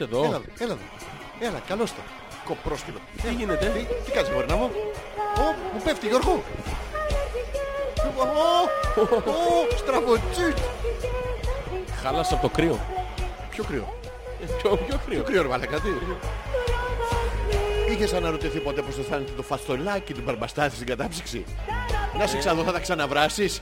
Έλα, 0.00 0.18
έλα 0.26 0.38
μου. 0.38 0.44
Είσαι 0.54 0.64
εδώ. 0.64 0.68
Έλα, 0.68 0.72
έλα 0.72 0.72
εδώ. 0.72 0.78
Έλα, 1.40 1.60
καλώς 1.68 1.90
το. 1.90 2.00
Κοπρόσκυλο. 2.44 2.98
Τι 3.22 3.32
γίνεται; 3.34 3.66
Τι, 3.66 3.86
τι 4.04 4.10
κάνεις 4.10 4.30
γορίνα 4.30 4.56
μου; 4.56 4.70
Ω, 5.38 5.54
μου 5.74 5.80
πέφτει 5.84 6.06
Γιώργο. 6.06 6.42
Ω, 8.16 9.02
ω, 9.02 9.76
στραβοτσίτ. 9.76 10.58
Χάλασε 12.02 12.34
από 12.34 12.42
το 12.42 12.48
κρύο. 12.48 12.80
Πιο 13.50 13.64
κρύο; 13.64 13.94
Πιο, 14.58 14.76
πιο 14.76 14.76
κρύο; 14.86 14.98
Πιο 15.06 15.22
κρύο 15.22 15.42
ρε 15.42 15.48
μαλάκα, 15.48 15.80
τι; 15.80 15.88
Είχες 17.92 18.12
αναρωτηθεί 18.12 18.58
ποτέ 18.58 18.82
πως 18.82 18.98
αισθάνεται 18.98 19.32
το 19.36 19.42
φαστολάκι 19.42 20.12
του 20.12 20.20
μπαρμπαστάθη 20.24 20.74
στην 20.74 20.86
κατάψυξη; 20.86 21.44
Να 22.18 22.26
σε 22.26 22.38
ξαναδώ 22.38 22.62
θα 22.62 22.72
τα 22.72 22.78
ξαναβράσεις; 22.80 23.60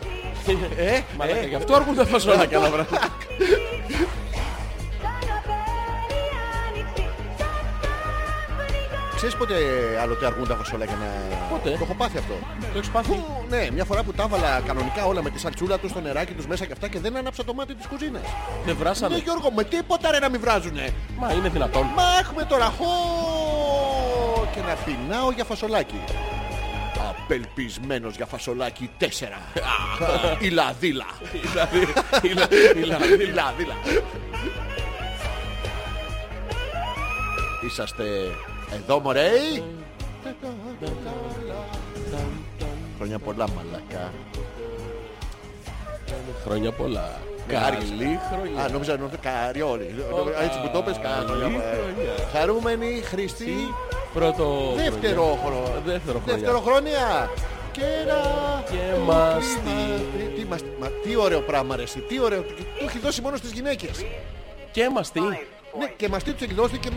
Ε, 0.76 1.00
Μαλάκα, 1.16 1.38
ε, 1.38 1.46
γι' 1.46 1.54
αυτό 1.54 1.74
αργούν 1.74 1.94
τα 1.94 2.06
φασόλακια 2.06 2.58
να 2.58 2.70
βράδυ. 2.70 2.96
Ξέρεις 9.26 9.40
πότε 9.40 9.54
άλλοτε 10.02 10.26
αργούν 10.26 10.48
τα 10.48 10.54
φασολάκια 10.54 10.96
να... 10.96 11.36
Πότε; 11.50 11.70
Το 11.70 11.78
έχω 11.82 11.94
πάθει 11.94 12.18
αυτό. 12.18 12.34
Το 12.72 12.78
έχεις 12.78 12.90
πάθει; 12.90 13.08
Που, 13.08 13.44
ναι, 13.48 13.68
μια 13.72 13.84
φορά 13.84 14.02
που 14.02 14.12
τα 14.12 14.22
έβαλα 14.22 14.60
κανονικά 14.66 15.04
όλα 15.04 15.22
με 15.22 15.30
τη 15.30 15.38
σαλτσούλα 15.38 15.78
τους 15.78 15.90
στο 15.90 16.00
νεράκι 16.00 16.32
τους 16.32 16.46
μέσα 16.46 16.64
και 16.64 16.72
αυτά 16.72 16.88
και 16.88 17.00
δεν 17.00 17.16
άναψα 17.16 17.44
το 17.44 17.54
μάτι 17.54 17.74
της 17.74 17.86
κουζίνας. 17.86 18.22
Δεν 18.64 18.64
Ναι 18.66 18.72
βράσανε. 18.76 19.16
Γιώργο, 19.16 19.50
με 19.50 19.64
τίποτα 19.64 20.10
ρε 20.10 20.18
να 20.18 20.28
μην 20.28 20.40
βράζουνε. 20.40 20.94
Μα 21.18 21.32
είναι 21.32 21.48
δυνατόν. 21.48 21.86
Μα 21.96 22.02
έχουμε 22.20 22.44
τώρα 22.44 22.64
χω 22.64 22.86
και 24.54 24.60
να 24.60 24.74
πεινάω 24.74 25.30
για 25.30 25.44
φασολάκι. 25.44 26.00
Απελπισμένος 27.08 28.16
για 28.16 28.26
φασολάκι 28.26 28.90
4. 29.00 29.04
Ιλαδίλα. 30.40 31.06
Δηλαδή, 31.32 31.86
δηλαδή, 32.74 33.24
Ιλαδίλα. 33.24 33.74
Είσαστε 37.66 38.04
εδώ 38.74 38.98
μωρέι. 39.00 39.62
Χρόνια 42.96 43.18
πολλά 43.18 43.46
μαλακά. 43.56 44.12
Χρόνια 46.44 46.72
πολλά. 46.72 47.20
Κάριξε. 47.48 47.86
Καλή 47.88 48.18
χρονιά. 48.32 48.62
Α, 48.62 48.68
νόμιζα 48.68 48.96
νόμιζα 48.96 49.16
καριόλι. 49.16 49.94
Έτσι 50.42 50.58
που 50.60 50.70
το 50.72 50.82
πες 50.82 50.98
Καλή 51.02 51.24
καριόλι. 51.26 51.42
χρονιά. 51.42 52.14
Χαρούμενη, 52.32 53.00
χρηστή, 53.04 53.54
Πρώτο. 54.14 54.72
δεύτερο 54.76 55.38
χρόνο. 55.44 55.82
Δεύτερο 55.84 56.18
χρονιά. 56.24 56.34
Δεύτερο 56.40 56.60
χρόνια. 56.60 57.30
Και 57.72 57.80
ένα... 58.02 58.20
Και 58.70 58.98
μάστι. 59.04 60.04
Τι- 60.16 60.40
τι 60.40 60.44
μάστι. 60.46 60.68
Μα 60.80 60.86
τι 61.02 61.16
ωραίο 61.16 61.40
πράγμα 61.40 61.76
ρε 61.76 61.82
εσύ. 61.82 62.00
Τι 62.00 62.20
ωραίο. 62.20 62.42
Του 62.42 62.54
έχει 62.88 62.98
δώσει 62.98 63.20
μόνος 63.20 63.38
στις 63.38 63.50
γυναίκες. 63.52 64.04
Και 64.72 64.90
μας 64.90 65.12
τι. 65.12 65.20
Ναι, 65.20 65.86
και 65.96 66.08
μαστί 66.08 66.32
τους 66.32 66.42
έχει 66.42 66.54
δώσει 66.54 66.78
και... 66.78 66.88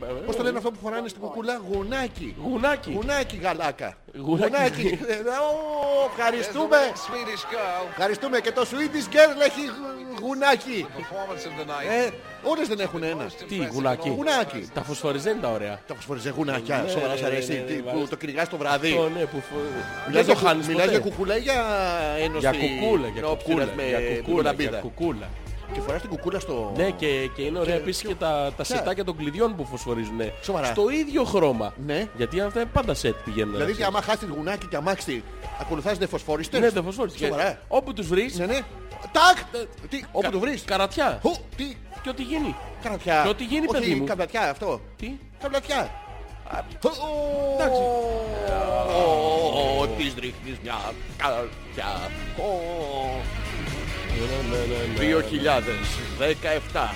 μ- 0.00 0.12
μ- 0.12 0.24
Πώς 0.26 0.36
το 0.36 0.42
λένε 0.42 0.56
αυτό 0.58 0.70
που 0.70 0.78
φοράνε 0.82 1.08
στην 1.08 1.20
κουκούλα, 1.20 1.60
γουνάκι. 1.72 2.34
Γουνάκι. 2.42 2.92
Γουνάκι 2.92 3.36
γαλάκα. 3.36 3.96
Γουνάκι. 4.16 4.98
Ε, 5.08 5.14
Ω, 5.14 6.10
Ευχαριστούμε. 6.16 6.76
Swedish 7.06 7.44
girl. 7.54 7.86
Ευχαριστούμε 7.90 8.40
και 8.40 8.52
το 8.52 8.62
Swedish 8.70 9.08
Girl 9.14 9.36
έχει 9.48 9.60
γου- 9.66 10.20
γουνάκι. 10.20 10.86
Performance 10.98 11.44
of 11.48 11.54
the 11.60 11.64
night. 11.70 12.06
Ε, 12.06 12.10
όλες 12.42 12.68
δεν 12.68 12.80
έχουν 12.80 13.02
ένα. 13.02 13.26
Τι, 13.48 13.56
γουνάκι. 13.72 14.08
Γουνάκι. 14.08 14.68
Τα 14.74 14.82
φωσφοριζέ 14.82 15.30
είναι 15.30 15.40
τα 15.40 15.48
ωραία. 15.50 15.80
Τα 15.86 15.94
φωσφοριζέ 15.94 16.30
γουνάκια, 16.30 16.76
Ναι, 16.82 16.88
σοβαρά 16.90 17.16
σ' 17.16 17.20
ναι, 17.20 17.26
αρέσει, 17.26 17.52
ναι, 17.52 17.58
τι, 17.58 17.72
ναι, 17.74 17.78
που 17.80 17.90
βάζεις. 17.94 18.08
το 18.08 18.16
κυνηγάς 18.16 18.48
το 18.48 18.56
βράδυ. 18.56 18.94
Το, 18.94 19.08
ναι, 19.08 19.20
που 19.24 19.40
φο- 19.40 19.56
Μιλάς 20.08 20.24
Δεν 20.26 20.34
το 20.34 20.40
για- 20.40 20.48
χάνεις 20.48 20.66
Μιλάς 20.66 20.88
για 20.88 20.98
ποτέ. 20.98 21.10
κουκούλα 21.10 21.36
ή 21.36 21.40
για 21.40 21.64
ένωση. 22.18 22.38
Για 22.38 22.50
κουκούλα, 22.50 23.08
για 23.08 23.22
νόψιλας 23.22 23.68
κουκούλα. 24.80 25.28
Με 25.68 25.74
Για 25.74 25.74
κουκούλα, 25.74 25.74
κουλαμπίδα. 25.74 25.74
για 25.74 25.74
κουκούλα. 25.74 25.74
Και 25.74 25.80
φοράς 25.80 26.00
την 26.00 26.10
κουκούλα 26.10 26.40
στο... 26.40 26.72
Ναι, 26.76 26.90
και, 26.90 27.30
και 27.34 27.42
είναι 27.42 27.58
ωραία 27.58 27.74
επίσης 27.74 28.02
και 28.08 28.14
τα, 28.14 28.52
τα 28.56 28.62
Ποια? 28.62 28.76
σετάκια 28.76 29.04
των 29.04 29.16
κλειδιών 29.16 29.56
που 29.56 29.64
φωσφορίζουν. 29.64 30.20
Σοβαρά. 30.42 30.66
Στο 30.66 30.88
ίδιο 30.90 31.24
χρώμα. 31.24 31.72
Ναι. 31.86 32.08
Γιατί 32.16 32.40
αυτά 32.40 32.60
είναι 32.60 32.70
πάντα 32.72 32.94
σετ 32.94 33.14
πηγαίνουν. 33.24 33.52
Δηλαδή 33.52 33.70
έτσι. 33.70 33.82
και 33.82 33.88
άμα 33.88 34.02
χάσεις 34.02 34.28
γουνάκι 34.28 34.66
και 34.66 34.76
αμάξι, 34.76 35.22
ακολουθάς 35.60 35.98
δε 35.98 36.06
φωσφόριστες. 36.06 36.60
Ναι, 36.60 36.70
δεν 36.70 36.82
φωσφορίζουν. 36.84 37.18
Και 37.18 37.26
Σοβαρά. 37.26 37.58
Όπου 37.68 37.92
τους 37.92 38.06
βρεις, 38.06 38.38
Ναι, 38.38 38.46
ναι. 38.46 38.58
Τάκ! 39.12 39.62
Τι, 39.88 40.02
όπου 40.12 40.30
το 40.30 40.38
βρεις. 40.38 40.62
καρατιά. 40.64 41.18
Χου, 41.22 41.34
τι, 41.56 41.76
Και 42.02 42.08
ό,τι 42.08 42.22
γίνει. 42.22 42.54
καρατιά. 42.82 43.20
Και 43.22 43.28
ό,τι 43.28 43.44
γίνει, 43.44 43.66
Όχι, 43.68 43.80
παιδί 43.80 43.94
μου. 43.94 44.04
καμπλατιά 44.04 44.50
αυτό. 44.50 44.80
Τι. 44.96 45.12
Καμπλατιά. 45.42 45.90
Εντάξει. 47.58 47.80
Ω, 49.80 49.86
της 49.86 50.14
ρίχνεις 50.14 50.56
μια 50.62 50.74
καρατιά. 51.16 52.10
Ω, 54.16 55.20
2017. 56.72 56.94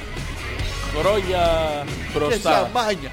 Χρόνια 0.99 1.71
Και 1.87 2.19
μπροστά. 2.19 2.51
ζαμάνια. 2.53 3.11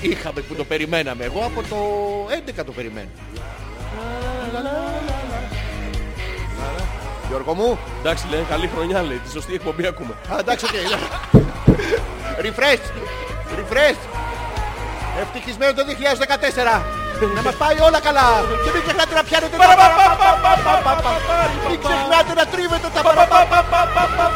Είχαμε 0.00 0.40
που 0.40 0.54
το 0.54 0.64
περιμέναμε. 0.64 1.24
Εγώ 1.24 1.40
από 1.44 1.62
το 1.68 1.76
11 2.60 2.64
το 2.66 2.72
περιμένω. 2.72 3.08
Γιώργο 7.28 7.54
μου. 7.54 7.78
Εντάξει, 8.00 8.24
λέει 8.30 8.44
καλή 8.48 8.70
χρονιά, 8.74 9.02
λέει. 9.02 9.16
Τη 9.24 9.30
σωστή 9.30 9.54
εκπομπή 9.54 9.86
ακούμε. 9.86 10.14
Α, 10.32 10.36
εντάξει, 10.38 10.64
οκ. 10.64 10.70
Refresh. 12.38 12.84
Refresh. 13.58 13.96
Ευτυχισμένο 15.20 15.72
το 15.74 15.82
2014. 15.84 17.03
Να 17.36 17.42
μας 17.42 17.54
πάει 17.62 17.76
όλα 17.88 18.00
καλά. 18.00 18.28
Και 18.64 18.70
μην 18.74 18.82
ξεχνάτε 18.84 19.14
να 19.14 19.24
πιάνετε 19.28 19.56
τα 19.56 19.66
παραπαπαπαπαπαπα. 19.66 21.12
Μην 21.68 21.78
ξεχνάτε 21.84 22.32
να 22.40 22.44
τρίβετε 22.52 22.88
τα 22.94 23.00
παραπαπαπαπαπα. 23.06 24.26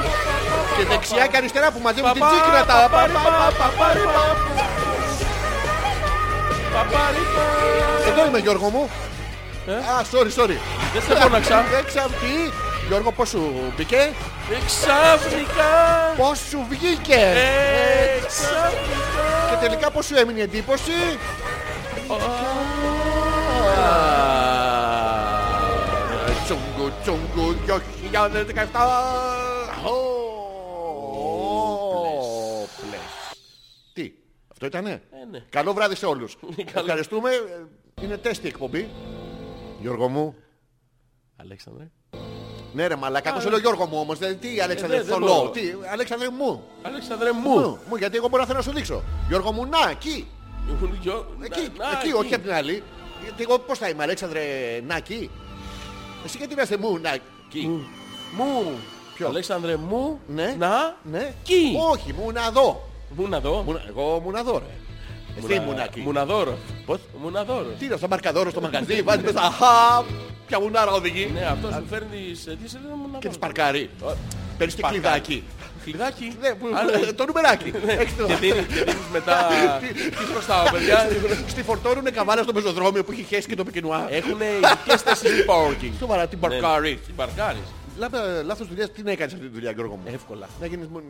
Και 0.77 0.85
δεξιά 0.91 1.27
και 1.31 1.37
αριστερά 1.37 1.69
που 1.73 1.81
μαζεύουν 1.87 2.13
την 2.13 2.23
τσίκνα 2.29 2.61
τα 2.71 2.77
παραπαπαπαπαπα. 2.95 3.89
Εδώ 8.09 8.27
είμαι 8.27 8.39
Γιώργο 8.39 8.69
μου. 8.69 8.91
Α, 9.93 10.03
sorry, 10.13 10.31
sorry. 10.39 10.57
Δεν 10.93 11.03
σε 11.07 11.15
φώναξα. 11.21 11.65
Δεν 11.71 11.85
ξέρω 11.87 12.07
τι. 12.07 12.53
Γιώργο, 12.89 13.13
πώς 13.13 13.29
σου 13.29 13.73
μπήκε; 13.77 14.13
Εξαφνικά. 14.51 15.73
Πώς 16.17 16.39
σου 16.51 16.67
βγήκε; 16.69 17.23
Εξαφνικά. 18.17 19.27
Και 19.51 19.57
τελικά 19.61 19.91
πώς 19.91 20.07
σου 20.07 20.17
έμεινε 20.17 20.39
η 20.39 20.43
εντύπωση; 20.43 21.19
Τσούγκου 26.45 26.93
τσούγκου 27.03 27.55
2017 27.67 28.55
Όπλες. 32.63 33.01
Τι, 33.93 34.13
αυτό 34.53 34.67
ήτανε; 34.67 35.03
Ναι. 35.31 35.39
Καλό 35.51 35.73
βράδυ 35.73 35.95
σε 35.95 36.07
όλους 36.07 36.37
Καλό. 36.73 36.87
Ευχαριστούμε 36.87 37.31
Είναι 38.03 38.17
τέστη 38.17 38.49
εκπομπή 38.49 38.89
Γιώργο 39.81 40.09
μου 40.09 40.35
Αλέξανδρε. 41.37 41.91
Ναι 42.73 42.87
ρε 42.87 42.97
μαλακά 42.97 43.33
το 43.33 43.41
σε 43.41 43.49
λέω 43.49 43.59
Γιώργο 43.59 43.87
μου 43.87 43.99
όμως 43.99 44.19
δεν- 44.19 44.39
Τι 44.39 44.61
Αλέξανδρε 44.61 44.97
ναι, 44.97 45.03
δεν 45.03 45.13
θολό 45.15 45.27
μπορώ. 45.35 45.51
Τι 45.51 45.63
Αλέξανδρε 45.93 46.31
μου 46.31 46.63
Αλέξανδρε 46.83 47.33
μου. 47.33 47.49
Μου 47.51 47.79
μου, 47.89 47.97
Γιατί 47.97 48.17
εγώ 48.17 48.29
μπορώ 48.29 48.41
να 48.43 48.47
θέλω 48.49 48.59
να 48.59 48.65
σου 48.65 48.73
δείξω 48.73 49.03
Γιώργο 49.29 49.53
μου 49.53 49.65
να 49.67 49.91
εκεί 49.91 50.27
Γιο- 51.01 51.27
Εκεί, 51.43 51.69
να, 51.79 51.85
να, 51.93 51.99
εκεί, 51.99 52.13
όχι 52.13 52.35
απ' 52.35 52.43
την 52.43 52.53
άλλη. 52.53 52.83
Γιατί 53.23 53.43
εγώ 53.43 53.59
πώς 53.59 53.79
θα 53.79 53.89
είμαι, 53.89 54.03
Αλέξανδρε 54.03 54.41
Νάκη; 54.87 55.31
Εσύ 56.25 56.39
γιατί 56.39 56.55
να 56.55 56.63
είστε 56.63 56.77
μου 56.77 56.99
Νάκη; 56.99 57.83
Μου. 58.37 58.79
Ποιο; 59.15 59.27
Αλέξανδρε 59.29 59.77
μου. 59.77 60.21
Ναι. 60.27 60.55
Να. 60.59 60.97
Ναι. 61.03 61.35
Κι. 61.43 61.77
Όχι, 61.91 62.13
μου 62.13 62.33
να 62.33 62.51
δω. 62.51 62.89
Μου 63.17 63.29
να 63.29 63.41
δω. 63.41 63.63
Μου 63.67 63.73
να- 63.73 63.85
Εγώ 63.89 64.21
μου 64.25 64.31
να 64.31 64.43
δω 64.43 64.59
ρε. 64.59 64.75
Εσύ 65.49 65.61
μου 65.61 65.73
Νάκη. 65.73 66.01
Μου 66.01 66.13
να 66.13 66.25
δω. 66.25 66.59
Πώς; 66.87 66.99
Μου 67.23 67.31
να 67.31 67.45
δω. 67.45 67.63
Τι 67.79 67.85
είναι 67.85 67.95
αυτό, 67.95 68.09
μαρκαδόρο 68.09 68.51
στο 68.51 68.61
μαγαζί, 68.61 69.03
βάζεις 69.03 69.23
μέσα. 69.23 69.41
Αχα, 69.41 70.05
ποια 70.47 70.61
μουνάρα 70.61 70.93
οδηγεί. 70.93 71.31
Ναι, 71.35 71.45
αυτός 71.45 71.71
μου 71.75 71.87
φέρνει 71.91 72.17
τις 72.31 72.47
αιτήσεις, 72.47 72.73
δεν 72.73 72.93
μου 72.97 73.09
να 73.13 73.19
Και 73.19 73.23
δω. 73.23 73.29
τις 73.29 73.39
παρκάρει. 73.39 73.91
Παίρνεις 74.59 74.75
και 74.75 74.81
Παρκάρει. 74.81 75.21
κλειδάκι. 75.21 75.45
Κλειδάκι. 75.91 76.37
Ναι, 76.41 76.51
που- 76.55 76.69
Άρα- 76.75 77.15
το 77.15 77.25
νουμεράκι. 77.27 77.73
Έχεις 77.87 78.17
το- 78.17 78.27
Και 78.27 78.35
δίνεις 78.35 78.67
και 78.67 78.75
δίνεις 78.85 79.09
μετά... 79.13 79.37
Τι 80.19 80.25
χρωστάω, 80.33 80.65
παιδιά. 80.73 81.09
Στη 81.49 81.63
φορτώνουνε 81.63 82.11
καβάλα 82.11 82.43
στο 82.43 82.53
πεζοδρόμιο 82.53 83.05
που 83.05 83.13
έχει 83.13 83.23
χέσει 83.23 83.49
και 83.49 83.55
το 83.55 83.65
πικινουά. 83.65 84.07
Έχουν 84.11 84.41
ειδικές 84.41 85.03
θέσεις 85.03 85.45
parking. 85.49 85.93
Σοβαρά, 85.99 86.27
την 86.27 86.39
παρκάρει. 86.41 86.99
Την 87.07 87.15
παρκάρεις. 87.15 87.67
Λάθος 87.99 88.21
λάθος 88.45 88.69
δουλειάς, 88.69 88.91
τι 88.93 89.03
να 89.03 89.11
έκανες 89.11 89.33
αυτή 89.33 89.47
τη 89.47 89.53
δουλειά 89.53 89.71
Γιώργο 89.71 89.95
μου; 89.95 90.03
Εύκολα. 90.15 90.47
Να 90.61 90.67
γίνεις 90.67 90.87
μου- 90.87 91.03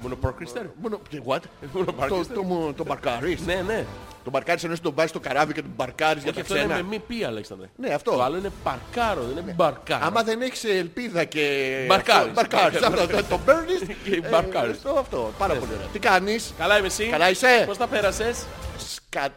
Μονοπαρκριστέρ. 0.00 0.62
Μόνο. 0.82 1.00
What? 1.26 1.40
Μόνο 1.72 1.84
Το, 1.84 1.92
παρκριστέρ. 1.92 2.36
το, 2.36 2.42
μου- 2.42 2.74
το 2.74 2.84
μπαρκάρεις. 2.84 3.40
Ναι, 3.46 3.62
ναι. 3.66 3.84
Τον 4.24 4.32
μπαρκάρεις 4.32 4.64
ενώ 4.64 4.74
τον 4.82 4.92
βάζεις 4.94 5.10
στο 5.10 5.20
καράβι 5.20 5.52
και 5.52 5.60
τον 5.62 5.70
μπαρκάρεις 5.76 6.22
για 6.22 6.32
Όχι, 6.32 6.40
τα 6.42 6.46
αυτό 6.54 6.56
είναι 6.56 6.66
με 6.66 6.72
ξένα. 6.72 6.88
μη 6.88 6.98
πει, 6.98 7.24
Αλέξανδρε. 7.24 7.66
Ναι, 7.76 7.88
αυτό. 7.94 8.10
Το 8.12 8.22
άλλο 8.22 8.36
είναι 8.36 8.50
παρκάρω, 8.62 9.22
δεν 9.22 9.42
είναι 9.42 9.52
μπαρκάρω. 9.52 10.04
Άμα 10.06 10.22
δεν 10.22 10.42
έχεις 10.42 10.64
ελπίδα 10.64 11.24
και... 11.24 11.84
Μπαρκάρεις. 11.88 12.32
Μπαρκάρεις. 12.32 12.82
Αυτό, 12.82 13.06
το- 13.06 13.24
Το 13.24 13.38
παίρνεις. 13.38 13.78
Και 14.04 14.14
ε, 14.24 14.28
μπαρκάρεις. 14.28 14.76
Αυτό, 14.76 14.98
αυτό. 14.98 15.30
Πάρα 15.38 15.54
πολύ 15.54 15.70
ωραία. 15.76 15.86
Τι 15.92 15.98
κάνεις; 15.98 16.52
Καλά 16.58 16.78
είμαι 16.78 16.86
εσύ. 16.86 17.04
Καλά 17.06 17.30
είσαι; 17.30 17.64
Πώς 17.66 17.76
τα 17.76 17.86
πέρασες; 17.86 18.44
Σκα... 18.78 19.28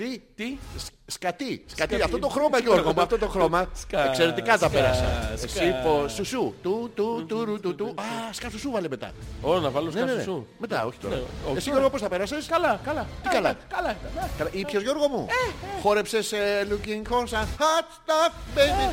Τι, 0.00 0.20
τι; 0.34 0.58
Σ- 0.76 0.88
Σκατί. 1.06 1.44
Σκατί. 1.46 1.64
Σκατί. 1.66 2.02
Αυτό 2.02 2.18
το 2.18 2.28
χρώμα 2.28 2.58
Γιώργο 2.58 2.92
μου, 2.92 3.00
αυτό 3.02 3.18
το 3.18 3.28
χρώμα. 3.28 3.68
Σκα- 3.74 4.04
Εξαιρετικά 4.08 4.58
τα 4.58 4.66
σκα- 4.66 4.70
πέρασα. 4.70 5.32
σκα- 5.36 5.62
Εσύ 5.62 5.74
πω 5.84 6.08
σουσού. 6.08 6.54
Του, 6.62 6.90
του, 6.94 7.24
του, 7.28 7.44
ρου, 7.44 7.60
του, 7.60 7.74
του. 7.74 7.86
Α, 7.96 8.32
σκάφουσού 8.32 8.70
βάλε 8.70 8.88
μετά. 8.88 9.10
Ω, 9.42 9.58
να 9.58 9.70
βάλω 9.70 9.90
Ναι, 9.90 9.92
ναι, 9.92 9.98
σκάφο 10.00 10.16
ναι. 10.16 10.22
σου. 10.22 10.46
Μετά, 10.58 10.84
όχι 10.86 10.98
τώρα. 10.98 11.14
Ναι, 11.14 11.20
όχι 11.20 11.56
Εσύ 11.56 11.64
τώρα. 11.66 11.70
Γιώργο 11.78 11.90
πώς 11.90 12.00
θα 12.00 12.08
πέρασες; 12.08 12.46
Καλά, 12.46 12.80
καλά. 12.84 13.06
Τι 13.22 13.28
καλά; 13.28 13.56
Καλά 13.68 13.90
ήταν. 13.90 14.24
ε. 14.24 14.28
Καλά. 14.38 14.50
Ήπιες 14.52 14.82
Γιώργο 14.82 15.08
μου; 15.08 15.26
Χόρεψες 15.82 16.32
ε, 16.32 16.66
looking 16.70 17.12
for 17.12 17.22
some 17.22 17.46
hot 17.58 17.86
stuff 18.04 18.58
baby. 18.58 18.92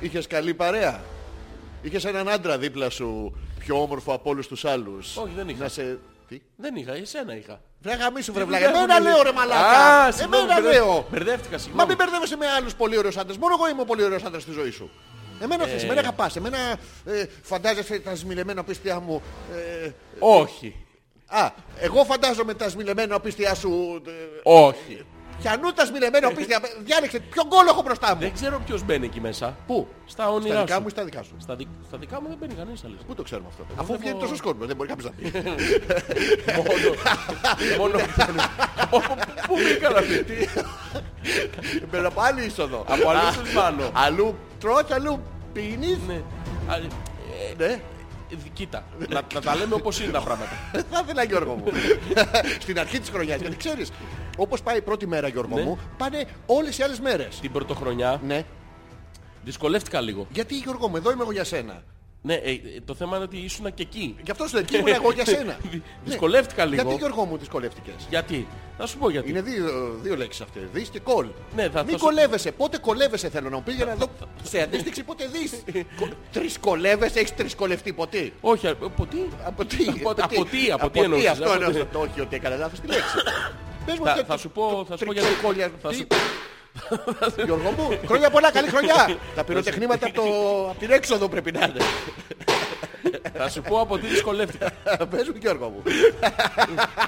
Είχες 0.00 0.26
καλή 0.26 0.54
παρέα; 0.54 1.00
Είχες 1.82 2.04
έναν 2.04 2.28
άντρα 2.28 2.58
δίπλα 2.58 2.90
σου 2.90 3.36
πιο 3.58 3.82
όμορφο 3.82 4.12
από 4.12 4.30
όλους 4.30 4.46
τους 4.48 4.64
άλλους; 4.64 5.16
Όχι, 5.16 5.32
δεν 5.36 5.48
είχα. 5.48 5.68
Να 6.28 6.36
σε... 6.36 6.40
Τι; 6.40 6.40
Δεν 6.56 6.76
είχα, 6.76 6.92
εσένα 6.94 7.36
είχα. 7.36 7.60
Βρε 7.80 7.94
γαμίσου 7.94 8.32
βρε 8.32 8.42
Τι 8.42 8.48
βλάκα. 8.48 8.64
δουλειά 8.66 8.78
Εμένα 8.82 8.94
έχουν, 8.94 9.06
λέω 9.06 9.22
ρε 9.22 9.28
Α, 9.28 9.32
μαλάκα. 9.32 10.12
συγγνώμη, 10.12 10.42
Εμένα 10.42 10.60
μπερδε- 10.60 10.80
λέω. 10.80 11.06
Μπερδεύτηκα, 11.10 11.50
Μα 11.56 11.58
συγγνώμη. 11.58 11.88
μην 11.88 11.96
μπερδεύεσαι 11.96 12.36
με 12.36 12.46
άλλους 12.46 12.74
πολύ 12.74 12.98
ωραίους 12.98 13.16
άντρες. 13.16 13.36
Μόνο 13.36 13.54
εγώ 13.58 13.68
είμαι 13.68 13.80
ο 13.80 13.84
πολύ 13.84 14.02
ωραίος 14.04 14.22
άντρας 14.22 14.42
στη 14.42 14.52
ζωή 14.52 14.70
σου. 14.70 14.90
Εμένα 15.40 15.66
θες, 15.66 15.82
εμένα 15.82 16.00
αγαπάς. 16.00 16.36
Εμένα 16.36 16.58
ε, 17.04 17.24
φαντάζεσαι 17.42 17.98
τα 17.98 18.14
σμιλεμένα 18.14 18.64
πίστια 18.64 19.00
μου. 19.00 19.22
ε, 19.84 19.90
Όχι. 20.18 20.76
α, 21.26 21.50
εγώ 21.80 22.04
φαντάζομαι 22.04 22.54
τα 22.54 22.68
σμιλεμένα 22.68 23.20
πίστια 23.20 23.54
σου. 23.54 24.02
ε, 24.06 24.10
Όχι. 24.42 25.04
Πιανού 25.40 25.72
τα 25.72 25.84
σμιλεμένα 25.84 26.30
πίστια. 26.32 26.60
Διάλεξε 26.84 27.18
ποιο 27.20 27.42
γκολ 27.46 27.66
έχω 27.66 27.82
μπροστά 27.82 28.14
μου. 28.14 28.20
Δεν 28.20 28.32
ξέρω 28.32 28.60
ποιος 28.66 28.84
μπαίνει 28.84 29.06
εκεί 29.06 29.20
μέσα. 29.20 29.56
Πού; 29.66 29.88
Στα 30.06 30.30
όνειρά 30.30 30.54
Στα 30.54 30.62
δικά 30.64 30.74
σου. 30.74 30.80
μου 30.80 30.86
ή 30.86 30.90
στα 30.90 31.04
δικά 31.04 31.22
σου. 31.22 31.34
Στα, 31.38 31.54
δι... 31.56 31.68
στα 31.88 31.98
δικά 31.98 32.20
μου 32.20 32.28
δεν 32.28 32.36
μπαίνει 32.40 32.54
κανείς 32.54 32.84
άλλος. 32.84 32.98
Πού 33.06 33.14
το 33.14 33.22
ξέρουμε 33.22 33.48
αυτό. 33.50 33.62
Εγώ 33.70 33.80
Αφού 33.80 33.86
βλέπω- 33.86 34.02
βγαίνει 34.02 34.18
τόσο 34.30 34.42
κόσμο, 34.42 34.64
δεν 34.66 34.76
μπορεί 34.76 34.88
κάποιος 34.88 35.10
να 35.10 35.12
πει. 35.16 35.32
Μόνο... 36.58 36.72
Μόνο... 37.78 37.98
Πού- 38.90 39.02
Πού 39.46 39.54
μπήκαν 39.54 39.96
αυτοί. 39.96 40.48
Μπαίνω 41.90 42.08
από 42.08 42.20
άλλη 42.20 42.44
είσοδο. 42.44 42.84
Από 42.88 43.08
αλλού 43.10 43.32
στους 43.32 43.52
πάνω. 43.52 43.90
Αλλού 43.92 44.34
τρως, 44.60 44.90
αλλού 44.90 45.22
πίνεις. 45.52 45.98
Ναι. 46.06 47.80
Α, 48.30 48.32
ε, 48.32 48.36
Ναι. 48.36 48.42
ε, 48.46 48.48
Κοίτα, 48.52 48.84
να, 49.08 49.20
να 49.34 49.40
τα 49.40 49.56
λέμε 49.56 49.74
όπως 49.74 50.00
είναι 50.00 50.12
τα 50.12 50.20
πράγματα. 50.20 50.50
Θα 50.90 51.00
ήθελα 51.04 51.24
Γιώργο 51.24 51.54
μου. 51.54 51.64
Στην 52.64 52.78
αρχή 52.78 53.00
της 53.00 53.08
χρονιάς. 53.10 53.40
Γιατί 53.40 53.56
ξέρεις, 53.56 53.90
όπως 54.36 54.62
πάει 54.62 54.76
η 54.76 54.82
πρώτη 54.82 55.06
μέρα 55.06 55.28
Γιώργο 55.28 55.54
Ναι. 55.56 55.62
μου, 55.62 55.78
πάνε 55.96 56.24
όλες 56.46 56.78
οι 56.78 56.82
άλλες 56.82 57.00
μέρες. 57.00 57.38
Την 57.40 57.52
πρωτοχρονιά 57.52 58.20
Ναι. 58.26 58.44
δυσκολεύτηκα 59.44 60.00
λίγο. 60.00 60.26
Γιατί 60.32 60.56
Γιώργο 60.56 60.88
μου, 60.88 60.96
εδώ 60.96 61.10
είμαι 61.10 61.22
εγώ 61.22 61.32
για 61.32 61.44
σένα. 61.44 61.82
Ναι, 62.26 62.34
ε, 62.34 62.50
ε, 62.50 62.58
το 62.84 62.94
θέμα 62.94 63.16
είναι 63.16 63.24
ότι 63.24 63.36
ήσουν 63.36 63.74
και 63.74 63.82
εκεί. 63.82 64.16
Γι' 64.24 64.30
αυτό 64.30 64.46
σου 64.48 64.56
εκεί 64.56 64.76
ήμουν 64.76 64.88
εγώ 64.88 65.12
για 65.12 65.24
σένα. 65.34 65.56
Δυ- 65.62 65.72
Ναι. 65.72 65.80
Δυσκολεύτηκα 66.04 66.64
λίγο. 66.64 66.82
Γιατί 66.82 66.96
Γιώργο 66.98 67.24
μου 67.24 67.36
δυσκολεύτηκες; 67.38 67.94
Γιατί; 68.10 68.46
Θα 68.78 68.86
σου 68.86 68.98
πω 68.98 69.10
γιατί. 69.10 69.28
Είναι 69.30 69.40
δύο, 69.42 69.98
δύο 70.02 70.16
λέξεις 70.16 70.40
αυτές. 70.42 70.62
Δεις 70.72 70.88
και 70.88 71.00
κολ. 71.00 71.26
Ναι, 71.56 71.68
θα- 71.68 71.82
Μην 71.82 71.92
θα 71.92 71.98
σου- 71.98 72.04
κολεύεσαι. 72.04 72.52
Πότε 72.52 72.78
κολεύεσαι 72.78 73.28
θέλω 73.28 73.48
να 73.48 73.56
μου 73.56 73.62
πήγαινα 73.62 73.90
εδώ. 73.92 74.08
Σε 74.42 74.60
αντίστοιξη 74.60 75.02
πότε 75.02 75.26
δεις. 75.26 75.62
Κο- 76.00 76.08
Τρισκολεύεσαι, 76.32 77.18
έχεις 77.18 77.34
τρισκολευτεί 77.34 77.92
ποτέ; 77.92 78.30
Όχι, 78.40 78.66
α- 78.66 78.76
από 78.84 79.06
τι; 79.06 79.18
Από 79.44 79.64
τι, 79.64 79.76
Από- 80.00 80.10
από 80.22 80.44
τι, 80.44 80.70
από 80.70 80.90
τι 80.90 81.00
εννοείς, 81.00 81.26
αυτό 81.28 81.44
από 81.44 81.52
εννοώ, 81.52 81.70
τι. 81.70 81.80
αυτό, 81.80 82.00
όχι 82.00 82.20
ότι 82.20 82.36
έκανα 82.36 82.56
λάθος 82.56 82.80
τη 82.80 82.86
λέξη. 82.86 83.16
Πες 83.86 83.98
μου 83.98 84.04
Θα- 84.04 84.12
και 84.12 84.24
θα 84.24 84.32
το- 84.34 84.38
σου 84.40 84.50
πω- 84.50 84.68
το 84.70 84.84
θα 84.88 84.96
σου 84.96 85.04
πω 85.04 85.12
τριξικόλια- 85.14 85.66
γιατί- 85.66 85.80
θα 85.82 85.88
Τι; 85.88 85.94
σου- 85.94 86.06
Γιώργο 87.44 87.70
μου, 87.70 87.98
χρόνια 88.06 88.30
πολλά, 88.30 88.50
καλή 88.52 88.68
χρονιά. 88.68 89.16
Τα 89.34 89.44
πυροτεχνήματα 89.44 90.06
από, 90.06 90.14
το, 90.14 90.22
από 90.70 90.78
την 90.78 90.90
έξοδο 90.90 91.28
πρέπει 91.28 91.52
να 91.52 91.64
είναι. 91.64 91.80
Θα 93.32 93.48
σου 93.48 93.62
πω 93.62 93.80
από 93.80 93.98
τι 93.98 94.06
δυσκολεύτηκα. 94.06 94.70
Πες 95.10 95.28
μου 95.28 95.34
Γιώργο 95.40 95.68
μου. 95.68 95.82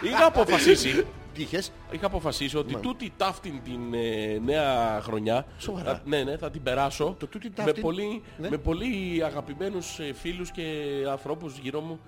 Είχα 0.02 0.26
αποφασίσει 0.26 1.06
Τι 1.34 1.42
είχες; 1.42 1.72
Είχα 1.90 2.06
αποφασίσει 2.06 2.56
ότι 2.56 2.76
τούτη 2.76 3.12
ταύτην 3.16 3.62
την 3.64 3.94
ε, 3.94 4.38
νέα 4.44 5.00
χρονιά 5.02 5.46
Σοβαρά. 5.58 5.90
θα, 5.90 6.02
ναι, 6.04 6.22
ναι, 6.22 6.36
θα 6.36 6.50
την 6.50 6.62
περάσω 6.62 7.16
Το 7.19 7.26
τούτη 7.26 7.48
με, 7.56 7.64
ταύτην, 7.64 7.82
πολύ, 7.82 8.22
ναι. 8.38 8.48
με 8.48 8.56
πολύ 8.56 9.22
αγαπημένους 9.24 9.98
ε, 9.98 10.12
φίλους 10.12 10.50
και 10.50 10.62
ανθρώπους 11.10 11.58
γύρω 11.58 11.80
μου 11.80 12.00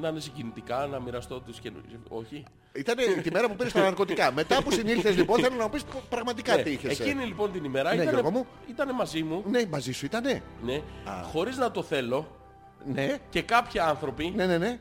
να 0.00 0.08
είναι 0.08 0.20
συγκινητικά, 0.20 0.86
να 0.86 1.00
μοιραστώ 1.00 1.40
τους 1.40 1.60
καινούριους. 1.60 2.00
Όχι. 2.08 2.44
Ήταν 2.72 2.96
τη 3.22 3.30
μέρα 3.30 3.48
που 3.48 3.56
πήρες 3.56 3.72
τα 3.72 3.80
ναρκωτικά. 3.80 4.32
Μετά 4.40 4.62
που 4.62 4.70
συνήλθες 4.70 5.16
λοιπόν 5.16 5.40
θέλω 5.40 5.54
να 5.56 5.62
μου 5.62 5.70
πεις 5.70 5.84
πραγματικά 6.08 6.56
Ναι, 6.56 6.62
τι 6.62 6.70
είχες. 6.70 6.98
ε. 7.00 7.02
Εκείνη 7.02 7.24
λοιπόν 7.24 7.52
την 7.52 7.64
ημέρα 7.64 7.94
Ναι, 7.94 8.02
Γιώργο 8.02 8.30
μου. 8.30 8.38
ήταν, 8.38 8.70
ήτανε 8.70 8.92
μαζί 8.92 9.22
μου 9.22 9.44
Ναι, 9.50 9.66
μαζί 9.70 9.92
σου 9.92 10.04
ήτανε. 10.04 10.42
ναι, 10.64 10.82
χωρίς 11.32 11.56
να 11.56 11.70
το 11.70 11.82
θέλω 11.82 12.36
Ναι, 12.92 13.16
και 13.30 13.42
κάποιοι 13.42 13.80
άνθρωποι 13.80 14.32
ναι, 14.36 14.46
ναι, 14.46 14.58
ναι. 14.58 14.78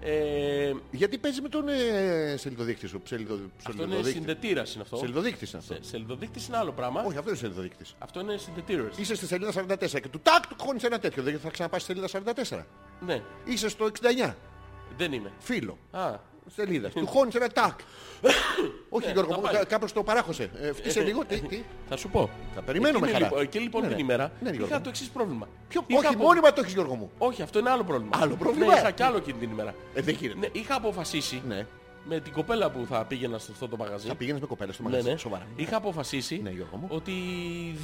ε, 0.00 0.72
Γιατί 0.90 1.18
παίζεις 1.18 1.40
με 1.40 1.48
τον 1.48 1.68
ε, 1.68 2.34
σελιδοδείκτη 2.36 2.86
σου. 2.86 3.00
Ψελιδο, 3.00 3.34
αυτό 3.34 3.42
είναι 3.42 3.50
ψελιδοδείκτη. 3.76 4.10
συνδετήρας 4.10 4.74
είναι 4.74 4.82
αυτό. 4.82 4.96
Σελιδοδείκτης 4.96 5.50
είναι 5.52 5.62
αυτό. 5.68 5.74
Σε- 5.74 5.80
Σελιδοδείκτης 5.90 6.46
είναι 6.46 6.56
άλλο 6.56 6.72
πράγμα. 6.72 7.02
Όχι, 7.02 7.16
αυτό 7.18 7.28
είναι 7.30 7.38
σελιδοδείκτης. 7.38 7.94
Αυτό 7.98 8.20
είναι 8.20 8.36
συνδετήρας. 8.36 8.96
Είσαι 8.98 9.14
στη 9.14 9.26
σελίδα 9.26 9.52
44 9.52 10.00
και 10.00 10.08
του 10.08 10.20
τάκ 10.22 10.46
του 10.46 10.56
χώνεις 10.58 10.82
ένα 10.84 10.98
τέτοιο. 10.98 11.22
Δεν 11.22 11.38
θα 11.38 11.50
ξαναπάς 11.50 11.82
στη 11.82 11.92
σελίδα 11.92 12.34
44. 12.58 12.64
Ναι, 13.06 13.22
Είσαι 13.44 13.68
στο 13.68 13.84
69. 13.86 14.34
Δεν 14.98 15.12
είμαι. 15.12 15.32
Φίλο. 15.38 15.78
Α, 15.90 16.10
Σελίδας. 16.54 16.92
Του 16.92 17.06
χώνεις 17.06 17.34
ένα 17.34 17.48
τάκ. 17.48 17.78
Όχι 18.88 19.06
Ναι, 19.06 19.12
Γιώργο, 19.12 19.30
θα 19.30 19.36
μου, 19.36 19.42
πάει. 19.42 19.54
κα- 19.54 19.64
κάπως 19.64 19.92
το 19.92 20.02
παράχωσε. 20.02 20.50
Ε, 20.60 20.72
Φτύσε 20.72 21.00
λίγο. 21.00 21.24
Τι, 21.24 21.40
τι. 21.40 21.62
Θα 21.88 21.96
σου 21.96 22.08
πω. 22.08 22.30
Θα 22.54 22.62
περιμένω 22.62 22.98
με 22.98 23.06
Εκείνη, 23.06 23.12
χαρά. 23.12 23.24
λοιπόν, 23.26 23.42
εκεί 23.42 23.58
λοιπόν 23.58 23.80
Ναι, 23.82 23.86
την 23.86 23.96
ναι. 23.96 24.02
ημέρα 24.02 24.32
Ναι, 24.40 24.48
Γιώργο 24.50 24.66
είχα 24.66 24.76
μου. 24.76 24.82
το 24.82 24.88
εξής 24.88 25.08
πρόβλημα. 25.08 25.48
Ποιο, 25.68 25.82
Είχα 25.86 25.98
όχι, 25.98 26.06
απο- 26.14 26.22
μόνιμα 26.24 26.52
το 26.52 26.60
έχεις 26.60 26.72
Γιώργο 26.72 26.94
μου. 26.94 27.10
Όχι, 27.18 27.42
αυτό 27.42 27.58
είναι 27.58 27.70
άλλο 27.70 27.84
πρόβλημα. 27.84 28.10
Άλλο 28.20 28.34
πρόβλημα; 28.36 28.66
Ναι, 28.66 28.78
είχα 28.78 28.90
κι 28.90 29.02
άλλο 29.02 29.16
εκείνη 29.16 29.38
την 29.38 29.50
ημέρα. 29.50 29.74
Ε, 29.94 30.00
δεν 30.02 30.14
γίνεται. 30.14 30.38
Ναι, 30.38 30.46
είχα 30.52 30.74
αποφασίσει 30.74 31.42
Ναι. 31.48 31.66
με 32.04 32.20
την 32.20 32.32
κοπέλα 32.32 32.70
που 32.70 32.86
θα 32.88 33.04
πήγαινα 33.04 33.38
σε 33.38 33.48
αυτό 33.52 33.68
το 33.68 33.76
μαγαζί. 33.76 34.08
Θα 34.08 34.14
πηγαίνεις 34.14 34.40
με 34.40 34.46
κοπέλα 34.46 34.72
στο 34.72 34.82
Ναι, 34.82 34.88
μαγαζί. 34.88 35.10
ναι. 35.10 35.16
Σοβαρά. 35.16 35.46
Είχα 35.56 35.76
αποφασίσει 35.76 36.40
Ναι, 36.42 36.50
Γιώργο 36.50 36.76
μου. 36.76 36.86
ότι 36.90 37.12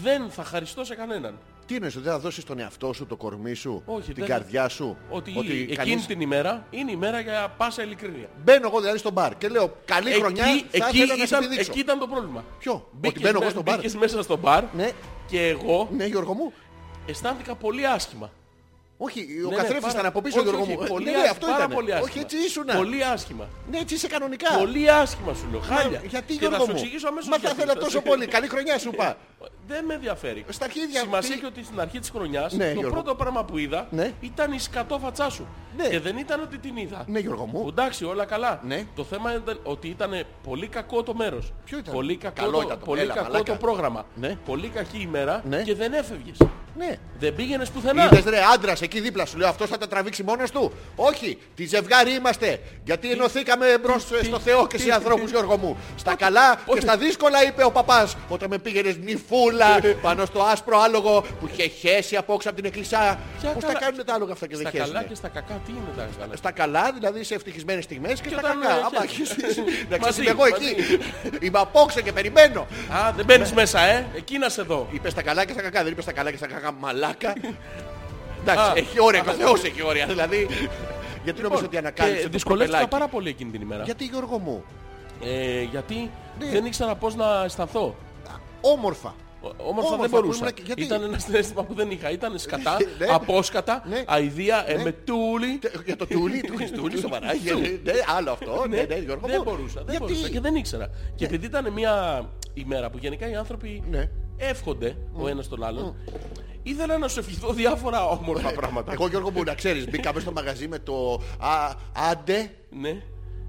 δεν 0.02 0.30
θα 0.30 0.44
χαριστώ 0.44 0.84
σε 0.84 0.94
κανέναν. 0.94 1.38
Τι 1.66 1.74
εννοείς, 1.74 1.94
ότι 1.94 2.04
δεν 2.04 2.12
θα 2.12 2.18
δώσεις 2.18 2.44
τον 2.44 2.58
εαυτό 2.58 2.92
σου, 2.92 3.06
το 3.06 3.16
κορμί 3.16 3.54
σου, 3.54 3.82
Όχι, 3.86 4.12
την 4.12 4.14
δεν- 4.14 4.26
καρδιά 4.26 4.68
σου. 4.68 4.96
Ότι, 5.10 5.30
εκείνη 5.38 5.66
κανείς- 5.74 6.06
την 6.06 6.20
ημέρα 6.20 6.66
είναι 6.70 6.90
η 6.90 6.96
μέρα 6.96 7.20
για 7.20 7.54
πάσα 7.56 7.82
ειλικρίνεια. 7.82 8.28
Μπαίνω 8.44 8.66
εγώ 8.68 8.80
δηλαδή 8.80 8.98
στο 8.98 9.10
μπαρ 9.10 9.36
και 9.38 9.48
λέω 9.48 9.76
καλή 9.84 10.12
χρονιά 10.12 10.44
εκεί, 10.44 10.78
θα 10.78 10.86
εκεί, 10.86 10.96
ήθελα 10.96 11.16
να 11.16 11.26
σε 11.26 11.34
ήταν, 11.34 11.42
επιδείξω. 11.44 11.70
εκεί 11.70 11.80
ήταν 11.80 11.98
το 11.98 12.06
πρόβλημα. 12.06 12.44
Ποιο; 12.58 12.72
Ότι 12.72 12.84
Μπήκες 12.92 13.22
μπαίνω 13.22 13.34
εγώ 13.36 13.44
με- 13.44 13.50
στο 13.50 13.62
μπαρ. 13.62 13.76
μπήκες 13.76 13.94
μέσα 13.96 14.22
στο 14.22 14.36
μπαρ 14.36 14.64
Ναι, 14.76 14.90
και 15.26 15.46
εγώ 15.48 15.88
ναι 15.96 16.04
Γιώργο 16.06 16.32
μου. 16.34 16.52
αισθάνθηκα 17.06 17.54
πολύ 17.54 17.86
άσχημα. 17.86 18.30
Όχι, 19.06 19.20
ο 19.20 19.48
Ναι, 19.48 19.48
ναι, 19.48 19.56
καθρέφτης 19.56 19.80
πάρα- 19.80 19.92
ήταν 19.94 20.06
από 20.06 20.20
πίσω 20.22 20.38
όχι, 20.38 20.48
Γιώργο 20.48 20.62
όχι, 20.66 20.76
μου. 20.80 20.86
πολύ 20.94 21.04
Ναι, 21.04 21.10
ναι, 21.10 21.16
άσχημα, 21.16 21.30
αυτό 21.36 21.46
πάρα 21.46 21.58
ήταν. 21.64 21.70
πολύ 21.76 21.90
άσχημα. 21.92 22.08
Όχι, 22.10 22.18
έτσι 22.24 22.36
ήσουνα. 22.46 22.74
Πολύ 22.82 23.00
άσχημα. 23.14 23.44
Ναι, 23.70 23.78
έτσι 23.78 23.94
είσαι 23.94 24.06
κανονικά. 24.14 24.50
Πολύ 24.58 24.90
άσχημα 24.90 25.32
σου 25.34 25.46
λέω. 25.50 25.60
Χάλια. 25.60 26.00
Γιατί 26.14 26.32
Και 26.32 26.38
Γιώργο 26.38 26.56
θα 26.58 26.62
σου 26.64 26.70
μου; 26.70 26.76
εξηγήσω 26.76 27.08
αμέσως 27.08 27.28
Μα 27.28 27.34
θα 27.34 27.40
γιατί. 27.40 27.56
ήθελα 27.56 27.72
Θα 27.72 27.78
τόσο 27.78 27.90
σου- 27.90 28.02
πολύ. 28.10 28.26
Καλή 28.26 28.48
χρονιά 28.48 28.78
σου 28.78 28.90
είπα. 28.92 29.16
Δεν 29.66 29.84
με 29.84 29.94
ενδιαφέρει. 29.94 30.44
Στα 30.48 30.64
αρχίδια. 30.64 31.00
Σημασία 31.00 31.28
τι- 31.30 31.36
έχει 31.36 31.44
ότι 31.46 31.64
στην 31.64 31.80
αρχή 31.80 31.98
της 31.98 32.10
χρονιάς 32.10 32.52
Ναι, 32.52 32.64
το 32.66 32.72
Γιώργο. 32.72 32.90
πρώτο 32.90 33.14
πράγμα 33.14 33.44
που 33.44 33.58
είδα 33.58 33.86
Ναι. 33.90 34.10
ήταν 34.20 34.52
η 34.52 34.58
σκατόφατσά 34.58 35.30
σου. 35.30 35.46
Ναι. 35.76 35.88
Και 35.88 36.00
δεν 36.00 36.16
ήταν 36.16 36.40
ότι 36.42 36.58
την 36.58 36.76
είδα. 36.76 37.04
Ναι 37.06 37.18
Γιώργο 37.18 37.44
Που 37.52 37.58
μου. 37.58 37.68
εντάξει, 37.68 38.04
όλα 38.04 38.24
καλά. 38.24 38.60
Ναι. 38.64 38.84
Το 38.94 39.04
θέμα 39.04 39.34
ήταν 39.34 39.58
ότι 39.62 39.88
ήταν 39.88 40.10
πολύ 40.42 40.66
κακό 40.66 41.02
το 41.02 41.14
μέρος. 41.14 41.52
Ποιο 41.64 41.78
ήταν; 41.78 41.94
Πολύ 41.94 42.16
κακό, 42.16 42.34
Καλό 42.40 42.56
το, 42.56 42.62
ήταν 42.62 42.78
το. 42.78 42.84
πολύ 42.84 43.00
Έλα, 43.00 43.14
κακό 43.14 43.26
μαλάκα. 43.26 43.52
το 43.52 43.58
πρόγραμμα. 43.58 44.06
Ναι. 44.14 44.36
Πολύ 44.46 44.68
κακή 44.68 44.98
ημέρα 45.00 45.42
Ναι. 45.48 45.62
και 45.62 45.74
δεν 45.74 45.92
έφευγες. 45.92 46.36
Ναι. 46.76 46.96
Δεν 47.18 47.34
πήγαινες 47.34 47.70
πουθενά. 47.70 48.04
Είδες 48.04 48.24
ρε 48.24 48.38
άντρας 48.54 48.80
εκεί 48.92 49.00
δίπλα 49.00 49.26
σου 49.26 49.38
λέω 49.38 49.48
αυτός 49.48 49.68
θα 49.68 49.78
τα 49.78 49.88
τραβήξει 49.88 50.22
μόνος 50.22 50.50
του; 50.50 50.72
Όχι, 50.96 51.38
τη 51.54 51.66
ζευγάρι 51.66 52.12
είμαστε. 52.14 52.60
Γιατί 52.84 53.10
ενωθήκαμε 53.10 53.66
μπρος 53.82 54.04
τι- 54.06 54.24
στο 54.24 54.38
Θεό 54.38 54.66
και 54.66 54.76
τι- 54.76 54.82
σε 54.82 54.92
ανθρώπους 54.92 55.30
Γιώργο 55.30 55.56
μου. 55.56 55.76
Στα 55.96 56.14
καλά 56.14 56.54
και 56.54 56.60
πότε- 56.66 56.80
στα 56.82 56.96
δύσκολα 56.96 57.44
είπε 57.46 57.64
ο 57.64 57.70
παπάς. 57.70 58.16
Όταν 58.28 58.48
με 58.50 58.58
πήγαινες 58.58 58.96
νυφούλα 58.96 59.78
πάνω 60.02 60.24
στο 60.24 60.42
άσπρο 60.42 60.80
άλογο 60.80 61.24
που 61.40 61.48
είχε 61.52 61.68
χέσει 61.68 62.16
απόξω 62.16 62.48
από 62.48 62.56
την 62.56 62.66
εκκλησιά. 62.66 63.18
Ποια 63.40 63.50
Πώς 63.50 63.62
τα 63.64 63.66
καλά- 63.72 63.80
κάνουν 63.80 64.04
τα 64.04 64.14
άλογα 64.14 64.32
αυτά 64.32 64.46
και 64.46 64.56
δεν 64.56 64.66
Στα 64.66 64.70
καλά 64.78 64.84
χέσουνε. 64.86 65.06
και 65.08 65.14
στα 65.14 65.28
κακά 65.28 65.60
τι 65.66 65.70
είναι 65.70 65.80
τα 65.96 66.08
καλά; 66.20 66.36
Στα 66.36 66.50
καλά, 66.52 66.92
δηλαδή 66.92 67.24
σε 67.24 67.34
ευτυχισμένες 67.34 67.84
στιγμές 67.84 68.20
και, 68.20 68.28
Και 68.28 68.34
στα 68.34 68.38
όταν, 68.38 68.60
κακά. 68.60 68.74
ε, 68.74 68.78
Άμα 68.78 69.06
χέσεις. 69.06 69.30
έχεις- 69.42 69.56
Να 69.90 69.98
ξέρεις 69.98 70.00
Μαζί, 70.00 70.20
είμαι 70.20 70.30
εγώ 70.30 70.40
μαζί. 70.50 70.64
εκεί. 70.68 71.46
Είμαι 71.46 71.58
απόξω 71.58 72.00
και 72.00 72.12
περιμένω. 72.12 72.60
Α, 72.92 73.12
δεν 73.16 73.24
μπαίνεις 73.24 73.52
μέσα, 73.52 73.80
ε. 73.80 74.06
Εκεί 74.16 74.38
να 74.38 74.48
σε 74.48 74.62
δω. 74.62 74.88
Είπε 74.92 75.10
στα 75.10 75.22
καλά 75.22 75.44
και 75.44 75.52
στα 75.52 75.62
κακά, 75.62 75.82
δεν 75.82 75.92
είπε 75.92 76.02
στα 76.02 76.12
καλά 76.12 76.30
και 76.30 76.36
στα 76.36 76.46
κακά 76.46 76.72
μαλάκα. 76.72 77.32
Α. 78.50 78.52
Εντάξει, 78.52 78.72
έχει 78.74 79.00
όρια 79.00 79.20
και 79.20 79.28
ο 79.30 79.32
Θεός 79.32 79.62
έχει 79.64 79.82
όρια. 79.82 80.06
Δηλαδή, 80.06 80.46
γιατί 81.24 81.42
νομίζω 81.42 81.60
ότι 81.62 81.68
Και 81.70 81.78
ανακάλυψε 81.78 82.22
το 82.22 82.28
δυσκολεύτηκα 82.28 82.78
κοπελάκι. 82.78 82.90
πάρα 83.00 83.08
πολύ 83.08 83.28
εκείνη 83.28 83.50
την 83.50 83.60
ημέρα. 83.60 83.82
Γιατί 83.84 84.04
Γιώργο 84.04 84.38
μου, 84.38 84.64
Ε, 85.24 85.62
γιατί 85.62 86.10
Ναι. 86.38 86.46
δεν 86.50 86.64
ήξερα 86.64 86.94
πώς 86.94 87.14
να 87.14 87.44
αισθανθώ. 87.44 87.94
όμορφα. 88.60 89.14
Όμορφα, 89.42 89.64
Όμορφα 89.68 89.96
δεν 89.96 90.10
που 90.10 90.16
μπορούσα. 90.16 90.38
ήμουν 90.40 90.54
και- 90.54 90.62
γιατί; 90.66 90.82
Ήταν 90.82 91.02
ένα 91.02 91.18
συνέστημα 91.18 91.62
που 91.64 91.74
δεν 91.74 91.90
είχα. 91.90 92.10
Ήταν 92.10 92.38
σκατά, 92.38 92.76
Ναι. 92.98 93.06
απόσκατα, 93.10 93.82
Ναι. 93.88 94.02
αηδία, 94.06 94.64
Ναι. 94.66 94.72
εμετούλη. 94.72 95.58
Τε- 95.60 95.74
Για 95.84 95.96
το 95.96 96.06
τούλι, 96.06 96.40
του 96.40 96.56
Χριστούλη, 96.56 96.98
σοβαρά. 96.98 97.32
για- 97.34 97.54
Ναι, 97.54 97.92
άλλο 98.16 98.30
αυτό. 98.30 98.64
Ναι, 98.68 98.82
ναι, 98.88 98.94
Γιώργο 98.96 99.26
δεν 99.26 99.42
μου. 99.44 99.50
μπορούσα, 99.50 99.80
δεν 99.84 99.96
Γιατί; 99.96 100.12
μπορούσα 100.12 100.28
και 100.28 100.40
δεν 100.40 100.54
ήξερα. 100.54 100.90
Και 101.14 101.24
επειδή 101.24 101.46
ήταν 101.46 101.72
μια 101.72 102.24
ημέρα 102.54 102.90
που 102.90 102.98
γενικά 102.98 103.30
οι 103.30 103.34
άνθρωποι 103.34 103.82
Ναι. 103.90 104.08
εύχονται 104.36 104.96
ο 105.12 105.28
ένας 105.28 105.48
τον 105.48 105.64
άλλον, 105.64 105.94
ήθελα 106.62 106.98
να 106.98 107.08
σου 107.08 107.18
ευχηθώ 107.18 107.52
διάφορα 107.52 108.06
όμορφα 108.08 108.52
πράγματα. 108.52 108.92
Εγώ 108.92 109.08
Γιώργο 109.08 109.30
μου 109.30 109.42
να 109.42 109.54
ξέρεις, 109.54 109.88
μπήκαμε 109.88 110.20
στο 110.20 110.32
μαγαζί 110.32 110.68
με 110.68 110.78
το 110.78 111.20
α, 111.38 111.72
άντε 112.10 112.50
Ναι. 112.70 113.02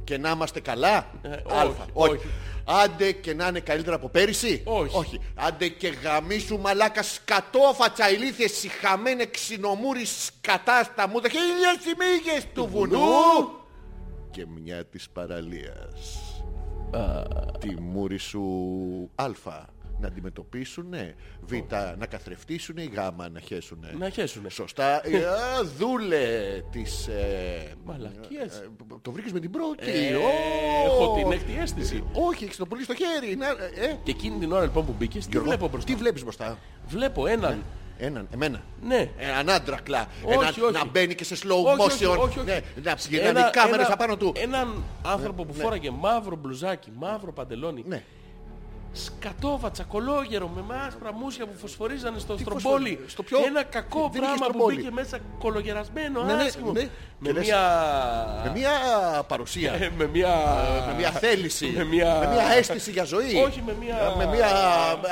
Και 0.03 0.17
να 0.17 0.29
είμαστε 0.29 0.60
καλά. 0.60 1.10
Ε, 1.22 1.29
Α, 1.29 1.65
όχι, 1.65 1.75
όχι. 1.93 2.27
Άντε 2.65 3.12
και 3.12 3.34
να 3.34 3.48
είναι 3.48 3.60
καλύτερα 3.60 3.96
από 3.96 4.10
πέρυσι. 4.10 4.62
Όχι. 4.91 5.20
Άντε 5.36 5.67
και 5.67 5.88
γαμίσου 5.88 6.60
μαλάκα 6.60 7.03
σκατόφατσα 7.03 8.12
ηλίθιες 8.12 8.51
συχαμένε 8.51 9.25
ξινομούρι 9.25 10.05
σκατά 10.05 10.84
στα 10.84 11.08
μούδα 11.08 11.29
χίλιες 11.29 11.86
οι 11.86 11.96
μύγες 11.98 12.48
του 12.53 12.67
βουνού. 12.72 13.00
Και 14.32 14.46
μια 14.62 14.86
της 14.86 15.10
παραλίας. 15.10 16.20
Τη 17.60 17.82
μούρη 17.82 18.17
σου 18.17 18.41
α 19.15 19.32
να 20.00 20.08
αντιμετωπίσουν, 20.08 20.94
β 21.42 21.52
να 21.98 22.06
καθρεφτήσουν, 22.06 22.76
γ 22.80 22.98
να 23.32 23.40
χέσουν. 23.40 23.86
Να 24.00 24.10
χέσουνε. 24.10 24.50
Σωστά. 24.50 25.08
Ε, 25.08 25.26
α, 25.26 25.64
δούλε 25.78 26.28
της... 26.72 27.08
Ε, 27.08 27.74
Μαλακίες. 27.86 28.56
ε, 28.58 28.70
το 29.02 29.12
βρήκες 29.12 29.32
με 29.32 29.40
την 29.40 29.52
πρώτη. 29.52 29.92
Ε, 29.92 30.16
Ω! 30.16 30.22
έχω 30.86 31.16
την 31.18 31.32
έκτη 31.32 31.58
αίσθηση. 31.62 32.04
Όχι, 32.14 32.44
έχεις 32.44 32.58
το 32.58 32.66
πολύ 32.66 32.84
στο 32.84 32.94
χέρι. 32.96 33.36
Να, 33.36 33.48
ε, 33.48 33.98
Και 34.04 34.12
εκείνη 34.12 34.40
την 34.40 34.52
ώρα 34.52 34.64
λοιπόν 34.64 34.86
που 34.86 34.96
μπήκες, 34.98 35.24
τι 35.26 35.32
Γιώργο, 35.32 35.50
βλέπω 35.50 35.68
μπροστά; 35.68 35.92
Τι 35.92 35.98
βλέπεις 36.00 36.24
μπροστά; 36.24 36.58
Βλέπω 36.88 37.28
έναν. 37.28 37.64
Έναν, 37.98 38.28
εμένα. 38.34 38.62
Ναι. 38.82 39.10
Έναν 39.18 39.50
άντρακλα. 39.50 40.08
Όχι, 40.24 40.34
Ένα, 40.38 40.48
όχι. 40.48 40.72
Να 40.74 40.86
μπαίνει 40.86 41.16
και 41.16 41.24
σε 41.24 41.36
slow 41.36 41.64
Όχι, 41.66 41.82
όχι, 41.82 42.06
motion. 42.06 42.18
όχι, 42.20 42.40
όχι. 42.40 42.46
Ναι, 42.48 42.60
να 42.84 42.96
πηγαίνει 42.96 43.28
Ένα- 43.28 43.50
κάμερες 43.50 43.86
ένα- 43.86 43.94
απάνω 43.94 44.18
του. 44.18 44.34
Έναν 44.36 44.84
άνθρωπο 45.04 45.46
που 45.46 45.54
φόραγε 45.54 45.92
μαύρο 45.92 46.36
μπλουζάκι, 46.36 46.92
μαύρο 46.96 47.34
παντελόνι. 47.34 47.84
Ναι. 47.88 48.04
Σκατόβατσα, 48.96 49.84
κολόγερο, 49.84 50.48
με 50.48 50.62
μάσπρα 50.62 51.14
μουσια 51.14 51.46
που 51.46 51.58
φωσφορίζανε 51.58 52.20
στο 52.20 52.34
Τι 52.36 52.42
στρομπόλι. 52.42 52.64
φωσφορι- 52.90 53.10
στο 53.10 53.24
ποιο; 53.24 53.38
Ένα 53.46 53.64
κακό 53.64 54.00
Δεν 54.00 54.08
είχε 54.10 54.20
πράγμα 54.20 54.38
που 54.38 54.44
στρομπόλι. 54.44 54.76
μπήκε 54.76 54.92
μέσα 54.92 55.18
κολογερασμένο, 55.40 56.24
Ναι, 56.24 56.34
ναι, 56.34 56.44
άσχημο. 56.44 56.72
ναι. 56.72 56.80
Και 56.82 56.88
Με 57.20 57.32
λες- 57.32 57.46
μια... 57.46 57.62
Με 58.44 58.52
μια 58.52 58.72
παρουσία. 59.28 59.74
Ε, 59.74 59.92
με 59.98 60.08
μια... 60.08 60.30
με 60.88 60.94
μια 60.98 61.12
θέληση. 61.12 61.74
με 61.78 61.84
μια- 61.84 62.18
με 62.20 62.28
μια 62.34 62.44
αίσθηση 62.58 62.92
για 62.92 63.04
ζωή. 63.04 63.36
Όχι, 63.48 63.64
με 63.66 63.76
μια- 63.82 64.14
Με 64.18 64.26
μια... 64.26 64.48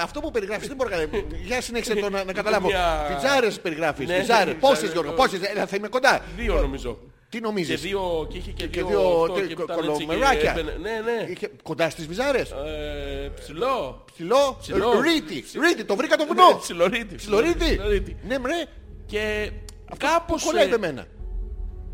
Αυτό 0.01 0.19
που 0.19 0.31
περιγράφεις 0.31 0.67
δεν 0.67 0.75
μπορώ 0.75 0.89
να 0.89 0.95
κάνω. 0.95 1.23
Για 1.43 1.61
συνέχισε 1.61 1.95
το 1.95 2.09
να, 2.09 2.23
να 2.23 2.33
καταλάβω. 2.33 2.67
μια- 2.67 3.05
Πιτζάρες 3.07 3.59
περιγράφεις. 3.59 4.07
Ναι, 4.07 4.17
Πιτζάρες. 4.17 4.53
ναι, 4.53 4.59
Πόσες 4.59 4.79
πιτζάρες, 4.79 4.93
Γιώργο, 4.93 5.11
ναι. 5.11 5.17
πόσες. 5.17 5.49
Έλα, 5.55 5.65
θα 5.67 5.75
είμαι 5.75 5.87
κοντά. 5.87 6.21
Δύο 6.37 6.61
νομίζω. 6.61 6.97
Τι 7.31 7.37
Και 7.37 7.43
νομίζεις. 7.43 7.81
δύο, 7.81 8.27
και 8.29 8.37
είχε 8.37 8.51
και, 8.51 8.67
Και 8.67 8.79
δύο, 8.83 8.87
δύο 8.87 8.99
αυτό, 9.21 9.33
τε- 9.33 9.47
και 9.47 9.53
κο- 9.55 9.63
ήταν 9.63 9.77
έτσι 9.77 9.91
και 9.91 10.05
κολομεράκια. 10.05 10.51
έμπαινε- 10.51 10.77
Ναι, 10.81 10.91
ναι. 11.05 11.31
Είχε 11.31 11.49
κοντά 11.63 11.89
στις 11.89 12.07
βυζάρες. 12.07 12.51
Ε, 12.51 13.31
ψηλό. 13.39 14.03
Ψηλό. 14.13 14.57
Ψηλό. 14.61 15.01
Ρίτη. 15.01 15.43
Ρίτη. 15.59 15.83
Το 15.83 15.95
βρήκα 15.95 16.15
το 16.15 16.23
Ναι, 16.23 16.29
βουνό. 16.29 16.57
Ψιλορίτη. 16.61 17.15
Ψιλορίτη. 17.15 17.65
Ψιλορίτη. 17.65 18.17
Ναι, 18.27 18.39
μρε. 18.39 18.63
Και 19.05 19.51
κάπως 19.97 20.43
Κολλάει 20.43 20.65
ε, 20.65 20.69
με 20.69 20.77
μένα. 20.77 21.05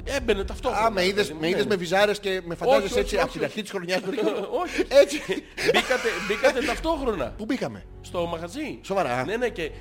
έμπαινε 0.04 0.44
ταυτόχρονα. 0.44 0.86
Α, 0.86 0.92
με 0.92 1.06
είδες, 1.06 1.16
παιδί 1.28 1.34
μου, 1.34 1.40
με 1.40 1.46
ναι. 1.48 1.54
είδες 1.54 1.66
με 1.66 1.76
βυζάρες 1.76 2.20
και 2.20 2.42
με 2.46 2.56
φαντάζεσαι 2.56 2.86
όχι, 2.94 3.00
έτσι 3.00 3.16
όχι, 3.16 3.24
από 3.24 3.32
την 3.32 3.42
όχι. 3.42 3.50
αρχή 3.50 3.62
της 3.62 3.72
χρονιάς. 3.72 4.00
Όχι. 4.64 4.86
Έτσι. 4.88 5.20
Μπήκατε, 5.66 6.10
μπήκατε 6.28 6.66
ταυτόχρονα 6.66 7.34
Πού 7.38 7.46
μπήκαμε; 7.46 7.86
στο 8.02 8.26
μαγαζί. 8.26 8.80
Σοβαρά. 8.82 9.26
Ναι, 9.26 9.38
ναι, 9.38 9.50
και 9.50 9.72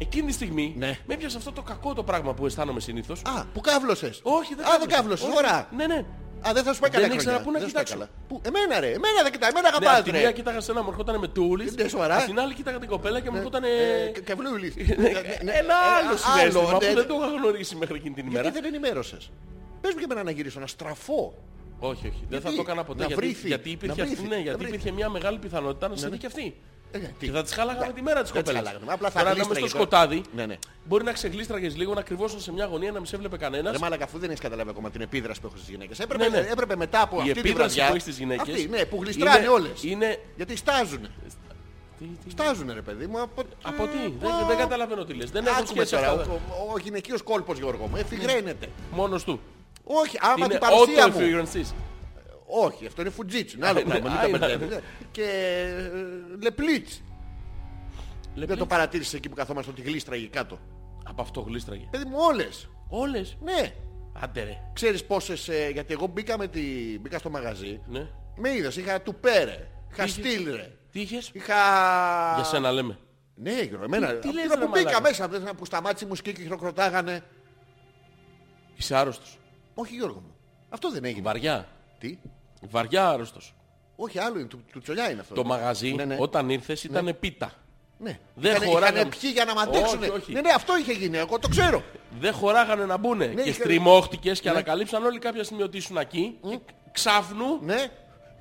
εκείνη 0.00 0.26
τη 0.26 0.32
στιγμή 0.32 0.74
Ναι. 0.78 0.98
με 1.06 1.14
έπιασε 1.14 1.36
αυτό 1.36 1.52
το 1.52 1.62
κακό 1.62 1.94
το 1.94 2.02
πράγμα 2.02 2.34
που 2.34 2.46
αισθάνομαι 2.46 2.80
συνήθως. 2.80 3.22
Α, 3.24 3.44
που 3.52 3.60
κάβλωσες. 3.60 4.20
Όχι, 4.22 4.54
δεν 4.54 4.64
Α, 4.66 4.68
δεν 4.68 4.78
κάβλωσα. 4.78 4.96
κάβλωσες. 4.96 5.26
Όχι. 5.28 5.36
Σοβαρά. 5.36 5.68
Ναι, 5.76 5.86
ναι. 5.86 6.04
Α, 6.48 6.52
δεν 6.52 6.62
θα 6.64 6.72
σου 6.74 6.80
πάει 6.80 6.90
καλά 6.90 7.06
Δεν 7.06 7.14
ήξερα 7.16 7.38
χρονιά. 7.38 7.46
πού 7.46 7.52
να 7.52 7.58
Δεν 7.58 7.68
σου 7.68 7.74
πάει 7.74 7.84
κοιτάξω. 7.84 8.08
καλά. 8.08 8.24
Πού, 8.28 8.40
εμένα 8.48 8.80
ρε, 8.80 8.90
εμένα 8.98 9.18
δεν 9.22 9.32
κοιτάει, 9.32 9.50
εμένα 9.54 9.68
Ναι, 9.70 9.76
αγαπάς 9.76 9.98
απ' 9.98 10.04
τη 10.04 10.10
μία 10.12 10.20
ρε. 10.20 10.32
κοίταγα 10.32 10.60
σε 10.60 10.70
ένα 10.70 10.82
μου 10.82 10.88
ερχόταν 10.90 11.18
με 11.18 11.28
τούλης. 11.28 11.74
Ναι, 11.76 11.88
σοβαρά. 11.88 12.16
Απ' 12.16 12.24
την 12.26 12.40
άλλη 12.40 12.54
κοίταγα 12.54 12.78
την 12.78 12.88
κοπέλα 12.88 13.20
και 13.20 13.30
μου 13.30 13.36
ερχόταν. 13.36 13.62
Ε, 13.64 13.68
κα- 14.12 14.20
Καβλούλης. 14.20 14.74
Ναι, 15.02 15.08
ναι, 15.46 15.52
Ένα 15.62 15.74
άλλο 15.98 16.12
ε, 16.12 16.16
συνέστημα 16.24 16.62
ναι, 16.72 16.78
που 16.78 16.84
ναι. 16.84 16.94
δεν 16.94 17.06
το 17.06 17.14
είχα 17.18 17.26
γνωρίσει 17.38 17.76
μέχρι 17.76 17.96
εκείνη 17.96 18.14
την 18.14 18.26
ημέρα. 18.26 18.42
Γιατί 18.42 18.58
δεν 18.60 18.68
ενημέρωσες; 18.74 19.30
Πες 19.80 19.92
μου 19.92 19.98
και 19.98 20.06
εμένα 20.10 20.22
να 20.22 20.30
γυρίσω, 20.30 20.60
να 20.60 20.66
στραφώ. 20.66 21.34
Όχι, 21.78 22.06
όχι. 22.06 22.24
Δεν 22.28 22.40
θα 22.40 22.48
Γιατί; 22.48 22.56
το 22.56 22.62
έκανα 22.70 22.84
ποτέ. 22.84 23.00
Να 23.00 23.06
γιατί, 23.06 23.20
βρήθη. 23.24 23.46
γιατί 23.46 23.68
Να 23.68 23.72
υπήρχε, 23.74 24.02
βρήθη. 24.04 24.22
ναι, 24.22 24.34
Να 24.36 24.40
γιατί 24.40 24.58
βρήθη. 24.58 24.74
υπήρχε 24.74 24.92
μια 24.92 25.08
μεγάλη 25.08 25.38
πιθανότητα 25.38 25.88
να 25.88 25.96
σε 25.96 26.08
δει 26.08 26.18
και 26.18 26.26
αυτή. 26.26 26.54
Ε, 26.92 26.98
ναι, 26.98 27.10
τι. 27.18 27.26
Και 27.26 27.32
θα 27.32 27.42
τις 27.42 27.52
χάλαγαμε 27.52 27.92
τη 27.92 28.02
μέρα 28.02 28.22
της 28.22 28.30
Δεν 28.30 28.42
τις 28.42 28.52
κοπέλας. 28.52 28.68
χαλάγαμε. 28.70 28.92
Απλά 28.92 29.10
θα 29.10 29.18
Τώρα 29.18 29.30
να 29.30 29.34
είμαι 29.34 29.44
στο 29.44 29.52
γλίστραγες, 29.52 29.70
σκοτάδι, 29.88 30.22
Ναι, 30.34 30.46
ναι. 30.46 30.58
μπορεί 30.84 31.04
να 31.04 31.12
ξεγλίστραγες 31.12 31.76
λίγο, 31.76 31.94
να 31.94 32.02
κρυβόσουν 32.02 32.40
σε 32.40 32.52
μια 32.52 32.64
γωνία, 32.64 32.90
να 32.92 32.96
μην 32.98 33.06
σε 33.06 33.16
έβλεπε 33.16 33.36
κανένας. 33.36 33.72
Ρε 33.72 33.78
μάλακα, 33.78 34.04
αφού 34.04 34.18
δεν 34.18 34.28
έχεις 34.30 34.40
καταλάβει 34.40 34.70
ακόμα 34.70 34.90
την 34.90 35.00
επίδραση 35.00 35.40
που 35.40 35.46
έχω 35.46 35.56
στις 35.56 35.68
γυναίκες. 35.68 35.98
Έπρεπε, 35.98 36.28
Ναι, 36.28 36.40
ναι. 36.40 36.46
έπρεπε 36.50 36.76
μετά 36.76 37.00
από 37.02 37.16
Η 37.16 37.20
αυτή 37.20 37.32
τη 37.32 37.38
επίδραση 37.38 37.58
βραδιά. 37.74 37.84
που 37.86 37.90
έχεις 37.90 38.02
στις 38.02 38.18
γυναίκες 38.18 38.54
Αυτή, 38.54 38.68
ναι, 38.68 38.84
που 38.84 38.98
γλιστράνε 39.02 39.38
είναι- 39.38 39.48
όλες. 39.48 39.82
Είναι... 39.82 40.18
Γιατί 40.36 40.56
στάζουνε. 40.56 41.10
Τι, 41.98 42.04
τι, 42.24 42.30
Στάζουνε 42.30 42.72
ρε 42.72 42.82
παιδί 42.82 43.06
μου. 43.06 43.20
Από, 43.22 43.42
Από 43.62 43.86
τι, 43.86 43.98
δεν, 44.20 44.30
δεν 44.48 44.56
καταλαβαίνω 44.56 45.04
τι 45.04 45.14
λες. 45.14 45.30
Δεν 45.30 45.46
έχουν 45.46 45.62
Άκουμε 45.62 45.84
σχέση 45.84 46.02
τώρα, 46.04 46.20
αυτά. 46.20 46.32
ο, 46.32 46.38
ο, 46.68 46.72
ο 46.74 46.78
γυναικείος 46.78 47.22
κόλπος 47.22 47.58
Γιώργο 47.58 47.86
μου, 47.86 47.96
εφηγραίνεται. 47.96 48.68
Μόνος 48.92 49.24
του. 49.24 49.40
Όχι, 49.84 50.18
άμα 50.20 50.34
Είναι 50.38 50.48
την 50.48 50.58
παρουσία 50.58 51.08
μου. 51.08 51.46
Auto-efficiencies. 52.50 52.72
Όχι, 52.74 52.86
αυτό 52.86 53.00
είναι 53.00 53.10
φουτζίτσου, 53.10 53.56
είναι 53.56 53.66
άλλο 53.66 53.78
Α, 53.78 53.80
είναι- 53.80 53.90
πράγμα, 53.90 54.08
μην 54.10 54.18
α, 54.18 54.20
τα 54.38 54.48
είναι- 54.48 54.56
μπερδεύεις. 54.56 54.78
Και 55.10 55.22
ε, 55.22 55.90
λεπλίτς. 56.42 57.02
Δεν 58.34 58.56
το 58.58 58.66
παρατήρησες 58.66 59.14
εκεί 59.14 59.28
που 59.28 59.34
καθόμαστε 59.34 59.70
ότι 59.70 59.82
γλίστραγε 59.82 60.26
κάτω. 60.26 60.58
Από 61.04 61.22
αυτό 61.22 61.40
γλίστραγε. 61.40 61.86
Παιδί 61.90 62.04
μου 62.04 62.16
όλες. 62.18 62.68
Όλες; 62.88 63.36
Ναι. 63.42 63.74
Άντε 64.20 64.42
ρε. 64.42 64.58
Ξέρεις 64.72 65.04
πόσες, 65.04 65.48
ε, 65.48 65.68
γιατί 65.72 65.92
εγώ 65.92 66.06
μπήκα, 66.06 66.38
με 66.38 66.48
τη, 66.48 66.60
μπήκα 67.00 67.18
στο 67.18 67.30
μαγαζί. 67.30 67.80
Ναι. 67.86 68.06
Με 68.36 68.50
είδες, 68.50 68.76
είχα 68.76 69.00
του 69.00 69.14
πέρε, 69.14 69.68
είχα 69.90 70.04
Τι 70.04 70.10
στυλ 70.10 70.50
ρε. 70.56 70.72
Τι 70.92 71.00
είχες; 71.00 71.30
Είχα... 71.32 71.54
Για 72.34 72.44
σένα 72.44 72.72
λέμε. 72.72 72.98
Ναι, 73.34 73.52
Γιώργο, 73.62 73.84
εμένα. 73.84 74.06
Τι- 74.14 74.18
τι 74.20 74.28
από 74.28 74.32
λες, 74.36 74.42
την 74.42 74.50
ώρα 74.52 74.60
ρε, 74.60 74.64
που 74.66 74.70
μπήκα 74.70 74.84
μαλάκα; 74.84 75.00
μέσα, 75.08 75.28
δεν 75.28 75.40
θα- 75.42 75.54
που 75.54 75.64
σταμάτησε 75.64 76.04
η 76.04 76.08
μουσική 76.08 76.32
και 76.32 76.42
χειροκροτάγανε. 76.42 77.22
Είσαι 78.76 78.96
άρρωστος. 78.96 79.38
Όχι 79.74 79.94
Γιώργο 79.94 80.20
μου. 80.20 80.34
Αυτό 80.68 80.90
δεν 80.90 81.04
έγινε. 81.04 81.22
Βαριά. 81.22 81.68
Τι; 81.98 82.18
Βαριά 82.60 83.08
άρρωστος. 83.08 83.54
Όχι 83.96 84.18
άλλο 84.18 84.38
είναι, 84.38 84.48
του, 84.48 84.64
του 84.72 84.80
τσολιά 84.80 85.10
είναι 85.10 85.20
αυτό. 85.20 85.34
Το 85.34 85.44
μαγαζί 85.44 85.92
Ναι, 85.94 86.04
ναι. 86.04 86.16
όταν 86.20 86.50
ήρθες 86.50 86.84
ήταν 86.84 87.16
πίτα. 87.20 87.52
Ναι. 87.98 88.18
Δεν 88.34 88.50
Είχανε- 88.50 88.70
χωράγαμε. 88.70 88.98
είχανε 88.98 89.14
πιει 89.20 89.30
για 89.32 89.44
να 89.44 89.54
μ' 89.54 89.58
αντέξουνε. 89.58 90.06
Όχι, 90.06 90.14
όχι. 90.16 90.32
Ναι, 90.32 90.40
ναι, 90.40 90.50
αυτό 90.50 90.76
είχε 90.78 90.92
γίνει. 90.92 91.16
Εγώ 91.16 91.38
το 91.38 91.48
ξέρω. 91.48 91.82
Δεν 92.20 92.32
χωράγανε 92.32 92.84
να 92.84 92.96
μπουνε. 92.96 93.26
και 93.26 93.40
είχα- 93.40 93.52
στριμώχτηκες 93.52 94.40
και 94.40 94.48
Ναι. 94.48 94.54
ανακαλύψαν 94.54 95.04
όλοι 95.04 95.18
κάποια 95.18 95.44
στιγμή 95.44 95.62
ότι 95.62 95.76
ήσουν 95.76 95.96
εκεί. 95.96 96.38
Και 96.48 96.58
ξάφνου 96.92 97.58
Ναι. 97.62 97.86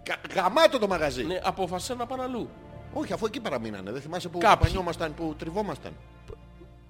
Κα- 0.03 0.17
Γαμάτο 0.35 0.79
το 0.79 0.88
μαγαζί. 0.88 1.23
ναι, 1.23 1.39
αποφασίσαν 1.43 1.97
να 1.97 2.05
πάνε 2.05 2.23
αλλού. 2.23 2.49
Όχι, 2.93 3.13
αφού 3.13 3.25
εκεί 3.25 3.39
παραμείνανε. 3.39 3.91
Δεν 3.91 4.01
θυμάσαι 4.01 4.29
που 4.29 4.38
Κάποιοι. 4.38 4.67
πανιόμασταν, 4.67 5.13
που 5.13 5.35
τριβόμασταν. 5.38 5.91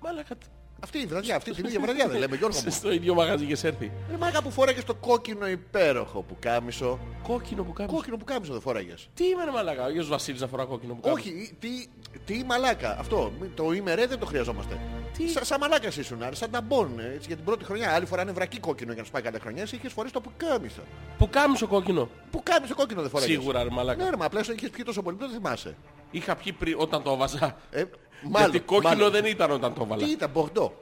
Μάλακα. 0.01 0.35
Αυτή 0.83 0.97
η 0.97 1.05
βραδιά, 1.05 1.35
αυτή 1.35 1.51
την 1.51 1.65
ίδια 1.65 1.79
βραδιά 1.79 2.07
δεν 2.07 2.19
λέμε 2.19 2.35
Γιώργο 2.35 2.59
μου. 2.65 2.71
Στο 2.71 2.91
ίδιο 2.91 3.13
μαγαζί 3.13 3.45
και 3.45 3.67
έρθει. 3.67 3.91
Είναι 4.09 4.17
μάγα 4.17 4.41
που 4.41 4.51
φόραγες 4.51 4.83
το 4.83 4.95
κόκκινο 4.95 5.47
υπέροχο 5.47 6.21
που 6.21 6.37
κάμισο. 6.39 6.99
Κόκκινο 7.27 7.63
που 7.63 7.73
κάνεις. 7.73 7.93
Κόκκινο 7.93 8.17
που 8.17 8.25
κάμισο 8.25 8.51
δεν 8.51 8.61
φόραγες. 8.61 9.09
Τι 9.13 9.25
είμαι 9.25 9.43
ρε 9.43 9.51
μαλάκα; 9.51 9.85
Ο 9.85 9.89
Γιος 9.89 10.07
Βασίλης 10.07 10.41
να 10.41 10.47
φορά 10.47 10.65
κόκκινο 10.65 10.93
που 10.93 11.01
κάνεις. 11.01 11.19
Όχι, 11.19 11.55
τι, 11.59 11.69
τι 12.25 12.43
μαλάκα. 12.43 12.97
Αυτό. 12.99 13.31
Το 13.55 13.71
ημερέ 13.71 14.07
δεν 14.07 14.19
το 14.19 14.25
χρειαζόμαστε. 14.25 14.79
Τι; 15.17 15.27
Σα, 15.27 15.45
σαν 15.45 15.59
μαλάκας 15.59 15.97
ήσουν, 15.97 16.23
άρα, 16.23 16.35
σαν 16.35 16.51
ταμπον. 16.51 16.99
Έτσι, 16.99 17.27
για 17.27 17.35
την 17.35 17.45
πρώτη 17.45 17.63
χρονιά. 17.63 17.93
Άλλη 17.93 18.05
φορά 18.05 18.21
είναι 18.21 18.31
βρακή 18.31 18.59
κόκκινο 18.59 18.91
για 18.91 19.01
να 19.01 19.05
σου 19.05 19.11
πάει 19.11 19.21
κάθε 19.21 19.39
χρονιά. 19.39 19.61
Εσύ 19.61 19.75
είχες 19.75 19.93
φορέσει 19.93 20.13
το 20.13 20.21
που 20.21 20.31
κάμισο. 20.37 20.81
Που 21.17 21.29
κάμισο 21.29 21.67
κόκκινο. 21.67 22.09
Που 22.31 22.43
κάμισο 22.43 22.75
κόκκινο 22.75 23.01
δεν 23.01 23.09
φόραγες. 23.09 23.35
Σίγουρα 23.35 23.63
ρε 23.63 23.69
μαλάκα. 23.69 24.03
Ναι, 24.03 24.09
ρε, 24.09 24.17
μα 24.17 24.25
απλά 24.25 24.43
σου 24.43 24.51
είχες 24.51 24.69
πιει 24.69 24.83
τόσο 24.85 25.01
πολύ 25.01 25.15
που 25.15 25.25
δεν 25.25 25.33
θυμάσαι. 25.35 25.75
Είχα 26.11 26.35
πιει 26.35 26.51
πριν 26.51 26.75
όταν 26.77 27.03
το 27.03 27.11
έβαζα. 27.11 27.57
Ε, 27.69 27.83
μάλλον, 28.23 28.49
Γιατί 28.51 28.65
κόκκινο 28.65 28.89
μάλλον. 28.93 29.11
δεν 29.11 29.25
ήταν 29.25 29.51
όταν 29.51 29.73
το 29.73 29.81
έβαλα. 29.83 30.03
Τι 30.05 30.11
ήταν, 30.11 30.29
Μπορντό. 30.33 30.73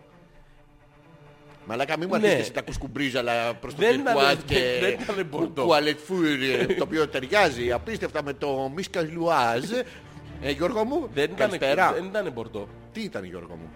Μαλάκα, 1.65 1.98
μην 1.98 2.08
μου 2.12 2.15
Ναι. 2.17 2.22
αρχίσεις 2.22 2.41
εσύ 2.44 2.51
τα 2.53 2.62
κουσκουμπρίζαλα 2.62 3.53
προς 3.53 3.74
το 3.75 3.79
Δεν 3.82 3.94
ήταν- 4.00 4.06
τυρκουάζ 4.15 4.36
και 4.46 4.77
δεν 4.82 4.94
ήταν 5.01 5.25
Μπορντό. 5.29 5.63
κουαλετφούρ, 5.63 6.25
ε, 6.25 6.65
το 6.79 6.84
οποίο 6.84 7.08
ταιριάζει 7.08 7.72
απίστευτα 7.72 8.24
με 8.24 8.34
το 8.34 8.72
μίσκας 8.75 9.12
λουάζ. 9.12 9.72
Ε, 10.41 10.51
Γιώργο 10.51 10.84
μου, 10.84 11.10
Δεν 11.13 11.24
ήταν, 11.24 11.36
καλησπέρα. 11.38 11.94
δεν 11.94 12.03
ήταν 12.03 12.32
μπορντό. 12.32 12.67
Τι 12.94 13.01
ήταν 13.01 13.24
Γιώργο 13.24 13.56
μου; 13.56 13.70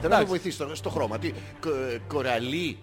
Θέλω 0.00 0.12
να 0.12 0.18
με 0.18 0.24
βοηθήσεις 0.24 0.54
στο, 0.54 0.74
στο 0.74 0.90
χρώμα. 0.90 1.18
Τι, 1.18 1.32
κο, 1.60 1.70
κοραλί. 2.08 2.78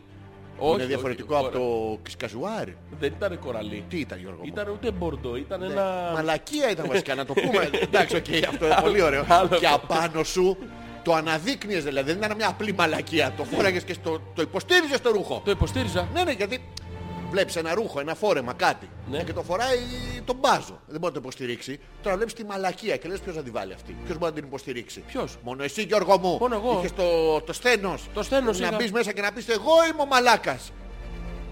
Όχι, 0.63 0.73
είναι 0.73 0.81
όχι, 0.81 0.87
διαφορετικό 0.87 1.35
όχι, 1.35 1.45
από 1.45 1.57
το 1.57 1.97
κασκαζουάρ. 2.03 2.67
Δεν 2.99 3.13
ήταν 3.17 3.39
κοραλί. 3.39 3.83
Τι 3.89 3.97
ήταν 3.99 4.19
Γιώργο 4.19 4.39
μου; 4.41 4.47
Ήταν 4.47 4.67
ούτε 4.69 4.91
μπορντό. 4.91 5.35
Ήταν 5.35 5.59
Ναι. 5.59 5.65
ένα... 5.65 6.11
Μαλακία 6.13 6.71
ήταν 6.71 6.85
βασικά 6.87 7.15
να 7.15 7.25
το 7.25 7.33
πούμε. 7.33 7.69
Εντάξει, 7.87 8.15
οκ, 8.15 8.25
αυτό 8.49 8.65
είναι 8.65 8.77
πολύ 8.81 9.01
ωραίο. 9.01 9.25
άλλο. 9.39 9.47
Και 9.59 9.67
απάνω 9.67 10.23
σου 10.23 10.57
το 11.03 11.13
αναδείκνυες 11.13 11.83
δηλαδή. 11.83 12.11
Δεν 12.13 12.21
ήταν 12.23 12.35
μια 12.37 12.47
απλή 12.47 12.73
μαλακία. 12.73 13.33
Το 13.37 13.43
φόραγες 13.43 13.83
και 13.83 13.93
στο, 13.93 14.19
το 14.35 14.41
υποστήριζες 14.41 15.01
το 15.01 15.11
ρούχο. 15.11 15.41
Το 15.45 15.51
υποστήριζα. 15.51 16.07
Ναι, 16.13 16.23
ναι, 16.23 16.31
γιατί 16.31 16.59
βλέπεις 17.31 17.55
ένα 17.55 17.73
ρούχο, 17.73 17.99
ένα 17.99 18.15
φόρεμα, 18.15 18.53
κάτι. 18.53 18.89
Ναι. 19.09 19.23
Και 19.23 19.33
το 19.33 19.43
φοράει 19.43 19.77
τον 20.25 20.35
μπάζο. 20.35 20.79
Δεν 20.87 20.99
μπορεί 20.99 21.05
να 21.05 21.11
το 21.11 21.19
υποστηρίξει. 21.19 21.79
Τώρα 22.03 22.15
βλέπεις 22.15 22.33
τη 22.33 22.43
μαλακία 22.45 22.97
και 22.97 23.07
λες 23.07 23.19
ποιος 23.19 23.35
θα 23.35 23.43
τη 23.43 23.49
βάλει 23.49 23.73
αυτή. 23.73 23.95
Ποιος 24.05 24.17
μπορεί 24.17 24.31
να 24.33 24.37
την 24.39 24.47
υποστηρίξει. 24.47 24.99
Ποιος; 25.07 25.37
Μόνο 25.43 25.63
εσύ 25.63 25.83
Γιώργο 25.83 26.17
μου. 26.17 26.37
Μόνο 26.39 26.55
εγώ. 26.55 26.77
Είχες 26.77 26.93
το, 26.93 27.41
το 27.41 27.53
στένος. 27.53 28.07
Το 28.13 28.23
στένος 28.23 28.59
Να 28.59 28.67
είχα. 28.67 28.75
μπεις 28.75 28.91
μέσα 28.91 29.11
και 29.11 29.21
να 29.21 29.31
πεις 29.31 29.47
εγώ 29.47 29.71
είμαι 29.91 30.01
ο 30.01 30.05
μαλάκας. 30.05 30.71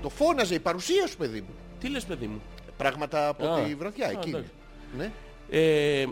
Το 0.01 0.09
φώναζε 0.09 0.53
η 0.55 0.59
παρουσία 0.59 1.07
σου 1.07 1.17
παιδί 1.17 1.41
μου. 1.41 1.53
Τι 1.79 1.89
λες 1.89 2.05
παιδί 2.05 2.27
μου; 2.27 2.41
Πράγματα 2.77 3.27
από 3.27 3.47
Α. 3.47 3.63
τη 3.63 3.75
βραδιά 3.75 4.07
Α, 4.07 4.09
εκείνη. 4.09 4.29
εντάξει. 4.37 4.51
Ναι. 4.97 5.11
Ε, 5.49 6.05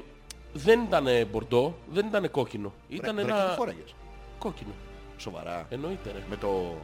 δεν 0.54 0.82
ήταν 0.82 1.08
μπορντό, 1.32 1.76
δεν 1.92 2.06
ήταν 2.08 2.32
κόκκινο. 2.32 2.74
Ήταν 2.90 3.16
Βρε, 3.16 3.24
βρε, 3.24 3.34
ένα 3.34 3.50
τι 3.50 3.56
φόραγες. 3.56 3.96
κόκκινο. 4.40 4.72
Σοβαρά. 5.18 5.66
Εννοείται 5.70 6.12
ρε. 6.12 6.24
Με 6.30 6.36
το... 6.36 6.78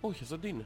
Όχι, 0.00 0.18
αυτό 0.22 0.38
τι 0.38 0.48
είναι. 0.48 0.64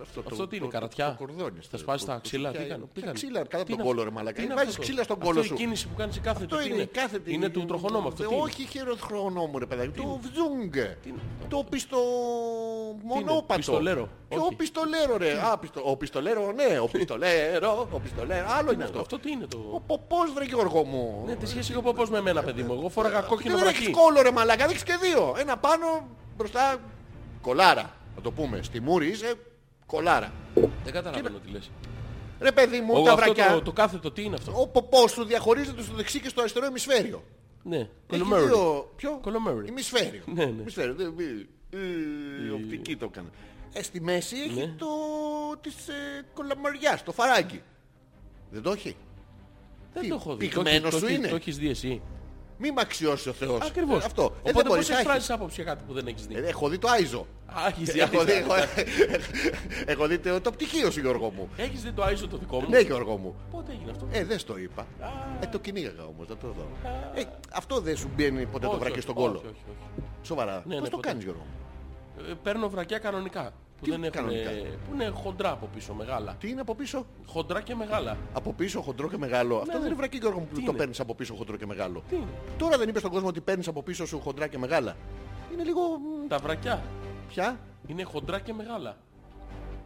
Αυτό, 0.00 0.22
Αυτό 0.30 0.46
τι 0.48 0.56
είναι, 0.56 0.66
καρατιά; 0.66 1.16
Το, 1.18 1.24
κορδόνι. 1.26 1.58
Θα 1.70 1.76
σπάσει 1.78 2.06
τα 2.06 2.18
ξύλα, 2.22 2.50
τι 2.52 2.64
κάνει. 2.64 2.84
Τι 2.92 3.02
ξύλα, 3.12 3.38
κατά 3.44 3.64
Τι 3.64 3.70
τον 3.70 3.74
είναι 3.78 3.82
κόλο 3.88 4.00
ρε 4.02 4.08
αυτό; 4.08 4.12
μαλακά. 4.18 4.36
Τι 4.38 4.44
είναι 4.44 4.54
Βάζεις 4.54 4.68
αυτό; 4.68 4.80
το- 4.80 4.86
ξύλα 4.86 5.02
στον 5.02 5.16
Αυτό 5.16 5.28
κόλο 5.30 5.40
η 5.44 5.46
σου. 5.46 5.54
κίνηση 5.54 5.88
που 5.88 5.94
κάνεις 5.94 6.16
η 6.16 6.20
κάθετη. 6.20 6.44
Αυτό 6.54 6.56
τι 6.68 6.72
είναι 6.72 6.82
η 6.82 6.86
κάθετη. 6.86 7.32
Είναι 7.34 7.48
του 7.48 7.64
τροχονόμου 7.64 8.08
αυτό. 8.08 8.22
τι 8.28 8.34
είναι; 8.34 8.42
Όχι 8.42 8.66
χειροχρονόμου 8.66 9.58
ρε 9.58 9.66
παιδάκι. 9.66 9.90
Το 10.00 10.20
βζούγκ. 10.22 10.74
είναι; 11.06 11.18
Το 11.48 11.64
πιστο... 11.70 11.96
μονόπατο. 13.02 13.56
πιστολέρο; 13.56 14.08
Ποιο 14.28 14.40
Όχι. 14.42 14.54
πιστολέρο 14.54 15.16
ρε. 15.16 15.40
Α, 15.46 15.58
πιστο- 15.58 15.82
ο 15.90 15.96
πιστολέρο 15.96 16.52
ναι. 16.52 16.78
Ο 16.78 16.86
πιστολέρο. 16.88 17.88
Ο 17.90 17.98
πιστολέρο. 17.98 18.46
Άλλο 18.58 18.72
είναι 18.72 18.84
αυτό; 18.84 19.00
Αυτό 19.00 19.18
τι 19.18 19.30
είναι 19.30 19.44
Ο 19.44 19.48
το... 19.48 19.82
ποπός 19.86 20.32
βρε 20.34 20.44
Γιώργο 20.44 20.84
μου. 20.84 21.22
Ναι, 21.26 21.34
τι 21.36 21.46
σχέση 21.46 21.72
έχω 21.72 21.92
πώς 21.92 22.10
με 22.10 22.18
εμένα 22.18 22.42
παιδί 22.42 22.62
μου; 22.62 22.72
Εγώ 22.72 22.88
φόραγα 22.88 23.20
κόκκινο 23.20 23.56
Δεν 23.58 23.66
έχεις 23.66 23.78
βρακί. 23.80 23.92
κόλλο 24.00 24.22
ρε 24.22 24.30
μαλακά. 24.30 24.62
Δεν 24.62 24.70
έχεις 24.70 24.82
και 24.82 24.96
δύο. 25.00 25.34
Ένα 25.38 25.56
πάνω 25.56 25.86
μπροστά 26.36 26.76
κολάρα. 27.40 27.94
Να 28.16 28.22
το 28.22 28.30
πούμε. 28.30 28.62
Στη 28.62 28.80
μούρη 28.80 29.06
είσαι 29.08 29.34
κολάρα. 29.86 30.32
Δεν 30.54 30.92
καταλαβαίνω 30.92 31.38
τι 31.38 31.50
λες. 31.50 31.70
Ρε 32.40 32.52
παιδί 32.52 32.80
μου, 32.80 32.92
Εγώ 32.96 33.02
τα 33.04 33.12
αυτό 33.12 33.24
βρακιά. 33.24 33.52
το, 33.54 33.62
το 33.62 33.72
κάθετο 33.72 34.10
τι 34.10 34.22
είναι 34.22 34.34
αυτό; 34.34 34.52
Ο 34.60 34.66
ποπός 34.68 35.10
σου 35.10 35.24
διαχωρίζεται 35.24 35.82
στο 35.82 35.94
δεξί 35.94 36.20
και 36.20 36.28
στο 36.28 36.40
αριστερό 36.40 36.66
ημισφαίριο. 36.66 37.22
Ναι, 37.62 37.76
Έχει 37.76 37.88
κολομέρι. 38.08 38.44
δύο- 38.46 38.92
Ποιο; 38.96 39.18
Κολομέρι. 39.22 39.68
Ημισφαίριο. 39.68 40.22
Ναι, 40.26 40.44
ναι. 40.44 40.60
Ημισφαίριο. 40.60 40.94
Δεν- 40.94 41.14
μη- 41.16 41.46
ε, 41.70 42.50
Οπτική 42.54 42.96
το 42.96 43.04
έκανε. 43.04 43.28
Ε, 43.72 43.82
στη 43.82 44.00
μέση 44.00 44.36
έχει 44.36 44.54
Ναι. 44.60 44.74
το 44.78 44.86
της 45.60 45.88
ε, 45.88 46.24
κολομεριάς, 46.34 47.02
το 47.02 47.12
φαράγγι. 47.12 47.62
Δεν 48.50 48.62
το 48.62 48.70
έχει; 48.70 48.96
Δεν 49.92 50.02
Τι, 50.02 50.08
το 50.08 50.14
έχω 50.14 50.36
δει. 50.36 50.48
πυγμένος 50.48 50.90
Το- 50.90 50.98
σου 50.98 51.04
το- 51.06 51.12
είναι; 51.12 51.28
Το 51.28 51.34
έχεις 51.34 51.58
δει 51.58 51.68
εσύ. 51.68 52.00
Μη 52.58 52.70
μ' 52.70 52.78
αξιώσει 52.78 53.28
ο 53.28 53.32
Θεός. 53.32 53.60
Ακριβώς. 53.62 54.02
Ε, 54.02 54.06
Αυτό. 54.06 54.22
Ε, 54.22 54.26
δεν 54.42 54.52
Οπότε 54.54 54.68
μπορείς 54.68 54.76
πώς 54.86 54.88
να 54.88 54.94
έχεις. 54.94 54.98
εκφράζεις 55.06 55.30
άποψη 55.30 55.62
για 55.62 55.72
κάτι 55.72 55.84
που 55.86 55.92
δεν 55.92 56.06
έχεις 56.06 56.26
δει; 56.26 56.34
Ε, 56.36 56.46
Έχω 56.48 56.68
δει 56.68 56.78
το 56.78 56.88
Άιζο. 56.88 57.26
Α, 57.46 57.66
έχεις 57.68 57.92
δει. 57.92 58.00
Έχω 58.00 58.24
δει, 58.24 58.32
έχεις 58.32 58.44
έχω, 58.46 58.54
δει. 58.54 58.82
έχω 59.92 60.06
δει 60.06 60.18
το, 60.18 60.40
το 60.40 60.50
πτυχίο 60.50 60.90
σου 60.90 61.00
Γιώργο 61.00 61.30
μου. 61.36 61.48
Έχεις 61.56 61.82
δει 61.82 61.92
το 61.92 62.02
Άιζο 62.02 62.28
το 62.28 62.36
δικό 62.36 62.60
μου; 62.60 62.68
Ναι 62.68 62.78
Γιώργο 62.78 63.16
μου. 63.16 63.34
Πότε 63.50 63.72
έγινε 63.72 63.90
αυτό; 63.90 64.08
Ε, 64.10 64.24
δεν 64.24 64.38
στο 64.38 64.58
είπα. 64.58 64.86
Ε, 65.40 65.46
το 65.46 65.58
κυνήγαγα 65.58 66.02
όμως, 66.04 66.26
θα 66.26 66.36
το 66.36 66.46
δω. 66.46 66.66
Ε, 67.14 67.22
αυτό 67.52 67.80
δεν 67.80 67.96
σου 67.96 68.10
μπαίνει 68.16 68.46
ποτέ 68.46 68.64
το 68.66 68.70
Όχι, 68.70 68.78
βρακί 68.80 68.92
όχι, 68.92 69.02
στον 69.02 69.16
όχι, 69.16 69.26
κόλο. 69.26 69.38
όχι, 69.38 69.46
όχι. 69.48 70.02
Σοβαρά. 70.22 70.62
Ναι, 70.66 70.74
Πώς 70.74 70.82
ναι, 70.82 70.88
το 70.88 70.96
ποτέ. 70.96 71.08
κάνεις 71.08 71.24
Γιώργο 71.24 71.40
μου; 71.40 71.65
Ε, 72.18 72.32
Παίρνω 72.42 72.68
βρακιά 72.68 72.98
κανονικά. 72.98 73.52
Που 73.78 73.84
Τι 73.84 73.90
δεν 73.90 74.04
έχουν, 74.04 74.16
κανονικά; 74.16 74.50
που 74.50 74.94
είναι 74.94 75.08
χοντρά 75.08 75.50
από 75.50 75.68
πίσω, 75.74 75.94
μεγάλα. 75.94 76.36
Τι 76.40 76.48
είναι 76.48 76.60
από 76.60 76.74
πίσω; 76.74 77.06
Χοντρά 77.26 77.60
και 77.60 77.74
μεγάλα. 77.74 78.16
Από 78.32 78.52
πίσω 78.52 78.80
χοντρό 78.80 79.08
και 79.08 79.16
μεγάλο. 79.18 79.56
Αυτό 79.56 79.72
δεν 79.72 79.80
ναι. 79.80 79.86
είναι 79.86 79.94
βρακί 79.96 80.16
Γιώργο 80.16 80.38
μου 80.38 80.46
που 80.46 80.54
Τι 80.54 80.60
το 80.60 80.68
είναι; 80.68 80.78
παίρνεις 80.78 81.00
από 81.00 81.14
πίσω 81.14 81.34
χοντρό 81.34 81.56
και 81.56 81.66
μεγάλο. 81.66 82.02
Τι 82.08 82.16
είναι; 82.16 82.26
Τώρα 82.58 82.78
δεν 82.78 82.88
είπες 82.88 83.00
στον 83.00 83.12
κόσμο 83.12 83.28
ότι 83.28 83.40
παίρνεις 83.40 83.68
από 83.68 83.82
πίσω 83.82 84.06
σου 84.06 84.20
χοντρά 84.20 84.46
και 84.46 84.58
μεγάλα. 84.58 84.96
Είναι 85.52 85.64
λίγο... 85.64 85.80
μ, 85.80 86.26
Τα 86.28 86.38
βρακιά. 86.38 86.82
Ποια; 87.28 87.58
Είναι 87.86 88.02
χοντρά 88.02 88.40
και 88.40 88.52
μεγάλα. 88.52 88.96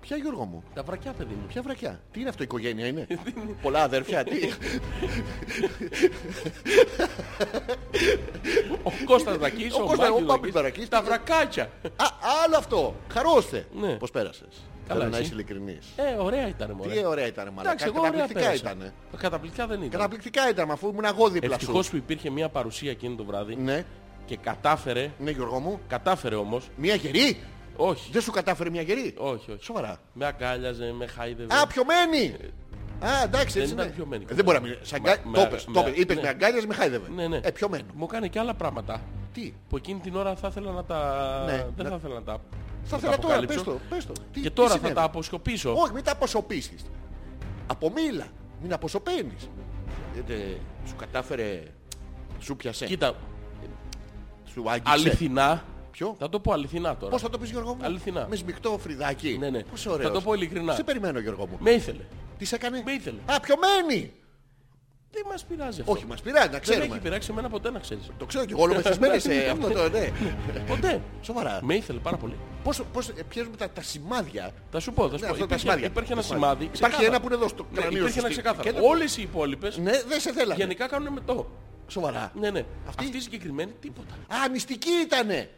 Ποια 0.00 0.16
Γιώργο 0.16 0.44
μου; 0.44 0.62
Τα 0.74 0.82
βρακιά, 0.82 1.12
παιδί 1.12 1.34
μου. 1.34 1.46
Ποια 1.48 1.62
βρακιά; 1.62 2.00
Τι 2.12 2.20
είναι 2.20 2.28
αυτό, 2.28 2.42
οικογένεια 2.42 2.86
είναι; 2.86 3.06
Πολλά 3.62 3.82
αδέρφια. 3.82 4.24
Τι; 4.24 4.48
Ο 8.82 8.90
Κώστας 9.04 9.36
Βρακής, 9.36 9.74
Ο 9.74 9.82
ο, 9.82 9.86
Κώστας, 9.86 10.08
Μάκης 10.08 10.22
ο 10.22 10.26
Πάπης 10.26 10.50
Βρακής. 10.52 10.88
Τα 10.88 11.02
βρακάκια. 11.02 11.62
Α, 11.96 12.04
άλλο 12.44 12.56
αυτό. 12.56 12.94
Χαρώστε. 13.12 13.66
Ναι. 13.80 13.94
Πώς 13.96 14.10
πέρασες; 14.10 14.48
Καλά, 14.88 14.98
Θέλω 15.00 15.10
να 15.10 15.16
εσύ. 15.16 15.24
είσαι 15.24 15.34
ειλικρινής. 15.34 15.86
Ε, 15.96 16.14
ωραία 16.22 16.48
ήταν, 16.48 16.70
μωρέ. 16.70 16.92
Τι 16.94 17.04
ωραία 17.04 17.26
ήταν, 17.26 17.44
μαλάκα. 17.48 17.68
Εντάξει, 17.68 17.84
εγώ 17.86 17.98
ωραία 18.00 18.10
Καταπληκτικά 18.10 18.50
πέρασα. 18.50 18.74
ήταν. 18.76 18.92
Καταπληκτικά 19.16 19.66
δεν 19.66 19.78
ήταν. 19.78 19.90
Καταπληκτικά 19.90 20.48
ήταν, 20.50 20.70
αφού 20.70 20.88
ήμουν 20.88 21.04
εγώ 21.04 21.28
δίπλα 21.28 21.48
σου. 21.48 21.54
Ευτυχώς 21.54 21.90
που 21.90 21.96
υπήρχε 21.96 22.30
μια 22.30 22.48
παρουσία 22.48 22.90
εκείνο 22.90 23.14
το 23.16 23.24
βράδυ 23.24 23.56
Ναι, 23.56 23.84
και 24.26 24.36
κατάφερε, 24.36 25.10
ναι 25.18 25.30
Γιώργο 25.30 25.58
μου. 25.60 25.80
κατάφερε 25.88 26.34
όμως, 26.34 26.68
Μια 26.76 26.94
γερή; 26.94 27.36
Όχι, 27.88 28.10
Δεν 28.12 28.22
σου 28.22 28.30
κατάφερε 28.30 28.70
μια 28.70 28.82
γερή; 28.82 29.14
όχι, 29.18 29.50
όχι. 29.50 29.64
Σοβαρά. 29.64 29.98
Με 30.12 30.26
αγκάλιαζε, 30.26 30.92
με 30.98 31.06
χάιδευε. 31.06 31.54
Α, 31.54 31.66
πιωμένη. 31.66 32.36
Α, 33.04 33.22
εντάξει, 33.24 33.52
Δεν 33.52 33.62
έτσι 33.62 33.74
ήταν 33.74 33.86
είναι. 33.86 33.94
πιωμένη. 33.94 34.24
Ε, 34.30 34.34
Δεν 34.34 34.44
μπορεί 34.44 34.56
να 34.60 34.66
μην. 34.66 34.76
Σαν 34.82 35.00
Με- 35.02 35.10
αγκά- 35.10 35.24
με- 35.24 35.36
Το 35.38 35.40
είπες, 35.42 35.64
με- 35.66 35.72
το 35.72 35.80
είπες. 35.88 36.00
Είπες 36.00 36.16
ναι. 36.16 36.22
με 36.22 36.28
αγκάλιας, 36.28 36.66
με 36.66 36.74
χάιδευε. 36.74 37.08
Ναι, 37.14 37.26
ναι. 37.28 37.40
Ε, 37.42 37.50
πιωμένο. 37.50 37.84
Μου 37.94 38.06
κάνει 38.06 38.28
και 38.28 38.38
άλλα 38.38 38.54
πράγματα 38.54 39.00
Τι; 39.32 39.52
που 39.68 39.76
εκείνη 39.76 40.00
την 40.00 40.16
ώρα 40.16 40.34
θα 40.36 40.48
ήθελα 40.48 40.70
να 40.72 40.84
τα... 40.84 41.42
Ναι, 41.46 41.66
δεν 41.76 41.84
να- 41.84 41.90
θα 41.90 41.96
ήθελα 41.96 42.14
να 42.14 42.22
τα... 42.22 42.32
Θα 42.84 42.90
να 42.90 42.96
ήθελα 42.96 43.12
τα 43.12 43.18
τώρα, 43.18 43.34
αποκαλύψω. 43.34 43.64
πες 43.64 43.74
το. 43.74 43.80
Πες 43.94 44.06
το. 44.06 44.12
Τι- 44.32 44.40
Και 44.40 44.48
τι 44.48 44.54
τώρα 44.54 44.68
θα 44.68 44.74
συνέβη; 44.76 44.94
τα 44.94 45.02
αποσιωπήσω. 45.02 45.72
Όχι, 45.74 45.92
μην 45.92 46.04
τα 46.04 46.12
αποσωπήσεις. 46.12 46.84
Απομίλα. 47.66 48.26
Μην 48.62 48.72
αποσωπαίνεις. 48.72 49.50
Γιατί 50.14 50.60
σου 50.86 50.96
κατάφερε. 50.96 51.62
Σου 52.40 52.56
πιασε. 52.56 52.86
Κοίτα, 52.86 53.14
Σου 54.52 54.70
άγγιξε. 54.70 54.92
αληθινά, 54.92 55.64
Ποιο; 56.00 56.14
θα 56.18 56.28
το 56.28 56.40
πω 56.40 56.52
αληθινά 56.52 56.96
τώρα. 56.96 57.10
Πώς 57.12 57.22
θα 57.22 57.30
το 57.30 57.38
πεις 57.38 57.50
Γιώργο 57.50 57.74
μου; 57.74 57.84
Αληθινά. 57.84 58.26
Με 58.30 58.36
σμιχτό 58.36 58.78
φρυδάκι. 58.82 59.36
Ναι, 59.38 59.50
ναι. 59.50 59.62
Πώς 59.62 59.86
ωραίος. 59.86 60.06
Θα 60.06 60.12
το 60.14 60.20
πω 60.20 60.34
ειλικρινά. 60.34 60.74
Σε 60.74 60.84
περιμένω 60.84 61.18
Γιώργο 61.18 61.46
μου. 61.46 61.56
Με 61.60 61.70
ήθελε. 61.70 62.02
Τι 62.38 62.44
σε 62.44 62.54
έκανε; 62.54 62.82
Με 62.84 62.92
ήθελε. 62.92 63.18
Α, 63.26 63.40
πιωμένη. 63.40 64.12
Δεν 65.12 65.22
μας 65.30 65.44
πειράζει 65.44 65.80
αυτό. 65.80 65.92
Όχι, 65.92 66.06
μας 66.06 66.20
πειράζει, 66.20 66.44
να 66.46 66.52
Δεν 66.52 66.60
ξέρουμε. 66.60 66.84
έχει 66.84 66.98
πειράξει 66.98 67.28
εμένα 67.30 67.48
ποτέ 67.48 67.70
να 67.70 67.78
ξέρεις. 67.78 68.10
Το 68.18 68.24
ξέρω 68.26 68.44
και 68.44 68.52
εγώ 68.52 68.62
όλο 68.62 68.74
μεθυσμένες 68.74 69.22
σε 69.22 69.32
αυτό 69.52 69.68
το 69.68 69.88
ναι. 69.88 70.10
Ποτέ. 70.66 71.00
Σοβαρά. 71.22 71.58
Με 71.62 71.74
ήθελε 71.74 71.98
πάρα 71.98 72.16
πολύ. 72.16 72.34
Πώς, 72.62 72.82
πώς 72.92 73.08
ε, 73.08 73.12
πιέζουμε 73.28 73.56
τα, 73.56 73.70
τα 73.70 73.82
σημάδια. 73.82 74.50
Θα 74.70 74.80
σου 74.80 74.92
πω, 74.92 75.08
θα 75.08 75.16
σου 75.16 75.20
Ναι, 75.22 75.26
πω. 75.26 75.32
αυτό 75.32 75.36
τα 75.46 75.54
Υπήρχε, 75.54 75.58
σημάδια. 75.62 75.86
υπήρχε 75.86 76.12
ένα 76.12 76.20
Τα 76.20 76.26
σημάδια. 76.26 76.48
σημάδι. 76.48 76.64
Υπάρχει 76.64 76.78
ξεκάθαρο. 76.96 77.06
ένα 77.06 77.20
που 77.20 77.26
είναι 77.26 77.34
εδώ 77.34 77.48
στο 77.48 77.66
Ναι, 77.72 77.80
κρανίο 77.80 77.98
υπήρχε 77.98 78.12
σου 78.12 78.18
ένα 78.18 78.28
στη- 78.32 78.40
ξεκάθαρο. 78.40 78.70
και 78.70 78.76
ένα- 78.78 78.88
Όλες 78.88 79.16
οι 79.16 79.22
υπόλοιπες 79.22 79.78
Ναι, 79.78 80.02
δεν 80.08 80.20
σε 80.20 80.32
θέλανε. 80.32 80.54
γενικά 80.54 80.86
κάνουν 80.88 81.12
μετό. 81.12 81.50
Σοβαρά. 81.88 82.32
Ναι, 82.34 82.50
ναι. 82.50 82.64
Αυτή- 82.88 83.04
Αυτή, 83.04 83.16
η 83.16 83.20
συγκεκριμένη 83.20 83.72
τίποτα. 83.80 84.14
Α, 84.14 84.50
μυστική 84.52 84.90
ήτανε. 85.04 85.48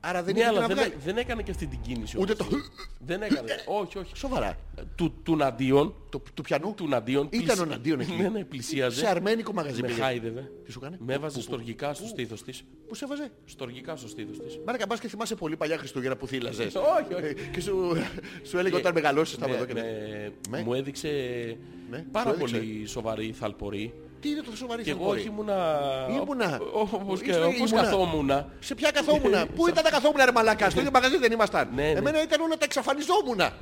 Άρα 0.00 0.22
δεν 0.22 0.34
Ναι, 0.34 0.40
είχε 0.40 0.48
αλλά 0.48 0.60
να 0.60 0.66
δεν, 0.66 0.76
βγάλει. 0.76 0.94
δεν 1.04 1.16
έκανε 1.16 1.42
και 1.42 1.50
αυτή 1.50 1.66
την 1.66 1.80
κίνηση. 1.80 2.16
Ούτε 2.20 2.34
όμως. 2.40 2.52
το... 2.54 2.58
Δεν 2.98 3.22
έκανε. 3.22 3.48
όχι, 3.66 3.98
όχι. 3.98 4.16
Σοβαρά. 4.16 4.56
Του, 4.94 5.14
του 5.22 5.36
Ναντίον. 5.36 5.94
Το, 6.08 6.22
του 6.34 6.42
πιανού. 6.42 6.74
Του 6.74 6.88
Ναντίον. 6.88 7.26
Ήταν 7.30 7.44
πλησι- 7.44 7.60
ο 7.62 7.64
Ναντίον 7.64 8.00
εκεί. 8.00 8.12
Ναι, 8.12 8.28
ναι, 8.28 8.44
πλησίαζε. 8.44 8.98
Σε 8.98 9.06
αρμένικο 9.08 9.52
μαγαζί 9.52 9.80
Με 9.80 9.86
πήγε. 9.88 10.00
χάιδευε. 10.00 10.50
Τι 10.64 10.72
σου 10.72 10.78
έκανε. 10.82 10.98
Με 11.00 11.14
έβαζε 11.14 11.40
στοργικά 11.42 11.94
στο 11.94 12.06
στήθος 12.06 12.42
της. 12.42 12.64
Πού 12.88 12.94
σε 12.94 13.04
έβαζε; 13.04 13.30
Στοργικά 13.44 13.96
στο 13.96 14.08
στήθος 14.08 14.38
της. 14.38 14.58
Μάρακα 14.66 14.86
μπας 14.88 15.00
και 15.00 15.08
θυμάσαι 15.08 15.34
πολύ 15.34 15.56
παλιά 15.56 15.78
Χριστούγεννα 15.78 16.16
που 16.16 16.26
θύλαζες. 16.26 16.74
Όχι, 16.74 17.14
όχι. 17.14 17.24
Ε, 17.26 17.32
Και 17.52 17.60
σου, 17.60 17.96
σου 18.42 18.58
έλεγε 18.58 18.76
όταν 18.76 18.92
μεγαλώσεις 18.94 19.36
θα 19.36 19.46
με, 19.48 19.52
με 19.52 19.58
δω 19.58 19.64
και 19.64 19.72
να- 19.74 19.82
με- 19.82 20.32
Με. 20.50 20.62
μου 20.62 20.74
έδειξε 20.74 21.08
Ναι, 21.90 22.04
πάρα 22.12 22.30
σου 22.30 22.34
έδειξε. 22.36 22.56
πολύ 22.56 22.86
σοβαρή 22.86 23.32
θαλπορή. 23.32 23.94
Τι 24.20 24.28
είναι 24.30 24.40
το 24.40 24.56
σοβαρή 24.56 24.82
Και 24.82 24.90
εγώ 24.90 24.98
θαλπορή; 24.98 25.18
όχι 25.20 25.28
ήμουνα... 25.28 25.80
Ήμουνα. 26.22 26.60
Όπως, 26.72 27.20
και, 27.20 27.30
Ήσουν- 27.30 27.44
όπως 27.44 27.56
ήμουνα. 27.70 27.82
καθόμουνα. 27.82 28.48
Σε 28.60 28.74
ποια 28.74 28.90
καθόμουνα; 28.90 29.46
Πού 29.56 29.68
ήταν 29.68 29.84
τα 29.84 29.90
καθόμουνα 29.90 30.24
ρε 30.24 30.32
μαλάκα; 30.32 30.70
Στο 30.70 30.78
ίδιο 30.80 30.92
μαγαζί 30.92 31.18
δεν 31.18 31.32
ήμασταν. 31.32 31.68
Ναι, 31.74 31.82
ναι. 31.82 31.88
Εμένα 31.88 32.22
ήταν 32.22 32.40
όλα 32.40 32.56
τα 32.56 32.64
εξαφανιζόμουνα. 32.64 33.52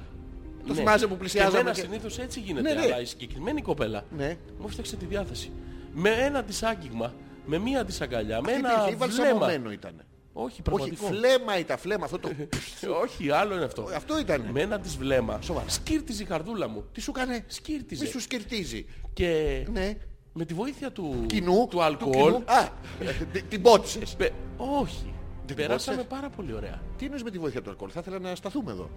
Το 0.66 0.72
Ναι. 0.72 0.78
θυμάσαι 0.78 1.06
που 1.06 1.12
Και 1.12 1.18
πλησιάζαμε. 1.18 1.58
εμένα 1.58 1.74
και- 1.74 1.80
συνήθως 1.80 2.18
έτσι 2.18 2.40
γίνεται, 2.40 2.68
Ναι, 2.68 2.74
ναι. 2.80 2.84
αλλά 2.86 3.00
η 3.00 3.04
συγκεκριμένη 3.04 3.62
κοπέλα 3.62 4.04
Ναι. 4.16 4.36
μου 4.58 4.64
έφτιαξε 4.68 4.96
τη 4.96 5.04
διάθεση. 5.04 5.52
Με 5.92 6.10
ένα 6.10 6.42
της 6.44 6.62
άγγιγμα, 6.62 7.14
με 7.46 7.58
μία 7.58 7.84
της 7.84 8.00
αγκαλιά, 8.00 8.40
με 8.40 8.52
ένα 8.52 8.68
Υπήρχε, 8.72 8.90
ή 8.90 8.94
βλέμμα. 8.96 9.06
βαλσαμωμένο 9.06 9.70
ήταν. 9.70 10.04
Όχι, 10.38 10.46
Όχι, 10.46 10.62
πραγματικό. 10.62 11.06
φλέμα 11.06 11.58
ήταν, 11.58 11.78
φλέμα. 11.78 12.04
Αυτό 12.04 12.18
το... 12.18 12.28
Όχι, 13.02 13.30
άλλο 13.30 13.54
είναι 13.54 13.64
αυτό. 13.64 13.88
Αυτό 13.94 14.18
ήταν. 14.18 14.48
Με 14.52 14.60
ένα 14.60 14.78
της 14.80 14.96
βλέμμα. 14.96 15.38
Σοβαρά. 15.42 15.68
Σκύρτιζε 15.68 16.22
η 16.22 16.26
καρδούλα 16.26 16.68
μου. 16.68 16.84
Τι 16.92 17.00
σου 17.00 17.12
έκανε. 17.16 17.44
Σκύρτιζε. 17.46 18.04
Μη 18.04 18.10
σου 18.10 18.20
σκυρτίζει. 18.20 18.86
Και 19.12 19.62
Ναι. 19.72 19.96
Με 20.38 20.44
τη 20.44 20.54
βοήθεια 20.54 20.90
του, 20.92 21.24
Κοινού. 21.26 21.66
του 21.70 21.82
αλκοόλ. 21.82 22.12
κοινού. 22.12 22.42
Α, 22.46 22.60
ε, 23.00 23.24
τι- 23.32 23.42
την 23.42 23.62
πότισες. 23.62 24.14
πε- 24.14 24.32
όχι. 24.56 25.12
την 25.46 25.56
Περάσαμε 25.56 25.96
πότισες; 25.96 26.18
πάρα 26.20 26.32
πολύ 26.36 26.52
ωραία. 26.54 26.80
Τι 26.98 27.04
εννοείς 27.04 27.22
με 27.22 27.30
τη 27.30 27.38
βοήθεια 27.38 27.62
του 27.62 27.70
αλκοόλ; 27.70 27.90
Θα 27.92 28.00
ήθελα 28.00 28.18
να 28.18 28.34
σταθούμε 28.34 28.72
εδώ. 28.72 28.90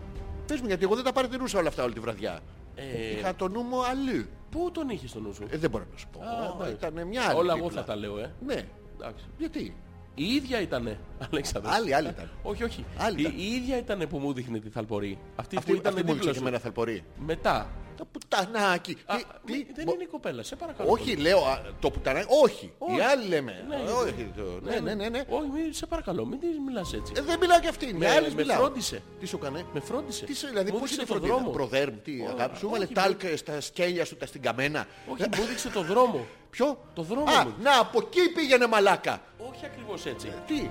Πες 0.47 0.59
μου 0.61 0.67
γιατί 0.67 0.83
εγώ 0.83 0.95
δεν 0.95 1.03
τα 1.03 1.11
παρατηρούσα 1.13 1.59
όλα 1.59 1.67
αυτά 1.67 1.83
όλη 1.83 1.93
τη 1.93 1.99
βραδιά. 1.99 2.39
Ε, 2.75 3.17
Είχα 3.17 3.35
το 3.35 3.47
νου 3.47 3.61
μου 3.61 3.85
αλλού. 3.85 4.25
Πού 4.51 4.69
τον 4.71 4.89
είχες 4.89 5.09
στο 5.09 5.19
νου 5.19 5.33
σου; 5.33 5.43
Ε, 5.49 5.57
δεν 5.57 5.69
μπορώ 5.69 5.83
να 5.91 5.97
σου 5.97 6.07
πω. 6.11 6.19
Α, 6.21 6.53
εντάξει. 6.55 6.73
Ήταν 6.73 7.07
μια 7.07 7.23
άλλη. 7.23 7.39
Όλα 7.39 7.53
εγώ 7.57 7.67
τίτλα. 7.67 7.81
θα 7.81 7.87
τα 7.87 7.95
λέω, 7.95 8.17
ε. 8.19 8.33
Ναι. 8.45 8.65
Εντάξει. 8.97 9.25
Γιατί; 9.37 9.75
Η 10.21 10.33
ίδια 10.33 10.61
ήτανε, 10.61 10.99
Αλέξανδρος. 11.31 11.73
Άλλη, 11.75 11.93
άλλη 11.93 12.07
ήταν. 12.09 12.29
Όχι, 12.43 12.63
όχι. 12.63 12.85
Άλλη 12.97 13.17
η, 13.17 13.21
ήταν. 13.21 13.33
η 13.37 13.43
ίδια 13.55 13.77
ήτανε 13.77 14.05
που 14.05 14.17
μου 14.17 14.33
δείχνε 14.33 14.59
τη 14.59 14.69
θαλπορή. 14.69 15.17
Αυτή, 15.35 15.57
Αυτή, 15.57 15.71
που 15.71 15.77
ήταν 15.77 15.93
αυτή 15.93 16.05
μου 16.05 16.13
δίπλα 16.13 16.13
έδειξε 16.13 16.29
και 16.29 16.35
σου. 16.35 16.41
εμένα 16.41 16.59
θαλπορεί. 16.59 17.03
Μετά. 17.25 17.69
Το 17.97 18.05
πουτανάκι. 18.11 18.97
Α, 19.05 19.15
Τι- 19.15 19.23
τι- 19.45 19.51
μη- 19.57 19.67
δεν 19.75 19.85
μπο- 19.85 19.93
είναι 19.93 20.03
η 20.03 20.05
κοπέλα, 20.05 20.43
σε 20.43 20.55
παρακαλώ. 20.55 20.91
Όχι, 20.91 21.15
λέω 21.15 21.37
α, 21.45 21.61
το 21.79 21.91
πουτανάκι. 21.91 22.27
Όχι. 22.43 22.71
Όχι. 22.77 22.97
Οι 22.97 23.01
άλλοι 23.01 23.27
λέμε. 23.27 23.65
Ναι, 23.67 23.75
Ε, 23.75 23.79
Όχι. 23.79 24.31
το- 24.37 24.59
Ναι, 24.63 24.79
ναι, 24.79 24.93
ναι. 24.93 25.09
ναι. 25.09 25.23
Όχι, 25.29 25.49
μη- 25.53 25.73
σε 25.73 25.85
παρακαλώ, 25.85 26.25
μην 26.25 26.39
της 26.39 26.49
μιλάς 26.67 26.93
έτσι. 26.93 27.13
Ε, 27.17 27.21
Δεν 27.21 27.37
μιλάω 27.39 27.59
και 27.59 27.67
αυτή. 27.67 27.85
Με 27.85 27.97
Με- 27.97 28.09
άλλες 28.09 28.33
με 28.33 28.41
μιλάω. 28.41 28.57
φρόντισε. 28.57 29.01
Τι 29.19 29.25
σου 29.25 29.35
έκανε; 29.41 29.65
Με 29.73 29.79
φρόντισε. 29.79 30.25
Τι 30.25 30.33
σε, 30.35 30.47
δηλαδή, 30.47 30.71
μου 30.71 30.79
πώς 30.79 30.91
έδειξε 30.91 30.95
είναι 30.95 31.05
το 31.05 31.13
φροντίδα. 31.13 31.33
δρόμο. 31.35 31.49
Προδέρμ, 31.51 31.93
τι 32.03 32.11
αγάπη 32.37 32.57
σου, 32.57 32.65
έβαλε 32.67 32.83
όχι, 32.83 32.93
τάλκ 32.93 33.21
στα 33.35 33.61
σκέλια 33.61 34.05
σου, 34.05 34.15
τα 34.15 34.25
στην 34.25 34.41
καμένα. 34.41 34.85
Όχι, 35.11 35.21
μου 35.21 35.43
έδειξε 35.43 35.69
το 35.69 35.81
δρόμο. 35.81 36.25
Ποιο; 36.49 36.77
Το 36.93 37.01
δρόμο 37.01 37.31
Α, 37.31 37.45
μου. 37.45 37.53
να, 37.61 37.79
από 37.79 37.99
εκεί 38.01 38.29
πήγαινε 38.35 38.67
μαλάκα. 38.67 39.21
Όχι 39.47 39.65
ακριβώς 39.65 40.05
έτσι. 40.05 40.33
Τι; 40.47 40.69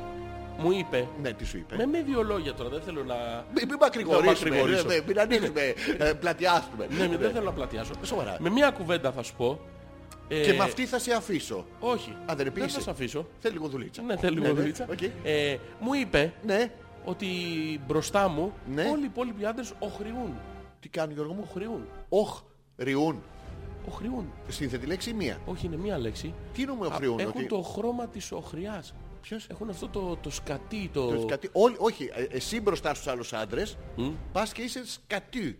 Μου 0.58 0.70
είπε, 0.72 1.08
Ναι, 1.22 1.32
τι 1.32 1.44
σου 1.44 1.56
είπε; 1.56 1.76
με 1.76 1.86
με 1.86 2.02
δύο 2.02 2.22
λόγια 2.22 2.54
τώρα, 2.54 2.68
δεν 2.68 2.80
θέλω 2.80 3.04
να... 3.04 3.14
Μην 3.54 3.68
μην 3.68 3.76
μακρηγορήσουμε, 3.80 4.50
μακρηγορήσω. 4.50 4.90
ε, 4.90 5.02
μην 5.06 5.20
ανοίξουμε, 5.20 5.74
ε, 5.98 6.12
πλατιάσουμε. 6.12 6.86
Ναι, 6.98 7.06
ναι, 7.06 7.16
δεν 7.16 7.32
θέλω 7.32 7.44
να 7.44 7.52
πλατιάσω. 7.52 7.92
Σοβαρά. 8.02 8.36
Με 8.40 8.50
μία 8.50 8.70
κουβέντα 8.70 9.12
θα 9.12 9.22
σου 9.22 9.34
πω. 9.36 9.60
ε, 10.28 10.40
Και 10.42 10.52
με 10.52 10.64
αυτή 10.64 10.86
θα 10.86 10.98
σε 10.98 11.12
αφήσω. 11.12 11.66
Όχι, 11.80 12.16
δεν 12.26 12.36
δεν 12.36 12.46
επήγησε. 12.46 12.76
θα 12.76 12.80
σε 12.82 12.90
αφήσω. 12.90 13.26
Θέλει 13.38 13.54
λίγο 13.54 13.68
δουλίτσα. 13.68 14.02
Ναι, 14.02 14.16
θέλει 14.16 14.34
Ναι, 14.34 14.40
λίγο 14.40 14.52
ναι, 14.54 14.60
δουλίτσα. 14.60 14.86
οκ. 14.90 15.02
Ε, 15.24 15.56
μου 15.80 15.94
είπε 15.94 16.32
Ναι, 16.46 16.70
ότι 17.04 17.26
μπροστά 17.86 18.28
μου 18.28 18.52
Ναι. 18.74 18.82
όλοι 18.82 19.02
οι 19.02 19.04
υπόλοιποι 19.04 19.44
άντρες 19.44 19.72
ωχριούν. 19.78 20.34
Τι 20.80 20.88
κάνουν 20.88 21.14
Γιώργο 21.14 21.32
μου; 21.32 21.44
Ωχριούν. 21.48 21.86
Ωχ, 22.08 22.40
ριούν. 22.76 23.22
Ωχριούν. 23.92 24.32
Σύνθετη 24.48 24.86
λέξη 24.86 25.10
ή 25.10 25.12
μία. 25.12 25.38
Όχι, 25.46 25.66
είναι 25.66 25.76
μία 25.76 25.98
λέξη. 25.98 26.34
Τι 26.52 26.62
εννοούμε 26.62 26.86
Α, 26.86 26.88
ωχριούν. 26.88 27.18
Έχουν 27.18 27.32
ότι... 27.36 27.46
το 27.46 27.62
χρώμα 27.62 28.06
της 28.08 28.32
ωχριάς. 28.32 28.94
Ποιος; 29.22 29.46
Έχουν 29.50 29.70
αυτό 29.70 29.88
το, 29.88 30.16
το 30.22 30.30
σκατί, 30.30 30.90
το... 30.92 31.06
το 31.14 31.20
σκατί- 31.20 31.50
όλοι, 31.52 31.74
όχι, 31.78 32.10
ε, 32.14 32.22
εσύ 32.30 32.60
μπροστά 32.60 32.94
στους 32.94 33.06
άλλους 33.06 33.32
άντρες 33.32 33.76
Μμ. 33.96 34.10
πας 34.32 34.52
και 34.52 34.62
είσαι 34.62 34.82
σκατού. 34.86 35.54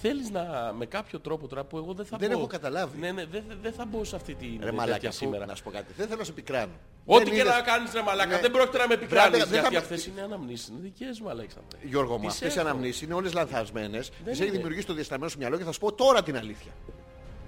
Θέλεις 0.00 0.30
να 0.30 0.72
με 0.76 0.86
κάποιο 0.86 1.20
τρόπο 1.20 1.46
τώρα 1.48 1.64
που 1.64 1.76
εγώ 1.76 1.92
δεν 1.94 2.06
θα 2.06 2.16
Δεν 2.16 2.30
μπω. 2.30 2.38
έχω 2.38 2.46
καταλάβει. 2.46 2.98
Ναι, 2.98 3.12
ναι, 3.12 3.24
δεν 3.26 3.44
δεν 3.62 3.72
θα 3.72 3.84
μπω 3.84 4.04
σε 4.04 4.16
αυτή 4.16 4.34
τη 4.34 4.46
Ρε 4.46 4.56
τέτοια 4.58 4.72
μαλάκα, 4.72 5.08
αφού- 5.08 5.12
σήμερα. 5.20 5.46
να 5.46 5.54
σου 5.54 5.62
πω 5.62 5.70
κάτι. 5.70 5.92
Δεν 5.96 6.06
θέλω 6.06 6.18
να 6.18 6.24
σε 6.24 6.32
πικράνω. 6.32 6.72
Ό,τι 7.06 7.24
Δεν 7.24 7.32
και 7.32 7.40
είδες- 7.40 7.54
να 7.54 7.60
κάνεις 7.60 7.92
ρε 7.92 8.02
μαλάκα, 8.02 8.34
Ναι. 8.34 8.40
δεν 8.40 8.50
πρόκειται 8.50 8.78
να 8.78 8.86
με 8.88 8.96
πικράνεις. 8.96 9.30
Βράδυ, 9.38 9.50
δεν 9.52 9.62
θα 9.62 9.68
Γιατί 9.68 9.74
με- 9.74 9.80
αυτές 9.80 10.06
είναι 10.06 10.20
αναμνήσεις, 10.22 10.68
είναι 10.68 10.78
δικές 10.82 11.20
μου 11.20 11.28
Αλέξανδρε. 11.28 11.78
Γιώργο 11.82 12.12
μου, 12.18 12.24
Τις 12.26 12.34
αυτές 12.34 12.54
οι 12.54 12.58
έχω. 12.58 12.68
αναμνήσεις 12.68 13.02
είναι 13.02 13.14
όλες 13.14 13.32
λανθασμένες. 13.32 14.08
Τις 14.10 14.16
έχει 14.32 14.42
είναι. 14.42 14.50
δημιουργήσει 14.50 14.86
το 14.86 14.92
διασταμένο 14.94 15.30
σου 15.30 15.38
μυαλό 15.38 15.56
και 15.58 15.64
θα 15.64 15.72
σου 15.72 15.80
πω 15.80 15.92
τώρα 15.92 16.22
την 16.22 16.36
αλήθεια. 16.36 16.72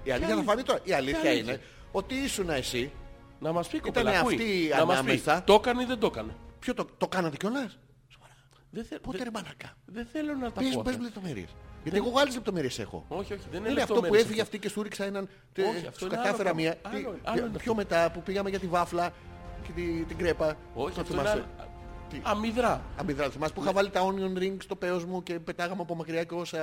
Η 0.07 0.11
αλήθεια 0.11 0.35
θα 0.35 0.41
φανεί 0.43 0.63
τώρα. 0.63 0.79
Η 0.83 0.93
αλήθεια; 0.93 1.19
αλήθεια; 1.29 1.53
είναι 1.53 1.61
ότι 1.91 2.15
ήσουν 2.15 2.49
εσύ. 2.49 2.91
Να 3.39 3.51
μας 3.51 3.67
πει 3.67 3.77
Ήτανε 3.77 3.93
κοπέλα, 3.99 4.19
ακούει. 4.19 4.33
αυτή 4.35 4.67
Να 4.77 4.85
μας 4.85 4.95
πει, 5.01 5.01
ανάμεσα. 5.01 5.43
το 5.43 5.53
έκανε 5.53 5.81
ή 5.81 5.85
δεν 5.85 5.99
το 5.99 6.05
έκανε; 6.07 6.35
Ποιο 6.59 6.73
το, 6.73 6.85
το 6.97 7.07
κάνατε 7.07 7.37
κιόλας; 7.37 7.77
Δεν, 8.69 8.85
θε- 8.85 8.99
Πότε 9.01 9.17
δεν- 9.17 9.25
ρε 9.25 9.31
μαλακά. 9.33 9.73
δεν 9.85 10.07
θέλω 10.11 10.33
να 10.33 10.51
τα 10.51 10.61
Πες, 10.61 10.73
πω. 10.73 10.81
πες 10.81 10.93
αυτά. 10.93 10.97
μου 10.97 11.03
λεπτομέρειες. 11.03 11.55
Γιατί 11.83 11.97
εγώ 11.97 12.11
άλλες 12.19 12.33
λεπτομέρειες 12.33 12.79
έχω. 12.79 13.05
Όχι, 13.07 13.33
όχι, 13.33 13.43
δεν 13.51 13.59
είναι 13.59 13.69
Είναι 13.69 13.81
αυτό 13.81 13.93
που 13.93 13.99
λεπτομέρειες 13.99 14.23
έφυγε 14.27 14.41
αυτή 14.41 14.59
και 14.59 14.69
σου 14.69 14.81
ρίξα 14.81 15.03
έναν. 15.05 15.29
τε- 15.53 15.65
Όχι, 15.65 15.87
αυτό 15.87 15.99
Σου 15.99 16.05
είναι 16.05 16.15
άλλο 16.15 16.23
κατάφερα 16.23 16.53
πράγμα. 16.53 16.61
μία. 16.61 16.77
Άλλο 16.81 16.95
Τι- 16.95 17.01
είναι, 17.01 17.09
πιο- 17.17 17.31
άλλο 17.31 17.45
είναι 17.45 17.57
Πιο 17.57 17.75
μετά 17.75 18.11
που 18.11 18.21
πήγαμε 18.21 18.49
για 18.49 18.59
τη 18.59 18.67
βάφλα 18.67 19.09
και 19.63 19.71
τη- 19.75 20.03
την 20.07 20.17
κρέπα. 20.17 20.57
Όχι, 20.73 20.95
Το 20.95 21.01
αυτό 21.01 21.13
είναι 21.13 21.21
θυμάσαι. 21.21 21.31
άλλο. 21.31 21.45
Τι; 22.09 22.21
Αμυδρά. 22.23 22.81
Αμυδρά, 22.97 23.29
θυμάσαι 23.29 23.53
που 23.53 23.61
είχα 23.61 23.71
βάλει 23.71 23.89
τα 23.89 24.01
onion 24.01 24.37
rings 24.41 24.57
στο 24.59 24.75
πέος 24.75 25.05
μου 25.05 25.23
και 25.23 25.39
πετάγαμε 25.39 25.81
από 25.81 25.95
μακριά 25.95 26.23
και 26.23 26.33
όσα 26.33 26.57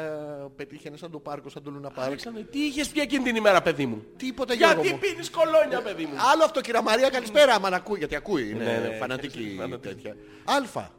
πετύχαινε 0.57 0.97
σαν 0.97 1.11
το 1.11 1.19
πάρκο, 1.19 1.49
σαν 1.49 1.63
το 1.63 1.71
Λούνα 1.71 1.91
Πάρκ. 1.91 2.07
Αλέξανδρε, 2.07 2.43
τι 2.43 2.59
είχες 2.65 2.89
πει 2.89 3.01
εκείνη 3.01 3.25
την 3.25 3.37
ημέρα, 3.37 3.63
παιδί 3.63 3.87
μου; 3.87 4.05
Τίποτα 4.17 4.55
Γιώργο 4.55 4.83
Γιατί 4.83 4.95
μου. 4.95 4.99
πίνεις 5.11 5.31
κολόνια, 5.31 5.83
παιδί 5.83 6.05
μου; 6.05 6.13
Άλλο 6.33 6.45
αυτό 6.45 6.61
κυρία 6.61 6.83
Μαρία, 6.83 7.11
καλησπέρα. 7.11 7.55
Άμα 7.55 7.71
να 7.71 7.77
ακούει, 7.77 7.99
γιατί 7.99 8.15
ακούει. 8.17 8.49
Είναι 8.51 8.65
Ναι, 8.65 8.89
ναι, 8.89 8.97
φανατική 8.97 9.55
φανατική. 9.59 9.95
τέτοια. 9.95 10.17
Αλφα, 10.45 10.91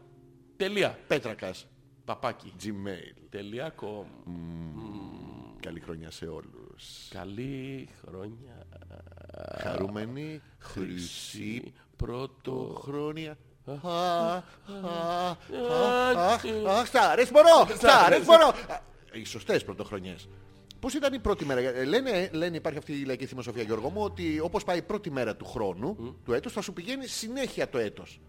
Τελεία. 0.58 0.98
Πέτρακας, 1.08 1.68
Παπάκι. 2.06 2.54
Gmail. 2.64 3.16
Τελεία 3.30 3.74
com. 3.82 4.06
Καλή 5.60 5.80
χρονιά 5.80 6.12
σε 6.12 6.26
όλους. 6.26 7.08
Καλή 7.10 7.90
χρόνια. 8.08 8.68
Χαρούμενη, 9.62 10.42
χρυσή, 10.60 11.74
Πρώτο. 11.96 12.82
Χρόνια. 13.66 13.80
Α, 13.82 14.44
α, 14.88 15.28
α, 15.28 16.38
α, 16.70 16.80
α, 16.80 16.86
Στα 16.86 17.10
αρέσει 17.10 17.32
μωρό, 17.34 17.76
στα 17.76 18.06
αρέσει 18.06 18.26
μωρό. 18.30 18.48
Α, 18.48 18.80
Οι 19.14 19.24
σωστές 19.26 19.64
πρωτοχρονιές. 19.64 20.30
Πώς 20.80 20.94
ήταν 20.94 21.14
η 21.14 21.20
πρώτη 21.20 21.46
μέρα, 21.46 21.60
Ε, 21.60 21.84
λένε, 21.84 22.30
λένε 22.34 22.56
υπάρχει 22.58 22.78
αυτή 22.78 22.94
η 22.94 23.04
λαϊκή 23.06 23.26
θυμοσοφία 23.26 23.64
Γιώργο 23.64 23.90
μου, 23.90 24.02
ότι 24.02 24.40
όπως 24.40 24.64
πάει 24.64 24.78
η 24.78 24.82
πρώτη 24.82 25.12
μέρα 25.12 25.36
του 25.36 25.46
χρόνου, 25.46 26.16
του 26.26 26.34
έτους, 26.34 26.54
θα 26.54 26.62
σου 26.62 26.74
πηγαίνει 26.74 27.08
συνέχεια 27.08 27.70
το 27.70 27.78
έτος. 27.78 28.20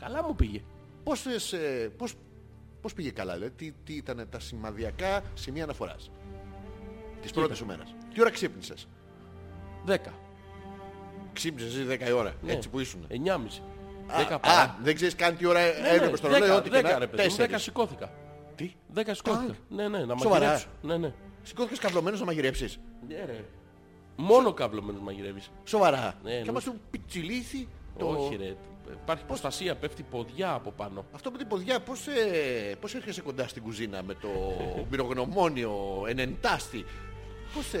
Καλά 0.00 0.22
μου 0.24 0.34
πήγε. 0.34 0.62
Πώς, 1.04 1.20
θες, 1.20 1.52
ε, 1.52 1.92
πώς, 1.96 2.14
πώς 2.80 2.92
πήγε 2.94 3.10
καλά, 3.10 3.36
λέει, 3.36 3.50
τι, 3.50 3.72
τι 3.84 3.94
ήταν 3.94 4.26
τα 4.30 4.40
σημαδιακά 4.40 5.22
σημεία 5.34 5.62
αναφοράς. 5.64 6.10
Τις 7.22 7.30
πρώτες 7.32 7.56
σου 7.56 7.66
μέρες. 7.66 7.94
Τι 8.14 8.20
ώρα 8.20 8.30
ξύπνησες; 8.30 8.88
Δέκα. 9.84 10.12
Ξύπνησες 11.32 11.74
εσύ 11.74 11.84
10 11.84 12.08
η 12.08 12.12
ώρα, 12.12 12.34
Ναι. 12.42 12.52
έτσι 12.52 12.68
που 12.68 12.80
ήσουν. 12.80 13.04
Εννιάμιση. 13.08 13.62
Α, 14.12 14.16
Δέκα 14.16 14.34
Α, 14.34 14.38
παρά. 14.38 14.76
δεν 14.82 14.94
ξέρεις 14.94 15.14
καν 15.14 15.36
τι 15.36 15.46
ώρα 15.46 15.60
Ναι, 15.60 15.66
ναι, 15.66 15.88
έβλεπες 15.88 16.18
στο 16.18 16.28
ρολόι, 16.28 16.40
δέκα, 16.42 16.54
ό,τι 16.56 16.68
και 16.70 16.76
δέκα, 16.76 16.92
να 16.92 16.98
ρε 16.98 17.06
παιδί 17.06 17.22
μου, 17.22 17.28
Δέκα 17.28 17.36
τέσσερις. 17.38 17.62
σηκώθηκα. 17.62 18.12
Τι, 18.54 18.72
Δέκα 18.88 19.14
σηκώθηκα. 19.14 19.46
Τάγκ. 19.46 19.56
Ναι, 19.68 19.88
ναι, 19.88 20.04
να 20.04 20.16
Σοβαρά. 20.16 20.38
μαγειρέψω. 20.46 20.66
Ναι, 20.82 20.96
ναι. 20.96 21.12
σηκώθηκες 21.42 21.78
καυλωμένος 21.78 22.20
να 22.20 22.26
μαγειρέψεις; 22.26 22.80
Ναι, 23.08 23.24
ρε. 23.26 23.44
Μόνο 24.16 24.52
καυλωμένος 24.52 25.00
μαγειρεύεις. 25.00 25.50
Σοβαρά. 25.64 26.14
Ναι, 26.22 26.30
και 26.30 26.40
άμα 26.48 26.52
ναι. 26.52 26.60
σου 26.60 26.80
πιτσιλήθη 26.90 27.68
το... 27.98 28.06
Όχι 28.08 28.36
ρε. 28.36 28.54
Υπάρχει 29.02 29.24
προστασία, 29.24 29.74
πέφτει 29.76 30.02
ποδιά 30.02 30.52
από 30.52 30.70
πάνω. 30.70 31.04
Αυτό 31.12 31.30
με 31.30 31.38
την 31.38 31.46
ποδιά, 31.48 31.80
πώς, 31.80 32.06
ε, 32.06 32.74
πώς 32.80 32.94
έρχεσαι 32.94 33.20
κοντά 33.20 33.48
στην 33.48 33.62
κουζίνα 33.62 34.02
με 34.02 34.14
το 34.14 34.28
πυρογνωμόνιο 34.90 36.04
ενεντάστη; 36.08 36.84
Πώς 37.54 37.74
ε, 37.74 37.78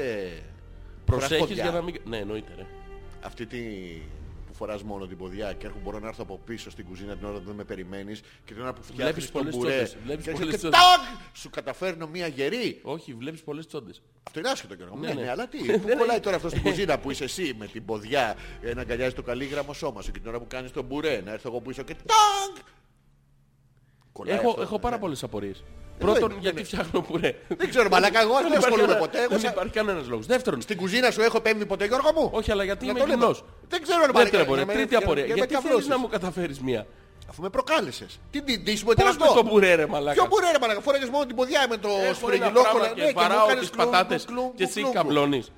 φοράς 1.08 1.28
Προσέχεις 1.28 1.38
ποδιά; 1.38 1.62
για 1.62 1.72
να 1.72 1.82
μην... 1.82 2.00
Ναι, 2.04 2.16
εννοείται 2.16 2.52
ρε. 2.56 2.66
Αυτή 3.22 3.46
τη 3.46 3.58
που 4.60 4.66
φοράς 4.66 4.82
μόνο 4.82 5.06
την 5.06 5.16
ποδιά 5.16 5.52
και 5.52 5.66
έρχομαι 5.66 5.82
μπορώ 5.84 5.98
να 5.98 6.08
έρθω 6.08 6.22
από 6.22 6.38
πίσω 6.44 6.70
στην 6.70 6.84
κουζίνα 6.84 7.16
την 7.16 7.26
ώρα 7.26 7.38
που 7.38 7.44
δεν 7.46 7.54
με 7.54 7.64
περιμένεις 7.64 8.20
και 8.44 8.52
την 8.54 8.62
ώρα 8.62 8.72
που 8.72 8.82
φτιάχνεις 8.82 9.04
Βλέπεις 9.04 9.30
τον 9.30 9.40
πολλές 9.40 9.56
μπουρέ 9.56 9.70
τσόντες, 9.82 9.96
βλέπεις 10.04 10.24
και, 10.24 10.30
πολλές 10.30 10.50
και 10.50 10.56
τσόντες. 10.56 10.78
τάγκ, 10.80 11.18
σου 11.32 11.50
καταφέρνω 11.50 12.06
μια 12.06 12.26
γερή. 12.26 12.80
Όχι, 12.82 13.14
βλέπεις 13.14 13.42
πολλές 13.42 13.66
τσόντες. 13.66 14.02
Αυτό 14.26 14.38
είναι 14.38 14.48
άσχετο 14.48 14.74
Γιώργο. 14.74 14.94
μου. 14.96 15.00
Ναι, 15.00 15.08
Ναι, 15.08 15.14
ναι. 15.14 15.20
ναι, 15.20 15.30
αλλά 15.30 15.48
τι, 15.48 15.58
Δεν 15.66 15.80
πού 15.80 15.86
είναι. 15.88 15.96
κολλάει 15.96 16.20
τώρα 16.20 16.36
αυτός 16.36 16.50
στην 16.50 16.62
κουζίνα 16.62 16.98
που 16.98 17.10
είσαι 17.10 17.24
εσύ 17.24 17.54
με 17.58 17.66
την 17.66 17.84
ποδιά 17.84 18.36
ε, 18.62 18.74
να 18.74 18.80
αγκαλιάζει 18.80 19.14
το 19.14 19.22
καλύγραμμο 19.22 19.72
σώμα 19.72 20.02
σου 20.02 20.10
και 20.12 20.18
την 20.18 20.28
ώρα 20.28 20.38
που 20.38 20.46
κάνεις 20.48 20.70
τον 20.70 20.84
μπουρέ 20.84 21.20
να 21.24 21.32
έρθω 21.32 21.48
εγώ 21.48 21.60
πίσω 21.60 21.82
και 21.82 21.94
τάγκ. 21.94 22.64
Κολλάει 24.12 24.36
Έχω, 24.36 24.48
αυτό, 24.48 24.62
έχω 24.62 24.74
ναι. 24.74 24.80
πάρα 24.80 24.98
πολλές 24.98 25.22
απορίες. 25.22 25.64
Εδώ 26.02 26.12
Πρώτον, 26.12 26.30
είναι, 26.30 26.40
γιατί 26.40 26.56
ναι. 26.56 26.64
φτιάχνω 26.64 27.00
πουρέ. 27.00 27.34
Δεν 27.48 27.68
ξέρω 27.68 27.88
μαλάκα, 27.88 28.20
εγώ 28.20 28.32
δεν 28.34 28.40
υπάρχει 28.46 28.56
ασχολούμαι 28.56 28.80
κανένα- 28.86 28.98
ποτέ. 29.06 29.18
Εγώ 29.18 29.28
Δεν 29.28 29.40
σαν- 29.40 29.50
υπάρχει 29.52 29.72
κανένας 29.72 30.06
λόγος. 30.08 30.26
Δεύτερον, 30.26 30.60
Στην 30.60 30.76
κουζίνα 30.76 31.10
σου 31.10 31.20
έχω 31.22 31.40
πέμπει 31.40 31.66
ποτέ 31.66 31.84
Γιώργο 31.86 32.10
μου; 32.16 32.30
όχι, 32.32 32.50
αλλά 32.50 32.64
γιατί 32.64 32.84
Να 32.84 32.90
είμαι 32.90 33.00
το 33.00 33.06
λέμε. 33.06 33.18
γυμνός. 33.18 33.44
Δεν 33.68 33.82
ξέρω 33.82 33.98
ρε 34.06 34.12
Δεύτερη 34.12 34.22
μαλάκα. 34.30 34.42
απορία. 34.42 34.62
για 34.64 34.66
με- 34.66 34.72
Τρίτη 34.78 34.88
για- 34.88 34.98
απορία. 34.98 35.24
για 35.24 35.34
με 35.34 35.38
Γιατί 35.40 35.52
θέλεις 35.54 35.66
καυλώσεις. 35.66 35.88
να 35.88 35.98
μου 35.98 36.08
καταφέρεις 36.08 36.60
μία; 36.60 36.86
Αφού 37.30 37.42
με 37.42 37.48
προκάλεσες. 37.50 38.20
Τι 38.30 38.42
την 38.42 38.64
τύχη 38.64 38.84
μου 38.84 38.90
ήταν 38.90 39.06
Πώς 39.06 39.16
με 39.16 39.24
αυτό. 39.24 39.42
το 39.42 39.48
μπουρέ 39.48 39.74
ρε 39.74 39.86
μαλάκα; 39.86 40.14
Ποιο 40.20 40.26
μπουρέ 40.30 40.50
ρε 40.50 40.58
μαλάκα, 40.60 40.80
φοράγες 40.80 41.08
μόνο 41.08 41.26
την 41.26 41.36
ποδιά 41.36 41.66
με 41.68 41.76
το 41.76 41.88
Έχω 41.88 42.00
ένα 42.00 42.14
σφρεγγυλό 42.14 42.50
πράγμα 42.50 42.70
κολλα- 42.72 42.88
και 42.88 43.00
ναι, 43.00 43.06
και 43.06 43.12
μου 43.14 43.20
βαράω 43.20 43.46
κάνεις 43.46 43.60
τις 43.60 43.70
κλούγκου, 43.70 43.90
πατάτες 43.90 44.24
κλούγκου, 44.24 44.52
και 44.56 44.62
εσύ 44.64 44.72
κλούγκου. 44.80 44.92
καμπλώνεις. 44.92 45.52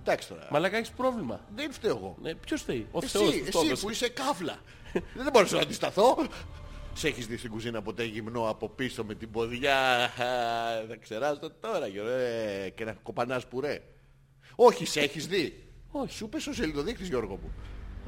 Εντάξει 0.00 0.28
τώρα. 0.28 0.46
Μαλάκα 0.50 0.76
έχεις 0.76 0.90
πρόβλημα. 0.90 1.40
Δεν 1.56 1.72
φταίω 1.72 1.96
εγώ. 1.96 2.16
Ναι, 2.22 2.34
ποιος 2.34 2.62
θέλει. 2.62 2.86
Ο 2.92 2.98
Εσύ, 3.02 3.08
Θεός 3.18 3.24
του 3.24 3.38
το 3.50 3.58
εσύ 3.58 3.66
έδωσε. 3.66 3.82
που 3.84 3.90
είσαι 3.90 4.08
κάβλα. 4.08 4.56
Δεν 5.14 5.28
μπορούσα 5.32 5.56
να 5.56 5.62
αντισταθώ. 5.62 6.18
Σε 6.94 7.08
έχεις 7.08 7.26
δει 7.26 7.36
στην 7.36 7.50
κουζίνα 7.50 7.82
ποτέ 7.82 8.04
γυμνό 8.04 8.48
από 8.48 8.68
πίσω 8.68 9.04
με 9.04 9.14
την 9.14 9.30
ποδιά; 9.30 10.04
Α, 10.04 10.08
Θα 10.88 10.96
ξεράσω 11.00 11.38
το 11.38 11.50
τώρα 11.50 11.86
Γιώργο. 11.86 12.10
Ε, 12.12 12.70
και 12.74 12.84
να 12.84 12.92
κοπανάς 12.92 13.46
πουρέ. 13.46 13.82
Όχι, 14.54 14.84
σε 14.84 15.00
έχεις 15.00 15.26
δει; 15.26 15.68
Όχι. 15.90 16.14
Σου 16.14 16.28
πες 16.28 16.46
ο 16.46 16.52
σελίδοδείκτης 16.52 17.08
Γιώργο 17.08 17.38
μου. 17.42 17.52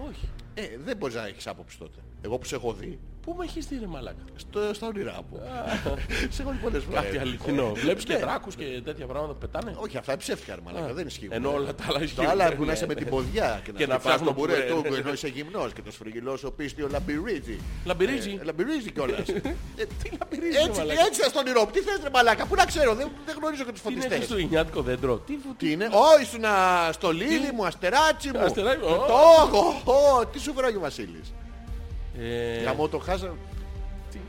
Όχι. 0.09 0.29
Ε, 0.55 0.79
δεν 0.85 0.97
μπορείς 0.97 1.15
να 1.15 1.27
έχεις 1.27 1.47
άποψη 1.47 1.79
τότε. 1.79 1.99
Εγώ 2.23 2.39
που 2.39 2.45
σε 2.45 2.55
έχω 2.55 2.73
δει. 2.73 2.99
Πού 3.25 3.35
με 3.39 3.45
έχεις 3.45 3.67
δει 3.67 3.79
ρε 3.81 3.87
μαλάκα; 3.87 4.25
Στο, 4.37 4.75
στα 4.75 4.87
όνειρά 4.87 5.19
μου. 5.31 5.41
σε 6.35 6.43
έχω 6.43 6.51
δει 6.51 6.57
πολλές 6.63 6.83
φορές. 6.85 7.03
Κάτι 7.03 7.19
αληθινό. 7.19 7.73
Βλέπεις 7.75 8.05
και 8.05 8.13
Ναι. 8.13 8.19
δράκους 8.19 8.55
και 8.55 8.65
τέτοια 8.85 9.07
πράγματα 9.07 9.33
που 9.33 9.39
πετάνε; 9.39 9.75
Όχι, 9.79 9.97
αυτά 9.97 10.17
ψεύτικα 10.17 10.55
ρε 10.55 10.61
μαλάκα, 10.65 10.93
δεν 10.95 11.07
ισχύουν. 11.07 11.33
Ενώ 11.33 11.53
όλα 11.53 11.75
τα 11.75 11.85
άλλα 11.89 11.99
Το 11.99 12.05
ισχύουν. 12.05 12.27
άλλο 12.29 12.55
που 12.55 12.61
Ναι, 12.61 12.67
να 12.67 12.73
είσαι 12.73 12.87
με 12.87 12.95
ναι. 12.95 13.01
την 13.01 13.09
ποδιά 13.11 13.61
και 13.65 13.73
να, 13.73 13.79
Και 13.79 13.87
να 13.87 13.95
χτυπάς 13.95 14.01
φτιάχνω 14.13 14.25
τον 14.27 14.35
μπουρέ 14.35 14.53
μπουρέ, 14.53 14.83
του 14.83 14.91
ναι. 14.93 14.97
ενώ 14.99 15.13
είσαι 15.13 15.29
γυμνός 15.29 15.73
και 15.73 15.83
το 15.83 15.91
σφριγγυλό 15.93 16.39
ο 16.45 16.51
πίστιο 16.51 16.89
λαμπυρίζει. 16.91 17.59
Λαμπυρίζει. 17.85 18.39
Ε, 18.41 18.45
Λαμπυρίζει 18.45 18.91
κιόλας. 18.93 19.29
Ε, 19.77 19.85
Τι 20.03 20.11
λαμπυρίζει 20.21 20.57
ρε 20.57 20.63
Έτσι, 20.65 20.79
μαλάκα. 20.81 21.01
έτσι 21.07 21.19
ήταν 21.21 21.31
στον 21.31 21.43
όνειρό 21.47 21.61
μου. 21.65 21.71
Τι 21.71 21.81
θες 21.81 21.99
ρε 22.03 22.11
μαλάκα, 22.13 22.47
πού 22.47 22.55
να 22.55 22.65
ξέρω, 22.65 22.95
δεν, 22.95 23.09
δεν 23.27 23.35
γνωρίζω 23.39 23.65
και 23.65 23.73
τους 23.73 23.81
Τι 23.81 23.87
είναι 23.89 23.97
φωτιστές. 24.01 24.19
χριστουγεννιάτικο 24.19 24.81
δέντρο; 24.83 25.17
Τι 25.19 25.33
φου- 25.47 25.57
Τι 25.57 25.71
είναι, 25.73 25.85
Ω, 25.85 26.21
ήσουν 26.23 26.45
α, 26.45 26.93
στο 26.93 27.11
λίλι 27.13 27.53
μου, 27.55 27.67
αστεράτσι 27.67 28.29
μου. 28.35 28.39
Αστεράκι, 28.39 28.83
ω. 28.85 28.97
Το 28.97 29.15
έχω, 29.47 29.83
ω, 29.93 30.27
τι 30.27 30.39
σου 30.41 30.53
φέρω 30.55 30.67
Άγιο 30.67 30.81
Βασίλης. 30.81 31.33
Ε, 32.19 32.63
Γαμό 32.63 32.89
το 32.89 32.99
χάσα. 32.99 33.27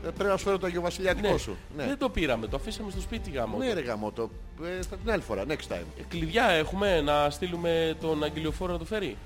Ε, 0.06 0.10
Πρέπει 0.10 0.30
να 0.30 0.36
σου 0.36 0.44
φέρω 0.44 0.58
το 0.58 0.66
Αγιο 0.66 0.80
Βασιλιάτικο 0.80 1.32
ναι. 1.32 1.38
σου. 1.38 1.56
Ναι. 1.76 1.86
Δεν 1.86 1.98
το 1.98 2.08
πήραμε, 2.08 2.46
το 2.46 2.56
αφήσαμε 2.56 2.90
στο 2.90 3.00
σπίτι 3.00 3.30
γάμο. 3.30 3.58
Ναι 3.58 3.72
ρε 3.72 3.80
γαμό 3.80 4.12
το, 4.12 4.30
ε, 4.64 4.82
θα 4.82 4.96
την 4.96 5.10
άλλη 5.10 5.22
φορά, 5.22 5.44
next 5.48 5.72
time. 5.72 5.84
Ε, 5.98 6.02
Κλειδιά 6.08 6.48
έχουμε 6.48 7.00
να 7.00 7.30
στείλουμε 7.30 7.96
τον 8.00 8.24
αγγελιοφόρο 8.24 8.72
να 8.72 8.78
το 8.78 8.84
φέρει; 8.84 9.16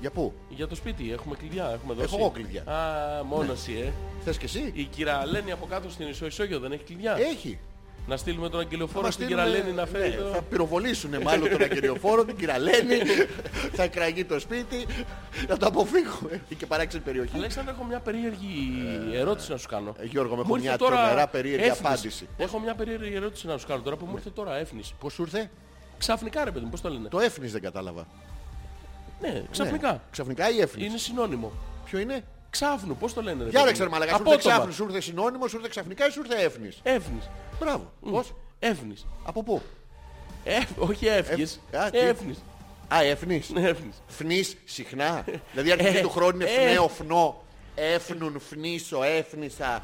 Για 0.00 0.10
πού, 0.10 0.32
Για 0.48 0.66
το 0.68 0.74
σπίτι 0.74 1.12
έχουμε 1.12 1.34
κλειδιά, 1.36 1.70
έχουμε 1.74 1.94
δώσει. 1.94 2.06
Έχω 2.14 2.16
εγώ 2.16 2.30
κλειδιά. 2.30 2.62
Α, 2.62 3.24
μόνος 3.24 3.58
εσύ, 3.58 3.72
ε. 3.72 3.92
θες 4.24 4.38
και 4.38 4.44
εσύ; 4.44 4.70
Η 4.74 4.84
κυρία 4.84 5.26
Λένη 5.26 5.52
από 5.52 5.66
κάτω 5.66 5.90
στην 5.90 6.08
Ισοϊσόγειο 6.08 6.58
δεν 6.58 6.72
έχει 6.72 6.84
κλειδιά; 6.84 7.16
Έχει. 7.18 7.58
Να 8.06 8.16
στείλουμε 8.16 8.48
τον 8.48 8.60
αγγελιοφόρο 8.60 9.04
Θα 9.04 9.10
στην 9.10 9.24
στείλουμε- 9.26 9.48
κυρία 9.50 9.62
Λένη 9.64 9.74
να 9.76 9.86
φέρει 9.86 10.08
ναι, 10.10 10.16
το... 10.16 10.28
Θα 10.28 10.42
πυροβολήσουν 10.42 11.22
μάλλον 11.22 11.50
τον 11.50 11.62
αγγελιοφόρο, 11.62 12.24
την 12.24 12.36
κυραλένη, 12.36 12.96
θα 13.76 13.82
εκραγεί 13.82 14.24
το 14.24 14.38
σπίτι, 14.40 14.86
να 15.48 15.56
το 15.56 15.66
αποφύγουμε. 15.66 16.40
Ή 16.48 16.54
και 16.54 16.66
παράξενη 16.66 17.02
περιοχή. 17.02 17.36
Αλέξανδρο, 17.36 17.74
έχω 17.74 17.84
μια 17.84 17.98
περίεργη 18.00 18.82
ερώτηση 19.14 19.50
να 19.50 19.56
σου 19.56 19.68
κάνω. 19.68 19.94
Ε, 20.00 20.04
Γιώργο, 20.04 20.34
μου 20.34 20.40
έχω 20.40 20.48
Μου 20.48 20.54
ήρθε 20.54 20.68
μια 20.68 20.78
τώρα 20.78 20.96
τρομερά 20.96 21.26
περίεργη 21.26 21.64
έφνης. 21.66 21.80
απάντηση. 21.80 22.28
Έχω 22.36 22.58
μια 22.58 22.74
περίεργη 22.74 23.14
ερώτηση 23.14 23.46
να 23.46 23.58
σου 23.58 23.66
κάνω 23.66 23.82
τώρα 23.82 23.96
που 23.96 24.04
μου 24.06 24.12
ήρθε 24.16 24.30
τώρα 24.30 24.56
έφνης. 24.56 24.94
Πώς 25.00 25.12
σου 25.12 25.22
ήρθε, 25.22 25.50
Ξαφνικά 25.98 26.44
ρε 26.44 26.50
παιδί 26.50 26.64
μου, 26.64 26.70
πώς 26.70 26.80
το 26.80 26.88
λένε; 26.88 27.08
το 27.08 27.20
έφνης 27.20 27.52
δεν 27.52 27.62
κατάλαβα. 27.62 28.06
Ναι, 29.20 29.42
ξαφνικά. 29.50 29.92
Ναι. 29.92 30.00
Ξαφνικά 30.10 30.50
ή 30.50 30.60
έφνης. 30.60 30.86
Είναι 30.86 30.98
συνώνυμο. 30.98 31.52
Ποιο 31.84 31.98
είναι; 31.98 32.24
Ξάφνου, 32.54 32.96
πώς 32.96 33.14
το 33.14 33.22
λένε 33.22 33.42
ρε 33.44 33.48
Για 33.50 33.52
παιδί 33.52 33.64
ρε 33.64 33.72
ξέρω 33.72 33.88
μου. 33.88 33.94
μαλακάς, 33.94 34.16
σου 34.16 34.22
ήρθε 34.22 34.34
Απότομα. 34.34 34.54
ξάφνης, 34.54 34.76
σου 34.76 34.84
ήρθε 34.84 35.00
συνώνυμος, 35.00 35.50
σου 35.50 35.56
ήρθε 35.56 35.68
ξαφνικά 35.68 36.06
ή 36.06 36.10
σου 36.10 36.20
ήρθε 36.26 36.42
έφνης; 36.44 36.80
Έφνης. 36.82 37.30
Μπράβο. 37.60 37.92
Πώς, 38.10 38.34
Έφνης. 38.58 39.06
από 39.24 39.42
πού; 39.42 39.62
Ε, 40.44 40.58
όχι 40.78 41.06
έφυγες. 41.06 41.60
Εφ- 41.70 41.82
α, 41.84 41.90
τι; 41.90 41.98
Έφνης. 41.98 42.42
Α, 42.94 43.02
έφνης. 43.02 43.50
Ναι, 43.50 43.68
έφνης. 43.68 44.02
Φνης 44.06 44.56
συχνά. 44.64 45.24
δηλαδή 45.52 45.72
αρχική 45.72 45.96
Ε, 45.96 46.00
του 46.00 46.10
χρόνου 46.10 46.34
είναι 46.34 46.44
ε. 46.44 46.68
φνέο 46.68 46.88
φνό. 46.88 47.42
Έφνουν, 47.74 48.40
φνήσω, 48.48 49.02
έφνησα. 49.02 49.82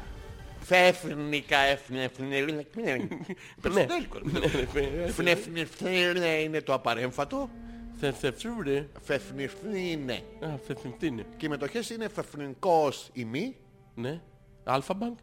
Φέφνικα, 0.63 1.57
εφνεφνελ. 1.57 2.45
Ναι. 2.75 2.95
Περσινέλικο. 3.61 4.19
Ναι, 4.21 4.39
ναι, 4.73 4.87
ναι. 5.05 5.11
Φνεφνεφνελ 5.11 6.21
είναι 6.43 6.61
το 6.61 6.73
απαρέμφατο. 6.73 7.49
Θε- 8.01 8.13
θε- 8.19 8.35
φρουρε. 8.39 8.87
Φεφνιφνίνε. 9.01 10.13
Α, 10.39 10.47
θε- 10.67 10.77
θε- 10.79 10.97
τι 10.99 11.07
είναι. 11.07 11.25
Και 11.37 11.45
οι 11.45 11.49
μετοχές 11.49 11.89
είναι 11.89 12.07
φεφνικός 12.09 13.09
η 13.13 13.25
μη 13.25 13.55
Ναι. 13.95 14.21
Αλφα 14.63 14.93
Bank. 15.01 15.15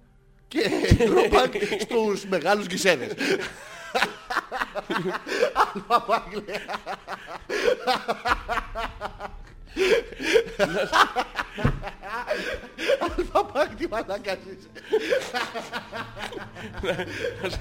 και 0.48 0.70
Eurobank 0.98 1.62
στους 1.80 2.24
μεγάλους 2.26 2.66
γκισέδες. 2.66 3.12
Αλφα-μπανκ, 5.74 6.32
λέει. 6.32 6.56
Alpha 13.00 13.37
Bank, 13.37 13.74
τι 13.74 13.88
μαλάκας 13.88 14.38
είσαι. 14.44 14.68
Θα 17.42 17.50
σε 17.50 17.58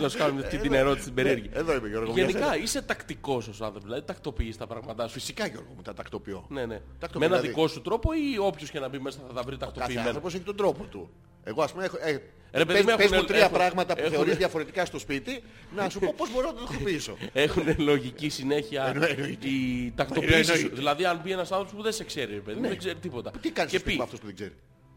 να 0.00 0.08
σου 0.08 0.18
κάνουμε 0.18 0.40
αυτή 0.40 0.58
την 0.58 0.72
ερώτηση 0.74 1.04
την 1.04 1.14
περίεργη. 1.14 1.50
Εδώ 1.52 1.74
είμαι 1.74 1.88
Γιώργο. 1.88 2.12
για 2.12 2.24
Γενικά 2.24 2.44
σένα. 2.44 2.56
είσαι 2.62 2.82
τακτικός 2.82 3.48
ως 3.48 3.60
άνθρωπος, 3.60 3.82
δηλαδή 3.84 4.02
τακτοποιείς 4.06 4.56
τα 4.56 4.66
πράγματά 4.66 5.06
σου. 5.06 5.12
Φυσικά 5.12 5.46
Γιώργο 5.46 5.72
μου 5.76 5.82
τα 5.82 5.94
τακτοποιώ. 5.94 6.46
Ναι, 6.48 6.66
ναι. 6.66 6.80
Τακτοποιώ, 6.98 7.18
Με 7.20 7.26
ένα 7.26 7.36
δηλαδή. 7.36 7.48
δικό 7.48 7.68
σου 7.68 7.80
τρόπο 7.82 8.10
ή 8.12 8.38
όποιος 8.38 8.70
και 8.70 8.78
να 8.80 8.88
μπει 8.88 8.98
μέσα 8.98 9.18
θα 9.28 9.32
τα 9.34 9.42
βρει 9.42 9.56
Κάθε 9.56 9.70
τακτοποιημένα. 9.72 10.06
άνθρωπος 10.06 10.34
έχει 10.34 10.42
τον 10.44 10.56
τρόπο 10.56 10.84
του. 10.84 11.10
Εγώ 11.44 11.62
ας 11.62 11.72
πούμε 11.72 11.84
έχω... 11.84 11.96
Ε, 12.00 12.18
Ρε, 12.52 12.64
παιδί 12.64 12.78
πες, 12.78 12.90
μου, 12.90 12.96
πες 12.96 13.04
έχουν- 13.06 13.16
μου 13.18 13.24
τρία 13.24 13.38
έχουν- 13.38 13.52
πράγματα 13.56 13.94
που 13.94 14.00
έχουν- 14.00 14.12
θεωρείς 14.14 14.36
διαφορετικά 14.36 14.84
στο 14.84 14.98
σπίτι 14.98 15.42
να 15.76 15.88
σου 15.88 15.98
πω 15.98 16.14
πώς 16.16 16.32
μπορώ 16.32 16.46
να 16.46 16.54
το 16.54 16.64
τακτοποιήσω. 16.64 17.16
Έχουν 17.32 17.74
λογική 17.78 18.28
συνέχεια 18.28 18.86
Εννοείται. 18.86 19.48
η 19.48 19.92
τακτοποίηση 19.96 20.44
σου. 20.44 20.52
Εννοείται. 20.52 20.74
Δηλαδή 20.76 21.04
αν 21.04 21.20
μπει 21.24 21.32
ένας 21.32 21.50
άνθρωπος 21.52 21.74
που 21.76 21.82
δεν 21.82 21.92
σε 21.92 22.04
ξέρει, 22.04 22.32
ρε 22.34 22.40
παιδί, 22.40 22.56
μου, 22.56 22.62
Ναι. 22.62 22.68
δεν 22.68 22.78
ξέρει 22.78 22.98
τίποτα. 22.98 23.30
Τι 23.40 23.50
κάνεις 23.50 23.70
και 23.72 23.78
στο 23.78 23.86
σπίτι 23.88 23.90
πει, 23.90 23.96
με 23.96 24.02
αυτός 24.02 24.20
που 24.20 24.26
δεν 24.26 24.34
ξέρει. 24.34 24.52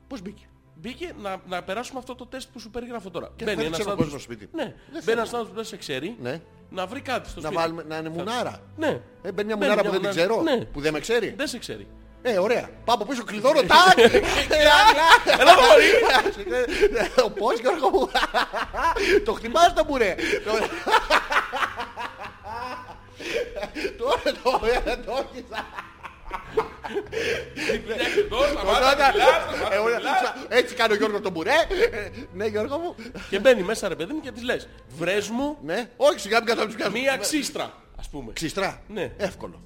Πώς 0.08 0.22
μπήκε; 0.22 0.44
Μπήκε 0.76 1.12
να, 1.22 1.42
να 1.48 1.64
περάσουμε 1.64 2.00
αυτό 2.00 2.16
το 2.16 2.26
τεστ 2.26 2.50
που 2.54 2.60
σου 2.60 2.70
περιγράφω 2.70 3.10
τώρα. 3.10 3.30
Και 3.36 3.46
δεν 3.46 3.60
ένας 3.60 3.72
ξέρω 3.72 3.90
άνθρωπος- 3.92 4.04
κόσμο 4.04 4.20
σπίτι. 4.20 4.50
Ναι, 4.56 4.64
Δεν 4.64 4.74
μπαίνει 4.92 5.02
θέλω. 5.04 5.18
ένας 5.18 5.28
άνθρωπος 5.34 5.50
που 5.50 5.56
δεν 5.56 5.66
σε 5.66 5.78
ξέρει 5.78 6.16
Ναι. 6.22 6.42
να 6.70 6.86
βρει 6.86 7.02
κάτι 7.02 7.30
στο 7.30 7.42
Να 7.42 7.48
σπίτι. 7.48 7.62
βάλουμε, 7.62 7.84
να 7.88 7.98
είναι 7.98 8.10
μουνάρα. 8.10 8.60
Ναι. 8.78 8.88
Ε, 8.88 8.92
μπαίνει 8.92 9.02
μια 9.22 9.32
Μπαίνει 9.32 9.56
μουνάρα 9.56 9.74
μια 9.82 9.84
που 9.84 9.90
δεν 9.90 10.00
την 10.00 10.10
μουνάρα. 10.10 10.42
ξέρω. 10.42 10.42
Ναι. 10.42 10.66
Που 10.66 10.82
δεν 10.82 10.94
με 10.94 11.00
ξέρει. 11.00 11.34
Δεν 11.38 11.48
σε 11.48 11.58
ξέρει. 11.58 11.88
Ε, 12.26 12.38
ωραία. 12.38 12.70
Πάω 12.86 12.96
από 12.96 13.06
πίσω, 13.06 13.24
κλειδώνω. 13.24 13.62
Τάκ! 13.74 13.98
Έλα 15.40 15.54
μωρή! 15.62 15.90
Ε, 16.98 17.22
Πώς 17.38 17.60
Γιώργο 17.60 17.90
μου. 17.90 18.10
Το 19.26 19.34
χτυπάς 19.34 19.74
το 19.74 19.84
μπουρέ. 19.88 20.16
Το- 20.46 20.52
Τώρα 23.98 24.22
το 24.44 24.60
το 25.06 25.26
έχεις. 25.34 25.44
Ε, 25.52 25.56
ωραία. 25.56 25.93
Έτσι 30.50 30.76
κάνει 30.76 30.94
ο 30.94 30.96
Γιώργος 30.96 31.22
το 31.22 31.30
μπουρέ. 31.30 31.52
Ε, 31.92 32.10
Ναι 32.34 32.46
Γιώργο 32.46 32.78
μου. 32.78 32.96
Και 33.30 33.40
μπαίνει 33.40 33.62
μέσα 33.62 33.88
ρε 33.88 33.96
παιδί 33.96 34.14
μου 34.14 34.20
και 34.20 34.32
της 34.32 34.44
λες 34.44 34.68
βρες 34.98 35.30
μου 35.30 35.58
Ναι. 35.64 35.90
Όχι 35.98 36.20
σιγά 36.20 36.38
μην 36.38 36.48
καθόλου 36.48 36.74
πιάσουμε. 36.74 37.00
μία 37.00 37.18
ξύστρα 37.18 37.74
ας 38.00 38.10
πούμε. 38.10 38.34
Ξυστρά. 38.34 38.82
Ναι. 38.88 39.12
Εύκολο. 39.18 39.62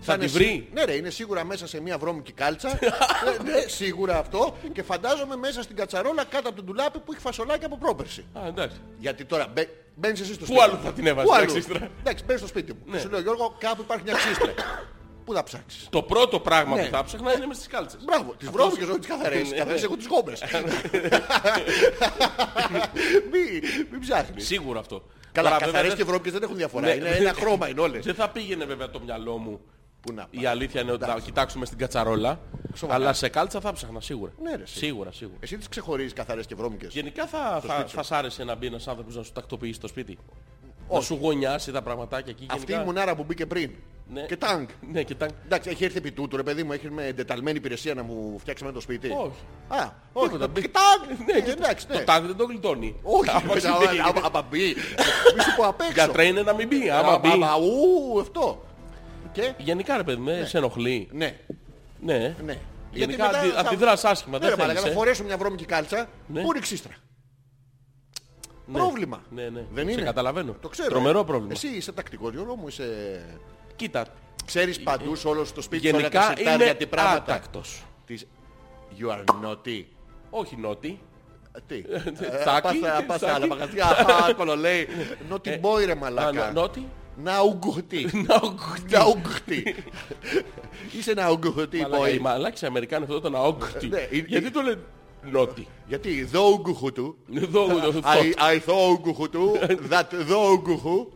Θα 0.00 0.14
είναι 0.14 0.24
τη 0.24 0.30
σί- 0.30 0.38
βρει. 0.38 0.68
Ναι, 0.72 0.84
ρε, 0.84 0.92
είναι 0.94 1.10
σίγουρα 1.10 1.44
μέσα 1.44 1.66
σε 1.66 1.80
μια 1.80 1.98
βρώμικη 1.98 2.32
κάλτσα. 2.32 2.68
Ε, 2.78 3.42
ναι, 3.42 3.60
σίγουρα 3.66 4.18
αυτό. 4.18 4.56
Και 4.72 4.82
φαντάζομαι 4.82 5.36
μέσα 5.36 5.62
στην 5.62 5.76
κατσαρόλα 5.76 6.24
κάτω 6.24 6.48
από 6.48 6.56
τον 6.56 6.66
τουλάπι 6.66 6.98
που 6.98 7.12
έχει 7.12 7.20
φασολάκι 7.20 7.64
από 7.64 7.78
πρόπερση. 7.78 8.24
Α, 8.32 8.40
εντάξει. 8.46 8.76
Γιατί 8.98 9.24
τώρα 9.24 9.46
μπε, 9.52 9.68
μπαίνεις 9.94 10.20
εσύ 10.20 10.34
στο 10.34 10.44
Πού 10.44 10.52
σπίτι. 10.52 10.60
άλλο 10.62 10.80
θα 10.84 10.92
την 10.92 11.06
έβαζες 11.06 11.28
Πού 11.30 11.34
μια 11.36 11.42
αλλού; 11.44 11.52
ξύστρα; 11.52 11.88
Εντάξει, 12.00 12.24
μπαίνεις 12.24 12.40
στο 12.40 12.48
σπίτι 12.50 12.72
μου. 12.72 12.78
Ναι. 12.86 12.98
Σου 12.98 13.08
λέω 13.10 13.20
Γιώργο, 13.20 13.56
κάπου 13.58 13.82
υπάρχει 13.82 14.04
μια 14.04 14.14
ξύστρα. 14.14 14.52
Πού 15.26 15.32
θα 15.34 15.42
ψάξεις; 15.42 15.86
Το 15.90 16.02
πρώτο 16.02 16.40
πράγμα 16.40 16.76
Ναι. 16.76 16.84
που 16.84 16.90
θα 16.96 17.04
ψάχνα 17.04 17.32
είναι 17.36 17.46
μες 17.46 17.56
στις 17.56 17.68
κάλτσες. 17.68 18.04
Μπράβο, 18.04 18.34
τις 18.38 18.50
βρώμικες 18.50 18.88
όχι 18.88 18.98
τις 18.98 19.06
καθαρές. 19.08 19.40
Τις 19.40 19.50
Ναι, 19.50 19.56
καθαρές 19.56 19.80
ναι. 19.80 19.86
έχω 19.86 19.96
τις 19.96 20.06
γόμπες. 20.06 20.42
Μην 23.32 23.62
μην 23.90 24.00
ψάχνεις. 24.00 24.46
Σίγουρα 24.46 24.78
αυτό. 24.78 25.02
Καλά, 25.32 25.48
Τώρα, 25.48 25.58
βέβαια, 25.58 25.66
καθαρές 25.72 25.88
δεν- 25.88 25.96
και 25.98 26.04
βρώμικες 26.04 26.32
δεν 26.32 26.42
έχουν 26.42 26.56
διαφορά. 26.56 26.86
Ναι. 26.86 26.92
Είναι 26.92 27.08
ένα 27.08 27.32
χρώμα 27.32 27.68
είναι 27.68 27.80
όλες. 27.80 28.04
Δεν 28.04 28.14
θα 28.14 28.28
πήγαινε 28.30 28.64
βέβαια 28.64 28.90
το 28.90 29.00
μυαλό 29.00 29.36
μου. 29.38 29.60
Πού 30.00 30.12
να 30.12 30.26
Η 30.30 30.36
πάει. 30.36 30.46
αλήθεια 30.46 30.80
είναι 30.80 30.90
ότι 30.92 31.00
θα 31.04 31.06
Εντάξει. 31.10 31.24
κοιτάξουμε 31.26 31.66
στην 31.66 31.78
κατσαρόλα. 31.78 32.40
Σοβαρά. 32.74 32.98
Αλλά 32.98 33.12
σε 33.12 33.28
κάλτσα 33.28 33.60
θα 33.60 33.72
ψάχνα 33.72 34.00
σίγουρα. 34.00 34.32
Ναι, 34.42 34.56
ρε, 34.56 34.62
εσύ. 34.62 34.76
Σίγουρα, 34.78 35.12
σίγουρα. 35.12 35.36
Εσύ 35.40 35.56
τις 35.56 35.68
ξεχωρίζεις 35.68 36.12
καθαρές 36.12 36.46
και 36.46 36.54
βρώμικες; 36.54 36.92
Γενικά 36.92 37.26
θα, 37.26 37.60
θα, 37.66 37.72
σπίτι 37.74 37.90
σου. 37.90 37.96
θα 37.96 38.02
σ' 38.02 38.12
άρεσε 38.12 38.44
να 38.44 38.54
μπει 38.54 38.66
ένας 38.66 38.88
άνθρωπος 38.88 39.16
να 39.16 39.22
σου 39.22 39.32
τακτοποιήσει 39.32 39.80
το 39.80 39.88
σπίτι. 39.88 40.18
Να 40.90 41.00
σου 41.00 41.18
γωνιάσει 41.20 41.72
τα 41.72 41.82
πραγματάκια 41.82 42.32
εκεί. 42.38 42.46
Αυτή 42.50 42.62
η 42.62 42.64
γενικά. 42.74 42.84
μουνάρα 42.84 43.14
που 43.16 43.24
μπήκε 43.24 43.46
πριν. 43.46 43.70
Ναι. 44.12 44.20
Και 44.20 44.36
τάγκ. 44.36 44.68
Ναι, 44.92 45.02
κοιτά. 45.02 45.28
Εντάξει, 45.44 45.68
έχει 45.70 45.84
έρθει 45.84 45.96
επί 45.98 46.12
τούτου, 46.12 46.36
ρε 46.36 46.42
παιδί 46.42 46.62
μου, 46.62 46.72
έχει 46.72 46.90
με 46.90 47.06
εντεταλμένη 47.06 47.56
υπηρεσία 47.58 47.94
να 47.94 48.02
μου 48.02 48.38
φτιάξει 48.38 48.64
με 48.64 48.72
το 48.72 48.80
σπίτι. 48.80 49.08
Όχι. 49.10 49.30
Α, 49.68 49.90
όχι. 50.12 50.28
Τίποτα. 50.30 50.60
Και 50.60 50.68
τάγκ. 50.68 51.16
Ναι, 51.26 51.32
Ε, 51.32 51.40
και 51.40 51.50
εντάξει, 51.50 51.86
ναι. 51.88 51.94
Το 51.98 52.04
τάγκ 52.04 52.24
δεν 52.26 52.36
το 52.36 52.44
γλιτώνει. 52.44 52.96
Όχι, 53.02 53.30
Άμα 53.30 53.40
μετά, 53.54 53.60
συμβεί. 53.60 53.98
άμα- 54.00 54.20
άμα 54.26 54.42
μπει. 54.50 54.58
Μη 55.36 55.42
σου 55.42 55.54
πω 55.56 55.66
απ' 55.66 55.80
έξω. 55.80 55.92
Γιατρέ 55.92 56.24
είναι 56.24 56.42
να 56.42 56.52
μην 56.54 56.68
μπει. 56.68 56.90
Άμα 56.90 57.18
μπει. 57.18 57.28
Άμα, 57.28 57.54
ου, 57.56 58.20
αυτό. 58.20 58.64
Και, 59.32 59.52
Γενικά 59.58 59.96
ρε 59.96 60.02
παιδί 60.02 60.20
με, 60.20 60.44
σε 60.46 60.58
ενοχλεί. 60.58 61.08
ναι, 61.12 61.36
Ναι. 62.00 62.34
ναι. 62.44 62.58
Γενικά 62.92 63.26
μετά 63.26 63.38
αντι, 63.38 63.48
θα- 63.50 63.60
αντιδράς 63.60 64.04
άσχημα. 64.04 64.38
Ναι, 64.38 64.46
Δεν 64.46 64.54
ρε 64.54 64.60
μαλάκα, 64.60 64.78
θέλεις. 64.80 64.94
θα 64.94 64.98
ε. 65.00 65.02
φορέσω 65.04 65.24
μια 65.24 65.36
βρώμικη 65.36 65.64
κάλτσα. 65.64 65.96
Ναι. 66.26 66.40
Πού 66.40 66.46
είναι 66.48 66.58
η 66.58 66.60
ξύστρα. 66.60 66.92
Ναι. 68.66 68.78
Πρόβλημα. 68.78 69.22
Ναι, 69.30 69.42
ναι. 69.48 69.64
Δεν 69.72 69.86
Σε 69.86 69.92
είναι. 69.92 70.02
καταλαβαίνω. 70.02 70.56
Το 70.60 70.68
ξέρω. 70.68 70.88
Τρομερό 70.88 71.20
ε. 71.20 71.24
πρόβλημα. 71.24 71.52
Εσύ 71.52 71.68
είσαι 71.68 71.92
τακτικός, 71.92 72.32
Γιώργο 72.32 72.56
μου, 72.56 72.68
είσαι... 72.68 72.84
Κοίτα, 73.76 74.06
Ξέρεις 74.46 74.80
παντούς 74.80 75.20
σε 75.20 75.28
όλος 75.28 75.48
στο 75.48 75.60
σπίτι 75.62 75.88
όλα 75.88 75.96
τα 75.96 76.00
γενικά 76.00 76.22
σιρτάρια, 76.36 76.64
είμαι 76.66 76.74
τι 76.74 76.86
πράγματα. 76.86 77.16
άτακτος. 77.34 77.82
Της... 78.06 78.26
You 78.98 79.10
are 79.10 79.24
naughty. 79.44 79.84
Όχι 80.30 80.56
νότι. 80.56 80.98
Τι; 81.66 81.82
Τσάκι, 81.82 82.78
Πας 82.78 83.04
πας 83.06 83.18
στα 83.20 83.26
άλλα 83.34 83.36
τσάκι. 83.36 83.46
μαγαζιά. 83.48 83.84
Αχα, 83.86 84.28
εύκολο 84.28 84.56
λέει. 84.56 84.86
Naughty 85.32 85.48
boy 85.60 85.84
ρε 85.84 85.92
Α, 85.92 85.96
μαλάκα. 85.96 86.50
Νότι. 86.54 86.88
Ναουγκουτί. 87.22 88.10
Ναουγκουτί. 88.28 88.90
Ναουγκουτί. 88.96 89.74
Είσαι 90.98 91.12
ναουγκουτί 91.12 91.78
Μαλάκα, 91.80 92.08
Οι 92.08 92.16
boy. 92.16 92.20
μαλάκες 92.20 92.60
οι 92.62 92.66
Αμερικάνοι 92.66 93.04
αυτό 93.04 93.20
το 93.20 93.30
ναουγκουτί. 93.30 93.86
Ναι, 93.86 94.08
είναι- 94.10 94.26
Γιατί 94.28 94.50
το 94.50 94.60
λένε 94.62 94.80
νότι. 95.30 95.66
Γιατί 95.86 96.24
δόγκουχουτού. 96.24 97.16
Εδώ 97.34 97.66
το 97.66 98.00
I, 98.20 98.40
I 98.40 98.60
thought 98.66 99.90
that 99.90 100.06
δόγκουχου. 100.26 101.08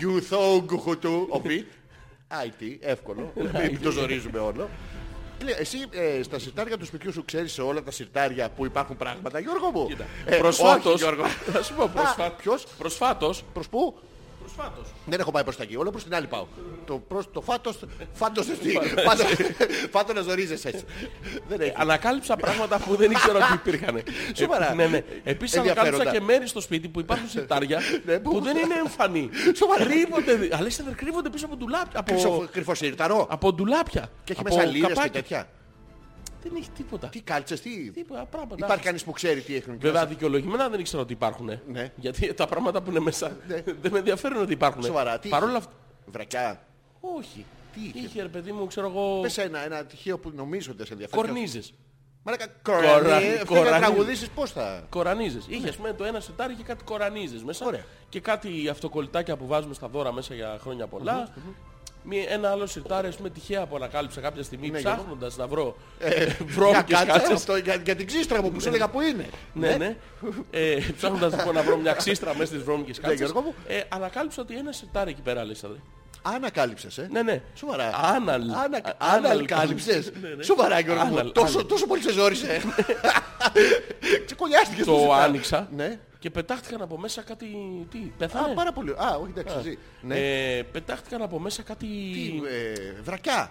You 0.00 0.20
thought 0.30 1.04
of 1.32 1.44
it. 1.46 1.64
IT, 2.46 2.76
εύκολο. 2.80 3.32
Μην 3.70 3.82
το 3.82 3.90
ζορίζουμε 3.90 4.38
όλο. 4.38 4.68
Λέει, 5.44 5.54
Εσύ 5.58 5.78
ε, 5.90 6.22
στα 6.22 6.38
σιρτάρια 6.38 6.78
του 6.78 6.84
σπιτιού 6.84 7.12
σου 7.12 7.24
ξέρεις 7.24 7.52
σε 7.52 7.62
όλα 7.62 7.82
τα 7.82 7.90
σιρτάρια 7.90 8.48
που 8.50 8.64
υπάρχουν 8.64 8.96
πράγματα, 8.96 9.38
Γιώργο 9.38 9.70
μου; 9.70 9.86
Κοίτα, 9.86 10.04
Ε, 10.26 10.30
όχι, 10.30 10.40
Προσφάτως, 10.40 11.00
Γιώργο. 11.00 11.24
θα 11.52 11.62
σου 11.62 11.74
πω 11.74 11.90
προσφάτως. 11.94 12.36
ποιος; 12.42 12.66
Προσφάτως, 12.78 13.44
Προς 13.52 13.68
πού; 13.68 13.98
Προσφάτως. 14.56 14.86
Δεν 15.06 15.20
έχω 15.20 15.30
πάει 15.30 15.42
προς 15.42 15.56
τα 15.56 15.62
εκεί, 15.62 15.76
όλο 15.76 15.90
προς 15.90 16.02
την 16.04 16.14
άλλη 16.14 16.26
πάω. 16.26 16.46
Το, 16.86 16.98
προς, 16.98 17.30
το 17.32 17.40
φάτος, 17.40 17.78
φάτος 18.12 18.48
εσύ. 18.48 18.78
Φάτος, 19.06 19.26
φάτο 19.94 20.12
να 20.12 20.20
ζορίζεσαι 20.20 20.68
έτσι. 20.68 20.84
Δεν 21.48 21.60
έχει. 21.60 21.72
Ανακάλυψα 21.76 22.36
πράγματα 22.36 22.78
που 22.78 22.96
δεν 22.96 23.10
ήξερα 23.10 23.38
ότι 23.44 23.52
υπήρχαν. 23.54 24.02
Σοβαρά. 24.40 24.70
Ε, 24.70 24.74
ναι, 24.74 24.86
ναι. 24.86 25.02
Επίσης 25.24 25.56
Ενδιαφέροντα. 25.56 25.90
ανακάλυψα 25.94 26.18
και 26.18 26.20
μέρη 26.32 26.46
στο 26.48 26.60
σπίτι 26.60 26.88
που 26.88 27.00
υπάρχουν 27.00 27.28
σιρτάρια 27.34 27.80
Ναι, 28.04 28.18
που- 28.18 28.30
που 28.30 28.40
δεν 28.40 28.56
είναι 28.56 28.74
εμφανή. 28.74 29.30
Σοβαρά. 29.56 29.84
Κρύβονται, 29.84 30.48
Αλέξανδρε, 30.56 30.94
κρύβονται 30.94 31.28
πίσω 31.30 31.46
από 31.46 31.56
ντουλάπια. 31.56 32.02
Κρυφο- 32.04 32.26
Από, 32.34 32.48
Κρυφοσυρταρό. 32.52 33.26
από 33.30 33.52
ντουλάπια. 33.52 34.10
Και 34.24 34.32
έχει 34.32 34.40
από 34.40 34.54
μέσα 34.54 34.66
λίρες 34.68 34.88
και 34.88 34.94
καπάκια. 34.94 35.12
τέτοια. 35.12 35.48
Δεν 36.48 36.52
έχει 36.56 36.70
τίποτα. 36.70 37.08
Τι 37.08 37.20
κάλτσες, 37.20 37.60
τι. 37.60 37.90
Τίποτα 37.90 38.24
πράγματα. 38.24 38.64
Υπάρχει 38.66 38.84
κανείς 38.84 39.04
που 39.04 39.12
ξέρει 39.12 39.40
τι 39.40 39.56
έχουν. 39.56 39.78
Βέβαια 39.80 40.06
δικαιολογημένα 40.06 40.68
δεν 40.68 40.80
ήξερα 40.80 41.02
ότι 41.02 41.12
υπάρχουν. 41.12 41.50
Ναι. 41.72 41.92
Γιατί 41.96 42.34
τα 42.34 42.46
πράγματα 42.46 42.82
που 42.82 42.90
είναι 42.90 43.00
μέσα 43.00 43.36
Ναι. 43.48 43.62
δεν 43.80 43.92
με 43.92 43.98
ενδιαφέρουν 43.98 44.42
ότι 44.42 44.52
υπάρχουν. 44.52 44.82
Σοβαρά, 44.82 45.18
τι 45.18 45.28
Παρ' 45.28 45.40
είχε; 45.40 45.48
όλα 45.50 45.58
αυτά. 45.58 45.72
Βρακιά. 46.06 46.62
Όχι. 47.00 47.44
Τι 47.74 47.80
είχε; 47.94 48.06
είχε 48.06 48.22
ρε 48.22 48.28
παιδί 48.28 48.52
μου, 48.52 48.66
ξέρω 48.66 48.86
εγώ. 48.86 49.20
Πες 49.20 49.38
ένα, 49.38 49.64
ένα 49.64 49.84
τυχαίο 49.84 50.18
που 50.18 50.32
νομίζω 50.34 50.72
ότι 50.72 50.86
σε 50.86 50.92
ενδιαφέρει. 50.92 51.22
Κορνίζες. 51.22 51.74
Μαλάκα, 52.26 52.46
Κορα- 52.62 52.78
κορανί. 53.00 53.24
Αυτό 53.26 53.54
να 53.54 53.60
κορανί. 53.60 53.84
τραγουδήσεις 53.84 54.28
πώς 54.28 54.50
θα... 54.52 54.86
Κορανίζες. 54.88 55.44
Είχε 55.48 55.68
ας 55.68 55.76
πούμε 55.76 55.92
το 55.92 56.04
ένα 56.04 56.20
σιρτάρι 56.20 56.52
είχε 56.52 56.62
κάτι 56.62 56.84
κορανίζες 56.84 57.42
μέσα. 57.44 57.64
Ναι. 57.64 57.70
Ωραία. 57.70 57.84
Και 58.08 58.20
κάτι 58.20 58.68
αυτοκολλητάκια 58.68 59.36
που 59.36 59.46
βάζουμε 59.46 59.74
στα 59.74 59.88
δώρα 59.88 60.12
μέσα 60.12 60.34
για 60.34 60.58
χρόνια 60.60 60.86
πολλά. 60.86 61.34
Μία- 62.06 62.24
ένα 62.28 62.50
άλλο 62.50 62.66
σιρτάρι, 62.66 63.06
ας 63.08 63.16
πούμε, 63.16 63.30
τυχαία 63.30 63.66
που 63.66 63.76
ανακάλυψα 63.76 64.20
κάποια 64.20 64.42
στιγμή 64.42 64.70
Ναι, 64.70 64.78
ψάχνοντας 64.78 65.36
να 65.36 65.46
βρω 65.46 65.76
Μια 66.00 66.36
βρώμικες 66.46 66.84
κάλτσα, 66.98 67.04
κάτσες. 67.04 67.32
αυτό 67.32 67.56
για, 67.56 67.74
για 67.84 67.96
την 67.96 68.06
ξύστρα 68.06 68.42
μου 68.42 68.50
που 68.52 68.60
σου 68.60 68.68
έλεγα 68.68 68.88
που 68.88 69.00
είναι. 69.00 69.26
Ναι, 69.52 69.76
ναι. 69.76 69.96
Ε, 70.50 70.78
ψάχνοντας 70.96 71.32
λοιπόν 71.36 71.54
να 71.54 71.62
βρω 71.62 71.76
μια 71.76 71.92
ξύστρα 71.92 72.32
μέσα 72.34 72.46
στις 72.46 72.62
βρώμικες 72.62 73.00
κάτσες. 73.00 73.18
Γιώργο 73.18 73.40
μου. 73.40 73.54
Ε, 73.66 73.80
ανακάλυψα 73.88 74.42
ότι 74.42 74.56
ένα 74.56 74.72
σιρτάρι 74.72 75.10
εκεί 75.10 75.20
πέρα, 75.20 75.40
Αλέξανδρε. 75.40 75.78
Ανακάλυψες, 76.22 76.98
ε. 76.98 77.08
Ναι, 77.12 77.22
ναι. 77.22 77.40
Σοβαρά. 77.54 77.90
Άναλ. 78.14 78.42
Άνα- 78.42 78.94
Άναλ 78.98 79.38
Ανακάλυψες. 79.38 80.12
Ναι, 80.22 80.28
ναι. 80.28 80.42
Σοβαρά, 80.42 80.78
Γιώργο 80.80 81.04
μου. 81.04 81.12
Άναλ, 81.18 81.32
Τόσο, 81.32 81.52
άναλ. 81.52 81.66
τόσο 81.66 81.86
πολύ 81.86 82.02
σε 82.02 82.12
ζόρισε. 82.12 82.60
Ξεκολλιάστηκες 84.26 84.84
Το 84.84 84.90
στο 84.92 85.00
σιρτάρι. 85.00 85.22
άνοιξα 85.24 85.68
Ναι. 85.76 85.98
Και 86.24 86.30
πετάχτηκαν 86.30 86.82
από 86.82 86.98
μέσα 86.98 87.22
κάτι... 87.22 87.46
Τι, 87.90 87.98
Α, 87.98 88.10
πέθανε. 88.18 88.54
πάρα 88.54 88.72
πολύ. 88.72 88.90
Α, 88.90 89.16
όχι, 89.20 89.30
εντάξει, 89.36 89.56
ζει. 89.62 89.78
Ναι. 90.02 90.16
Ε, 90.18 90.62
πετάχτηκαν 90.62 91.22
από 91.22 91.38
μέσα 91.38 91.62
κάτι... 91.62 91.86
Τι, 91.86 92.42
ε, 92.46 93.00
βρακιά. 93.02 93.50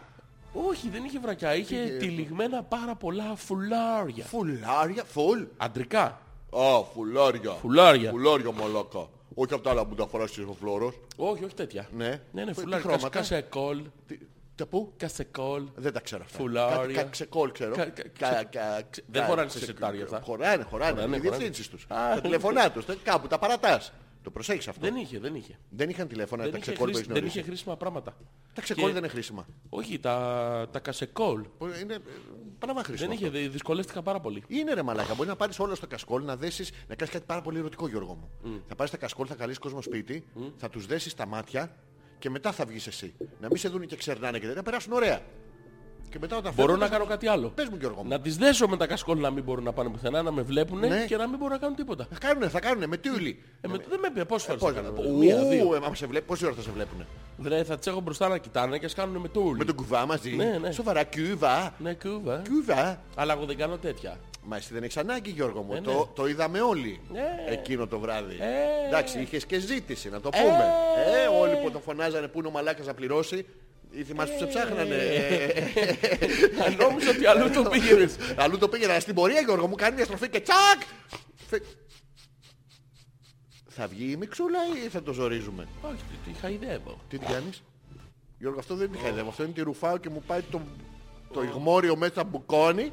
Όχι, 0.54 0.90
δεν 0.90 1.04
είχε 1.04 1.20
βρακιά. 1.20 1.56
Είχε 1.56 1.98
τυλιγμένα 2.00 2.64
πάρα 2.64 2.96
πολλά 2.96 3.36
φουλάρια. 3.36 4.26
Φουλάρια, 4.26 5.04
φουλ. 5.04 5.42
Αντρικά. 5.58 6.04
Α, 6.50 6.84
φουλάρια. 6.94 7.52
Φουλάρια. 7.52 8.10
Φουλάρια 8.10 8.52
μαλάκα. 8.52 9.08
Όχι 9.36 9.54
αυτά 9.54 9.70
άλλα 9.70 9.86
που 9.86 9.96
τα 9.96 10.08
φοράς 10.08 10.38
ο 10.38 10.56
φλόρος. 10.60 11.00
Όχι, 11.16 11.44
όχι 11.44 11.54
τέτοια. 11.54 11.88
Ναι. 11.98 12.22
Ναι, 12.32 12.44
ναι, 12.44 12.52
Τι 12.54 12.60
φουλάρια. 12.62 12.84
χρώματα; 12.86 13.10
Κασεκόλ. 13.10 13.82
Τι- 14.08 14.18
Τα 14.18 14.26
πού; 14.70 14.94
Κασεκόλ. 14.98 15.64
Δεν 15.76 15.94
τα 15.94 16.00
ξέρω 16.00 16.24
αυτά. 16.26 16.38
Φουλάρια. 16.38 16.96
Κάτι 16.96 17.10
ξεκόλ 17.12 17.52
ξέρω. 17.52 17.76
Κα- 17.76 17.86
κα- 17.86 18.04
Κα- 18.20 18.44
κα- 18.44 18.82
ξε- 18.90 19.06
Δεν 19.08 19.22
κα- 19.22 19.28
χωράνε 19.28 19.48
ξε- 19.48 19.60
σε 19.60 19.66
σιρτάρια 19.66 20.04
αυτά. 20.04 20.22
Χωράνε, 20.24 20.64
χωράνε. 20.64 20.92
Χωράνε, 20.92 21.16
Οι 21.16 21.20
χωράνε. 21.20 21.20
διευθύνσεις 21.38 21.68
τους. 21.70 21.84
Α. 21.84 22.14
Τα 22.16 22.22
τηλεφωνά 22.22 22.72
τους. 22.72 22.86
τε- 22.86 22.98
Κάπου 23.04 23.28
τα 23.28 23.40
παρατάς. 23.40 23.94
Το 24.24 24.32
προσέχεις 24.32 24.68
αυτό. 24.68 24.82
Δεν 24.82 24.96
είχε, 24.96 25.20
δεν 25.20 25.36
είχε. 25.36 25.58
Δεν 25.70 25.90
είχαν 25.90 26.08
τηλέφωνα 26.08 26.44
Δεν 26.44 26.52
τα 26.52 26.58
είχε, 26.58 26.72
ξεκόλ 26.72 26.88
που 26.90 26.94
χρήσι- 26.94 27.00
έχεις 27.00 27.14
δεν 27.14 27.18
γνωρίσει. 27.18 27.40
είχε 27.40 27.48
χρήσιμα 27.48 27.78
πράγματα. 27.78 28.18
Τα 28.54 28.62
ξεκόλ 28.62 28.86
Και- 28.86 28.92
δεν 28.94 29.04
είναι 29.04 29.12
χρήσιμα. 29.12 29.46
Όχι, 29.70 30.00
τα, 30.00 30.68
τα 30.72 30.80
κασεκόλ. 30.80 31.46
Είναι 31.82 31.94
ε, 31.94 31.98
πράγμα 32.60 32.84
χρήσιμο. 32.84 33.08
Δεν 33.10 33.18
είχε, 33.18 33.28
αυτό. 33.28 33.38
δυ- 33.40 33.52
δυσκολεύτηκα 33.52 34.02
πάρα 34.02 34.20
πολύ. 34.20 34.44
Είναι 34.48 34.74
ρε 34.74 34.82
μαλάκα. 34.82 35.14
Μπορεί 35.16 35.30
να 35.30 35.36
πάρεις 35.36 35.60
όλο 35.60 35.76
στο 35.76 35.88
κασκόλ, 35.88 36.24
να 36.24 36.36
δέσεις, 36.36 36.72
να 36.88 36.96
κάνεις 36.96 37.14
κάτι 37.14 37.26
πάρα 37.28 37.42
πολύ 37.42 37.58
ερωτικό 37.58 37.88
Γιώργο 37.88 38.14
μου. 38.14 38.30
Θα 38.68 38.76
πάρεις 38.76 38.92
τα 38.92 38.98
κασκόλ, 38.98 39.26
θα 39.30 39.36
καλείς 39.36 39.58
κόσμο 39.58 39.82
σπίτι, 39.82 40.26
θα 40.58 40.70
τους 40.70 40.86
δέσεις 40.86 41.14
τα 41.14 41.26
μάτια 41.26 41.76
και 42.24 42.30
μετά 42.30 42.52
θα 42.52 42.66
βγεις 42.66 42.88
εσύ. 42.88 43.14
Να 43.42 43.48
μην 43.48 43.58
σε 43.58 43.70
δουν 43.70 43.86
και 43.86 43.96
ξερνάνε 43.96 44.40
και 44.40 44.48
δεν 44.48 44.56
να 44.56 44.64
περάσουν 44.64 44.94
ωραία. 44.94 45.20
Και 46.10 46.18
μετά 46.20 46.38
όταν 46.38 46.54
Μπορώ 46.54 46.68
φεύγουν, 46.68 46.80
να 46.80 46.86
θα- 46.86 46.92
κάνω 46.92 47.06
κάτι 47.06 47.28
άλλο. 47.28 47.50
Πες 47.50 47.70
μου 47.70 47.78
Γιώργο 47.80 48.04
μου. 48.04 48.10
Να 48.10 48.20
τις 48.20 48.38
δέσω 48.38 48.68
με 48.68 48.78
τα 48.78 48.88
κασκόλ 48.88 49.20
να 49.20 49.30
μην 49.32 49.44
μπορούν 49.44 49.64
να 49.64 49.74
πάνε 49.74 49.90
πουθενά, 49.90 50.22
να 50.22 50.32
με 50.32 50.42
βλέπουν 50.42 50.80
Ναι. 50.80 51.06
και 51.06 51.18
να 51.18 51.28
μην 51.28 51.38
μπορούν 51.38 51.54
να 51.54 51.60
κάνουν 51.60 51.76
τίποτα. 51.76 52.08
Θα 52.12 52.18
κάνουνε, 52.20 52.48
θα 52.50 52.60
κάνουνε 52.60 52.88
με 52.88 52.98
τιούλι. 52.98 53.44
Ε, 53.62 53.68
με, 53.68 53.78
δεν 53.90 54.00
με 54.00 54.10
πει 54.14 54.26
πόσες 54.26 54.46
φορές 54.48 54.62
Πώς, 54.62 54.72
θα 54.74 54.80
κάνω. 54.82 55.10
ου, 55.12 55.18
Μία, 55.18 55.44
δύο. 55.44 55.74
ε, 55.74 55.78
άμα 55.78 55.96
σε 55.96 56.06
βλέπει, 56.08 56.26
πόση 56.26 56.46
ώρα 56.46 56.54
θα 56.54 56.62
σε 56.62 56.72
βλέπουνε; 56.72 57.06
Δηλαδή 57.38 57.64
θα 57.64 57.78
τις 57.78 57.88
έχω 57.88 58.00
μπροστά 58.02 58.28
να 58.28 58.38
κοιτάνε 58.38 58.78
και 58.78 58.86
ας 58.86 58.94
κάνουν 58.94 59.22
με 59.22 59.28
το 59.28 59.40
ούλι. 59.40 59.58
Με 59.58 59.66
τον 59.66 59.76
κουβά 59.76 60.06
μαζί. 60.06 60.32
Ναι, 60.36 60.58
ναι. 60.62 60.72
Σοβαρά, 60.72 61.04
κουβά. 61.06 61.74
Ναι, 61.78 61.94
κούβα. 61.94 62.42
Κουβά. 62.50 63.02
Αλλά 63.16 63.34
εγώ 63.34 63.46
δεν 63.46 63.58
κάνω 63.58 63.78
τέτοια. 63.78 64.20
Μα 64.46 64.56
εσύ 64.58 64.74
δεν 64.74 64.84
έχεις 64.84 64.98
ανάγκη 64.98 65.30
Γιώργο 65.30 65.62
μου. 65.62 65.74
Ε, 65.74 65.82
το, 65.82 65.92
ναι. 65.92 66.06
το 66.14 66.28
είδαμε 66.28 66.62
όλοι 66.62 67.00
Ναι. 67.12 67.46
εκείνο 67.48 67.88
το 67.88 68.00
βράδυ. 68.00 68.36
Ε. 68.40 68.88
Εντάξει, 68.88 69.20
είχες 69.22 69.46
και 69.46 69.60
ζήτηση 69.60 70.10
να 70.10 70.22
το 70.22 70.30
πούμε. 70.30 70.72
Ε, 71.24 71.28
όλοι 71.42 71.56
που 71.64 71.72
τον 71.72 71.82
φωνάζανε 71.82 72.28
που 72.28 72.40
είναι 72.40 72.48
ο 72.48 72.52
μαλάκας 72.52 72.86
να 72.86 72.94
πληρώσει. 72.94 73.46
Οι 73.92 74.04
θυμάσαι 74.04 74.34
που 74.34 74.40
σε 74.40 74.46
ψάχνανε. 74.46 74.96
Αν 76.66 76.76
νόμιζα 76.76 77.10
ότι 77.10 77.26
αλλού 77.26 77.50
το 77.50 77.70
πήγαινες. 77.70 78.16
Αλλού 78.38 78.58
το 78.58 78.68
πήγαινα 78.68 79.00
στην 79.00 79.16
πορεία 79.16 79.40
Γιώργο 79.42 79.68
μου 79.68 79.76
κάνει 79.76 79.96
μια 79.96 80.06
στροφή 80.06 80.30
και 80.30 80.40
τσακ. 80.40 80.82
Φε- 81.48 81.64
Θα 83.70 83.88
βγει 83.88 84.12
η 84.12 84.16
μιξούλα 84.16 84.60
ή 84.86 84.88
θα 84.90 85.04
το 85.04 85.14
ζορίζουμε. 85.14 85.68
Όχι, 85.82 85.96
τι- 85.96 86.32
τι 86.32 86.40
χαϊδεύω. 86.40 87.00
Τι 87.10 87.18
την 87.18 87.28
κάνεις 87.28 87.64
Γιώργο 88.40 88.60
αυτό 88.60 88.76
δεν 88.76 88.88
είναι 88.88 88.98
τη 88.98 89.04
χαϊδεύω 89.04 89.30
Αυτό 89.30 89.44
είναι 89.44 89.52
τη 89.52 89.62
ρουφάω 89.62 89.98
και 89.98 90.10
μου 90.10 90.24
πάει 90.28 90.42
το, 90.52 90.62
το 91.34 91.44
ηγμόριο 91.44 91.96
μέσα 91.96 92.24
μπουκώνει 92.24 92.92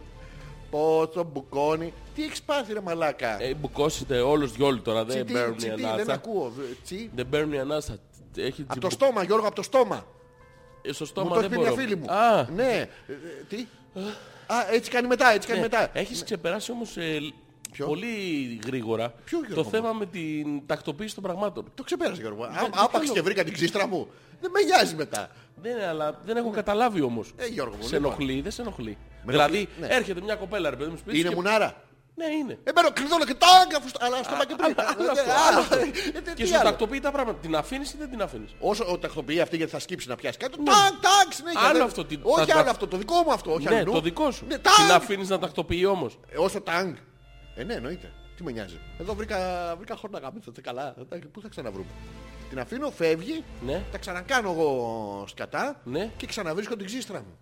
Πόσο 0.71 1.25
μπουκώνει 1.33 1.93
Τι 2.15 2.23
έχεις 2.25 2.43
πάθει 2.43 2.73
ρε 2.73 2.81
μαλάκα; 2.81 3.43
Ε, 3.43 3.55
μπουκώσετε 3.55 4.21
όλος 4.21 4.53
διόλου 4.53 4.83
τώρα, 4.83 5.05
Τσι, 5.07 5.17
δεν 5.17 5.27
τι, 5.27 5.33
παίρνει 5.33 5.55
τσι, 5.57 5.69
τι, 5.71 5.75
δεν 5.83 5.87
ανάσα. 5.87 6.13
ακούω 6.13 6.51
Β- 6.57 6.83
Τσι 6.85 7.11
Δεν 7.15 7.29
παίρνει 7.29 7.59
ανάσα. 7.59 7.99
Έχει 8.37 8.65
Από 8.69 8.81
το 8.81 8.87
τσιμπου- 8.89 8.93
στόμα 9.09 9.23
Γιώργο 9.25 9.47
από 9.47 9.55
το 9.57 9.63
στόμα 9.63 10.07
Ε, 10.83 10.93
Στο 10.93 11.05
Μου 11.05 11.11
στόμα 11.11 11.35
το 11.35 11.41
δεν 11.41 11.45
έχει 11.45 11.51
πει 11.55 11.59
μια 11.61 11.71
μπορώ. 11.71 11.83
φίλη 11.83 11.97
μου 11.97 12.11
Α, 12.13 12.47
Ναι 12.55 12.73
Ε, 12.73 12.81
ε, 13.13 13.45
Τι; 13.49 13.67
Α 14.47 14.55
έτσι 14.73 14.91
κάνει 14.91 15.07
μετά 15.07 15.33
έτσι 15.33 15.49
κάνει 15.49 15.61
ναι. 15.61 15.67
μετά 15.71 15.91
Έχεις 15.93 16.25
ξεπεράσει 16.25 16.71
όμως 16.73 16.97
ε, 16.97 17.19
Ποιο; 17.73 17.87
πολύ 17.87 18.07
γρήγορα 18.67 19.13
Ποιο, 19.25 19.39
το 19.39 19.45
Γιώργο 19.47 19.65
μου; 19.65 19.71
θέμα 19.71 19.93
με 19.93 20.07
την 20.07 20.67
τακτοποίηση 20.67 21.15
των 21.15 21.23
πραγμάτων. 21.23 21.65
Το 21.75 21.83
ξεπέρασε 21.83 22.21
Γιώργο 22.21 22.43
δεν 22.47 22.65
Α- 22.65 22.71
Άπαξ 22.85 23.03
θέλω. 23.05 23.13
και 23.15 23.23
βρήκα 23.23 23.45
την 23.45 23.53
ξύστρα 23.53 23.87
μου 23.87 24.09
Δεν 24.41 24.51
με 24.51 24.61
νοιάζει 24.63 24.95
μετά 24.95 25.29
Ναι, 25.63 25.87
αλλά 25.89 26.21
δεν 26.25 26.37
έχω 26.37 26.51
καταλάβει 26.51 27.01
όμως. 27.03 27.33
Ε 27.37 27.47
Γιώργο 27.47 27.75
μου 27.77 27.83
Σε 27.87 27.95
λοιπόν. 27.97 28.13
ενοχλεί, 28.13 28.41
δεν 28.41 28.53
σε 28.53 28.63
ενοχλεί. 28.63 28.99
Με 29.25 29.33
δηλαδή, 29.33 29.57
ενοχλεί, 29.57 29.69
ναι. 29.81 29.87
έρχεται 29.95 30.21
μια 30.21 30.35
κοπέλα, 30.35 30.71
ρε 30.71 30.77
παιδί 30.77 30.91
μου, 30.91 30.97
σπίτι 30.97 31.19
Είναι 31.19 31.29
και- 31.29 31.35
μουνάρα; 31.35 31.75
Ναι, 32.15 32.25
είναι. 32.35 32.59
Ε 32.65 32.73
μπαίνω 32.73 32.91
κλειδώνω 32.93 33.25
και 33.25 33.35
τάγκα 33.35 33.77
αφού 33.77 33.89
στο- 33.89 33.99
Αλλά 34.07 34.17
στο 34.23 34.35
και 34.49 34.55
πριν 34.57 34.75
άλλο 34.79 35.11
αυτό, 35.11 35.31
Α, 35.31 35.35
άλλο 35.51 35.61
αυτό. 35.61 35.77
ε, 35.77 35.85
Και 36.35 36.43
τι 36.43 36.47
σου 36.47 36.55
άλλο. 36.55 36.65
τακτοποιεί 36.65 37.01
τα 37.01 37.11
πράγματα. 37.11 37.39
Την 37.39 37.57
αφήνεις 37.57 37.93
ή 37.93 37.97
δεν 37.99 38.11
την 38.11 38.23
αφήνεις; 38.23 38.51
Όσο 38.61 38.85
ο 38.93 38.99
τακτοποιεί 38.99 39.41
αυτή 39.41 39.57
γιατί 39.57 39.73
θα 39.73 39.79
σκύψει 39.79 40.09
να 40.09 40.15
πιάσει 40.17 40.39
κάτι. 40.39 40.57
Τάκ, 40.57 40.75
τάκ, 41.01 41.33
συνέχεια. 41.33 41.61
Άλλο 41.61 41.73
δεν- 41.79 41.83
αυτό, 41.87 42.05
τι- 42.05 42.19
Όχι 42.23 42.47
τα- 42.47 42.55
άλλο 42.55 42.65
τα- 42.65 42.71
αυτό, 42.71 42.87
το 42.87 42.97
δικό 42.97 43.15
μου 43.27 43.33
αυτό. 43.33 43.53
Όχι 43.53 43.69
Ναι, 43.69 43.77
αλλού. 43.77 43.93
το 43.93 44.01
δικό 44.01 44.31
σου. 44.31 44.45
Ναι, 44.49 44.55
Την 44.59 44.63
τάκ. 44.89 44.91
αφήνεις 44.97 45.29
να 45.29 45.39
τακτοποιεί 45.39 45.85
όμως; 45.89 46.19
Ε, 46.29 46.39
Όσο 46.39 46.61
τάγκ. 46.61 46.95
Ε, 47.55 47.65
ναι, 47.65 47.75
εννοείται. 47.75 48.13
Τι 48.37 48.43
με 48.43 48.51
νοιάζει. 48.53 48.79
Εδώ 49.01 49.15
βρήκα, 49.15 49.75
βρήκα 49.77 49.97
χώρο 49.97 50.13
να 50.13 50.19
γάμψω. 50.19 50.53
καλά. 50.63 50.95
Ε, 51.11 51.17
Πού 51.33 51.41
θα 51.41 51.49
ξαναβρούμε. 51.49 51.87
Την 52.49 52.59
αφήνω, 52.59 52.91
φεύγει, 52.91 53.45
Ναι. 53.67 53.83
τα 53.93 53.99
ξανακάνω 53.99 54.51
εγώ 54.51 55.25
σκατά 55.29 55.81
Ναι. 55.85 56.11
και 56.17 56.27
ξαναβρίσκω 56.27 56.77
την 56.77 56.87
ξύστρα 56.87 57.19
μου. 57.19 57.39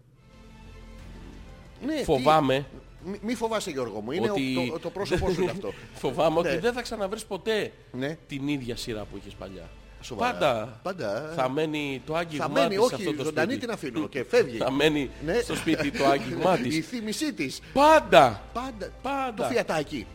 Ναι, 1.87 1.95
τι- 1.97 2.05
Φοβάμαι. 2.05 2.67
Μη, 3.05 3.19
μη 3.23 3.35
φοβάσαι 3.35 3.71
Γιώργο 3.71 4.01
μου, 4.01 4.13
είναι 4.13 4.31
ότι... 4.31 4.57
ο- 4.69 4.73
το, 4.73 4.79
το 4.79 4.91
πρόσωπό 4.91 5.31
σου 5.31 5.43
είναι 5.43 5.51
αυτό. 5.51 5.73
Φοβάμαι 6.03 6.41
Ναι. 6.41 6.49
ότι 6.49 6.59
δεν 6.59 6.73
θα 6.73 6.83
ξαναβρεις 6.83 7.25
ποτέ 7.25 7.73
Ναι. 7.93 8.17
την 8.27 8.49
ίδια 8.49 8.77
σειρά 8.77 9.05
που 9.05 9.17
είχες 9.17 9.35
παλιά. 9.35 9.69
Σοβαρά. 10.01 10.33
Πάντα. 10.33 10.79
Πάντα. 10.83 11.33
Θα 11.37 11.49
μένει 11.49 12.03
το 12.07 12.13
Θα 12.13 12.19
άγγιγμά 12.19 12.49
μένει, 12.49 12.69
της 12.69 12.77
σε 12.77 12.81
όχι, 12.85 12.95
αυτό 12.95 13.15
το 13.17 13.25
ζωντανή 13.25 13.51
σπίτι. 13.53 13.67
την 13.67 13.75
αφήνω 13.75 14.09
και 14.09 14.25
φεύγει. 14.25 14.57
Θα 14.59 14.71
μένει 14.71 15.11
Ναι. 15.25 15.35
στο 15.41 15.55
σπίτι 15.55 15.91
το 15.91 16.07
άγγιγμά 16.07 16.59
Η 16.59 16.63
της. 16.63 16.87
θύμησή 16.87 17.33
της. 17.33 17.61
Πάντα. 17.73 18.43
Πάντα. 18.53 18.89
Πάντα. 19.03 19.35
Το 19.35 19.45
φιατάκι. 19.45 20.07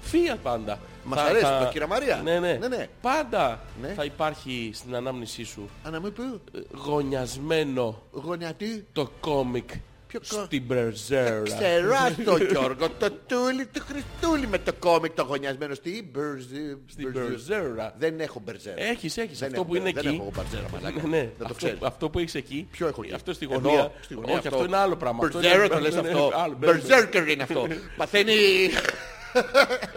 Φία 0.00 0.36
πάντα. 0.42 0.78
Μας 1.04 1.18
Θα- 1.20 1.24
αρέσει 1.26 1.44
θα- 1.44 1.58
το, 1.64 1.68
κυρία 1.70 1.86
Μαρία. 1.86 2.20
Ναι, 2.24 2.38
ναι. 2.38 2.52
Ναι, 2.52 2.68
ναι. 2.68 2.88
Πάντα 3.00 3.60
Ναι. 3.82 3.88
θα 3.88 4.04
υπάρχει 4.04 4.70
στην 4.74 4.94
ανάμνησή 4.94 5.44
σου 5.44 5.68
Ανά 5.84 6.00
μου 6.00 6.12
πει, 6.12 6.22
ε, 6.22 6.60
γωνιασμένο 6.74 8.02
γονιατή. 8.10 8.86
το 8.92 9.10
κόμικ 9.20 9.68
Ποιο 9.68 9.78
κο- 9.78 9.93
στην 10.22 10.62
Μπερζέρα. 10.62 11.42
Ξερά 11.42 12.14
το 12.24 12.36
Γιώργο, 12.36 12.90
το 12.98 13.10
τούλι, 13.26 13.66
το 13.66 13.82
Χριστούλι 13.88 14.46
με 14.46 14.58
το 14.58 14.72
κόμικ 14.78 15.12
το 15.14 15.22
γωνιασμένο 15.22 15.74
στη 15.74 16.10
Μπερζέ. 16.12 16.78
Στην 16.86 17.10
Μπερζέρα. 17.12 17.94
Δεν 17.98 18.20
έχω 18.20 18.40
μπερζέρα. 18.44 18.80
Έχεις, 18.82 19.16
έχεις. 19.16 19.38
Δεν 19.38 19.48
Αυτό 19.48 19.60
έχω- 19.60 19.68
που 19.70 19.76
είναι 19.76 19.92
δεν 19.92 20.06
εκεί. 20.06 20.14
έχω 20.20 20.32
μπερζέρα, 20.36 20.68
μαλάκα. 20.72 21.00
Ναι, 21.02 21.08
ναι. 21.08 21.16
Δεν 21.22 21.30
το 21.38 21.44
Αυτό, 21.44 21.54
ξέρεις. 21.54 21.78
αυτό 21.82 22.10
που 22.10 22.18
έχεις 22.18 22.34
εκεί. 22.34 22.68
Ποιο 22.70 22.86
έχω 22.86 23.02
εκεί; 23.04 23.14
Αυτό 23.14 23.32
στη 23.32 23.48
Εδώ, 23.50 23.58
γωνία. 23.68 23.92
στη 24.00 24.14
γωνία 24.14 24.34
Όχι, 24.38 24.46
αυτό 24.48 24.64
είναι 24.64 24.76
άλλο 24.76 24.96
πράγμα. 24.96 25.24
Αυτό 25.24 25.38
Μπερζέρα 25.38 25.64
είναι- 25.64 25.74
το 25.74 25.80
λες 25.80 25.94
ναι, 25.94 26.00
ναι, 26.00 26.08
αυτό. 26.08 26.30
άλλο. 26.34 26.56
Μπερζέρκερ 26.58 27.28
είναι 27.28 27.42
αυτό. 27.42 27.66
Παθαίνει... 27.96 28.32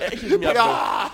Έχεις 0.10 0.38
μια 0.38 0.54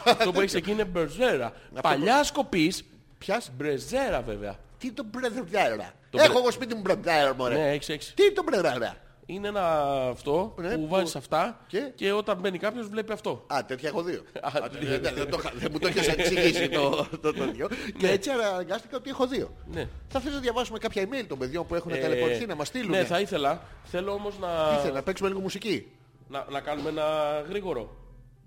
Αυτό 0.06 0.32
που 0.32 0.39
έχεις 0.42 0.54
εκεί 0.54 0.72
είναι 0.72 0.86
Μπερζέρα. 0.86 1.54
Παλιά 1.82 2.24
σκοπής. 2.24 2.84
Πιάς; 3.18 3.52
Μπρεζέρα 3.58 4.22
βέβαια. 4.22 4.56
Τι 4.78 4.86
είναι 4.88 4.96
το 4.96 5.06
μπρεζέρα; 5.12 5.94
Το 6.13 6.19
Έχω 6.21 6.28
μπρε- 6.32 6.41
εγώ 6.41 6.52
σπίτι 6.52 6.76
μου 6.76 6.82
μπρεζέρα, 6.82 7.34
μωρέ. 7.36 7.56
Ναι, 7.56 7.71
έχεις, 7.71 7.89
έχεις. 7.89 8.13
Τι 8.15 8.23
είναι 8.23 8.34
το 8.34 8.43
μπρεζέρα. 8.43 8.95
Είναι 9.26 9.47
ένα 9.47 9.82
αυτό 10.10 10.54
Ναι, 10.58 10.73
που 10.76 10.82
που- 10.82 10.88
βάζεις 10.88 11.15
αυτά 11.15 11.60
Και; 11.67 11.91
και 11.95 12.12
όταν 12.12 12.38
μπαίνει 12.38 12.58
κάποιος 12.58 12.88
βλέπει 12.88 13.12
αυτό. 13.12 13.43
Α, 13.54 13.60
τέτοια 13.67 13.89
έχω 13.89 14.02
δύο. 14.02 14.21
Α, 14.41 14.47
Α, 14.47 14.69
δεν- 14.80 15.02
δεν- 15.02 15.13
δεν 15.15 15.30
το 15.30 15.38
είχα- 15.39 15.54
Δεν 15.56 15.69
μου 15.71 15.80
το 15.80 15.88
έχεις 15.88 16.08
εξηγήσει 16.08 16.69
το 16.69 17.08
το 17.21 17.34
τέτοιο. 17.34 17.67
Και 17.99 18.08
έτσι 18.10 18.30
αναγκάστηκα 18.30 18.97
ότι 18.97 19.10
έχω 19.10 19.28
δύο. 19.28 19.54
Ναι. 19.73 19.88
Θα 20.08 20.19
θες 20.19 20.34
να 20.34 20.39
διαβάσουμε 20.39 20.78
κάποια 20.78 21.04
email 21.04 21.26
των 21.28 21.38
παιδιών 21.38 21.65
που 21.67 21.76
έχουν 21.76 21.91
Ε, 21.91 21.97
ταλαιπωρηθεί 21.97 22.45
να 22.45 22.56
μας 22.56 22.67
στείλουν. 22.67 22.89
Ναι, 22.89 23.04
θα 23.06 23.19
ήθελα. 23.19 23.62
Θέλω 23.84 24.12
όμως 24.12 24.39
να, 24.39 24.76
Ήθελα 24.80 24.93
να 24.93 25.04
παίξουμε 25.04 25.30
λίγο 25.30 25.41
μουσική; 25.41 25.91
να, 26.28 26.45
να 26.49 26.60
κάνουμε 26.60 26.89
ένα 26.89 27.06
γρήγορο. 27.49 27.95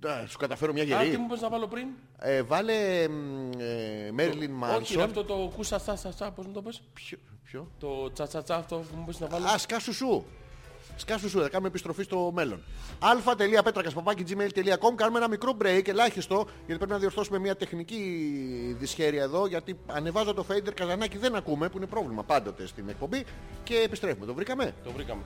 Α, 0.07 0.27
Σου 0.27 0.39
καταφέρω 0.39 0.73
μια 0.73 0.83
Α, 0.83 0.87
τι 0.87 0.93
γερή. 1.07 1.17
μου 1.17 1.27
πες 1.29 1.41
να 1.41 1.49
βάλω 1.49 1.67
πριν. 1.67 1.87
Ε, 2.19 2.43
Βάλε 2.43 3.09
Μέρλιν 4.13 4.35
Όχι, 4.35 4.45
είναι 4.45 4.53
Μάνσον. 4.53 5.03
αυτό 5.03 5.25
το 5.25 5.53
κούσα 5.57 5.79
τσα 5.81 5.95
τσα 5.95 6.09
τσα, 6.09 6.31
πώς 6.31 6.47
μου 6.47 6.53
το 6.53 6.63
πες; 6.63 6.83
Ποιο- 6.95 7.19
Ποιο; 7.45 7.71
Το 7.79 8.11
τσα 8.11 8.27
τσα 8.27 8.43
τσα 8.43 8.55
αυτό 8.57 8.77
που 8.77 8.97
μου 8.97 9.05
πες 9.05 9.21
να 9.21 9.27
βάλω. 9.27 9.47
Α, 9.47 9.59
σκάσου 9.59 9.93
σου. 9.95 10.25
Σκάσου 10.99 11.29
σου, 11.29 11.41
θα 11.41 11.49
κάνουμε 11.49 11.69
επιστροφή 11.69 12.03
στο 12.03 12.31
μέλλον. 12.35 12.63
αλφα.πέτρακα.gmail.com 12.99 14.95
Κάνουμε 14.97 15.19
ένα 15.19 15.29
μικρό 15.29 15.57
break, 15.63 15.89
ελάχιστο, 15.89 16.37
γιατί 16.59 16.77
πρέπει 16.77 16.91
να 16.93 16.99
διορθώσουμε 16.99 17.39
μια 17.39 17.57
τεχνική 17.57 18.01
δυσχέρεια 18.79 19.23
εδώ. 19.23 19.47
Γιατί 19.47 19.79
ανεβάζω 19.87 20.35
το 20.35 20.45
fader 20.51 20.71
καζανάκι 20.75 21.19
δεν 21.19 21.35
ακούμε, 21.35 21.69
που 21.69 21.77
είναι 21.77 21.87
πρόβλημα 21.87 22.23
πάντοτε 22.23 22.67
στην 22.67 22.89
εκπομπή. 22.89 23.25
Και 23.65 23.75
επιστρέφουμε. 23.77 24.27
Το 24.27 24.35
βρήκαμε; 24.35 24.75
Το 24.85 24.91
βρήκαμε. 24.93 25.23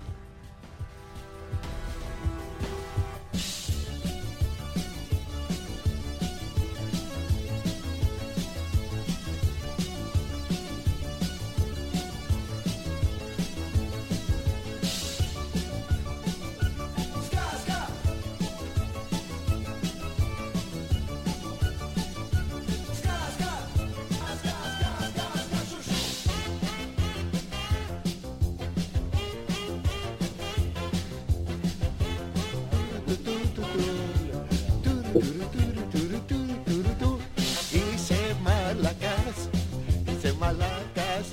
μαλάκας 40.50 41.28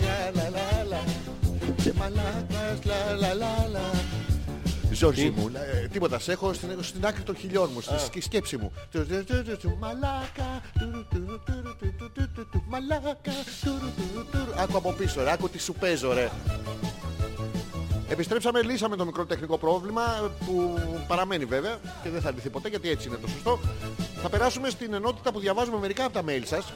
μου, 5.36 5.52
τίποτα, 5.92 6.20
σε 6.20 6.32
έχω 6.32 6.54
στην, 6.82 7.06
άκρη 7.06 7.22
των 7.22 7.36
χιλιών 7.36 7.70
μου, 7.74 7.82
στη 7.82 8.22
σκέψη 8.22 8.58
μου. 8.58 8.72
Μαλάκα, 9.80 10.62
άκου 14.58 14.78
από 14.78 14.92
πίσω 14.92 15.24
ρε, 15.24 15.32
άκου 15.32 15.50
τι 15.50 15.60
σου 15.60 15.74
παίζω 15.74 16.14
ρε. 16.14 16.30
Επιστρέψαμε, 18.10 18.62
λύσαμε 18.62 18.96
το 18.96 19.06
μικρό 19.06 19.26
τεχνικό 19.26 19.58
πρόβλημα 19.58 20.32
που 20.46 20.80
παραμένει 21.08 21.46
βέβαια 21.46 21.78
και 22.04 22.10
δεν 22.10 22.22
θα 22.22 22.32
λυθεί 22.32 22.50
ποτέ 22.50 22.70
γιατί 22.70 22.90
έτσι 22.90 23.08
είναι 23.08 23.18
το 23.18 23.28
σωστό. 23.28 23.60
Θα 24.22 24.30
περάσουμε 24.30 24.70
στην 24.70 24.94
ενότητα 24.94 25.32
που 25.32 25.40
διαβάζουμε 25.40 25.78
μερικά 25.78 26.06
από 26.06 26.14
τα 26.14 26.24
mail 26.28 26.42
σας 26.46 26.74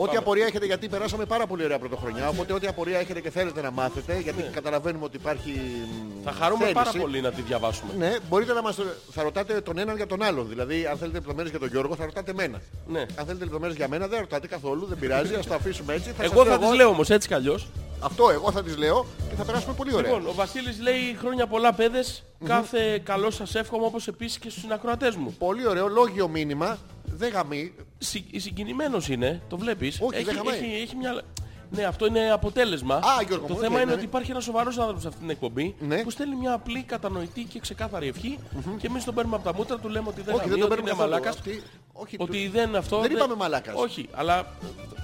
Ό,τι 0.00 0.16
απορία 0.16 0.46
έχετε, 0.46 0.66
γιατί 0.66 0.88
περάσαμε 0.88 1.24
πάρα 1.24 1.46
πολύ 1.46 1.64
ωραία 1.64 1.78
πρωτοχρονιά. 1.78 2.28
Οπότε, 2.28 2.52
ό,τι 2.52 2.66
απορία 2.66 2.98
έχετε 2.98 3.20
και 3.20 3.30
θέλετε 3.30 3.60
να 3.62 3.70
μάθετε, 3.70 4.18
γιατί 4.20 4.42
καταλαβαίνουμε 4.42 5.04
ότι 5.04 5.16
υπάρχει. 5.16 5.50
μ, 5.50 6.22
Θα 6.24 6.32
χαρούμε 6.32 6.64
θέληση. 6.64 6.74
πάρα 6.84 6.92
πολύ 7.00 7.20
να 7.20 7.30
τη 7.30 7.42
διαβάσουμε. 7.42 7.92
Ναι, 7.98 8.16
μπορείτε 8.28 8.52
να 8.52 8.62
μας 8.62 8.76
θα 9.10 9.22
ρωτάτε 9.22 9.60
τον 9.60 9.78
έναν 9.78 9.96
για 9.96 10.06
τον 10.06 10.22
άλλον. 10.22 10.48
Δηλαδή, 10.48 10.86
αν 10.86 10.96
θέλετε 10.98 11.16
λεπτομέρειες 11.16 11.50
για 11.50 11.58
τον 11.58 11.68
Γιώργο, 11.68 11.94
θα 11.96 12.04
ρωτάτε 12.04 12.30
εμένα. 12.30 12.60
Ναι. 12.86 13.00
Αν 13.00 13.24
θέλετε 13.26 13.44
λεπτομέρειες 13.44 13.76
για 13.76 13.88
μένα, 13.88 14.06
δεν 14.06 14.18
ρωτάτε 14.20 14.46
καθόλου, 14.46 14.86
δεν 14.86 14.98
πειράζει, 14.98 15.34
ας 15.34 15.46
το 15.46 15.54
αφήσουμε 15.54 15.94
έτσι. 15.94 16.10
Θα 16.16 16.24
Εγώ 16.24 16.44
σας 16.44 16.52
θα 16.52 16.58
τις 16.58 16.72
λέω 16.72 16.88
όμως 16.88 17.10
έτσι 17.10 17.28
κι 17.28 17.34
αλλιώς. 17.34 17.68
Αυτό 18.00 18.30
εγώ 18.30 18.52
θα 18.52 18.62
τις 18.62 18.76
λέω 18.76 19.06
και 19.28 19.34
θα 19.36 19.44
περάσουμε 19.44 19.74
πολύ 19.74 19.94
ωραία. 19.94 20.12
Λοιπόν, 20.12 20.26
ο 20.30 20.34
Βασίλης 20.34 20.80
λέει 20.80 21.16
χρόνια 21.20 21.46
πολλά 21.46 21.72
παιδες, 21.72 22.24
κάθε 22.44 22.98
καλό 22.98 23.30
σας 23.30 23.54
εύχομαι 23.54 23.84
όπως 23.84 24.08
επίσης 24.08 24.38
και 24.38 24.50
στους 24.50 24.62
συνακροατές 24.62 25.14
μου. 25.16 25.34
Πολύ 25.38 25.66
ωραίο, 25.66 25.88
λόγιο 25.88 26.28
μήνυμα. 26.28 26.78
Δεν 27.14 27.30
γαμεί. 27.30 27.72
Συ, 27.98 28.24
συγκινημένος 28.36 29.08
είναι, 29.08 29.42
το 29.48 29.58
βλέπεις. 29.58 30.00
Όχι, 30.00 30.16
έχει, 30.16 30.24
δεν 30.24 30.34
χαμάει. 30.34 30.58
έχει, 30.58 30.82
έχει 30.82 30.96
μια... 30.96 31.22
Ναι, 31.70 31.84
αυτό 31.84 32.06
είναι 32.06 32.30
αποτέλεσμα. 32.30 32.94
Α, 32.94 33.22
Γιώργο 33.26 33.46
το 33.46 33.52
μου, 33.54 33.58
θέμα 33.60 33.74
ναι, 33.74 33.80
είναι 33.80 33.90
ναι. 33.90 33.92
ότι 33.96 34.04
υπάρχει 34.04 34.30
ένας 34.30 34.44
σοβαρός 34.44 34.78
άνθρωπος 34.78 35.02
σε 35.02 35.08
αυτήν 35.08 35.22
την 35.22 35.30
εκπομπή 35.30 35.74
Ναι. 35.78 36.02
που 36.02 36.10
στέλνει 36.10 36.36
μια 36.36 36.52
απλή, 36.52 36.82
κατανοητή 36.82 37.42
και 37.44 37.58
ξεκάθαρη 37.60 38.08
ευχή 38.08 38.38
και 38.78 38.86
εμείς 38.86 39.04
τον 39.04 39.14
παίρνουμε 39.14 39.36
από 39.36 39.44
τα 39.44 39.54
μούτρα, 39.54 39.78
του 39.78 39.88
λέμε 39.88 40.08
ότι 40.08 40.20
δεν, 40.20 40.34
Όχι, 40.34 40.42
γαμεί, 40.48 40.50
δεν 40.60 40.68
το 40.68 40.74
ότι 40.74 40.82
παίρνουμε 40.82 40.90
είναι 40.90 40.98
καθόλου. 40.98 41.10
μαλάκας. 41.10 41.36
Αυτή- 41.36 41.62
όχι, 41.92 42.16
Ότι 42.18 42.44
του- 42.46 42.50
δεν 42.52 42.76
αυτό. 42.76 43.00
Δεν 43.00 43.10
είπαμε 43.10 43.34
μαλάκας. 43.34 43.74
Όχι, 43.76 44.08
αλλά 44.14 44.46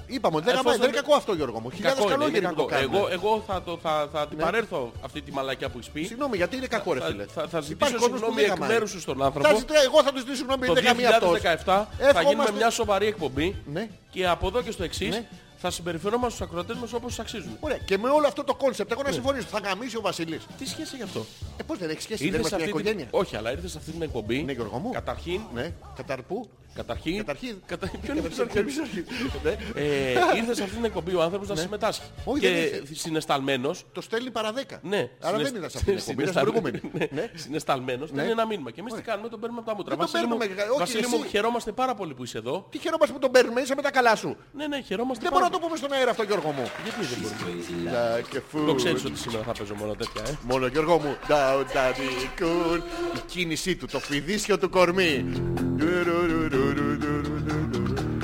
Είπαμε 0.07 0.35
ότι 0.35 0.45
δεν 0.45 0.53
Εφόσον 0.53 0.71
γαμάει, 0.71 0.77
δεν 0.79 0.87
είναι 0.89 0.97
δεν- 0.97 1.03
κακό 1.05 1.15
αυτό 1.21 1.33
Γιώργο 1.33 1.59
μου. 1.59 1.69
Χιλιάδες 1.71 2.03
κακό 2.03 2.13
είναι, 2.13 2.23
είναι 2.23 2.39
καλόγεροι 2.39 2.55
που 2.55 2.61
το 2.61 2.65
κακό. 2.65 2.81
κάνουν. 2.91 2.95
Εγώ, 2.95 3.07
εγώ 3.17 3.43
θα, 3.47 3.61
το, 3.63 3.77
θα, 3.81 4.09
θα 4.13 4.27
την 4.27 4.37
παρέρθω 4.37 4.91
αυτή 5.05 5.21
τη 5.21 5.31
μαλακιά 5.31 5.69
που 5.69 5.77
έχεις 5.77 5.89
πει. 5.89 6.03
Συγγνώμη, 6.03 6.37
γιατί 6.37 6.55
είναι 6.57 6.67
κακό 6.67 6.93
ρε 6.93 6.99
Θα, 6.99 7.05
φίλε. 7.05 7.25
θα, 7.25 7.41
θα 7.47 7.59
ζητήσω 7.59 7.73
Υπάρχει 7.73 7.93
κόσμος 7.93 8.09
που 8.09 8.15
συγγνώμη 8.17 8.41
δεν 8.41 8.45
εκ 8.51 8.53
γαμάει. 8.57 8.69
μέρους 8.69 8.89
σου 8.91 8.99
στον 8.99 9.17
Θα 9.17 9.25
άνθρωπο. 9.25 9.57
ζητήσω- 9.57 9.83
Εγώ 9.83 10.03
θα 10.03 10.11
του 10.11 10.17
ζητήσω 10.17 10.35
συγγνώμη, 10.35 10.65
Το 10.67 10.73
δεν 10.73 10.83
γαμεί 10.83 11.05
αυτός. 11.05 11.31
2017 11.31 11.87
θα 11.97 12.05
γίνουμε 12.11 12.19
Ευχόμαστε- 12.19 12.55
μια 12.55 12.69
σοβαρή 12.69 13.05
εκπομπή 13.07 13.55
Ναι. 13.73 13.87
και 14.09 14.27
από 14.27 14.47
εδώ 14.47 14.61
και 14.61 14.71
στο 14.71 14.83
εξής 14.83 15.09
Ναι. 15.09 15.25
Θα 15.65 15.71
συμπεριφερόμαστε 15.71 16.35
στους 16.35 16.47
ακροατές 16.47 16.75
μας 16.75 16.93
όπως 16.93 17.07
τους 17.07 17.19
αξίζουν. 17.19 17.57
Ωραία, 17.59 17.77
και 17.77 17.97
με 17.97 18.09
όλο 18.09 18.27
αυτό 18.27 18.43
το 18.43 18.55
concept, 18.55 18.91
εγώ 18.91 19.01
να 19.01 19.07
Ναι. 19.07 19.13
συμφωνήσω. 19.13 19.47
Θα 19.47 19.59
γαμήσει 19.59 19.97
ο 19.97 20.01
Βασίλης. 20.01 20.45
Τι 20.57 20.67
σχέση 20.67 20.91
έχει 20.93 21.03
αυτό; 21.03 21.25
Ε, 21.57 21.63
πώς 21.63 21.77
δεν 21.77 21.89
έχει 21.89 22.01
σχέση, 22.01 22.23
δεν 22.29 22.33
Ήρθες 22.33 22.39
είμαστε 22.39 22.49
σε 22.49 22.55
μια 22.55 22.65
αυτή 22.65 22.81
την... 22.83 22.91
οικογένεια. 22.91 23.07
Όχι, 23.11 23.35
αλλά 23.35 23.51
ήρθες 23.51 23.71
σε 23.71 23.77
αυτή 23.77 23.91
την 23.91 24.01
εκπομπή. 24.01 24.43
Ναι, 24.43 24.51
Γιώργο 24.51 24.77
μου. 24.77 24.89
Καταρχήν, 24.91 25.41
Ναι, 25.53 25.71
καταρπού. 25.95 26.49
Καταρχήν, 26.75 27.17
Καταρχήν. 27.17 27.55
κατα... 27.65 27.91
ποιον 28.01 28.17
είναι 28.17 28.27
Καταρχήν, 28.27 28.63
καταρχήν; 28.63 29.05
Ναι. 29.43 29.81
ε, 29.81 30.11
ήρθες 30.37 30.55
σε 30.57 30.63
αυτή 30.63 30.75
την 30.75 30.85
εκπομπή 30.85 31.15
ο 31.15 31.21
άνθρωπος 31.21 31.47
να 31.47 31.55
συμμετάσχει. 31.55 32.01
Όχι, 32.25 32.39
δεν 32.39 32.53
και 32.53 32.59
ήρθε. 32.75 32.93
συνεσταλμένος 32.95 33.85
Το 33.91 34.01
στέλνει 34.01 34.31
παρά 34.31 34.51
δέκα. 34.51 34.79
Ναι, 34.83 35.09
Άρα 35.21 35.37
δεν 35.37 35.55
ήταν 35.55 35.69
σε 35.69 35.77
αυτή 35.77 35.89
την 35.91 35.97
εκπομπή, 35.97 36.21
ήταν 36.21 36.33
στην 36.33 36.41
προηγούμενη. 36.45 36.79
Ναι. 37.17 37.29
Συνεσταλμένος, 37.35 38.09
Ναι. 38.11 38.15
δεν 38.15 38.23
είναι 38.23 38.31
ένα 38.33 38.45
μήνυμα. 38.45 38.71
Και 38.71 38.79
εμείς 38.79 38.93
τι 38.93 39.01
κάνουμε, 39.01 39.29
τον 39.29 39.39
παίρνουμε 39.39 39.61
από 39.61 39.69
τα 39.69 39.75
μούτρα. 39.75 39.95
Δεν 39.95 40.05
τον 40.05 40.11
Βασίλη 40.11 40.31
μου, 40.31 40.37
παίρνουμε, 40.37 40.61
όχι, 40.69 40.79
Βασίλη 40.79 41.07
μου, 41.07 41.19
εσύ. 41.21 41.27
χαιρόμαστε 41.29 41.71
πάρα 41.71 41.95
πολύ 41.95 42.13
που 42.13 42.23
είσαι 42.23 42.37
εδώ. 42.37 42.67
Τι 42.69 42.77
χαιρόμαστε 42.77 43.13
που 43.13 43.19
τον 43.19 43.31
παίρνουμε, 43.31 43.61
είσαι 43.61 43.75
με 43.75 43.81
τα 43.81 43.91
καλά 43.91 44.15
σου. 44.15 44.35
Ναι, 44.53 44.67
ναι, 44.67 44.81
χαιρόμαστε 44.81 45.23
Δεν 45.23 45.31
πάρα 45.33 45.45
μπορώ 45.45 45.53
να 45.53 45.59
το 45.59 45.65
πούμε 45.65 45.77
στον 45.77 45.91
αέρα 45.93 46.09
αυτό, 46.11 46.23
Γιώργο 46.23 46.51
μου. 46.51 46.65
Γιατί 46.83 47.05
δεν 47.05 47.17
μπορούμε; 47.21 47.53
Like 47.95 48.35
a 48.35 48.41
fool. 48.51 48.65
Το 48.65 48.73
ξέρεις 48.75 49.05
ότι 49.05 49.17
σήμερα 49.17 49.43
θα 49.43 49.51
παίζω 49.51 49.75
μόνο 49.75 49.93
τέτοια, 49.95 50.21
ε; 50.27 50.37
Μόνο 50.41 50.67
Γιώργο 50.67 50.97
μου. 50.99 51.17
Down, 51.27 51.63
daddy, 51.75 52.41
cool. 52.41 52.79
Η 53.15 53.19
κίνησή 53.25 53.75
του, 53.75 53.85
το 53.87 53.99
φιδίσιο 53.99 54.57
του 54.59 54.69
κορμί. 54.69 55.25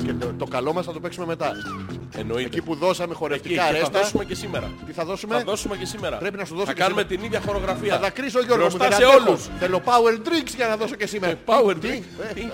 Και 0.04 0.12
το, 0.12 0.32
το 0.38 0.44
καλό 0.44 0.72
μας 0.72 0.84
θα 0.86 0.92
το 0.92 1.00
παίξουμε 1.00 1.26
μετά. 1.26 1.52
Εννοείται. 2.16 2.46
Εκεί 2.46 2.62
που 2.62 2.74
δώσαμε 2.74 3.08
Εκεί 3.10 3.18
χορευτικά 3.18 3.54
και 3.54 3.60
θα 3.60 3.66
αρέστα. 3.66 3.98
δώσουμε 4.00 4.24
και 4.24 4.34
σήμερα. 4.34 4.70
Τι 4.86 4.92
θα 4.92 5.04
δώσουμε; 5.04 5.34
Θα 5.34 5.44
δώσουμε 5.44 5.76
και 5.76 5.84
σήμερα. 5.86 6.16
Πρέπει 6.16 6.36
να 6.36 6.44
σου 6.44 6.54
δώσω 6.54 6.66
Θα 6.66 6.72
και 6.72 6.80
κάνουμε 6.80 7.00
σήμερα. 7.00 7.20
την 7.20 7.26
ίδια 7.30 7.40
χορογραφία. 7.46 7.92
Θα 7.94 8.00
δακρύσω 8.00 8.40
Γιώργο 8.42 8.64
μου. 8.64 8.70
Μπροστά 8.76 8.88
δεν 8.88 8.98
σε 8.98 9.04
αντέχω. 9.04 9.28
όλους. 9.30 9.48
Θέλω 9.58 9.82
power 9.84 10.28
drinks 10.28 10.52
για 10.56 10.66
να 10.68 10.76
δώσω 10.76 10.94
και 10.94 11.06
σήμερα. 11.06 11.34
Power 11.46 11.74
Τι; 11.80 11.88
drink. 11.88 12.02
Ε, 12.30 12.32
Τι; 12.32 12.40
ε, 12.40 12.46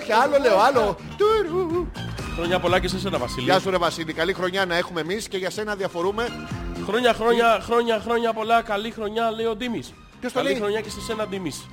όχι, 0.00 0.12
άλλο 0.12 0.36
λέω, 0.38 0.58
άλλο. 0.58 0.96
Τουρου. 1.16 1.86
Χρόνια 2.36 2.58
πολλά 2.60 2.78
και 2.80 2.88
σε 2.88 2.96
εσένα, 2.96 3.18
Βασίλη. 3.18 3.44
Γεια 3.44 3.58
σου 3.60 3.70
ρε 3.70 3.76
Βασίλη, 3.78 4.12
καλή 4.12 4.32
χρονιά 4.32 4.66
να 4.66 4.76
έχουμε 4.76 5.00
εμείς 5.00 5.28
και 5.28 5.36
για 5.36 5.50
σένα 5.50 5.74
διαφορούμε. 5.74 6.28
Χρόνια, 6.86 7.12
χρόνια, 7.14 7.60
χρόνια, 7.62 8.00
χρόνια 8.04 8.32
πολλά. 8.32 8.62
Καλή 8.62 8.90
χρονιά, 8.90 9.30
λέει 9.30 9.46
ο 9.46 9.56
Ντίμης. 9.56 9.92
Ποιος 10.20 10.32
το 10.32 10.38
Καλή 10.38 10.50
λέει; 10.50 10.60
χρονιά 10.60 10.80
και 10.80 10.90
σε 10.90 11.00
σένα, 11.00 11.26
Ντίμης. 11.26 11.66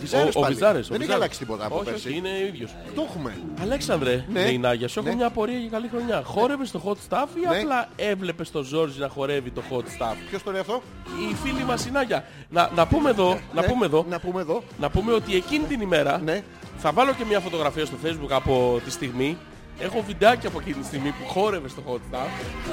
Βυζάρες 0.00 0.34
Ο- 0.34 0.38
ο 0.38 0.42
πάλι. 0.42 0.54
Βυζάρες, 0.54 0.84
ο 0.86 0.92
Δεν 0.92 1.00
έχει 1.00 1.00
Βυζάρες. 1.00 1.14
αλλάξει 1.14 1.38
τίποτα 1.38 1.66
από 1.66 1.74
Όχι, 1.78 1.90
όχι, 1.90 2.02
πέρσι. 2.02 2.16
είναι 2.18 2.28
ίδιος. 2.46 2.74
Το 2.94 3.06
έχουμε. 3.08 3.32
Αλέξανδρε, 3.62 4.24
Ναι. 4.32 4.40
λέει 4.42 4.52
η 4.54 4.58
Νάγια, 4.58 4.88
σου 4.88 4.98
έχω 4.98 5.08
Ναι. 5.08 5.14
μια 5.14 5.26
απορία 5.26 5.58
για 5.58 5.68
καλή 5.68 5.88
χρονιά. 5.88 6.22
Χόρευες 6.24 6.70
το 6.70 6.80
hot 6.84 6.92
stuff 7.08 7.26
ή 7.36 7.48
Ναι. 7.48 7.58
απλά 7.58 7.88
έβλεπες 7.96 8.50
τον 8.50 8.64
Ζόρζι 8.64 9.00
να 9.00 9.08
χορεύει 9.08 9.50
το 9.50 9.62
hot 9.70 9.76
stuff; 9.82 10.14
Ποιος 10.28 10.42
το 10.42 10.50
λέει 10.50 10.60
αυτό; 10.60 10.82
Η 11.30 11.34
φίλη 11.34 11.64
μας 11.64 11.86
η 11.86 11.90
Νάγια. 11.90 12.24
Να, 12.50 12.70
να 12.74 12.86
πούμε 12.86 13.10
εδώ, 13.10 13.38
να 13.54 13.60
Ναι. 13.60 13.66
πούμε 13.66 13.86
εδώ, 13.86 14.06
Να 14.08 14.18
πούμε 14.20 14.40
εδώ. 14.40 14.62
να 14.80 14.90
πούμε 14.90 15.12
ότι 15.12 15.34
εκείνη 15.36 15.64
την 15.64 15.80
ημέρα 15.80 16.20
Ναι. 16.24 16.42
θα 16.76 16.92
βάλω 16.92 17.12
και 17.12 17.24
μια 17.24 17.40
φωτογραφία 17.40 17.84
στο 17.86 17.96
facebook 18.04 18.30
από 18.30 18.80
τη 18.84 18.90
στιγμή. 18.90 19.36
Έχω 19.80 20.02
βιντεάκι 20.06 20.46
από 20.46 20.58
εκείνη 20.60 20.74
τη 20.76 20.86
στιγμή 20.86 21.08
που 21.10 21.28
χόρευε 21.28 21.68
στο 21.68 21.82
hot 21.88 21.94
stuff. 22.14 22.28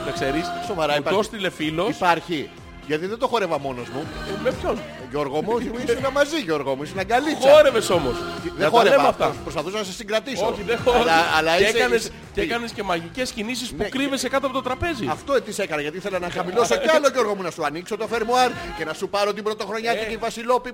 Να 0.05 0.11
ξέρεις. 0.11 0.45
Σοβαρά, 0.67 0.91
Μου 0.93 0.99
υπάρχει. 0.99 1.17
το 1.19 1.23
έστειλε 1.23 1.49
φίλος. 1.49 1.89
Υπάρχει. 1.89 2.49
Γιατί 2.88 3.05
δεν 3.05 3.17
το 3.17 3.27
χόρευα 3.27 3.59
μόνος 3.59 3.88
μου. 3.89 4.03
Ε, 4.38 4.41
Με 4.43 4.51
ποιον; 4.51 4.79
Γιώργο 5.09 5.41
μου, 5.41 5.57
ήσουν 5.57 6.11
μαζί 6.13 6.38
Γιώργο 6.41 6.75
μου, 6.75 6.83
ήσουν 6.83 6.99
αγκαλίτσα. 6.99 7.49
Χόρευες 7.49 7.89
όμως. 7.89 8.13
Δεν 8.43 8.53
Να 8.57 8.63
τα 8.63 8.69
χόρευα 8.69 8.95
λέμε 8.95 9.07
αυτά. 9.07 9.25
αυτά. 9.25 9.39
Προσπαθούσα 9.43 9.77
να 9.77 9.83
σε 9.83 9.91
συγκρατήσω. 9.91 10.45
Όχι, 10.47 10.61
δεν 10.61 10.77
χόρευες. 10.83 11.01
Αλλά, 11.11 11.21
αλλά 11.38 11.57
και, 11.57 11.63
είσαι- 11.63 11.75
έκανες, 11.75 11.99
είσαι- 12.01 12.11
και 12.33 12.41
έκανες 12.41 12.71
και 12.71 12.83
μαγικές 12.83 13.31
κινήσεις 13.31 13.69
που 13.69 13.75
Ναι. 13.77 13.89
κρύβεσαι 13.89 14.29
κάτω 14.29 14.45
από 14.47 14.55
το 14.55 14.61
τραπέζι. 14.61 15.07
Αυτό 15.09 15.41
τις 15.41 15.59
έκανα 15.59 15.81
γιατί 15.81 15.97
ήθελα 15.97 16.19
να 16.19 16.29
χαμηλώσω 16.29 16.75
κι 16.77 16.89
άλλο 16.89 17.07
Γιώργο 17.13 17.36
μου 17.36 17.41
να 17.41 17.51
σου 17.51 17.65
ανοίξω 17.65 17.97
το 17.97 18.07
φερμουάρ 18.07 18.51
και 18.77 18.86
να 18.86 18.93
σου 18.93 19.09
πάρω 19.09 19.33
την 19.33 19.43
πρωτοχρονιάτικη 19.43 20.13
Ε. 20.13 20.17
βασιλόπι. 20.17 20.71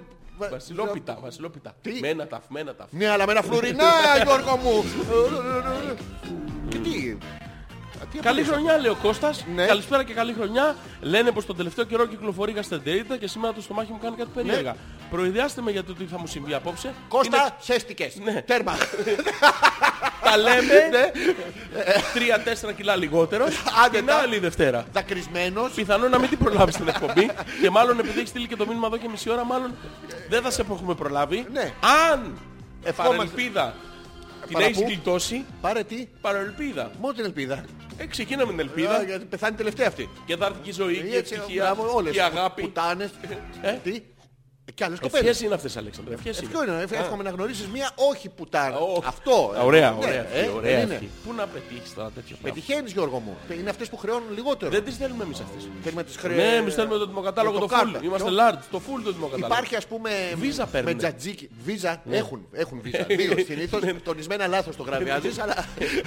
Βασιλόπιτα, 0.51 1.18
βασιλόπιτα. 1.22 1.74
Τι; 1.82 1.99
Μένα 1.99 2.28
ταφ, 2.28 2.43
μένα 2.47 2.76
ταφ. 2.76 2.88
Ναι, 2.91 3.09
αλλά 3.09 3.26
με 3.26 3.32
ένα 3.32 3.41
φλουρινά 3.41 3.84
Γιώργο 4.24 4.55
μου. 4.64 4.84
Και 6.70 6.78
τι; 6.78 7.18
Τι 8.12 8.18
Καλή 8.20 8.39
απολύσα. 8.39 8.52
χρονιά, 8.54 8.78
λέει 8.78 8.91
ο 8.91 8.97
Κώστας. 9.02 9.45
Ναι. 9.56 9.66
Καλησπέρα 9.66 10.04
και 10.04 10.14
καλή 10.14 10.34
χρονιά. 10.34 10.76
Λένε 11.02 11.32
πως 11.32 11.45
τον 11.45 11.56
τελευταίο 11.56 11.86
καιρό 11.86 12.06
κυκλοφορεί 12.06 12.52
γαστερτερίτα 12.52 13.18
και 13.18 13.28
σήμερα 13.28 13.54
το 13.54 13.62
στομάχι 13.62 13.91
μου 13.91 13.99
κάνει 14.02 14.16
κάτι 14.16 14.30
περίεργα. 14.34 14.76
Προειδιάστε 15.10 15.62
με 15.62 15.72
για 15.72 15.84
το 15.84 15.93
τι 15.93 16.04
θα 16.06 16.20
μου 16.20 16.28
συμβεί 16.28 16.54
απόψε. 16.54 16.88
Είναι- 16.88 16.95
Κώστα, 17.08 17.56
σέστηκες. 17.60 18.16
Ναι. 18.24 18.41
Τέρμα. 18.41 18.74
Τα 20.24 20.38
λέμε 20.38 20.62
Ναι. 20.91 21.12
3-4 22.70 22.74
κιλά 22.76 22.95
λιγότερο 22.95 23.45
Άντε 23.86 23.97
την 23.97 24.06
τα. 24.06 24.16
άλλη 24.16 24.39
Δευτέρα. 24.39 24.86
Δακρυσμένος. 24.93 25.72
Πιθανόν 25.72 26.10
να 26.10 26.20
μην 26.20 26.30
την 26.30 26.38
προλάβεις 26.38 26.76
την 26.76 26.88
εκπομπή 26.88 27.30
και 27.62 27.70
μάλλον 27.70 27.99
επειδή 27.99 28.18
έχεις 28.18 28.30
στείλει 28.30 28.47
και 28.47 28.56
το 28.56 28.66
μήνυμα 28.68 28.88
εδώ 28.88 28.97
και 28.97 29.08
μισή 29.12 29.30
ώρα, 29.30 29.45
μάλλον 29.45 29.76
δεν 30.30 30.41
θα 30.41 30.52
σε 30.52 30.64
έχουμε 30.72 30.93
προλάβει. 30.95 31.45
Ναι. 31.54 31.72
Αν 32.12 32.38
Ευχόμαστε. 32.84 33.52
Παρελπίδα 34.42 34.48
την 34.48 34.54
Παραπού. 34.54 34.80
έχεις 34.80 34.94
γλιτώσει, 34.94 35.46
Πάρε 35.62 35.84
τι. 35.84 36.08
παρελπίδα. 36.22 36.92
Μόνο 37.00 37.14
την 37.14 37.26
ελπίδα. 37.26 37.66
Ε, 37.98 38.06
ξεκίνα 38.06 38.46
με 38.46 38.52
την 38.52 38.60
Α, 38.60 38.64
ελπίδα 38.64 39.04
Γιατί 39.04 39.26
πεθάνει 39.26 39.56
τελευταία 39.56 39.88
αυτή. 39.88 40.10
και 40.26 40.36
θα 40.36 40.46
έρθει 40.46 40.60
και 40.64 40.70
η 40.70 40.74
ζωή 40.74 40.96
και 40.98 41.06
η 41.08 41.16
Έτσι, 41.16 41.34
ευτυχία 41.34 41.64
μπράβο, 41.64 41.96
όλες. 41.96 42.12
και 42.12 42.18
η 42.18 42.22
αγάπη. 42.22 42.62
Πουτάνες. 42.62 43.10
Ε; 43.62 43.72
Τι; 43.84 44.02
Και 44.74 44.84
άλλες 44.84 44.99
κοπέλες. 44.99 45.28
Ευχές 45.30 45.41
είναι 45.45 45.53
αυτές, 45.53 45.78
Αλέξανδρε. 45.78 46.14
Ευχές 46.14 46.39
είναι. 46.39 46.49
Ποιο 46.51 46.64
είναι, 46.64 46.82
εύχομαι 46.91 47.24
να 47.24 47.30
γνωρίσεις 47.30 47.68
μία 47.68 47.89
όχι 47.95 48.30
πουτάνα. 48.30 48.78
Ω, 48.78 49.01
Αυτό. 49.05 49.53
ε. 49.55 49.59
Ωραία, 49.59 49.89
Ναι, 49.91 49.97
ωραία. 50.05 50.34
ε, 50.34 50.39
ευχή, 50.39 50.49
ωραία 50.55 50.76
δεν 50.78 50.86
είναι. 50.86 50.93
ευχή. 50.93 51.09
Πού 51.26 51.34
να 51.34 51.47
πετύχεις 51.47 51.93
τώρα 51.93 52.09
τέτοιο 52.16 52.36
πράγμα; 52.41 52.59
Πετυχαίνεις 52.62 52.91
Γιώργο 52.91 53.20
μου. 53.20 53.38
Είναι 53.59 53.70
αυτές 53.70 53.89
που 53.89 53.97
χρεώνουν 53.97 54.34
λιγότερο. 54.36 54.72
Δεν 54.72 54.84
τις 54.84 54.97
θέλουμε 54.97 55.24
εμείς 55.24 55.39
αυτές. 55.39 55.68
Θέλουμε 55.84 56.03
τις 56.03 56.16
χρε... 56.16 56.34
Ναι, 56.36 56.55
εμείς 56.55 56.74
θέλουμε 56.74 56.97
το 56.97 57.07
τιμοκατάλογο 57.07 57.53
το 57.59 57.59
το 57.59 57.76
κάρτα. 57.76 57.99
full. 57.99 58.03
Είμαστε 58.03 58.30
Ποιο; 58.30 58.38
large, 58.49 58.59
το 58.72 58.82
full 58.88 59.01
το 59.03 59.14
τιμοκατάλογο. 59.14 59.45
Υπάρχει 59.53 59.76
ας 59.76 59.88
πούμε 59.88 60.09
Βίζα 60.36 60.66
με 60.66 60.72
παίρνουνε. 60.72 60.95
τζατζίκι. 60.97 61.49
Βίζα 61.64 62.01
έχουν, 62.09 62.45
έχουν 62.51 62.80
βίζα. 62.84 63.03
Δύο 63.20 63.34
συνήθως 63.45 63.82
τονισμένα 64.03 64.47
λάθος 64.47 64.76
το 64.76 64.84
γραβιάζεις, 64.84 65.39
αλλά 65.39 65.66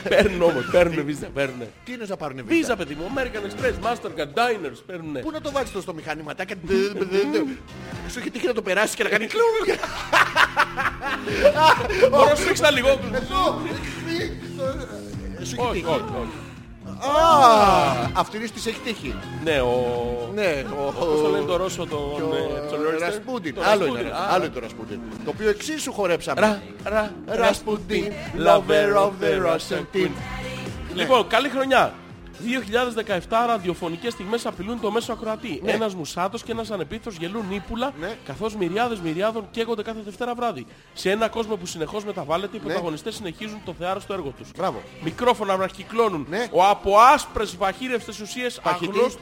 Παίρνουν 0.09 0.42
όμως, 0.42 0.64
παίρνουν 0.70 1.05
βίζα, 1.05 1.26
παίρνουν. 1.26 1.66
τι 1.84 1.92
είναι 1.92 2.05
να 2.09 2.16
πάρουν 2.16 2.36
βίζα; 2.46 2.59
Βίζα, 2.61 2.76
παιδί 2.76 2.94
μου, 2.94 3.11
American 3.16 3.42
Express, 3.48 3.74
Mastercard, 3.86 4.32
Diners, 4.34 4.78
παίρνουν. 4.86 5.20
Πού 5.20 5.30
να 5.30 5.40
το 5.40 5.50
βάλεις 5.50 5.70
το 5.72 5.80
στο 5.80 5.94
μηχανήματάκι; 5.94 6.55
Σου 8.11 8.18
έχει 8.18 8.30
τύχει 8.45 8.57
να 8.57 8.62
το 8.62 8.62
περάσεις 8.62 8.95
και 8.95 9.03
να 9.03 9.09
κάνει 9.09 9.26
κλουμ. 9.26 9.78
Μπορώ 12.11 12.28
να 12.28 12.34
σφίξεις 12.34 12.61
τα 12.61 12.70
λιγότερο. 12.70 13.14
Εδώ. 13.14 13.61
Σου 15.42 15.55
έχει 15.55 15.61
Όχι, 15.61 15.72
τύχει. 15.72 15.84
όχι, 15.86 16.03
όχι. 16.20 16.36
Α, 16.99 18.11
Αυτήν 18.12 18.51
της 18.55 18.66
έχει 18.66 18.78
τύχει. 18.84 19.14
Ναι, 19.45 19.61
ο... 19.61 19.74
Ναι, 20.34 20.64
ο- 20.86 20.92
Πώς 20.92 21.20
το 21.22 21.28
λένε 21.28 21.45
το 21.45 21.57
Ρώσο, 21.57 21.86
τον... 21.86 21.99
ο 21.99 22.16
ε, 22.34 22.70
τον 22.70 22.82
Ρόιστερ; 22.82 23.09
Ρασπούντιν. 23.09 23.55
Τον 23.55 23.64
Άλλο 23.64 23.78
Ρασπούντιν. 23.84 24.07
είναι. 24.07 24.14
Α, 24.14 24.26
Άλλο 24.30 24.45
είναι 24.45 24.55
το 24.55 24.61
Ρασπούντιν. 24.61 24.99
Το 25.24 25.30
οποίο 25.34 25.49
εξίσου 25.49 25.92
χορέψαμε. 25.92 26.40
Ρα, 26.40 26.62
ρα, 26.84 27.12
Ρασπούντιν, 27.26 28.05
Ρασπούντιν, 28.05 28.12
lover 28.47 28.97
lover 28.97 29.07
of 29.07 29.11
the 29.24 29.47
Russian 29.53 29.97
team. 29.97 30.11
Λοιπόν, 30.95 31.26
καλή 31.28 31.49
χρονιά. 31.49 31.92
2017 32.41 33.47
ραδιοφωνικές 33.47 34.12
στιγμές 34.12 34.47
απειλούν 34.47 34.80
το 34.80 34.91
μέσο 34.91 35.12
ακροατή. 35.12 35.62
Ένας 35.64 35.95
μουσάτος 35.95 36.43
και 36.43 36.53
ένας 36.53 36.70
ανεπίθετος 36.70 37.16
γελούν 37.16 37.45
ύπουλα, 37.51 37.93
Ναι. 38.01 38.16
καθώς 38.26 38.57
μυριάδες 38.57 39.01
μυριάδων 39.01 39.47
καίγονται 39.51 39.82
κάθε 39.82 40.01
Δευτέρα 40.05 40.35
βράδυ. 40.35 40.66
Σε 40.95 41.11
ένα 41.11 41.28
κόσμο 41.28 41.57
που 41.57 41.66
συνεχώς 41.66 42.05
μεταβάλλεται, 42.05 42.57
οι 42.57 42.61
πρωταγωνιστές 42.61 43.14
συνεχίζουν 43.14 43.61
το 43.64 43.74
θεάρο 43.78 44.01
στο 44.01 44.12
έργο 44.12 44.32
τους. 44.39 44.49
Μπράβο. 44.57 44.82
Μικρόφωνα 45.03 45.57
βραχυκλώνουν. 45.57 46.26
Ναι. 46.28 46.47
Ο 46.51 46.64
από 46.64 46.99
άσπρες 46.99 47.57
βαχύρευστες 47.57 48.20
ουσίες 48.20 48.61
Παχυτής. 48.62 48.89
αγνώστου 48.89 49.20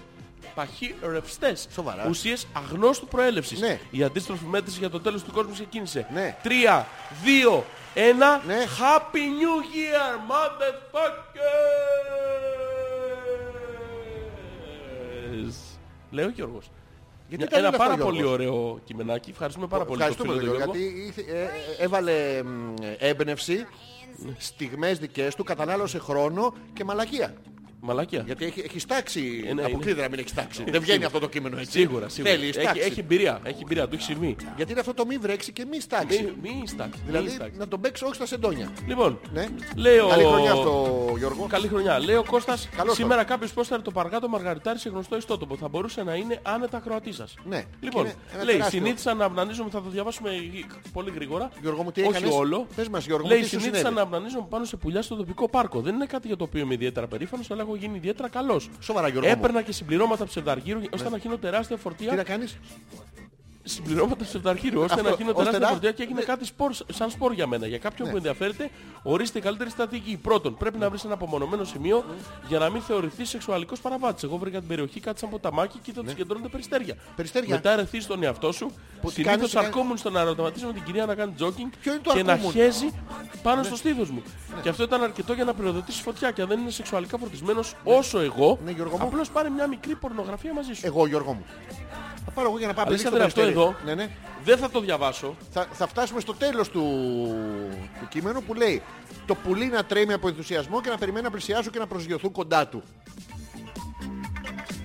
παχύρευστες 0.55 1.67
Σοβαρά. 1.75 2.07
ουσίες 2.09 2.47
αγνώστου 2.53 3.07
προέλευσης. 3.09 3.61
Ναι. 3.61 3.81
Η 3.91 4.03
αντίστροφη 4.03 4.45
μέτρηση 4.45 4.79
για 4.79 4.91
το 4.91 5.01
τέλος 5.01 5.23
του 5.23 5.33
κόσμου 5.33 5.53
ξεκίνησε. 5.53 6.07
Ναι. 6.13 6.37
3, 6.43 6.87
2, 7.25 7.65
1. 7.95 8.41
Ναι. 8.47 8.57
Happy 8.81 9.25
New 9.41 9.57
Year, 9.75 10.13
motherfuckers! 10.31 12.52
Λέει 16.11 16.25
ο 16.25 16.29
Γιώργος. 16.29 16.71
Γιατί 17.29 17.45
Μια- 17.45 17.53
τα 17.53 17.59
Ένα 17.59 17.65
λένε 17.67 17.77
πάρα 17.77 17.93
αυτά, 17.93 18.05
πολύ 18.05 18.17
Γιώργος; 18.19 18.35
ωραίο 18.49 18.81
κειμενάκι. 18.85 19.31
Ευχαριστούμε 19.31 19.67
πάρα 19.67 19.85
πολύ 19.85 19.99
τον 19.99 20.09
Ευχαριστούμε 20.09 20.39
φίλο 20.41 20.53
τον 20.53 20.61
τον 20.61 20.75
Γιώργο, 20.75 20.79
Γιώργο. 20.79 21.03
γιατί 21.03 21.09
ήθε- 21.09 21.35
ε, 21.35 21.43
ε, 21.81 21.85
έβαλε 21.85 22.43
μ, 22.43 22.75
έμπνευση, 22.99 23.67
στιγμές 24.39 24.99
δικές 24.99 25.35
του, 25.35 25.45
κατανάλωσε 25.45 25.99
χρόνο 25.99 26.55
και 26.73 26.85
μαλακία. 26.85 27.35
Μαλακία. 27.85 28.23
Γιατί 28.27 28.45
έχει, 28.45 28.61
έχει 28.61 28.87
τάξει. 28.87 29.45
Ε, 29.49 29.53
ναι, 29.55 29.63
Αποκλείται 29.65 29.91
είναι. 29.91 30.03
να 30.03 30.09
μην 30.09 30.19
έχει 30.19 30.35
τάξει. 30.35 30.65
Δεν 30.69 30.81
βγαίνει 30.81 31.05
αυτό 31.05 31.19
το 31.19 31.29
κείμενο 31.29 31.59
έτσι. 31.59 31.71
Σίγουρα, 31.71 32.09
σίγουρα. 32.09 32.33
Θέλει 32.33 32.49
Έχει, 32.49 32.61
στάξη. 32.61 32.81
έχει 32.81 33.01
εμπειρία, 33.01 33.41
έχει 33.45 33.59
εμπειρία, 33.63 33.89
του 33.89 33.95
έχει 33.95 34.05
συμβεί. 34.05 34.37
Γιατί 34.57 34.71
είναι 34.71 34.81
αυτό 34.81 34.95
το 34.95 35.07
μη 35.07 35.17
βρέξει 35.17 35.53
και 35.53 35.65
μη 35.71 35.81
στάξει. 35.81 36.33
Μη, 36.43 36.57
μη 36.61 36.67
στάξει. 36.69 37.01
μη 37.05 37.11
Δηλαδή 37.11 37.29
στάξει. 37.31 37.59
να 37.59 37.69
τον 37.69 37.81
παίξει 37.81 38.05
όχι 38.05 38.15
στα 38.15 38.27
σεντόνια. 38.27 38.73
Λοιπόν, 38.87 39.21
Ναι. 39.33 39.49
λέει 39.77 39.99
ο... 39.99 40.07
Καλή 40.09 40.25
χρονιά 40.25 40.53
αυτό, 40.53 41.15
Γιώργο. 41.19 41.47
Καλή 41.47 41.69
χρονιά. 41.69 41.99
Λέει 41.99 42.17
ο 42.17 42.25
Κώστας, 42.25 42.69
Καλώς 42.77 42.95
σήμερα 42.97 43.25
κάποιος 43.25 43.53
πόσταρε 43.53 43.83
το 43.83 43.91
Παργάτο 43.91 44.29
Μαργαριτάρι 44.29 44.79
σε 44.79 44.89
γνωστό 44.89 45.17
ιστότοπο. 45.17 45.57
Θα 45.57 45.69
μπορούσε 45.69 46.03
να 46.03 46.15
είναι 46.15 46.39
άνετα 46.43 46.77
ακροατής 46.77 47.17
σας. 47.17 47.35
Ναι. 47.45 47.65
Λοιπόν, 47.81 48.05
Και 48.05 48.09
είναι 48.11 48.19
ένα 48.35 48.45
λέει, 48.45 48.55
τεράστιο. 48.57 48.81
συνήθισα 48.81 49.15
να 49.15 49.25
αυνανίζομαι, 49.25 49.71
θα 49.71 49.83
το 49.83 49.89
διαβάσουμε 49.91 50.31
γ- 50.31 50.93
πολύ 50.93 51.11
γρήγορα. 51.15 51.51
Γιώργο 51.61 51.83
μου, 51.83 51.91
τι 51.93 52.01
Όχι 52.03 52.11
έκανες; 52.11 52.35
όλο. 52.35 52.67
Πες 52.77 52.89
μας, 52.89 53.07
Γιώργο 53.07 53.25
μου, 53.27 53.33
λέει, 53.33 53.41
τι 53.41 53.45
σου 53.49 53.51
συνήθισα 53.51 53.77
συνέβη; 53.77 53.95
να 53.97 54.03
αυνανίζομαι 54.03 54.47
πάνω 54.49 54.65
σε 54.65 54.77
πουλιά 54.77 55.03
στο 55.03 55.17
τοπικό 55.17 55.49
πάρκο. 55.49 55.81
Δεν 55.81 55.95
είναι 55.95 56.07
κάτι 56.07 56.27
για 56.27 56.37
το 56.37 56.45
οποίο 56.45 56.61
είμαι 56.61 56.75
ιδιαίτερα 56.75 57.07
περήφανος, 57.07 57.51
αλλά 57.51 57.63
έχω 57.63 57.72
γίνει 57.75 57.97
ιδιαίτερα 57.97 58.29
καλός. 58.29 58.71
Σοβαρά, 58.81 59.09
Γιώργο 59.09 59.29
μου. 59.29 59.35
Έπαιρνα 59.39 59.63
και 59.63 59.73
συμπληρώματα 59.73 60.25
ψευδαργύρου 60.25 60.81
ώστε 60.93 61.09
να 61.11 61.17
γίνω 61.17 61.37
τεράστια 61.39 61.77
φορτία 61.77 62.11
Τι 62.11 62.17
να 62.17 62.25
κάνεις; 62.25 62.59
Συμπληρώματα 63.65 64.25
ψευδαρχείρου 64.25 64.81
ώστε 64.81 64.95
Αυτό, 64.95 65.09
να 65.09 65.15
γίνω 65.17 65.29
ώστε 65.31 65.43
τεράστια 65.43 65.59
να- 65.67 65.73
φορτία 65.73 65.93
και 65.93 66.03
έγινε 66.03 66.21
κάτι 66.21 66.45
σπορ, 66.45 66.73
σαν 66.93 67.11
σπορ 67.11 67.33
για 67.33 67.47
μένα. 67.47 67.67
Για 67.67 67.79
κάποιον 67.79 68.11
που 68.11 68.17
ενδιαφέρεται, 68.17 68.71
ορίστε 69.03 69.39
η 69.39 69.43
καλύτερη 69.43 69.71
στρατηγική. 69.71 70.17
Πρώτον, 70.17 70.57
πρέπει 70.57 70.79
να 70.79 70.89
βρεις 70.89 71.05
ένα 71.05 71.15
απομονωμένο 71.15 71.65
σημείο 71.65 72.05
για 72.49 72.59
να 72.59 72.71
μην 72.71 72.83
θεωρηθείς 72.83 73.29
σεξουαλικός 73.29 73.81
παραβάτης. 73.81 74.23
Εγώ 74.23 74.37
βρήκα 74.37 74.59
την 74.59 74.69
περιοχή, 74.69 75.01
κάτι 75.01 75.19
σαν 75.19 75.29
ποταμάκι 75.31 75.79
και 75.83 75.93
θα 75.93 76.03
τους 76.03 76.15
κεντρώνονται 76.15 76.49
περιστέρια. 76.49 76.95
Περιστέρια. 77.17 77.55
Μετά 77.55 77.71
ερεθείς 77.73 78.07
τον 78.07 78.23
εαυτό 78.23 78.53
σου. 78.53 78.67
Που 79.01 79.11
τι 79.11 79.23
κάνεις, 79.23 79.25
Συνήθως 79.25 79.51
τι 79.51 79.55
κάνεις; 79.57 79.69
αρκόμουν 79.69 79.97
στον 79.97 80.17
αεροματισμό 80.17 80.69
με 80.69 80.75
την 80.75 80.83
κυρία 80.83 81.07
να 81.07 81.15
κάνει 81.15 81.35
jogging 81.39 81.71
Ποιο 81.81 81.93
είναι 81.93 82.01
το 82.03 82.13
και 82.13 82.23
να 82.23 82.33
αρκόμουν; 82.33 82.53
χέζει 82.53 82.91
πάνω 83.43 83.63
στο 83.63 83.77
στήθος 83.77 84.11
μου. 84.11 84.23
Και 84.63 84.69
αυτό 84.69 84.83
ήταν 84.83 85.03
αρκετό 85.03 85.33
για 85.33 85.45
να 85.45 85.55
πυροδοτήσεις 85.55 86.01
φωτιά 86.01 86.31
και 86.31 86.43
αν 86.43 86.49
δεν 86.49 86.61
είναι 86.61 86.71
σεξουαλικά 86.71 87.19
φορτισμένος 87.19 87.75
όσο 87.85 88.19
εγώ, 88.21 88.59
Ναι, 88.65 88.71
Γιώργο 88.71 88.97
μου. 88.99 89.05
απλώς 89.05 89.31
πάρε 89.31 89.49
μια 89.49 89.67
μικρή 89.67 89.95
πορνογραφία 89.95 90.53
μαζί 90.55 90.73
σου. 90.73 90.87
Εγώ, 90.87 91.07
Γιώργο 91.07 91.33
μου. 91.33 91.45
Θα 92.25 92.31
πάρω 92.31 92.49
εγώ 92.49 92.59
για 92.59 92.67
να 92.67 92.75
πάμε 92.75 92.87
Αλέξανδρε, 92.89 93.19
στο 93.19 93.27
αυτό 93.29 93.41
περιστέρι. 93.41 93.67
εδώ 93.67 93.77
Ναι, 93.85 93.95
ναι. 94.03 94.11
δεν 94.45 94.59
θα 94.59 94.71
το 94.71 94.81
διαβάσω. 94.81 95.37
Θα, 95.53 95.67
θα 95.73 95.87
φτάσουμε 95.87 96.21
στο 96.21 96.35
τέλος 96.35 96.69
του, 96.69 96.83
του 98.01 98.09
κείμενου 98.09 98.43
που 98.43 98.55
λέει 98.55 98.83
το 99.27 99.35
πουλί 99.35 99.67
να 99.67 99.85
τρέμει 99.85 100.13
από 100.13 100.29
ενθουσιασμό 100.29 100.81
και 100.81 100.89
να 100.91 100.99
περιμένει 100.99 101.25
να 101.25 101.31
πλησιάσουν 101.31 101.73
και 101.73 101.79
να 101.79 101.87
προσγειωθούν 101.87 102.33
κοντά 102.33 102.67
του. 102.69 102.83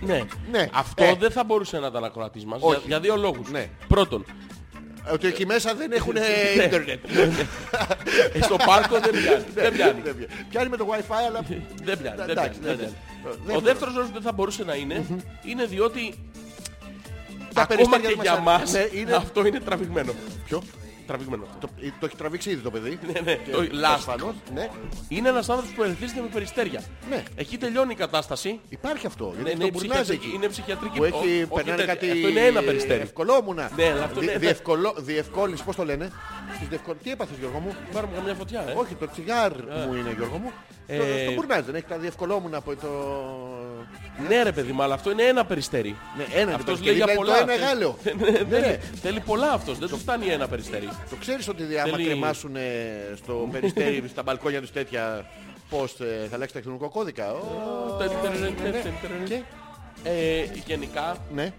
Ναι. 0.02 0.22
Ναι. 0.52 0.68
Αυτό 0.74 1.04
Ε. 1.04 1.16
δεν 1.20 1.32
θα 1.32 1.44
μπορούσε 1.44 1.80
να 1.80 1.88
ήταν 1.88 2.04
ακροατής 2.04 2.46
μας 2.46 2.60
Όχι. 2.62 2.76
για, 2.78 2.84
για 2.88 3.00
δύο 3.00 3.16
λόγους. 3.16 3.50
Ναι. 3.50 3.70
Πρώτον, 3.88 4.26
Ε, 5.08 5.12
Ότι 5.14 5.28
εκεί 5.28 5.46
μέσα 5.46 5.76
δεν 5.76 5.92
έχουν 5.92 6.14
Ναι. 6.14 6.64
ίντερνετ. 6.64 7.00
ε, 8.34 8.42
στο 8.42 8.56
πάρκο 8.66 9.00
δεν 9.00 9.12
πιάνει. 9.12 9.44
δεν 9.54 9.74
πιάνει. 9.74 10.02
Δεν 10.02 10.16
πιάνει. 10.18 10.44
Πιάνει 10.50 10.70
με 10.70 10.78
το 10.78 10.88
wifi 10.92 11.16
αλλά... 11.28 11.42
δεν 11.84 11.98
πιάνει. 11.98 12.16
δεν 12.18 12.30
Εντάξει, 12.30 12.60
πιάνει, 12.60 12.78
δεν 12.78 12.78
δεν 12.78 12.94
πιάνει. 13.44 13.58
Ο 13.58 13.60
δεύτερος 13.62 13.94
λόγος 13.94 14.08
που 14.10 14.14
δεν 14.14 14.24
θα 14.24 14.32
μπορούσε 14.32 14.64
να 14.64 14.76
είναι, 14.76 15.06
είναι 15.44 15.66
διότι 15.66 16.14
Τα 17.66 17.74
ακόμα 17.74 17.98
περιστέρια 18.00 18.10
και 18.10 18.16
μας- 18.16 18.26
για 18.28 18.40
μας 18.40 18.72
Ναι, 18.72 19.00
είναι- 19.00 19.16
αυτό 19.16 19.46
είναι 19.46 19.60
τραβηγμένο. 19.60 20.14
Ποιο; 20.46 20.64
Τραβηγμένο. 21.08 21.44
Το, 21.60 21.70
το 22.00 22.06
έχει 22.06 22.16
τραβήξει 22.16 22.50
ήδη 22.50 22.62
το 22.62 22.72
παιδί. 22.72 23.00
Ναι, 23.14 23.20
ναι, 23.20 23.34
Και 23.36 23.52
το 23.52 23.60
last. 23.60 23.94
ασφαλώς, 23.96 24.34
Ναι. 24.54 24.70
Είναι 25.08 25.30
ένας 25.30 25.50
άνθρωπος 25.50 25.74
που 25.76 25.84
ερεθίζεται 25.84 26.22
με 26.22 26.28
περιστέρια. 26.28 26.84
Ναι. 27.10 27.24
Εκεί 27.36 27.58
τελειώνει 27.58 27.92
η 27.92 27.96
κατάσταση. 27.96 28.60
Υπάρχει 28.70 29.06
αυτό. 29.06 29.26
Ναι, 29.26 29.32
Γιατί 29.36 29.52
είναι, 29.52 29.64
το 29.64 29.70
μπουρνάζει 29.72 30.02
ψυχιατρική, 30.02 30.28
εκεί. 30.28 30.36
είναι 30.36 30.48
ψυχιατρική. 30.48 30.98
Που 30.98 31.04
έχει, 31.04 31.16
Ό- 31.16 31.20
όχι 31.20 31.46
περνάνε 31.54 31.78
τέτοια. 31.78 31.94
κάτι... 31.94 32.12
Αυτό 32.12 32.28
είναι 32.28 32.40
ένα 32.46 32.62
περιστέρι. 32.62 33.02
Ευκολόμουνα. 33.02 33.72
Ναι, 33.76 33.92
αλλά 33.92 34.04
αυτό 34.04 34.20
Δι- 34.20 34.30
είναι- 34.30 34.38
διευκολο- 34.40 34.96
Διευκόλυνση, 34.98 35.64
πώς 35.64 35.76
το 35.76 35.86
λένε; 35.86 36.12
Τις 36.60 36.68
διευκολ- 36.68 36.98
Τι 37.04 37.12
έπαθες 37.12 37.38
Γιώργο 37.40 37.60
μου; 37.60 37.76
Πάρουμε 37.94 38.14
καμιά 38.16 38.34
φωτιά, 38.34 38.66
ε. 38.70 38.74
Όχι, 38.78 38.94
το 38.96 39.08
τσιγάρ 39.12 39.52
μου 39.88 39.94
είναι 39.96 40.14
Γιώργο 40.18 40.38
μου. 40.38 40.52
Ε, 40.90 40.98
Το, 40.98 41.04
το 41.26 41.32
μπουρνάζει, 41.34 41.62
δεν 41.62 41.76
έχει 41.76 41.86
τα 41.86 41.98
διευκολόμουνα 41.98 42.58
από 42.58 42.76
το... 42.76 42.88
Ναι 44.28 44.44
ρε 44.44 44.52
παιδί 44.52 44.72
μου, 44.72 44.84
αλλά 44.84 44.94
αυτό 44.94 45.12
είναι 45.12 45.24
ένα 45.24 45.46
περιστέρι. 45.46 45.96
Ναι, 46.18 46.40
ένα 46.42 46.54
Αυτός 46.56 46.78
είναι 46.80 46.86
λέει 46.88 46.96
για 46.96 47.06
το 47.08 47.14
πολλά. 47.16 47.40
ένα 47.42 47.56
Γάλλιο. 47.56 47.98
Ναι, 48.04 48.30
Ναι, 48.50 48.60
ναι. 48.60 48.80
Θέλει 49.02 49.20
πολλά 49.20 49.52
αυτός, 49.52 49.78
δεν 49.78 49.88
του 49.90 49.98
φτάνει 49.98 50.28
ένα 50.28 50.48
περιστέρι. 50.48 50.90
Το 51.10 51.16
ξέρεις 51.20 51.48
ότι 51.48 51.64
άμα 51.80 51.92
Θέλει- 51.92 52.06
κρεμάσουν 52.08 52.56
ε, 52.56 52.62
στο 53.16 53.48
περιστέρι, 53.52 54.04
στα 54.10 54.24
μπαλκόνια 54.24 54.62
τους 54.62 54.72
τέτοια, 54.72 55.26
πώς 55.70 56.00
ε, 56.00 56.28
θα 56.30 56.36
αλλάξει 56.36 56.54
τεχνικό 56.54 56.90
κώδικα; 56.90 57.32
Ω, 57.32 57.38
Τερ, 57.98 58.08
τερ, 58.08 58.32
τερ, 58.32 58.32
τερ, 58.40 58.72
τερ, 58.72 58.82
τερ. 58.82 59.24
Και, 59.28 59.42
Ε, 60.04 60.44
Γενικά, 60.66 61.18
ναι, 61.34 61.54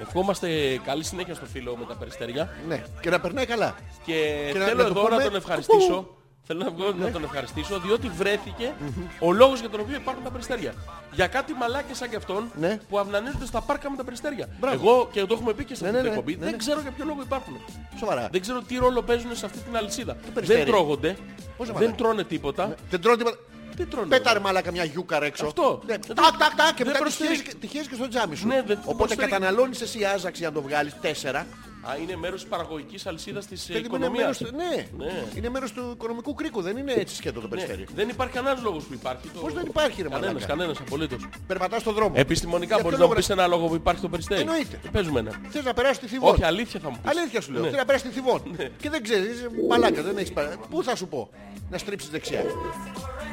ευχόμαστε 0.00 0.48
καλή 0.84 1.04
συνέχεια 1.04 1.34
στο 1.34 1.44
φίλο 1.46 1.76
με 1.76 1.84
τα 1.84 1.94
περιστέρια 1.96 2.50
ναι. 2.68 2.82
Και 3.00 3.10
να 3.10 3.20
περνάει 3.20 3.46
καλά. 3.46 3.74
και 4.04 4.12
Και 4.52 4.58
να- 4.58 4.64
θέλω 4.64 4.82
να 4.82 4.84
του 4.84 4.90
εδώ 4.98 5.02
να 5.02 5.08
πούμε, 5.08 5.22
τον 5.24 5.34
ευχαριστήσω. 5.34 6.16
Θέλω 6.46 6.64
να, 6.64 6.70
βγω 6.70 6.92
να 6.92 7.10
τον 7.10 7.24
ευχαριστήσω 7.24 7.78
διότι 7.80 8.08
βρέθηκε 8.08 8.72
ο 9.20 9.32
λόγος 9.32 9.60
για 9.60 9.68
τον 9.70 9.80
οποίο 9.80 9.96
υπάρχουν 9.96 10.24
τα 10.24 10.30
περιστέρια. 10.30 10.74
Για 11.12 11.26
κάτι 11.26 11.52
μαλάκες 11.52 11.96
σαν 11.96 12.08
και 12.10 12.16
αυτόν 12.16 12.50
Ναι. 12.60 12.78
που 12.88 12.98
αυνανίζονται 12.98 13.46
στα 13.46 13.60
πάρκα 13.60 13.90
με 13.90 13.96
τα 13.96 14.04
περιστέρια. 14.04 14.48
Μπράβο. 14.60 14.74
Εγώ 14.76 15.08
και 15.12 15.24
το 15.24 15.34
έχουμε 15.34 15.52
πει 15.52 15.64
και 15.64 15.74
σε 15.74 15.82
Ναι, 15.82 15.88
αυτή 15.88 16.02
ναι, 16.02 16.08
την 16.08 16.12
ναι, 16.12 16.18
εκπομπή, 16.18 16.36
ναι, 16.36 16.42
δεν 16.44 16.50
ναι. 16.50 16.56
ξέρω 16.56 16.80
για 16.80 16.90
ποιο 16.90 17.04
λόγο 17.04 17.20
υπάρχουν. 17.22 17.60
Σοβαρά. 17.98 18.28
Δεν 18.32 18.40
ξέρω 18.40 18.60
τι 18.62 18.76
ρόλο 18.76 19.02
παίζουν 19.02 19.36
σε 19.36 19.46
αυτή 19.46 19.58
την 19.58 19.76
αλυσίδα. 19.76 20.16
περιστέρι. 20.34 20.62
Δεν 20.62 20.68
τρώγονται, 20.72 21.16
Πώς 21.56 21.66
να 21.68 21.72
δεν 21.74 21.82
μαλάκα. 21.82 21.96
τρώνε 22.02 22.24
τίποτα. 22.24 22.74
Δεν 22.90 23.00
τρώνε 23.00 23.16
τίποτα. 23.16 23.36
Τι 23.76 23.86
τρώνε. 23.86 24.06
Πέταρε 24.06 24.38
μαλάκα 24.38 24.70
μια 24.70 24.84
γιούκα 24.84 25.24
έξω. 25.24 25.46
Αυτό. 25.46 25.80
Ναι. 25.86 25.96
Δεν- 26.06 26.16
Τάκ, 26.16 26.36
τάκ, 26.38 26.54
τάκ. 26.54 26.74
Και 26.74 26.84
δεν 26.84 26.86
μετά 26.86 26.92
τη 26.98 27.02
προσφέρει- 27.02 27.30
χέζεις 27.30 27.42
και- 27.48 27.54
τη 27.54 27.66
χέζεις 27.66 27.88
και 27.88 27.94
στο 27.94 28.08
τζάμι 28.08 28.36
σου. 28.36 28.46
Ναι, 28.46 28.54
δεν- 28.54 28.64
δεν 28.66 28.78
Οπότε 28.84 28.96
προσφέρει- 28.96 29.30
καταναλώνεις 29.30 29.80
εσύ 29.80 30.04
άζαξη 30.04 30.40
για 30.40 30.48
να 30.48 30.54
το 30.54 30.62
βγάλεις 30.62 30.92
τέσσερα. 31.00 31.46
Α, 31.90 31.96
είναι 32.02 32.16
μέρος 32.16 32.40
της 32.40 32.48
παραγωγικής 32.50 33.06
αλυσίδας 33.06 33.46
της 33.46 33.68
ε, 33.68 33.72
Παιδί 33.72 33.88
μου, 33.88 33.94
είναι 33.94 34.04
οικονομίας. 34.06 34.40
μέρος, 34.40 34.52
του- 34.52 34.56
ναι. 34.98 35.04
Ναι. 35.04 35.24
είναι 35.36 35.48
μέρος 35.48 35.72
του 35.72 35.90
οικονομικού 35.94 36.34
κρίκου. 36.34 36.60
Δεν 36.62 36.76
είναι 36.76 36.92
έτσι 36.92 37.14
σκέτο 37.14 37.34
το 37.40 37.40
Ναι, 37.40 37.48
περιστέρι. 37.48 37.86
Δεν 37.94 38.08
υπάρχει 38.08 38.34
κανένας 38.34 38.62
λόγος 38.62 38.84
που 38.84 38.92
υπάρχει. 38.94 39.28
Το... 39.34 39.40
Πώς 39.40 39.52
δεν 39.52 39.64
υπάρχει 39.66 40.02
ρε 40.02 40.08
Κανένας, 40.08 40.32
μαλάκα. 40.32 40.46
κανένας 40.46 40.78
απολύτως. 40.80 41.28
Περπατάς 41.46 41.80
στον 41.80 41.94
δρόμο. 41.94 42.12
Επιστημονικά 42.16 42.74
Για 42.74 42.82
μπορείς 42.84 42.98
ποιο 42.98 43.06
να 43.06 43.12
μου 43.12 43.20
λόγο, 43.20 43.26
πεις 43.26 43.30
ένα 43.36 43.46
λόγο 43.46 43.66
που 43.68 43.74
υπάρχει 43.74 44.00
το 44.00 44.08
περιστέρι. 44.08 44.40
Εννοείται. 44.40 44.80
Παίζουμε 44.92 45.20
ένα. 45.20 45.40
Θες 45.48 45.64
να 45.64 45.74
περάσεις 45.74 45.98
τη 45.98 46.06
Θηβόν. 46.06 46.32
Όχι, 46.32 46.44
αλήθεια 46.44 46.80
θα 46.80 46.90
μου 46.90 46.98
πεις. 47.02 47.10
Αλήθεια 47.10 47.40
σου 47.40 47.52
λέω. 47.52 47.60
Ναι. 47.60 47.66
Θέλει 47.66 47.78
να 47.78 47.84
περάσεις 47.84 48.08
τη 48.08 48.14
Θηβόν. 48.14 48.42
Και 48.80 48.90
δεν 48.90 49.02
ξέρεις, 49.02 49.26
είσαι 49.34 49.48
μαλάκα, 49.68 50.02
δεν 50.02 50.16
έχεις 50.16 50.32
παρά. 50.32 50.56
Πού 50.70 50.82
θα 50.82 50.96
σου 50.96 51.06
πω, 51.08 51.30
να 51.70 51.78
στρίψεις 51.78 52.10
δεξιά. 52.10 52.42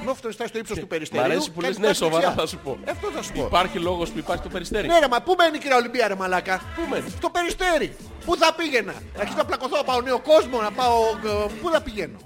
Ενώ 0.02 0.12
αυτό 0.12 0.32
στάσει 0.32 0.50
στο 0.50 0.58
ύψος 0.60 0.78
του 0.78 0.86
Μ' 0.86 0.88
περιστερίου. 0.88 1.26
αρέσει 1.26 1.52
που 1.52 1.62
κάνεις 1.62 1.78
λες 1.78 1.80
ναι, 1.80 1.88
πάση 1.88 2.00
σοβαρά 2.04 2.22
δεξιά. 2.28 2.42
θα 2.42 2.48
σου 2.48 2.58
πω. 2.64 2.78
Αυτό 2.90 3.08
θα 3.16 3.22
σου 3.22 3.32
πω. 3.32 3.46
Υπάρχει 3.46 3.80
λόγος 3.80 4.10
που 4.10 4.18
υπάρχει 4.18 4.44
το 4.44 4.50
περιστέρι. 4.50 4.88
Ναι 4.88 5.00
ρε, 5.00 5.08
μα 5.08 5.22
πού 5.22 5.36
μένει 5.38 5.56
η 5.58 5.60
κυρία 5.60 5.76
Ολυμπία 5.76 6.08
ρε 6.08 6.16
μαλάκα; 6.16 6.62
Πού 6.76 6.82
μένει; 6.90 7.10
Στο 7.10 7.30
περιστέρι. 7.30 7.96
Πού 8.26 8.38
θα 8.38 8.54
πήγαινα; 8.54 8.94
Να 9.16 9.20
αρχίσω 9.22 9.38
να 9.38 9.46
πλακωθώ, 9.46 9.76
να 9.78 9.84
πάω 9.84 10.02
νέο 10.02 10.20
κόσμο, 10.20 10.62
να 10.62 10.72
πάω... 10.72 11.02
ε, 11.26 11.50
Πού 11.62 11.70
θα 11.70 11.82
πηγαίνω; 11.82 12.18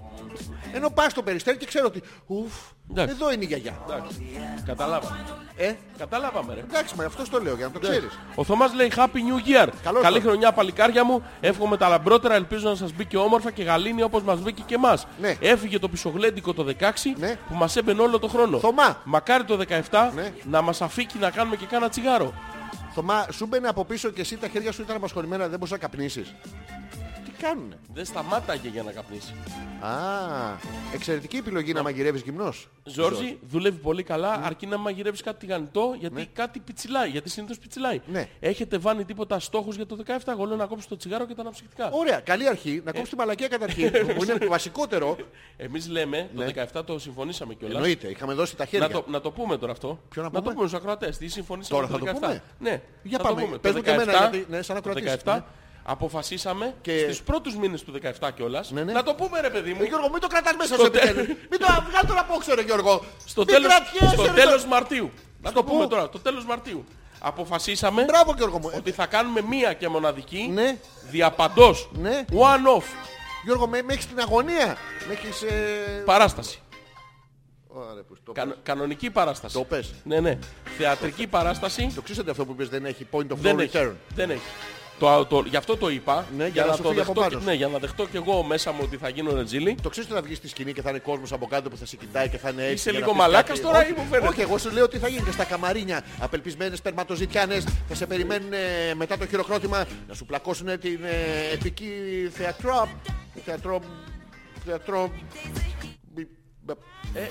Ενώ 0.73 0.89
πας 0.89 1.11
στο 1.11 1.23
περιστέρι 1.23 1.57
και 1.57 1.65
ξέρω 1.65 1.86
ότι... 1.86 2.01
Ουφ, 2.28 2.53
Εντάξει. 2.91 3.15
εδώ 3.15 3.31
είναι 3.31 3.43
η 3.43 3.47
γιαγιά. 3.47 3.73
Εντάξει. 3.89 4.39
Καταλάβαμε. 4.65 5.17
Ε, 5.57 5.73
Καταλάβαμε 5.97 6.53
ρε. 6.53 6.59
εντάξει, 6.59 6.95
μα 6.95 7.05
αυτό 7.05 7.29
το 7.29 7.41
λέω 7.41 7.55
για 7.55 7.65
να 7.65 7.71
το 7.71 7.79
ξέρεις. 7.79 8.19
Ο 8.36 8.43
Θωμάς 8.43 8.73
λέει 8.73 8.91
Happy 8.95 8.99
New 8.99 9.63
Year. 9.65 9.67
Καλώς 9.83 10.01
Καλή 10.03 10.21
το. 10.21 10.27
χρονιά 10.27 10.51
παλικάρια 10.51 11.03
μου. 11.03 11.23
Εύχομαι 11.39 11.77
τα 11.77 11.88
λαμπρότερα. 11.88 12.36
Ελπίζω 12.36 12.69
να 12.69 12.75
σας 12.75 12.93
μπήκε 12.93 13.17
όμορφα 13.17 13.51
και 13.51 13.63
γαλήνη 13.63 14.01
όπως 14.03 14.23
μας 14.23 14.39
μπήκε 14.41 14.61
και 14.65 14.75
εμάς. 14.75 15.07
Ναι. 15.21 15.36
Έφυγε 15.39 15.79
το 15.79 15.89
πισογλέντικο 15.89 16.53
το 16.53 16.63
16 16.79 17.15
Ναι. 17.17 17.36
που 17.49 17.55
μας 17.55 17.75
έμπαινε 17.75 18.01
όλο 18.01 18.19
το 18.19 18.27
χρόνο. 18.27 18.59
Θωμά. 18.59 19.01
Μακάρι 19.03 19.43
το 19.43 19.57
17 19.57 20.11
Ναι. 20.15 20.31
να 20.43 20.61
μας 20.61 20.81
αφήκει 20.81 21.17
να 21.17 21.29
κάνουμε 21.29 21.55
και 21.55 21.65
κάνα 21.65 21.89
τσιγάρο. 21.89 22.33
Θωμά, 22.93 23.25
σου 23.31 23.45
μπαίνει 23.45 23.67
από 23.67 23.86
πίσω 23.86 24.09
και 24.09 24.21
εσύ 24.21 24.38
τα 24.38 24.47
χέρια 24.47 24.71
σου 24.71 24.81
ήταν 24.81 24.95
απασχολημένα, 24.95 25.41
δεν 25.47 25.49
μπορούσες 25.59 25.71
να 25.71 25.77
καπνίσεις. 25.77 26.33
Τι 27.38 27.43
κάνουνε. 27.43 27.77
Δεν 27.93 28.05
σταμάταγε 28.05 28.67
για 28.67 28.83
να 28.83 28.91
καπνίσει. 28.91 29.33
Α, 29.79 29.89
εξαιρετική 30.93 31.38
επιλογή 31.38 31.73
να 31.73 31.83
μαγειρεύεις 31.83 32.21
γυμνός. 32.21 32.69
Ζόρζι 32.83 33.38
δουλεύει 33.49 33.77
πολύ 33.77 34.03
καλά 34.03 34.31
αρκεί 34.43 34.65
να 34.65 34.77
μαγειρεύεις 34.77 35.21
κάτι 35.21 35.39
τηγανιτό 35.39 35.95
γιατί 35.99 36.29
κάτι 36.33 36.59
πιτσιλάει. 36.59 37.09
Γιατί 37.09 37.29
συνήθως 37.29 37.59
πιτσιλάει. 37.59 38.01
Ναι. 38.07 38.27
Έχετε 38.39 38.77
βάλει 38.77 39.05
τίποτα 39.05 39.39
στόχους 39.39 39.75
για 39.75 39.86
το 39.86 39.97
17. 40.05 40.11
Εγώ 40.27 40.45
λέω 40.45 40.55
να 40.55 40.65
κόψεις 40.65 40.88
το 40.88 40.97
τσιγάρο 40.97 41.25
και 41.25 41.33
τα 41.33 41.41
αναψυκτικά. 41.41 41.89
Ωραία, 41.91 42.19
καλή 42.19 42.47
αρχή. 42.47 42.81
Να 42.86 42.91
κόψει 42.91 43.11
τη 43.11 43.17
μαλακία 43.17 43.47
καταρχήν. 43.47 43.91
που 43.91 44.23
είναι 44.23 44.38
το 44.38 44.47
βασικότερο. 44.57 45.15
Εμείς 45.57 45.89
λέμε 45.89 46.29
Ναι. 46.36 46.51
το 46.51 46.65
17 46.79 46.86
το 46.86 46.99
συμφωνήσαμε 46.99 47.53
κιόλας. 47.53 47.75
Εννοείται, 47.75 48.07
είχαμε 48.07 48.33
δώσει 48.33 48.55
τα 48.55 48.65
χέρια. 48.65 48.88
Να 48.88 48.93
το, 48.93 49.05
να 49.07 49.21
το 49.21 49.31
πούμε 49.31 49.57
τώρα 49.57 49.71
αυτό. 49.71 49.99
Ποιο 50.09 50.21
να 50.23 50.31
το 50.31 50.41
πούμε; 50.41 50.53
πούμε 50.53 50.67
στους 50.67 50.79
ακροατές. 50.79 51.17
Τι 51.17 51.27
συμφωνήσαμε 51.27 51.81
Τώρα 51.81 51.99
το 51.99 52.05
θα 52.05 52.11
το 52.11 52.17
17. 52.17 52.21
πούμε; 52.21 52.41
Ναι. 52.59 52.81
Για 53.03 53.17
θα 53.17 53.23
πάμε. 53.23 53.39
Το 53.41 53.45
πούμε. 53.45 53.57
Πες 53.57 53.71
το 53.71 53.77
μου 53.77 53.83
και 53.83 53.89
εμένα, 53.91 54.13
17, 54.13 54.17
γιατί, 54.31 54.45
ναι, 54.49 54.61
σαν 54.61 54.81
το 54.81 54.89
ακροατής, 54.89 55.15
17 55.23 55.33
ναι. 55.33 55.43
Αποφασίσαμε 55.88 56.73
Και- 56.81 56.99
στους 56.99 57.21
πρώτους 57.23 57.55
μήνες 57.55 57.83
του 57.83 57.91
17 57.91 58.31
κιόλας 58.36 58.71
Ναι, 58.71 58.83
ναι. 58.83 58.93
να 58.93 59.03
το 59.03 59.13
πούμε 59.13 59.39
ρε 59.41 59.49
παιδί 59.49 59.73
μου. 59.73 59.81
Ε, 59.81 59.86
Γιώργο, 59.86 60.09
μην 60.09 60.19
το 60.21 60.27
κρατάς 60.27 60.53
μέσα 60.57 60.73
Στο 60.75 60.83
σου 60.83 60.89
τε- 60.91 61.03
επιτέλους. 61.03 61.27
Μην 61.27 61.59
το 61.59 61.65
βγάλει 61.89 62.07
τον 62.07 62.17
απόξω, 62.17 62.55
ρε 62.55 62.61
Γιώργο. 62.61 63.03
Στο 63.25 63.43
Μην 63.45 63.53
τέλος, 63.55 63.67
κρατιέσαι, 63.73 64.13
στο 64.15 64.23
ρε, 64.23 64.31
τέλος 64.41 64.61
το- 64.61 64.67
Μαρτίου. 64.67 65.11
Να 65.41 65.49
Στο 65.49 65.59
το 65.63 65.65
πούμε 65.69 65.83
πού; 65.83 65.89
τώρα, 65.89 66.09
το 66.09 66.19
τέλος 66.19 66.45
Μαρτίου. 66.45 66.83
Αποφασίσαμε 67.19 68.03
Μπράβο 68.03 68.33
Γιώργο 68.38 68.59
μου. 68.59 68.69
Ε, 68.73 68.77
ότι 68.77 68.91
θα 68.91 69.05
κάνουμε 69.05 69.41
μία 69.41 69.73
και 69.73 69.88
μοναδική 69.88 70.49
Ναι. 70.53 70.77
διαπαντός 71.09 71.89
Ναι. 71.93 72.25
one-off 72.31 72.83
Γιώργο, 73.43 73.67
με, 73.67 73.81
με 73.81 73.93
έχεις 73.93 74.07
την 74.07 74.19
αγωνία. 74.19 74.77
Με 75.07 75.13
έχεις... 75.13 75.41
Ε... 75.41 76.01
παράσταση. 76.05 76.59
Ωραία, 77.67 78.03
που 78.07 78.15
το 78.23 78.31
Κανο- 78.31 78.55
κανονική 78.63 79.09
παράσταση. 79.09 79.53
Το 79.53 79.63
πες. 79.63 79.93
Ναι, 80.03 80.19
ναι. 80.19 80.38
Θεατρική 80.77 81.27
παράσταση 81.27 81.91
Το 81.95 82.01
ξέρετε 82.01 82.31
αυτό 82.31 82.45
που 82.45 82.51
είπες 82.51 82.69
δεν 82.69 82.86
έχει 82.86 83.07
point 83.11 83.27
of 83.31 83.36
δεν 83.36 83.55
no 83.57 83.59
έχει. 83.59 83.71
return. 83.77 83.91
Δεν 84.15 84.29
έχει. 84.29 84.41
Το, 85.00 85.26
το, 85.26 85.43
γι' 85.50 85.56
αυτό 85.56 85.78
το 85.78 85.89
είπα. 85.89 86.26
Ναι, 86.38 86.48
για 86.48 86.66
να 86.66 86.74
σου 86.74 86.82
το 86.82 86.89
φύγει 86.89 87.02
από 87.02 87.14
δεχτώ, 87.14 87.22
πάνω 87.22 87.34
και, 87.34 87.39
σου. 87.39 87.50
ναι, 87.50 87.54
για 87.54 87.68
να 87.68 87.78
δεχτώ 87.78 88.08
και 88.08 88.18
εγώ 88.18 88.43
μέσα 88.43 88.72
μου 88.72 88.80
ότι 88.84 88.98
θα 88.98 89.10
γίνω 89.10 89.36
ρετζίλι. 89.36 89.76
Το 89.82 89.89
ξέρεις 89.89 90.10
ότι 90.10 90.20
θα 90.20 90.26
βγεις 90.26 90.38
στη 90.38 90.48
σκηνή 90.48 90.74
και 90.74 90.82
θα 90.82 90.89
είναι 90.89 91.00
κόσμος 91.00 91.32
από 91.32 91.46
κάτω 91.48 91.70
που 91.70 91.78
θα 91.78 91.86
σε 91.86 91.96
κοιτάει 91.96 92.30
και 92.30 92.38
θα 92.38 92.50
είναι 92.50 92.62
έτσι. 92.62 92.74
Είσαι 92.74 92.89
για 92.89 93.00
να 93.00 93.06
λίγο 93.06 93.12
πεις 93.12 93.22
μαλάκας 93.22 93.48
κάτι. 93.48 93.62
τώρα 93.62 93.80
Όχι, 93.80 93.91
ή 93.91 93.93
μου 93.98 94.06
φαίνεται; 94.10 94.28
Όχι, 94.28 94.41
εγώ 94.41 94.58
σου 94.58 94.72
λέω 94.72 94.84
ότι 94.84 94.98
θα 94.98 95.08
γίνει 95.08 95.22
και 95.24 95.32
στα 95.32 95.43
καμαρίνια. 95.43 96.04
Απελπισμένες 96.20 96.78
σπερματοζητιάνες 96.78 97.64
θα 97.88 97.96
σε 97.96 98.06
περιμένουν 98.06 98.54
ε, 98.54 98.93
μετά 98.96 99.18
το 99.18 99.26
χειροκρότημα 99.28 99.86
να 100.08 100.14
σου 100.14 100.26
πλακώσουν 100.26 100.80
την 100.80 101.00
ε, 101.04 101.54
επική 101.54 101.89
θεατρό. 102.34 102.89
Θεατρό. 103.46 103.82
Θεατρό. 104.66 105.12
Ε, 107.14 107.28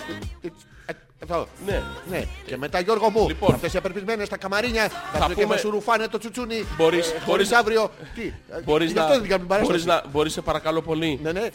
ε, 1.29 1.33
εδώ. 1.33 1.49
Ναι. 1.67 1.83
Ναι, 2.11 2.25
και 2.47 2.57
μετά 2.57 2.81
Γιώργο 2.81 3.11
μου, 3.11 3.29
Λοιπόν. 3.29 3.55
αυτές 3.55 3.73
οι 3.75 3.77
απελπισμένες 3.77 4.27
στα 4.27 4.37
καμαρίνια 4.37 4.83
θα, 4.83 4.89
Θα 5.13 5.17
έρθουν 5.19 5.35
και 5.35 5.43
πούμε- 5.43 5.55
θα 5.55 5.61
σου 5.61 5.71
ρουφάνε 5.71 6.07
το 6.09 6.19
τσουτσούνι 6.19 6.65
Μπορείς- 6.77 7.07
ε, 7.09 7.11
μπορείς- 7.11 7.25
χωρίς 7.25 7.53
αύριο. 7.53 7.91
Τι, 8.15 8.23
ε, 8.51 8.61
Μπορείς 8.65 8.89
γι' 8.91 8.95
να, 8.97 9.03
αυτό 9.05 9.21
δεν 9.21 9.29
κάνουμε 9.29 9.49
παράσταση. 9.49 9.85
μπορείς 9.85 10.03
να, 10.05 10.11
μπορείς 10.13 10.33
σε 10.33 10.41
παρακαλώ 10.41 10.83
πολύ. 10.83 11.19
Ναι, 11.23 11.33
ναι. 11.33 11.47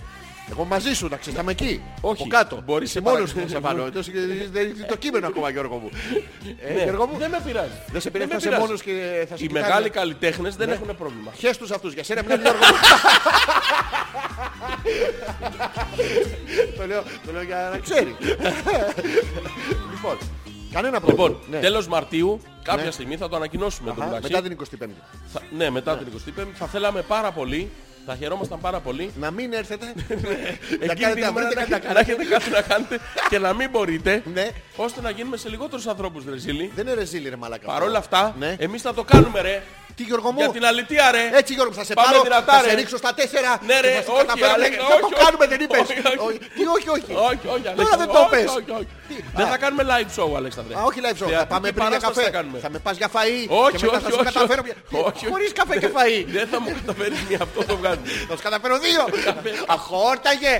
Εγώ 0.51 0.63
μαζί 0.65 0.93
σου, 0.93 1.07
να 1.07 1.17
ξέρεις, 1.17 1.35
θα 1.37 1.41
είμαι 1.41 1.51
εκεί. 1.51 1.81
Όχι. 2.01 2.21
Από 2.21 2.29
κάτω. 2.29 2.61
Μπορείς 2.65 2.89
Είσαι 2.89 2.97
σε 2.97 3.03
μόνος 3.09 3.33
παρα- 3.33 3.45
σου 3.47 3.49
σε 3.53 3.59
βάλω. 3.59 3.91
Τόσο 3.91 4.11
και 4.11 4.17
Δεν 4.51 4.65
είναι 4.69 4.85
το 4.87 4.95
κείμενο 4.97 5.27
ακόμα, 5.27 5.49
Γιώργο 5.49 5.75
μου. 5.75 5.89
Ε, 6.69 6.73
Ναι, 6.73 6.83
Γιώργο 6.83 7.05
μου, 7.07 7.17
Δεν 7.17 7.29
με 7.29 7.41
πειράζει. 7.45 7.69
δεν 7.91 8.01
σε 8.01 8.09
πειράζει, 8.09 8.29
με 8.29 8.35
θα 8.35 8.39
είσαι 8.39 8.47
πειράζει. 8.49 8.65
μόνος 8.65 8.81
και 8.83 9.25
θα 9.29 9.37
σε 9.37 9.43
Οι 9.43 9.47
κοιτάνε. 9.47 9.65
μεγάλοι 9.65 9.89
καλλιτέχνες 9.89 10.55
δεν 10.55 10.67
Ναι. 10.67 10.73
έχουν 10.73 10.95
πρόβλημα. 10.97 11.31
Χες 11.37 11.57
τους 11.57 11.71
αυτούς, 11.71 11.93
για 11.93 12.03
σένα 12.03 12.21
μιλάμε 12.23 12.41
Γιώργο 12.41 12.59
μου. 12.59 12.75
το, 16.77 16.85
λέω, 16.87 17.03
το 17.25 17.31
λέω 17.31 17.41
για 17.41 17.69
να 17.71 17.77
ξέρει. 17.79 18.15
λοιπόν, 19.91 20.17
κανένα 20.73 20.99
πρόβλημα. 20.99 21.27
Λοιπόν, 21.27 21.41
Ναι. 21.51 21.59
τέλος 21.59 21.87
Μαρτίου, 21.87 22.41
κάποια 22.63 22.83
Ναι. 22.85 22.91
στιγμή 22.91 23.17
θα 23.17 23.29
το 23.29 23.35
ανακοινώσουμε 23.35 23.87
το 23.93 24.01
Αχα, 24.01 24.05
μεταξύ. 24.09 24.31
μετά 24.31 24.41
την 24.43 24.51
25η. 24.51 24.93
Θα- 25.33 25.41
ναι, 25.57 25.69
μετά 25.69 25.97
την 25.97 26.07
25η. 26.07 26.47
Θα 26.53 26.65
θέλαμε 26.65 27.01
πάρα 27.01 27.31
πολύ, 27.31 27.69
θα 28.05 28.15
χαιρόμασταν 28.15 28.59
πάρα 28.59 28.79
πολύ. 28.79 29.11
Να 29.19 29.31
μην 29.31 29.53
έρθετε. 29.53 29.85
να 29.95 30.13
Εκείνη 30.13 30.87
κάνετε 30.87 31.13
την 31.13 31.21
να 31.21 31.27
ημέρα 31.27 31.33
βρείτε 31.33 31.55
να, 31.55 31.61
κάτι 31.61 31.71
να 31.71 31.77
να 31.77 31.79
κάνετε. 31.79 31.99
έχετε 31.99 32.23
κάτι 32.25 32.49
να 32.49 32.61
κάνετε 32.61 32.99
και 33.29 33.39
να 33.39 33.53
μην 33.53 33.69
μπορείτε, 33.69 34.23
Ναι. 34.33 34.49
ώστε 34.75 35.01
να 35.01 35.09
γίνουμε 35.09 35.37
σε 35.37 35.49
λιγότερους 35.49 35.87
ανθρώπους, 35.87 36.23
ρε 36.29 36.37
Ζήλη. 36.37 36.71
Δεν 36.75 36.85
είναι 36.87 36.95
ρεζίλι 36.95 37.29
ρε 37.29 37.35
μαλάκα. 37.35 37.65
Παρ' 37.67 37.83
όλα 37.83 37.97
αυτά, 37.97 38.35
Ναι. 38.39 38.55
εμείς 38.59 38.81
θα 38.81 38.93
το 38.93 39.03
κάνουμε, 39.03 39.41
ρε. 39.41 39.63
Τι 39.99 40.05
Γιώργο 40.11 40.29
μου; 40.31 40.39
Για 40.43 40.49
την 40.57 40.65
αλητία, 40.71 41.05
ρε. 41.15 41.23
Έτσι 41.39 41.51
Γιώργο, 41.57 41.73
θα 41.79 41.83
σε 41.89 41.93
Πάμε 41.93 42.07
πάρω, 42.11 42.21
δυνατά, 42.27 42.53
θα 42.53 42.61
ρε. 42.61 42.69
σε 42.69 42.75
ρίξω 42.79 42.97
στα 43.03 43.11
τέσσερα. 43.19 43.51
Ναι, 43.69 43.75
και 43.75 43.81
ρε, 43.87 43.91
θα 43.97 44.01
σε 44.01 44.09
όχι, 44.11 44.19
καταφέρω. 44.25 44.53
Αλέξη, 44.57 44.77
Θα 44.91 44.97
το 45.03 45.05
όχι, 45.09 45.15
κάνουμε, 45.23 45.43
όχι. 45.45 45.51
δεν 45.53 45.59
είπες. 45.63 45.79
Όχι, 45.83 45.93
όχι. 46.11 46.19
Όχι, 46.27 46.39
Τι 46.57 46.63
όχι, 46.75 46.87
όχι. 46.97 47.11
Όχι, 47.29 47.45
όχι, 47.53 47.63
Τώρα 47.63 47.73
Αλέξανδρε. 47.75 47.97
δεν 48.03 48.07
το 48.15 48.19
Όχι, 48.25 48.29
πες. 48.33 48.47
όχι, 48.59 48.71
όχι. 48.79 48.89
Τι, 49.09 49.15
Δεν 49.39 49.45
α. 49.47 49.49
θα 49.53 49.57
κάνουμε 49.63 49.83
live 49.91 50.09
show, 50.17 50.29
Αλέξανδρε. 50.41 50.73
Α, 50.79 50.81
όχι 50.89 50.99
live 51.05 51.17
show. 51.21 51.27
Θα 51.29 51.33
Θεατρική 51.35 51.51
πάμε 51.53 51.67
πριν 51.75 51.75
για 51.75 51.83
παράσταση 51.87 52.13
καφέ. 52.17 52.23
θα 52.29 52.33
κάνουμε; 52.37 52.57
Θα 52.65 52.69
με 52.75 52.79
πας 52.85 52.95
για 53.01 53.09
φαΐ. 53.15 53.41
Όχι, 53.63 53.75
και 53.79 53.85
μετά 53.85 53.97
όχι, 53.97 54.05
θα 54.05 54.09
σου 54.13 54.19
όχι, 54.21 54.27
καταφέρω. 54.31 54.61
όχι. 54.65 54.71
μια- 54.89 55.01
Όχι, 55.09 55.23
Χωρίς 55.31 55.51
καφέ 55.59 55.75
και 55.83 55.89
φαΐ. 55.97 56.19
Δεν 56.37 56.45
θα 56.51 56.57
μου 56.61 56.69
καταφέρεις 56.79 57.19
μία 57.29 57.39
αυτό 57.47 57.59
το 57.69 57.73
βγάζει. 57.81 58.03
Θα 58.29 58.33
σου 58.37 58.43
καταφέρω 58.47 58.75
δύο. 58.87 59.01
Αχόρταγε. 59.75 60.53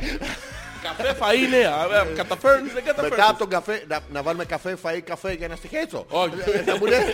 Καφέ, 0.88 1.10
φαΐ, 1.22 1.44
ναι. 1.54 1.62
α, 1.78 1.82
α, 2.00 2.06
Καταφέρνεις, 2.22 2.72
δεν 2.76 2.84
Μετά 2.86 2.94
καταφέρνεις. 2.94 3.30
από 3.32 3.40
τον 3.44 3.50
καφέ, 3.56 3.76
να- 3.92 4.04
να 4.16 4.20
βάλουμε 4.26 4.46
καφέ, 4.54 4.72
φαΐ, 4.84 5.00
καφέ 5.12 5.32
για 5.40 5.48
να 5.52 5.56
στοιχέτσω. 5.62 6.00
Όχι. 6.10 6.34
Ε, 6.54 6.64
Θα 6.68 6.78
μου 6.78 6.86
λέει. 6.94 7.06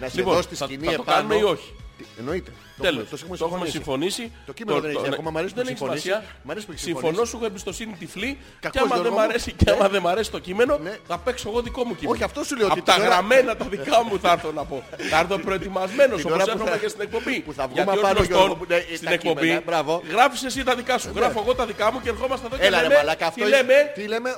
Να 0.00 0.08
σε 0.08 0.16
Λοιπόν, 0.16 0.34
δω 0.34 0.42
στη 0.42 0.54
θα, 0.54 0.64
σκηνή 0.64 0.84
θα 0.86 0.94
το 0.94 1.02
επάνω. 1.02 1.16
κάνουμε 1.16 1.34
ή 1.36 1.42
όχι; 1.42 1.72
Τι- 1.98 2.04
Εννοείται. 2.18 2.52
Το 2.76 2.82
Τέλος, 2.82 3.12
έχουμε- 3.12 3.38
το 3.38 3.44
Το 3.48 3.54
έχουμε 3.54 3.68
συμφωνήσει. 3.68 4.32
Το 4.46 4.52
κείμενο 4.52 4.80
δεν 4.80 4.90
έχει 4.90 5.00
ναι, 5.00 5.08
ακόμα, 5.12 5.30
μ' 5.30 5.36
αρέσει 5.36 5.54
που 5.54 5.58
δεν 5.60 5.68
έχει 5.68 5.72
έχει 5.74 5.82
συμφωνήσει. 5.82 6.08
σημασία. 6.08 6.30
Μ' 6.42 6.50
αρέσει 6.50 6.66
που 6.66 6.72
έχει 6.72 6.80
Συμφωνώ, 6.80 7.06
συμφωνήσει. 7.06 7.30
σου 7.30 7.36
έχω 7.36 7.46
εμπιστοσύνη 7.46 7.92
τυφλή. 7.98 8.30
Και 8.34 8.56
Κακός, 8.60 8.80
άμα 8.82 8.88
δεν 8.94 9.00
Γιώργο 9.02 9.18
μ' 9.18 9.20
μου. 9.22 9.28
αρέσει, 9.28 9.52
και 9.52 9.70
άμα 9.70 9.88
δεν 9.88 10.00
μ' 10.02 10.08
αρέσει 10.08 10.30
το 10.30 10.38
κείμενο, 10.38 10.78
Ναι. 10.78 10.94
θα 11.06 11.18
παίξω 11.18 11.48
εγώ 11.50 11.60
δικό 11.62 11.84
μου 11.84 11.94
κείμενο. 11.94 12.14
Όχι, 12.14 12.22
αυτό 12.24 12.44
σου 12.44 12.56
λέω 12.56 12.66
ότι 12.66 12.78
Από 12.78 12.86
τα 12.88 12.94
την 12.94 13.02
ώρα- 13.02 13.10
γραμμένα 13.12 13.56
τα 13.56 13.64
δικά 13.64 14.04
μου 14.04 14.18
θα 14.20 14.30
έρθω 14.32 14.50
να 14.52 14.64
πω. 14.64 14.82
Θα 15.10 15.18
έρθω 15.18 15.38
προετοιμασμένος 15.38 16.16
Την 16.20 16.26
όπως 16.30 16.34
ώρα 16.36 16.44
που 16.44 16.50
έρχομαι 16.50 16.70
θα- 16.70 16.82
και 16.82 16.88
στην 16.88 17.00
εκπομπή. 17.06 17.40
που 17.40 17.52
θα 17.52 17.62
βγούμε 17.68 17.82
Γιατί 17.82 17.98
ως 17.98 18.04
απάνω, 18.04 18.14
γνωστόν, 18.18 18.36
Γιώργο 18.36 18.54
μου, 18.56 18.64
ναι, 18.68 18.78
στην 18.96 19.08
τα 19.08 19.12
εκπομπή 19.18 19.40
κείμενα, 19.40 19.62
μπράβο. 19.66 20.02
γράφεις 20.10 20.42
εσύ 20.44 20.64
τα 20.64 20.74
δικά 20.74 20.98
σου. 20.98 21.10
Γράφω 21.16 21.40
εγώ 21.44 21.54
τα 21.54 21.66
δικά 21.66 21.92
μου 21.92 22.00
και 22.00 22.08
ερχόμαστε 22.08 22.46
εδώ 22.46 22.56
και 22.56 22.62
Έλα 22.66 22.76
ρε 22.80 22.82
λέμε. 22.88 22.94
μαλάκα, 22.96 23.26
αυτό 23.26 23.40
Τι 23.44 23.46
είναι- 23.48 23.56
λέμε. 23.56 23.74
Τι 23.94 24.02
λέμε. 24.06 24.30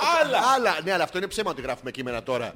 Άλλα. 0.56 0.78
Ναι, 0.84 0.92
αλλά 0.92 1.04
αυτό 1.04 1.18
είναι 1.18 1.26
ψέμα 1.26 1.50
ότι 1.50 1.62
γράφουμε 1.62 1.90
κείμενα 1.90 2.22
τώρα. 2.22 2.52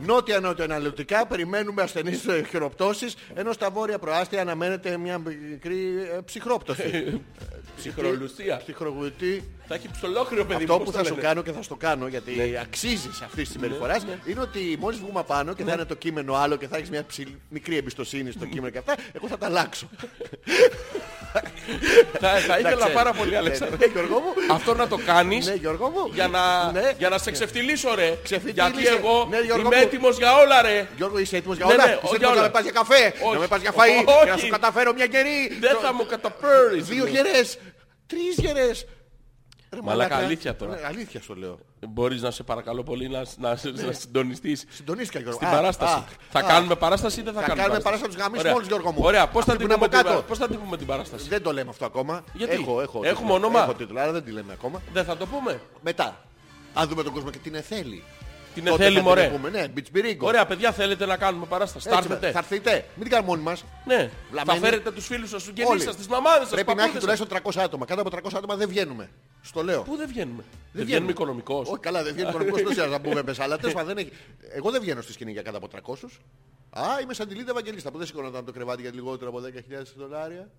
Νότια-νότια 0.00 0.64
αναλυτικά 0.64 1.26
περιμένουμε 1.26 1.82
ασθενείς 1.82 2.26
ε, 2.26 2.44
χειροπτώσεις, 2.50 3.14
ενώ 3.34 3.52
στα 3.52 3.70
βόρεια 3.70 3.98
προάστια 3.98 4.40
αναμένεται 4.40 4.96
μια 4.96 5.18
μικρή 5.50 5.86
ε, 6.16 6.20
ψυχρόπτωση. 6.24 7.20
Ψυχρολουσία. 7.76 8.56
Ψυχρογουτή. 8.56 9.42
Θα 9.68 9.74
έχει 9.74 9.88
ψολόχριο 9.92 10.44
παιδί 10.44 10.62
Αυτό 10.62 10.72
μου. 10.72 10.78
που 10.78 10.84
πώς 10.84 10.94
θα 10.94 11.00
το 11.00 11.06
σου 11.08 11.14
λένε. 11.14 11.26
κάνω 11.26 11.42
και 11.42 11.52
θα 11.52 11.62
στο 11.62 11.74
κάνω 11.76 12.06
γιατί 12.06 12.58
αξίζει 12.62 13.08
αυτής 13.08 13.30
της 13.44 13.50
συμπεριφοράς 13.50 14.02
είναι 14.26 14.40
ότι 14.40 14.76
μόλις 14.80 14.98
βγούμε 14.98 15.20
απάνω 15.20 15.54
και 15.54 15.64
θα 15.64 15.72
είναι 15.72 15.84
το 15.84 15.94
κείμενο 15.94 16.34
άλλο 16.34 16.56
και 16.56 16.68
θα 16.68 16.76
έχεις 16.76 16.90
μια 16.90 17.04
ψηλ- 17.06 17.28
μικρή 17.48 17.76
εμπιστοσύνη 17.76 18.30
στο 18.30 18.44
κείμενο 18.44 18.70
και 18.70 18.78
αυτά, 18.78 18.94
εγώ 19.12 19.28
θα 19.28 19.38
τα 19.38 19.46
αλλάξω. 19.46 19.88
Θα 22.20 22.28
θα 22.30 22.58
ήθελα 22.58 22.74
ξέρεις. 22.76 22.94
πάρα 22.94 23.12
πολύ, 23.12 23.36
Αλέξανδρε. 23.36 23.76
Ναι, 23.76 23.92
Γιώργο 23.92 24.18
μου. 24.20 24.32
Αυτό 24.54 24.74
να 24.74 24.88
το 24.88 24.98
κάνεις 25.06 25.46
Ναι, 25.46 25.54
Γιώργο 25.54 25.88
μου. 25.88 26.10
για 26.14 26.28
να, 26.28 26.72
Ναι. 26.72 26.92
για 26.98 27.08
να 27.08 27.18
σε 27.18 27.30
ξεφτυλίσω 27.30 27.94
ρε. 27.94 28.18
Ξεφτυλίσε. 28.22 28.70
Γιατί 28.70 28.86
εγώ 28.86 29.26
Ναι, 29.30 29.38
Γιώργο 29.40 29.66
είμαι 29.66 29.76
μου. 29.76 29.82
έτοιμος 29.82 30.16
για 30.16 30.36
όλα 30.36 30.62
ρε. 30.62 30.88
Γιώργο, 30.96 31.18
είσαι 31.18 31.36
έτοιμος 31.36 31.56
για 31.56 31.66
Ναι, 31.66 31.72
όλα. 31.72 31.84
ναι, 31.84 31.90
Είσαι 31.90 32.00
για 32.02 32.10
έτοιμος 32.14 32.30
όλα. 32.32 32.40
να 32.40 32.46
με 32.46 32.50
πας 32.52 32.62
για 32.62 32.72
καφέ, 32.72 33.12
Όχι. 33.24 33.34
να 33.34 33.38
με 33.38 33.46
πας 33.46 33.60
για 33.60 33.72
φαΐ, 33.72 34.04
Όχι. 34.06 34.24
και 34.24 34.30
να 34.30 34.36
σου 34.36 34.48
καταφέρω 34.48 34.92
μια 34.94 35.04
γερή. 35.04 35.56
Δεν 35.60 35.72
Το- 35.72 35.78
θα 35.78 35.92
μου 35.94 36.06
καταφέρεις. 36.06 36.84
Δύο 36.86 37.06
γερές, 37.06 37.58
τρεις 38.06 38.34
γερές. 38.36 38.86
Ρε 39.74 39.80
Μαλάκα, 39.82 40.16
αλήθεια 40.16 40.56
τώρα. 40.56 40.74
Ναι, 40.74 40.80
Αλήθεια 40.86 41.20
σου 41.22 41.34
λέω. 41.34 41.58
Μπορείς 41.88 42.22
να 42.22 42.30
σε 42.30 42.42
παρακαλώ 42.42 42.82
πολύ 42.82 43.08
να, 43.08 43.22
να, 43.38 43.48
να 43.84 43.92
συντονιστείς 43.92 44.64
Συντονίστηκα 44.68 45.18
Γιώργος. 45.18 45.34
στην 45.36 45.48
Ναι. 45.48 45.54
Α, 45.54 45.56
παράσταση. 45.60 45.94
α, 45.94 46.04
θα 46.30 46.38
α. 46.38 46.42
κάνουμε 46.42 46.74
παράσταση 46.74 47.20
ή 47.20 47.22
δεν 47.22 47.32
θα, 47.32 47.40
Θα 47.40 47.46
κάνουμε 47.46 47.62
κάνουμε 47.62 47.82
παράσταση; 47.82 48.12
τους 48.12 48.20
γαμίσεις 48.22 48.40
Ωραία. 48.42 48.52
μόλις, 48.52 48.68
Γιώργο 48.68 48.92
μου. 48.92 48.98
Ωραία, 49.02 49.28
πώς 49.28 49.44
θα, 49.44 49.52
Αυτή 49.52 49.66
την 49.66 49.68
που 49.68 49.72
είναι 49.74 49.74
πούμε 49.74 49.96
από 49.96 50.04
την, 50.08 50.12
κάτω. 50.12 50.22
πώς 50.28 50.38
θα 50.38 50.48
την 50.48 50.58
πούμε 50.60 50.76
την 50.76 50.86
παράσταση; 50.86 51.28
Δεν 51.28 51.42
το 51.42 51.52
λέμε 51.52 51.70
αυτό 51.70 51.84
ακόμα. 51.84 52.24
Γιατί; 52.32 52.52
Έχω, 52.54 52.80
έχω. 52.80 53.00
Έχουμε 53.04 53.14
τίτλο. 53.32 53.34
όνομα; 53.34 53.62
Έχω 53.62 53.74
τίτλο, 53.74 54.00
άρα 54.00 54.12
δεν 54.12 54.24
τη 54.24 54.30
λέμε 54.30 54.52
ακόμα. 54.52 54.82
Δεν 54.92 55.04
θα 55.04 55.16
το 55.16 55.26
πούμε. 55.26 55.60
Μετά. 55.82 56.16
Αν 56.74 56.88
δούμε 56.88 57.02
τον 57.02 57.12
κόσμο 57.12 57.30
και 57.30 57.38
την 57.38 57.54
εθέλει. 57.54 58.02
Την 58.54 58.64
Τότε 58.64 58.82
εθέλη 58.82 58.96
θα 58.96 59.00
την 59.00 59.08
μωρέ. 59.08 59.28
πούμε. 59.28 59.50
Ναι, 59.50 59.68
μπιτσμπυρίγκο. 59.68 60.26
Ωραία 60.26 60.46
παιδιά 60.46 60.72
θέλετε 60.72 61.06
να 61.06 61.16
κάνουμε 61.16 61.46
παράσταση. 61.46 61.88
Θα 61.88 61.96
Έτσι, 61.96 62.08
έρθετε. 62.10 62.32
Θα 62.32 62.38
έρθετε. 62.38 62.72
Μην 62.94 63.02
την 63.02 63.10
κάνουμε 63.10 63.28
μόνοι 63.30 63.42
μας. 63.42 63.64
Ναι. 63.84 64.10
Βλαμμένοι. 64.30 64.58
Θα 64.58 64.66
φέρετε 64.66 64.90
τους 64.90 65.06
φίλους 65.06 65.28
σας, 65.30 65.42
τους 65.44 65.52
γενείς 65.54 65.70
Όλοι. 65.70 65.80
σας, 65.80 65.96
τις 65.96 66.06
μαμάδες 66.08 66.40
σας, 66.40 66.50
Πρέπει 66.50 66.66
να 66.74 66.82
έχει 66.82 66.92
παππούδες 66.92 67.18
σας. 67.18 67.26
τουλάχιστον 67.26 67.28
300 67.28 67.64
άτομα. 67.66 67.84
Κάτω 67.86 68.00
από 68.00 68.10
300 68.10 68.36
άτομα 68.38 68.56
δεν 68.56 68.68
βγαίνουμε. 68.68 69.10
Στο 69.42 69.62
λέω. 69.62 69.82
Πού 69.82 69.96
δεν 69.96 70.08
βγαίνουμε; 70.08 70.42
Δεν 70.42 70.54
βγαίνουμε. 70.72 70.84
βγαίνουμε 70.84 71.10
οικονομικός. 71.10 71.68
Όχι 71.68 71.78
καλά, 71.80 72.02
δεν 72.02 72.12
βγαίνει 72.14 72.28
οικονομικός 72.28 72.62
τόσο 72.62 72.86
να 72.86 73.00
πούμε 73.00 73.22
μέσα. 73.22 73.42
Αλλά 73.42 73.56
τέλος 73.58 73.74
πάντων 73.74 73.94
δεν 73.94 73.98
έχει. 74.04 74.12
Εγώ 74.54 74.70
δεν 74.70 74.80
βγαίνω 74.80 75.02
στη 75.02 75.12
σκηνή 75.12 75.32
για 75.32 75.42
κάτω 75.42 75.56
από 75.56 75.68
300. 75.68 76.20
Α, 76.70 77.00
είμαι 77.02 77.14
σαν 77.14 77.28
τη 77.28 77.34
Λίδα 77.34 77.50
Ευαγγελίστα 77.50 77.90
που 77.90 77.98
δεν 77.98 78.06
σηκώνονταν 78.06 78.44
το 78.44 78.52
κρεβάτι 78.52 78.82
για 78.82 78.90
λιγότερο 78.94 79.30
από 79.30 79.40
10.000 79.40 79.94
δολάρια. 79.96 80.50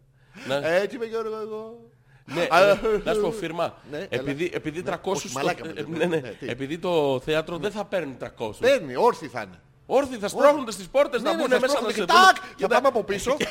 Ναι. 0.47 0.59
Έτσι 0.63 0.95
είμαι 0.95 1.05
Γιώργο 1.05 1.35
εγώ. 1.41 1.89
Ναι, 2.25 2.47
Α, 2.49 2.59
ναι, 2.65 2.79
να 3.03 3.13
σου 3.13 3.21
πω 3.21 3.31
φίρμα. 3.31 3.73
Ναι, 3.91 3.97
έλα. 3.97 4.07
επειδή, 4.09 4.51
επειδή 4.53 4.83
300 4.85 4.93
όχι, 5.03 5.27
στο- 5.29 5.39
μαλάκα 5.39 5.65
με 5.65 5.71
ε, 5.75 5.83
το- 5.83 5.89
ναι, 5.89 6.05
ναι, 6.05 6.15
ναι, 6.17 6.29
τι; 6.29 6.47
επειδή 6.49 6.77
το 6.77 7.21
θέατρο 7.25 7.57
δεν 7.57 7.71
θα 7.71 7.85
παίρνει 7.85 8.17
300. 8.39 8.49
Παίρνει, 8.59 8.95
όρθιοι 8.95 9.27
θα 9.27 9.41
είναι. 9.41 9.59
Όρθιοι 9.85 10.17
θα 10.17 10.27
σπρώχνονται 10.27 10.71
στις 10.71 10.87
πόρτες 10.87 11.21
Ναι, 11.21 11.29
να 11.29 11.35
ναι, 11.35 11.41
μπουν 11.41 11.51
θα 11.51 11.59
μέσα 11.59 11.65
να 11.73 11.79
σπρώχνονται 11.79 11.93
σε 11.93 12.05
και 12.05 12.11
δουν. 12.13 12.21
τάκ, 12.25 12.35
Και 12.35 12.53
Για 12.57 12.67
τα- 12.67 12.75
πάμε 12.75 12.87
από 12.87 13.03
πίσω. 13.03 13.37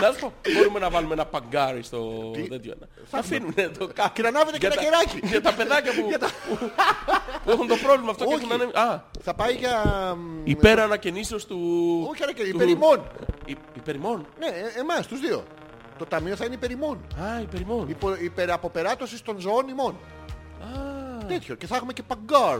Να 0.00 0.12
σου 0.12 0.18
πω, 0.20 0.32
μπορούμε 0.54 0.78
να 0.78 0.90
βάλουμε 0.90 1.12
ένα 1.14 1.26
παγκάρι 1.26 1.82
στο 1.82 2.30
τέτοιο. 2.48 2.74
να- 2.80 2.86
Να 3.10 3.18
αφήνουν 3.18 3.54
το 3.78 3.86
κάκι. 3.94 4.10
Και 4.12 4.22
να 4.22 4.28
ανάβετε 4.28 4.58
και 4.58 4.66
Για 4.66 4.76
ένα 4.86 4.96
τα- 4.98 5.04
κεράκι. 5.04 5.26
Για 5.26 5.40
τα 5.40 5.52
παιδάκια 5.54 5.92
που, 5.92 6.02
που- 6.48 6.70
που 7.44 7.50
έχουν 7.50 7.66
το 7.66 7.76
πρόβλημα 7.76 8.10
αυτό 8.10 8.24
και 8.24 8.34
Όχι. 8.34 8.42
έχουν 8.44 8.54
ανέβει. 8.54 8.76
Α, 8.76 9.04
Θα 9.22 9.34
πάει 9.34 9.54
για... 9.54 9.84
μ, 10.18 10.40
υπέρ 10.46 10.80
ανακαινήσεως 10.80 11.46
του... 11.46 11.58
Όχι, 12.10 12.22
αλλά 12.22 12.32
και 12.32 12.42
του- 12.42 12.48
υπερημών. 12.48 13.06
Υ- 13.44 13.58
Υπερημών. 13.76 14.26
Ναι, 14.38 14.46
ε, 14.46 14.80
εμάς 14.80 15.06
τους 15.06 15.20
δύο. 15.20 15.44
Το 16.00 16.06
ταμείο 16.06 16.36
θα 16.36 16.44
είναι 16.44 16.54
υπερημών. 16.54 16.98
Α, 17.22 17.40
υπερημών. 17.40 17.88
Υπο, 17.88 18.14
υπεραποπεράτωσης 18.14 19.22
των 19.22 19.38
ζώων 19.40 19.68
ημών. 19.68 19.94
Α, 20.60 21.26
Τέτοιο. 21.26 21.54
Και 21.54 21.66
θα 21.66 21.76
έχουμε 21.76 21.92
και 21.92 22.02
παγκάρ. 22.02 22.58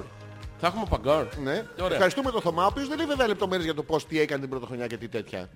θα 0.59 0.67
έχουμε 0.67 0.85
παγκάρ. 0.91 1.25
Ναι. 1.43 1.65
Ωραία. 1.81 1.93
Ευχαριστούμε 1.93 2.31
τον 2.31 2.41
Θωμά, 2.41 2.63
ο 2.63 2.67
οποίος 2.67 2.89
δεν 2.89 2.97
λέει 2.97 3.07
βέβαια 3.07 3.27
λεπτομέρειες 3.27 3.65
για 3.65 3.75
το 3.75 3.83
πώς 3.83 4.07
τι 4.07 4.21
έκανε 4.21 4.41
την 4.41 4.51
πρωτοχρονιά 4.51 4.87
και 4.87 4.97
τι 4.97 5.09
τέτοια. 5.09 5.39
Ε, 5.39 5.47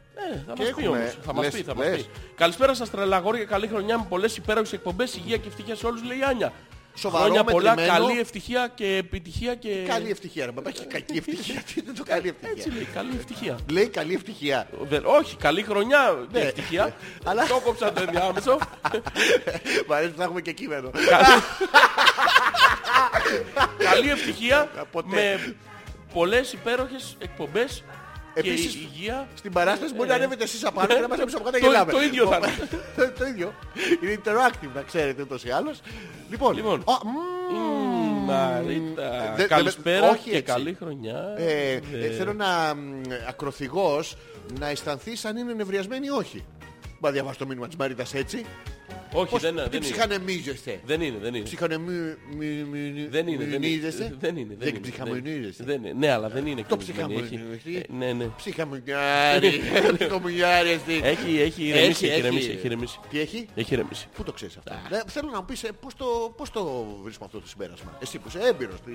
θα 0.47 0.53
Και 0.53 0.63
μας 0.63 0.73
πει 0.75 0.83
έχουμε- 0.83 0.89
όμως. 0.89 1.19
Θα 1.23 1.35
μας 1.35 1.45
λες- 1.45 1.55
πει, 1.55 1.63
θα 1.63 1.75
μας 1.75 1.87
λες. 1.87 1.97
πει. 2.03 2.07
Καλησπέρα 2.35 2.75
σας 2.75 2.91
τρελαγόρια, 2.91 3.45
καλή 3.45 3.67
χρονιά 3.67 3.99
με 3.99 4.07
πολλές 4.09 4.37
υπέροχες 4.37 4.73
εκπομπές, 4.73 5.15
υγεία 5.17 5.37
και 5.37 5.49
ευτυχία 5.49 5.75
σε 5.77 5.87
όλους, 5.87 6.03
λέει 6.05 6.19
η 6.19 6.23
Άνια. 6.23 6.53
Σοβαρό, 6.97 7.25
Χρόνια 7.25 7.45
πολλά, 7.45 7.75
μετρημένο. 7.75 8.07
καλή 8.07 8.21
ευτυχία 8.21 8.73
και 8.75 8.87
επιτυχία 8.97 9.55
και... 9.55 9.69
Καλή 9.89 10.11
ευτυχία, 10.11 10.45
ρε 10.47 10.53
μπαμπά. 10.53 10.69
Έχει 10.69 10.87
κακή 10.87 11.17
ευτυχία. 11.27 11.61
Τι 11.61 11.75
είναι 11.81 11.93
το 11.93 12.03
καλή 12.05 12.29
Έτσι 12.29 12.45
ευτυχία. 12.51 12.73
λέει, 12.75 12.85
καλή 12.95 13.11
ευτυχία. 13.19 13.59
Λέει 13.71 13.89
καλή 13.89 14.15
ευτυχία. 14.15 14.69
Δεν- 14.81 15.03
όχι, 15.07 15.37
καλή 15.37 15.63
χρονιά 15.63 16.27
και 16.33 16.39
Ναι. 16.39 16.45
ευτυχία. 16.45 16.95
Αλλά- 17.25 17.47
Το 17.47 17.61
κόψα 17.65 17.93
το 17.93 18.03
ενδιάμεσο. 18.03 18.59
Μ' 19.89 19.93
αρέσει 19.93 20.11
που 20.11 20.17
θα 20.19 20.25
έχουμε 20.25 20.41
και 20.41 20.53
κείμενο. 20.53 20.91
Καλή- 20.91 21.43
Καλή 23.91 24.11
ευτυχία 24.11 24.71
Ποτέ. 24.93 25.09
με 25.15 25.55
πολλές 26.13 26.53
υπέροχες 26.53 27.17
εκπομπές 27.19 27.83
και 28.35 28.41
Επίσης, 28.41 28.75
υγεία. 28.75 29.29
Στην 29.35 29.53
παράσταση 29.53 29.95
μπορεί 29.95 30.09
να 30.09 30.15
ανέβετε 30.15 30.45
εσείς 30.45 30.65
απάνω 30.65 30.95
και 30.95 31.01
να 31.01 31.09
μας 31.09 31.19
εμείς 31.19 31.35
από 31.35 31.45
κάτω 31.45 31.59
Το- 31.59 31.67
γελάμε. 31.67 31.93
το 31.93 32.03
ίδιο 32.03 32.27
θα 32.27 32.37
είναι. 32.37 32.69
Το 33.19 33.27
ίδιο. 33.27 33.55
Είναι 34.03 34.19
interactive, 34.25 34.69
να 34.75 34.83
ξέρετε 34.83 35.23
ούτως 35.23 35.45
ή 35.45 35.51
άλλως. 35.51 35.81
Λοιπόν, 36.31 36.55
Λοιπόν. 36.55 36.81
α, 36.81 36.93
μμμ. 37.05 38.25
Μαρίτα, 38.25 39.33
δεν- 39.37 39.49
καλησπέρα 39.49 40.11
όχι 40.11 40.31
και 40.31 40.37
έτσι. 40.37 40.43
καλή 40.53 40.77
χρονιά. 40.81 41.35
Ε, 41.37 41.73
ε, 41.73 41.81
Ε, 42.07 42.11
θέλω 42.11 42.33
να 42.33 42.75
μ, 42.75 43.01
ακροθυγός 43.29 44.17
να 44.59 44.69
αισθανθείς 44.69 45.25
αν 45.25 45.37
είναι 45.37 45.53
νευριασμένη 45.53 46.07
ή 46.07 46.11
όχι. 46.11 46.45
Μα 47.01 47.11
διαβάσει 47.11 47.39
το 47.39 47.47
μήνυμα 47.47 47.67
της 47.67 47.77
Μαρίτας 47.77 48.15
έτσι. 48.15 48.45
Όχι, 49.17 49.31
Πώς, 49.31 49.41
δεν, 49.43 49.55
τι 49.55 49.61
δεν 49.61 49.69
είναι. 49.73 49.79
ψυχανεμίζεστε; 49.81 50.81
Δεν 50.85 51.01
είναι, 51.01 51.19
δεν 51.21 51.35
είναι. 51.35 51.45
Ψυχανεμι... 51.45 51.93
μι- 52.37 52.67
μι- 52.67 53.11
Δεν 53.11 53.27
είναι, 53.29 53.45
δεν 53.45 53.61
μινίζεστε. 53.61 54.05
είναι. 54.05 54.17
Δεν 54.21 54.37
είναι. 54.37 54.55
Δεν 54.59 54.69
είναι, 54.69 54.79
ψυχαμονίζεστε; 54.79 55.65
δεν 55.65 55.85
είναι. 55.85 55.93
Ναι, 55.99 56.11
αλλά 56.11 56.29
δεν 56.29 56.47
είναι 56.47 56.63
Το 56.69 56.77
εκνευρισμένη. 56.81 57.15
Έχει- 57.15 57.25
ψυχαμονίζει. 57.29 57.77
ε, 57.77 57.93
Ναι, 57.93 58.13
ναι. 58.13 58.25
Ψυχαμονιάρι. 58.37 59.61
Ψυχαμονιάρι. 59.99 60.71
εσύ. 60.87 61.01
Έχει, 61.03 61.41
έχει 61.41 61.63
ηρεμήσει, 61.65 62.07
Έχει, 62.07 62.07
έχει 62.07 62.19
ηρεμήσει, 62.19 62.47
έχει. 62.49 62.57
έχει 62.57 62.67
ηρεμήσει. 62.67 62.99
Τι 63.11 63.21
έχει; 63.21 63.47
Έχει 63.55 63.75
ηρεμήσει. 63.75 64.07
Πού 64.15 64.23
το 64.23 64.33
ξέρεις 64.33 64.57
αυτό; 64.57 64.73
Ε, 64.97 65.03
Θέλω 65.07 65.31
να 65.33 65.39
μου 65.39 65.45
πεις 65.45 65.63
ε, 65.63 65.69
πώς 65.81 65.95
το, 65.95 66.35
πώς 66.37 66.51
το 66.51 66.87
βρίσκουμε 67.03 67.27
αυτό 67.27 67.41
το 67.41 67.49
συμπέρασμα; 67.49 67.99
Εσύ 68.03 68.19
που 68.19 68.29
είσαι 68.29 68.39
έμπειρος. 68.43 68.81
τι- 68.81 68.93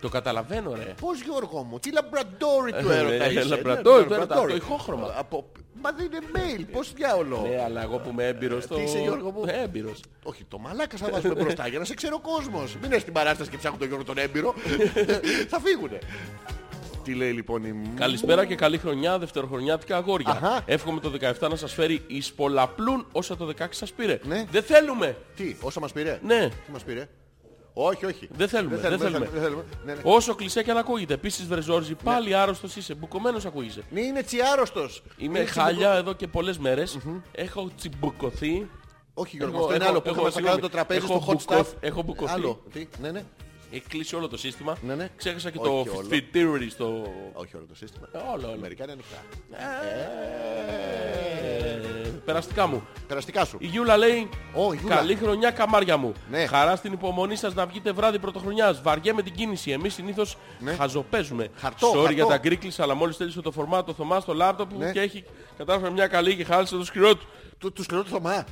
Το 0.00 0.08
καταλαβαίνω, 0.08 0.74
ρε. 0.74 0.94
Πώς 1.00 1.22
Γιώργο 1.22 1.62
μου, 1.62 1.78
τι 1.78 1.92
λαμπραντόρι 1.92 2.72
του 2.72 2.90
Ε, 2.90 2.96
έρωτα 2.98 3.24
ε, 3.24 3.30
είσαι. 3.32 3.44
λαμπραντόρι 3.44 4.00
Ναι, 4.02 4.06
του 4.06 4.12
έρωτα, 4.14 4.18
λαμπραντόρι. 4.34 4.50
το 4.50 4.56
ηχόχρωμα. 4.56 5.26
Από... 5.78 5.88
Μα 5.88 5.92
δεν 5.92 6.06
είναι 6.06 6.20
mail, 6.34 6.64
πώς 6.72 6.92
διάολο. 6.92 7.46
Ναι, 7.48 7.62
αλλά 7.62 7.82
εγώ 7.82 7.98
που 7.98 8.08
είμαι 8.10 8.26
έμπειρος 8.26 8.64
στο... 8.64 8.74
Τι 8.74 8.82
είσαι, 8.82 8.98
Γιώργο 8.98 9.30
μου; 9.30 9.44
Ε, 9.46 9.62
Έμπειρος. 9.62 10.00
Όχι, 10.22 10.44
το 10.48 10.58
μαλάκα 10.58 10.96
θα 10.96 11.08
βάζουμε 11.10 11.34
μπροστά 11.34 11.68
για 11.68 11.78
να 11.78 11.84
σε 11.84 11.94
ξέρει 11.94 12.14
ο 12.14 12.20
κόσμος. 12.20 12.74
Μην 12.74 12.84
έρθει 12.84 13.00
στην 13.00 13.12
παράσταση 13.12 13.50
και 13.50 13.56
ψάχνουν 13.56 13.78
τον 13.78 13.88
Γιώργο 13.88 14.04
τον 14.04 14.18
έμπειρο. 14.18 14.54
θα 15.50 15.60
φύγουνε. 15.60 15.98
Τι 17.04 17.14
λέει 17.14 17.32
λοιπόν 17.32 17.64
η... 17.64 17.92
Καλησπέρα 17.94 18.44
και 18.44 18.54
καλή 18.54 18.78
χρονιά, 18.78 19.18
δευτεροχρονιάτικα 19.18 19.96
αγόρια. 19.96 20.30
Αχα. 20.30 20.62
Εύχομαι 20.66 21.00
το 21.00 21.12
17 21.40 21.48
να 21.50 21.56
σας 21.56 21.72
φέρει 21.72 22.02
εις 22.06 22.32
πολλαπλούν 22.32 23.06
όσα 23.12 23.36
το 23.36 23.52
16 23.58 23.66
σας 23.70 23.92
πήρε. 23.92 24.20
Ναι. 24.24 24.44
Δεν 24.50 24.62
θέλουμε. 24.62 25.16
Τι, 25.36 25.56
όσα 25.60 25.80
μας 25.80 25.92
πήρε; 25.92 26.18
Ναι. 26.22 26.48
Τι 26.48 26.72
μας 26.72 26.82
πήρε; 26.82 27.08
Όχι, 27.80 28.06
όχι. 28.06 28.28
Δεν 28.32 28.48
θέλουμε, 28.48 28.76
δεν 28.76 28.98
θέλουμε. 28.98 29.28
δεν 29.32 29.42
θέλουμε. 29.42 29.64
Ναι, 29.84 29.92
ναι. 29.94 30.00
Όσο 30.04 30.34
κλεισέ 30.34 30.62
και 30.62 30.70
αν 30.70 30.76
ακούγεται. 30.76 31.14
Επίσης, 31.14 31.46
βρε 31.46 31.60
Ζόρζη, 31.60 31.94
πάλι 31.94 32.34
άρρωστος 32.34 32.76
είσαι. 32.76 32.94
Μπουκωμένος 32.94 33.46
ακούγεσαι. 33.46 33.82
Ναι, 33.90 34.00
είναι 34.00 34.18
έτσι 34.18 34.36
άρρωστος. 34.52 35.02
Είμαι 35.16 35.38
Είναι 35.38 35.48
χάλια 35.48 35.92
εδώ 35.92 36.12
και 36.12 36.26
πολλές 36.26 36.58
μέρες. 36.58 36.98
Έχω 37.32 37.70
τσιμπουκωθεί. 37.76 38.68
Όχι 39.14 39.36
Γιώργο, 39.36 39.54
Έχω- 39.56 39.64
αυτό 39.64 39.74
είναι 39.74 39.84
έχω- 39.84 39.92
άλλο 39.92 40.02
που 40.02 40.08
έχω- 40.08 40.16
έχουμε 40.18 40.30
στα 40.30 40.40
κάτω 40.40 40.52
συγγνώμη. 40.52 40.60
το 40.60 40.68
τραπέζι 40.68 41.00
Έχω 41.10 41.20
στο 41.20 41.32
hot 41.32 41.36
μπουκωθ- 41.36 41.72
stuff. 41.74 41.76
έχω 41.80 42.02
μπουκωθεί. 42.02 42.32
Άλλο. 42.32 42.62
Τι, 42.72 42.88
ναι, 43.00 43.10
ναι. 43.10 43.24
Έχει 43.70 43.82
κλείσει 43.88 44.16
όλο 44.16 44.28
το 44.28 44.36
σύστημα. 44.36 44.76
Ναι, 44.86 44.94
ναι. 44.94 45.08
Ξέχασα 45.16 45.50
και 45.50 45.58
Όχι 45.58 45.68
το 45.68 45.74
όλο. 45.96 46.06
φυτήρι 46.08 46.70
στο... 46.70 47.02
Όχι 47.32 47.56
όλο 47.56 47.64
το 47.68 47.74
σύστημα. 47.74 48.08
Ε, 48.12 48.18
Όλο, 48.34 48.48
όλο. 48.48 48.58
Μερικά 48.60 48.82
είναι 48.84 48.92
ανοιχτά. 48.92 49.18
Ε, 52.28 52.30
Περαστικά 52.30 52.66
μου. 52.66 52.86
Περαστικά 53.06 53.44
σου. 53.44 53.56
Η 53.60 53.66
Γιούλα 53.66 53.96
λέει 53.96 54.28
Ω, 54.54 54.72
η 54.72 54.76
Γιούλα. 54.76 54.94
Καλή 54.94 55.14
χρονιά 55.14 55.50
καμάρια 55.50 55.96
μου. 55.96 56.12
Ναι. 56.30 56.46
Χαρά 56.46 56.76
στην 56.76 56.92
υπομονή 56.92 57.36
σας 57.36 57.54
να 57.54 57.66
βγείτε 57.66 57.92
βράδυ 57.92 58.18
πρωτοχρονιάς. 58.18 58.82
Βαριέ 58.82 59.12
με 59.12 59.22
την 59.22 59.32
κίνηση. 59.34 59.70
Εμείς 59.70 59.94
συνήθως 59.94 60.36
Ναι. 60.60 60.72
χαζοπέζουμε. 60.72 61.48
Χαρτό, 61.56 61.90
Sorry 61.90 61.96
χαρτό. 61.96 62.12
για 62.12 62.26
τα 62.26 62.36
γκρίκλεις, 62.38 62.80
αλλά 62.80 62.94
μόλις 62.94 63.16
τέλειωσε 63.16 63.40
το 63.40 63.50
φορμάτ 63.50 63.86
το 63.86 63.92
Θωμά 63.92 64.20
στο 64.20 64.32
λάπτοπ 64.34 64.72
Ναι. 64.78 64.92
και 64.92 65.00
έχει 65.00 65.24
κατάφερε 65.56 65.90
μια 65.90 66.06
καλή 66.06 66.36
και 66.36 66.44
χάλασε 66.44 66.76
το 66.76 66.84
σκληρό 66.84 67.14
του. 67.16 67.26
Του, 67.58 67.72
του 67.72 67.82
σκληρό 67.82 68.02
του 68.02 68.08
Θωμά. 68.10 68.44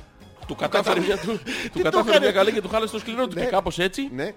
Του 0.47 0.55
κατάφερε 0.55 0.99
μια, 0.99 1.17
του, 1.17 1.27
του 1.27 1.39
του 1.73 1.81
κατάφερε 1.81 2.09
έκανε; 2.09 2.19
μια 2.25 2.31
καλή 2.31 2.51
και 2.51 2.61
του 2.61 2.69
χάλασε 2.69 2.91
το 2.93 2.99
σκληρό 2.99 3.27
του. 3.27 3.35
Ναι. 3.35 3.41
Και 3.43 3.47
κάπως 3.49 3.79
έτσι 3.79 4.09
Ναι. 4.13 4.33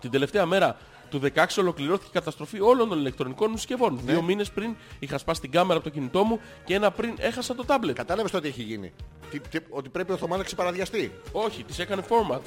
την 0.00 0.10
τελευταία 0.10 0.46
μέρα 0.46 0.76
του 1.08 1.20
16 1.34 1.44
ολοκληρώθηκε 1.58 2.08
η 2.08 2.12
καταστροφή 2.12 2.60
όλων 2.60 2.88
των 2.88 2.98
ηλεκτρονικών 2.98 3.48
μου 3.50 3.56
συσκευών. 3.56 3.94
Ναι. 3.94 4.12
Δύο 4.12 4.22
μήνες 4.22 4.50
πριν 4.50 4.76
είχα 4.98 5.18
σπάσει 5.18 5.40
την 5.40 5.50
κάμερα 5.50 5.78
από 5.78 5.88
το 5.88 5.94
κινητό 5.94 6.24
μου 6.24 6.40
και 6.64 6.74
ένα 6.74 6.90
πριν 6.90 7.14
έχασα 7.18 7.54
το 7.54 7.64
τάμπλετ. 7.64 7.96
Κατάλαβες 7.96 8.30
το 8.30 8.40
τι 8.40 8.48
έχει 8.48 8.62
γίνει. 8.62 8.92
Τι, 9.30 9.40
τι, 9.40 9.58
ότι 9.70 9.88
πρέπει 9.88 10.12
ο 10.12 10.16
Θωμά 10.16 10.36
να 10.36 10.42
ξεπαραδιαστεί. 10.42 11.12
Όχι, 11.32 11.64
της 11.64 11.78
έκανε 11.78 12.02
format. 12.08 12.40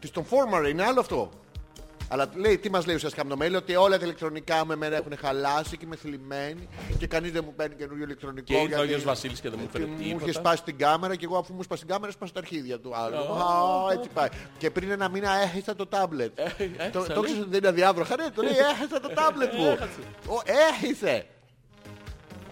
Της 0.00 0.10
τον 0.10 0.24
φόρμαρε, 0.24 0.68
είναι 0.68 0.84
άλλο 0.84 1.00
αυτό. 1.00 1.30
Αλλά 2.08 2.28
λέει, 2.34 2.58
τι 2.58 2.70
μας 2.70 2.86
λέει 2.86 2.94
ουσιαστικά 2.94 3.24
με 3.24 3.36
το 3.36 3.44
mail, 3.44 3.56
ότι 3.56 3.76
όλα 3.76 3.98
τα 3.98 4.04
ηλεκτρονικά 4.04 4.64
με 4.66 4.76
μένα 4.76 4.96
έχουν 4.96 5.16
χαλάσει 5.16 5.76
και 5.76 5.84
είμαι 5.84 5.96
θλιμμένη 5.96 6.68
και 6.98 7.06
κανείς 7.06 7.32
δεν 7.32 7.42
μου 7.46 7.54
παίρνει 7.54 7.74
καινούριο 7.74 8.04
ηλεκτρονικό. 8.04 8.44
Και 8.46 8.52
ήρθε 8.52 8.64
ο 8.64 8.68
γιατί- 8.68 8.82
Άγιος 8.82 9.02
Βασίλης 9.04 9.40
και 9.40 9.48
δεν 9.50 9.58
μου 9.62 9.68
γιατί 9.70 9.78
φέρε 9.84 9.90
Μου 9.96 10.00
είχε 10.04 10.12
τίποτα. 10.14 10.32
σπάσει 10.32 10.62
την 10.62 10.78
κάμερα 10.78 11.16
και 11.16 11.24
εγώ 11.24 11.36
αφού 11.38 11.52
μου 11.54 11.62
σπάσει 11.62 11.80
την 11.84 11.90
κάμερα 11.90 12.12
σπάσα 12.12 12.32
τα 12.32 12.38
αρχίδια 12.38 12.78
του 12.80 12.96
άλλου. 12.96 13.16
Α, 13.16 13.92
έτσι 13.92 14.08
πάει. 14.14 14.28
Και 14.58 14.70
πριν 14.70 14.90
ένα 14.90 15.08
μήνα 15.08 15.30
έχασα 15.42 15.74
το 15.76 15.86
τάμπλετ. 15.86 16.38
έχασα, 16.38 16.90
Το 16.90 16.98
το 17.06 17.14
λέει. 17.14 17.22
ξέρεις 17.24 17.40
ότι 17.40 17.50
δεν 17.50 17.58
είναι 17.58 17.68
αδιάβροχα, 17.68 18.16
ναι, 18.16 18.30
το 18.30 18.42
λέει 18.42 18.52
έχασα 18.56 19.00
το 19.00 19.08
τάμπλετ 19.08 19.52
μου. 19.54 19.78
Ω, 20.28 20.40
Έχισε. 20.82 21.26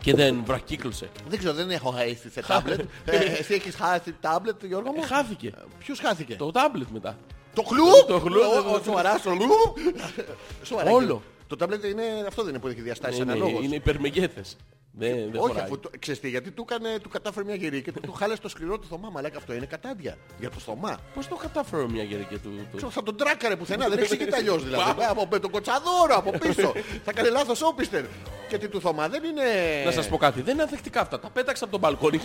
Και 0.00 0.14
δεν 0.14 0.42
βρακύκλωσε. 0.44 1.09
Δεν 1.28 1.38
ξέρω, 1.38 1.55
δεν 1.55 1.70
έχω 1.70 1.90
χάσει 1.90 2.30
σε 2.30 2.42
τάμπλετ. 2.42 2.80
Ε, 3.05 3.16
Εσύ 3.16 3.55
έχεις 3.55 3.74
χάσει 3.74 4.14
τάμπλετ, 4.20 4.64
Γιώργο 4.64 4.92
μου; 4.92 5.00
Ε, 5.02 5.07
χάθηκε. 5.07 5.52
Ποιος 5.78 5.98
χάθηκε; 5.98 6.34
Το 6.36 6.50
τάμπλετ 6.50 6.88
μετά. 6.90 7.16
Το 7.55 7.62
χλου! 7.62 7.84
Το 8.07 8.18
χλου, 8.18 8.40
Ο- 8.40 8.62
δεν- 8.62 8.74
ο- 8.74 8.80
Σοβαρά, 8.84 9.18
στο 9.18 9.30
χλου! 9.30 9.74
Σοβαρά. 10.62 10.90
Όλο. 10.90 11.22
Το 11.46 11.57
τάμπλετ 11.57 11.84
είναι, 11.84 12.02
αυτό 12.28 12.42
δεν 12.42 12.50
είναι 12.50 12.59
που 12.62 12.68
έχει 12.68 12.80
διαστάσεις 12.80 13.18
Είναι, 13.20 13.32
αναλόγως. 13.32 13.64
είναι 13.64 13.74
υπερμεγέθες. 13.74 14.57
Δεν, 14.96 15.11
δεν 15.14 15.40
Όχι, 15.40 15.48
χωράει. 15.48 15.62
αφού 15.64 15.78
το, 15.78 15.90
ξέρεις 15.98 16.20
τι, 16.20 16.28
γιατί 16.28 16.50
του, 16.50 16.66
έκανε, 16.70 16.98
του 16.98 17.09
κατάφερε 17.09 17.44
μια 17.46 17.55
γερή 17.55 17.82
και 17.82 17.92
του, 17.92 18.00
του 18.00 18.12
χάλασε 18.12 18.40
το 18.40 18.48
σκληρό 18.48 18.78
του 18.78 18.86
θωμά. 18.86 19.11
Μαλάκα 19.11 19.38
αυτό 19.38 19.55
είναι 19.55 19.66
κατάντια. 19.66 20.18
Για 20.40 20.50
το 20.50 20.59
θωμά. 20.59 20.98
Πώς 21.14 21.28
το 21.28 21.34
κατάφερε 21.34 21.86
μια 21.88 22.02
γερική 22.02 22.34
του... 22.38 22.50
του... 22.70 22.76
Ξέρω, 22.76 22.90
Θα 22.90 23.02
τον 23.02 23.16
τράκαρε 23.16 23.57
πουθενά, 23.57 23.88
δεν 23.88 23.98
εξηγείται 23.98 24.36
αλλιώς 24.36 24.64
δηλαδή. 24.64 25.02
από 25.09 25.28
με 25.30 25.38
τον 25.38 25.50
κοτσαδόρο 25.50 26.14
από 26.16 26.30
πίσω. 26.30 26.72
θα 27.05 27.12
κάνει 27.12 27.28
λάθος 27.30 27.62
όπιστερ. 27.62 28.05
Και 28.48 28.59
τι 28.59 28.68
του 28.68 28.80
θωμά 28.80 29.09
δεν 29.09 29.24
είναι... 29.24 29.42
Να 29.84 29.90
σας 29.90 30.09
πω 30.09 30.16
κάτι, 30.16 30.40
δεν 30.42 30.55
είναι 30.55 30.62
ανθεκτικά 30.62 31.00
αυτά. 31.00 31.20
Τα 31.20 31.30
πέταξα 31.30 31.64
από 31.64 31.72
τον 31.72 31.80
μπαλκόνι. 31.80 32.20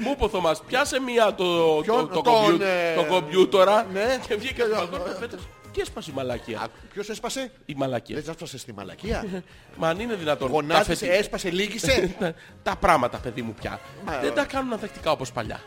Μου 0.00 0.10
είπε 0.10 0.24
ο 0.24 0.28
Θωμάς, 0.28 0.62
πιάσε 0.62 1.00
μία 1.00 1.34
το, 1.34 1.76
το, 1.76 1.82
Ποιον; 1.82 2.08
το, 2.08 2.20
Τον, 2.20 2.22
κομπιού- 2.22 2.60
ε, 2.62 2.94
το 2.94 3.04
κομπιούτορα 3.04 3.86
ναι. 3.92 4.18
και 4.26 4.34
βγήκε 4.34 4.62
από 4.62 4.70
τον 4.70 4.88
μπαλκόνι, 4.90 5.18
πέταξε. 5.18 5.46
Και 5.72 5.80
έσπασε 5.80 6.10
η 6.10 6.14
μαλακία; 6.14 6.60
Α, 6.60 6.66
Ποιος 6.92 7.08
έσπασε; 7.08 7.52
Η 7.66 7.74
μαλακία. 7.76 8.20
Δεν 8.20 8.30
έσπασε 8.30 8.58
στη 8.58 8.72
μαλακία. 8.72 9.24
Μα 9.78 9.88
αν 9.88 10.00
είναι 10.00 10.14
δυνατόν. 10.14 10.50
Γονάτισε, 10.50 10.88
τα 10.90 10.96
φετι- 10.96 11.18
έσπασε, 11.18 11.50
λύγησε. 11.50 12.16
τα, 12.18 12.34
τα 12.70 12.76
πράγματα, 12.76 13.18
παιδί 13.18 13.42
μου, 13.42 13.54
πια. 13.60 13.80
Μα, 14.04 14.18
δεν 14.18 14.34
τα 14.34 14.44
κάνουν 14.44 14.72
ανθεκτικά 14.72 15.10
όπως 15.10 15.32
παλιά. 15.32 15.60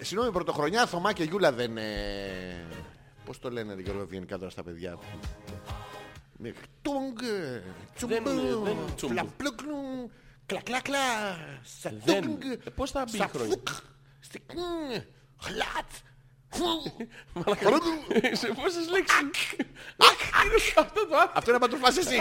Ε, 0.00 0.04
Συγγνώμη, 0.04 0.32
πρωτοχρονιά, 0.32 0.86
Θωμά 0.86 1.12
και 1.12 1.22
Γιούλα 1.24 1.52
δεν... 1.52 1.76
ε, 1.76 1.82
Πώς 3.24 3.38
το 3.38 3.50
λένε, 3.50 3.74
Γιώργο, 3.78 4.02
ευγενικά 4.02 4.38
τώρα 4.38 4.50
στα 4.50 4.62
παιδιά. 4.62 4.98
Με 6.38 6.52
χτούγκ, 6.62 7.18
Δεν 10.46 10.62
τσουμπού, 10.64 10.78
είναι- 10.82 10.86
δεν 10.86 11.02
είναι 11.02 11.64
τσουμπού. 11.84 11.96
φλαπλούκνου, 11.96 11.96
κλακλάκλα, 11.96 11.96
Δεν. 12.04 12.14
σατούγκ, 12.14 12.42
Ε, 12.66 12.70
πώς 12.70 12.90
θα 12.90 13.04
μπει 13.10 13.16
η 13.16 13.20
χρονιά; 13.20 13.48
σαφούκ, 13.48 13.68
στικνγκ, 14.20 15.02
χλάτ, 15.42 15.90
φου. 16.48 16.66
Σε 18.36 18.46
πόσες 18.46 18.88
λέξεις; 18.90 19.18
Είναι 19.58 20.54
αυτό 20.76 21.06
το 21.06 21.16
άθλημα. 21.16 21.30
Αυτό 21.34 21.50
είναι 21.50 21.58
να 21.60 21.68
το 21.68 21.76
φας 21.76 21.96
εσύ. 21.96 22.16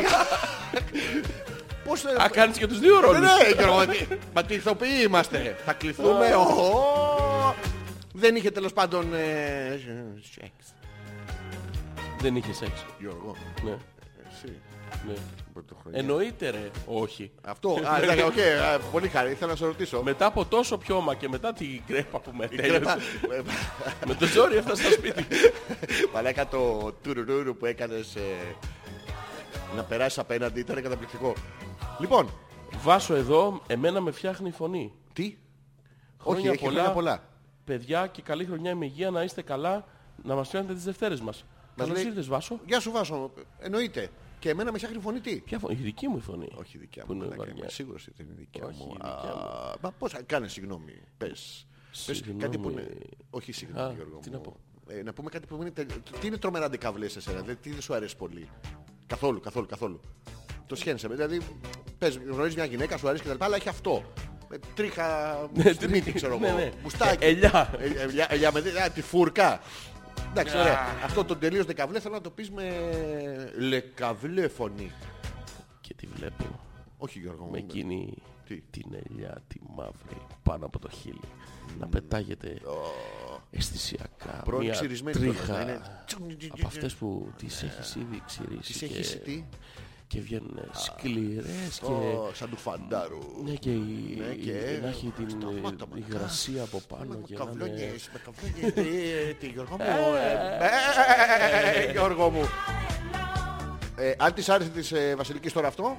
Πώς... 1.85 2.05
ε, 2.05 2.15
Α, 2.23 2.29
κάνεις 2.29 2.57
και 2.57 2.67
τους 2.67 2.79
δύο 2.79 2.95
Ναι, 2.99 3.05
ρόλους. 3.05 3.19
ναι, 3.21 3.49
Γιώργο, 3.55 3.75
μα 3.75 3.85
τι- 3.87 4.07
μα 4.33 4.43
τι 4.43 4.53
ηθοποιοί 4.53 5.01
είμαστε. 5.03 5.57
Θα 5.65 5.73
κληθούμε. 5.73 6.35
ω, 6.35 7.55
Δεν 8.13 8.35
είχε 8.35 8.51
τέλος 8.51 8.73
πάντων 8.73 9.13
ε, 9.13 9.79
σεξ. 10.33 10.51
Δεν 12.19 12.35
είχε 12.35 12.53
σεξ. 12.53 12.85
Γιώργο, 12.99 13.35
Ναι, 13.63 13.77
εσύ, 14.31 14.59
ναι. 15.07 15.13
Πρωτοχρονιά. 15.55 15.99
Εννοείται 15.99 16.49
ρε. 16.49 16.71
Όχι. 16.85 17.31
Αυτό, 17.41 17.69
α, 17.87 18.01
εντάξει, 18.01 18.23
οκ, 18.23 18.39
α, 18.39 18.79
πολύ 18.91 19.07
χάρη, 19.07 19.31
ήθελα 19.31 19.51
να 19.51 19.57
σε 19.57 19.65
ρωτήσω. 19.65 20.03
Μετά 20.03 20.25
από 20.25 20.45
τόσο 20.45 20.77
πιώμα 20.77 21.15
και 21.15 21.29
μετά 21.29 21.53
την 21.53 21.81
κρέπα 21.87 22.19
που 22.19 22.31
με 22.33 22.47
τέλειωσε. 22.47 22.97
Ε, 23.31 23.41
με 24.07 24.13
το 24.15 24.25
ζόρι 24.25 24.55
έφτασα 24.55 24.81
στο 24.83 24.91
σπίτι. 24.91 25.25
Μαλάκα 26.13 26.47
το 26.47 26.91
τουρουρουρου 27.03 27.57
που 27.57 27.65
έκανες 27.65 28.15
ε, 28.15 28.21
να 29.75 29.83
περάσεις 29.83 30.17
απέναντι 30.19 30.59
ήταν 30.59 30.81
καταπληκτικό. 30.81 31.33
Λοιπόν, 31.99 32.29
Βάσο 32.81 33.15
εδώ, 33.15 33.61
εμένα 33.67 34.01
με 34.01 34.11
φτιάχνει 34.11 34.47
η 34.47 34.51
φωνή. 34.51 34.93
τι; 35.13 35.37
Χρόνια 36.19 36.39
Όχι, 36.41 36.47
έχει 36.47 36.63
πολλά. 36.63 36.73
χρόνια 36.73 36.93
πολλά. 36.93 37.23
Παιδιά 37.65 38.07
και 38.07 38.21
καλή 38.21 38.45
χρονιά 38.45 38.75
με 38.75 38.85
υγεία 38.85 39.09
να 39.09 39.23
είστε 39.23 39.41
καλά, 39.41 39.85
να 40.23 40.35
μας 40.35 40.47
φτιάχνετε 40.47 40.73
τις 40.73 40.83
Δευτέρες 40.83 41.21
μας. 41.21 41.45
Καλώς 41.75 41.95
λέει- 41.95 42.05
ήρθες 42.05 42.27
Βάσο. 42.27 42.59
Γεια 42.65 42.79
σου 42.79 42.91
Βάσο. 42.91 43.31
Εννοείται. 43.59 44.09
Και 44.45 44.51
εμένα 44.51 44.71
με 44.71 44.77
φτιάχνει 44.77 44.99
φωνή 44.99 45.19
τι. 45.19 45.35
Ποια 45.41 45.59
φωνή, 45.59 45.73
η 45.73 45.83
δική 45.83 46.07
μου 46.07 46.17
η 46.17 46.19
φωνή; 46.21 46.47
Όχι 46.55 46.77
η 46.77 46.79
δικιά 46.79 47.03
Που 47.05 47.13
μου. 47.13 47.17
είναι 47.19 47.23
μαλάκα, 47.29 47.43
βαριά. 47.45 47.61
Είμαι 47.61 47.69
σίγουρος 47.71 48.07
ότι 48.07 48.21
είναι 48.21 48.31
η 48.31 48.35
δικιά 48.39 48.65
Όχι, 48.65 48.83
μου. 48.83 48.87
η 48.89 48.91
δικιά 48.91 49.31
Α, 49.31 49.75
Μα 49.81 49.91
πώς 49.91 50.11
θα 50.11 50.21
κάνε 50.21 50.47
συγγνώμη. 50.47 51.01
Πες. 51.17 51.67
Πες 52.05 52.15
Συγγνώμη. 52.17 52.39
κάτι 52.39 52.57
που 52.57 52.69
είναι... 52.69 52.87
Όχι 53.29 53.51
Α, 53.51 53.53
συγγνώμη 53.53 53.93
Γιώργο 53.95 54.17
τι 54.19 54.29
μου. 54.29 54.35
να 54.35 54.41
πω. 54.41 54.55
Ε, 54.87 55.03
να 55.03 55.13
πούμε 55.13 55.29
κάτι 55.29 55.47
που 55.47 55.55
είναι... 55.61 55.71
τελ- 55.71 55.91
Τι 56.19 56.27
είναι 56.27 56.37
τρομερά 56.37 56.69
ντεκαβλές 56.69 57.11
σε 57.11 57.17
εσένα. 57.19 57.39
δηλαδή, 57.41 57.59
Τι 57.59 57.69
δεν 57.69 57.81
σου 57.81 57.93
αρέσει 57.93 58.17
πολύ; 58.17 58.49
Καθόλου, 59.07 59.39
καθόλου, 59.39 59.65
καθόλου. 59.65 59.99
Το 60.67 60.75
σχένεσαι. 60.75 61.07
Δηλαδή, 61.07 61.41
πες, 61.97 62.17
γνωρίζεις 62.17 62.55
μια 62.55 62.65
γυναίκα, 62.65 62.97
σου 62.97 63.07
αρέσει 63.07 63.21
και 63.21 63.27
τα 63.27 63.33
λοιπά, 63.33 63.45
αλλά 63.45 63.55
έχει 63.55 63.69
αυτό. 63.69 64.03
Ε, 64.51 64.57
Τρίχα 64.75 65.37
στη 65.73 65.87
μύτη, 65.87 66.11
ξέρω 66.13 66.37
Ναι, 66.39 66.47
εγώ. 66.47 66.57
ναι. 66.57 66.71
Μουστάκι. 66.83 67.23
Ε, 67.25 67.27
ελιά. 67.27 67.73
Ε, 67.79 68.01
ελιά- 68.01 68.31
ελιά 68.31 68.51
με 68.51 68.59
α, 68.59 68.89
τη 68.91 69.01
φούρκα. 69.01 69.61
Εντάξει, 70.37 70.57
ωραία. 70.57 70.79
Αυτό 71.03 71.23
το 71.25 71.35
τελείως 71.35 71.65
δεκαβλέ 71.65 71.99
θέλω 71.99 72.13
να 72.13 72.21
το 72.21 72.29
πεις 72.29 72.51
με 72.51 72.63
λεκαβλέ 73.57 74.47
φωνή. 74.47 74.91
Και 75.81 75.93
τη 75.93 76.07
βλέπω 76.07 76.59
Όχι 76.97 77.19
Γιώργο 77.19 77.43
με 77.43 77.49
μου. 77.49 77.55
εκείνη 77.55 78.13
Τι; 78.47 78.61
την 78.71 78.85
ελιά, 78.93 79.41
τη 79.47 79.59
μαύρη, 79.75 80.21
πάνω 80.43 80.65
από 80.65 80.79
το 80.79 80.89
χείλι. 80.89 81.19
Να 81.79 81.87
πετάγεται 81.87 82.61
αισθησιακά. 83.51 84.41
Πρώην 84.45 84.63
Μια 84.63 84.71
ξυρισμένη 84.71 85.17
τρίχα 85.17 85.43
κιόλας, 85.45 85.65
να 85.65 85.71
είναι. 85.71 85.81
από 86.49 86.67
αυτές 86.67 86.95
που 86.95 87.33
τις 87.37 87.63
έχεις 87.63 87.95
ήδη 87.95 88.21
ξυρίσει 88.25 88.71
Τις 88.71 88.77
και, 88.77 88.85
έχεις 88.85 89.21
τι; 89.21 89.43
Και 90.07 90.19
βγαίνουν 90.21 90.59
σκληρές 90.71 91.79
και... 91.79 91.91
Ω, 91.91 92.29
Σαν 92.33 92.49
του 92.49 92.57
φαντάρου. 92.57 93.19
Ναι 93.45 93.53
και, 93.53 93.69
η, 93.69 94.17
Ναι, 94.27 94.33
και- 94.33 94.79
να 94.81 94.87
έχει 94.87 95.13
την 95.17 95.29
Σταμάτα, 95.29 95.57
ε, 95.83 95.87
μακά. 95.89 96.05
υγρασία 96.09 96.61
από 96.63 96.81
πάνω 96.87 97.05
Με 97.07 97.15
και 97.25 97.35
να 97.37 97.43
είναι... 97.43 97.51
καβλώνιες, 97.51 98.09
με 98.13 98.19
καβλώνιες. 98.25 98.73
Τι, 98.73 99.33
Τι 99.33 99.47
Γιώργο 99.53 99.75
μου. 99.77 99.83
ε, 101.75 101.87
ε, 101.87 101.91
Γιώργο 101.91 102.29
μου. 102.29 102.41
Ε, 103.97 104.13
Αν 104.17 104.33
της 104.33 104.49
άρεσε 104.49 104.69
της 104.69 104.91
ε, 104.91 105.13
Βασιλικής 105.17 105.53
τώρα 105.53 105.67
αυτό, 105.67 105.97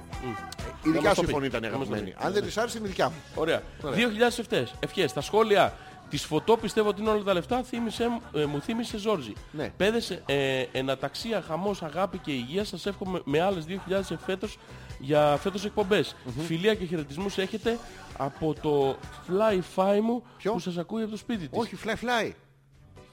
η 0.83 0.89
δικιά 0.89 1.01
μας 1.01 1.15
σου 1.15 1.21
το 1.21 1.27
πει. 1.27 1.33
φωνή 1.33 1.45
ήταν 1.45 1.61
Να 1.61 1.67
μας 1.69 1.77
το 1.77 1.83
αγαπημένη. 1.83 2.11
πει. 2.11 2.25
Αν 2.25 2.33
δεν 2.33 2.43
της 2.43 2.57
άρεσε 2.57 2.77
είναι 2.77 2.87
η 2.87 2.89
δικιά 2.89 3.09
μου. 3.09 3.15
Ωραία. 3.35 3.61
2.000 3.83 3.95
ευχές. 4.39 4.73
Ευχές. 4.79 5.13
Τα 5.13 5.21
σχόλια 5.21 5.73
της 6.09 6.23
φωτό 6.25 6.57
πιστεύω 6.57 6.89
ότι 6.89 7.01
είναι 7.01 7.09
όλα 7.09 7.23
τα 7.23 7.33
λεφτά. 7.33 7.63
Θύμισε, 7.63 8.19
ε, 8.33 8.45
μου 8.45 8.61
θύμισε 8.61 8.97
Ζόρζι. 8.97 9.33
Ναι. 9.51 9.69
Παιδες, 9.77 10.09
ε, 10.25 10.65
εναταξία, 10.71 11.41
χαμός, 11.41 11.83
αγάπη 11.83 12.17
και 12.17 12.31
υγεία. 12.31 12.63
Σας 12.63 12.85
εύχομαι 12.85 13.21
με 13.23 13.41
άλλες 13.41 13.65
2.000 13.65 14.17
φέτος 14.25 14.57
για 14.99 15.37
φέτος 15.41 15.65
εκπομπές. 15.65 16.15
Φιλία 16.45 16.75
και 16.75 16.85
χαιρετισμούς 16.85 17.37
έχετε 17.37 17.77
από 18.17 18.55
το 18.61 18.97
Fly-Fi 19.27 19.99
μου 20.01 20.23
Ποιο; 20.37 20.51
που 20.51 20.59
σας 20.59 20.77
ακούει 20.77 21.01
από 21.01 21.11
το 21.11 21.17
σπίτι 21.17 21.47
της. 21.47 21.59
Όχι, 21.59 21.77
fly 21.83 21.89
fly. 21.89 22.31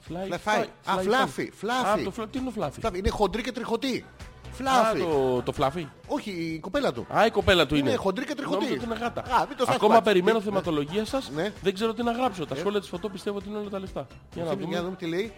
Fly, 0.09 0.33
Fly-Fi. 0.33 0.65
Α, 0.85 0.95
fluffy, 1.03 1.47
fluffy. 1.61 1.99
Α, 1.99 2.03
το 2.03 2.11
fluffy. 2.17 2.27
Τι 2.31 2.37
είναι 2.37 2.51
το 2.55 2.61
fluffy; 2.61 2.85
Fluffy. 2.85 2.95
Είναι 2.95 3.09
χοντρή 3.09 3.41
και 3.41 3.51
τριχωτή. 3.51 4.05
Α, 4.63 4.71
Φλάφι. 4.83 4.99
το, 4.99 5.41
το 5.41 5.53
fluffy. 5.59 5.85
Όχι, 6.07 6.31
η 6.31 6.59
κοπέλα 6.59 6.91
του. 6.93 7.05
Α, 7.17 7.25
η 7.25 7.31
κοπέλα 7.31 7.65
του 7.65 7.75
είναι. 7.75 7.89
Είναι 7.89 7.97
χοντρή 7.97 8.25
και 8.25 8.33
τριχωτή. 8.35 8.55
Νόμιζα 8.65 8.73
ότι 8.75 8.85
είναι 8.85 8.95
γάτα. 9.03 9.21
Α, 9.21 9.45
μην 9.47 9.57
το 9.57 9.63
Ακόμα 9.67 9.75
σφάξεις. 9.93 10.01
περιμένω 10.03 10.37
Ναι. 10.37 10.43
θεματολογία 10.43 11.05
σας. 11.05 11.31
Ναι. 11.35 11.51
Δεν 11.61 11.73
ξέρω 11.73 11.93
τι 11.93 12.03
να 12.03 12.11
γράψω. 12.11 12.45
Τα 12.45 12.55
σχόλια 12.55 12.79
της 12.79 12.89
φωτό 12.89 13.09
πιστεύω 13.09 13.37
ότι 13.37 13.49
είναι 13.49 13.57
όλα 13.57 13.69
τα 13.69 13.79
λεφτά. 13.79 14.07
Για 14.33 14.43
να 14.43 14.49
Για 14.53 14.59
να 14.59 14.65
δούμε. 14.65 14.79
δούμε 14.79 14.95
τι 14.95 15.05
λέει. 15.05 15.31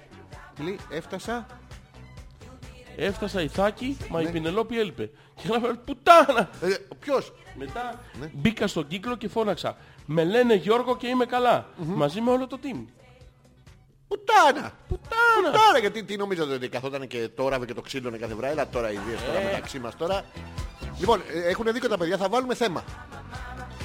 Τι 0.55 0.63
λέει, 0.63 0.79
έφτασα. 0.89 1.45
Έφτασα 2.99 3.41
η 3.41 3.47
Θάκη, 3.47 3.97
μα 4.09 4.21
Ναι. 4.21 4.29
η 4.29 4.31
Πινελόπη 4.31 4.79
έλειπε. 4.79 5.09
Και 5.41 5.47
να 5.47 5.59
πω, 5.59 5.69
πουτάνα! 5.85 6.49
Ε, 6.61 6.67
ποιος; 6.99 7.33
Μετά 7.55 7.99
Ναι. 8.19 8.29
μπήκα 8.33 8.67
στον 8.67 8.87
κύκλο 8.87 9.15
και 9.15 9.27
φώναξα. 9.27 9.77
Με 10.05 10.23
λένε 10.23 10.53
Γιώργο 10.55 10.97
και 10.97 11.07
είμαι 11.07 11.25
καλά. 11.25 11.65
Μαζί 11.77 12.21
με 12.21 12.31
όλο 12.31 12.47
το 12.47 12.59
team. 12.63 12.85
Πουτάνα. 14.07 14.71
Πουτάνα! 14.87 15.51
Πουτάνα, 15.51 15.79
γιατί 15.79 16.03
τι 16.03 16.17
νομίζατε 16.17 16.53
ότι 16.53 16.69
καθόταν 16.69 17.07
και 17.07 17.29
το 17.35 17.43
όραβε 17.43 17.65
και 17.65 17.73
το 17.73 17.81
ξύλωνε 17.81 18.17
κάθε 18.17 18.33
βράδυ. 18.33 18.53
Έλα 18.53 18.67
τώρα 18.67 18.91
οι 18.91 18.93
ιδέες 19.05 19.21
τώρα 19.25 19.39
Ε. 19.39 19.43
μεταξύ 19.43 19.79
μας 19.79 19.95
τώρα. 19.97 20.23
Λοιπόν, 20.99 21.21
ε, 21.33 21.49
έχουν 21.49 21.65
δίκιο 21.73 21.89
τα 21.89 21.97
παιδιά, 21.97 22.17
θα 22.17 22.29
βάλουμε 22.29 22.55
θέμα. 22.55 22.83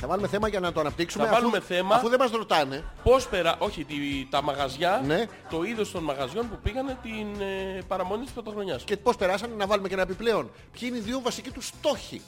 Θα 0.04 0.08
βάλουμε 0.10 0.28
θέμα 0.28 0.48
για 0.48 0.60
να 0.60 0.72
το 0.72 0.80
αναπτύξουμε. 0.80 1.24
Θα 1.24 1.30
αφού- 1.30 1.40
βάλουμε 1.42 1.60
θέμα. 1.60 1.94
Αφού 1.94 2.08
δεν 2.08 2.18
μας 2.18 2.30
ρωτάνε. 2.30 2.84
Πώς 3.02 3.26
πέρα, 3.28 3.56
όχι, 3.58 3.84
τη, 3.84 3.94
τα 4.30 4.42
μαγαζιά, 4.42 5.02
Ναι. 5.06 5.24
το 5.50 5.62
είδος 5.62 5.90
των 5.90 6.02
μαγαζιών 6.02 6.48
που 6.50 6.58
πήγανε 6.62 6.98
την 7.02 7.40
ε, 7.40 7.80
παραμονή 7.88 8.22
της 8.24 8.32
πρωτοχρονιάς. 8.32 8.82
Και 8.84 8.96
πώς 8.96 9.16
περάσανε 9.16 9.54
να 9.54 9.66
βάλουμε 9.66 9.88
και 9.88 9.94
ένα 9.94 10.02
επιπλέον. 10.02 10.50
Ποιοι 10.72 10.88
είναι 10.92 10.96
οι 10.96 11.00
δύο 11.00 11.20
βασικοί 11.20 11.50
τους 11.50 11.66
στόχοι; 11.66 12.20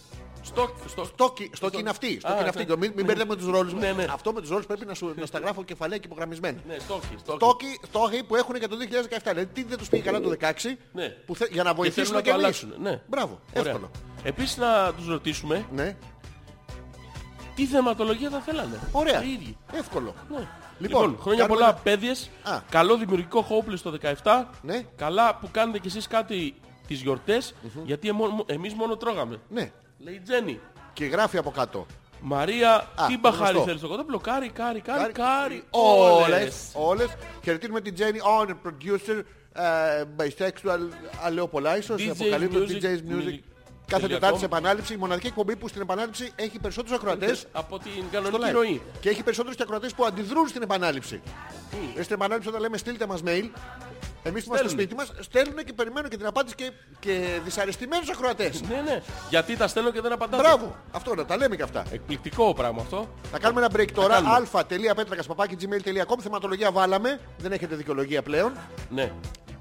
Στο, 0.43 0.75
στο, 0.89 1.05
Στόκι, 1.05 1.51
στόκι 1.55 1.79
είναι 1.79 1.91
αυτή. 1.91 2.19
Στόκι 2.21 2.35
Α, 2.35 2.39
είναι 2.39 2.49
αυτή. 2.49 2.59
ναι. 2.59 2.65
Και 2.65 2.77
Μην, 2.77 2.93
μην 2.97 3.05
μπερδεύουμε 3.05 3.37
τους 3.37 3.47
ρόλους. 3.47 3.73
Ναι, 3.73 3.93
ναι. 3.93 4.07
Αυτό 4.11 4.33
με 4.33 4.41
τους 4.41 4.51
ρόλους 4.51 4.67
πρέπει 4.67 4.85
να, 4.85 4.95
σου, 4.95 5.15
να 5.17 5.27
στα 5.27 5.39
γράφω 5.39 5.65
κεφαλαία 5.65 5.99
και 5.99 6.07
υπογραμμισμένα. 6.07 6.59
ναι, 6.69 6.77
στόχοι, 6.79 7.15
στόχοι. 7.19 7.39
Στόκοι, 7.39 7.81
στόχοι 7.87 8.23
που 8.25 8.37
έχουν 8.37 8.57
για 8.57 8.69
το 8.69 8.77
2017. 8.77 9.31
Δηλαδή 9.31 9.47
τι 9.53 9.63
δεν 9.65 9.79
τους 9.79 9.89
πήγε 9.89 10.03
καλά 10.03 10.21
το 10.21 10.29
16 10.29 10.79
Ναι. 10.93 11.09
που 11.09 11.37
θε- 11.37 11.53
για 11.53 11.63
να 11.63 11.71
Και 11.71 11.75
θέλουν 11.75 11.77
βοηθήσουμε 11.77 12.17
να 12.17 12.23
και 12.23 12.31
το 12.31 12.35
εμείς. 12.41 12.45
αλλάξουν. 12.45 12.73
Ναι. 12.83 13.01
Μπράβο, 13.07 13.41
Ωραία. 13.57 13.73
εύκολο. 13.73 13.91
Επίσης 14.23 14.57
να 14.57 14.93
τους 14.97 15.07
ρωτήσουμε 15.09 15.65
Ναι, 15.73 15.97
τι 17.55 17.65
θεματολογία 17.67 18.31
θα 18.31 18.39
θέλανε. 18.41 18.81
ωραία. 18.93 19.23
Οι 19.25 19.33
ίδιοι. 19.33 19.57
Εύκολο. 19.73 20.15
Ναι. 20.31 20.37
Λοιπόν, 20.79 21.03
Λοιπόν, 21.03 21.19
χρόνια 21.23 21.41
κάνουμε 21.41 21.59
πολλά 21.59 21.69
ένα- 21.71 21.81
παιδίες. 21.83 22.31
Α. 22.43 22.59
Καλό 22.71 22.97
δημιουργικό 22.97 23.47
Hopeless 23.51 23.79
το 23.83 23.91
17. 24.23 24.49
Ναι. 24.63 24.85
Καλά 24.97 25.35
που 25.37 25.49
κάνετε 25.51 25.79
κι 25.79 25.87
εσείς 25.87 26.07
κάτι 26.07 26.55
τις 26.87 27.01
γιορτές, 27.01 27.55
γιατί 27.85 28.09
εμώ- 28.09 28.45
εμείς 28.47 28.75
μόνο 28.75 28.97
τρώγαμε. 28.97 29.41
Ναι. 29.49 29.71
Λέει 29.99 30.15
η 30.15 30.21
Τζέννη. 30.21 30.61
Και 30.93 31.05
γράφει 31.05 31.37
από 31.39 31.51
κάτω. 31.51 31.87
Μαρία, 32.21 32.75
Α, 32.75 33.07
τι 33.07 33.19
μπαχάρι 33.19 33.43
γνωστό. 33.45 33.63
θέλεις 33.65 33.79
στο 33.81 33.89
κοτόπουλο. 33.89 34.19
Κάρι, 34.19 34.49
κάρι, 34.49 34.81
κάρι, 34.81 35.13
κάρι. 35.13 35.65
Όλες. 35.71 36.25
Όλες. 36.27 36.71
Όλες. 36.75 37.09
Χαιρετίζουμε 37.45 37.81
την 37.81 37.95
Jenny 37.99 38.43
on 38.45 38.49
producer, 38.49 39.23
ε, 39.53 40.05
bisexual, 40.17 40.79
αλλά 41.23 41.31
λέω 41.35 41.49
πολλά 41.49 41.77
ίσως. 41.77 42.01
DJ's 42.03 42.11
Αποκαλύπτω 42.11 42.59
Music, 42.59 42.83
DJ's 42.83 43.13
Music. 43.13 43.39
Music. 43.85 43.91
Κάθε 43.91 44.03
Τελεία 44.03 44.15
Τετάρτη 44.17 44.37
com. 44.37 44.39
σε 44.39 44.45
επανάληψη, 44.45 44.93
η 44.93 44.97
μοναδική 44.97 45.27
εκπομπή 45.27 45.57
που 45.57 45.69
στην 45.69 45.81
επανάληψη 45.81 46.33
έχει 46.37 46.59
περισσότερους 46.59 46.97
ακροατές 46.99 47.47
Από 47.53 47.79
την 47.79 47.93
στο 47.93 48.05
κανονική 48.13 48.45
live. 48.51 48.53
ροή. 48.53 48.83
Και 49.01 49.09
έχει 49.09 49.23
περισσότερους 49.23 49.57
και 49.57 49.63
ακροατές 49.63 49.95
που 49.95 50.05
αντιδρούν 50.05 50.49
στην 50.49 50.63
επανάληψη. 50.63 51.21
Ε, 51.97 52.03
Στην 52.03 52.15
επανάληψη 52.15 52.49
όταν 52.49 52.61
λέμε 52.61 52.77
στείλτε 52.77 53.07
μας 53.07 53.21
mail, 53.25 53.49
εμείς 54.27 54.45
που 54.45 54.49
είμαστε 54.55 54.69
στο 54.69 54.69
Στέλνουν. 54.69 54.71
σπίτι 54.71 54.95
μας, 54.95 55.13
στέλνουν 55.21 55.65
και 55.65 55.73
περιμένουν 55.73 56.11
και 56.11 56.17
την 56.17 56.27
απάντηση 56.27 56.55
και, 56.55 56.71
και 57.01 57.41
δυσαρεστημένους 57.45 58.09
ακροατές. 58.11 58.63
Ναι, 58.63 58.81
ναι. 58.85 59.03
Γιατί 59.31 59.57
τα 59.57 59.69
στέλνω 59.69 59.91
και 59.91 60.01
δεν 60.01 60.13
απαντάτε. 60.13 60.43
Μπράβο, 60.43 60.77
αυτό 60.93 61.15
να 61.15 61.25
τα 61.25 61.37
λέμε 61.37 61.57
και 61.57 61.63
αυτά. 61.63 61.83
Εκπληκτικό 61.93 62.55
πράγμα 62.55 62.83
αυτό. 62.83 63.09
Θα 63.33 63.39
κάνουμε 63.39 63.61
ένα 63.65 63.71
break 63.77 63.89
τώρα. 63.95 64.15
κάνουμε. 64.15 64.35
αλφα.πέτρακας.gmail.com 64.35 66.17
Θεματολογία 66.23 66.73
βάλαμε. 66.73 67.21
Δεν 67.39 67.53
έχετε 67.53 67.77
δικαιολογία 67.77 68.23
πλέον. 68.23 68.53
Ναι. 68.91 69.13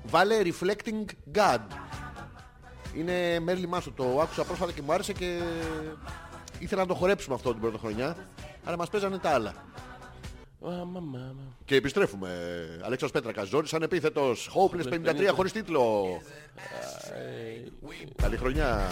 Βάλε 0.05 0.35
Reflecting 0.43 1.05
God. 1.37 1.59
Είναι 2.95 3.39
Μέρλι 3.39 3.67
Μάσο. 3.67 3.91
Το 3.91 4.19
άκουσα 4.21 4.43
πρόσφατα 4.43 4.71
και 4.71 4.81
μου 4.81 4.93
άρεσε 4.93 5.13
και 5.13 5.39
ήθελα 6.59 6.81
να 6.81 6.87
το 6.87 6.93
χορέψουμε 6.93 7.35
αυτό 7.35 7.51
την 7.51 7.61
πρώτη 7.61 7.77
χρονιά. 7.77 8.15
Αλλά 8.63 8.77
μας 8.77 8.89
παίζανε 8.89 9.17
τα 9.17 9.29
άλλα. 9.29 9.49
Α, 9.49 10.85
μα, 10.85 10.99
μα, 10.99 11.17
μα. 11.17 11.55
Και 11.65 11.75
επιστρέφουμε. 11.75 12.29
Αλέξος 12.81 13.11
Πέτρακας, 13.11 13.47
Ζόρις 13.47 13.73
ανεπίθετος. 13.73 14.49
Hopeless 14.55 14.89
53 14.89 15.31
χωρίς 15.33 15.51
τίτλο. 15.51 16.05
Καλή 18.15 18.37
χρονιά. 18.37 18.89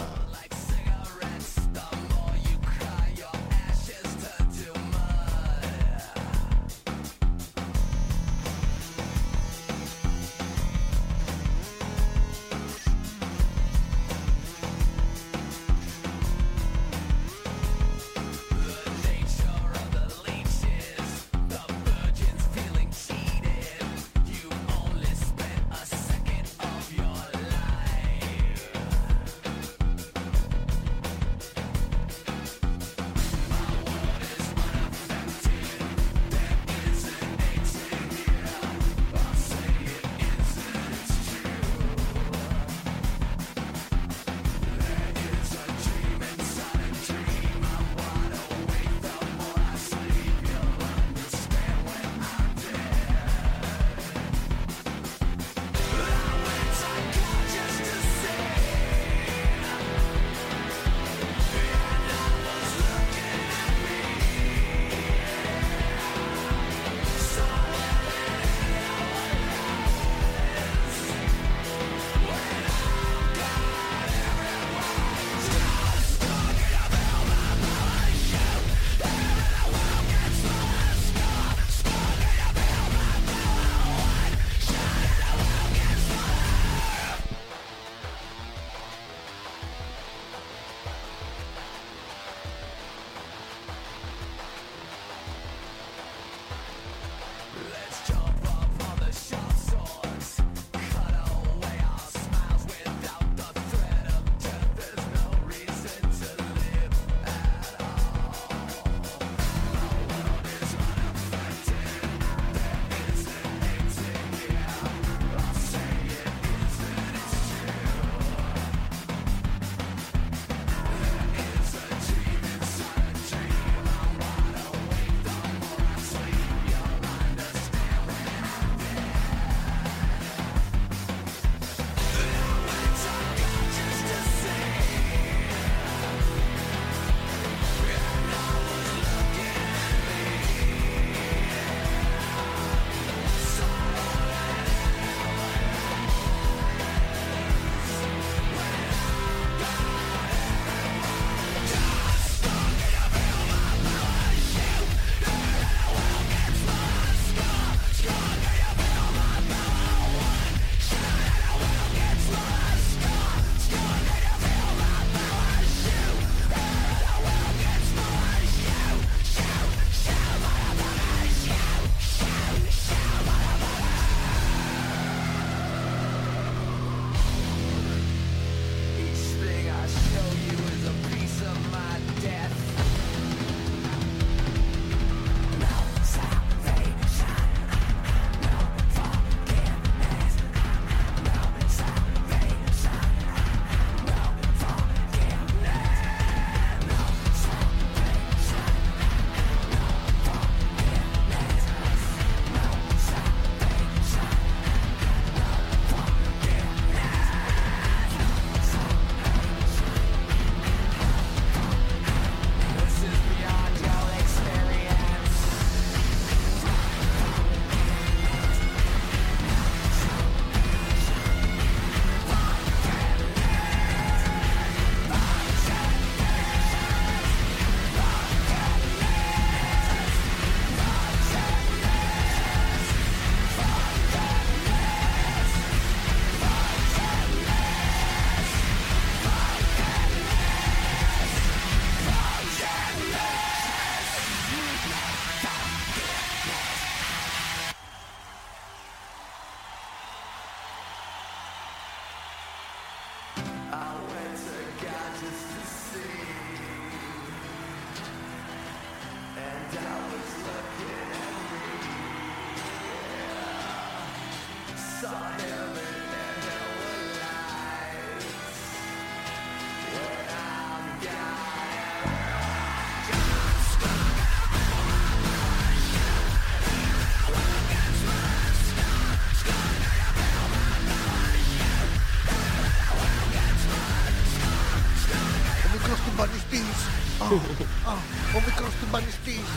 Ο 287.35 288.41
μικρός 288.45 288.71
τυμπανιστής. 288.79 289.47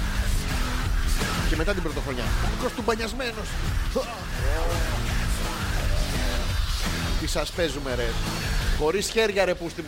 Και 1.48 1.56
μετά 1.56 1.72
την 1.72 1.82
πρωτοχρονιά. 1.82 2.22
Ο 2.22 2.48
μικρός 2.54 2.72
τυμπανιασμένος. 2.72 3.48
Τι 7.20 7.26
σας 7.26 7.50
παίζουμε 7.50 7.94
ρε. 7.94 8.08
Χωρίς 8.78 9.08
χέρια 9.08 9.44
ρε 9.44 9.54
πούστη. 9.54 9.84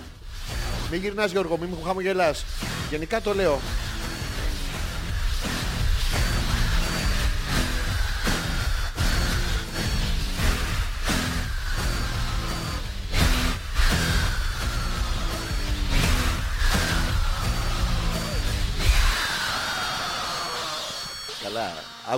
Μην 0.91 1.01
γυρνάς 1.01 1.31
Γιώργο, 1.31 1.57
μην 1.59 1.69
μου 1.71 1.83
χαμογελάς. 1.87 2.45
Γενικά 2.91 3.21
το 3.21 3.35
λέω. 3.35 3.61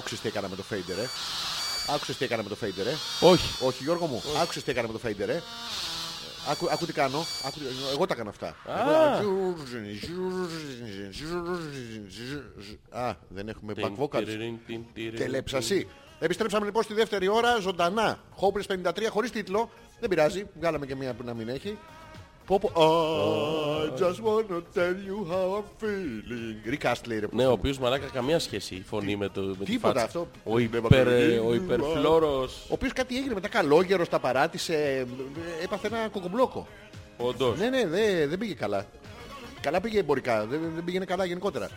Καλά, 0.09 0.17
άκουσες 0.17 0.21
τι 0.21 0.29
έκανα 0.29 0.49
με 0.49 0.57
το 0.57 0.65
fader, 0.71 0.99
ε; 0.99 1.07
Άκουσες 1.95 2.17
τι 2.17 2.25
έκανα 2.25 2.43
με 2.43 2.49
το 2.49 2.57
fader, 2.63 2.87
ε; 2.87 3.27
Όχι. 3.27 3.65
Όχι 3.65 3.83
Γιώργο 3.83 4.07
μου, 4.07 4.23
άκουσες 4.43 4.63
τι 4.63 4.71
έκανα 4.71 4.89
με 4.89 4.99
το 4.99 5.01
fader, 5.05 5.29
ε; 5.29 5.41
Άκου, 6.51 6.69
άκου 6.71 6.87
τι 6.87 6.93
κάνω. 6.93 7.25
Άκου, 7.47 7.59
εγώ 7.93 8.07
τα 8.07 8.15
έκανα 8.15 8.31
αυτά. 8.31 8.57
Α, 12.91 13.15
δεν 13.29 13.49
έχουμε 13.49 13.73
back 13.77 14.05
vocals. 14.05 14.27
Τελέψαση. 15.17 15.89
Επιστρέψαμε 16.19 16.65
λοιπόν 16.65 16.83
στη 16.83 16.95
δεύτερη 16.95 17.29
ώρα, 17.29 17.59
ζωντανά. 17.61 18.19
Hopeless 18.41 18.87
53 18.87 19.07
χωρίς 19.11 19.31
τίτλο. 19.31 19.71
Δεν 20.01 20.09
πειράζει, 20.09 20.47
βγάλαμε 20.59 20.87
και 20.87 20.95
μία 20.95 21.15
που 21.15 21.25
να 21.25 21.35
μην 21.35 21.49
έχει. 21.49 21.79
Πω, 22.49 22.59
πω. 22.59 22.71
I 22.75 24.01
just 24.01 24.21
wanna 24.27 24.61
tell 24.79 24.97
you 25.09 25.19
how 25.33 25.47
I'm 25.59 25.69
feeling. 25.83 26.73
Rick 26.73 26.93
Astley, 26.93 27.19
ρε. 27.21 27.27
Ναι, 27.33 27.47
ο 27.47 27.53
οποίος 27.53 27.79
μαλάκα 27.79 28.07
καμία 28.07 28.39
σχέση 28.39 28.75
η 28.75 28.83
φωνή 28.89 29.17
με, 29.17 29.29
το, 29.29 29.41
με 29.41 29.65
τη 29.65 29.65
Τίποτα 29.65 30.01
φάτσα. 30.01 30.05
αυτό. 30.05 30.29
Ο, 30.45 30.59
υπερ, 30.59 31.07
ε, 31.07 31.39
ο 31.39 31.55
υπερφλόρος. 31.55 32.65
Ο 32.69 32.73
οποίος 32.73 32.93
κάτι 32.93 33.17
έγινε 33.17 33.35
μετά 33.35 33.49
καλόγερος, 33.49 34.09
τα 34.09 34.19
παράτησε, 34.19 34.75
ε, 34.75 35.07
έπαθε 35.65 35.87
ένα 35.87 36.09
κοκομπλόκο. 36.09 36.67
Όντως. 37.17 37.59
Ναι, 37.59 37.69
ναι, 37.69 37.87
δεν, 37.87 38.29
δεν 38.29 38.39
πήγε 38.39 38.55
καλά. 38.55 38.87
Καλά 39.61 39.81
πήγε 39.81 39.99
εμπορικά, 39.99 40.47
δεν, 40.47 40.61
δεν 40.75 40.85
πήγαινε 40.85 41.05
καλά 41.05 41.25
γενικότερα. 41.25 41.69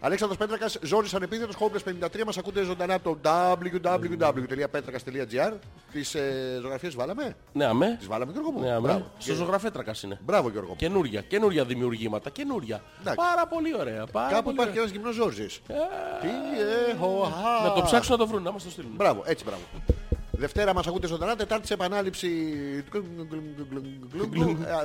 Αλέξανδρος 0.00 0.38
Πέτρακας, 0.38 0.78
Ζόρις 0.82 1.14
Ανεπίθετος, 1.14 1.56
Hopeless 1.58 1.82
53, 1.84 2.24
μας 2.24 2.38
ακούτε 2.38 2.62
ζωντανά 2.62 2.94
από 2.94 3.16
το 3.22 3.22
www.petrakas.gr 3.22 5.52
Τις 5.92 6.14
ε, 6.14 6.58
ζωγραφίες 6.62 6.94
βάλαμε, 6.94 7.36
Ναι, 7.52 7.64
αμέ. 7.64 7.94
τις 7.98 8.06
βάλαμε 8.06 8.32
Γιώργο 8.32 8.50
μου; 8.50 8.60
Ναι, 8.60 8.70
αμέ. 8.70 8.88
Μπράβο. 8.88 9.10
Στο 9.18 9.34
ζωγραφέτρακας 9.34 10.02
είναι. 10.02 10.18
Μπράβο 10.22 10.48
Γιώργο 10.50 10.68
μου. 10.70 10.76
Καινούρια, 10.76 11.20
καινούρια 11.20 11.64
δημιουργήματα, 11.64 12.30
καινούρια. 12.30 12.82
Εντάξει. 13.00 13.24
Πάρα 13.26 13.46
πολύ 13.46 13.74
ωραία. 13.78 14.06
Πάρα 14.06 14.28
Κάπου 14.28 14.42
πολύ 14.42 14.54
υπάρχει 14.54 14.72
και 14.72 14.80
ωραία. 14.80 14.82
ένας 14.82 14.90
γυμνός 14.90 15.14
Ζόρζης. 15.14 15.60
Τι 16.20 16.28
έχω, 16.90 17.32
Να 17.64 17.72
το 17.72 17.80
α. 17.80 17.84
ψάξουν 17.84 18.12
να 18.12 18.18
το 18.18 18.26
βρουν, 18.26 18.42
να 18.42 18.52
μας 18.52 18.62
το 18.64 18.70
στείλουν. 18.70 18.90
Μπράβο, 18.96 19.22
έτσι 19.26 19.44
μπράβο. 19.44 19.62
Δευτέρα 20.30 20.74
μας 20.74 20.86
ακούτε 20.86 21.06
ζωντανά, 21.06 21.36
Τετάρτη 21.36 21.66
σε 21.66 21.74
επανάληψη 21.74 22.28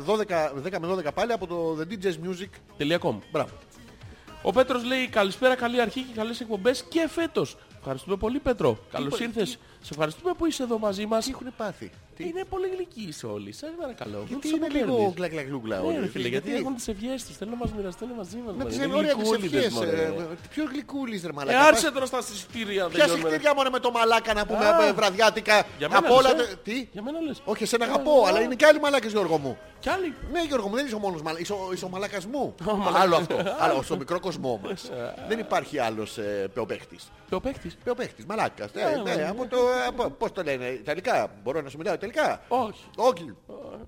12, 0.05 0.51
10 0.63 0.79
με 0.79 0.87
12 0.87 1.11
πάλι 1.13 1.31
από 1.31 1.47
το 1.47 1.77
The 1.79 1.83
DJ's 1.93 2.17
Music. 2.27 2.49
Τελεία.com. 2.77 3.15
Μπράβο. 3.31 3.49
Ο 4.45 4.51
Πέτρος 4.51 4.83
λέει 4.83 5.07
καλησπέρα, 5.07 5.55
καλή 5.55 5.81
αρχή 5.81 6.01
και 6.01 6.13
καλές 6.13 6.39
εκπομπές 6.41 6.83
και 6.89 7.07
φέτος. 7.07 7.57
Ευχαριστούμε 7.77 8.17
πολύ 8.17 8.39
Πέτρο. 8.39 8.77
Καλώς 8.91 9.19
ήρθες. 9.19 9.49
Σε 9.81 9.89
ευχαριστούμε 9.91 10.33
που 10.37 10.45
είσαι 10.45 10.63
εδώ 10.63 10.77
μαζί 10.79 11.05
μας. 11.05 11.25
Τι 11.25 11.31
έχουν 11.31 11.53
πάθει; 11.57 11.91
Τι, 12.15 12.23
Είναι 12.27 12.43
πολύ 12.49 12.67
γλυκείς 12.75 13.23
όλοι. 13.23 13.51
Σας 13.51 13.69
παρακαλώ. 13.79 14.23
γιατί 14.27 14.41
Τους 14.41 14.51
είναι 14.51 14.65
αποπέρνεις. 14.65 14.95
λίγο 14.97 15.11
γκλαγκλαγκλούγκλα 15.15 15.77
Ναι, 15.79 15.87
όλοι. 15.87 15.99
ρε 15.99 16.07
φίλε, 16.07 16.27
γιατί 16.27 16.55
έχουν 16.55 16.75
τις 16.75 16.87
ευχές 16.87 17.25
τους. 17.25 17.37
Θέλουν 17.37 17.53
να 17.53 17.59
μας 17.59 17.71
μοιραστούν 17.73 18.09
μαζί 18.17 18.37
μας. 18.37 18.45
Με 18.55 18.63
μωρέ. 18.63 18.69
τις 18.75 18.77
Είναι 18.85 18.95
ωραία 18.95 19.13
τις 19.15 19.29
γλυκούλιδες, 19.29 19.65
ευχές. 19.65 19.73
μωρέ. 19.73 20.01
ε, 20.01 20.13
Ποιος 20.49 20.69
γλυκούλης 20.69 21.21
ρε 21.23 21.29
Ε, 21.29 21.31
μαλάκα. 21.33 21.59
άρχισε 21.59 21.91
τώρα 21.91 22.05
στα 22.05 22.21
συστήρια. 22.21 22.87
Ποια 22.87 23.07
συγχτήρια 23.07 23.53
μόνο 23.55 23.69
με 23.69 23.79
το 23.79 23.91
μαλάκα 23.91 24.33
να 24.33 24.45
πούμε 24.45 24.65
Α. 24.65 24.87
ε, 24.87 24.91
βραδιάτικα. 24.93 25.63
Για 25.77 25.87
μένα 25.89 25.99
Από 26.05 26.15
όλα. 26.15 26.33
λες, 26.33 26.45
ε. 26.45 26.49
τα- 26.49 26.57
Τι; 26.63 26.87
Για 26.91 27.01
μένα 27.01 27.19
λες. 27.19 27.41
Όχι, 27.45 27.63
εσένα 27.63 27.85
αγαπώ, 27.85 28.23
αλλά 28.27 28.41
είναι 28.41 28.55
και 28.55 28.65
άλλοι 28.65 28.79
μαλάκες 28.79 29.11
Γιώργο 29.11 29.37
μου. 29.37 29.57
Κι 29.79 29.89
άλλοι. 29.89 30.13
Ναι, 30.31 30.41
Γιώργο 30.43 30.67
μου, 30.67 30.75
δεν 30.75 30.85
είσαι 30.85 30.95
ο 30.95 30.99
μόνος 30.99 31.21
μαλάκας. 31.21 31.41
Είσαι, 31.49 31.53
ο- 31.53 31.69
είσαι 31.73 31.85
ο 31.85 31.89
μαλάκας 31.89 32.25
μου. 32.25 32.55
μαλάκας. 32.65 33.01
Άλλο 33.01 33.15
αυτό. 33.15 33.35
Άλλο 33.59 33.81
στο 33.81 33.97
μικρό 33.97 34.19
κοσμό 34.19 34.59
μας. 34.63 34.91
δεν 35.27 35.39
υπάρχει 35.39 35.79
άλλος 35.79 36.17
ε, 36.17 36.47
πεοπαίχτης. 36.53 37.11
Και 37.29 37.35
ο 37.35 37.39
παίκτης. 37.41 37.77
Πεοπαίχτης, 37.83 38.25
μαλάκας. 38.25 38.73
Ναι, 38.73 38.81
Ε, 38.81 39.01
ναι, 39.03 39.15
ναι. 39.15 39.27
από 39.29 39.45
το, 39.47 39.57
από, 39.87 40.09
πώς 40.09 40.31
το 40.31 40.43
λένε, 40.43 40.65
Ιταλικά. 40.65 41.31
Μπορώ 41.43 41.61
να 41.61 41.69
σου 41.69 41.77
μιλάω 41.77 41.93
Ιταλικά. 42.05 42.41
Όχι. 42.47 42.83
Όχι. 42.95 43.35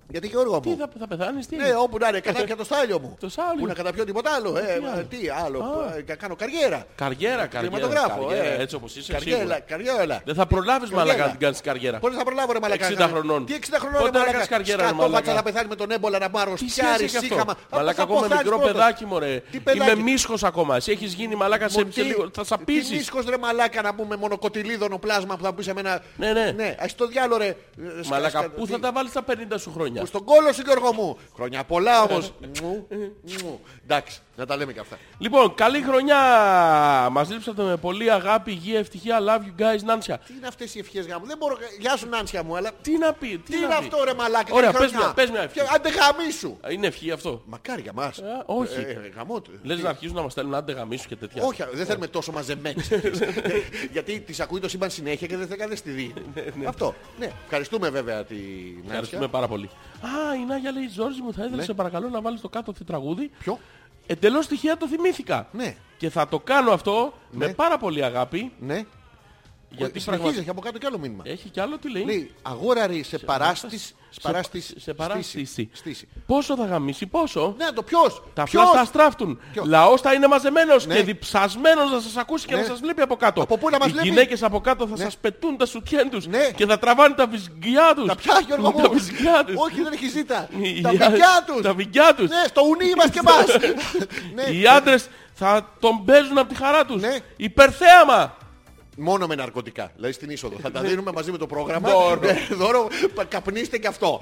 Γιατί 0.08 0.26
Γιώργο 0.26 0.60
Τι 0.60 0.68
μου. 0.68 0.76
θα, 0.76 0.88
θα 0.98 1.06
πεθάνεις, 1.06 1.46
τι; 1.46 1.56
Ναι, 1.56 1.74
όπου 1.78 1.98
να 1.98 2.08
είναι, 2.08 2.20
κατάπια 2.20 2.56
το 2.56 2.64
στάλιο 2.64 3.00
μου. 3.00 3.16
Το 3.20 3.28
στάλιο. 3.28 3.54
Πού 3.60 3.66
να 3.66 3.74
καταπιώ 3.74 4.04
τίποτα 4.04 4.30
άλλο. 4.34 4.56
Ε, 4.58 4.80
άλλο. 4.92 5.04
τι 5.08 5.18
άλλο. 5.44 5.58
Α. 5.62 5.96
ε, 5.96 6.04
να 6.08 6.14
κάνω 6.14 6.36
καριέρα. 6.36 6.84
Καριέρα, 6.94 7.46
καριέρα. 7.46 7.76
Κινηματογράφο. 7.76 8.24
καριέρα, 8.26 8.48
ε. 8.48 8.62
Έτσι 8.62 8.74
όπως 8.74 8.96
είσαι. 8.96 9.12
Καριέρα, 9.12 9.38
σίγουρα. 9.38 9.60
καριέρα. 9.60 10.20
Δεν 10.24 10.34
θα 10.34 10.46
προλάβεις 10.46 10.88
Καριέρα. 10.90 11.04
μαλακά 11.06 11.24
να 11.24 11.30
την 11.30 11.40
κάνεις 11.40 11.60
καριέρα. 11.60 11.98
Πότε 11.98 12.16
θα 12.16 12.24
προλάβω 12.24 12.52
ρε 12.52 12.58
μαλακά. 12.60 12.86
60 12.88 13.08
χρονών. 13.10 13.46
Τι 13.46 13.54
60 13.60 13.78
χρονών 13.80 14.00
Πότε 14.00 14.10
ρε 14.10 14.18
να 14.18 14.18
μαλακά. 14.18 14.32
κάνεις 14.46 14.48
καριέρα, 14.48 14.82
ρε 14.82 14.88
Σκατόφατσα 14.88 15.10
μαλάκα. 15.12 15.32
να 15.34 15.42
πεθάνει 15.42 15.68
με 15.68 15.74
τον 15.74 15.90
έμπολα 15.90 16.18
να 16.18 16.30
πάρω 16.30 16.54
Τι 16.54 16.68
σκιάρι, 16.70 16.96
σχέση 16.98 17.16
έχει 17.16 17.24
σύγχαμα. 17.26 17.52
αυτό; 17.52 17.76
Μαλάκα 17.76 17.96
Θα 17.96 18.02
ακόμα 18.02 18.20
ποθάνεις 18.20 18.42
μικρό 18.44 18.56
πρώτος. 18.58 18.72
παιδάκι 18.76 19.04
μωρέ. 19.04 19.42
Τι 19.50 19.60
παιδάκι. 19.60 19.90
Είμαι 19.90 20.02
μίσχος 20.02 20.44
ακόμα. 20.44 20.76
Εσύ 20.76 20.90
έχεις 20.90 21.12
γίνει 21.14 21.34
μαλάκα 21.34 21.68
σε, 21.68 21.84
Μο- 21.84 21.90
σε 21.92 22.02
λίγο. 22.02 22.30
Θα 22.34 22.40
Τι 22.42 22.46
σαπίσεις. 22.46 22.90
μίσκος 22.90 23.24
ρε 23.28 23.38
μαλάκα 23.38 23.82
να 23.82 23.94
πούμε 23.94 24.16
μονοκοτιλίδωνο 24.16 24.98
πλάσμα 24.98 25.36
που 25.36 25.44
θα 25.44 25.52
πεις 25.54 25.64
σε 25.64 25.74
μένα. 25.74 26.00
Ναι, 26.16 26.32
ναι. 26.32 26.52
Ναι, 26.56 26.74
ας 26.80 26.94
το 26.94 27.06
διάλο 27.06 27.36
ρε. 27.36 27.56
Σκα- 28.06 28.14
Μαλάκα, 28.16 28.38
σκα- 28.38 28.50
πού 28.50 28.66
τι- 28.66 28.72
θα 28.72 28.78
τα 28.78 28.92
βάλεις 28.92 29.12
τα 29.12 29.22
50 29.22 29.58
σου 29.58 29.72
χρόνια; 29.72 30.04
Στον 30.06 30.24
κόλο 30.24 30.52
σου 30.52 30.62
Γιώργο 30.64 30.92
μου. 30.92 31.16
Χρόνια 31.34 31.64
πολλά 31.64 32.02
όμως. 32.02 32.32
Μου, 32.62 32.86
μου. 33.42 33.60
Εντάξει, 33.84 34.20
να 34.36 34.46
τα 34.46 34.56
λέμε 34.56 34.72
και 34.72 34.80
αυτά. 34.80 34.98
Λοιπόν, 35.18 35.54
καλή 35.54 35.82
χρονιά. 35.82 36.18
Μας 37.10 37.30
λείψατε 37.30 37.62
με 37.62 37.76
πολύ 37.76 38.10
αγάπη, 38.12 38.50
υγεία, 38.50 38.78
ευτυχία. 38.78 39.18
Love 39.20 39.40
you 39.40 39.62
guys, 39.62 39.82
Νάνσια. 39.84 40.18
Τι 40.18 40.32
είναι 40.36 40.46
αυτές 40.46 40.74
οι 40.74 40.78
ευχές 40.78 41.06
γάμου. 41.06 41.26
Δεν 41.26 41.36
μπορώ. 41.38 41.56
Γεια 41.80 41.96
σου 41.96 42.08
Νάνσια 42.08 42.42
μου, 42.42 42.56
αλλά. 42.56 42.70
Τι 42.82 42.98
να 42.98 43.12
πει, 43.12 43.26
Τι 43.28 43.38
τι 43.38 43.56
είναι 43.56 43.66
να 43.66 43.78
πει; 43.78 43.84
αυτό 43.84 44.04
ρε 44.04 44.14
μαλάκα. 44.14 44.54
Ωραία, 44.54 44.70
καλή 44.70 44.84
πες 44.84 44.90
χρονιά. 44.90 45.06
μια, 45.06 45.14
πες 45.14 45.30
μια 45.30 45.40
ευχή. 45.40 45.58
Και 45.60 45.66
Άντε 45.74 45.88
γαμίσου. 45.88 46.56
Είναι 46.70 46.86
ευχή 46.86 47.10
αυτό; 47.10 47.42
Μακάρι 47.44 47.82
για 47.82 47.92
μας. 47.92 48.18
Ε, 48.18 48.22
όχι. 48.46 48.74
Ε, 48.80 49.10
γαμό 49.16 49.40
του. 49.40 49.50
Λες 49.62 49.78
να 49.82 49.88
αρχίσουν 49.88 50.14
να 50.16 50.22
μας 50.22 50.32
στέλνουν 50.32 50.54
άντε 50.54 50.72
γαμίσου 50.72 51.08
και 51.08 51.16
τέτοια. 51.16 51.42
Όχι, 51.44 51.64
δεν 51.72 51.86
θέλουμε 51.86 52.06
τόσο 52.06 52.32
μαζεμένες. 52.32 52.88
Γιατί 53.92 54.20
τις 54.20 54.40
ακούει 54.40 54.60
το 54.60 54.68
σύμπαν 54.68 54.90
συνέχεια 54.90 55.26
και 55.26 55.36
δεν 55.36 55.46
θέλει 55.46 55.66
να 55.68 55.76
στη 55.76 55.90
δει. 55.90 56.14
Αυτό. 56.66 56.94
Ναι, 57.18 57.30
ευχαριστούμε 57.44 57.90
βέβαια 58.02 58.24
τη 58.24 58.34
Ευχαριστούμε 58.84 58.94
Νάνσια. 59.20 59.28
πάρα 59.28 59.48
πολύ. 59.48 59.70
Α, 60.00 60.34
η 60.34 60.44
Νάγια 60.48 60.70
λέει, 60.72 60.88
Ζόρζη 60.88 61.20
μου, 61.22 61.32
θα 61.32 61.40
ήθελα 61.42 61.56
Ναι. 61.56 61.62
σε 61.62 61.74
παρακαλώ 61.74 62.08
να 62.08 62.20
βάλεις 62.20 62.40
το 62.40 62.48
κάτω 62.48 62.72
τραγούδι. 62.86 63.30
Ποιο; 63.38 63.58
Εντελώς 64.06 64.46
τυχαία 64.46 64.76
το 64.76 64.88
θυμήθηκα. 64.88 65.48
Ναι. 65.52 65.76
Και 65.96 66.10
θα 66.10 66.28
το 66.28 66.38
κάνω 66.40 66.70
αυτό 66.70 67.12
Ναι. 67.30 67.46
με 67.46 67.52
πάρα 67.52 67.78
πολύ 67.78 68.04
αγάπη. 68.04 68.52
Ναι. 68.58 68.84
Γιατί 69.70 70.00
Συνεχίζει, 70.00 70.06
πραγματικά... 70.06 70.40
έχει 70.40 70.50
από 70.50 70.60
κάτω 70.60 70.78
κι 70.78 70.86
άλλο 70.86 70.98
μήνυμα. 70.98 71.22
Έχει 71.26 71.48
κι 71.48 71.60
άλλο 71.60 71.78
τι 71.78 71.90
λέει. 71.90 72.04
Λέει 72.04 72.34
αγόραρη 72.42 73.02
σε 73.02 73.18
παράστης. 73.18 73.94
Παράστης. 74.22 74.74
σε 74.76 74.94
παράστηση. 74.94 75.28
στήση. 75.44 75.68
Στήση. 75.72 76.08
Πόσο 76.26 76.56
θα 76.56 76.64
γαμίσει, 76.64 77.06
πόσο; 77.06 77.54
Ναι, 77.58 77.66
το 77.74 77.82
ποιος; 77.82 78.22
Τα 78.34 78.42
Ποιος; 78.42 78.62
φλάς 78.62 78.76
θα 78.78 78.84
στράφτουν. 78.84 79.40
Ποιος; 79.52 79.66
Λαός 79.66 80.00
θα 80.00 80.12
είναι 80.12 80.26
μαζεμένος 80.26 80.86
Ναι. 80.86 80.94
και 80.94 81.02
διψασμένος 81.02 81.90
να 81.90 82.00
σας 82.00 82.16
ακούσει 82.16 82.46
και 82.46 82.54
Ναι. 82.54 82.60
να 82.60 82.66
σας 82.66 82.80
βλέπει 82.80 83.00
από 83.02 83.16
κάτω. 83.16 83.42
Από 83.42 83.58
πού 83.58 83.70
να 83.70 83.78
μας 83.78 83.88
Οι 83.88 83.90
βλέπει; 83.90 84.08
γυναίκες 84.08 84.42
από 84.42 84.60
κάτω 84.60 84.86
θα 84.86 84.96
σας 84.96 85.16
πετούν 85.16 85.56
τα 85.56 85.66
σουτιέν 85.66 86.10
τους 86.10 86.26
Ναι. 86.26 86.50
και 86.56 86.66
θα 86.66 86.78
τραβάνε 86.78 87.14
τα 87.14 87.26
βυζγκιά 87.26 87.92
τους. 87.96 88.06
Τα 88.06 88.14
πια 88.14 88.40
Γιώργο 88.46 88.70
μου. 88.72 88.80
Τα 88.82 88.88
βυζγκιά 88.88 89.44
τους. 89.46 89.54
Όχι, 89.56 89.82
δεν 89.82 89.92
έχει 89.92 90.08
ζήτα. 90.08 90.48
Οι- 90.62 90.80
Τα 90.80 90.90
οι- 90.90 90.96
δικιά 90.96 91.44
τους. 91.46 91.62
Τα 91.62 91.74
βυζγκιά 91.74 92.14
τους. 92.16 92.28
Ναι, 92.28 92.42
στο 92.46 92.62
ουνί 92.62 92.92
μας 92.96 93.10
και 93.10 93.20
μας. 93.22 93.44
Ναι. 94.34 94.42
Οι 94.56 94.66
άντρες 94.66 95.08
θα 95.34 95.68
τον 95.80 96.04
παίζουν 96.04 96.38
από 96.38 96.48
τη 96.48 96.54
χαρά 96.54 96.84
τους. 96.84 97.02
Ναι. 97.02 97.16
Υπερθέαμα. 97.36 98.36
Μόνο 98.96 99.26
με 99.26 99.34
ναρκωτικά. 99.34 99.90
Δηλαδή 99.94 100.12
στην 100.12 100.30
είσοδο. 100.30 100.56
Θα 100.58 100.70
τα 100.70 100.80
δίνουμε 100.80 101.12
μαζί 101.12 101.30
με 101.30 101.38
το 101.38 101.46
πρόγραμμα. 101.46 101.88
Δώρο. 101.90 102.20
Ναι, 102.20 102.46
Δώρο. 102.56 102.88
πα- 103.14 103.24
Καπνίστε 103.24 103.78
και 103.78 103.86
αυτό. 103.86 104.20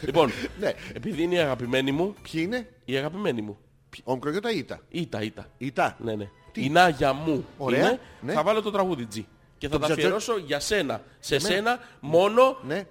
Λοιπόν, 0.00 0.30
Ναι. 0.60 0.72
επειδή 0.94 1.22
είναι 1.22 1.34
η 1.34 1.38
αγαπημένη 1.38 1.92
μου, 1.92 2.14
Ποιοι 2.30 2.42
είναι; 2.46 2.68
η 2.84 2.96
αγαπημένη 2.96 3.42
μου. 3.42 3.58
Ο 4.04 4.14
μικρογιώτα 4.14 4.50
ή 4.52 4.58
Ήτα; 4.58 4.80
Ήτα, 4.88 5.22
ήτα. 5.22 5.46
Ήτα. 5.58 5.96
Ναι, 6.00 6.14
ναι. 6.14 6.28
Τι; 6.52 6.64
Η 6.64 6.68
Νάγια 6.68 7.12
μου 7.12 7.44
Ωραία, 7.58 7.80
είναι. 7.80 8.00
ναι. 8.20 8.32
Θα 8.32 8.42
βάλω 8.42 8.62
το 8.62 8.70
τραγούδι 8.70 9.08
G. 9.14 9.22
Και 9.58 9.68
θα 9.68 9.72
Το 9.72 9.78
τα 9.78 9.84
τζατζέ- 9.84 9.98
αφιερώσω 9.98 10.38
για 10.46 10.60
σένα. 10.60 11.02
Σε 11.20 11.38
σένα 11.38 11.78
μόνο 12.00 12.56
Ναι. 12.66 12.86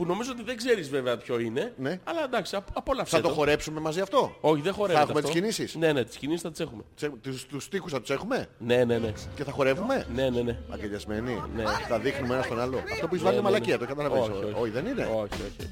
Που 0.00 0.06
νομίζω 0.06 0.30
ότι 0.32 0.42
δεν 0.42 0.56
ξέρεις 0.56 0.88
βέβαια 0.90 1.16
ποιο 1.16 1.38
είναι. 1.38 1.72
Ναι. 1.76 2.00
Αλλά 2.04 2.24
εντάξει, 2.24 2.56
απ- 2.56 2.76
απόλαυσε 2.76 3.16
Θα 3.16 3.22
το 3.22 3.28
χορέψουμε 3.28 3.80
μαζί 3.80 4.00
αυτό; 4.00 4.36
Όχι, 4.40 4.62
δεν 4.62 4.72
χορεύεται 4.72 4.98
Θα 4.98 5.10
έχουμε 5.10 5.18
αυτό. 5.18 5.30
τις 5.32 5.40
κινήσεις; 5.40 5.74
Ναι, 5.74 5.92
ναι, 5.92 6.04
τις 6.04 6.16
κινήσεις 6.16 6.42
θα 6.42 6.50
τις 6.50 6.60
έχουμε. 6.60 6.82
Τσε- 6.96 7.12
Τους, 7.22 7.46
τους 7.46 7.64
στίχους 7.64 7.92
θα 7.92 8.00
τους 8.00 8.10
έχουμε; 8.10 8.48
Ναι, 8.58 8.84
ναι, 8.84 8.98
ναι. 8.98 9.12
και 9.34 9.44
θα 9.44 9.50
χορεύουμε; 9.52 10.06
Ναι, 10.14 10.28
ναι, 10.30 10.40
ναι. 10.40 10.58
Αγκαλιασμένοι. 10.70 11.42
Ναι. 11.56 11.62
Θα 11.88 11.98
δείχνουμε 11.98 12.34
ένα 12.34 12.42
στον 12.42 12.60
άλλο. 12.60 12.76
Αυτό 12.92 13.06
που 13.08 13.14
έχεις 13.14 13.22
βάλει 13.22 13.22
Ναι, 13.22 13.28
είναι 13.30 13.36
ναι, 13.36 13.42
μαλακία, 13.42 13.72
ναι. 13.76 13.80
το 13.80 13.86
καταλαβαίνεις. 13.86 14.28
Όχι, 14.28 14.44
όχι. 14.44 14.54
Όχι, 14.60 14.70
δεν 14.70 14.86
είναι; 14.86 15.04
Όχι, 15.04 15.42
όχι. 15.42 15.70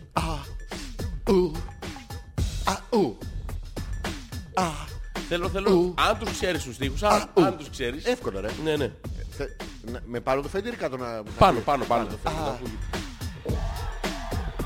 Ου. 1.37 1.53
Α, 2.65 2.73
ου. 2.91 3.19
Α, 4.55 4.65
Θέλω, 5.29 5.49
θέλω, 5.49 5.71
Ου. 5.73 5.95
αν 6.09 6.19
τους 6.19 6.31
ξέρεις 6.31 6.63
τους 6.65 6.75
στίχους, 6.75 7.03
αν, 7.03 7.31
ου. 7.35 7.45
αν 7.45 7.57
τους 7.57 7.71
ξέρεις. 7.71 8.05
εύκολο 8.05 8.41
ρε. 8.41 8.49
Ναι, 8.65 8.77
ναι. 8.77 8.91
Θε- 9.31 9.51
να- 9.93 10.01
Με 10.07 10.21
πάνω 10.21 10.41
το 10.41 10.49
φέντερ 10.49 10.73
ή 10.73 10.77
κάτω 10.77 10.97
να... 10.97 11.13
να 11.17 11.23
Πάνω, 11.39 11.59
πει; 11.59 11.65
πάνω, 11.65 11.85
πάνω 11.85 12.07
το 12.07 12.19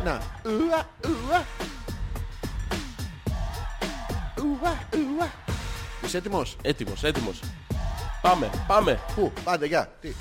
θέλω. 0.02 0.10
Α. 0.10 0.12
να 0.12 0.14
ακούγεται. 0.14 0.82
Να. 1.30 1.44
Ουα, 4.42 4.78
ουα. 5.18 5.30
Είσαι 6.04 6.16
έτοιμος; 6.16 6.56
Έτοιμος, 6.62 7.02
έτοιμος. 7.04 7.40
Πάμε, 8.22 8.50
πάμε. 8.66 9.00
Πού, 9.14 9.32
άντε, 9.44 9.66
γεια. 9.66 9.92
Τι; 10.00 10.12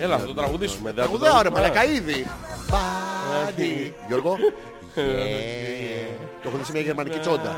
Έλα, 0.00 0.18
θα 0.18 0.26
το 0.26 0.34
τραγουδήσουμε. 0.34 0.92
δεν 0.92 1.04
θα 1.04 1.10
το 1.10 1.18
Τραγουδάω 1.18 1.42
ρε 1.42 1.50
τραγουδήσουμε. 1.50 1.60
μαλακά 1.60 1.84
ήδη. 1.84 2.26
Μπάντι. 2.70 3.94
Γιώργο. 4.08 4.36
Yeah. 4.96 6.16
Το 6.42 6.48
έχω 6.48 6.56
δει 6.56 6.64
σε 6.64 6.72
μια 6.72 6.80
γερμανική 6.80 7.18
τσόντα. 7.18 7.56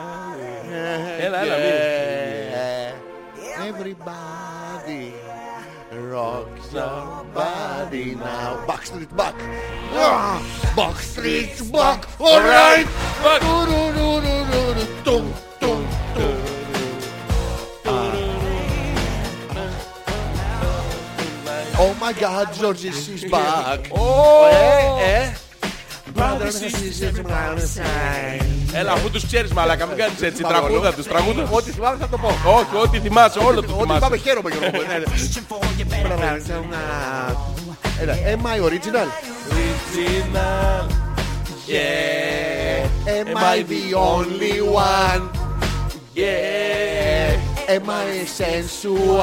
Έλα, 1.21 1.41
έλα, 1.43 1.57
μείνε. 1.57 2.93
Yeah. 3.37 3.69
Everybody 3.71 5.13
rock 6.13 6.49
somebody 6.73 8.15
now. 8.15 8.65
Backstreet 8.69 9.13
back. 9.17 9.35
Ah, 9.95 10.41
Backstreet's 10.77 11.63
back. 11.63 12.01
Alright. 12.21 12.87
Back. 13.25 13.41
Tum, 15.05 15.25
tum, 15.61 15.87
tum. 16.15 16.37
Oh 21.81 21.95
my 22.01 22.13
God, 22.13 22.53
George 22.55 22.85
is 22.85 23.25
back. 23.31 23.91
Ε, 24.53 25.23
ε. 25.23 25.33
Brothers 25.33 25.48
Έλα, 28.73 28.93
αφού 28.93 29.11
τους 29.11 29.27
ξέρεις 29.27 29.53
μαλάκα, 29.53 29.87
μην 29.87 29.97
κάνεις 29.97 30.23
έτσι. 30.23 30.43
Τραγούδα 30.43 30.93
τους, 30.95 31.07
τραγούδα. 31.07 31.49
Ό,τι 31.51 31.71
θυμάμαι 31.71 31.97
θα 32.01 32.09
το 32.09 32.17
πω. 32.19 32.29
Όχι, 32.29 32.77
ό,τι 32.83 32.99
θυμάσαι, 33.01 33.39
όλο 33.39 33.63
το 33.63 33.73
Ό,τι 33.73 33.81
θυμάσαι. 33.81 33.99
θυμάμαι 33.99 34.17
χαίρομαι 34.17 34.51
Γιώργο. 34.51 34.71
μου. 34.77 34.83
Ναι, 34.89 34.99
ναι. 34.99 35.05
Έλα, 38.01 38.15
am 38.15 38.47
I 38.47 38.61
original? 38.69 39.09
Original. 39.51 40.87
Yeah. 41.69 43.17
Am 43.19 43.37
I 43.55 43.63
the 43.73 43.85
only 43.95 44.57
one? 44.63 45.23
Yeah. 46.15 47.58
Am 47.69 47.91
I 47.91 48.25
sensual? 48.25 49.21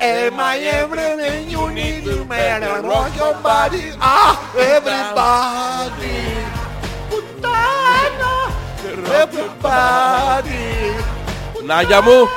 Am 0.00 0.38
I 0.38 0.58
everything 0.58 1.48
you 1.48 1.70
need 1.70 2.04
to 2.04 2.26
make 2.26 2.60
rock 2.84 3.16
your 3.16 3.32
body? 3.40 3.92
Ah, 3.98 4.36
everybody. 4.52 6.20
Πουτάνα. 7.08 8.34
Everybody. 9.22 10.66
Νάγια 11.64 12.02
μου, 12.02 12.28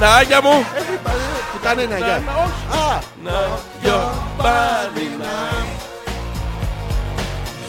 Νάγια 0.00 0.42
μου. 0.42 0.64
Everybody. 0.74 1.52
Πουτάνα 1.52 1.82
είναι 1.82 1.94
αγιά. 1.94 2.16
Όχι. 2.16 2.78
Α, 2.78 3.00
Now 3.24 3.58
your 3.84 4.08
body 4.38 5.08
now. 5.22 5.64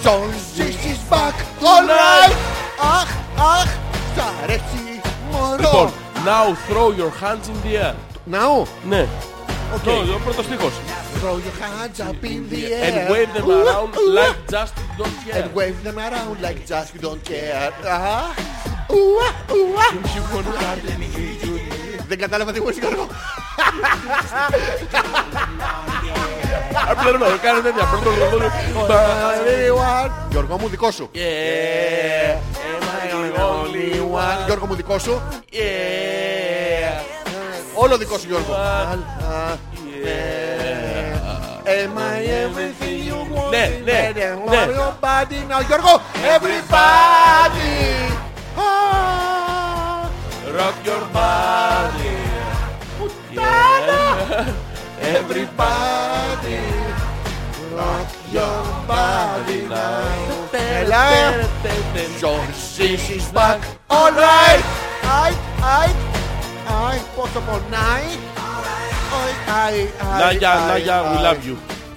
So 0.03 0.11
this 0.57 0.77
is 0.91 0.99
back. 1.11 1.35
All 1.61 1.85
right. 1.87 2.33
Αχ, 2.79 3.09
αχ. 3.37 3.88
Σ' 4.16 4.42
αρέσει 4.42 5.00
μωρό. 5.32 5.56
Λοιπόν, 5.60 5.90
now 6.24 6.46
throw 6.68 6.88
your 7.00 7.12
hands 7.22 7.48
in 7.48 7.56
the 7.68 7.84
air. 7.84 7.94
Ναού. 8.24 8.66
Ναι. 8.88 9.06
Οκ. 9.74 9.82
Το, 9.82 9.90
ο 9.90 10.20
πρώτος 10.24 10.44
στίχος. 10.44 10.72
Throw 11.22 11.36
your 11.46 11.56
hands 11.64 12.00
up 12.08 12.24
in 12.24 12.42
the 12.52 12.62
air. 12.72 12.84
And 12.88 13.10
wave 13.12 13.30
them 13.36 13.46
Ουα, 13.48 13.54
around 13.62 13.90
ουα. 13.96 14.14
like 14.18 14.40
just 14.54 14.74
don't 14.98 15.16
care. 15.24 15.42
And 15.42 15.48
wave 15.58 15.78
them 15.86 15.98
around 16.06 16.36
like 16.46 16.60
just 16.72 16.88
you 16.94 17.00
don't 17.08 17.22
care. 17.30 17.72
Αχα. 17.94 18.34
Ουα, 18.98 19.28
ουα. 19.58 19.86
You 20.16 20.22
wanna 20.32 20.52
party? 20.62 21.67
Δεν 22.09 22.19
κατάλαβα 22.19 22.51
τι 22.51 22.61
μου 22.61 22.69
είσαι 22.69 22.79
Γιώργο. 22.79 23.07
Απλά 26.89 27.11
να 27.11 27.37
κάνω 27.41 27.61
τέτοια. 27.61 27.87
Everyone. 29.45 30.11
Γιώργο 30.29 30.57
μου 30.59 30.67
δικό 30.67 30.91
σου. 30.91 31.09
Yeah. 31.13 31.19
Am 31.19 32.83
I 32.83 33.07
the 33.07 33.41
only 33.41 33.99
one? 33.99 34.45
Γιώργο 34.45 34.65
μου 34.65 34.75
δικό 34.75 34.99
σου. 34.99 35.21
Yeah. 35.51 35.57
Όλο 37.73 37.97
δικό 37.97 38.17
σου 38.17 38.27
Γιώργο. 38.27 38.55
Yeah. 40.03 41.69
Am 41.69 41.97
I 41.97 42.17
everything 42.43 42.97
you 43.09 43.19
want? 43.35 43.49
Ναι, 43.49 43.81
ναι, 43.83 44.11
And 44.15 44.15
ναι. 44.15 44.55
want 44.55 44.69
your 44.79 44.93
body 45.01 45.39
now. 45.49 45.61
Γιώργο. 45.67 46.01
Everybody. 46.35 48.09
Ah. 50.51 50.57
Rock 50.57 50.77
your 50.89 51.03
body. 51.19 52.15
Yeah. 53.33 55.15
Everybody. 55.17 56.59
Rock 57.77 58.09
your 58.35 58.61
body 58.87 59.59
now. 59.69 60.57
Έλα. 60.79 61.05
Your 62.21 62.41
sis 62.75 63.03
is 63.17 63.25
back. 63.37 63.59
All 63.87 64.11
right. 64.25 64.63
Αι, 65.03 65.29
αι, 65.61 65.89
αι. 66.67 67.01
Πόσο 67.15 67.39
πονάει. 67.47 68.09
Αι, 69.11 69.31
αι, 69.51 69.81
αι, 70.15 70.19
Νάγια, 70.23 70.51
αι, 70.53 70.67
Νάγια, 70.67 71.01
we 71.11 71.17
αι. 71.17 71.29
love 71.29 71.49
you. 71.49 71.55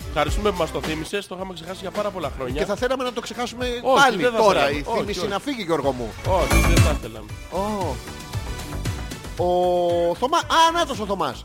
Ευχαριστούμε 0.09 0.51
που 0.51 0.57
μας 0.59 0.70
το 0.73 0.81
θύμισες, 0.81 1.27
το 1.27 1.35
είχαμε 1.35 1.53
ξεχάσει 1.55 1.79
για 1.81 1.91
πάρα 1.91 2.11
πολλά 2.11 2.29
Και 2.29 2.35
χρόνια. 2.39 2.65
θα 2.66 2.74
θέλαμε 2.77 3.05
να 3.05 3.12
το 3.12 3.20
ξεχάσουμε 3.20 3.66
Όχι, 3.83 4.03
πάλι 4.03 4.23
δεν 4.23 4.33
θα 4.33 4.39
τώρα. 4.39 4.61
θέλαμε. 4.61 4.77
Η 4.79 4.85
Όχι, 4.87 4.99
θύμηση 4.99 5.19
όχι. 5.20 5.29
να 5.29 5.39
φύγει 5.39 5.62
Γιώργο 5.62 5.93
μου. 5.93 6.12
Όχι, 6.29 6.61
δεν 6.74 6.77
θα 6.85 6.97
ήθελα. 6.99 7.20
Ω. 7.51 7.95
Ο 9.43 10.14
Θωμά. 10.14 10.39
Α, 10.39 10.70
νάτος 10.73 11.01
ο 11.01 11.06
Θωμάς. 11.06 11.43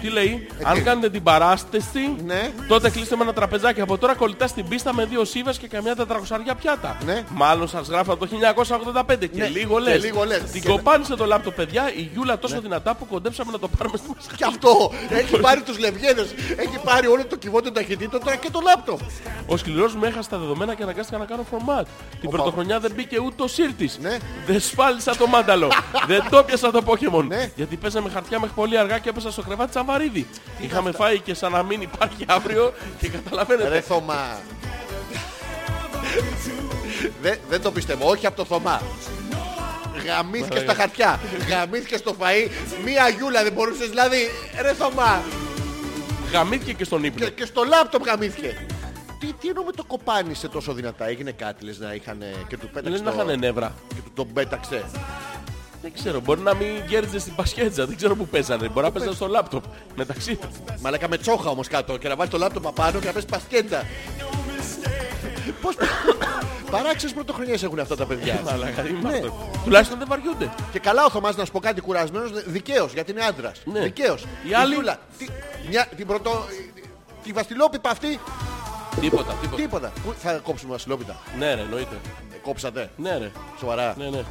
Τι 0.00 0.08
λέει, 0.08 0.46
Ε, 0.58 0.62
αν 0.64 0.74
τι; 0.74 0.80
κάνετε 0.80 1.10
την 1.10 1.22
παράσταση, 1.22 2.14
Ναι. 2.24 2.50
τότε 2.68 2.90
κλείστε 2.90 3.16
με 3.16 3.22
ένα 3.22 3.32
τραπεζάκι. 3.32 3.80
Από 3.80 3.98
τώρα 3.98 4.14
κολλητά 4.14 4.46
στην 4.46 4.68
πίστα 4.68 4.94
με 4.94 5.04
δύο 5.04 5.24
σίβες 5.24 5.58
και 5.58 5.66
καμιά 5.68 5.96
τετρακοσαριά 5.96 6.54
πιάτα. 6.54 6.96
Ναι. 7.04 7.22
Μάλλον 7.34 7.68
σας 7.68 7.88
γράφω 7.88 8.12
από 8.12 8.20
το 8.20 8.26
1985 8.26 9.26
και 9.28 9.40
Ναι, 9.42 9.46
λίγο 9.48 9.74
και 9.82 9.90
λες. 9.90 10.02
λίγο 10.04 10.24
λες. 10.24 10.42
Την 10.42 10.62
Και- 10.62 10.68
κοπάνισε 10.68 11.14
το 11.14 11.24
λάπτο, 11.24 11.50
παιδιά, 11.50 11.92
η 11.96 12.10
Γιούλα 12.12 12.38
τόσο 12.38 12.60
δυνατά 12.60 12.94
που 12.94 13.06
κοντέψαμε 13.06 13.52
να 13.52 13.58
το 13.58 13.68
πάρουμε 13.68 13.96
στη 13.96 14.08
μας. 14.16 14.26
Και 14.36 14.44
αυτό 14.44 14.92
έχει 15.08 15.40
πάρει 15.40 15.62
τους 15.62 15.78
λευγένες. 15.78 16.34
Έχει 16.56 16.78
πάρει 16.84 17.06
όλο 17.06 17.24
το 17.26 17.36
κυβό 17.36 17.62
των 17.62 17.72
ταχυτήτων 17.72 18.20
τώρα 18.20 18.36
και 18.36 18.50
το 18.50 18.60
λάπτοπ. 18.64 19.00
Ο 19.46 19.56
σκληρός 19.56 19.94
μου 19.94 20.04
έχασε 20.04 20.28
τα 20.28 20.38
δεδομένα 20.38 20.74
και 20.74 20.82
αναγκάστηκα 20.82 21.18
να 21.18 21.24
κάνω 21.24 21.44
format. 21.50 21.84
Την 22.20 22.30
πρωτοχρονιά 22.30 22.80
δεν 22.80 22.92
μπήκε 22.94 23.18
ούτε 23.20 23.42
ο 23.42 23.46
Σύρτης. 23.46 23.98
Ναι. 24.02 24.16
Δεν 24.46 24.60
σφάλισα 24.60 25.16
το 25.16 25.26
μάνταλο. 25.26 25.68
δεν 26.10 26.24
το 26.30 26.42
πιάσα 26.42 26.70
το 26.70 26.82
Pokemon. 26.86 27.24
Ναι. 27.28 27.50
Γιατί 27.56 27.76
παίζαμε 27.76 28.10
χαρτιά 28.10 28.40
μέχρι 28.40 28.54
πολύ 28.54 28.78
αργά 28.78 28.98
και 28.98 29.08
έπεσα 29.08 29.30
στο 29.30 29.42
κρεβάτι 29.42 29.72
Τσαβαρίδη. 29.86 30.26
Είχαμε 30.60 30.92
φάει 30.92 31.20
και 31.20 31.34
σαν 31.34 31.52
να 31.52 31.62
μην 31.62 31.80
υπάρχει 31.80 32.24
αύριο 32.26 32.72
και 33.00 33.08
καταλαβαίνετε. 33.08 33.68
Ρε 33.68 33.80
Θωμά. 33.80 34.38
Δεν- 37.22 37.38
Δεν 37.48 37.62
το 37.62 37.70
πιστεύω. 37.72 38.08
Όχι 38.10 38.26
από 38.26 38.36
το 38.36 38.44
Θωμά. 38.44 38.82
Γαμήθηκε 40.06 40.58
στα 40.58 40.74
χαρτιά. 40.74 41.20
Γαμήθηκε 41.48 41.96
στο 41.96 42.16
φαΐ. 42.20 42.50
Μία 42.84 43.08
γιούλα 43.08 43.42
δεν 43.42 43.52
μπορούσες 43.52 43.88
δηλαδή. 43.88 44.30
Ρε 44.60 44.72
Θωμά. 44.72 45.22
Γαμήθηκε 46.32 46.72
και 46.72 46.84
στον 46.84 47.04
ύπνο. 47.04 47.24
Και, 47.24 47.30
και 47.30 47.44
στο 47.44 47.62
λάπτοπ 47.64 48.04
γαμήθηκε. 48.06 48.66
Τι, 49.20 49.32
τι 49.32 49.48
εννοώ 49.48 49.64
με 49.64 49.72
το 49.72 49.84
κοπάνισε 49.84 50.48
τόσο 50.48 50.72
δυνατά; 50.72 51.06
Έγινε 51.08 51.30
κάτι 51.30 51.64
λες 51.64 51.78
να 51.78 51.92
είχαν 51.94 52.22
και 52.48 52.56
του 52.56 52.66
πέταξε. 52.68 52.90
Λες 52.90 53.00
να 53.02 53.12
το- 53.12 53.22
είχαν 53.24 53.38
νεύρα. 53.38 53.74
Και 53.88 54.00
του 54.04 54.10
τον 54.14 54.32
πέταξε. 54.32 54.84
Δεν 55.82 55.92
ξέρω, 55.94 56.20
μπορεί 56.20 56.40
να 56.40 56.54
μην 56.54 56.66
γέρδιζε 56.88 57.18
στην 57.18 57.34
πασχέτζα. 57.34 57.86
Δεν 57.86 57.96
ξέρω 57.96 58.16
που 58.16 58.26
παίζανε. 58.26 58.68
Μπορεί 58.68 58.86
να 58.86 58.92
παίζανε 58.92 59.14
στο 59.14 59.26
λάπτοπ 59.26 59.64
μεταξύ 59.96 60.36
τους. 60.36 60.48
Μαλάκα 60.80 61.08
με 61.08 61.16
τσόχα 61.18 61.50
όμως 61.50 61.68
κάτω 61.68 61.96
και 61.96 62.08
να 62.08 62.16
βάλει 62.16 62.30
το 62.30 62.38
λάπτοπ 62.38 62.66
απάνω 62.66 62.98
και 62.98 63.06
να 63.06 63.12
πες 63.12 63.24
πασκέτσα. 63.24 63.82
Πώς... 65.60 65.74
Παράξενες 66.70 67.14
πρωτοχρονιές 67.14 67.62
έχουν 67.62 67.78
αυτά 67.78 67.96
τα 67.96 68.04
παιδιά. 68.06 68.40
Μαλάκα, 68.44 68.82
τι 68.82 68.88
είναι 68.88 69.08
Ναι. 69.08 69.14
αυτό. 69.14 69.50
Τουλάχιστον 69.64 69.98
δεν 69.98 70.06
βαριούνται. 70.10 70.50
Και 70.72 70.78
καλά 70.78 71.04
ο 71.04 71.10
Θωμάς 71.10 71.36
να 71.36 71.44
σου 71.44 71.52
πω 71.52 71.60
κάτι 71.60 71.80
κουρασμένος, 71.80 72.30
δικαίως, 72.46 72.92
γιατί 72.92 73.10
είναι 73.10 73.24
άντρας. 73.24 73.60
Ναι. 73.64 73.80
Δικαίως. 73.80 74.24
Η 74.50 74.54
άλλη- 74.54 74.74
Γιούλα, 74.74 74.98
τι- 75.18 75.26
μια, 75.68 75.88
την 75.96 76.06
πρωτο... 76.06 76.44
Τη 77.24 77.32
βαστιλόπιπα 77.32 77.90
αυτή, 77.90 78.20
Τίποτα, 79.00 79.32
τίποτα. 79.40 79.56
τίποτα. 79.62 79.92
Πού 80.04 80.14
θα 80.22 80.32
κόψουμε 80.32 80.70
βαστιλόπιτα. 80.72 81.16
Ναι, 81.38 81.54
ρε, 81.54 81.60
εννοείται. 81.60 81.96
Ε, 82.46 82.48
κόψατε. 82.48 82.90
Ναι, 82.96 83.16
ρε. 83.18 83.30
Σοβαρά. 83.58 83.94
Ναι, 83.98 84.08
ναι. 84.10 84.22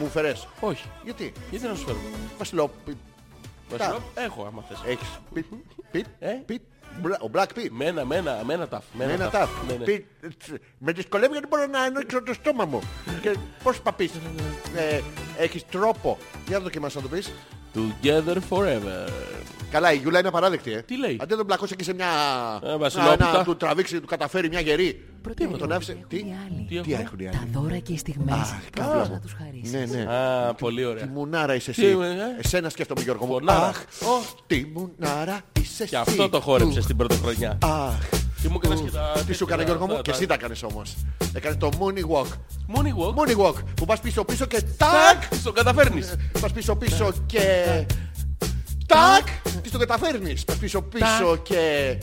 Μου 0.00 0.06
φερές. 0.08 0.48
Όχι. 0.60 0.84
Γιατί; 1.04 1.32
Γιατί 1.50 1.66
να 1.66 1.74
σου 1.74 1.84
φέρω; 1.84 1.98
Βαστιλόπι... 2.38 2.96
Βασιλό, 3.70 4.02
Έχω, 4.14 4.44
άμα 4.44 4.64
θες. 4.68 4.78
Έχεις. 4.86 5.08
Πιτ. 5.34 5.44
Πιτ. 5.90 6.06
Ε; 6.18 6.28
Πιτ. 6.46 6.62
Μπλα- 7.00 7.20
Ο 7.20 7.30
Black 7.34 7.46
Pit. 7.58 7.68
Με 7.70 7.84
ένα, 7.84 8.04
με 8.04 8.16
ένα, 8.16 8.40
με 8.44 8.54
ένα 8.54 8.68
ταφ. 8.68 8.84
Με 8.92 9.06
Με 9.06 9.12
ένα 9.12 9.30
ταφ. 9.30 9.32
τάφ. 9.32 9.50
Ναι, 9.68 9.74
ναι. 9.74 9.84
Πιτ. 9.84 10.04
Με 10.78 10.92
δυσκολεύει 10.92 11.32
γιατί 11.32 11.46
μπορώ 11.46 11.66
να 11.66 11.80
ανοίξω 11.80 12.22
το 12.22 12.34
στόμα 12.34 12.64
μου. 12.64 12.80
Και 13.22 13.36
πώς 13.62 13.78
θα 13.78 13.92
πεις. 13.92 14.10
Ε, 14.76 15.00
Έχεις 15.38 15.66
τρόπο. 15.66 16.18
Για 16.48 16.58
να 16.58 16.64
δοκιμάσεις 16.64 16.96
να 16.96 17.02
το 17.02 17.08
πεις. 17.08 17.32
Together 17.74 18.36
forever. 18.50 19.08
Καλά, 19.70 19.92
η 19.92 19.96
Γιούλα 19.96 20.18
είναι 20.18 20.28
απαράδεκτη, 20.28 20.72
ε. 20.72 20.82
Τι 20.82 20.98
λέει; 20.98 21.16
Αντί 21.20 21.30
να 21.30 21.36
τον 21.36 21.46
πλακώσει 21.46 21.72
εκεί 21.74 21.84
σε 21.84 21.94
μια. 21.94 22.06
Ε, 22.64 22.76
βασιλόπιτα. 22.76 23.24
να, 23.32 23.38
να 23.38 23.44
του 23.44 23.56
τραβήξει, 23.56 24.00
του 24.00 24.06
καταφέρει 24.06 24.48
μια 24.48 24.60
γερή. 24.60 25.04
Προτείνω 25.22 25.56
τον 25.56 25.72
άφησε; 25.72 25.96
Τι, 26.08 26.16
οι 26.16 26.34
άλλοι. 26.46 26.66
Τι 26.68 26.80
τι 26.80 26.92
έχουμε; 26.92 27.02
έχουν 27.04 27.18
οι 27.18 27.24
Τα 27.24 27.38
άλλοι; 27.40 27.50
δώρα 27.52 27.78
και 27.78 27.92
οι 27.92 27.96
στιγμές 27.96 28.34
Αχ, 28.34 28.50
που 28.72 28.80
καλά. 28.80 28.98
θες 28.98 29.08
να 29.08 29.18
τους 29.20 29.32
χαρίσεις. 29.38 29.72
Ναι, 29.72 29.84
ναι. 30.04 30.12
Α, 30.14 30.54
πολύ 30.54 30.80
Τι 30.80 30.84
ωραία. 30.86 31.06
μουνάρα 31.06 31.54
είσαι 31.54 31.72
Τι, 31.72 31.86
εσύ. 31.86 31.96
ε; 32.00 32.38
Εσένα 32.42 32.68
σκέφτομαι 32.68 33.02
Γιώργο 33.02 33.26
μου. 33.26 33.32
Φωνάρα. 33.32 33.66
Αχ, 33.66 33.84
τι 34.46 34.66
μουνάρα 34.74 35.40
είσαι 35.60 35.82
εσύ. 35.82 35.90
Και 35.90 35.96
αυτό 35.96 36.28
το 36.28 36.40
χόρεψες 36.40 36.84
στην 36.84 36.96
πρωτοχρονιά. 36.96 37.58
Αχ. 37.62 38.08
Και 38.42 38.48
μου 38.48 38.60
έκανες 38.62 38.80
και 38.80 38.90
τα... 38.90 39.22
Τι 39.26 39.32
σου 39.32 39.44
έκανε 39.44 39.62
Γιώργο 39.62 39.86
μου; 39.86 39.90
αυτά, 39.90 40.02
και 40.02 40.10
τα- 40.10 40.16
εσύ 40.16 40.26
τα 40.26 40.36
κάνεις 40.36 40.62
όμως. 40.62 40.96
Έκανες 41.32 41.56
το 41.56 41.68
mooney 41.78 42.16
walk. 42.16 42.26
Money 42.76 42.94
walk; 43.00 43.14
Mooney 43.14 43.46
walk 43.46 43.54
που 43.74 43.84
πας 43.84 44.00
πίσω 44.00 44.24
πίσω 44.24 44.46
και 44.46 44.62
τάκ. 44.76 45.20
Τάκ! 45.20 45.34
Στο 45.34 45.52
καταφέρνεις. 45.52 46.14
Πας 46.40 46.52
πίσω 46.52 46.76
πίσω 46.76 47.12
και... 47.26 47.40
Τάκ! 48.86 49.26
Τι 49.62 49.70
το 49.70 49.78
καταφέρνεις; 49.78 50.44
Πας 50.44 50.56
πίσω 50.56 50.82
πίσω 50.82 51.36
και... 51.42 51.96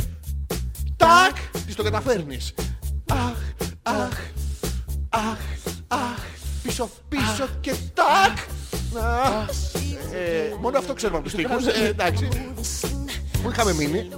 Τάκ! 0.98 1.36
Τι 1.68 1.76
το 1.76 1.84
καταφέρνεις; 1.84 2.54
Αχ, 3.10 3.38
αχ, 3.84 4.18
αχ, 5.10 5.38
αχ. 5.88 6.20
Πίσω 6.64 6.90
πίσω 7.10 7.48
και 7.62 7.76
τάκ! 7.94 8.38
Αχ. 9.04 9.50
Ε, 10.14 10.56
Μόνο 10.62 10.78
αυτό 10.78 10.94
ξέρουμε 10.94 11.18
από 11.20 11.28
τους 11.28 11.38
τοίχους. 11.38 11.66
Ε, 11.66 11.88
Εντάξει. 11.88 12.28
Πού 13.44 13.50
είχαμε 13.52 13.74
μείνει. 13.74 14.10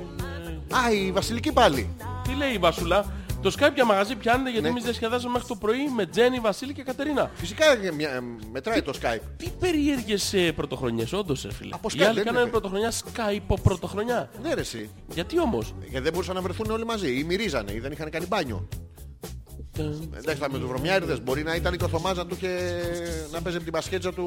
Α, 0.76 0.92
η 0.92 1.12
Βασιλική 1.12 1.52
πάλι. 1.52 1.96
Τι 2.24 2.34
λέει 2.36 2.52
η 2.54 2.58
Βασούλα; 2.58 3.06
Το 3.42 3.54
Skype 3.60 3.74
για 3.74 3.86
μαγαζί 3.86 4.16
πιάνεται 4.16 4.50
γιατί 4.50 4.64
Ναι. 4.64 4.70
εμείς 4.70 4.84
διασκεδάζουμε 4.84 5.32
μέχρι 5.32 5.48
το 5.48 5.56
πρωί 5.56 5.88
με 5.96 6.06
Τζέννη, 6.06 6.40
Βασίλη 6.40 6.74
και 6.74 6.84
Κατερίνα. 6.84 7.32
Φυσικά 7.36 7.66
ε, 7.84 7.92
μια- 7.92 8.10
ε, 8.10 8.20
μετράει 8.52 8.82
το 8.82 8.94
Skype. 9.02 9.20
Τι 9.38 9.50
περίεργες 9.60 10.34
ε, 10.34 10.52
πρωτοχρονιές, 10.52 11.14
όντως, 11.14 11.46
ε, 11.46 11.52
φίλε. 11.54 11.70
Από 11.74 11.88
Οι 11.92 11.96
Skype 11.98 12.04
άλλοι 12.04 12.16
δεν 12.16 12.24
κάνανε 12.24 12.42
είναι. 12.42 12.52
πρωτοχρονιά 12.52 12.92
Skype 12.92 13.56
πρωτοχρονιά. 13.64 14.30
Ναι 14.44 14.54
ρε 14.54 14.62
εσύ. 14.62 14.90
Γιατί 15.14 15.40
όμως; 15.40 15.74
Γιατί 15.82 16.04
δεν 16.04 16.12
μπορούσαν 16.14 16.36
να 16.36 16.42
βρεθούν 16.42 16.72
όλοι 16.72 16.86
μαζί. 16.86 17.20
Ή 17.20 17.24
μυρίζανε 17.24 17.72
ή 17.74 17.80
δεν 17.80 17.92
είχαν 17.92 18.10
κάνει 18.10 18.26
μπάνιο. 18.26 18.68
Εντάξει, 20.18 20.40
τα 20.42 20.52
με 20.52 20.58
τους 20.60 20.68
βρωμιάριδες 20.68 21.22
μπορεί 21.24 21.44
να 21.44 21.56
ήταν 21.56 21.78
και 21.78 21.84
ο 21.84 21.88
Θωμάς 21.88 22.18
να 22.18 22.26
του 22.26 22.36
είχε 22.42 22.50
να 23.32 23.42
παίζει 23.42 23.58
με 23.58 23.64
την 23.64 23.74
μπασκέτσα 23.74 24.14
του. 24.14 24.26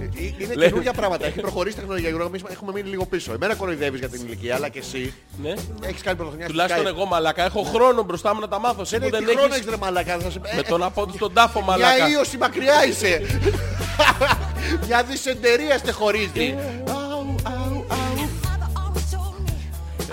Ε, 0.00 0.04
ε, 0.04 0.08
Είναι 0.38 0.54
Λέει- 0.54 0.68
καινούργια 0.68 0.92
πράγματα. 0.92 1.26
Έχει 1.26 1.40
προχωρήσει 1.40 1.76
η 1.76 1.78
τεχνολογία. 1.78 2.08
Γιώργο, 2.08 2.26
εμείς 2.26 2.42
έχουμε 2.50 2.72
μείνει 2.72 2.88
λίγο 2.88 3.06
πίσω. 3.06 3.32
Εμένα 3.32 3.54
κοροϊδεύεις 3.54 3.98
για 3.98 4.08
την 4.08 4.20
ηλικία, 4.26 4.54
αλλά 4.54 4.68
και 4.68 4.78
εσύ 4.78 5.14
Ναι. 5.42 5.54
έχεις 5.86 6.02
κάνει 6.02 6.16
πρωτοχρονιά 6.16 6.44
στο 6.46 6.52
Τουλάχιστον 6.54 6.84
Skype. 6.84 6.88
εγώ 6.96 7.04
μαλακά. 7.06 7.44
Έχω 7.44 7.62
χρόνο 7.62 8.02
μπροστά 8.02 8.34
μου 8.34 8.40
να 8.40 8.48
τα 8.48 8.58
μάθω. 8.58 8.80
Εσύ 8.80 8.98
Δεν 8.98 9.08
που 9.08 9.14
έχει 9.16 9.24
δεν 9.24 9.34
χρόνο 9.36 9.46
έχεις 9.54 9.58
έχεις 9.58 9.70
ρε 9.70 9.76
μαλακά. 9.76 10.18
Θα 10.18 10.30
σε... 10.30 10.38
με 10.38 10.48
ε, 10.58 10.62
το 10.62 10.78
να 10.78 10.90
πω 10.90 11.06
στον 11.14 11.32
τάφο 11.32 11.58
Μια 11.58 11.66
μαλακά. 11.70 12.08
ίωση 12.08 12.36
μακριά 12.38 12.86
είσαι. 12.88 13.20
Μια 14.86 15.02
δυσεντερία 15.02 15.78
στεχωρίζει. 15.78 16.54
Αου, 16.88 17.09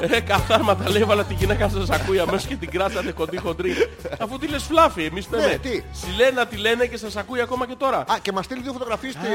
Ε, 0.01 0.19
καθάρματα 0.19 0.89
λέει, 0.89 1.01
έβαλα 1.01 1.23
τη 1.23 1.33
γυναίκα 1.33 1.69
σας 1.69 1.89
ακούει 1.89 2.19
αμέσως 2.19 2.45
και 2.47 2.55
την 2.55 2.69
κράσατε 2.69 3.11
κοντή 3.11 3.37
χοντρή. 3.37 3.73
Αφού 4.19 4.37
τι 4.37 4.47
λες 4.47 4.63
φλάφι, 4.63 5.03
εμείς 5.03 5.29
Ναι, 5.29 5.37
λέμε. 5.37 5.57
τι; 5.57 5.81
Σιλένα 5.91 6.45
τη 6.45 6.57
λένε 6.57 6.85
και 6.85 6.97
σας 6.97 7.15
ακούει 7.15 7.41
ακόμα 7.41 7.67
και 7.67 7.75
τώρα. 7.77 7.97
Α, 7.97 8.15
και 8.21 8.31
μας 8.31 8.45
στείλει 8.45 8.61
δύο 8.61 8.71
φωτογραφίες 8.71 9.13
στη 9.13 9.27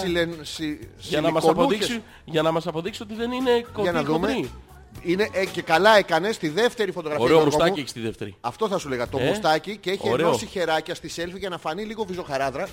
σιλεν- 0.00 0.38
σι- 0.42 0.80
για, 0.98 1.20
να 1.20 1.30
μας 1.30 1.42
σιλικονούχες. 1.42 1.78
αποδείξει, 1.78 2.02
για 2.24 2.42
να 2.42 2.50
μας 2.50 2.66
αποδείξει 2.66 3.02
ότι 3.02 3.14
δεν 3.14 3.32
είναι 3.32 3.50
Για 3.54 3.66
κοντή 3.72 3.90
να 3.90 4.02
δούμε. 4.02 4.28
χοντρή. 4.32 4.50
Είναι 5.02 5.28
ε, 5.32 5.44
και 5.46 5.62
καλά 5.62 5.96
έκανε 5.96 6.32
στη 6.32 6.48
δεύτερη 6.48 6.92
φωτογραφία. 6.92 7.24
Ωραίο 7.24 7.36
Γιώργο 7.36 7.52
μουστάκι 7.54 7.70
μου. 7.72 7.76
έχεις 7.78 7.90
στη 7.90 8.00
δεύτερη. 8.00 8.36
Αυτό 8.40 8.68
θα 8.68 8.78
σου 8.78 8.88
λέγα. 8.88 9.08
Το 9.08 9.18
Ε, 9.18 9.24
μουστάκι 9.24 9.76
και 9.76 9.90
έχει 9.90 10.08
ωραίο. 10.10 10.26
ενώσει 10.26 10.46
χεράκια 10.46 10.94
στη 10.94 11.10
selfie 11.16 11.38
για 11.38 11.48
να 11.48 11.58
φανεί 11.58 11.84
λίγο 11.84 12.04
βυζοχαράδρα. 12.04 12.66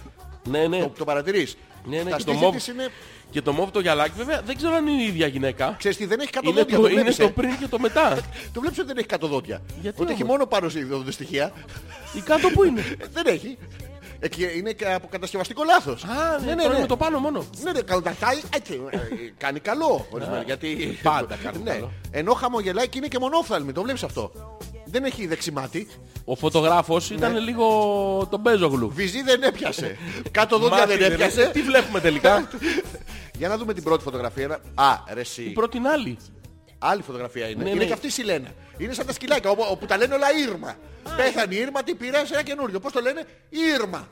Ναι, 0.49 0.67
ναι. 0.67 0.79
Το, 0.79 0.91
το 0.97 1.03
παρατηρείς. 1.03 1.57
Ναι, 1.85 1.97
ναι, 1.97 2.09
Τα 2.09 2.17
και 2.17 2.23
το 2.23 2.31
στήθια 2.31 2.39
μοβ. 2.47 2.55
της 2.55 2.67
είναι... 2.67 2.87
Και 3.31 3.41
το 3.41 3.53
μόβ 3.53 3.69
το 3.69 3.79
γυαλάκι 3.79 4.13
βέβαια 4.17 4.41
δεν 4.45 4.55
ξέρω 4.57 4.73
αν 4.73 4.87
είναι 4.87 5.01
η 5.01 5.05
ίδια 5.05 5.27
γυναίκα. 5.27 5.75
Ξέρεις 5.77 5.97
τι, 5.97 6.05
δεν 6.05 6.19
έχει 6.19 6.29
κάτω 6.29 6.49
Είναι 6.49 6.59
δόντια. 6.59 6.75
το, 6.75 6.81
Το, 6.81 6.87
είναι 6.87 6.99
βλέπεις, 6.99 7.17
το 7.17 7.23
ε; 7.25 7.27
πριν 7.29 7.57
και 7.59 7.67
το 7.67 7.79
μετά. 7.79 8.17
Το 8.53 8.59
βλέπεις 8.59 8.77
ότι 8.77 8.87
δεν 8.87 8.97
έχει 8.97 9.07
κάτω 9.07 9.27
δόντια. 9.27 9.61
Γιατί 9.81 10.01
ότι 10.01 10.11
έχει 10.11 10.23
όμως; 10.23 10.35
μόνο 10.35 10.47
πάνω 10.49 10.69
σε 10.69 10.79
δοντοστοιχεία. 10.79 11.51
Η 12.13 12.19
κάτω 12.21 12.49
που 12.49 12.63
είναι; 12.63 12.79
Ε, 12.99 13.05
δεν 13.13 13.23
έχει. 13.27 13.57
Ε, 14.23 14.27
και 14.27 14.45
είναι 14.45 14.71
και 14.71 14.93
από 14.93 15.07
κατασκευαστικό 15.07 15.63
λάθος. 15.63 16.03
Α, 16.03 16.39
ναι, 16.39 16.45
ναι, 16.45 16.53
ναι, 16.55 16.67
ναι, 16.67 16.73
ναι. 16.73 16.79
με 16.79 16.85
το 16.87 16.97
πάνω 16.97 17.19
μόνο. 17.19 17.45
Ναι, 17.63 17.71
ναι, 17.71 17.81
καλοταχτάει, 17.81 18.41
έτσι, 18.55 18.81
ε, 18.89 18.97
κάνει 19.37 19.59
καλό. 19.59 20.07
ορισμένα, 20.09 20.41
γιατί... 20.41 20.99
πάντα 21.03 21.35
κάνουν 21.43 21.63
ναι. 21.63 21.71
καλό. 21.71 21.91
Ενώ 22.11 22.33
χαμογελάει 22.33 22.87
και 22.87 22.97
είναι 22.97 23.07
και 23.07 23.19
μονόφθαλμη, 23.19 23.71
το 23.71 23.81
βλέπεις 23.81 24.03
αυτό. 24.03 24.31
Δεν 24.85 25.03
έχει 25.03 25.27
δεξιμάτι. 25.27 25.87
Ο 26.25 26.35
φωτογράφος 26.35 27.09
Ναι. 27.09 27.15
ήταν 27.15 27.37
λίγο 27.37 27.67
τον 28.29 28.39
Μπέζογλου. 28.39 28.89
Βυζί 28.93 29.21
δεν 29.21 29.43
έπιασε. 29.43 29.97
Κάτω 30.31 30.57
δόντια 30.57 30.77
Μάτι 30.77 30.97
δεν 30.97 31.11
έπιασε. 31.11 31.49
Τι 31.53 31.61
βλέπουμε 31.61 31.99
τελικά; 31.99 32.47
Για 33.39 33.47
να 33.47 33.57
δούμε 33.57 33.73
την 33.73 33.83
πρώτη 33.83 34.03
φωτογραφία. 34.03 34.59
Α, 34.73 34.85
ρε 35.13 35.19
εσύ. 35.19 35.43
Η 35.43 35.49
πρώτη 35.49 35.77
είναι 35.77 35.89
άλλη. 35.89 36.17
Άλλη 36.85 37.01
φωτογραφία 37.01 37.47
είναι. 37.49 37.63
Ναι, 37.63 37.69
είναι 37.69 37.79
ναι. 37.79 37.85
και 37.85 37.93
αυτή 37.93 38.07
η 38.07 38.09
Σιλένα. 38.09 38.47
Είναι 38.77 38.93
σαν 38.93 39.05
τα 39.05 39.13
σκυλάκια 39.13 39.49
όπου, 39.49 39.63
όπου 39.69 39.85
τα 39.85 39.97
λένε 39.97 40.13
όλα 40.13 40.27
Ήρμα. 40.47 40.75
Πέθανε 41.17 41.55
η 41.55 41.57
Ήρμα, 41.57 41.83
τι 41.83 41.95
πήρα 41.95 42.25
σε 42.25 42.33
ένα 42.33 42.43
καινούριο. 42.43 42.79
Πώς 42.79 42.91
το 42.91 42.99
λένε, 43.01 43.23
Ήρμα. 43.49 44.07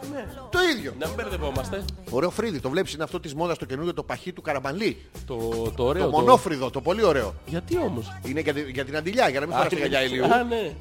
Το 0.52 0.60
ίδιο. 0.76 0.94
Να 1.00 1.08
μην 1.08 1.16
μπερδευόμαστε. 1.16 1.86
Ωραίο 2.10 2.30
φρύδι, 2.30 2.60
το 2.60 2.70
βλέπεις, 2.70 2.94
είναι 2.94 3.04
αυτό 3.04 3.20
της 3.20 3.34
μόδας 3.34 3.58
το 3.58 3.66
καινούριο, 3.66 3.94
το 3.94 4.04
παχύ 4.04 4.34
του 4.34 4.42
καραμπανλί. 4.42 5.06
Το, 5.26 5.38
το 5.76 5.84
ωραίο. 5.84 6.04
Το 6.04 6.10
μονόφρυδο, 6.10 6.70
το 6.70 6.82
πολύ 6.82 7.04
ωραίο. 7.04 7.36
Γιατί 7.46 7.78
όμως; 7.78 8.12
Είναι 8.26 8.40
για, 8.40 8.54
τη- 8.54 8.72
για 8.72 8.86
την 8.86 8.96
αντιλιά, 8.98 9.30
για 9.30 9.40
να 9.40 9.46
μην 9.46 9.56
φοράς 9.56 9.70
τη 9.70 9.76
γυαλιά 9.76 10.04
ηλίου. 10.04 10.26
Α, 10.26 10.44
ναι. 10.44 10.56
Για 10.56 10.74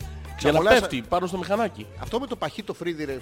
να 0.52 0.58
Ξαμολάσα- 0.58 0.80
πέφτει 0.80 1.04
πάνω 1.08 1.26
στο 1.26 1.38
μηχανάκι. 1.38 1.86
Αυτό 2.00 2.20
με 2.20 2.26
το 2.26 2.36
παχύ 2.36 2.62
το 2.62 2.74
φρύδι, 2.74 3.04
ρε. 3.04 3.18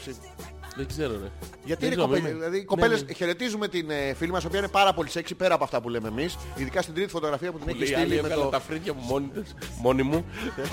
Εσύ. 0.78 0.96
Δεν 1.00 1.06
ξέρω 1.08 1.12
ρε. 1.22 1.30
Γιατί 1.64 1.84
Δεν 1.84 1.92
είναι 1.92 2.02
ξέρω, 2.02 2.02
κοπέλες, 2.06 2.20
είμαι- 2.30 2.32
δηλαδή 2.38 2.56
οι 2.56 2.60
Ναι, 2.60 2.64
κοπέλες 2.64 3.04
ναι. 3.04 3.12
χαιρετίζουμε 3.12 3.68
την 3.68 3.90
ε, 3.90 4.14
φίλη 4.14 4.30
μας, 4.30 4.42
η 4.42 4.46
οποία 4.46 4.58
είναι 4.58 4.68
πάρα 4.68 4.92
πολύ 4.92 5.10
σεξι 5.10 5.34
πέρα 5.34 5.54
από 5.54 5.64
αυτά 5.64 5.80
που 5.80 5.88
λέμε 5.88 6.08
εμείς. 6.08 6.36
Ειδικά 6.56 6.82
στην 6.82 6.94
τρίτη 6.94 7.10
φωτογραφία 7.10 7.52
που 7.52 7.58
την 7.58 7.68
έχει 7.68 7.78
Λέει, 7.78 7.94
άλλη 7.94 8.04
στείλει 8.04 8.14
με 8.22 8.28
έβγαλα 8.28 8.42
το... 8.42 8.48
τα 8.48 8.60
φρύδια 8.60 8.92
μου 8.94 9.00
μόνη, 9.06 9.26
της- 9.28 9.54
μόνη 9.80 10.02
μου. 10.02 10.24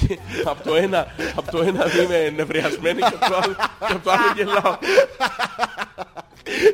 Και 0.07 0.19
από 0.51 0.63
το 0.63 0.75
ένα, 0.75 1.07
από 1.35 1.51
το 1.51 1.61
ένα 1.61 1.85
είμαι 2.03 2.29
νευριασμένη 2.35 2.99
και 2.99 3.05
από 3.21 3.29
το 3.29 3.35
άλλο, 3.35 3.55
και 3.87 3.93
από 3.93 4.03
το 4.03 4.11
άλλο 4.11 4.31
γελάω. 4.35 4.77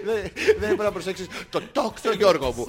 Δεν 0.05 0.15
δεν 0.59 0.67
πρέπει 0.67 0.81
να 0.81 0.91
προσέξεις 0.91 1.27
το 1.49 1.61
τόξο 1.71 2.11
Γιώργο 2.13 2.53
μου. 2.57 2.65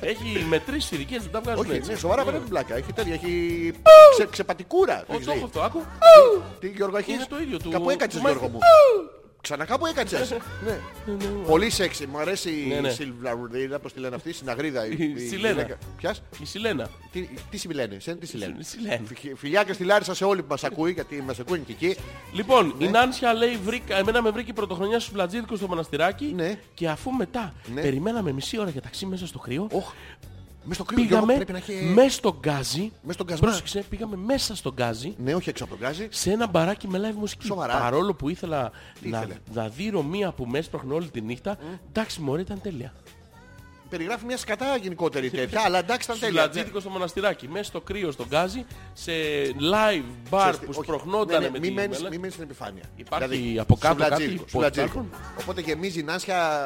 Έχει 0.00 0.44
με 0.48 0.58
τρεις 0.58 0.90
ειδικές, 0.90 1.22
δεν 1.22 1.30
τα 1.30 1.40
βγάζουν 1.40 1.64
Όχι, 1.64 1.74
έτσι. 1.76 1.90
ναι, 1.90 1.96
σοβαρά 1.96 2.24
πέρα 2.24 2.36
την 2.38 2.48
πλάκα. 2.48 2.74
Έχει 2.76 2.92
τέτοια, 2.92 3.14
έχει 3.14 3.72
ξε, 4.14 4.26
ξεπατικούρα. 4.30 5.04
Ω, 5.06 5.12
Έχεις 5.14 5.26
το 5.26 5.32
δει. 5.32 5.36
έχω 5.38 5.46
αυτό, 5.46 5.60
άκου. 5.60 5.82
Τι 6.60 6.68
Γιώργο 6.68 6.96
έχεις. 6.96 7.14
Είναι 7.14 7.26
το 7.28 7.38
ίδιο 7.40 7.58
του- 7.58 7.70
Κάπου 7.70 7.90
έκατσες 7.90 8.20
του 8.20 8.26
Γιώργο 8.26 8.42
Μάικλ. 8.48 8.56
μου. 8.56 8.60
Ξανά 9.46 9.64
κάπου 9.64 9.86
έκατσες. 9.86 10.30
Ναι. 10.66 10.78
Πολύ 11.46 11.70
σεξι. 11.70 12.06
Μου 12.06 12.18
αρέσει 12.18 12.64
Ναι, 12.68 12.80
ναι. 12.80 12.88
η 12.88 12.90
Σιλβαρουδίδα, 12.90 13.78
πώς 13.78 13.92
τη 13.92 14.00
λένε 14.00 14.14
αυτή, 14.14 14.28
η 14.28 14.32
συναγρίδα. 14.32 14.86
η- 14.86 14.96
Η 14.98 15.14
η 15.16 15.28
Σιλένα. 15.28 15.52
γυναίκα. 15.54 15.78
Ποιας; 15.96 16.22
Η 16.42 16.44
Σιλένα. 16.46 16.88
Τι, 17.12 17.28
τι 17.50 17.56
συμπλένε, 17.56 17.96
σένα 18.00 18.16
τι 18.16 18.26
συλλένε. 18.26 18.56
Η 18.58 18.62
Σιλένα. 18.62 19.00
Φιλιά 19.36 19.64
και 19.64 19.72
στη 19.72 19.84
Λάρισα 19.84 20.14
σε 20.14 20.24
όλοι 20.24 20.40
που 20.40 20.46
μας 20.50 20.64
ακούει, 20.64 20.92
γιατί 20.92 21.22
μας 21.26 21.38
ακούει 21.38 21.58
και 21.58 21.72
εκεί. 21.72 21.96
Λοιπόν, 22.32 22.74
Ναι. 22.78 22.84
η 22.84 22.88
Νάνσια 22.88 23.34
λέει, 23.34 23.56
βρήκα, 23.64 23.96
εμένα 23.96 24.22
με 24.22 24.30
βρήκε 24.30 24.50
η 24.50 24.54
πρωτοχρονιά 24.54 25.00
στους 25.00 25.12
Βλατζίδικους 25.12 25.58
στο 25.58 25.66
μοναστηράκι 25.66 26.32
Ναι. 26.34 26.58
και 26.74 26.88
αφού 26.88 27.10
μετά 27.10 27.52
Ναι. 27.74 27.80
περιμέναμε 27.80 28.32
μισή 28.32 28.58
ώρα 28.58 28.70
για 28.70 28.80
ταξί 28.82 29.06
μέσα 29.06 29.26
στο 29.26 29.38
κρύο, 29.38 29.66
Οχ, 29.72 29.92
μες 30.66 30.76
στο 30.76 30.84
κρύο 30.84 31.04
Γιώργο, 31.04 31.26
πήγαμε 31.26 31.44
πρέπει 31.44 31.52
να 31.52 31.58
έχει... 31.58 31.92
μέσα 31.94 32.10
στο 32.10 32.36
γκάζι, 32.40 32.92
Μες 33.02 33.14
στον 33.14 33.26
κασμά. 33.26 33.46
πρόσεξε, 33.48 33.84
πήγαμε 33.90 34.16
μέσα 34.16 34.56
στο 34.56 34.72
γκάζι, 34.72 35.14
Ναι, 35.18 35.34
όχι 35.34 35.48
έξω 35.48 35.64
από 35.64 35.76
τον 35.76 35.82
γκάζι. 35.86 36.08
σε 36.10 36.30
ένα 36.30 36.46
μπαράκι 36.46 36.88
με 36.88 36.98
live 37.10 37.16
μουσική. 37.18 37.46
Σοβαρά. 37.46 37.78
Παρόλο 37.78 38.14
που 38.14 38.28
ήθελα 38.28 38.70
να, 39.00 39.18
ήθελε; 39.18 39.34
να 39.54 39.68
δει 39.68 39.92
μία 40.10 40.32
που 40.32 40.46
με 40.46 40.58
έσπροχνε 40.58 40.94
όλη 40.94 41.08
τη 41.10 41.20
νύχτα, 41.20 41.58
εντάξει 41.88 42.20
μωρέ 42.20 42.40
ήταν 42.40 42.60
τέλεια. 42.60 42.92
Περιγράφει 43.96 44.24
μια 44.24 44.36
σκατά 44.36 44.76
γενικότερη 44.76 45.30
τέτοια, 45.30 45.60
αλλά 45.64 45.78
εντάξει 45.78 46.02
ήταν 46.04 46.16
Στους 46.16 46.28
τέλεια. 46.28 46.42
Βλατζίδικους 46.42 46.82
στο 46.82 46.90
μοναστηράκι, 46.90 47.48
μέσα 47.48 47.64
στο 47.64 47.80
κρύο, 47.80 48.10
στο 48.10 48.24
γκάζι, 48.28 48.64
σε 48.92 49.12
live 49.72 50.30
bar 50.30 50.38
Ξέρεις 50.40 50.58
τι, 50.58 50.64
που 50.64 50.72
όχι. 50.74 50.82
σπροχνόταν 50.82 51.40
Ναι, 51.40 51.46
ναι, 51.46 51.52
με 51.52 51.58
μη 51.58 51.68
τη 51.68 51.72
μένεις- 51.74 51.96
μέλα. 51.98 52.10
Μη 52.10 52.16
μένεις 52.18 52.32
στην 52.32 52.44
επιφάνεια. 52.44 52.82
Υπάρχει 52.96 53.56
από 53.60 53.76
κάτω 53.76 53.94
σου 53.94 54.00
κάτι 54.00 54.10
λατζίδικο, 54.10 54.44
σου 54.46 54.52
πώς 54.52 54.62
λατζίδικο. 54.62 54.92
υπάρχουν; 54.92 55.20
Οπότε 55.40 55.60
γεμίζει 55.60 56.02
νάσια... 56.02 56.60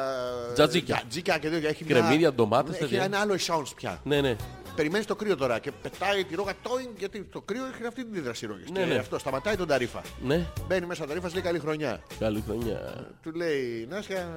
Τζατζίκια. 0.53 0.95
Τζατζίκια 0.95 1.37
και 1.37 1.49
τέτοια. 1.49 1.69
Έχει 1.69 1.83
Κρεμμύδια, 1.83 2.17
μια- 2.17 2.33
ντομάτες, 2.33 2.71
Έχει 2.75 2.79
τέτοια. 2.83 3.03
ένα 3.03 3.19
άλλο 3.19 3.33
essence 3.33 3.71
πια. 3.75 3.99
Ναι, 4.03 4.21
ναι. 4.21 4.35
Περιμένεις 4.75 5.05
το 5.05 5.15
κρύο 5.15 5.35
τώρα 5.37 5.59
και 5.59 5.71
πετάει 5.81 6.23
τη 6.23 6.35
ρόγα 6.35 6.53
τόιν 6.61 6.87
γιατί 6.97 7.23
το 7.23 7.41
κρύο 7.41 7.65
έχει 7.73 7.85
αυτή 7.87 8.05
την 8.05 8.13
ίδραση 8.13 8.45
ρόγες. 8.45 8.69
Ναι, 8.69 8.79
και 8.79 8.85
ναι. 8.85 8.95
αυτό 8.95 9.19
σταματάει 9.19 9.55
τον 9.55 9.67
ταρίφα. 9.67 10.01
Ναι, 10.23 10.45
Μπαίνει 10.67 10.85
μέσα 10.85 11.03
ο 11.03 11.07
ταρίφας 11.07 11.33
λέει 11.33 11.41
καλή 11.43 11.59
χρονιά. 11.59 12.01
καλή 12.19 12.43
χρονιά. 12.47 13.07
Του 13.23 13.31
λέει 13.31 13.87
Νάσια 13.89 14.29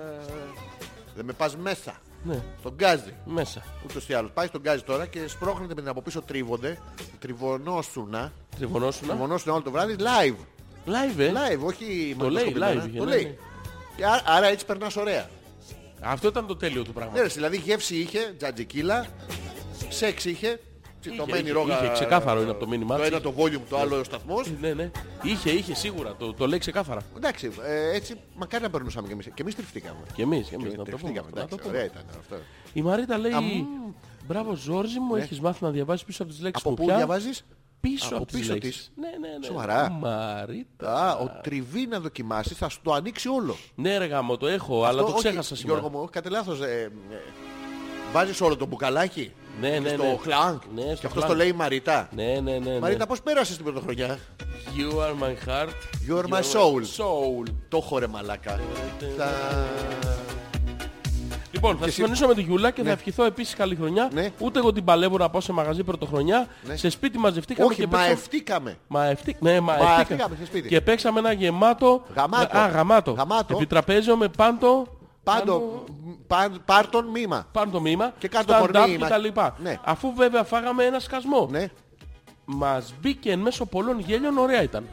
δεν 1.17 1.25
με 1.25 1.33
πας 1.33 1.57
μέσα. 1.57 1.95
Ναι, 2.25 2.43
Στον 2.59 2.73
γκάζι. 2.75 3.15
μέσα. 3.25 3.63
Ούτως 3.85 4.09
ή 4.09 4.15
άλλως. 4.15 4.31
Πάει 4.35 4.47
στον 4.47 4.61
γκάζι 4.61 4.83
τώρα 4.83 5.07
και 5.07 5.29
σπρώχνεται 5.29 5.75
με 5.75 5.81
την 5.81 5.91
από 5.91 6.03
πίσω 6.03 6.23
τρίβονται. 6.23 6.79
Τριβωνόσουνα. 7.19 8.33
Τριβωνόσουνα. 8.57 9.09
Τριβωνόσουνα 9.13 9.55
όλο 9.55 9.63
το 9.63 9.71
βράδυ 9.71 9.97
live. 9.99 10.37
Live, 10.87 11.19
ε; 11.19 11.33
Live, 11.33 11.61
όχι 11.61 12.17
Το 12.19 12.31
λέει 12.31 12.45
μαγνητοσκοπημένα. 12.45 12.85
live, 12.95 12.97
Το 12.99 13.05
ναι, 13.05 13.11
λέει. 13.11 13.25
ναι. 13.25 13.35
Και 13.97 14.07
άρα, 14.07 14.23
άρα 14.27 14.47
έτσι 14.47 14.67
περνάς 14.67 14.97
ωραία. 14.97 15.29
Αυτό 16.01 16.29
ήταν 16.29 16.47
το 16.47 16.57
τέλειο 16.57 16.83
του 16.83 16.89
Ναι, 16.89 16.95
πράγματος. 16.95 17.23
ρε, 17.23 17.29
δηλαδή 17.35 17.57
γεύση 17.57 17.97
είχε, 17.97 18.35
τζατζικίλα, 18.39 19.07
σεξ 19.89 20.25
είχε, 20.25 20.61
τσιτωμένη 21.11 21.43
είχε, 21.43 21.53
ρόγα. 21.53 21.79
είχε, 21.85 21.93
ξεκάθαρο 21.93 22.41
είναι 22.43 22.51
από 22.51 22.61
το 22.61 22.69
μήνυμά 22.69 22.95
Το 22.97 23.01
της. 23.03 23.11
ένα 23.11 23.21
το 23.21 23.35
volume, 23.37 23.61
το 23.69 23.79
άλλο 23.79 23.99
ο 23.99 24.05
σταθμός. 24.05 24.51
Ναι, 24.61 24.73
ναι. 24.73 24.91
Είχε, 25.23 25.51
είχε 25.51 25.75
σίγουρα. 25.75 26.15
Το, 26.19 26.35
το 26.35 26.47
λέει 26.47 26.59
ξεκάθαρα. 26.59 27.01
Εντάξει, 27.17 27.51
ε, 27.65 27.95
έτσι 27.97 28.15
μακάρι 28.37 28.63
να 28.63 28.71
περνούσαμε 28.71 29.07
κι 29.07 29.13
εμείς. 29.13 29.27
Και 29.27 29.43
εμείς 29.43 29.55
τριφτήκαμε. 29.55 29.99
Και 30.15 30.23
εμείς, 30.23 30.49
και 30.49 30.55
εμείς. 30.55 30.71
Και 30.71 30.77
Να 30.77 30.85
το 30.85 30.91
πούμε. 30.91 30.97
τριφτήκαμε, 30.97 31.29
αυτό, 31.29 31.41
να 31.41 31.47
το 31.47 31.55
εντάξει, 31.55 31.57
πούμε. 31.69 31.71
ωραία 31.79 31.85
ήταν 31.85 32.03
αυτό. 32.19 32.37
Η 32.73 32.83
Μαρίτα 32.83 33.19
λέει, 33.19 33.67
μπράβο 34.27 34.55
Ζόρζι 34.55 34.99
μου, 35.01 35.15
έχεις 35.17 35.41
μάθει 35.41 35.65
να 35.65 35.71
διαβάσεις 35.71 36.05
πίσω 36.05 36.23
από 36.23 36.33
τις 36.33 36.41
λέξεις 36.41 36.63
Από 36.67 36.71
μου 36.71 36.77
πού 36.77 36.85
πια. 36.85 36.97
διαβάζεις; 36.97 37.45
Πίσω 37.81 38.07
Από 38.07 38.17
από 38.17 38.25
τις 38.27 38.39
πίσω 38.41 38.53
λέξεις. 38.53 38.73
της. 38.77 38.91
Ναι, 38.97 39.09
ναι, 39.29 39.39
ναι. 39.39 39.45
Σοβαρά; 39.47 39.91
Μαρίτα. 39.91 41.09
Α, 41.11 41.17
ο 41.17 41.41
τριβή 41.43 41.87
να 41.87 42.01
δοκιμάσεις 42.01 42.57
θα 42.57 42.69
σου 42.69 42.81
το 42.83 42.93
ανοίξει 42.93 43.29
όλο. 43.29 43.57
Ναι 43.75 43.99
ρε 43.99 44.05
γάμο, 44.05 44.37
το 44.37 44.47
έχω, 44.47 44.85
αλλά 44.85 45.01
Αυτό, 45.01 45.13
το 45.13 45.19
όχι, 45.19 45.27
ξέχασα 45.29 45.57
σήμερα. 45.57 45.79
Γιώργο 45.79 45.97
μου, 45.97 46.03
όχι, 46.03 46.13
κάτι 46.13 46.29
λάθος. 46.31 46.61
Ε, 46.61 46.91
ε, 47.11 47.17
βάζεις 48.13 48.41
όλο 48.41 48.57
το 48.57 48.67
μπουκαλάκι; 48.67 49.33
Ναι, 49.61 49.69
ναι, 49.69 49.89
στο 49.89 50.03
ναι. 50.03 50.19
χλάνκ. 50.23 50.63
Ναι, 50.75 50.83
στο 50.83 50.95
και 50.95 51.07
αυτό 51.07 51.09
χλάνκ. 51.09 51.27
το 51.27 51.35
λέει 51.35 51.49
η 51.49 51.53
Μαρίτα. 51.53 52.09
Ναι, 52.15 52.25
ναι, 52.25 52.53
ναι. 52.53 52.59
ναι. 52.59 52.79
Μαρίτα, 52.79 53.07
πώς 53.07 53.23
πέρασες 53.23 53.57
την 53.57 53.65
πρωτοχρονιά; 53.65 54.19
You 54.77 54.91
are 54.99 55.25
my 55.25 55.49
heart. 55.49 55.69
You 56.09 56.19
are 56.19 56.29
my 56.29 56.41
soul. 56.41 56.81
soul. 56.97 57.53
Το 57.69 57.77
έχω 57.83 57.99
ρε 57.99 58.07
μαλάκα. 58.07 58.61
Θα... 59.17 59.29
Λοιπόν, 61.51 61.77
θα 61.77 61.85
εσύ- 61.85 61.95
συμφωνήσω 61.95 62.27
με 62.27 62.35
τη 62.35 62.43
Γιούλα 62.43 62.71
και 62.71 62.83
θα 62.83 62.91
ευχηθώ 62.91 63.25
επίσης 63.25 63.55
καλή 63.55 63.75
χρονιά. 63.77 64.11
Ναι. 64.13 64.31
Ούτε 64.39 64.59
εγώ 64.59 64.73
την 64.73 64.85
παλεύω 64.85 65.17
να 65.19 65.31
πάω 65.31 65.41
σε 65.41 65.53
μαγαζί 65.53 65.83
πρωτοχρονιά. 65.83 66.47
Ναι. 66.67 66.77
Σε 66.77 66.89
σπίτι 66.89 67.19
μαζευτήκαμε 67.19 67.69
Όχι, 67.69 67.81
και 67.81 67.87
παίξαμε... 67.87 68.09
μαευτήκαμε. 68.09 68.77
Μαευτή... 68.87 69.37
Ναι, 69.41 69.61
μαευτήκα. 69.61 69.91
Μαευτήκαμε 69.91 70.37
σε 70.41 70.47
σπίτι. 70.47 70.69
Και 70.69 70.81
παίξαμε 70.81 71.19
ένα 71.19 71.33
γεμάτο... 71.33 72.03
Γαμάτο. 72.15 72.59
Α, 72.59 72.67
γαμάτο. 72.67 73.13
Γαμάτο. 73.13 73.55
Επιτραπέζιο 73.57 74.17
με 74.17 74.29
πάντο... 74.29 74.87
Πάντο, 75.25 75.85
πάν- 76.27 76.61
πάρ' 76.65 76.87
τον 76.89 77.07
μήμα. 77.07 77.47
Πάνω 77.53 77.71
το 77.71 77.81
μήμα, 77.81 78.13
Και 78.19 78.29
κάτω 78.29 78.55
stand-up 78.55 78.71
κορμί, 78.73 78.93
και 78.93 78.99
μα- 78.99 79.09
τα 79.09 79.19
λοιπά. 79.19 79.57
Ναι. 79.63 79.79
Αφού 79.85 80.13
βέβαια 80.15 80.45
φάγαμε 80.45 80.85
ένα 80.85 80.99
σκασμό. 80.99 81.49
Ναι. 81.51 81.67
Μας 82.45 82.95
μπήκε 83.01 83.31
εν 83.31 83.39
μέσω 83.39 83.65
πολλών 83.67 83.99
γέλιων, 84.01 84.39
ωραία 84.39 84.63
ήταν. 84.63 84.85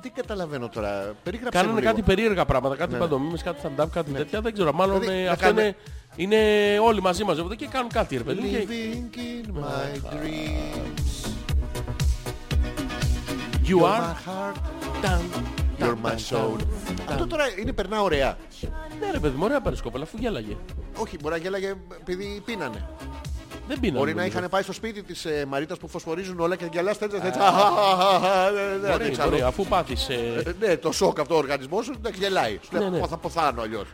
Τι 0.00 0.10
καταλαβαίνω 0.10 0.68
τώρα. 0.68 1.14
Περίγραψε 1.22 1.58
Κάνανε 1.58 1.72
μου 1.74 1.78
λίγο. 1.78 1.90
κάτι 1.90 2.02
περίεργα 2.02 2.44
πράγματα, 2.44 2.76
κάτι 2.76 2.92
Ναι. 2.92 2.98
παντομήμες, 2.98 3.42
κάτι 3.42 3.60
stand-up, 3.64 3.86
κάτι 3.92 4.10
τέτοια, 4.12 4.40
δεν 4.40 4.52
ξέρω. 4.52 4.72
Μάλλον 4.72 5.00
Δηλαδή, 5.00 5.18
ε, 5.20 5.24
να 5.24 5.30
αυτό 5.30 5.44
κάνουμε- 5.44 5.74
είναι, 6.16 6.34
είναι 6.36 6.78
όλοι 6.78 7.02
μαζί 7.02 7.24
μαζεύονται 7.24 7.54
και 7.54 7.66
κάνουν 7.66 7.88
κάτι, 7.90 8.16
ρε 8.16 8.22
παιδί. 8.22 8.48
Και 8.48 8.66
Living 8.68 9.16
in 9.18 9.50
my 9.60 10.14
dreams. 10.14 11.28
You 13.64 13.76
You're 13.76 13.82
are... 13.84 14.00
my 14.00 14.28
heart, 14.28 14.56
Ταν, 15.02 15.20
you're 15.78 15.84
ταν, 15.86 15.98
my 16.02 16.08
ταν, 16.08 16.16
soul. 16.18 16.56
ταν. 16.86 17.06
Αυτό 17.08 17.26
τώρα 17.26 17.44
είναι 17.60 17.72
περνά 17.72 18.02
ωραία. 18.02 18.36
Ναι 19.00 19.10
ρε 19.10 19.18
παιδί 19.18 19.36
μου, 19.36 19.44
ωραία 19.44 19.60
περισκόπελα, 19.60 20.04
αφού 20.04 20.16
γέλαγε. 20.20 20.56
Όχι, 20.96 21.16
μπορεί 21.22 21.34
να 21.34 21.40
γέλαγε 21.40 21.74
επειδή 22.00 22.42
πίνανε. 22.44 22.88
Δεν 23.68 23.80
πίνανε. 23.80 23.98
Μπορεί 23.98 24.14
να 24.14 24.20
νομίζω. 24.20 24.36
είχαν 24.38 24.50
πάει 24.50 24.62
στο 24.62 24.72
σπίτι 24.72 25.02
της 25.02 25.24
ε, 25.24 25.44
Μαρίτας 25.48 25.78
που 25.78 25.88
φωσφορίζουν 25.88 26.40
όλα 26.40 26.56
και 26.56 26.68
γελάς 26.72 26.98
τέτοια 26.98 27.20
τέτοια. 27.20 27.40
Αχαχαχαχα, 27.46 28.52
δεν- 28.52 28.80
δεν 28.80 28.90
Μπορεί, 28.90 28.92
αντέξα 29.04 29.24
μπορεί, 29.24 29.36
άλλο. 29.36 29.46
αφού 29.46 29.66
πάθεις... 29.66 30.08
ε, 30.08 30.42
Ε, 30.46 30.52
Ναι, 30.66 30.76
το 30.76 30.92
σοκ 30.92 31.18
αυτό 31.20 31.34
ο 31.34 31.38
οργανισμός 31.38 31.84
σου 31.84 31.94
δεν 32.00 32.14
γελάει. 32.18 32.58
Σου 32.62 32.68
Ναι, 32.72 32.78
λέει 32.78 32.90
ναι. 32.90 32.98
«Πω, 32.98 33.06
θα 33.08 33.16
ποθάνω 33.16 33.62
αλλιώς. 33.62 33.86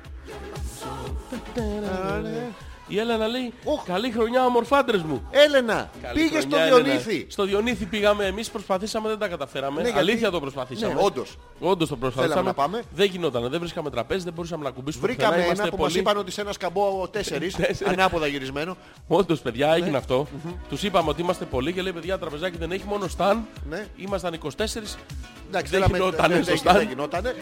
Η 2.88 2.98
Έλενα 2.98 3.26
λέει, 3.26 3.52
Οχ. 3.64 3.84
καλή 3.84 4.10
χρονιά 4.10 4.44
ομορφάντρες 4.44 5.02
μου. 5.02 5.28
Έλενα, 5.30 5.90
Καλή 6.02 6.14
πήγες 6.20 6.42
στο 6.42 6.56
χρονιά, 6.56 6.66
Έλενα. 6.66 6.82
Διονύθι. 6.82 7.26
Στο 7.28 7.44
Διονύθι 7.44 7.84
πήγαμε, 7.84 8.24
εμείς 8.24 8.50
προσπαθήσαμε, 8.50 9.08
δεν 9.08 9.18
τα 9.18 9.28
καταφέραμε. 9.28 9.76
Ναι, 9.76 9.82
γιατί- 9.82 9.98
Αλήθεια 9.98 10.30
το 10.30 10.40
προσπαθήσαμε. 10.40 10.94
Ναι, 10.94 11.00
όντως. 11.02 11.36
Όντως 11.60 11.88
το 11.88 11.96
προσπαθήσαμε. 11.96 12.40
Θέλαμε 12.40 12.48
να 12.48 12.54
πάμε. 12.54 12.82
Δεν 12.94 13.06
γινόταν, 13.10 13.48
δεν 13.50 13.60
βρίσκαμε 13.60 13.90
τραπέζι, 13.90 14.24
δεν 14.24 14.32
μπορούσαμε 14.32 14.64
να 14.64 14.70
κουμπίσουμε 14.70 15.06
Βρήκαμε 15.06 15.26
πουθενά, 15.34 15.44
ένα 15.44 15.54
είμαστε 15.54 15.76
που 15.76 15.82
μας 15.82 15.92
πολύ- 15.92 16.00
είπαν 16.02 16.16
ότι 16.16 16.30
σε 16.30 16.40
ένα 16.40 16.52
σκαμπό 16.52 17.08
τέσσερις, 17.08 17.56
ανάποδα 17.86 18.26
γυρισμένο. 18.26 18.76
Όντως 19.08 19.40
παιδιά 19.40 19.66
Ναι. 19.66 19.74
έγινε 19.74 19.96
αυτό. 19.96 20.26
Τους 20.68 20.82
είπαμε 20.82 21.08
ότι 21.10 21.22
είμαστε 21.22 21.44
πολλοί 21.44 21.72
και 21.72 21.82
λέει 21.82 21.92
παιδιά 21.92 22.18
τραπεζάκι 22.18 22.56
δεν 22.56 22.72
έχει 22.72 22.84
μόνο 22.88 23.08
σταν. 23.08 23.46
Ναι. 23.68 23.86
Ήμασταν 23.96 24.32
24. 24.32 24.96
Εντάξει, 25.48 25.70
Δεν 25.72 25.82
θέλαμε- 25.82 25.96
γινότανε 25.98 26.34
δεν- 26.34 26.42
στο 26.44 26.52
δεν- 26.54 26.62
stand. 26.72 26.78
δεν 26.78 26.88
γινότανε. 26.88 27.34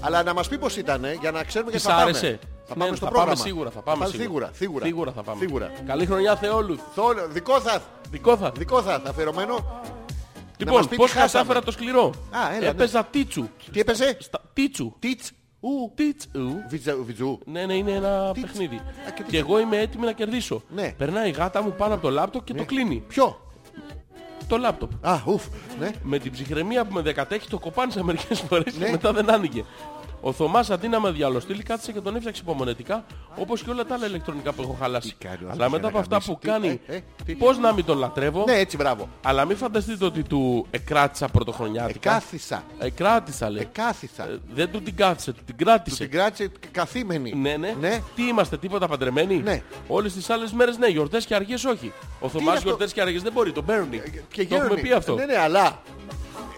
Αλλά 0.00 0.22
να 0.22 0.34
μας 0.34 0.48
πει 0.48 0.58
πως 0.58 0.76
ήταν, 0.76 1.04
για 1.20 1.30
να 1.30 1.44
ξέρουμε 1.44 1.70
και 1.70 1.76
Της 1.76 1.86
θα 1.86 1.94
πάμε. 1.94 2.38
Άρεσε. 2.64 2.74
Θα 2.74 2.74
Ναι, 2.76 2.84
πάμε 2.84 2.96
στο 2.96 3.04
θα 3.06 3.10
πρόγραμμα. 3.12 3.34
πάμε 3.36 3.48
σίγουρα, 3.48 3.70
θα 3.70 3.80
πάμε 3.80 4.06
σίγουρα. 4.06 4.22
Σίγουρα, 4.24 4.50
σίγουρα. 4.54 4.84
Σίγουρα 4.84 5.12
θα 5.12 5.22
πάμε. 5.22 5.38
Σίγουρα. 5.40 5.70
Καλή 5.86 6.06
χρονιά 6.06 6.36
Θεόλου. 6.36 6.78
Θόλο, 6.94 7.28
δικό 7.28 7.60
θα, 7.60 7.82
Δικό 8.10 8.36
θα. 8.36 8.52
δικό 8.56 8.82
θα, 8.82 9.02
αφιερωμένο. 9.06 9.52
μας 9.54 10.58
Λοιπόν, 10.58 10.82
πει 10.82 10.88
τι 10.88 10.96
πώς 10.96 11.10
χάσαμε. 11.10 11.30
κατάφερα 11.32 11.62
το 11.64 11.70
σκληρό; 11.70 12.04
Α, 12.30 12.50
έλα, 12.50 12.58
ναι. 12.60 12.66
Έπαιζα 12.66 13.04
τίτσου. 13.04 13.48
Τι 13.72 13.80
έπαιζε, 13.80 14.16
Στα... 14.20 14.40
Τίτσου. 14.52 14.92
τίτς, 14.98 15.30
ου, 15.60 15.92
Τίτσου. 15.94 16.28
βιτζα- 16.68 16.96
βιτζού. 17.04 17.38
Ναι, 17.44 17.66
ναι, 17.66 17.74
είναι 17.74 17.90
ένα 17.92 18.30
Τι- 18.32 18.40
παιχνίδι. 18.40 18.76
Α, 18.76 19.10
και 19.14 19.22
τι- 19.22 19.30
Και 19.30 19.38
εγώ 19.38 19.58
είμαι 19.58 19.76
έτοιμη 19.78 20.04
να 20.04 20.12
κερδίσω. 20.12 20.62
Ναι. 20.74 20.92
Περνάει 20.98 21.28
η 21.28 21.32
γάτα 21.32 21.62
μου 21.62 21.74
πάνω 21.78 21.94
από 21.94 22.02
το 22.02 22.10
λάπτοπ 22.10 22.44
και 22.44 22.54
το 22.54 22.64
κλείνει. 22.64 23.04
Ποιο, 23.08 23.38
Το 24.48 24.56
λάπτοπ. 24.56 24.90
α, 25.06 25.20
ουφ, 25.26 25.44
ναι. 25.78 25.90
Με 26.02 26.18
την 26.18 26.32
ψυχραιμία 26.32 26.84
που 26.84 26.94
με 26.94 27.00
δεκατέχει 27.00 27.48
το 27.48 27.58
κοπάνισε 27.58 28.02
μερικές 28.02 28.40
φορές 28.40 28.76
Ναι. 28.78 28.84
και 28.84 28.90
μετά 28.90 29.12
δεν 29.12 29.30
άνοιγε. 29.30 29.64
Ο 30.26 30.32
Θωμάς 30.32 30.70
αντί 30.70 30.88
να 30.88 31.00
με 31.00 31.10
διαλωστήλει 31.10 31.62
κάθισε 31.62 31.92
και 31.92 32.00
τον 32.00 32.16
έφτιαξε 32.16 32.40
υπομονετικά 32.44 33.04
όπως 33.36 33.62
και 33.62 33.70
όλα 33.70 33.84
τα 33.84 33.94
άλλα 33.94 34.06
ηλεκτρονικά 34.06 34.52
που 34.52 34.62
έχω 34.62 34.76
χαλάσει. 34.80 35.08
Τι 35.18 35.26
κάνει 35.28 35.44
ο 35.44 35.48
Αλλά 35.50 35.64
άνθρωπος 35.64 35.70
μετά 35.72 35.88
για 35.88 35.98
από 36.00 36.08
να 36.10 36.16
αυτά 36.16 36.32
γαμίσει. 36.32 36.32
που 36.32 36.38
Τι- 36.40 36.46
κάνει, 36.48 36.80
ε, 36.86 36.96
ε, 36.96 37.00
τι- 37.24 37.34
πώς 37.34 37.58
να 37.58 37.72
μην 37.72 37.84
τον 37.84 37.98
λατρεύω. 37.98 38.44
Ναι, 38.46 38.58
έτσι, 38.58 38.76
μπράβο. 38.76 39.08
Αλλά 39.22 39.44
μην 39.44 39.56
φανταστείτε 39.56 40.04
ότι 40.04 40.22
του 40.22 40.66
εκράτησα 40.70 41.28
πρωτοχρονιάτικα. 41.28 42.10
Εκάθισα, 42.10 42.64
Εκράτησα 42.78 43.50
λέει. 43.50 43.62
εκάθισα. 43.62 44.24
Ε, 44.24 44.38
δεν 44.54 44.70
του 44.70 44.82
την 44.82 44.96
κάθισε, 44.96 45.32
του 45.32 45.42
την 45.44 45.56
Του 45.56 45.64
κράτησε. 45.64 45.96
την 45.96 46.10
κράτησε 46.10 46.50
καθήμενη. 46.70 47.32
Ναι, 47.34 47.56
ναι. 47.56 47.74
Ναι. 47.80 48.00
Τι 48.16 48.26
είμαστε, 48.26 48.56
τίποτα 48.58 48.88
παντρεμένοι; 48.88 49.36
Ναι. 49.36 49.62
Όλες 49.88 50.12
τις 50.12 50.30
άλλες 50.30 50.52
μέρες 50.52 50.78
ναι, 50.78 50.86
γιορτές 50.86 51.26
και 51.26 51.34
αργίες 51.34 51.64
όχι. 51.64 51.92
Ο 52.20 52.28
Θωμάς 52.28 52.54
αυτό; 52.56 52.68
γιορτές 52.68 52.92
και 52.92 53.00
αργίες 53.00 53.22
δεν 53.22 53.32
μπορεί, 53.32 53.52
τον 53.52 53.64
παίρνει. 53.64 54.02
Και 54.28 54.46
το 54.46 54.54
έχουμε 54.54 54.68
γέρνει. 54.68 54.82
πει 54.88 54.92
αυτό. 54.92 55.14
Ναι, 55.14 55.24
ναι, 55.24 55.36
αλλά 55.38 55.78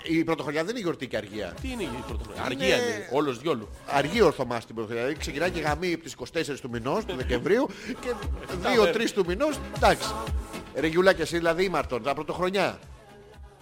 η 0.03 0.25
πρωτοχρονιά 0.25 0.61
δεν 0.65 0.71
είναι 0.71 0.81
γιορτή 0.81 1.07
και 1.09 1.17
αργία. 1.17 1.55
Τι 1.61 1.71
είναι 1.71 1.83
η 1.83 1.89
πρωτοχρονιά; 2.07 2.43
Είναι- 2.51 2.65
Αργία 2.65 2.77
είναι, 2.77 3.09
όλος 3.13 3.39
διόλου. 3.39 3.69
Αργή 3.87 4.21
ορθομά 4.23 4.59
την 4.59 4.67
πρωτοχρονιά. 4.75 5.03
Δηλαδή 5.03 5.21
ξεκινάει 5.21 5.51
και 5.51 5.61
γαμί 5.61 5.93
από 5.93 6.03
τις 6.03 6.13
24 6.13 6.61
του 6.61 6.71
μηνός, 6.71 7.05
του 7.05 7.15
Δεκεμβρίου 7.17 7.69
και 8.01 8.13
2-3 8.63 9.13
του 9.15 9.25
μηνός, 9.27 9.59
εντάξει. 9.77 10.09
Ρε 10.75 10.87
Γιούλα 10.87 11.13
και 11.13 11.23
εσύ 11.23 11.37
δηλαδή 11.37 11.65
ήμαρτον, 11.65 12.03
τα 12.03 12.15
πρωτοχρονιά. 12.15 12.79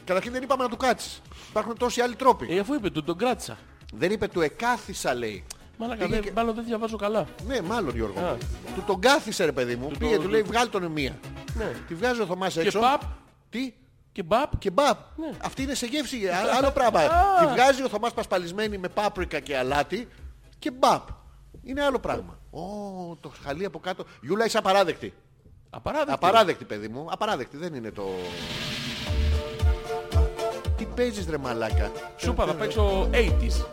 Καταρχήν 0.05 0.32
δεν 0.32 0.43
είπαμε 0.43 0.62
να 0.62 0.69
του 0.69 0.77
κάτσεις. 0.77 1.23
Υπάρχουν 1.51 1.77
τόσοι 1.78 2.01
άλλοι 2.01 2.15
τρόποι. 2.16 2.47
Ε, 2.51 2.59
αφού 2.59 2.74
είπε, 2.74 2.91
του 2.91 3.05
τον 3.05 3.16
κράτησα. 3.19 3.59
Δεν 3.95 4.11
είπε 4.11 4.28
του 4.28 4.41
εκάθισα 4.41 5.15
λέει. 5.15 5.45
Μάλακα, 5.78 6.05
Πήγε 6.05 6.15
δεν- 6.15 6.24
και- 6.24 6.31
μάλλον 6.35 6.55
δεν 6.55 6.65
διαβάζω 6.65 6.97
καλά. 6.97 7.27
Ναι, 7.47 7.61
μάλλον 7.61 7.95
Γιώργο. 7.95 8.19
Α. 8.20 8.31
μου. 8.32 8.39
Του 8.74 8.82
τον 8.86 9.01
κάθισε 9.01 9.45
ρε 9.45 9.53
παιδί 9.53 9.77
μου. 9.77 9.89
Του 9.89 9.99
Πήγε, 9.99 10.16
το- 10.16 10.23
του 10.23 10.28
λέει 10.28 10.43
του- 10.43 10.47
βγάλ 10.53 10.70
τον 10.70 10.85
μία. 10.86 11.19
Ναι. 11.55 11.73
Τη 11.89 11.95
βγάζει 11.95 12.20
ο 12.20 12.27
Θωμάς 12.27 12.57
έξω. 12.57 12.81
παπ. 12.81 13.03
Τι; 13.51 13.73
Και 14.15 14.23
μπαπ. 14.23 14.59
Και 14.59 14.70
μπαπ. 14.70 14.99
Ναι. 15.16 15.31
Αυτή 15.43 15.62
είναι 15.62 15.74
σε 15.74 15.86
γεύση. 15.86 16.28
α- 16.28 16.57
Άλλο 16.57 16.70
πράγμα. 16.70 17.01
Τη 17.41 17.47
βγάζει 17.47 17.82
ο 17.82 17.89
Θωμάς 17.89 18.12
πασπαλισμένη 18.12 18.78
με 18.78 18.89
πάπρικα 18.89 19.41
και 19.41 19.57
αλάτι 19.57 20.09
και 20.59 20.70
μπαπ. 20.70 21.09
Είναι 21.62 21.82
άλλο 21.85 21.99
πράγμα. 21.99 22.39
Ω, 22.51 22.61
το 23.20 23.32
χαλί 23.45 23.65
από 23.65 23.78
κάτω. 23.78 24.05
Γιούλα 24.20 24.45
είσαι 24.45 24.59
απαράδεκτη. 24.59 25.15
Απαράδεκτη. 25.70 26.12
Απαράδεκτη 26.12 26.65
παιδί 26.65 26.89
μου. 26.89 27.07
Απαράδεκτη. 27.11 27.57
Δεν 27.57 27.74
είναι 27.74 27.91
το... 27.91 28.05
Τι 30.77 30.85
παίζεις 30.85 31.27
ρε 31.31 31.39
μαλάκα; 31.39 31.93
Σου 32.16 32.31
είπα, 32.31 32.47
θα 32.47 32.55
παίξω 32.55 33.09
80s. 33.12 33.65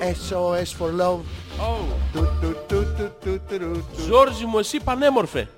SOS 0.00 0.78
for 0.78 1.00
love. 1.00 1.20
Oh. 1.60 1.84
Του, 2.12 2.28
του, 2.40 2.56
του, 2.68 2.86
του, 2.96 3.12
του, 3.20 3.40
του, 3.48 3.58
του. 3.58 3.84
Ζόρζι 4.02 4.44
μου, 4.44 4.58
εσύ 4.58 4.80
πανέμορφε. 4.84 5.48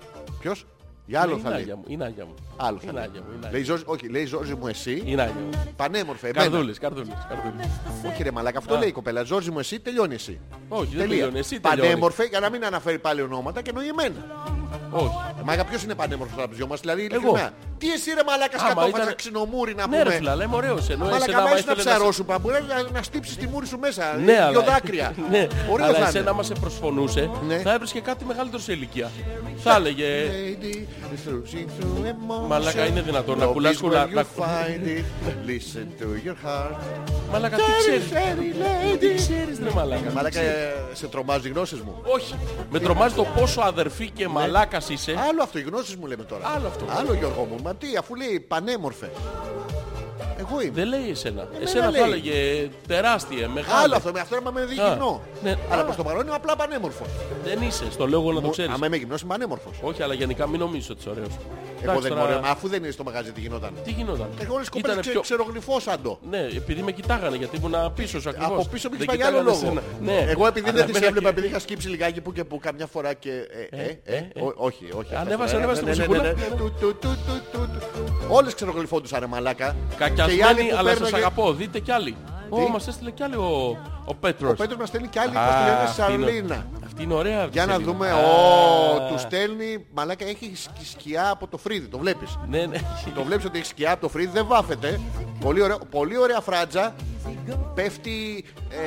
Ποιος; 0.40 0.66
Για 1.06 1.20
άλλο 1.20 1.32
είναι 1.32 1.40
θα 1.42 1.48
λέει. 1.50 1.58
άγια 1.60 1.76
μου, 1.76 1.82
είναι 1.86 2.04
άγια 2.04 2.24
μου. 2.24 2.34
Άλλο 2.56 2.76
θα 2.78 2.82
Είναι 2.84 2.92
λέει. 2.92 3.02
άγια 3.02 3.20
μου, 3.20 3.26
είναι 3.36 3.40
Λέει 3.50 3.50
άγια. 3.60 3.64
Ζόρζι- 3.64 3.88
Όχι, 3.88 4.08
λέει 4.08 4.24
Ζόρζι 4.26 4.54
μου 4.54 4.66
εσύ. 4.66 5.02
Είναι 5.04 5.22
άγια 5.22 5.34
μου. 5.34 5.72
Πανέμορφε. 5.76 6.28
εμένα. 6.28 6.42
Καρδούλες, 6.42 6.78
καρδούλες, 6.78 7.26
καρδούλες. 7.28 7.66
Όχι 8.12 8.22
ρε 8.22 8.30
μαλάκα, 8.30 8.58
αυτό 8.58 8.76
λέει 8.78 8.88
η 8.88 8.92
κοπέλα. 8.92 9.22
Ζόρζι 9.22 9.50
μου 9.50 9.58
εσύ, 9.58 9.80
τελειώνει 9.80 10.14
εσύ. 10.14 10.40
Όχι, 10.68 10.84
δεν 10.90 10.98
Τελεία. 10.98 11.08
τελειώνει. 11.08 11.38
Εσύ 11.38 11.60
τελειώνει. 11.60 11.88
Πανέμορφε, 11.88 12.24
για 12.24 12.40
να 12.40 12.50
μην 12.50 12.64
αναφέρει 12.64 12.98
πάλι 12.98 13.20
ονόματα 13.22 13.62
και 13.62 13.70
εννοεί 13.70 13.88
εμένα. 13.88 14.24
Όχι. 14.90 15.14
Μάγα 15.44 15.64
ποιος 15.64 15.82
είναι 15.82 15.94
πανέμορφος 15.94 16.38
από 16.38 16.48
τους 16.48 16.56
δυο 16.56 16.66
μας, 16.66 16.80
δηλαδή 16.80 17.00
ειλικρινά. 17.02 17.52
Τι 17.78 17.92
εσύ 17.92 18.10
ρε 18.14 18.22
μαλάκα 18.26 18.56
Άμα 18.58 18.68
σκατόφατσα 18.70 19.02
ήταν- 19.02 19.14
ξινομούρι 19.14 19.74
να 19.74 19.86
Ναι, 19.86 19.96
ρε 19.96 20.02
πούμε. 20.02 20.14
φίλα, 20.14 20.34
λέμε 20.36 20.56
ωραίος. 20.56 20.88
Ενώ 20.90 21.04
Μαλάκα 21.04 21.22
εσένα, 21.24 21.38
άμα 21.38 21.46
άμα 21.48 21.56
είσαι 21.58 21.66
να 21.66 21.72
ήθελες 21.72 21.84
να- 21.84 21.94
ψαρώσου 21.96 22.24
πα, 22.24 22.38
μπορεί 22.38 22.54
να, 22.68 22.90
να 22.98 23.02
στύψεις 23.02 23.36
τη 23.36 23.46
μούρη 23.46 23.66
σου 23.66 23.78
μέσα. 23.78 24.14
Ναι, 24.16 24.32
Δυο 24.32 24.44
αλλά... 24.44 24.60
δάκρυα. 24.62 25.14
ναι, 25.30 25.46
Ωραίος 25.70 25.88
αλλά 25.88 25.98
θα 25.98 26.04
εσένα 26.06 26.20
είναι. 26.20 26.30
άμα 26.30 26.42
σε 26.42 26.54
προσφωνούσε, 26.60 27.30
Ναι. 27.46 27.58
θα 27.58 27.72
έβρισκε 27.72 28.00
κάτι 28.00 28.24
μεγαλύτερο 28.24 28.62
σε 28.62 28.72
ηλικία. 28.72 29.10
Θα 29.58 29.74
έλεγε, 29.74 30.06
Lady, 31.02 31.16
searching 31.28 31.68
through 31.78 32.06
emotion. 32.14 32.46
Μαλάκα, 32.48 32.86
είναι 32.86 33.00
δυνατόν 33.02 33.38
να 33.38 33.48
Love 33.48 33.52
πουλάς 33.52 33.74
is 33.76 33.80
κουλά- 33.80 34.06
where 34.06 34.10
you 34.10 34.14
να- 34.14 34.22
find 34.22 34.86
it. 34.98 35.04
Listen 35.48 35.86
to 36.02 36.06
your 36.26 36.36
heart. 36.46 36.76
μαλάκα, 37.32 37.56
τι 37.56 37.62
ξέρεις; 37.78 38.08
Τι 38.98 39.14
ξέρεις, 39.14 39.58
ρε 39.62 39.70
μαλάκα; 39.74 40.12
Μαλάκα, 40.12 40.40
ε, 40.40 40.74
σε 40.92 41.06
τρομάζουν 41.08 41.46
οι 41.46 41.48
γνώσεις 41.48 41.80
μου; 41.80 42.02
Όχι. 42.04 42.34
Με 42.70 42.78
τρομάζει 42.80 43.14
το 43.14 43.24
πόσο 43.36 43.60
αδερφή 43.60 44.10
και 44.10 44.28
μαλάκας 44.28 44.88
είσαι. 44.88 45.14
Άλλο 45.28 45.42
αυτό, 45.42 45.58
οι 45.58 45.62
γνώσεις 45.62 45.96
μου 45.96 46.06
λέμε 46.06 46.22
τώρα. 46.24 46.50
Άλλο 46.56 46.66
αυτό. 46.66 46.84
Άλλο 46.88 47.14
Γιώργο 47.14 47.46
μου. 47.50 47.56
Μα 47.62 47.74
τι, 47.74 47.86
αφού 47.98 48.14
λέει 48.14 48.40
πανέμορφε. 48.48 49.10
Εγώ 50.38 50.60
είμαι. 50.60 50.70
Δεν 50.74 50.88
λέει 50.88 51.10
εσένα. 51.10 51.48
Εσένα 51.60 51.90
λέει. 51.90 52.00
θα 52.00 52.06
έλεγε 52.06 52.68
τεράστια, 52.88 53.48
μεγάλη. 53.48 53.82
Άλλο 53.82 53.96
αυτό, 53.96 54.12
με 54.12 54.20
αυτό 54.20 54.36
άμα 54.36 54.50
με 54.50 54.64
δει 54.64 54.80
Α, 54.80 54.88
γυμνό. 54.88 55.20
ναι. 55.42 55.56
Αλλά 55.70 55.82
Α. 55.82 55.84
προς 55.84 55.96
το 55.96 56.02
παρόν 56.02 56.26
είμαι 56.26 56.34
απλά 56.34 56.56
πανέμορφος. 56.56 57.08
Δεν 57.44 57.62
είσαι. 57.62 57.84
Στο 57.90 58.06
λέω 58.06 58.20
εγώ 58.20 58.32
να 58.32 58.40
το 58.40 58.48
ξέρεις. 58.48 58.72
Άμα 58.74 58.86
είμαι 58.86 58.96
γυμνός 58.96 59.20
είμαι 59.20 59.30
πανέμορφος. 59.32 59.72
Όχι, 59.82 60.02
αλλά 60.02 60.14
γενικά 60.14 60.46
μην 60.46 60.60
νομίζεις 60.60 60.90
ότι 60.90 60.98
είσαι 61.00 61.10
ωραίος. 61.10 61.28
Εγώ 61.84 61.92
Εντάξει, 61.92 62.08
δεν 62.08 62.16
τώρα- 62.18 62.30
μπορώ, 62.32 62.40
μα 62.46 62.48
αφού 62.56 62.68
δεν 62.68 62.82
είναι 62.82 62.92
στο 62.92 63.04
μαγαζί 63.04 63.30
τι 63.32 63.40
γινόταν; 63.40 63.70
Τι 63.84 63.90
γινόταν; 63.90 64.28
Εγώ 64.44 64.54
όλες 64.54 64.66
οι 64.66 64.70
κοπέλες 64.70 64.86
Ήτανε 64.96 65.00
ξε, 65.00 65.10
πιο- 65.10 65.20
ξερογλυφώσαντο. 65.20 66.18
Ναι, 66.30 66.38
επειδή 66.56 66.82
με 66.82 66.92
κοιτάγανε 66.92 67.36
γιατί 67.36 67.56
ήμουν 67.56 67.74
πίσω 67.94 68.20
σου 68.20 68.28
ακριβώς. 68.28 68.50
Από 68.58 68.68
πίσω 68.72 68.88
με 68.90 68.96
Δεν 68.96 69.06
έχεις 69.06 69.06
πάει 69.06 69.16
για 69.16 69.26
άλλο 69.26 69.38
κοιτάγανε 69.38 69.60
λόγο. 69.70 69.80
σένα. 70.00 70.12
Ναι. 70.24 70.30
Εγώ 70.30 70.46
επειδή 70.46 70.68
Αλλά 70.68 70.76
δεν 70.78 70.86
τις 70.86 70.94
εμένα 70.96 71.06
έβλεπα, 71.06 71.28
και- 71.28 71.34
επειδή 71.34 71.46
είχα 71.46 71.58
σκύψει 71.58 71.88
λιγάκι 71.88 72.20
που 72.20 72.32
και 72.32 72.44
που 72.44 72.58
καμιά 72.58 72.86
φορά 72.86 73.12
και... 73.14 73.30
ε, 73.70 73.82
ε, 73.82 73.98
ε, 74.04 74.16
ε. 74.16 74.40
ό- 74.40 74.54
Όχι, 74.56 74.84
όχι. 75.00 75.14
Ανέβασε, 75.14 75.42
αυτό. 75.44 75.56
ανέβασε 75.56 75.82
Ναι, 75.82 75.90
τη 75.92 75.98
ναι, 75.98 76.06
ναι, 76.06 76.08
μουσικούλα. 76.08 76.22
ναι, 76.22 76.48
ναι. 76.48 76.56
Του, 76.56 76.74
του, 76.80 76.96
του, 77.00 77.16
του, 77.26 77.42
του, 77.52 77.68
του. 77.72 78.26
Όλες 78.28 78.54
ξερογλυφόντουσαν 78.54 79.20
ρε 79.20 79.26
μαλάκα. 79.26 79.76
Και 79.98 80.02
οι 80.02 80.04
άλλοι 80.04 80.14
Κακιασμένοι, 80.16 80.68
που 80.68 80.76
αλλά 80.76 80.88
σας 80.90 80.98
παίρναγε- 80.98 81.16
αγαπώ. 81.26 81.52
Δείτε 81.52 81.78
κι 81.78 81.90
άλλοι. 81.92 82.16
Ω, 82.48 82.58
μας 82.68 82.88
έστειλε 82.88 83.10
κι 83.10 83.22
άλλη 83.22 83.36
ο, 84.04 84.10
ο 84.10 84.14
Πέτρος. 84.14 84.50
Ο 84.50 84.54
Πέτρος 84.54 84.78
μας 84.78 84.88
στέλνει 84.88 85.06
και 85.08 85.20
άλλη 85.20 85.36
Α, 85.38 85.40
που 85.46 85.52
τη 85.52 85.70
λένε 85.70 85.82
αυτή 85.82 86.12
είναι- 86.12 86.24
Σαρλίνα. 86.26 86.66
Αυτή 86.84 87.02
είναι 87.02 87.14
ωραία. 87.14 87.48
Για 87.52 87.66
να 87.66 87.72
σελίδα. 87.72 87.92
δούμε. 87.92 88.10
Α, 88.10 88.14
Ω, 88.16 89.08
του 89.12 89.18
στέλνει. 89.18 89.84
Μαλάκα 89.94 90.24
έχει 90.24 90.52
σκ- 90.54 90.84
σκιά 90.98 91.30
από 91.30 91.46
το 91.46 91.56
φρύδι. 91.58 91.86
Το 91.86 91.98
βλέπεις. 91.98 92.38
Ναι, 92.48 92.66
ναι. 92.66 92.78
Το 93.14 93.22
βλέπεις 93.22 93.44
ότι 93.44 93.58
έχει 93.58 93.66
σκιά 93.66 93.92
από 93.92 94.00
το 94.00 94.08
φρύδι. 94.08 94.30
Δεν 94.32 94.46
βάφεται. 94.46 95.00
Πολύ, 95.40 95.62
ωραίο, 95.62 95.78
πολύ 95.90 96.18
ωραία 96.18 96.40
φράτζα. 96.40 96.94
Πέφτει 97.74 98.44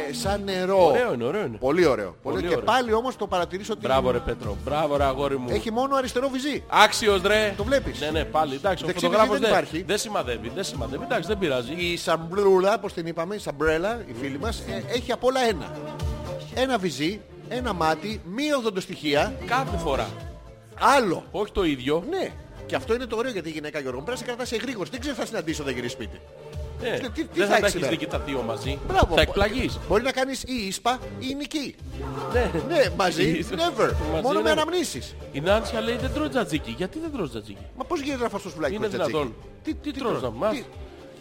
ε, 0.09 0.13
σαν 0.13 0.43
νερό. 0.43 0.85
Ωραίο 0.87 1.13
είναι, 1.13 1.23
ωραίο 1.23 1.45
είναι. 1.45 1.57
Πολύ 1.57 1.85
ωραίο. 1.85 2.15
Πολύ 2.23 2.35
Πολύ 2.35 2.41
Και 2.47 2.53
ωραίο. 2.53 2.65
πάλι 2.65 2.93
όμως 2.93 3.15
το 3.15 3.27
παρατηρήσω 3.27 3.73
ότι 3.73 3.81
Μπράβο 3.81 4.11
ρε 4.11 4.17
Πέτρο. 4.19 4.57
Μπράβο 4.63 4.97
ρε 4.97 5.03
αγόρι 5.03 5.37
μου. 5.37 5.47
έχει 5.49 5.71
μόνο 5.71 5.95
αριστερό 5.95 6.27
βυζί. 6.29 6.63
Άξιος 6.67 7.21
ρε. 7.21 7.53
Το 7.57 7.63
βλέπεις. 7.63 7.99
Ναι, 7.99 8.09
ναι, 8.09 8.23
πάλι. 8.23 8.55
Εντάξει, 8.55 8.83
ο 8.83 8.87
Δεξί 8.87 9.05
φωτογράφος 9.05 9.37
βυζί 9.37 9.41
δεν 9.41 9.51
δεν, 9.53 9.59
υπάρχει. 9.63 9.83
δεν 9.87 9.97
σημαδεύει. 9.97 10.51
Δεν 10.55 10.63
σημαδεύει. 10.63 11.03
Εντάξει, 11.03 11.27
δεν 11.27 11.37
πειράζει. 11.37 11.73
Η 11.73 11.97
σαμπρούλα, 11.97 12.79
πώς 12.79 12.93
την 12.93 13.07
είπαμε, 13.07 13.35
η 13.35 13.39
σαμπρέλα, 13.39 13.99
η 14.07 14.13
φίλη 14.21 14.39
μας, 14.39 14.59
ε, 14.59 14.97
έχει 15.07 15.11
απ' 15.15 15.23
όλα 15.23 15.41
ένα. 15.47 15.71
Ένα 16.55 16.77
βυζί, 16.77 17.21
ένα 17.49 17.73
μάτι, 17.73 18.21
μία 18.25 18.57
οδοντοστοιχεία, 18.57 19.33
Κάθε 19.45 19.77
φορά. 19.77 20.09
άλλο. 20.79 21.23
Όχι 21.31 21.51
το 21.51 21.63
ίδιο. 21.63 22.03
Ναι. 22.09 22.31
Και 22.65 22.75
αυτό 22.75 22.93
είναι 22.93 23.05
το 23.05 23.17
ωραίο 23.17 23.31
για 23.31 23.41
τη 23.43 23.49
γυναίκα 23.49 23.79
Γιώργο. 23.79 24.01
Πρέπει 24.01 24.11
να 24.11 24.17
σε 24.17 24.23
κρατάς 24.25 24.51
εγρήγορση. 24.51 24.91
Δεν 24.91 24.99
ξέρεις 24.99 25.17
θα 25.17 25.25
συναντήσω 25.25 25.61
όταν 25.63 25.73
γυρίσει 25.73 25.93
σπίτι. 25.93 26.19
Ε, 26.81 26.97
τι- 26.97 27.09
τι 27.09 27.27
δεν 27.33 27.47
θα 27.47 27.53
θα 27.53 27.59
τα 27.59 27.67
έχεις 27.67 27.67
έχεις 27.67 27.71
σήμερα; 27.71 27.89
δει 27.91 27.97
και 27.97 28.07
τα 28.07 28.19
δύο 28.19 28.41
μαζί. 28.41 28.77
Μπράβο. 28.87 29.15
Θα 29.15 29.21
εκπλαγείς. 29.21 29.79
Μπορεί 29.87 30.03
να 30.03 30.11
κάνεις 30.11 30.43
ή 30.43 30.53
ίσπα 30.67 30.99
ή 31.19 31.33
νική. 31.35 31.75
Ναι. 32.33 32.51
Ναι, 32.67 32.83
μαζί, 32.97 33.23
Ή- 33.29 33.45
never. 33.61 33.91
Μαζί, 34.11 34.21
Μόνο 34.23 34.41
με 34.41 34.49
never. 34.49 34.51
αναμνήσεις. 34.51 35.15
Η 35.31 35.39
Νάνσια 35.41 35.81
λέει 35.81 35.95
δεν 35.95 36.11
τρώω 36.13 36.29
τζατζίκι. 36.29 36.71
Γιατί 36.77 36.99
δεν 36.99 37.11
τρώω 37.11 37.29
τζατζίκι; 37.29 37.65
Μα 37.77 37.83
πώς 37.83 37.99
γίνεται 38.01 38.23
να 38.23 38.29
φας 38.29 38.41
το 38.41 38.49
σουβλάκι 38.49 38.73
Είναι 38.73 38.87
με 38.87 38.93
τζατζίκι; 38.93 39.17
δυνατόν. 39.17 39.35
Τι, 39.63 39.73
Τι 39.73 39.91
τι 39.91 39.99
τρως 39.99 40.13
να 40.13 40.19
τρως, 40.19 40.31
μάθεις; 40.37 40.59
τι- 40.59 40.65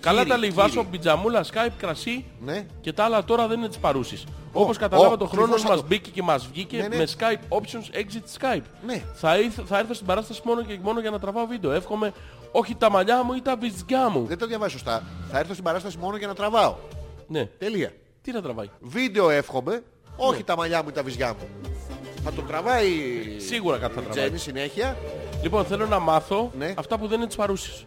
Καλά 0.00 0.18
Κύριε, 0.18 0.32
τα 0.32 0.38
λέει 0.38 0.50
βάσο, 0.50 0.68
κύριε. 0.68 0.88
πιτζαμούλα, 0.90 1.44
Skype, 1.52 1.70
κρασί 1.78 2.24
Ναι. 2.44 2.66
και 2.80 2.92
τα 2.92 3.04
άλλα 3.04 3.24
τώρα 3.24 3.46
δεν 3.46 3.58
είναι 3.58 3.68
της 3.68 3.78
παρούσης. 3.78 4.24
Όπως 4.52 4.76
καταλάβατε 4.76 5.14
ω, 5.14 5.16
το 5.16 5.26
χρόνος 5.26 5.48
κρυφός 5.50 5.62
μας 5.70 5.76
θα 5.76 5.82
το- 5.82 5.86
μπήκε 5.88 6.10
και 6.10 6.22
μας 6.22 6.46
βγήκε 6.52 6.76
Ναι, 6.76 6.88
ναι. 6.88 6.96
με 6.96 7.06
Skype 7.18 7.56
Options 7.58 7.96
Exit 7.96 8.40
Skype. 8.56 8.62
Ναι. 8.86 9.02
Θα, 9.14 9.38
ήρθ- 9.38 9.60
θα 9.66 9.78
έρθω 9.78 9.94
στην 9.94 10.06
παράσταση 10.06 10.40
μόνο 10.44 10.62
και 10.62 10.78
μόνο 10.82 11.00
για 11.00 11.10
να 11.10 11.18
τραβάω 11.18 11.46
βίντεο. 11.46 11.72
Εύχομαι 11.72 12.12
όχι 12.52 12.74
τα 12.74 12.90
μαλλιά 12.90 13.22
μου 13.22 13.32
ή 13.34 13.42
τα 13.42 13.56
βυζιά 13.56 14.08
μου. 14.08 14.24
Δεν 14.26 14.38
το 14.38 14.46
διαβάζω 14.46 14.70
σωστά. 14.70 15.02
Θα 15.30 15.38
έρθω 15.38 15.52
στην 15.52 15.64
παράσταση 15.64 15.98
μόνο 15.98 16.16
για 16.16 16.26
να 16.26 16.34
τραβάω. 16.34 16.74
Ναι. 17.28 17.44
Τελεία. 17.58 17.92
Τι 18.22 18.32
να 18.32 18.42
τραβάει; 18.42 18.70
Βίντεο 18.80 19.30
εύχομαι, 19.30 19.72
Ναι. 19.72 19.80
όχι 20.16 20.42
τα 20.44 20.56
μαλλιά 20.56 20.82
μου 20.82 20.88
ή 20.88 20.92
τα 20.92 21.02
βυζιά 21.02 21.28
μου. 21.28 21.48
Θα 22.24 22.32
το 22.32 22.42
τραβάει 22.42 22.90
Σίγουρα 23.38 23.78
κάτι 23.78 23.94
θα 23.94 24.00
η 24.00 24.04
τραβάει. 24.04 24.22
Τζέννη 24.22 24.38
συνέχεια. 24.38 24.96
Λοιπόν, 25.42 25.64
θέλω 25.64 25.86
να 25.86 25.98
μάθω 25.98 26.50
Ναι. 26.58 26.74
αυτά 26.78 26.98
που 26.98 27.06
δεν 27.06 27.18
είναι 27.18 27.26
της 27.26 27.36
παρούσης. 27.36 27.84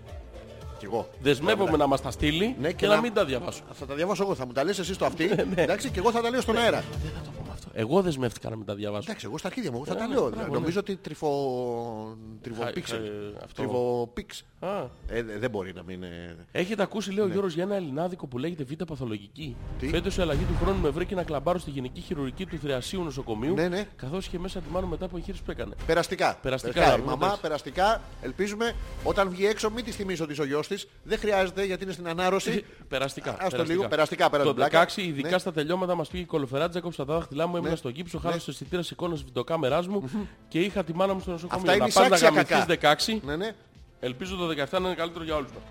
Κι 0.80 0.86
εγώ. 0.86 1.10
Δεσμεύομαι 1.20 1.78
να 1.78 1.88
μας 1.88 2.02
τα 2.02 2.12
στείλει 2.12 2.56
Ναι, 2.62 2.68
και, 2.68 2.74
και 2.74 2.88
να... 2.88 2.96
να- 2.96 3.02
μην 3.02 3.14
τα 3.14 3.26
διαβάσω. 3.26 3.62
Θα 3.74 3.86
τα 3.86 3.94
διαβάσω 3.96 4.24
εγώ. 4.24 4.36
Θα 4.36 4.46
μου 4.46 4.52
τα 4.52 4.64
λες 4.64 4.80
εσύ 4.80 4.94
στο 4.94 5.06
αυτή. 5.06 5.26
Ναι, 5.56 5.62
Εντάξει, 5.62 5.90
και 5.90 6.00
εγώ 6.00 6.12
θα 6.12 6.22
τα 6.22 6.30
λέω 6.30 6.42
στον 6.42 6.58
αέρα. 6.58 6.84
Δεν 7.04 7.12
θα 7.16 7.22
το 7.26 7.30
πω 7.38 7.49
αυτό. 7.70 7.82
Εγώ 7.82 8.02
δεσμεύτηκα 8.02 8.50
να 8.50 8.56
μην 8.56 8.66
τα 8.66 8.76
διαβάσω. 8.76 9.06
Εντάξει, 9.08 9.26
εγώ 9.26 9.38
στα 9.38 9.48
αρχίδια 9.48 9.72
μου 9.72 9.76
εγώ 9.78 9.86
θα 9.86 9.94
Ναι, 9.94 10.00
τα 10.00 10.08
ναι, 10.08 10.14
λέω. 10.14 10.30
μπράβο, 10.30 10.54
Νομίζω 10.54 10.80
ότι 10.80 10.96
τριφο... 10.96 12.18
τριβοπίξελ. 12.42 13.04
ε, 13.06 13.10
αυτό. 13.44 13.62
Τριβοπίξ. 13.62 14.44
Α. 14.60 14.68
Ε, 15.08 15.24
δε- 15.24 15.38
δεν 15.38 15.50
μπορεί 15.50 15.74
να 15.74 15.84
μην 15.84 15.96
είναι... 16.04 16.36
Έχετε 16.52 16.84
ακούσει, 16.84 17.12
λέει 17.12 17.26
ο 17.26 17.28
Γιώργος, 17.28 17.54
για 17.54 17.64
ένα 17.64 17.76
ελληνάδικο 17.76 18.28
που 18.28 18.38
λέγεται 18.38 18.64
Β' 18.64 18.84
Παθολογική. 18.84 19.56
Τι; 19.80 19.88
Φέτος 19.88 20.18
η 20.18 20.22
αλλαγή 20.22 20.44
του 20.44 20.56
χρόνου 20.64 20.80
με 20.80 20.90
βρήκε 20.90 21.16
να 21.16 21.24
κλαμπάρω 21.24 21.60
στη 21.60 21.70
γενική 21.70 22.02
χειρουργική 22.02 22.46
του 22.46 22.58
Θρεασίου 22.58 23.04
νοσοκομείου. 23.04 23.54
Ναι, 23.54 23.68
ναι. 23.68 23.88
Καθώς 23.96 24.26
είχε 24.26 24.40
μέσα 24.40 24.60
τη 24.60 24.70
μάνα 24.72 24.88
μετά 24.88 25.06
από 25.06 25.18
εγχείρηση 25.18 25.44
που 25.44 25.52
έκανε. 25.52 25.76
Περαστικά. 25.86 26.38
Περαστικά, 26.42 26.94
Η 26.94 26.98
ναι, 27.00 27.04
μαμά, 27.06 27.26
εντάξει. 27.26 27.42
περαστικά. 27.42 28.02
Ελπίζουμε 28.22 28.74
όταν 29.04 29.30
βγει 29.30 29.46
έξω 29.46 29.70
μην 29.70 29.84
τη 29.84 29.92
θυμίσω 29.92 30.24
ότι 30.24 30.32
είσαι 30.32 30.42
ο 30.42 30.46
γιος 30.46 30.68
της. 30.68 30.88
Δεν 31.04 31.18
χρειάζεται 31.20 31.66
γιατί 31.66 31.84
είναι 31.84 31.94
στην 31.94 32.08
ανάρρωση. 32.08 32.66
Περαστικά. 32.90 33.38
Ας 33.40 33.54
το 33.54 33.64
λίγο, 33.64 33.88
περαστικά, 33.88 34.30
πέρα 34.30 34.44
Το 34.44 34.50
την 34.54 34.58
πλάκα. 34.58 34.88
16, 34.96 34.98
ειδικά 34.98 35.30
Ναι. 35.30 35.38
στα 35.38 35.52
τελειώματα 35.54 35.96
μας 35.96 36.08
πήγε 36.10 36.24
η 36.24 36.26
κολοφεράτζα, 36.26 36.78
έκοψα 36.78 37.06
τα 37.06 37.14
δάχτυλά 37.14 37.48
μου, 37.48 37.58
έμεινα 37.60 37.76
στο 37.76 37.90
γύψο, 37.90 38.20
χάλασε 38.20 38.40
το 38.46 38.52
αισθητήρα 38.52 38.82
εικόνας 38.92 39.24
βιντεοκάμεράς 39.24 39.88
μου 39.88 40.10
και 40.48 40.60
είχα 40.60 40.84
τη 40.84 40.94
μάνα 40.94 41.14
μου 41.14 41.20
στο 41.20 41.32
νοσοκομείο. 41.32 41.72
Αυτά 41.72 41.74
είναι 41.76 41.84
να 41.84 41.90
η 41.90 41.92
πας 41.94 42.10
να 42.10 42.18
σάξια 42.18 42.30
γαμηθείς 42.30 42.78
κακά. 42.78 42.96
16, 42.98 43.20
Ναι, 43.26 43.36
ναι. 43.36 43.52
ελπίζω 44.00 44.36
το 44.36 44.48
17 44.48 44.80
να 44.82 44.88
είναι 44.88 44.96
καλύτερο 44.96 45.24
για 45.24 45.36
όλους 45.36 45.52
μας. 45.52 45.62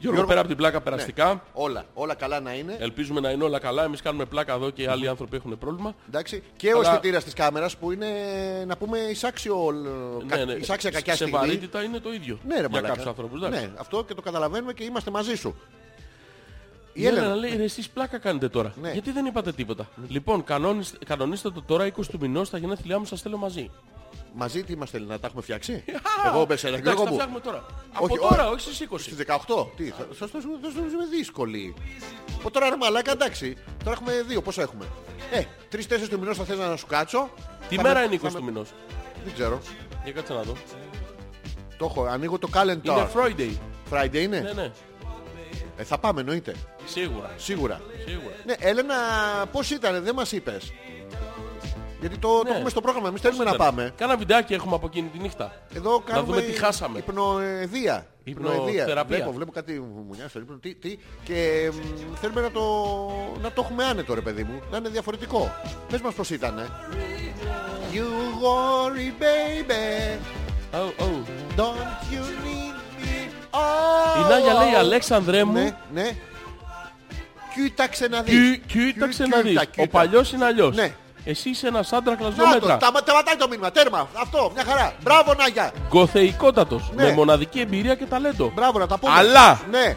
Γιώργο, 0.00 0.16
Γιώργο, 0.16 0.26
πέρα 0.26 0.38
από 0.40 0.48
την 0.48 0.56
πλάκα 0.56 0.80
περαστικά, 0.80 1.32
Ναι. 1.32 1.40
Όλα, 1.52 1.84
όλα 1.94 2.14
καλά 2.14 2.40
να 2.40 2.52
είναι. 2.54 2.76
ελπίζουμε 2.80 3.20
να 3.20 3.30
είναι 3.30 3.44
όλα 3.44 3.58
καλά, 3.58 3.84
εμείς 3.84 4.02
κάνουμε 4.02 4.24
πλάκα 4.24 4.54
εδώ 4.54 4.70
και 4.70 4.82
οι 4.82 4.86
άλλοι 4.86 5.08
άνθρωποι 5.08 5.36
έχουν 5.36 5.58
πρόβλημα. 5.58 5.94
Εντάξει. 6.08 6.42
Και 6.56 6.72
ο 6.72 6.78
Αλλά- 6.78 6.88
αισθητήρας 6.88 7.24
της 7.24 7.32
κάμερας 7.32 7.76
που 7.76 7.92
είναι 7.92 8.06
να 8.66 8.76
πούμε 8.76 8.98
εισάξιο, 8.98 9.56
κα- 10.26 10.36
Ναι, 10.36 10.44
ναι. 10.44 10.52
εισάξια 10.52 10.90
κακιά 10.90 11.12
Σε 11.12 11.24
στιγμή. 11.24 11.38
βαρύτητα 11.38 11.82
είναι 11.82 11.98
το 11.98 12.12
ίδιο. 12.12 12.38
Ναι, 12.46 12.54
ρε 12.54 12.60
για 12.60 12.68
μαλάκα. 12.68 12.88
κάποιους 12.88 13.06
ανθρώπους. 13.06 13.42
εντάξει. 13.42 13.60
Ναι, 13.66 13.72
αυτό 13.78 14.04
και 14.04 14.14
το 14.14 14.22
καταλαβαίνουμε 14.22 14.72
και 14.72 14.84
είμαστε 14.84 15.10
μαζί 15.10 15.34
σου. 15.34 15.54
Η 17.00 17.06
Έλενα 17.06 17.34
λέει, 17.34 17.56
ρε, 17.56 17.62
εσείς 17.62 17.88
πλάκα 17.88 18.18
κάνετε 18.18 18.48
τώρα. 18.48 18.74
Ναι. 18.82 18.92
Γιατί 18.92 19.10
δεν 19.10 19.26
είπατε 19.26 19.52
τίποτα. 19.52 19.88
Λοιπόν, 20.08 20.44
κανόνιστε, 20.44 20.98
κανονίστε 21.06 21.50
το 21.50 21.62
τώρα 21.62 21.86
20 21.86 21.90
του 22.10 22.18
μηνός, 22.20 22.46
στα 22.46 22.58
γενέθλιά 22.58 22.98
μου 22.98 23.04
σας 23.04 23.20
θέλω 23.22 23.36
μαζί. 23.36 23.70
Μαζί 24.34 24.64
τι 24.64 24.76
μας 24.76 24.90
θέλει 24.90 25.06
να 25.06 25.18
τα 25.18 25.26
έχουμε 25.26 25.42
φτιάξει; 25.42 25.84
Εγώ 26.34 26.44
μπες 26.44 26.64
ένα 26.64 26.76
Εντάξει, 26.76 26.82
Γιώργο 26.96 27.02
τα 27.04 27.08
μου. 27.10 27.14
φτιάχνουμε 27.14 27.40
τώρα. 27.40 27.64
Όχι, 28.00 28.12
Από 28.18 28.28
τώρα, 28.28 28.44
όχι. 28.48 28.52
όχι 28.54 28.74
στις 28.74 28.88
20. 28.90 28.98
Στις 28.98 29.16
18. 29.16 29.66
Τι, 29.76 29.84
θα 29.84 30.06
σας 30.18 30.30
το 30.30 30.38
θα 30.62 30.70
σου 30.70 30.78
είμαι 30.78 31.06
δύσκολη. 31.10 31.74
Ο 32.42 32.50
τώρα 32.50 32.68
ρε 32.68 32.76
μαλάκα, 32.76 33.10
εντάξει. 33.12 33.56
Τώρα 33.84 33.90
έχουμε 34.00 34.22
δύο, 34.28 34.42
πόσο 34.42 34.60
έχουμε; 34.62 34.84
Ε, 35.32 35.42
τρεις-τέσσερις 35.68 36.08
του 36.10 36.18
μηνός 36.18 36.36
θα 36.36 36.44
θες 36.44 36.58
να 36.58 36.76
σου 36.76 36.86
κάτσω. 36.86 37.30
Τι 37.68 37.76
Θα 37.76 37.82
μέρα 37.82 37.98
με- 38.00 38.04
είναι 38.06 38.14
20 38.14 38.30
θα 38.32 38.38
του 38.38 38.44
με- 38.44 38.50
μηνός; 38.50 38.68
Δεν 39.24 39.32
ξέρω. 39.34 39.58
Για 40.04 40.12
κάτσε 40.12 40.32
να 40.32 40.42
δω. 40.42 40.52
Το 41.78 41.84
έχω, 41.84 42.04
ανοίγω 42.04 42.38
το 42.38 42.48
calendar. 42.54 42.84
Είναι 42.84 43.08
Friday. 43.14 43.50
Friday 43.92 44.14
είναι; 44.16 44.40
Ναι, 44.40 44.52
ναι. 44.52 44.72
Ε, 45.78 45.84
θα 45.84 45.98
πάμε 45.98 46.20
εννοείται. 46.20 46.54
Σίγουρα. 46.84 47.30
Σίγουρα. 47.36 47.80
Σίγουρα. 48.06 48.34
Ναι, 48.46 48.54
Έλενα, 48.58 48.94
πώς 49.52 49.70
ήταν, 49.70 50.02
δεν 50.04 50.14
μας 50.14 50.32
είπες; 50.32 50.72
Γιατί 52.00 52.18
το, 52.18 52.28
το 52.38 52.42
Ναι. 52.44 52.50
έχουμε 52.54 52.70
στο 52.70 52.80
πρόγραμμα, 52.80 53.08
εμείς 53.08 53.20
θέλουμε 53.20 53.44
να 53.44 53.50
Ήταν. 53.54 53.66
πάμε. 53.66 53.92
Κάνα 53.96 54.16
βιντεάκι 54.16 54.54
έχουμε 54.54 54.74
από 54.74 54.86
εκείνη 54.86 55.08
τη 55.08 55.18
νύχτα. 55.18 55.52
Εδώ 55.74 56.00
κάνουμε 56.04 56.26
δούμε 56.26 56.40
τι 56.40 56.52
χάσαμε. 56.52 56.98
υπνοεδία. 56.98 58.06
Υπνοθεραπεία. 58.24 59.16
Βλέπω, 59.16 59.32
βλέπω 59.32 59.52
κάτι 59.52 59.80
μουνιά 60.08 60.28
στο 60.28 60.38
ύπνο. 60.38 60.56
Τι, 60.56 60.74
τι, 60.74 60.98
και 61.24 61.70
μ, 61.72 62.14
θέλουμε 62.14 62.40
να 62.40 62.50
το, 62.50 62.60
να 63.42 63.52
το 63.52 63.62
έχουμε 63.64 63.84
άνετο 63.84 64.14
ρε 64.14 64.20
παιδί 64.20 64.42
μου. 64.42 64.60
Να 64.70 64.76
είναι 64.76 64.88
διαφορετικό. 64.88 65.52
Πες 65.90 66.00
μας 66.00 66.14
πώς 66.14 66.30
ήτανε. 66.30 66.68
You 67.92 68.08
worry 68.44 69.10
baby, 69.22 70.18
Oh, 70.80 70.90
oh. 71.04 71.18
don't 71.56 71.92
you 72.12 72.24
need 72.44 72.44
me. 72.44 72.58
Oh, 72.60 72.67
Η 74.18 74.28
Νάγια 74.30 74.52
λέει, 74.54 74.74
Αλέξανδρέ 74.74 75.44
μου, 75.44 75.52
Ναι, 75.52 75.76
ναι. 75.92 76.10
Κοίταξε 77.54 78.06
να 78.08 78.22
δεις. 78.22 78.34
κοι- 78.34 78.66
κοίταξε 78.66 79.22
Κοι- 79.22 79.34
να 79.34 79.40
δεις. 79.40 79.50
κοίτα, 79.50 79.62
Ο 79.62 79.70
κοίτα. 79.70 79.86
παλιός 79.98 80.32
είναι 80.32 80.44
αλλιώς. 80.44 80.76
Ναι. 80.76 80.94
Εσύ 81.24 81.48
είσαι 81.50 81.66
ένας 81.66 81.92
άντρακλας 81.92 82.34
δύο 82.34 82.44
Να 82.44 82.50
το, 82.52 82.58
μέτρα. 82.60 82.76
σταμα- 82.80 82.98
σταματάει 82.98 83.36
το 83.36 83.48
μήνυμα. 83.48 83.70
Τέρμα. 83.70 84.08
Αυτό, 84.22 84.50
μια 84.54 84.64
χαρά. 84.64 84.92
Μπράβο 85.02 85.34
Νάγια. 85.34 85.72
Γκοθεϊκότατος. 85.88 86.90
Ναι. 86.94 87.02
Με 87.02 87.12
μοναδική 87.12 87.60
εμπειρία 87.60 87.94
και 87.94 88.04
ταλέντο. 88.04 88.52
Μπράβο 88.54 88.78
να 88.78 88.86
τα 88.86 88.98
πούμε. 88.98 89.12
Αλλά! 89.16 89.60
Ναι. 89.70 89.96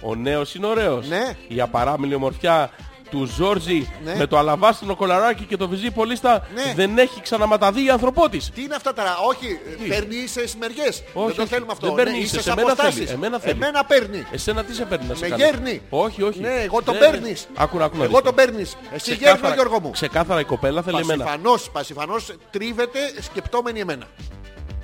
Ο 0.00 0.14
νέος 0.14 0.54
είναι 0.54 0.66
ωραίος. 0.66 1.08
Ναι. 1.08 1.36
Η 1.48 1.60
απαράμιλη 1.60 2.14
ομορφιά 2.14 2.70
του 3.10 3.24
Ζόρζι 3.36 3.90
Ναι. 4.04 4.14
με 4.16 4.26
το 4.26 4.38
αλαβάστινο 4.38 4.96
κολαράκι 4.96 5.44
και 5.44 5.56
το 5.56 5.68
βυζί 5.68 5.90
πολίστα 5.90 6.46
Ναι. 6.54 6.72
δεν 6.76 6.98
έχει 6.98 7.20
ξαναματαδεί 7.20 7.84
η 7.84 7.90
ανθρωπότης. 7.90 8.50
Τι 8.54 8.62
είναι 8.62 8.74
αυτά 8.74 8.92
τώρα, 8.92 9.16
όχι, 9.28 9.58
παίρνει 9.88 10.26
σε 10.26 10.46
σημεριές. 10.46 11.02
Όχι, 11.12 11.26
δεν 11.26 11.36
το 11.36 11.42
όχι, 11.42 11.50
θέλουμε 11.50 11.72
αυτό. 11.72 11.86
δεν 11.86 11.94
παίρνει 11.94 12.10
Ναι, 12.12 12.18
ίσες, 12.18 12.32
είσαι 12.32 12.42
σε 12.42 12.50
εμένα 12.50 12.74
θέλει, 12.74 12.80
αποστάσεις. 12.88 13.10
εμένα 13.14 13.38
θέλει. 13.38 13.52
Εμένα 13.52 13.84
παίρνει. 13.84 14.26
Εσένα 14.30 14.64
τι 14.64 14.74
σε 14.74 14.84
παίρνει 14.84 15.06
να 15.06 15.14
σε 15.14 15.20
Με 15.20 15.28
κάνει; 15.28 15.42
γέρνει. 15.42 15.82
Όχι, 15.90 16.22
όχι. 16.22 16.40
Ναι, 16.40 16.48
εγώ 16.62 16.82
τον 16.82 16.94
Ναι, 16.94 17.00
ναι. 17.00 17.10
παίρνεις. 17.10 17.46
Άκου 17.54 17.78
να 17.78 17.84
άκου 17.84 17.96
να 17.96 18.04
Εγώ 18.04 18.12
δεις. 18.12 18.22
τον 18.24 18.34
παίρνεις. 18.34 18.76
Εσύ 18.94 19.10
Ξεκάθαρα- 19.10 19.38
γέρνω 19.48 19.54
Γιώργο 19.54 19.80
μου. 19.80 19.90
Ξεκάθαρα 19.90 20.40
η 20.40 20.44
κοπέλα 20.44 20.82
θέλει 20.82 21.00
εμένα. 21.00 21.24
Πασιφανός, 21.24 21.70
πασιφανός 21.70 22.32
τρίβεται 22.50 22.98
σκεπτόμενη 23.20 23.80
εμένα. 23.80 24.04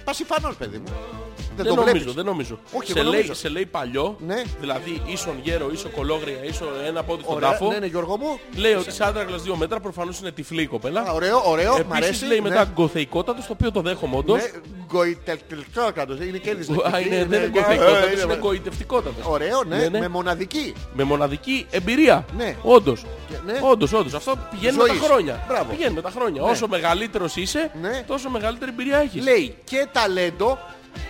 Πασιφανός 0.04 0.54
παιδί 0.56 0.78
μου. 0.78 0.92
Δεν, 1.36 1.46
Δεν 1.56 1.66
το 1.66 1.74
νομίζω, 1.74 1.92
βλέπεις. 1.94 2.14
δεν 2.14 2.24
νομίζω. 2.24 2.58
Όχι, 2.72 2.92
σε, 2.92 2.98
εγώ 2.98 3.02
λέει, 3.10 3.12
νομίζω. 3.20 3.34
σε 3.34 3.48
λέει 3.48 3.66
παλιό, 3.66 4.16
Ναι. 4.26 4.42
δηλαδή 4.60 5.02
ίσον 5.06 5.34
γέρο, 5.42 5.70
ίσο 5.72 5.88
κολόγρια, 5.88 6.44
ίσο 6.44 6.64
ένα 6.86 7.02
πόδι 7.02 7.22
στον 7.22 7.34
Ωραία, 7.36 7.50
τάφο. 7.50 7.68
ναι, 7.68 7.78
ναι, 7.78 7.86
Γιώργο 7.86 8.16
μου. 8.16 8.38
Λέει 8.56 8.72
ότι 8.74 8.88
είσαι 8.88 9.04
άντρακλας 9.04 9.42
δύο 9.42 9.56
μέτρα, 9.56 9.80
προφανώς 9.80 10.18
είναι 10.20 10.30
τυφλή 10.30 10.62
η 10.62 10.66
κοπέλα. 10.66 11.00
Α, 11.00 11.12
Ωραίο, 11.12 11.42
ωραίο, 11.46 11.72
μ' 11.72 11.76
Επίσης 11.80 11.96
αρέσει. 12.04 12.24
λέει 12.26 12.40
ναι. 12.40 12.48
μετά 12.48 12.64
γκοθεϊκότατος, 12.74 13.46
το 13.46 13.52
οποίο 13.52 13.72
το 13.72 13.80
δέχομαι 13.80 14.16
όντως. 14.16 14.36
Ναι, 14.42 14.50
γκοητευτικότατος, 14.86 16.18
είναι 16.20 16.38
και 16.38 16.50
Α, 16.50 16.54
δυσλεκτική, 16.54 17.06
είναι, 17.06 17.16
δεν 17.16 17.28
ναι, 17.28 17.36
είναι 17.36 17.44
ε, 17.44 17.48
γκοθεϊκότατος, 17.48 18.12
είναι- 18.12 18.22
είναι 18.22 18.38
γοητευτικότατος. 18.42 19.24
Ωραίο, 19.26 19.64
ναι, 19.64 19.76
Ναι, 19.76 19.88
ναι. 19.88 19.98
με 20.00 20.08
μοναδική. 20.08 20.74
Με 20.94 21.02
μοναδική 21.04 21.66
εμπειρία. 21.70 22.24
Ναι. 22.36 22.56
Όντως. 22.62 23.04
Και- 23.28 23.34
ναι. 23.52 23.58
Όντως, 23.62 23.92
όντως. 23.92 24.14
Αυτό 24.14 24.38
πηγαίνει 24.50 24.76
με 24.76 24.84
Ζωής. 24.86 25.00
τα 25.00 25.06
χρόνια. 25.06 25.44
Μπράβο. 25.48 25.70
Πηγαίνει 25.70 25.94
με 25.94 26.00
τα 26.00 26.10
χρόνια. 26.10 26.42
Όσο 26.42 26.68
μεγαλύτερος 26.68 27.36
είσαι, 27.36 27.70
Ναι. 27.80 28.04
τόσο 28.06 28.30
μεγαλύτερη 28.30 28.70
εμπειρία 28.70 28.98
έχεις. 28.98 29.22
Λέει 29.24 29.54
και 29.64 29.86
ταλέντο 29.92 30.58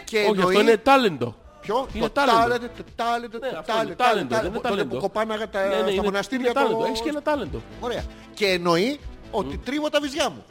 Και 0.04 0.18
Όχι, 0.18 0.26
εννοεί... 0.28 0.44
αυτό 0.44 0.60
είναι 0.60 0.76
τάλεντο. 0.76 1.36
Ποιο; 1.60 1.86
Είναι 1.92 2.04
το 2.04 2.10
τάλεντο. 2.10 2.38
τάλεντο, 2.38 2.66
το 2.76 2.82
τάλεντο, 2.96 3.38
Ναι, 3.38 3.48
το 3.48 3.58
αυτό 3.58 3.72
είναι 3.72 3.94
τάλεντο, 3.94 4.04
τάλεντο, 4.04 4.34
δεν 4.36 4.44
είναι 4.44 4.54
τότε 4.56 4.68
τάλεντο. 4.68 4.94
που 4.94 5.00
κοπάναγα 5.00 5.48
τα, 5.48 5.60
Ναι, 5.60 5.66
ναι, 5.74 5.80
στα 5.80 5.90
είναι- 5.90 6.02
μοναστήρια 6.02 6.44
είναι 6.50 6.54
τάλεντο. 6.54 6.78
το- 6.78 6.84
Έχεις 6.84 7.00
και 7.00 7.08
ένα 7.08 7.22
τάλεντο. 7.22 7.60
Ωραία. 7.80 8.04
Και 8.34 8.46
εννοεί 8.46 9.00
ότι 9.30 9.58
τρίβω 9.58 9.88
τα 9.88 10.00
βυζιά 10.00 10.28
μου. 10.30 10.44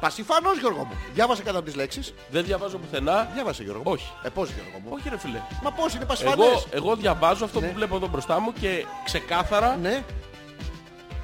Πασιφανώς 0.00 0.58
Γιώργο 0.58 0.84
μου. 0.84 0.92
Διάβασε 1.14 1.42
κατά 1.42 1.62
τις 1.62 1.74
λέξεις. 1.74 2.14
Δεν 2.30 2.44
διαβάζω 2.44 2.78
πουθενά. 2.78 3.28
Διάβασε 3.34 3.62
Γιώργο 3.62 3.82
μου. 3.84 3.90
Όχι. 3.92 4.12
Ε, 4.22 4.28
πώς 4.28 4.48
Γιώργο 4.50 4.78
μου; 4.84 4.90
Όχι 4.94 5.08
ρε 5.08 5.18
φίλε. 5.18 5.40
Μα 5.62 5.70
πώς 5.72 5.94
είναι 5.94 6.02
Εγώ, 6.02 6.06
πασιφανές. 6.06 6.66
εγώ 6.70 6.96
διαβάζω 6.96 7.44
αυτό 7.44 7.60
Ναι. 7.60 7.66
που 7.66 7.72
βλέπω 7.74 7.96
εδώ 7.96 8.06
μπροστά 8.08 8.40
μου 8.40 8.52
και 8.60 8.84
ξεκάθαρα 9.04 9.76
Ναι. 9.82 10.04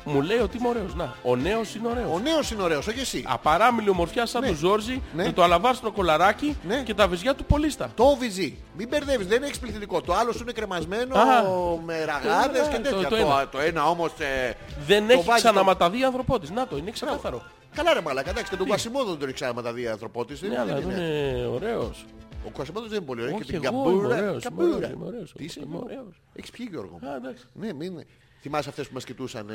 Μου 0.04 0.22
λέει 0.22 0.38
ότι 0.38 0.56
είμαι 0.56 0.68
ωραίος. 0.68 0.94
Να, 0.94 1.14
ο 1.22 1.36
νέος 1.36 1.74
είναι 1.74 1.88
ωραίος. 1.88 2.08
Ο 2.12 2.18
νέος 2.18 2.50
είναι 2.50 2.62
ωραίος, 2.62 2.86
όχι 2.86 3.00
εσύ. 3.00 3.24
Απαράμιλη 3.26 3.88
ομορφιά 3.88 4.26
σαν 4.26 4.42
Ναι. 4.42 4.48
του 4.48 4.54
Ζόρζι 4.54 5.02
Ναι. 5.14 5.24
με 5.24 5.32
το 5.32 5.42
αλαβάστρο 5.42 5.92
κολαράκι 5.92 6.56
Ναι. 6.68 6.82
και 6.82 6.94
τα 6.94 7.08
βυζιά 7.08 7.34
του 7.34 7.44
πολίστα. 7.44 7.90
Το 7.94 8.16
βυζί. 8.18 8.56
Μην 8.76 8.88
μπερδεύεις, 8.88 9.26
δεν 9.26 9.42
έχεις 9.42 9.58
πληθυντικό. 9.58 10.00
Το 10.00 10.14
άλλο 10.14 10.32
σου 10.32 10.42
είναι 10.42 10.52
κρεμασμένο 10.52 11.18
Α. 11.18 11.42
με 11.84 12.04
ραγάδες 12.04 12.68
και 12.68 12.76
το- 12.76 12.82
τέτοια. 12.82 13.02
το 13.02 13.08
Το, 13.08 13.16
ένα. 13.16 13.48
το 13.48 13.58
ένα 13.60 13.88
όμως... 13.88 14.12
ε, 14.18 14.52
Δεν 14.86 15.06
το 15.06 15.12
έχει 15.12 15.22
βάζει 15.24 15.42
το- 15.42 15.48
ξαναματαδεί 15.50 15.98
η 16.00 16.04
ανθρωπότης. 16.04 16.50
Να 16.50 16.66
το, 16.66 16.76
είναι 16.76 16.90
ξεκάθαρο. 16.90 17.42
Καλά 17.74 17.92
ρε 17.94 18.00
μαλάκα, 18.00 18.30
εντάξει, 18.30 18.50
και 18.50 18.56
τον 18.56 18.68
Κασιμόδο 18.68 19.08
δεν 19.10 19.18
τον 19.18 19.26
έχει 19.28 19.34
ξαναματαδεί 19.36 19.82
η 19.82 19.88
ανθρωπότης. 19.88 20.42
Ναι, 20.42 20.48
δεν- 20.48 20.58
αλλά 20.60 20.74
δεν 20.74 20.76
εδώ 20.76 20.90
είναι. 20.90 21.00
είναι 21.00 21.46
ωραίος. 21.46 22.04
Ο 22.46 22.50
Κασιμόδος 22.58 22.88
δεν 22.88 22.96
είναι 22.98 23.06
πολύ 23.06 23.20
ωραίος. 23.22 23.36
Όχι, 23.36 23.44
και 23.50 23.58
την 23.58 23.64
εγώ 23.64 23.74
είμαι 23.76 23.90
καμπούρα. 23.92 24.16
ωραίος, 24.16 24.30
είμαι 24.30 24.40
καμπούρα. 24.42 24.76
ωραίος, 24.76 24.90
είμαι 24.90 25.04
ωραίος, 25.06 25.32
Τι 25.36 25.44
είσαι 25.44 25.60
είμαι 25.60 25.68
Γιώργο; 25.70 25.86
ωραίος. 25.90 26.20
Έχεις 26.34 26.50
πιει 26.50 26.66
Γιώργο. 26.70 26.98
μου. 27.02 27.08
Α, 27.08 27.14
εντάξει. 27.16 27.44
Ναι, 27.52 27.72
μην... 27.72 28.04
Θυμάσαι 28.44 28.68
αυτές 28.68 28.86
που 28.88 28.94
μας 28.94 29.04
κοιτούσαν 29.04 29.48
ε, 29.48 29.54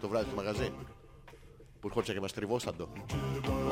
το 0.00 0.08
βράδυ 0.08 0.26
στο 0.26 0.36
μαγαζί; 0.36 0.72
Που 1.80 1.86
ερχόντουσαν 1.86 2.14
και 2.14 2.20
μας 2.20 2.32
τριβώσαν 2.32 2.74
το. 2.76 2.88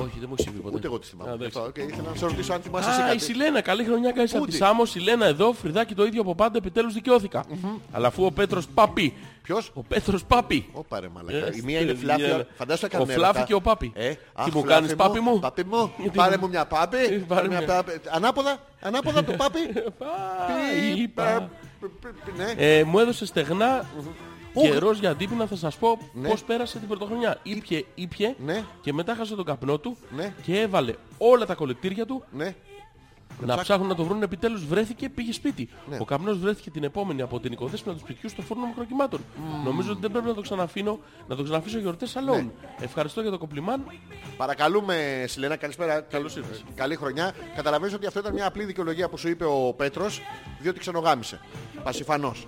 Όχι, 0.00 0.18
δεν 0.18 0.28
μου 0.28 0.34
έχει 0.38 0.42
συμβεί 0.48 0.58
ποτέ. 0.58 0.76
Ούτε 0.76 0.86
εγώ 0.86 0.98
τη 0.98 1.06
θυμάμαι. 1.06 1.30
Α, 1.30 1.34
εντάξει. 1.34 1.58
Αυτό, 1.58 1.70
και 1.70 1.80
ήθελα 1.80 2.08
να 2.10 2.14
σε 2.16 2.26
ρωτήσω 2.26 2.52
αν 2.52 2.60
θυμάσαι 2.60 2.90
εσύ 2.90 3.00
Α, 3.00 3.04
η 3.04 3.08
κάτι. 3.08 3.18
Σιλένα, 3.22 3.60
καλή 3.60 3.84
χρονιά 3.84 4.12
κάνεις 4.12 4.30
από 4.30 4.40
Πού 4.40 4.46
τη 4.46 4.52
τι; 4.52 4.56
Σάμο. 4.58 4.84
Σιλένα 4.84 5.26
εδώ, 5.26 5.52
φρυδάκι 5.52 5.94
το 5.94 6.04
ίδιο 6.04 6.20
από 6.20 6.34
πάντα, 6.34 6.56
επιτέλους 6.56 6.94
δικαιώθηκα. 6.94 7.44
Αλλά 7.92 8.06
αφού 8.06 8.24
ο 8.24 8.30
Πέτρος 8.32 8.68
Πάπη, 8.68 9.14
Ποιος; 9.42 9.70
ο 9.74 9.82
Πέτρος 9.82 10.24
Πάπη, 10.24 10.68
Ωπα 10.72 11.00
ρε 11.00 11.08
μαλάκα. 11.08 11.46
Ε, 11.46 11.52
Η 11.56 11.62
μία 11.64 11.80
είναι 11.80 11.90
ε, 11.90 11.94
φλάφια. 11.94 12.26
ε, 12.36 12.46
Φαντάσου 12.56 12.82
ο 12.84 12.86
έκανε 12.86 13.12
Φλάφη 13.12 13.44
και 13.44 13.54
ο 13.54 13.60
Πάπη. 13.60 13.92
Ε, 13.94 14.10
Τι 14.10 14.18
αχ, 14.34 14.46
μου 14.46 14.52
Φλάφη 14.52 14.66
κάνεις, 14.68 14.94
Πάπη 14.94 15.20
μου; 15.20 15.38
Πάπη 15.38 15.64
μου, 15.64 15.92
Γιατί 15.98 16.16
πάρε 16.16 16.36
μου- 16.36 16.42
μου 16.42 16.48
μια 16.48 16.66
πάπη. 16.66 17.24
πάρε 17.28 17.48
μια 17.48 17.58
μια. 17.58 17.66
πάπη. 17.66 18.00
Ανάποδα, 18.10 18.58
ανάποδα 18.80 19.24
το 19.24 19.32
πάπη. 19.32 19.58
Α, 20.04 20.96
είπα. 20.96 21.38
Ναι. 21.40 21.48
Ε, 22.56 22.82
μου 22.84 22.98
έδωσε 22.98 23.26
στεγνά 23.26 23.84
καιρός 24.54 24.98
για 24.98 25.10
αντίπεινα 25.10 25.46
θα 25.46 25.56
σας 25.56 25.76
πω 25.76 25.98
Ναι. 26.12 26.28
πώς 26.28 26.42
πέρασε 26.44 26.78
την 26.78 26.88
πρωτοχρονιά. 26.88 27.38
Ήπιε, 27.42 27.84
ήπιε 27.94 28.34
Ναι. 28.44 28.64
και 28.80 28.92
μετά 28.92 29.14
χάσε 29.14 29.34
τον 29.34 29.44
καπνό 29.44 29.78
του 29.78 29.96
Ναι. 30.16 30.34
και 30.42 30.60
έβαλε 30.60 30.94
όλα 31.18 31.46
τα 31.46 31.54
κολεκτήρια 31.54 32.06
του 32.06 32.24
Ναι. 33.46 33.54
να 33.54 33.62
ψάχνουν 33.62 33.88
να 33.88 33.94
το 33.94 34.04
βρουν. 34.04 34.22
Επιτέλους 34.22 34.64
βρέθηκε, 34.66 35.08
πήγε 35.08 35.32
σπίτι. 35.32 35.68
Ναι. 35.88 35.96
Ο 36.00 36.04
καπνός 36.04 36.38
βρέθηκε 36.38 36.70
την 36.70 36.84
επόμενη 36.84 37.22
από 37.22 37.40
την 37.40 37.52
οικοδέσποινα 37.52 37.94
του 37.94 38.00
σπιτιού 38.00 38.28
στο 38.28 38.42
φούρνο 38.42 38.66
μικροκυμάτων. 38.66 39.20
Νομίζω 39.64 39.90
ότι 39.92 40.00
δεν 40.00 40.10
πρέπει 40.10 40.26
να 40.26 40.34
το 40.34 40.40
ξαναφήνω, 40.40 40.98
να 41.28 41.36
το 41.36 41.42
ξαναφήσω 41.42 41.78
γιορτές 41.78 42.16
alone. 42.16 42.44
Ναι. 42.44 42.50
Ευχαριστώ 42.80 43.20
για 43.20 43.30
το 43.30 43.38
κομπλιμάν. 43.38 43.84
Παρακαλούμε, 44.36 45.24
Σιλένα, 45.26 45.56
καλησπέρα. 45.56 46.00
Καλώς 46.00 46.36
ήρθες. 46.36 46.64
Καλή 46.74 46.96
χρονιά. 46.96 47.32
Καταλαβαίνεις 47.56 47.94
ότι 47.94 48.06
αυτό 48.06 48.18
ήταν 48.18 48.32
μια 48.32 48.46
απλή 48.46 48.64
δικαιολογία 48.64 49.08
που 49.08 49.16
σου 49.16 49.28
είπε 49.28 49.44
ο 49.44 49.74
Πέτρος, 49.76 50.20
διότι 50.60 50.78
ξενογάμισε. 50.78 51.40
Πασιφανός. 51.82 52.46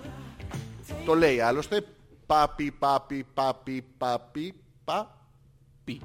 Το 1.05 1.13
λέει 1.13 1.39
άλλωστε. 1.39 1.85
Πάπι, 2.25 2.71
πάπι, 2.71 3.25
πάπι, 3.33 3.85
πάπι, 3.97 4.53
πα. 4.83 5.19
Πι. 5.83 6.01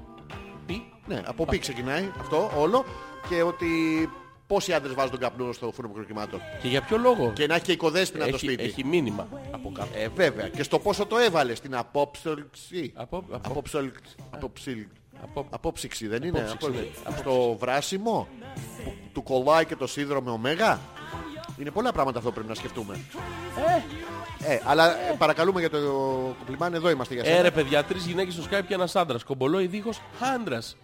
Πι. 0.67 0.93
Ναι, 1.07 1.23
από 1.27 1.45
πι 1.45 1.59
ξεκινάει 1.59 2.11
αυτό 2.21 2.51
όλο. 2.57 2.85
Και 3.29 3.43
ότι 3.43 3.67
πόσοι 4.51 4.73
άντρες 4.73 4.95
βάζουν 4.95 5.11
τον 5.11 5.21
καπνό 5.21 5.53
στο 5.53 5.73
φούρνο 5.73 5.89
μικροκυμάτων. 5.91 6.41
Και 6.63 6.69
για 6.69 6.83
ποιο 6.83 6.97
λόγο; 6.99 7.33
Και 7.35 7.47
να 7.47 7.55
έχει 7.55 7.65
και 7.65 7.73
οικοδέσποινα 7.73 8.25
το 8.29 8.35
έχει, 8.35 8.45
σπίτι. 8.47 8.63
έχει 8.63 8.85
μήνυμα 8.85 9.29
από 9.51 9.73
κάτω. 9.73 9.89
Ε, 9.95 10.09
βέβαια. 10.09 10.49
Και 10.49 10.63
στο 10.63 10.79
πόσο 10.79 11.07
το 11.07 11.19
έβαλες 11.19 11.59
στην 11.59 11.77
απόψυξη; 11.77 12.93
Από, 12.95 13.17
από, 13.17 13.51
Απόψολ- 13.51 13.95
απόψιλ- 14.31 14.89
από, 15.23 15.47
Απόψυξη 15.51 16.07
δεν 16.07 16.23
είναι; 16.23 16.39
Απόψυξη, 16.39 16.91
Από- 17.05 17.11
ναι. 17.11 17.17
Στο 17.19 17.57
βράσιμο 17.61 18.29
που 18.85 18.93
του 19.13 19.23
κολλάει 19.23 19.65
και 19.65 19.77
το 19.77 19.87
σίδερο 19.87 20.23
με 20.23 20.31
ωμέγα; 20.31 20.81
Είναι 21.59 21.71
πολλά 21.71 21.93
πράγματα 21.93 22.19
αυτό 22.19 22.29
που 22.29 22.35
πρέπει 22.35 22.49
να 22.49 22.55
σκεφτούμε. 22.55 23.01
Ε, 24.47 24.61
αλλά 24.65 24.91
ε, 25.11 25.15
παρακαλούμε 25.19 25.61
για 25.61 25.71
το 25.71 25.79
κουπλιμάν, 26.39 26.75
εδώ 26.75 26.91
είμαστε 26.91 27.15
για 27.15 27.23
Ε, 27.23 27.27
σένα. 27.27 27.43
ρε 27.43 27.51
παιδιά, 27.51 27.85
τρεις 27.85 28.07
γυναίκες 28.07 28.35
στο 28.35 28.43
Skype 28.51 28.65
και 28.69 28.75
ένας 28.75 28.97
άντρας. 28.97 29.25
Κομπολόι 29.25 29.67
δίχως 29.67 30.01
άντρας. 30.35 30.77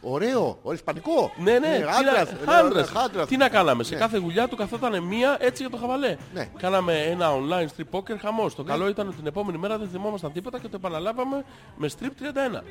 Ωραίο, 0.00 0.58
ωραίο, 0.62 0.72
ισπανικό. 0.74 1.32
Ναι, 1.36 1.58
ναι, 1.58 1.76
τι 1.76 1.82
άντρας, 1.82 2.32
να- 2.44 2.52
ναι, 2.52 2.58
άντρας. 2.66 2.92
άντρας. 2.94 3.28
Τι 3.28 3.36
να 3.36 3.48
κάναμε, 3.48 3.82
σε 3.82 3.94
Ναι. 3.94 4.00
κάθε 4.00 4.18
δουλειά 4.18 4.48
του 4.48 4.56
καθόταν 4.56 5.02
μία 5.02 5.36
έτσι 5.40 5.62
για 5.62 5.70
το 5.70 5.76
χαβαλέ. 5.76 6.16
Ναι. 6.34 6.48
Κάναμε 6.56 6.98
ένα 7.02 7.30
online 7.30 7.66
strip 7.76 7.98
poker 7.98 8.16
χαμός. 8.20 8.54
Το 8.54 8.62
καλό 8.64 8.88
ήταν 8.88 9.06
ότι 9.06 9.16
την 9.16 9.26
επόμενη 9.26 9.58
μέρα 9.58 9.78
δεν 9.78 9.88
θυμόμασταν 9.88 10.32
τίποτα 10.32 10.58
και 10.58 10.68
το 10.68 10.76
επαναλάβαμε 10.76 11.44
με 11.76 11.88
strip 11.98 12.10
31. 12.18 12.62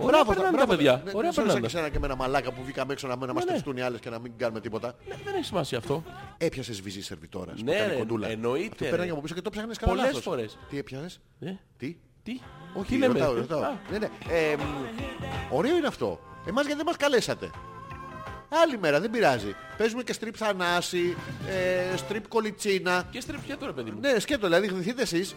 Ωραία 0.00 0.10
Μπράβο, 0.10 0.32
περνάνε 0.32 0.50
τα 0.50 0.56
μπράβο. 0.56 0.70
παιδιά. 0.76 0.92
Ναι, 1.04 1.10
Ωραία 1.14 1.20
δεν 1.22 1.32
σαν 1.32 1.44
περνάνε. 1.44 1.60
και 1.66 1.68
σένα 1.68 1.88
και 1.88 1.98
με 1.98 2.06
ένα 2.06 2.16
μαλάκα 2.16 2.52
που 2.52 2.62
βγήκαμε 2.62 2.92
έξω 2.92 3.06
να, 3.06 3.16
να 3.16 3.32
μας 3.32 3.44
ναι. 3.44 3.50
τριστούν 3.50 3.76
οι 3.76 3.80
άλλες 3.80 4.00
και 4.00 4.10
να 4.10 4.18
μην 4.18 4.32
κάνουμε 4.36 4.60
τίποτα. 4.60 4.94
Ναι, 5.08 5.14
Δεν 5.24 5.34
έχει 5.34 5.44
σημασία 5.44 5.78
αυτό. 5.78 6.02
Έπιασες 6.38 6.80
βυζί 6.80 7.02
σερβιτόρας. 7.02 7.62
Ναι, 7.62 7.72
ρε, 7.86 8.04
εννοείται, 8.30 8.68
Αυτό 8.72 8.84
ρε. 8.84 8.90
πέρανε 8.90 9.10
από 9.10 9.20
πίσω 9.20 9.34
και 9.34 9.40
το 9.42 9.50
ψάχνες 9.50 9.78
καλά 9.78 9.92
Πολλές 9.92 10.06
λάθος. 10.06 10.22
φορές. 10.22 10.58
Τι 10.70 10.78
έπιασες, 10.78 11.20
Ε, 11.40 11.50
τι; 11.76 11.96
Τι, 12.32 12.40
Όχι, 12.74 12.88
τι 12.92 12.96
λέμε. 12.98 13.12
ρωτάω, 13.18 13.34
ρωτάω. 13.34 13.60
Α, 13.62 13.78
Ναι, 13.90 13.98
ναι. 13.98 14.08
Ε, 14.28 14.56
μ, 14.56 14.60
ωραίο 15.50 15.76
είναι 15.76 15.86
αυτό. 15.86 16.20
Εμάς 16.46 16.62
γιατί 16.62 16.76
δεν 16.76 16.86
μας 16.86 16.96
καλέσατε. 16.96 17.50
Άλλη 18.62 18.78
μέρα, 18.78 19.00
δεν 19.00 19.10
πειράζει. 19.10 19.54
Παίζουμε 19.76 20.02
και 20.02 20.12
στριπ 20.12 20.34
θανάση, 20.38 21.16
ε, 21.92 21.96
στριπ 21.96 22.28
κολιτσίνα. 22.28 23.04
Και 23.10 23.22
strip 23.26 23.34
ποια 23.46 23.56
τώρα, 23.56 23.72
παιδί 23.72 23.90
μου. 23.90 23.98
Ναι, 24.00 24.18
σκέτο, 24.18 24.46
δηλαδή 24.46 24.66
γδυθείτε 24.66 25.02
εσείς. 25.02 25.34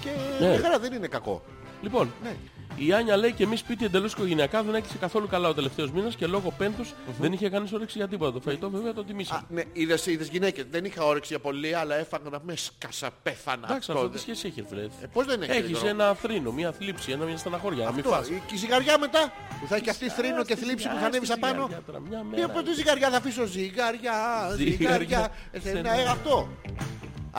Και 0.00 0.08
Ναι. 0.40 0.48
μια 0.48 0.58
χαρά 0.60 0.78
δεν 0.78 0.92
είναι 0.92 1.06
κακό. 1.06 1.42
Λοιπόν, 1.82 2.12
Ναι. 2.22 2.36
Η 2.78 2.92
Άνια 2.92 3.16
λέει 3.16 3.32
και 3.32 3.42
εμείς 3.42 3.60
σπίτι 3.60 3.84
εντελώς 3.84 4.12
οικογενειακά 4.12 4.62
δεν 4.62 4.74
έκλεισε 4.74 4.96
καθόλου 5.00 5.26
καλά 5.26 5.48
ο 5.48 5.54
τελευταίος 5.54 5.90
μήνας 5.90 6.14
και 6.16 6.26
λόγω 6.26 6.52
πένθους 6.58 6.94
δεν 7.20 7.32
είχε 7.32 7.48
κανείς 7.48 7.72
όρεξη 7.72 7.98
για 7.98 8.08
τίποτα. 8.08 8.32
Το 8.32 8.40
φαγητό 8.40 8.70
βέβαια 8.70 8.92
το 8.92 9.00
Α, 9.00 9.04
τιμήσαμε. 9.04 9.42
ναι, 9.48 9.62
είδες, 9.72 10.06
είδες 10.06 10.28
γυναίκες. 10.28 10.64
Δεν 10.70 10.84
είχα 10.84 11.04
όρεξη 11.04 11.28
για 11.32 11.38
πολύ, 11.42 11.74
αλλά 11.74 11.94
έφαγα 11.94 12.30
να 12.30 12.38
με 12.42 12.56
σκάσα, 12.56 13.10
πέθανα. 13.22 13.66
Εντάξει, 13.70 13.90
Αυτό 13.90 13.92
αυτό 13.92 14.04
τι 14.06 14.24
δεν- 14.24 14.34
σχέση 14.36 14.46
έχει, 14.46 14.64
φίλε. 14.68 14.82
Ε, 14.82 15.06
πώς 15.12 15.26
δεν 15.26 15.42
έχει, 15.42 15.50
Έχεις 15.50 15.68
Γιώργο; 15.68 15.88
ένα 15.88 16.14
θρήνο, 16.14 16.52
μια 16.52 16.72
θλίψη, 16.72 17.12
ένα, 17.12 17.24
μια 17.24 17.36
στεναχώρια. 17.36 17.84
Να 17.84 17.90
μην 17.90 18.00
Αυτό, 18.00 18.10
φας. 18.10 18.28
η- 18.28 18.42
και 18.46 18.54
η 18.54 18.56
ζυγαριά 18.56 18.98
μετά 18.98 19.32
που 19.60 19.66
θα 19.66 19.74
έχει 19.74 19.84
και 19.84 19.90
αυτή 19.90 20.08
θρήνο 20.08 20.44
και 20.44 20.54
Στη 20.54 20.64
θλίψη 20.64 20.74
που 20.74 20.80
ζυγαριά, 20.94 21.00
θα 21.00 21.06
ανέβεις 21.06 21.28
στη 21.28 21.36
απάνω. 21.42 21.54
ζυγαριά 21.66 21.82
τώρα, 21.86 22.00
μια 22.00 22.18
Τι 22.18 22.26
μέρα. 22.30 22.44
από 22.44 22.62
τη 22.62 22.72
ζυγαριά 22.72 23.10
θα 23.10 23.16
αφήσω; 23.16 23.44
Ζυγαριά, 23.44 24.14
Ζυγαριά. 24.56 24.76
ζυγαριά. 24.76 25.28
Ε, 25.52 25.60
Σε 25.60 25.72
να, 25.80 26.00
ε, 26.00 26.02
αυτό. 26.04 26.48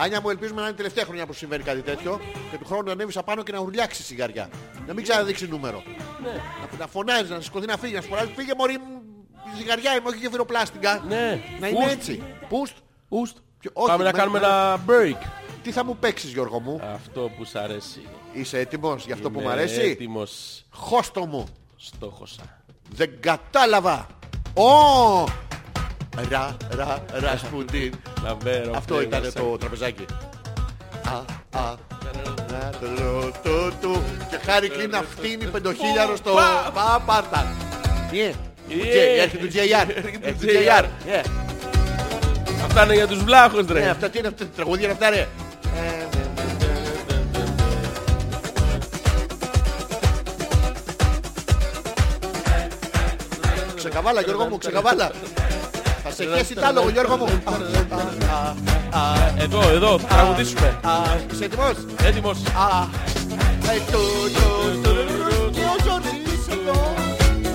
Άνια 0.02 0.20
μου, 0.20 0.30
ελπίζουμε 0.30 0.56
να 0.60 0.62
είναι 0.66 0.72
η 0.74 0.76
τελευταία 0.76 1.04
χρονιά 1.04 1.26
που 1.26 1.32
συμβαίνει 1.32 1.62
κάτι 1.62 1.80
τέτοιο 1.82 2.20
και 2.50 2.58
του 2.58 2.64
χρόνου 2.66 2.82
να 2.82 2.92
ανέβεις 2.92 3.16
απάνω 3.16 3.42
και 3.42 3.52
να 3.52 3.58
ουρλιάξεις 3.58 4.04
η 4.04 4.06
ζυγαριά. 4.06 4.48
Να 4.86 4.94
μην 4.94 5.02
ξαναδείξεις 5.04 5.48
νούμερο. 5.48 5.82
Ναι, 6.22 6.28
Να, 6.70 6.78
να 6.78 6.86
φωνάζεις, 6.86 7.30
να 7.30 7.40
σηκωθεί 7.40 7.66
να 7.66 7.76
φύγει, 7.76 7.94
να 7.94 8.00
σου 8.00 8.08
φωνάζει, 8.08 8.32
φύγε 8.36 8.52
μωρή 8.56 8.78
μου, 8.78 9.02
η 9.54 9.56
ζυγαριά 9.56 9.96
είμαι, 9.96 10.08
όχι 10.08 10.18
γεφυροπλάστικα. 10.18 11.04
ναι. 11.08 11.40
Να 11.60 11.68
είναι 11.68 11.78
Ουστ, 11.84 11.90
έτσι. 11.90 12.22
Πούστ. 12.48 12.76
Ουστ. 13.08 13.36
Ποιο- 13.58 13.70
όχι, 13.74 13.88
Πάμε 13.90 14.04
να 14.04 14.10
με- 14.12 14.18
κάνουμε 14.18 14.38
με- 14.40 14.46
ένα 14.46 14.80
break. 14.86 15.26
Τι 15.62 15.70
θα 15.72 15.84
μου 15.84 15.96
παίξεις 15.96 16.30
Γιώργο 16.32 16.60
μου; 16.60 16.80
Αυτό 16.94 17.30
που 17.36 17.44
σ' 17.44 17.54
αρέσει. 17.54 18.02
Είσαι 18.32 18.58
έτοιμος 18.58 19.04
για 19.04 19.14
αυτό 19.14 19.30
που 19.30 19.38
μου 19.38 19.44
Είμαι 19.44 19.52
αρέσει; 19.52 19.80
Έτοιμος. 19.80 20.64
Χώστο 20.70 21.26
μου. 21.26 21.46
Στόχωσα. 21.76 22.62
Δεν 22.90 23.20
κατάλαβα. 23.20 24.06
Ω! 24.54 25.24
Ρα, 26.30 26.56
ρα, 26.76 27.04
ρα, 27.12 27.36
σπουντίν. 27.36 27.92
Λαβέρω. 28.24 28.72
Αυτό 28.76 29.00
ήταν 29.00 29.22
φεύγασα. 29.22 29.40
το 29.40 29.58
τραπεζάκι. 29.58 30.04
Α, 31.04 31.14
α, 31.60 31.74
ρα, 32.50 32.70
ρο, 32.98 33.30
το, 33.42 33.70
του. 33.80 34.02
Και 34.30 34.38
χάρη 34.50 34.68
κλείνει 34.68 34.86
να 34.88 35.02
φτύνει 35.16 35.44
πεντοχίλιαρο 35.46 36.16
στο 36.16 36.30
Πα. 36.32 36.70
πα, 36.74 37.02
πάρτα. 37.06 37.52
Ναι. 38.12 38.32
Yeah. 38.68 39.18
Έρχεται 39.18 39.46
το 39.46 39.52
JR. 39.54 39.88
Έρχεται 39.88 40.28
Έρχεται 40.28 40.46
το 40.46 40.46
το 40.46 40.52
JR. 40.52 40.82
JR. 40.82 40.84
Ε, 41.08 41.20
Αυτά 42.64 42.84
είναι 42.84 42.94
για 42.94 43.06
τους 43.06 43.22
βλάχους, 43.24 43.66
ναι, 43.66 43.72
ρε. 43.72 43.88
αυτά 43.88 44.08
τι 44.10 44.18
είναι 44.18 44.28
αυτά, 44.28 44.46
τραγουδία 44.56 44.84
είναι 44.84 44.92
αυτά 44.92 45.10
ρε. 45.10 45.18
Ε, 45.20 45.28
Ξεκαβάλα 53.76 54.20
Γιώργο 54.20 54.44
μου, 54.48 54.58
ξεκαβάλα. 54.58 55.10
Θα 56.10 56.22
σε 56.22 56.36
χέσει 56.36 56.54
τ' 56.54 56.64
άλογο 56.64 56.88
Γιώργο 56.88 57.16
μου. 57.16 57.24
Α, 57.24 57.52
α, 58.34 58.54
α, 58.98 59.02
Εδώ, 59.38 59.60
εδώ, 59.70 59.98
θα 59.98 60.06
τραγουδήσουμε. 60.06 60.78
α, 60.82 60.90
Είσαι 61.32 61.44
έτοιμος; 61.44 61.74
Έτοιμος. 62.02 62.38
Α, 62.38 62.86
ε, 63.72 63.80
του, 63.90 63.98
του, 64.34 64.80
του, 64.82 64.90
του, 64.90 65.50
και 65.50 65.60
ο 65.60 65.76
Ζόρις 65.84 66.44
εδώ. 66.56 66.94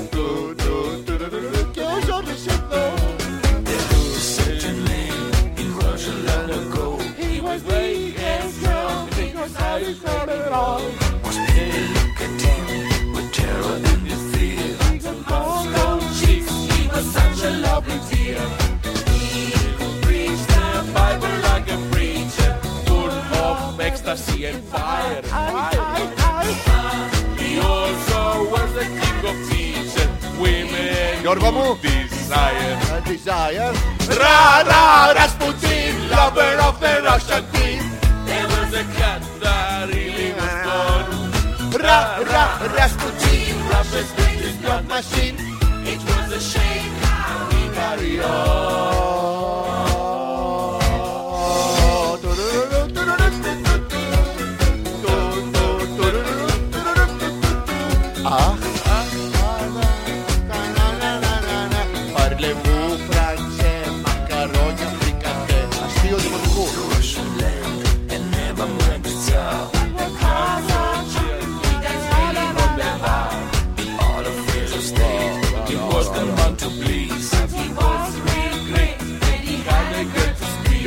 Του, 0.09 0.55
του, 0.57 1.03
του, 1.05 1.17
του, 1.17 1.29
του, 1.29 1.71
και 1.71 1.81
ο 1.81 2.05
Ζόρις 2.05 2.45
εδώ. 2.45 2.93
Obsidian. 4.35 4.85
He 5.57 5.63
preached 5.73 6.07
the 6.07 6.33
Bible 6.33 6.97
like 6.97 7.05
a 7.05 7.39
preacher, 9.15 10.03
full 10.03 10.53
of 10.53 11.04
ecstasy 24.10 24.44
and 24.46 24.62
fire. 24.64 25.22
He 27.38 27.58
also 27.58 28.50
was 28.50 28.72
the 28.74 28.86
king 29.00 29.20
of 29.30 29.36
teachers, 29.50 30.38
women 30.38 31.20
Γιώργο 31.20 31.50
μου. 31.50 31.60
who 31.60 31.76
desire. 31.82 32.76
Desire. 33.04 33.72
Ra, 34.20 34.38
ra, 34.70 35.12
Rasputin, 35.18 35.94
lover 36.14 36.56
of 36.68 36.74
the 36.84 36.94
Russian 37.08 37.42
queen. 37.52 37.80
There 38.28 38.46
was 38.54 38.70
a 38.82 38.84
cat 38.98 39.22
that 39.42 39.88
really 39.92 40.30
was 40.38 40.54
gone. 40.66 41.08
Ra, 41.84 41.98
ra, 42.32 42.44
Rasputin, 42.78 43.54
Rappers 43.70 44.10
with 44.16 44.40
his 44.44 44.56
blood 44.62 44.84
machine. 44.94 45.53
warrior. 47.95 48.94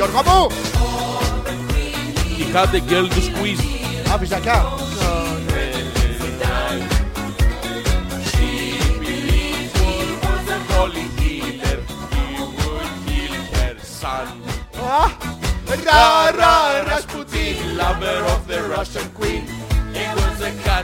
Γιώργο 0.09 0.31
μου. 0.31 0.47
Είχα 2.37 2.69
the 2.71 2.91
girl 2.91 3.07
του 3.09 3.21
squeeze. 3.21 3.63
Άφησα 4.13 4.39
κι 4.39 4.49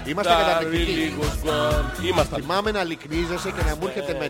Είμαστε 0.08 0.34
καταπληκτικοί. 0.34 1.14
Θυμάμαι 2.36 2.72
να 2.72 2.84
λυκνίζεσαι 2.84 3.52
και 3.52 3.64
να 3.70 3.76
μου 3.76 3.88
έρχεται 3.88 4.18
με 4.20 4.30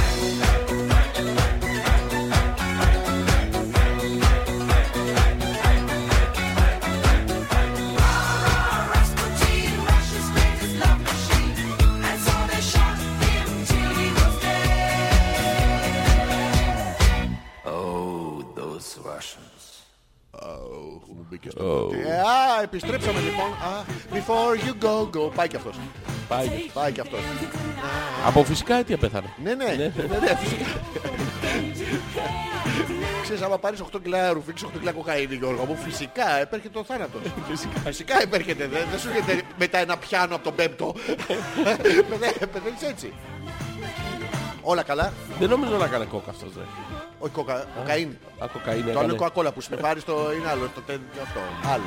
Ε, 22.07 22.13
Α, 22.13 22.61
επιστρέψαμε 22.63 23.19
λοιπόν. 23.19 23.45
Α, 23.45 23.83
Before 24.13 24.57
you 24.67 24.85
go, 24.85 25.09
go. 25.19 25.31
Πάει 25.35 25.47
και 25.47 25.55
αυτός. 25.55 25.75
Πάει. 26.27 26.47
Πάει 26.73 26.91
και 26.91 27.01
αυτός. 27.01 27.19
Από 28.25 28.43
φυσικά 28.43 28.75
αίτια 28.75 28.97
πέθανε. 28.97 29.33
Ναι, 29.43 29.53
ναι. 29.53 29.65
ναι, 29.65 29.91
ναι, 30.19 30.35
φυσικά. 30.35 30.65
Ξέρεις, 33.21 33.41
άμα 33.41 33.57
πάρεις 33.57 33.81
8 33.81 33.99
κιλά 34.03 34.33
ρουφίξ, 34.33 34.63
8 34.65 34.69
κιλά 34.79 34.91
κοκαίνη, 34.91 35.35
Γιώργο 35.35 35.65
μου, 35.65 35.75
φυσικά 35.85 36.39
επέρχεται 36.39 36.79
ο 36.79 36.83
θάνατος. 36.83 37.21
Φυσικά 37.85 38.21
επέρχεται. 38.21 38.67
Δεν 38.67 38.83
δεν 38.91 38.99
σου 38.99 39.09
έρχεται 39.09 39.41
μετά 39.57 39.77
ένα 39.77 39.97
πιάνο 39.97 40.35
από 40.35 40.43
τον 40.43 40.55
πέμπτο. 40.55 40.93
Παιδε- 42.09 42.45
Πεθαίνεις 42.53 42.81
έτσι. 42.89 43.13
Όλα 44.61 44.83
καλά; 44.83 45.13
Δεν 45.39 45.49
νομίζω 45.49 45.77
να 45.77 45.85
έκανε 45.85 46.05
κόκα 46.05 46.29
αυτός. 46.29 46.49
Ρε. 46.57 46.63
Όχι 47.19 47.33
κοκα, 47.33 47.65
κοκαίνη. 47.77 48.17
Α, 48.43 48.47
κοκαίνη 48.53 48.75
Το 48.77 48.81
άλλο 48.81 48.89
έκανε. 48.89 49.03
είναι 49.05 49.13
κοκακόλα 49.15 49.51
που 49.51 49.61
σνιφάρεις 49.61 50.03
το 50.03 50.13
είναι 50.39 50.49
άλλο. 50.49 50.69
Το 50.75 50.81
τε- 50.81 50.99
αυτό. 51.23 51.39
Άλλο. 51.73 51.83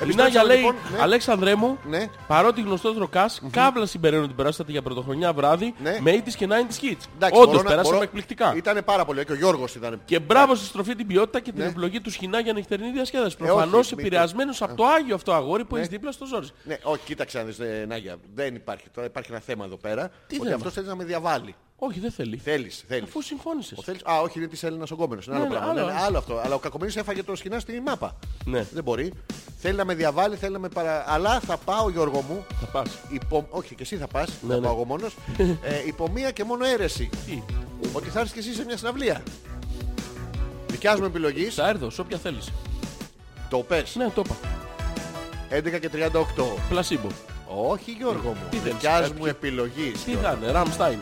Λινάγια 0.00 0.40
Επιστρέψαμε, 0.40 0.46
λέει, 0.54 0.56
λοιπόν, 0.62 0.74
ναι. 0.92 1.02
Αλέξανδρέ 1.02 1.54
μου, 1.54 1.78
Ναι. 1.88 2.06
παρότι 2.26 2.60
γνωστός 2.60 2.96
ροκάς, 2.96 3.42
κάβλα 3.50 3.86
συμπεραίνω 3.86 4.26
την 4.26 4.36
περάσατε 4.36 4.70
για 4.72 4.82
πρωτοχρονιά 4.82 5.32
βράδυ 5.32 5.74
Ναι. 5.82 5.98
με 6.00 6.10
80's 6.12 6.34
και 6.36 6.46
90's 6.50 6.84
hits. 6.84 7.04
Εντάξει, 7.16 7.40
Όντως, 7.40 7.46
μπορώ 7.46 7.56
να- 7.62 7.62
περάσαμε 7.68 7.82
μπορώ- 7.82 8.02
εκπληκτικά. 8.02 8.52
Ήτανε 8.56 8.82
πάρα 8.82 9.04
πολύ. 9.04 9.24
Και 9.24 9.32
ο 9.32 9.34
Γιώργος 9.34 9.74
ήταν. 9.74 10.00
Και 10.04 10.18
μπράβο 10.20 10.54
στη 10.54 10.64
στροφή 10.66 10.94
την 10.94 11.06
ποιότητα 11.06 11.40
και 11.40 11.52
την 11.52 11.60
Ναι. 11.62 11.68
επιλογή 11.68 12.00
του 12.00 12.10
σχοινά 12.10 12.40
για 12.40 12.52
νυχτερινή 12.52 12.90
διασκέδαση. 12.90 13.36
Ε, 13.40 13.44
όχι, 13.44 13.52
Προφανώς 13.52 13.86
μην 13.88 13.96
το- 13.96 14.06
επηρεασμένος 14.06 14.62
από 14.62 14.74
το 14.74 14.84
άγιο 14.84 15.14
αυτό 15.14 15.32
αγόρι 15.32 15.64
που 15.64 15.76
έχεις 15.76 15.88
δίπλα 15.88 16.12
στο 16.12 16.26
Ζόρις. 16.26 16.52
Ναι, 16.64 16.76
όχι, 16.82 17.00
κοίταξε 17.04 17.38
να 17.38 17.44
δεις, 17.44 17.58
ε, 17.58 17.84
Νάγια. 17.88 18.16
Δεν 18.34 18.54
υπάρχει. 18.54 18.84
Τώρα 18.94 19.06
υπάρχει 19.06 19.30
ένα 19.30 19.40
θέμα 19.40 19.64
εδώ 19.64 19.76
πέρα. 19.76 20.10
Τι 20.26 20.34
ότι 20.36 20.44
θέμα; 20.44 20.56
αυτός 20.56 20.72
θέλει 20.72 20.86
να 20.86 20.96
με 20.96 21.04
διαβάλει. 21.04 21.54
Όχι, 21.88 22.00
δεν 22.00 22.10
θέλει. 22.10 22.36
Θέλεις, 22.36 22.84
θέλεις. 22.88 23.04
Αφού 23.04 23.20
συμφώνησες. 23.22 23.78
Ο 23.78 23.82
Θέλεις... 23.82 24.00
Α, 24.04 24.20
όχι, 24.20 24.38
είναι 24.38 24.48
της 24.48 24.62
Έλληνας 24.62 24.90
ο 24.90 24.94
Γκόμενος. 24.94 25.26
Είναι 25.26 25.34
άλλο 25.36 25.44
Ναι, 25.44 25.50
ναι, 25.50 25.56
πράγμα. 25.56 25.72
άλλο, 25.72 25.86
Ναι, 25.86 25.92
ναι, 25.92 25.98
άλλο. 25.98 26.06
άλλο 26.06 26.18
αυτό. 26.18 26.40
Αλλά 26.44 26.54
ο 26.54 26.58
Κακομοίρης 26.58 26.96
έφαγε 26.96 27.22
το 27.22 27.36
σκηνά 27.36 27.58
στη 27.58 27.80
μάπα. 27.86 28.16
Ναι. 28.44 28.66
Δεν 28.72 28.82
μπορεί. 28.82 29.12
Θέλει 29.58 29.76
να 29.76 29.84
με 29.84 29.94
διαβάλει, 29.94 30.36
θέλει 30.36 30.52
να 30.52 30.58
με 30.58 30.68
παρα... 30.68 31.04
Αλλά 31.06 31.40
θα 31.40 31.56
πάω, 31.56 31.90
Γιώργο 31.90 32.20
μου, 32.20 32.44
Θα 32.60 32.66
πας. 32.66 32.98
υπό... 33.10 33.46
όχι 33.50 33.74
και 33.74 33.82
εσύ 33.82 33.96
θα 33.96 34.06
πας, 34.06 34.28
Ναι, 34.42 34.54
θα 34.54 34.60
ναι. 34.60 34.66
πάω 34.66 34.74
εγώ 34.74 34.84
μόνος, 34.84 35.16
ε, 35.62 35.86
υπό 35.86 36.08
μία 36.10 36.30
και 36.30 36.44
μόνο 36.44 36.64
αίρεση. 36.64 37.10
Τι, 37.26 37.42
Ότι 37.92 38.08
θα 38.08 38.18
έρθεις 38.20 38.32
και 38.34 38.38
εσύ 38.48 38.54
σε 38.54 38.64
μια 38.64 38.76
συναυλία. 38.76 39.22
Δικιά 40.66 40.98
μου 40.98 41.04
επιλογής, 41.04 41.54
θα 41.54 41.68
έρθω, 41.68 41.90
σε 41.90 42.00
όποια 42.00 42.18
θέλεις. 42.18 42.52
το 43.50 43.58
πες, 43.58 43.94
Ναι, 43.96 44.10
το 44.14 44.22
είπα. 44.24 44.36
11 45.50 45.78
και 45.80 45.88
38. 45.88 46.10
Πλασίμπο. 46.68 47.06
Όχι 47.70 47.90
Γιώργο 47.90 48.28
μου, 48.28 48.36
Τι 48.50 48.56
θέλεις, 48.56 48.72
δικιά 48.72 48.90
κάτι- 49.00 49.12
μου 49.18 49.26
επιλογής. 49.26 50.04
Τι 50.04 50.12
θα 50.14 50.38
είναι, 50.42 50.50
Ραμστάιν. 50.52 50.98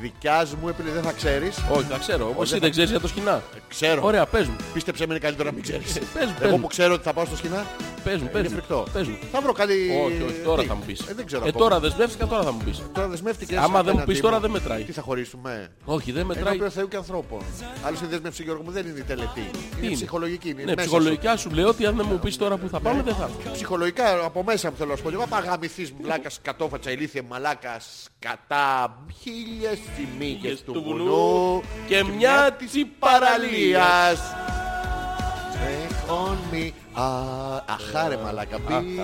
Δικιά 0.00 0.46
μου 0.60 0.68
επιλογή 0.68 0.94
δεν 0.94 1.02
θα 1.02 1.12
ξέρεις. 1.12 1.56
Όχι, 1.72 1.84
θα 1.90 1.98
ξέρω. 1.98 2.28
Όπως 2.28 2.34
δεν 2.34 2.42
εσύ 2.44 2.52
θα- 2.52 2.58
δεν 2.60 2.70
ξέρεις 2.70 2.90
για 2.90 3.00
το 3.00 3.08
σκηνά. 3.08 3.42
Ξέρω. 3.68 4.00
Ωραία, 4.04 4.26
πες 4.26 4.46
μου. 4.46 4.56
Πίστεψε 4.72 5.06
με 5.06 5.12
είναι 5.14 5.22
καλύτερο 5.22 5.48
να 5.48 5.54
μην 5.54 5.62
ξέρεις. 5.62 5.92
Πες 5.92 6.24
μου, 6.26 6.34
πες 6.38 6.46
Εγώ 6.48 6.56
μου. 6.56 6.60
που 6.62 6.66
ξέρω 6.68 6.94
ότι 6.94 7.02
θα 7.02 7.12
πάω 7.12 7.24
στο 7.24 7.36
σκηνά, 7.36 7.66
Πες 8.04 8.20
μου, 8.20 8.28
πες 8.32 8.40
είναι 8.40 8.48
μου. 8.48 8.54
φρικτό. 8.54 8.86
Πες 8.92 9.06
μου. 9.08 9.18
Θα 9.32 9.40
βρω 9.40 9.52
κάτι... 9.52 9.72
Όχι, 10.06 10.22
όχι, 10.22 10.40
τώρα 10.44 10.62
Τι; 10.62 10.68
θα 10.68 10.74
μου 10.74 10.82
πεις. 10.86 11.00
Ε, 11.00 11.14
δεν 11.14 11.26
ξέρω 11.26 11.44
Ε, 11.44 11.48
ακόμα. 11.48 11.64
τώρα 11.68 11.80
δεσμεύτηκα, 11.80 12.26
τώρα 12.26 12.42
θα 12.42 12.52
μου 12.52 12.60
πεις. 12.64 12.82
Τώρα 12.92 13.08
δεσμεύτηκες 13.08 13.56
Άμα 13.58 13.66
δεν 13.66 13.74
μου 13.74 13.80
απέναντί 13.90 14.12
πεις 14.12 14.20
τώρα 14.20 14.40
δεν 14.40 14.50
μετράει. 14.50 14.82
Τι 14.82 14.92
θα 14.92 15.02
χωρίσουμε; 15.02 15.68
Όχι, 15.84 16.12
δεν 16.12 16.20
Ένα 16.22 16.34
μετράει. 16.34 16.54
οποίο 16.54 16.70
Θεού 16.70 16.88
και 16.88 16.96
ανθρώπων. 16.96 17.40
Άλλωστε 17.86 18.04
η 18.04 18.08
δέσμευση 18.08 18.42
Γιώργο 18.42 18.62
μου 18.62 18.70
δεν 18.70 18.86
είναι 18.86 18.98
η 18.98 19.02
τελετή. 19.02 19.40
Είναι, 19.76 19.86
είναι; 19.86 19.94
ψυχολογική. 19.94 20.48
Είναι 20.48 20.58
Ναι, 20.62 20.74
μέσα 20.74 20.80
ψυχολογικά 20.80 21.36
σου 21.36 21.50
λέω 21.50 21.68
ότι 21.68 21.86
αν 21.86 21.96
δεν 21.96 22.06
μου 22.10 22.18
πεις 22.18 22.36
τώρα 22.36 22.56
που 22.56 22.68
θα 22.68 22.80
πάμε 22.80 23.02
δεν 23.02 23.14
θα 23.14 23.22
έρθω. 23.22 23.40
σου. 23.44 23.50
Ψυχολογικά 23.52 24.24
από 24.24 24.42
μέσα 24.42 24.70
μου 24.70 24.76
θέλω 24.76 24.90
να 24.90 24.96
σου 24.96 25.02
πω. 25.02 25.10
Εγώ 25.12 25.26
παγαμηθείς 25.28 25.92
μαλάκα 26.02 26.30
κατόφατσα 26.42 26.90
ηλίθιε 26.90 27.22
μαλάκας 27.28 28.08
κατά 28.18 28.96
χίλιες 29.22 29.77
σημείκες 29.96 30.62
του 30.62 30.72
του 30.72 30.82
βουνού 30.82 31.04
βουνού 31.04 31.62
και 31.88 32.04
μια 32.04 32.52
της 32.58 32.72
παραλίας. 32.98 34.20
Take 35.54 36.10
on 36.10 36.54
me. 36.54 36.70
Α, 37.00 37.04
Αχάρε 37.66 38.16
μαλάκα. 38.16 38.58
Μπει. 38.58 39.00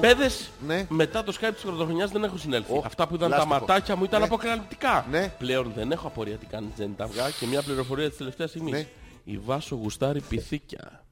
Πέδες, 0.00 0.50
Ναι. 0.66 0.86
μετά 0.88 1.24
το 1.24 1.32
Skype 1.40 1.50
της 1.54 1.62
πρωτοχρονιάς 1.62 2.10
δεν 2.10 2.24
έχω 2.24 2.36
συνέλθει. 2.36 2.72
Οχ, 2.76 2.84
Αυτά 2.86 3.06
που 3.06 3.14
ήταν 3.14 3.30
τα 3.30 3.36
λάστιχο. 3.36 3.58
ματάκια 3.60 3.96
μου 3.96 4.04
ήταν 4.04 4.20
Ναι. 4.20 4.26
αποκαλυπτικά. 4.26 5.06
Ναι. 5.10 5.32
Πλέον 5.38 5.72
δεν 5.74 5.92
έχω 5.92 6.06
απορία 6.06 6.36
τι 6.36 6.46
κάνεις 6.46 6.70
Τζένι 6.74 6.94
τα 6.96 7.04
αυγά 7.04 7.30
και 7.30 7.46
μια 7.46 7.62
πληροφορία 7.62 8.08
της 8.08 8.18
τελευταίας 8.18 8.50
στιγμής. 8.50 8.72
Ναι. 8.72 8.86
Η 9.24 9.38
Βάσο 9.44 9.74
γουστάρει 9.76 10.20
πυθίκια. 10.20 11.04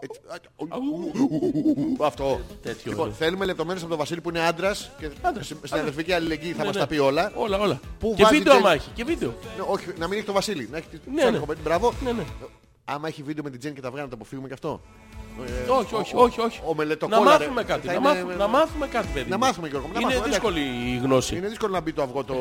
Έτσι, 0.00 0.20
α, 0.26 0.36
ου, 0.56 2.04
Αυτό. 2.04 2.40
Τέτοιο 2.62 2.90
Λοιπόν, 2.90 3.06
είναι. 3.06 3.14
θέλουμε 3.18 3.44
λεπτομέρειες 3.44 3.80
από 3.82 3.90
τον 3.90 3.98
Βασίλη 3.98 4.20
που 4.20 4.28
είναι 4.28 4.40
άντρας 4.40 4.90
και 4.98 5.08
στην 5.62 5.78
αδερφική 5.78 6.12
αλληλεγγύη 6.12 6.52
θα 6.52 6.58
Ναι, 6.58 6.64
μας 6.64 6.74
ναι. 6.74 6.80
τα 6.80 6.86
πει 6.86 6.98
όλα. 6.98 7.32
Όλα, 7.34 7.58
όλα. 7.58 7.80
Πού 7.98 8.14
Και 8.16 8.22
βάζει 8.22 8.36
βίντεο 8.36 8.52
Τζένι- 8.52 8.66
άμα 8.66 8.74
έχει. 8.74 8.90
Και 8.94 9.04
βίντεο. 9.04 9.28
Ναι, 9.56 9.64
όχι, 9.68 9.86
να 9.98 10.06
μην 10.08 10.16
έχει 10.18 10.26
το 10.26 10.32
Βασίλη. 10.32 10.68
Να 10.70 10.76
έχει 10.76 10.86
τη 10.88 10.98
Ναι, 11.14 11.24
ναι, 11.24 11.30
ναι. 11.30 11.38
κοπέλα. 11.38 11.58
Μπράβο. 11.64 11.92
Ναι, 12.04 12.12
ναι. 12.12 12.22
Άμα 12.84 13.08
έχει 13.08 13.22
βίντεο 13.22 13.44
με 13.44 13.50
την 13.50 13.58
Τζέννη 13.58 13.76
και 13.76 13.82
τα 13.82 13.88
βγάλει 13.90 14.04
να 14.04 14.10
το 14.10 14.16
αποφύγουμε 14.20 14.48
και 14.48 14.54
αυτό. 14.54 14.80
Ε, 15.66 15.70
Όχι, 15.70 15.94
όχι, 15.94 16.14
ο- 16.16 16.20
όχι. 16.20 16.40
όχι. 16.40 16.60
Ο 16.64 16.68
Να 16.68 16.74
μελετοκόλλα, 16.74 17.24
ρε, 17.38 17.44
μάθουμε 17.44 17.62
κάτι. 17.64 17.86
θα 17.86 17.92
Να 17.92 17.98
είναι- 17.98 18.08
μάθουμε- 18.08 18.36
Να 18.36 18.46
μάθουμε 18.48 18.86
κάτι, 18.86 19.08
παιδί. 19.14 19.30
Να 19.30 19.38
μου. 19.38 19.44
μάθουμε, 19.44 19.68
Γιώργο 19.68 19.86
μου, 19.86 19.92
να 19.92 20.00
Είναι 20.00 20.08
μάθουμε, 20.08 20.28
δύσκολη 20.28 20.60
η 20.60 21.00
γνώση. 21.02 21.36
Είναι 21.36 21.48
δύσκολο 21.48 21.72
να 21.72 21.80
μπει 21.80 21.92
το 21.92 22.02
αυγό 22.02 22.24
το. 22.24 22.34
ε, 22.34 22.38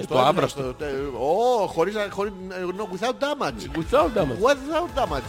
και 0.00 0.06
το 0.06 0.14
έβγαλε 0.14 0.28
άβραστο. 0.28 0.60
στο- 0.62 0.72
τε- 0.74 0.92
Ω, 1.18 1.66
χωρίς 1.66 1.94
να- 1.94 2.06
χωρίς- 2.10 2.32
no, 2.78 2.82
without 2.94 3.14
damage. 3.24 3.78
Without 3.78 4.18
damage. 4.18 4.38
Without 4.48 4.98
damage. 4.98 5.28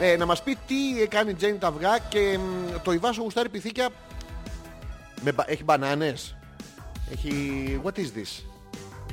Ε, 0.00 0.16
να 0.16 0.26
μας 0.26 0.42
πει 0.42 0.56
τι 0.66 1.06
κάνει 1.08 1.30
η 1.30 1.34
Τζέννη 1.34 1.58
τα 1.58 1.66
αυγά 1.66 1.98
και 1.98 2.38
μ, 2.38 2.76
το 2.82 2.92
Ιβάσο 2.92 3.22
γουστάρει 3.22 3.48
πυθίκια. 3.48 3.88
Με, 5.20 5.32
μπα- 5.32 5.50
έχει 5.50 5.64
μπανάνες. 5.64 6.36
Έχει... 7.12 7.80
What 7.84 7.98
is 7.98 8.18
this? 8.18 8.42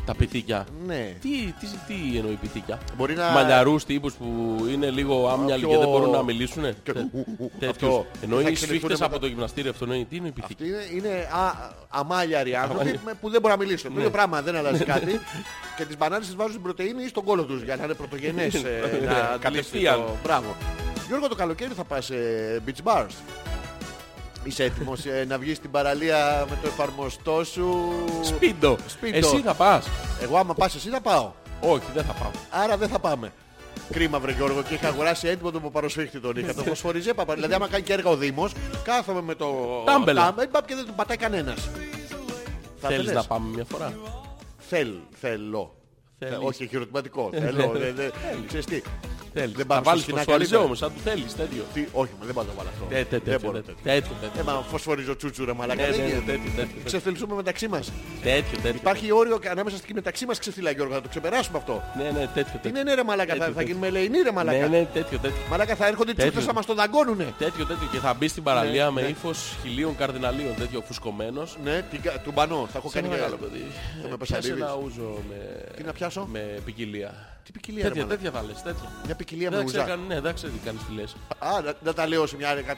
Τα 0.06 0.15
πυθίκια. 0.15 0.65
Ναι. 0.86 1.14
Τι, 1.22 1.30
τι, 1.60 1.65
τι 1.88 2.18
εννοεί 2.18 2.38
πυθίκια. 2.41 2.80
Μπορεί 2.98 3.14
να... 3.15 3.30
Μαλλιαρούς 3.30 3.86
τύπους 3.86 4.14
που 4.14 4.26
είναι 4.72 4.90
λίγο 4.90 5.30
άμυαλοι 5.30 5.60
πιο- 5.61 5.69
και 5.69 5.77
δεν 5.77 5.88
μπορούν 5.88 6.10
να 6.10 6.23
μιλήσουν. 6.23 6.64
Και- 6.84 6.91
ου, 6.91 7.10
ου, 7.14 7.26
ου, 7.40 7.52
Τέτοιους. 7.60 7.72
αυτό. 7.90 8.06
Εννοεί 8.22 8.41
Θα 8.44 8.49
οι 8.49 8.52
εξελιχθούν 8.52 8.68
σφίχτες 8.68 8.99
μετά. 8.99 9.06
από 9.06 9.19
το 9.19 9.27
γυμναστήριο 9.27 9.72
αυτό. 9.72 9.84
εννοεί. 9.84 10.06
Τι 10.10 10.15
είναι 10.15 10.27
η 10.27 10.32
πυθίκια. 10.32 10.77
Αυτοί 10.77 10.95
είναι, 10.95 11.07
είναι 11.07 11.15
α, 11.32 11.72
αμάλιαροι 11.90 12.56
άνθρωποι 12.56 12.73
Αμάλιαροι. 12.80 12.99
με- 13.06 13.14
που 13.22 13.30
δεν 13.30 13.41
μπορούν 13.41 13.57
να 13.57 13.64
μιλήσουν. 13.65 13.88
Το 13.90 13.94
Ναι. 13.94 13.99
ίδιο 13.99 14.11
πράγμα, 14.11 14.41
δεν 14.41 14.56
αλλάζει 14.56 14.84
κάτι. 14.84 15.19
και 15.77 15.86
τις 15.86 15.98
μπανάνες 15.98 16.26
τις 16.26 16.36
βάζουν 16.36 16.52
στην 16.52 16.64
πρωτεΐνη 16.64 17.03
ή 17.03 17.07
στον 17.07 17.23
κόλο 17.23 17.44
τους 17.44 17.61
για 17.61 17.76
να 17.76 17.84
είναι 17.84 17.94
πρωτογενές. 17.94 18.53
ε, 18.53 18.60
Ναι, 18.60 19.06
να 19.07 19.11
αντιληφθεί 19.18 19.40
κατευθείαν. 19.40 19.95
το- 19.95 20.15
Μπράβο. 20.23 20.56
Γιώργο, 21.07 21.27
το 21.27 21.36
καλοκαίρι 21.36 21.73
θα 21.73 21.84
πας 21.84 22.06
σε 22.06 22.15
beach 22.65 22.84
bars. 22.91 23.14
Είσαι 24.46 24.64
έτοιμος 24.64 25.06
ε, 25.06 25.26
να 25.28 25.38
βγεις 25.38 25.58
στην 25.58 25.72
παραλία 25.72 26.46
με 26.50 26.58
το 26.62 26.68
εφαρμοστό 26.68 27.44
σου; 27.44 27.94
Σπίντο. 28.24 28.78
Σπίντο. 28.88 29.18
Εσύ 29.18 29.42
θα 29.42 29.54
πας. 29.54 29.88
Εγώ 30.22 30.38
άμα 30.38 30.54
πας 30.54 30.76
εσύ 30.76 30.90
θα 30.90 31.02
πάω. 31.02 31.32
Όχι, 31.62 31.86
δεν 31.94 32.04
θα 32.04 32.14
πάω. 32.14 32.32
Άρα 32.50 32.78
δεν 32.78 32.88
θα 32.90 33.00
πάμε. 33.00 33.32
Κρίμα 33.92 34.20
βρε 34.20 34.32
Γιώργο 34.32 34.62
και 34.62 34.74
είχα 34.74 34.88
αγοράσει 34.88 35.28
έτοιμο 35.28 35.52
το 35.52 35.60
παροσφίχτη 35.60 36.20
τον 36.20 36.36
είχα. 36.36 36.54
Το 36.54 36.64
φωσφοριζέ 36.64 37.14
παπα. 37.14 37.34
Δηλαδή 37.34 37.54
άμα 37.54 37.68
κάνει 37.68 37.84
και 37.84 37.94
έργα 37.94 38.10
ο 38.10 38.16
Δήμος, 38.16 38.52
κάθομαι 38.84 39.22
με 39.22 39.36
το 39.36 39.48
Τάμπελα. 39.86 40.22
τάμπελ, 40.26 40.48
μπαπ, 40.52 40.66
και 40.68 40.76
δεν 40.76 40.86
του 40.86 40.94
πατάει 40.96 41.18
κανένας. 41.18 41.70
Θα 42.82 42.88
Θέλεις 42.88 43.06
θέλεις. 43.06 43.12
να 43.22 43.24
πάμε 43.24 43.48
μια 43.54 43.66
φορά; 43.70 43.94
Θέλ, 44.58 44.88
θέλω. 45.20 45.76
Θέλεις. 46.20 46.34
Ε, 46.34 46.40
Όχι, 46.42 46.68
χειροτηματικό. 46.68 47.30
Θέλω. 47.34 47.72
δεν- 47.76 47.96
δεν- 47.96 48.12
Ξέρεις 48.48 48.66
τι. 48.66 48.82
Θέλεις. 49.38 49.56
Δεν 49.60 49.66
Θα 49.66 49.66
πάμε 49.66 49.82
στο 49.82 49.90
βάλεις 49.90 50.02
σκηνά 50.03 50.18
φωσφοριζέ 50.18 50.56
καλύτερα. 50.56 50.64
όμως, 50.64 50.82
αν 50.86 50.90
του 50.95 51.02
θέλεις 51.07 51.36
τέτοιο. 51.41 51.64
Τι, 51.74 51.82
όχι, 52.02 52.12
μα 52.20 52.26
δεν 52.26 52.34
πάω 52.36 52.44
να 52.44 52.49
το 52.52 52.56
βάλω 52.57 52.70
αυτό. 52.74 52.86
Τε- 52.90 52.98
τε- 52.98 53.10
Δεν 53.10 53.20
τέτοιο, 53.24 53.40
μπορώ 53.49 53.62
τέτοιο, 53.62 53.76
τέτοιο. 53.84 53.94
τέτοιο, 54.02 54.16
τέτοιο. 54.22 54.40
Ε, 54.41 54.44
μα 54.44 54.62
φωσφοριζό 54.74 55.16
τσούτσου 55.16 55.45
ρε 55.45 55.53
μαλάκα. 55.53 55.82
Ναι, 55.82 55.90
δεν 55.91 55.99
ναι, 55.99 56.06
γίνεται. 56.07 56.26
τέτοιο, 56.32 56.41
τέτοιο, 56.56 56.66
τέτοιο. 56.70 56.82
Ξεφτελιστούμε 56.90 57.36
μεταξύ 57.36 57.68
μας. 57.68 57.86
Τέτοιο, 58.22 58.57
τέτοιο. 58.64 58.80
Υπάρχει 58.84 59.12
όριο 59.12 59.40
και 59.40 59.49
ανάμεσα 59.49 59.78
στη 59.78 59.94
μεταξύ 59.94 60.26
μας 60.26 60.38
ξεφτυλά 60.40 60.72
Γιώργο, 60.72 60.94
θα 60.94 61.02
το 61.02 61.10
ξεπεράσουμε 61.14 61.57
αυτό. 61.57 61.76
Ναι, 61.98 62.03
ναι, 62.03 62.24
τέτοιο, 62.38 62.44
Τι 62.44 62.52
τέτοιο. 62.52 62.70
είναι 62.70 62.84
ναι 62.84 62.94
ρε 62.94 63.03
μαλάκα, 63.03 63.34
θα, 63.34 63.38
Τέτοιο, 63.40 63.53
θα 63.53 63.60
τέτοιο. 63.60 63.68
γίνουμε 63.68 63.88
ελεηνοί 63.88 64.18
ρε 64.18 64.24
Ναι, 64.24 64.32
μαλάκα. 64.32 64.68
ναι, 64.68 64.86
τέτοιο, 64.94 65.18
τέτοιο. 65.20 65.41
Μαλάκα 65.49 65.76
θα 65.76 65.86
έρχονται 65.88 66.12
οι 66.12 66.14
Τέτοιο. 66.14 66.30
τσούτες 66.32 66.48
να 66.48 66.53
μας 66.53 66.66
τον 66.66 66.76
δαγκώνουνε. 66.76 67.28
Τέτοιο, 67.38 67.66
τέτοιο. 67.66 67.88
Και 67.91 67.98
θα 67.98 68.14
μπει 68.14 68.28
στην 68.28 68.44
παραλία 68.44 68.91
με 68.91 69.02
ναι. 69.02 69.07
ύφος 69.07 69.56
χιλίων 69.62 69.95
καρδιναλίων, 69.95 70.56
τέτοιο 70.56 70.82
φουσκωμένος. 70.88 71.57
Ναι, 71.64 71.82
τι 71.91 71.98
κα- 71.98 72.20
του 72.24 72.32
μπανό, 72.32 72.68
θα 72.72 72.78
έχω 72.78 72.90
Σε 72.90 72.95
κάνει 72.95 73.07
ένα 73.07 73.16
και 73.16 73.22
μεγάλο 73.22 73.38
παιδί. 73.41 73.66
Θα 74.02 74.07
με 74.10 74.18
Πιάσε 74.18 74.34
πεσαρίδεις. 74.34 74.62
ένα 74.64 74.76
ούζο 74.84 75.18
με... 75.30 75.64
Τι 75.78 75.84
να 75.84 75.91
πιάσω; 75.94 76.28
Με 76.32 76.60
ποικιλία. 76.66 77.14
Τι 77.46 77.52
ποικιλία 77.52 77.84
ρε 77.84 77.90
Τέτοια, 77.90 78.04
μαλάκα. 78.06 78.22
τέτοια 78.22 78.40
θα 78.40 78.46
λες, 78.48 78.62
τέτοια. 78.62 78.92
Μια 79.06 79.16
ποικιλία 79.16 79.50
με 79.50 79.56
Δεν 79.56 79.66
ουζά. 79.66 79.78
ξέρω 79.82 79.96
καν- 79.96 80.08
ναι, 80.08 80.20
δεν 80.22 80.34
ξέρω 80.34 80.52
τι 80.52 80.58
κάνεις 80.66 80.82
τι 80.86 80.94
λες. 80.94 81.16
Α, 81.40 81.62
να, 81.62 81.74
να 81.82 81.94
τα 81.94 82.08
λέω 82.08 82.26
σε 82.28 82.36
μια 82.36 82.62
κα- 82.62 82.78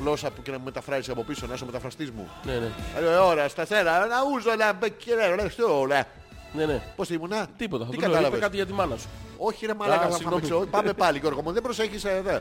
γλώσσα 0.00 0.30
που 0.30 0.42
και 0.42 0.50
να 0.50 0.58
μου 0.58 0.64
μεταφράζεις 0.64 1.08
από 1.08 1.22
πίσω, 1.22 1.46
να 1.46 1.54
είσαι 1.54 1.62
ο 1.62 1.66
μεταφραστής 1.66 2.10
μου. 2.10 2.28
Ναι, 2.44 2.52
ναι. 2.52 2.70
Ε, 3.08 3.14
Ώρα, 3.16 3.48
στα 3.48 3.66
σέρα, 3.66 4.06
να 4.06 4.16
ούζω, 4.34 4.54
να 4.54 4.72
μπεκκερέ, 4.72 5.34
να 5.34 5.48
στο, 5.48 5.86
να. 5.88 6.04
Ναι, 6.52 6.64
ναι. 6.66 6.82
Πώς 6.96 7.10
ήμουνα; 7.10 7.46
Τίποτα, 7.56 7.84
θα 7.84 7.90
Τι 7.90 7.96
του 7.96 8.00
λέω, 8.00 8.08
είπε 8.10 8.16
κατάλαβες; 8.18 8.40
κάτι 8.40 8.56
για 8.56 8.66
τη 8.66 8.72
μάνα 8.72 8.96
σου. 8.96 9.08
Όχι 9.36 9.66
ρε 9.66 9.74
μαλάκα, 9.74 9.96
Α, 10.00 10.02
θα 10.02 10.06
πάμε 10.06 10.16
συγγνώμη. 10.18 10.42
ξέρω. 10.42 10.60
Πάμε 10.66 10.92
πάλι 10.92 11.18
Γιώργο 11.18 11.42
μου, 11.42 11.52
δεν 11.52 11.62
προσέχεις 11.62 12.04
ε, 12.04 12.20
δε. 12.24 12.34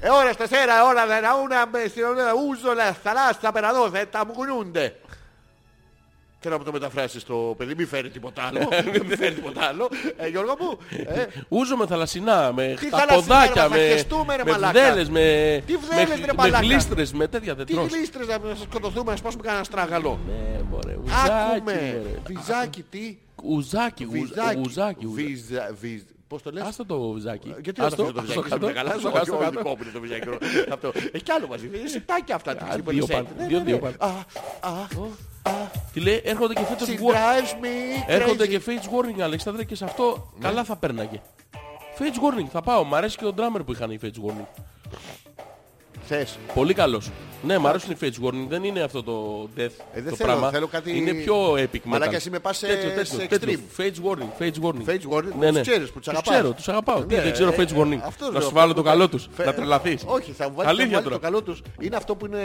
Ε, 0.00 0.10
ώρα 0.10 0.32
στα 0.32 0.46
σέρα, 0.46 0.86
ώρα 0.86 1.06
δεν 1.06 1.24
αούνα, 1.24 1.66
με 1.66 1.84
στην 1.88 2.04
ώρα, 2.04 2.32
ούζω, 2.48 2.74
να 2.74 2.84
θαλάσσα, 2.84 3.52
πέρα 3.52 3.68
εδώ, 3.68 3.90
θα 3.90 4.08
τα 4.08 4.26
μου 4.26 4.32
κουνιούνται. 4.32 4.96
Και 6.40 6.48
να 6.48 6.58
μου 6.58 6.64
το 6.64 6.72
μεταφράσεις 6.72 7.24
το 7.24 7.34
παιδί, 7.56 7.74
μη 7.74 7.84
φέρει 7.84 8.10
τίποτα 8.10 8.42
άλλο. 8.42 8.58
Μη 9.08 9.14
φέρει 9.16 9.34
τίποτα 9.34 9.64
άλλο. 9.66 9.88
Ε, 10.16 10.28
Γιώργο 10.28 10.56
μου, 10.60 10.78
ε, 11.06 11.26
Ούζω 11.48 11.76
με 11.76 11.86
θαλασσινά, 11.86 12.52
με 12.52 12.76
Τι 12.80 12.90
τα 12.90 12.98
θαλασσινά, 12.98 13.40
ρε, 13.40 13.46
ποδάκια, 13.46 13.62
μα, 13.68 13.76
θα 13.76 13.82
με, 13.82 13.88
χεστούμε, 13.88 14.36
ρε, 14.36 14.44
με 14.44 14.50
μαλάκα. 14.50 14.80
βδέλες, 14.80 15.08
με, 15.08 15.20
Τι 15.66 15.76
βδέλες, 15.76 16.08
με, 16.08 16.14
ρε, 16.14 16.20
με 16.26 16.32
μαλάκα. 16.36 16.66
γλίστρες, 16.66 17.12
με 17.12 17.28
τέτοια 17.28 17.54
δεν 17.54 17.66
τι 17.66 17.72
τρως. 17.74 17.92
γλίστρες 17.92 18.26
να 18.26 18.38
να 18.38 18.54
σκοτωθούμε, 18.54 19.10
να 19.10 19.16
σπάσουμε 19.16 19.42
κανένα 19.42 19.64
στράγαλο. 19.64 20.18
Ναι, 20.26 20.60
μωρέ, 20.70 20.96
ουζάκι, 21.04 21.30
Άκουμε. 21.56 21.72
μωρέ. 21.72 22.02
Βυζάκι, 22.26 22.84
τι; 22.90 23.16
Ουζάκι, 23.42 24.04
ουζ- 24.04 24.12
Βυζάκι. 24.12 24.58
ουζάκι, 24.60 25.06
ουζάκι. 26.34 26.38
Βυζα- 26.38 26.38
βυζ- 26.38 26.38
Πώς 26.38 26.42
το 26.42 26.50
λες; 26.50 26.62
Άστο 26.62 26.84
το 26.84 26.94
ουζάκι. 26.94 27.48
Γιατί 27.62 27.72
δεν 27.80 27.84
Άστο, 27.84 27.96
το 28.04 28.12
το 28.12 28.20
άστο 28.20 28.20
βυζάκι, 28.20 28.46
είσαι 28.46 28.58
κάτω, 28.58 28.72
καλά, 28.72 28.90
άστο 28.94 29.08
όχι, 29.08 29.18
κάτω, 29.18 29.32
όχι, 29.34 29.44
κάτω. 29.44 29.58
δικό 29.58 29.68
μου 29.70 29.76
είναι 29.82 29.92
το 29.92 30.00
βυζάκι. 30.00 30.28
Αυτό. 30.72 30.92
Έχει 31.12 31.22
κι 31.22 31.32
άλλο 31.32 31.46
μαζί, 31.48 31.66
είναι 31.66 31.88
σιτάκια 31.88 32.34
αυτά. 32.34 32.54
τις 32.56 32.66
Α, 32.66 32.68
ξύπνησες. 32.68 33.06
δύο 33.06 33.16
πάνω, 33.16 33.28
Ναι, 33.38 33.46
δύο, 33.46 33.58
ναι, 33.58 33.64
δύο 33.64 33.78
ναι. 33.82 33.90
πάνω. 33.90 33.96
Α, 33.98 34.70
α, 34.70 34.72
α. 35.52 35.52
Τι 35.92 36.00
λέει, 36.00 36.20
έρχονται 36.24 36.54
και 36.54 36.60
φέτος 36.64 36.88
She 36.88 36.92
War- 36.92 37.14
drives 37.14 37.52
me 37.64 38.04
Έρχονται 38.06 38.44
crazy. 38.44 38.48
και 38.48 38.60
Fates 38.66 38.88
Warning, 38.94 39.20
Αλέξανδρε, 39.20 39.64
και 39.64 39.74
σε 39.74 39.84
αυτό 39.84 40.32
Ναι. 40.38 40.48
καλά 40.48 40.64
θα 40.64 40.76
πέρναγε. 40.76 41.20
Fates 41.98 42.02
Warning, 42.24 42.46
θα 42.52 42.60
πάω. 42.60 42.84
Μ' 42.84 42.94
αρέσει 42.94 43.16
και 43.16 43.24
ο 43.24 43.34
drummer 43.36 43.60
που 43.66 43.72
είχαν 43.72 43.90
οι 43.90 43.98
Fates 44.02 44.06
Warning. 44.26 44.46
Θες. 46.12 46.38
Πολύ 46.54 46.74
καλός. 46.74 47.10
Ναι, 47.42 47.58
μ' 47.58 47.66
αρέσουν 47.66 47.90
οι 47.90 47.96
Fates 48.00 48.26
Warning. 48.26 48.46
Δεν 48.48 48.64
είναι 48.64 48.80
αυτό 48.80 49.02
το 49.02 49.42
death 49.56 49.60
Ε, 49.60 50.00
δεν 50.00 50.08
το 50.08 50.16
θέλω, 50.16 50.28
πράγμα. 50.30 50.50
θέλω 50.50 50.66
κάτι- 50.66 50.96
Είναι 50.96 51.12
πιο 51.12 51.52
epic 51.52 51.74
metal. 51.74 51.80
Μαλάκα, 51.84 52.16
εσύ 52.16 52.30
με 52.30 52.38
πας 52.38 52.56
σε- 52.56 52.66
Τέτοιο, 52.66 52.88
τέτοιο, 52.90 53.04
σε 53.18 53.26
τέτοιο. 53.26 53.58
extreme. 53.58 53.80
Fates 53.80 54.10
Warning, 54.10 54.42
Fates 54.42 54.64
Warning. 54.66 54.88
Fates 54.90 55.16
Warning, 55.16 55.32
Ναι, 55.38 55.46
τους 55.46 55.54
ναι. 55.54 55.60
ξέρεις 55.60 55.90
που 55.90 55.98
τους 55.98 56.08
αγαπάς. 56.08 56.34
ξέρω, 56.34 56.52
τους 56.52 56.68
αγαπάω. 56.68 57.00
Τι, 57.04 57.14
Ναι, 57.14 57.22
δεν 57.22 57.32
ξέρω 57.32 57.50
ε, 57.50 57.54
Fates 57.56 57.60
Warning. 57.78 57.98
αυτός 58.04 58.26
Να 58.26 58.32
λέω, 58.32 58.40
σου 58.40 58.46
αυτό 58.46 58.50
βάλω 58.52 58.72
που 58.74 58.78
το 58.78 58.82
θα- 58.82 58.90
καλό 58.90 59.08
τους. 59.08 59.28
Φε- 59.32 59.46
Να 59.46 59.54
τρελαθείς. 59.54 60.02
Όχι, 60.06 60.32
θα 60.32 60.48
μου 60.48 60.54
βάλεις 60.54 60.70
Αλήθεια 60.70 60.86
θα 60.86 60.86
μου 60.86 60.90
βάλεις 60.90 61.02
τώρα. 61.04 61.14
το 61.14 61.20
καλό 61.20 61.42
τους. 61.42 61.62
Είναι 61.80 61.96
αυτό 61.96 62.14
που 62.16 62.26
είναι 62.26 62.38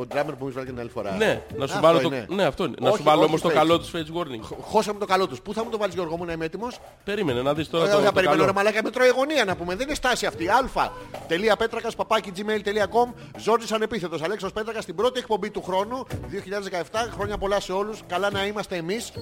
ο 0.00 0.04
drummer 0.12 0.34
που 0.38 0.44
μου 0.44 0.52
βάλει 0.52 0.66
την 0.66 0.80
άλλη 0.80 0.88
φορά. 0.88 1.10
Ναι, 1.16 1.42
να 1.56 1.66
σου 1.66 1.74
Αυτό 1.74 1.86
βάλω 1.86 1.98
το... 2.00 2.06
είναι. 2.06 2.26
Ναι, 2.28 2.44
αυτό 2.44 2.64
είναι. 2.64 2.74
Να 2.80 2.86
σου 2.86 2.92
Όχι, 2.94 3.02
βάλω 3.02 3.18
όχι 3.20 3.28
όμως 3.28 3.40
το 3.40 3.48
Fates. 3.48 3.52
καλό 3.52 3.78
τους 3.78 3.90
Fates 3.94 4.18
Warning. 4.18 4.56
Χώσα 4.60 4.92
μου 4.92 4.98
το 4.98 5.06
καλό 5.06 5.26
τους. 5.28 5.40
Πού 5.40 5.52
θα 5.54 5.64
μου 5.64 5.70
το 5.70 5.78
βάλεις 5.78 5.94
Γιώργο 5.94 6.16
μου 6.16 6.24
να 6.24 6.32
είμαι 6.32 6.44
έτοιμος; 6.44 6.78
Περίμενε 7.04 7.42
να 7.42 7.54
δεις 7.54 7.70
τώρα 7.70 7.84
Ε, 7.84 7.90
το, 7.90 7.98
θα 7.98 8.04
το 8.04 8.12
περιμένω 8.12 8.36
ρε 8.38 8.44
καλό. 8.46 8.52
μαλάκα 8.56 8.82
με 8.82 8.90
τρώει 8.90 9.08
γωνία 9.08 9.44
να 9.44 9.56
πούμε. 9.56 9.74
Δεν 9.74 9.86
είναι 9.86 9.94
στάση 9.94 10.26
αυτή. 10.26 10.48
αλφα.πέτρακας 10.48 11.94
παπάκι 11.94 12.32
gmail.com 12.36 13.07
Ζόρις 13.38 13.72
ανεπίθετος. 13.72 14.22
Αλέξος 14.22 14.52
Πέτρακας 14.52 14.82
στην 14.82 14.94
πρώτη 14.94 15.18
εκπομπή 15.18 15.50
του 15.50 15.62
χρόνου 15.62 16.06
2017. 16.30 17.08
Χρόνια 17.10 17.38
πολλά 17.38 17.60
σε 17.60 17.72
όλους. 17.72 18.02
Καλά 18.06 18.30
να 18.30 18.46
είμαστε 18.46 18.76
εμείς. 18.76 19.12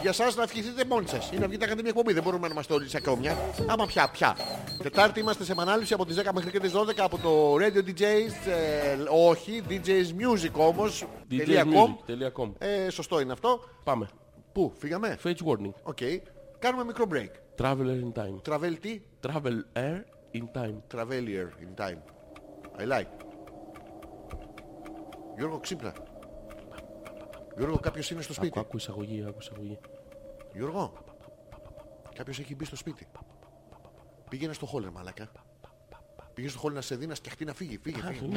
Για 0.00 0.12
σας 0.12 0.36
να 0.36 0.42
ευχηθείτε 0.42 0.84
μόνοι 0.84 1.08
σας. 1.08 1.30
Ή 1.32 1.38
να 1.38 1.46
βγείτε 1.46 1.60
να 1.60 1.66
κάνετε 1.66 1.80
μια 1.82 1.90
εκπομπή. 1.90 2.12
Δεν 2.12 2.22
μπορούμε 2.22 2.46
να 2.46 2.52
είμαστε 2.52 2.74
όλοι 2.74 2.88
σε 2.88 3.00
κόμια. 3.00 3.36
Άμα 3.66 3.86
πια, 3.86 4.10
πια. 4.12 4.36
Τετάρτη 4.82 5.20
είμαστε 5.20 5.44
σε 5.44 5.52
επανάληψη 5.52 5.94
από 5.94 6.06
τις 6.06 6.16
10 6.16 6.32
μέχρι 6.34 6.50
και 6.50 6.60
τις 6.60 6.72
12 6.72 7.02
από 7.04 7.18
το 7.18 7.54
Radio 7.54 7.88
DJs. 7.88 8.48
ε, 8.50 8.96
όχι, 9.28 9.62
DJs 9.68 10.06
Music 10.20 10.52
όμως. 10.52 11.06
τελεία 11.28 11.64
com. 11.64 12.10
DJsmusic.com. 12.10 12.52
Ε, 12.58 12.90
σωστό 12.90 13.20
είναι 13.20 13.32
αυτό. 13.32 13.60
Πάμε. 13.84 14.08
Πού, 14.52 14.72
φύγαμε; 14.78 15.18
Fates 15.24 15.28
Warning. 15.46 15.72
Οκ. 15.82 15.98
Κάνουμε 16.58 16.84
μικρό 16.84 17.06
break. 17.12 17.62
Traveler 17.62 18.00
in 18.04 18.12
time. 18.22 18.52
Travel 18.52 18.74
τι; 18.80 19.00
Travel 19.26 19.62
air 19.76 20.00
in 20.34 20.60
time. 20.60 20.74
Traveler 20.94 21.48
in 21.64 21.82
time. 21.84 21.98
I 22.78 22.82
like. 22.82 23.06
Γιώργο, 25.36 25.58
ξύπνα. 25.58 25.92
Γιώργο, 27.56 27.78
κάποιος 27.78 28.10
είναι 28.10 28.22
στο 28.22 28.32
Άκου, 28.32 28.44
σπίτι. 28.44 28.58
άκου 28.58 28.76
εισαγωγή, 28.76 29.24
άκου 29.28 29.38
εισαγωγή. 29.40 29.78
Γιώργο, 30.54 30.92
κάποιος 32.14 32.38
έχει 32.38 32.54
μπει 32.54 32.64
στο 32.64 32.76
σπίτι. 32.76 33.06
Πήγαινε 34.28 34.52
στο 34.52 34.66
χόλ, 34.66 34.84
ρε 34.84 34.90
μαλάκα. 34.90 35.28
Πήγαινε 36.34 36.52
στο 36.52 36.60
χόλ 36.60 36.72
να 36.72 36.80
σε 36.80 36.96
δει 36.96 37.06
να 37.06 37.14
σκιαχτεί 37.14 37.44
να 37.44 37.54
φύγει. 37.54 37.78
Φύγε, 37.78 38.00
φύγε. 38.02 38.28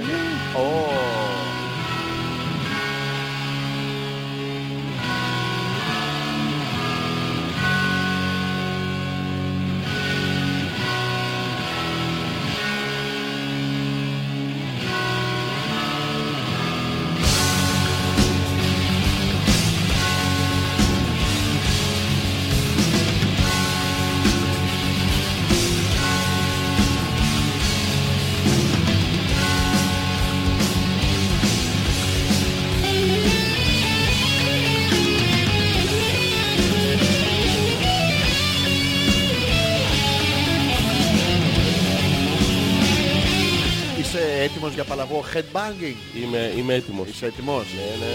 Headbanging. 45.33 46.23
Είμαι, 46.23 46.53
είμαι 46.57 46.73
έτοιμος. 46.73 47.07
Είσαι 47.07 47.25
έτοιμος; 47.25 47.65
Ναι, 47.75 48.05
ναι. 48.05 48.11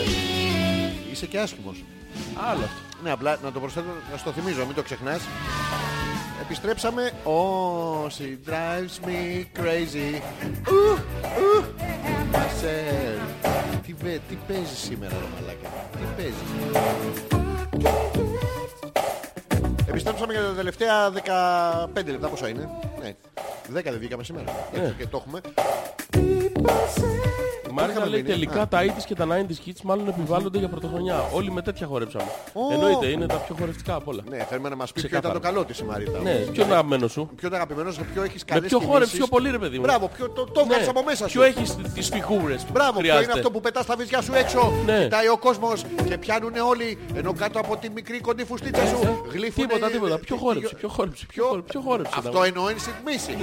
Είσαι 1.12 1.26
και 1.26 1.38
άσχημος. 1.38 1.84
Άλλο 2.50 2.64
αυτό. 2.64 2.76
Ναι, 3.02 3.10
απλά 3.10 3.38
να 3.42 3.52
το 3.52 3.60
προσθέτω, 3.60 3.86
να 4.12 4.16
στο 4.18 4.32
θυμίζω, 4.32 4.66
μην 4.66 4.74
το 4.74 4.82
ξεχνάς. 4.82 5.20
Επιστρέψαμε. 6.42 7.12
Oh, 7.24 8.06
she 8.06 8.50
drives 8.50 9.06
me 9.08 9.44
crazy. 9.60 10.20
Ου, 10.68 10.98
ου, 11.36 11.64
myself. 12.32 13.48
Τι, 13.86 13.92
βε- 14.02 14.20
τι 14.28 14.36
παίζεις 14.48 14.78
σήμερα, 14.78 15.14
ρε 15.14 15.26
μαλάκα; 15.34 15.68
Τι 15.92 16.22
παίζεις; 16.22 16.48
Επιστρέψαμε 19.86 20.32
για 20.32 20.42
τα 20.42 20.52
τελευταία 20.52 21.10
15 21.10 22.10
λεπτά. 22.10 22.28
Πόσο 22.28 22.46
είναι; 22.46 22.68
Ναι. 23.02 23.14
10 23.78 23.82
δεν 23.90 23.98
βγήκαμε 23.98 24.24
σήμερα. 24.24 24.44
Ναι. 24.74 24.80
Έτσι 24.82 24.94
Και 24.98 25.06
το 25.06 25.16
έχουμε. 25.26 25.40
Η 26.58 26.62
Μάρινα 26.62 27.47
είχαμε 27.90 28.06
λέει 28.06 28.22
μείνει. 28.22 28.32
τελικά 28.34 28.60
Α. 28.60 28.68
τα 28.68 28.78
80's 28.84 29.02
και 29.06 29.14
τα 29.14 29.26
90's 29.28 29.68
hits 29.68 29.80
μάλλον 29.82 30.08
επιβάλλονται 30.08 30.58
για 30.58 30.68
πρωτοχρονιά. 30.68 31.24
Όλοι 31.34 31.50
με 31.52 31.62
τέτοια 31.62 31.86
χορέψαμε. 31.86 32.24
Ω. 32.52 32.72
Εννοείται, 32.72 33.06
είναι 33.06 33.26
τα 33.26 33.34
πιο 33.36 33.54
χορευτικά 33.58 33.94
απ' 33.94 34.08
όλα. 34.08 34.22
Ναι, 34.28 34.38
θέλουμε 34.50 34.68
να 34.68 34.76
μας 34.76 34.92
πει 34.92 35.00
ποιο 35.00 35.08
Ξεκάθαρα. 35.08 35.38
ήταν 35.38 35.42
το 35.52 35.54
καλό 35.54 35.64
της 35.66 35.78
η 35.78 35.84
Μαρίτα. 35.84 36.18
Ναι, 36.18 36.32
ποιο 36.34 36.62
είναι 36.64 36.72
αγαπημένος 36.72 37.12
σου; 37.12 37.30
Ποιο 37.36 37.46
είναι 37.48 37.56
αγαπημένος 37.56 37.94
σου, 37.94 38.04
ποιο 38.12 38.22
έχεις 38.22 38.44
Με 38.48 38.54
καλές 38.54 38.68
ποιο 38.68 38.78
χόρεψε 38.78 38.98
κινήσεις; 38.98 39.18
πιο 39.18 39.26
πολύ, 39.26 39.50
ρε 39.50 39.58
παιδί 39.58 39.76
μου. 39.76 39.82
Μπράβο, 39.84 40.08
ποιο 40.16 40.28
το, 40.30 40.44
το 40.44 40.60
Ναι. 40.60 40.66
βγάζεις 40.66 40.88
από 40.88 41.02
μέσα 41.02 41.28
σου. 41.28 41.32
Ποιο 41.32 41.42
έχεις 41.42 41.76
τι 41.94 42.02
φιγούρες 42.02 42.62
που 42.62 42.72
Μπράβο, 42.72 42.90
ποιο 42.92 43.00
είναι 43.00 43.08
χρειάζεται. 43.10 43.32
αυτό 43.38 43.50
που 43.50 43.60
πετάς 43.60 43.86
τα 43.86 43.96
βυζιά 43.96 44.20
σου 44.22 44.32
έξω. 44.34 44.72
Ναι. 44.86 45.02
Κοιτάει 45.02 45.28
ο 45.28 45.36
κόσμος 45.38 45.84
και 46.08 46.18
πιάνουν 46.18 46.52
όλοι. 46.68 46.98
Ενώ 47.14 47.32
κάτω 47.32 47.58
από 47.58 47.76
τη 47.76 47.90
μικρή 47.90 48.20
κοντή 48.20 48.44
φουστίτσα 48.44 48.86
σου 48.86 49.24
γλύφουν. 49.32 49.66
Τίποτα, 49.66 49.90
τίποτα. 49.90 50.18
Ποιο 50.18 50.36
χόρεψε, 50.36 50.74
ποιο 50.74 50.88
χόρεψε, 50.88 51.26
ποιο 51.26 51.44
χόρεψε, 51.44 51.70
ποιο 51.72 51.80
χόρεψε. 51.80 52.12
Αυτό 52.18 52.42
εννοώ 52.42 52.70
είναι 52.70 52.78
συγκμίση. 52.78 53.36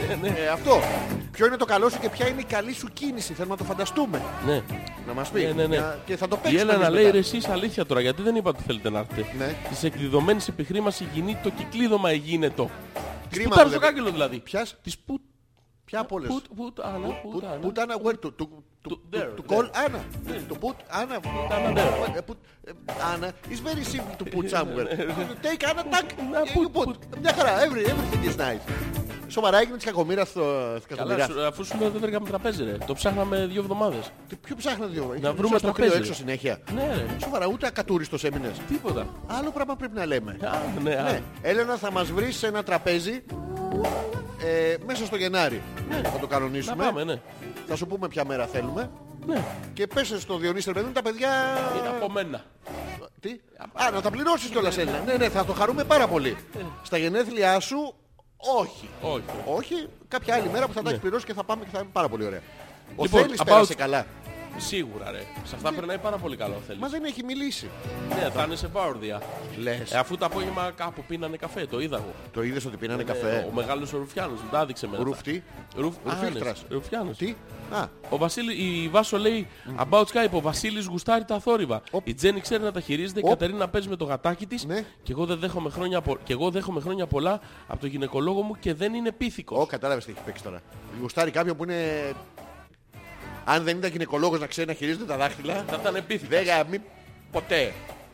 Ε, 0.43 0.47
αυτό. 0.47 0.79
Ποιο 1.31 1.45
είναι 1.45 1.57
το 1.57 1.65
καλό 1.65 1.89
σου 1.89 1.99
και 1.99 2.09
ποια 2.09 2.27
είναι 2.27 2.41
η 2.41 2.43
καλή 2.43 2.73
σου 2.73 2.87
κίνηση. 2.93 3.33
Θέλουμε 3.33 3.53
να 3.55 3.59
το 3.61 3.63
φανταστούμε. 3.67 4.21
Ναι. 4.45 4.61
Να 5.07 5.13
μας 5.13 5.29
πει. 5.29 5.41
Ναι, 5.41 5.51
ναι, 5.51 5.67
ναι. 5.67 5.77
Να- 5.77 5.97
Και 6.05 6.17
θα 6.17 6.27
το 6.27 6.35
Η 6.35 6.39
παίξουμε. 6.43 6.61
Έλενα 6.61 6.79
εμείς 6.85 6.89
λέει 6.93 7.03
μετά. 7.03 7.11
ρε 7.13 7.17
εσείς 7.19 7.47
αλήθεια 7.47 7.85
τώρα 7.85 8.01
γιατί 8.01 8.21
δεν 8.21 8.35
είπατε 8.35 8.57
ότι 8.57 8.65
θέλετε 8.67 8.89
να 8.89 8.99
έρθετε. 8.99 9.25
Ναι. 9.37 9.55
Της 9.69 9.83
εκδιδομένης 9.83 10.47
επιχρήμασης 10.47 11.07
γίνει 11.13 11.37
το 11.43 11.49
κυκλίδωμα 11.49 12.09
εγίνετο. 12.09 12.69
Της 12.93 13.37
Κρίμα 13.37 13.49
πουτάρας 13.49 13.63
που 13.63 13.69
στο 13.69 13.79
δεν- 13.79 13.89
κάγκελο 13.89 14.11
δηλαδή. 14.11 14.39
Ποιας; 14.39 14.75
Της 14.83 14.97
πουτ... 14.97 15.21
Ποια 15.85 15.99
από 15.99 16.15
όλες; 16.15 16.27
Πουτ, 16.29 16.45
πουτ, 16.55 16.79
άνα, 16.79 17.07
πουτ, 17.07 17.43
άνα. 17.43 17.59
Put 17.61 17.77
Anna 17.77 18.05
where 18.07 18.19
to, 18.19 18.47
to, 18.85 18.89
to, 18.89 18.95
To- 18.95 18.99
there, 19.13 19.29
to 19.37 19.41
there. 19.41 19.49
call 19.51 19.65
Anna. 19.83 19.99
To 20.51 20.55
put 20.63 20.77
Anna. 21.01 21.17
Anna 21.55 21.69
there. 21.77 21.93
Uh, 22.19 22.21
Put 22.29 22.37
uh, 22.41 23.11
Anna 23.13 23.29
is 23.53 23.59
very 23.69 23.83
simple 23.93 24.15
to 24.21 24.25
put 24.35 24.45
somewhere. 24.55 24.87
You 25.29 25.35
take 25.47 25.61
Anna, 25.69 25.83
tack. 25.93 26.07
Να, 26.31 26.39
You 26.41 26.69
put, 26.73 26.87
put. 26.87 26.95
Μια 27.21 27.33
χαρά. 27.37 27.51
Every, 27.65 27.83
everything 27.91 28.23
is 28.31 28.37
nice. 28.39 28.71
Σοβαρά 29.27 29.57
έγινε 29.59 29.75
της 29.75 29.85
κακομήρας 29.85 30.27
στο 30.29 30.43
στην 30.81 30.95
Καλά, 30.97 31.15
κακομοίρα. 31.15 31.39
σου- 31.41 31.47
αφού 31.47 31.63
σου 31.65 31.77
λέω 31.79 31.89
δεν 31.89 32.01
βρήκαμε 32.01 32.27
τραπέζι 32.29 32.63
ρε. 32.63 32.77
Το 32.85 32.93
ψάχναμε 32.93 33.45
δύο 33.45 33.61
εβδομάδες. 33.61 34.11
Τι- 34.29 34.35
Ποιο 34.35 34.55
ψάχνατε 34.55 34.91
δύο. 34.91 35.05
Να 35.09 35.15
Είχατε 35.15 35.33
βρούμε 35.33 35.57
στο 35.57 35.71
κρύο 35.71 35.85
τραπέζι. 35.85 36.09
έξω 36.09 36.13
συνέχεια. 36.21 36.59
Ναι 36.75 36.87
ρε. 36.95 37.05
Σοβαρά, 37.21 37.45
ούτε 37.47 37.67
ακατούριστος 37.67 38.23
έμεινες. 38.23 38.51
Τίποτα. 38.67 39.05
Άλλο 39.27 39.51
πράγμα 39.51 39.75
πρέπει 39.75 39.95
να 39.95 40.05
λέμε. 40.05 40.37
Α, 40.43 40.81
ναι, 40.83 40.95
α. 40.95 41.03
Ναι. 41.03 41.21
Έλενα 41.41 41.75
θα 41.75 41.91
μας 41.91 42.11
βρεις 42.11 42.35
σε 42.37 42.47
ένα 42.47 42.63
τραπέζι 42.63 43.23
ε, 44.43 44.75
μέσα 44.85 45.05
στο 45.05 45.15
Γενάρη. 45.15 45.61
Θα 46.03 46.11
το 46.11 46.17
Να 46.21 46.27
κανονίσουμε. 46.27 46.83
πάμε, 46.83 47.03
ναι. 47.03 47.13
Θα 47.67 47.75
σου 47.75 47.87
πούμε 47.87 48.07
ποια 48.07 48.25
μέρα 48.25 48.47
θέλουμε. 48.47 48.89
Ναι. 49.25 49.43
Και 49.73 49.87
πες 49.87 50.15
στο 50.19 50.37
Διονύση 50.37 50.67
ρε 50.67 50.73
παιδί 50.73 50.85
μου, 50.85 50.91
τα 50.91 51.01
παιδιά... 51.01 51.29
Είναι 51.79 51.87
από 51.87 52.09
μένα. 52.11 52.43
Τι; 53.19 53.29
Α, 53.73 53.91
να 53.91 54.01
τα 54.01 54.09
πληρώσεις 54.11 54.49
κιόλας 54.49 54.77
Έλληνα. 54.77 54.99
Ναι, 55.05 55.13
ναι, 55.13 55.29
θα 55.29 55.45
το 55.45 55.53
χαρούμε 55.53 55.83
πάρα 55.83 56.07
πολύ. 56.07 56.37
Στα 56.83 56.97
γενέθλιά 56.97 57.59
σου, 57.59 57.93
όχι. 58.59 58.89
Όχι. 59.01 59.23
Όχι, 59.45 59.87
κάποια 60.07 60.35
άλλη 60.35 60.49
μέρα 60.49 60.67
που 60.67 60.73
θα 60.73 60.81
τα 60.81 60.89
έχεις 60.89 61.01
πληρώσει 61.01 61.25
και 61.25 61.33
θα 61.33 61.43
πάμε 61.43 61.63
και 61.63 61.69
θα 61.73 61.79
είναι 61.79 61.89
πάρα 61.93 62.09
πολύ 62.09 62.25
ωραία. 62.25 62.41
Ο 62.95 63.03
Λοιπόν, 63.03 63.21
Θέλης 63.21 63.39
about- 63.41 63.45
πέρασε 63.45 63.75
καλά. 63.75 64.05
Σίγουρα 64.57 65.11
ρε. 65.11 65.21
Σε 65.43 65.55
αυτά 65.55 65.73
περνάει 65.73 65.97
πάρα 65.97 66.17
πολύ 66.17 66.35
καλό 66.35 66.53
θέλεις. 66.67 66.81
Μα 66.81 66.87
δεν 66.87 67.03
έχει 67.03 67.23
μιλήσει. 67.23 67.69
Ναι, 68.09 68.29
θα 68.29 68.43
είναι 68.43 68.55
σε 68.55 68.67
πάορδια. 68.67 69.21
Λες. 69.57 69.91
Ε, 69.91 69.97
αφού 69.97 70.17
το 70.17 70.25
απόγευμα 70.25 70.71
κάπου 70.75 71.03
πίνανε 71.07 71.37
καφέ, 71.37 71.65
το 71.65 71.79
είδα 71.81 71.97
εγώ. 71.97 72.13
Το 72.33 72.43
είδες 72.43 72.65
ότι 72.65 72.77
πίνανε 72.77 73.01
Ε, 73.01 73.05
καφέ; 73.05 73.47
ο 73.51 73.53
μεγάλος 73.55 73.93
ο 73.93 73.97
Ρουφιάνος 73.97 74.41
μου 74.41 74.47
τα 74.51 74.59
έδειξε 74.61 74.87
μετά. 74.87 75.03
Ρουφτή. 75.03 75.43
Ρουφ... 75.75 75.95
Ρουφίχτρας. 76.03 76.47
Άνες, 76.59 76.65
Ρουφιάνος. 76.69 77.17
Τι; 77.17 77.35
Α, 77.71 77.87
Ο 78.09 78.17
Βασίλη, 78.17 78.53
η 78.53 78.87
Βάσο 78.89 79.17
λέει 79.17 79.47
About 79.89 80.03
Skype, 80.03 80.31
ο 80.31 80.41
Βασίλης 80.41 80.85
γουστάρει 80.85 81.25
τα 81.25 81.39
θόρυβα. 81.39 81.81
Οπ. 81.91 82.07
Η 82.07 82.13
Τζέννη 82.13 82.39
ξέρει 82.39 82.63
να 82.63 82.71
τα 82.71 82.79
χειρίζεται, 82.79 83.19
η 83.19 83.23
Οπ. 83.25 83.29
Κατερίνα 83.29 83.67
παίζει 83.69 83.87
με 83.89 83.95
το 83.95 84.05
γατάκι 84.05 84.45
της 84.45 84.65
Ναι. 84.65 84.85
και, 85.03 85.11
εγώ 85.11 85.25
δεν 85.25 85.39
δέχομαι 85.39 85.69
χρόνια, 85.69 86.01
πο- 86.01 86.17
και 86.23 86.33
εγώ 86.33 86.49
δέχομαι 86.51 86.79
χρόνια 86.81 87.07
πολλά 87.07 87.39
από 87.67 87.79
το 87.79 87.87
γυναικολόγο 87.87 88.41
μου 88.41 88.55
και 88.59 88.73
δεν 88.73 88.93
είναι 88.93 89.11
πίθηκος. 89.11 89.59
Ω, 89.59 89.65
κατάλαβες 89.65 90.05
τι 90.05 90.11
έχει 90.11 90.21
παίξει 90.25 90.43
τώρα. 90.43 90.61
Γουστάρει 91.01 91.31
κάποιον 91.31 91.55
που 91.55 91.63
είναι... 91.63 92.11
Αν 93.45 93.63
δεν 93.63 93.77
ήταν 93.77 93.91
γυναικολόγος 93.91 94.39
να 94.39 94.47
ξέρει 94.47 94.67
να 94.67 94.73
χειρίζεται 94.73 95.05
τα 95.05 95.17
δάχτυλα, 95.17 95.63
Θα 95.67 95.77
ήταν 95.81 96.03
πίθηκος. 96.07 96.27
δεν 96.29 96.43
γαμεί 96.43 96.77
ποτέ. 97.31 97.73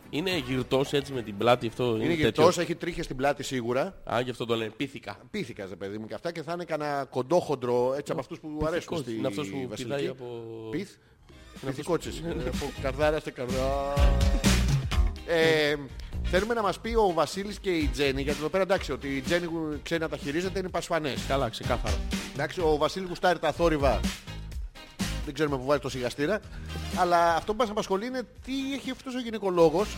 Είναι 0.10 0.38
γυρτός 0.38 0.94
έτσι 0.94 1.14
με 1.14 1.22
την 1.22 1.38
πλάτη 1.38 1.68
αυτό. 1.68 1.84
Είναι, 1.84 1.94
Είναι 1.96 2.04
τέτοιο. 2.08 2.24
γυρτός, 2.24 2.58
έχει 2.58 2.76
τρίχες 2.76 3.06
στην 3.06 3.18
πλάτη 3.18 3.44
σίγουρα. 3.44 4.02
Α, 4.14 4.20
γι' 4.22 4.30
αυτό 4.30 4.46
το 4.46 4.56
λένε 4.56 4.72
πίθηκα. 4.78 5.18
Πίθηκας 5.32 5.70
ρε 5.70 5.76
παιδί 5.76 5.98
μου 5.98 6.08
και 6.08 6.14
αυτά 6.14 6.32
και 6.32 6.42
θα 6.44 6.52
είναι 6.54 6.64
κανένα 6.66 7.06
κοντόχοντρο 7.10 7.94
έτσι 7.98 8.12
από 8.12 8.22
αυτούς 8.22 8.40
που 8.40 8.48
αρέσουν 8.66 8.72
Πυθικός. 8.74 9.00
στη 9.00 9.16
Είναι 9.18 9.28
αυτός 9.28 9.48
που 9.50 9.66
Βασιλική. 9.70 9.84
πηδάει 9.84 10.08
από... 10.08 10.26
Πίθ. 10.72 10.90
Πυθικότσες. 11.66 12.22
Από 12.54 12.72
καρδάρα 12.82 13.20
σε 13.20 13.32
καρδά. 13.32 13.94
Ε, 15.28 15.76
Θέλουμε 16.24 16.54
να 16.54 16.62
μας 16.62 16.80
πει 16.80 16.94
ο 16.96 17.12
Βασίλης 17.14 17.60
και 17.60 17.70
η 17.70 17.88
Τζέννη, 17.88 18.22
γιατί 18.22 18.40
εδώ 18.40 18.50
πέρα 18.50 18.64
εντάξει, 18.64 18.92
ότι 18.92 19.08
η 19.16 19.22
Τζέννη 19.22 19.48
ξέρει 19.84 20.02
να 20.02 20.10
τα 20.10 20.18
χειρίζεται 20.18 20.60
είναι 20.60 20.70
πασφανές. 20.70 21.26
Καλά, 21.28 21.50
ξεκάθαρα. 21.50 21.96
Εντάξει, 22.34 22.62
ο 22.62 22.78
Βασίλης 22.78 23.08
γουστάρει 23.08 23.40
τα 23.40 23.52
θόρυβα. 23.52 24.00
Δεν 25.26 25.34
ξέρουμε 25.34 25.58
που 25.58 25.66
βάζει 25.66 25.80
το 25.80 25.90
σιγαστήρα. 25.90 26.40
Αλλά 26.98 27.36
αυτό 27.36 27.52
που 27.52 27.58
μας 27.58 27.70
απασχολεί 27.70 28.06
είναι 28.06 28.22
τι 28.46 28.74
έχει 28.74 28.92
αυτός 28.92 29.16
ο 29.16 29.20
γυναικολόγος 29.20 29.98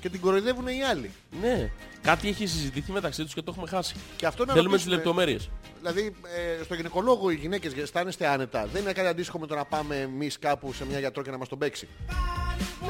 και 0.00 0.08
την 0.08 0.20
κοροϊδεύουν 0.20 0.66
οι 0.66 0.82
άλλοι. 0.90 1.10
Ναι, 1.40 1.70
κάτι 2.02 2.28
έχει 2.28 2.46
συζητηθεί 2.46 2.92
μεταξύ 2.92 3.22
τους 3.24 3.34
και 3.34 3.42
το 3.42 3.50
έχουμε 3.54 3.68
χάσει. 3.68 3.94
Και 4.16 4.26
αυτό 4.26 4.44
να 4.44 4.52
Θέλουμε 4.52 4.76
τις 4.76 4.84
ρωτήσουμε- 4.86 5.04
λεπτομέρειες. 5.06 5.50
Δηλαδή, 5.78 6.14
ε, 6.60 6.64
στο 6.64 6.74
γυναικολόγο 6.74 7.30
οι 7.30 7.34
γυναίκες 7.34 7.72
αισθάνεστε 7.72 8.26
άνετα. 8.26 8.66
Δεν 8.72 8.82
είναι 8.82 8.92
κάτι 8.92 9.08
αντίστοιχο 9.08 9.38
με 9.38 9.46
το 9.46 9.54
να 9.54 9.64
πάμε 9.64 9.96
εμείς 9.96 10.38
κάπου 10.38 10.72
σε 10.72 10.84
μια 10.86 10.98
γιατρό 10.98 11.22
και 11.22 11.30
να 11.30 11.38
μας 11.38 11.48
τον 11.48 11.58
παίξει. 11.58 11.88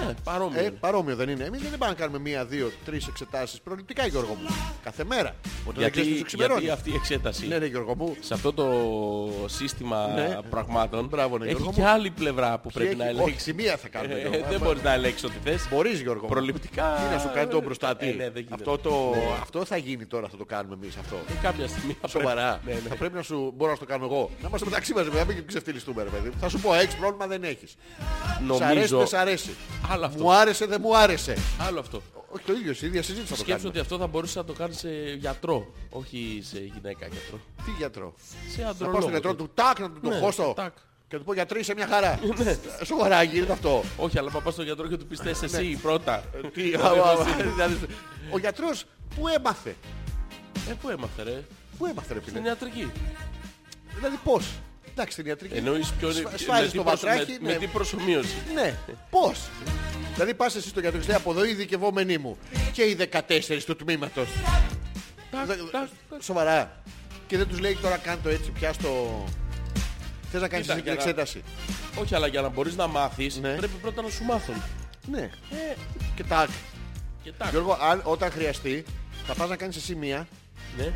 Ναι, 0.07 0.15
παρόμοιο. 0.25 0.59
Ε, 0.61 0.63
είναι. 0.63 0.71
παρόμοιο 0.71 1.17
δεν 1.17 1.29
είναι. 1.29 1.45
Εμείς 1.45 1.61
δεν 1.63 1.79
πάμε 1.79 1.93
να 1.93 1.99
κάνουμε 1.99 2.19
μία, 2.19 2.45
δύο, 2.45 2.73
τρεις 2.85 3.07
εξετάσεις 3.07 3.61
προληπτικά, 3.61 4.07
Γιώργο 4.07 4.35
μου. 4.35 4.49
Κάθε 4.85 5.05
μέρα. 5.05 5.35
Όταν 5.69 5.83
δεν 5.83 5.91
ξέρεις 5.91 6.09
τι 6.09 6.15
γιατί, 6.15 6.19
σου 6.19 6.25
ξημερώνει. 6.25 6.61
γιατί 6.61 6.75
αυτή 6.79 6.91
η 6.91 6.95
εξέταση 6.95 7.47
Ναι, 7.47 7.59
ναι, 7.59 7.67
Γιώργο 7.67 7.95
μου. 7.97 8.17
σε 8.21 8.35
αυτό 8.35 8.53
το 8.53 8.67
σύστημα 9.47 10.07
Ναι. 10.07 10.39
πραγμάτων 10.51 11.07
Μπράβο, 11.07 11.39
ναι, 11.39 11.45
έχει 11.45 11.55
Γιώργο 11.55 11.73
και 11.75 11.81
μου. 11.81 11.87
άλλη 11.89 12.11
πλευρά 12.11 12.59
που 12.59 12.69
Και 12.69 12.75
πρέπει 12.75 12.91
έχει- 12.91 12.99
να 12.99 13.05
Όχι, 13.05 13.15
ελέγξει. 13.21 13.41
στη 13.41 13.53
μία 13.55 13.77
θα 13.77 13.89
κάνουμε. 13.89 14.15
Ε, 14.15 14.21
Γιώργο. 14.21 14.45
δεν 14.51 14.61
μπορείς 14.61 14.83
να 14.83 14.93
ελέγξεις 14.93 15.25
ό,τι 15.25 15.37
θες. 15.45 15.69
Μπορείς 15.71 16.01
Γιώργο 16.01 16.23
μου. 16.23 16.29
Προληπτικά... 16.29 16.98
Τι 16.99 17.15
να 17.15 17.19
σου 17.19 17.31
κάνει 17.35 17.51
το 17.51 17.61
μπροστάτι. 17.63 18.09
Ε, 18.09 18.13
ναι, 18.13 18.31
δεν 18.31 18.43
γίνεται. 18.43 18.55
αυτό, 18.55 18.79
το... 18.79 19.15
αυτό 19.41 19.65
θα 19.65 19.77
γίνει 19.77 20.07
τώρα, 20.07 20.29
θα 20.29 20.37
το 20.37 20.45
κάνουμε 20.45 20.75
εμείς 20.83 20.97
αυτό. 20.97 21.17
Ε, 21.17 21.33
Κάποια 21.43 21.69
στιγμή 21.69 21.97
θα 22.01 22.09
Σοβαρά. 22.09 22.61
πρέπει- 22.65 22.67
Ναι, 22.77 22.83
ναι. 22.83 22.89
Θα 22.89 22.97
πρέπει 22.97 23.15
να 23.15 23.23
σου 23.23 23.53
μπορώ 23.57 23.71
να 23.71 23.77
σου 23.77 23.85
το 23.85 23.91
κάνω 23.93 24.05
εγώ. 24.05 24.31
Να 24.43 24.49
είμαστε 24.49 24.67
μεταξύ 24.67 24.95
μας, 24.95 25.05
βέβαια, 25.05 25.25
μην 25.25 25.47
ξεφτυλιστούμε, 25.47 26.03
ρε 26.03 26.09
παιδί. 26.09 26.31
Θα 26.41 26.49
σου 26.49 26.61
πω, 26.61 26.75
έχεις 26.75 26.95
πρόβλημα, 26.97 27.27
δεν 27.27 27.45
έχεις. 27.45 27.71
Σ' 27.71 27.77
αρέσει, 28.61 28.65
Νομίζω... 28.75 28.99
δεν 28.99 29.07
σ' 29.07 29.13
αρέσει. 29.15 29.51
Άλλο 29.91 30.05
αυτό. 30.07 30.23
Μου 30.23 30.33
άρεσε, 30.33 30.67
δεν 30.67 30.79
μου 30.83 30.97
άρεσε. 30.97 31.37
Άλλο 31.67 31.81
αυτό. 31.81 32.03
Όχι 32.31 32.45
το 32.45 32.53
ίδιο, 32.53 32.73
η 32.81 32.87
ίδια 32.87 33.03
συζήτηση 33.03 33.27
θα 33.29 33.35
το 33.35 33.41
Σκέψου 33.41 33.51
κάνουμε. 33.51 33.69
ότι 33.69 33.79
αυτό 33.79 33.99
θα 33.99 34.07
μπορούσε 34.07 34.39
να 34.39 34.45
το 34.45 34.53
κάνει 34.53 34.75
σε 34.75 34.89
γιατρό, 35.19 35.73
όχι 35.91 36.41
σε 36.43 36.59
γυναίκα 36.59 37.07
γιατρό. 37.07 37.41
Τι 37.65 37.71
γιατρό; 37.79 38.15
Σε 38.55 38.57
Να 38.59 38.63
πάω 38.63 38.71
αντρολόγο. 38.73 39.01
στον 39.01 39.11
γιατρό 39.13 39.35
του 39.35 39.51
τάκ 39.55 39.79
να 39.79 39.91
του 39.91 40.01
το 40.01 40.09
Ναι, 40.09 40.19
χώσω. 40.19 40.53
τάκ. 40.57 40.73
Και 41.09 41.15
να 41.15 41.19
του 41.19 41.25
πω 41.25 41.35
γιατρή 41.35 41.61
είσαι 41.61 41.75
μια 41.75 41.87
χαρά. 41.87 42.19
Σοβαρά 42.85 43.23
γίνεται 43.23 43.53
αυτό. 43.53 43.85
Όχι, 43.97 44.19
αλλά 44.19 44.31
παπά 44.31 44.51
στον 44.51 44.65
γιατρό 44.65 44.89
και 44.89 44.97
του 44.97 45.07
πεις 45.07 45.19
θες 45.19 45.43
εσύ 45.43 45.79
πρώτα. 45.83 46.25
Ναι. 46.43 46.49
Τι, 46.51 46.75
α, 46.75 46.81
α, 46.81 47.11
α, 47.11 47.25
δηλαδή, 47.55 47.77
Ο 48.31 48.39
γιατρός 48.39 48.85
που 49.17 49.29
έμαθε; 49.29 49.75
Ε, 50.71 50.73
πού 50.83 50.89
έμαθε 50.89 51.23
ρε; 51.23 51.43
Πού 51.79 51.87
έμαθε 51.87 52.15
ρε 52.15 52.21
Στην 52.21 52.33
φίλε. 52.35 52.47
ιατρική. 52.49 52.91
Δηλαδή 53.95 54.19
πώς; 54.25 54.47
Εντάξει 54.91 55.13
στην 55.13 55.27
ιατρική. 55.27 55.55
Εννοείς 55.57 55.93
ποιο 55.93 56.09
είναι... 56.11 56.19
Σφα- 56.19 56.31
με 56.33 56.39
Σφάζεις 56.39 56.71
τι 56.71 56.77
το 56.77 56.83
προσω- 56.83 57.07
βατράχι. 57.07 57.31
με- 57.33 57.39
Με 57.41 57.53
ναι. 57.53 57.59
τι 57.59 57.67
προσωμείωση. 57.67 58.35
Ναι. 58.55 58.75
Πώς; 59.11 59.41
Δηλαδή 60.15 60.35
πας 60.35 60.55
εσύ 60.55 60.69
στο 60.69 60.81
γιατρό 60.81 61.01
και 61.01 61.07
λέει 61.07 61.17
από 61.17 61.31
εδώ 61.31 61.45
η 61.45 61.53
δικαιωμένη 61.55 62.19
μου. 62.19 62.39
Και 62.73 62.83
οι 62.83 62.95
14 62.95 63.65
του 63.67 63.77
τμήματος. 63.77 64.29
Τάκ, 65.31 65.47
Δε- 65.47 65.55
τάκ, 65.57 65.89
τάκ. 66.11 66.23
Σοβαρά. 66.23 66.83
Και 67.27 67.37
δεν 67.37 67.49
τους 67.49 67.59
λέει 67.61 67.79
τώρα 67.83 67.97
κάνε 67.97 68.19
το 68.23 68.29
έτσι 68.29 68.51
πια 68.51 68.73
στο... 70.29 70.39
Θες 70.39 70.41
να 70.41 70.49
κάνεις 70.49 70.67
Κοίτα, 70.67 70.73
εσύ 70.79 70.83
την 70.83 70.93
για 70.93 71.03
να- 71.05 71.11
εξέταση. 71.11 71.43
Όχι, 72.01 72.15
αλλά 72.15 72.27
για 72.27 72.41
να 72.41 72.49
μπορείς 72.49 72.77
να 72.77 72.87
μάθεις, 72.87 73.37
Ναι. 73.37 73.55
πρέπει 73.55 73.77
πρώτα 73.81 74.03
να 74.03 74.09
σου 74.11 74.25
μάθουν. 74.25 74.55
Ναι. 75.11 75.31
Και 76.15 76.25
τάκ. 76.25 76.49
Και 77.23 77.33
τάκ. 77.39 77.51
Γιώργο, 77.51 77.79
αν, 77.91 78.01
όταν 78.05 78.31
χρειαστεί, 78.31 78.85
θα 79.27 79.35
πας 79.35 79.49
να 79.49 79.57
κάνεις 79.57 79.77
εσύ 79.77 79.95
μία 79.95 80.29
Ναι. 80.77 80.93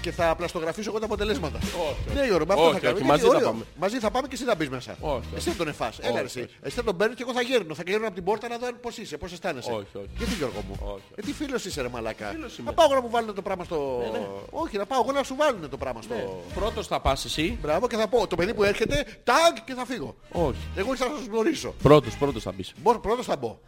Και 0.00 0.10
θα 0.10 0.34
πλαστογραφήσω 0.36 0.90
εγώ 0.90 0.98
τα 0.98 1.04
αποτελέσματα. 1.04 1.58
Όχι. 1.58 2.14
Ναι, 2.18 2.24
Γιώργο, 2.26 2.46
με 2.46 2.52
αυτό 2.54 2.64
Όχι, 2.66 2.74
θα 2.74 2.80
κάνουμε. 2.80 3.00
όχι, 3.00 3.06
Γιατί 3.06 3.06
μαζί 3.06 3.22
θα 3.22 3.28
ωραίο. 3.28 3.50
πάμε. 3.50 3.64
Μαζί 3.78 3.98
θα 3.98 4.10
πάμε 4.10 4.28
και 4.28 4.34
εσύ 4.34 4.44
θα 4.44 4.54
μπεις 4.54 4.68
μέσα. 4.68 4.96
Όχι, 5.00 5.26
Εσύ 5.36 5.50
θα 5.50 5.56
τον 5.56 5.68
εφάς. 5.68 5.98
Έλα 5.98 6.10
Όχι, 6.10 6.18
ρε 6.20 6.24
εσύ. 6.24 6.40
όχι. 6.40 6.50
Εσύ 6.62 6.76
θα 6.76 6.84
τον 6.84 6.96
παίρνεις 6.96 7.16
και 7.16 7.22
εγώ 7.22 7.32
θα 7.32 7.42
γέρνω. 7.42 7.74
Θα 7.74 7.82
γέρνω 7.86 8.06
από 8.06 8.14
την 8.14 8.24
πόρτα 8.24 8.48
να 8.48 8.58
δω 8.58 8.66
πώς 8.82 8.96
είσαι, 8.98 9.16
πώς 9.16 9.32
αισθάνεσαι. 9.32 9.70
Όχι, 9.70 9.86
όχι. 9.94 10.08
Γιατί 10.18 10.34
Γιώργο 10.34 10.60
μου; 10.68 10.74
Όχι, 10.80 10.92
όχι. 10.92 11.02
Ε, 11.14 11.22
τι 11.22 11.32
φίλος 11.32 11.64
είσαι 11.64 11.82
ρε 11.82 11.88
μαλάκα; 11.88 12.26
Φίλος 12.34 12.58
είμαι; 12.58 12.66
Να 12.70 12.74
πάω 12.76 12.86
εγώ 12.90 12.94
να 12.94 13.00
μου 13.00 13.10
βάλουν 13.10 13.34
το 13.34 13.42
πράγμα 13.42 13.64
στο... 13.64 14.08
ναι. 14.12 14.26
Όχι, 14.50 14.76
να 14.76 14.86
πάω 14.86 15.00
εγώ 15.02 15.12
να 15.12 15.22
σου 15.22 15.34
βάλουν 15.38 15.68
το 15.70 15.76
πράγμα 15.76 16.02
στο... 16.02 16.14
Ναι. 16.14 16.24
Πρώτος 16.54 16.86
θα 16.86 17.00
πας 17.00 17.24
εσύ. 17.24 17.58
Μπράβο 17.62 17.86
και 17.86 17.96
θα 17.96 18.08
πω 18.08 18.26
το 18.26 18.36
παιδί 18.36 18.54
που 18.54 18.62
έρχεται, 18.64 19.04
τάγκ 19.24 19.56
και 19.64 19.74
θα 19.74 19.84
φύγω. 19.84 20.14
Όχι. 20.32 20.58
Εγώ 20.76 20.90
ήρθα 20.90 21.08
να 21.08 21.16
σας 21.16 21.26
γνωρίσω. 21.26 21.74
Πρώτος, 21.82 22.16
πρώτος 22.16 22.42
θα 22.42 22.52
μπεις. 22.52 22.72
Μπορώ 22.82 23.00
πρώτος 23.00 23.26
θα 23.26 23.36
μπω. 23.36 23.58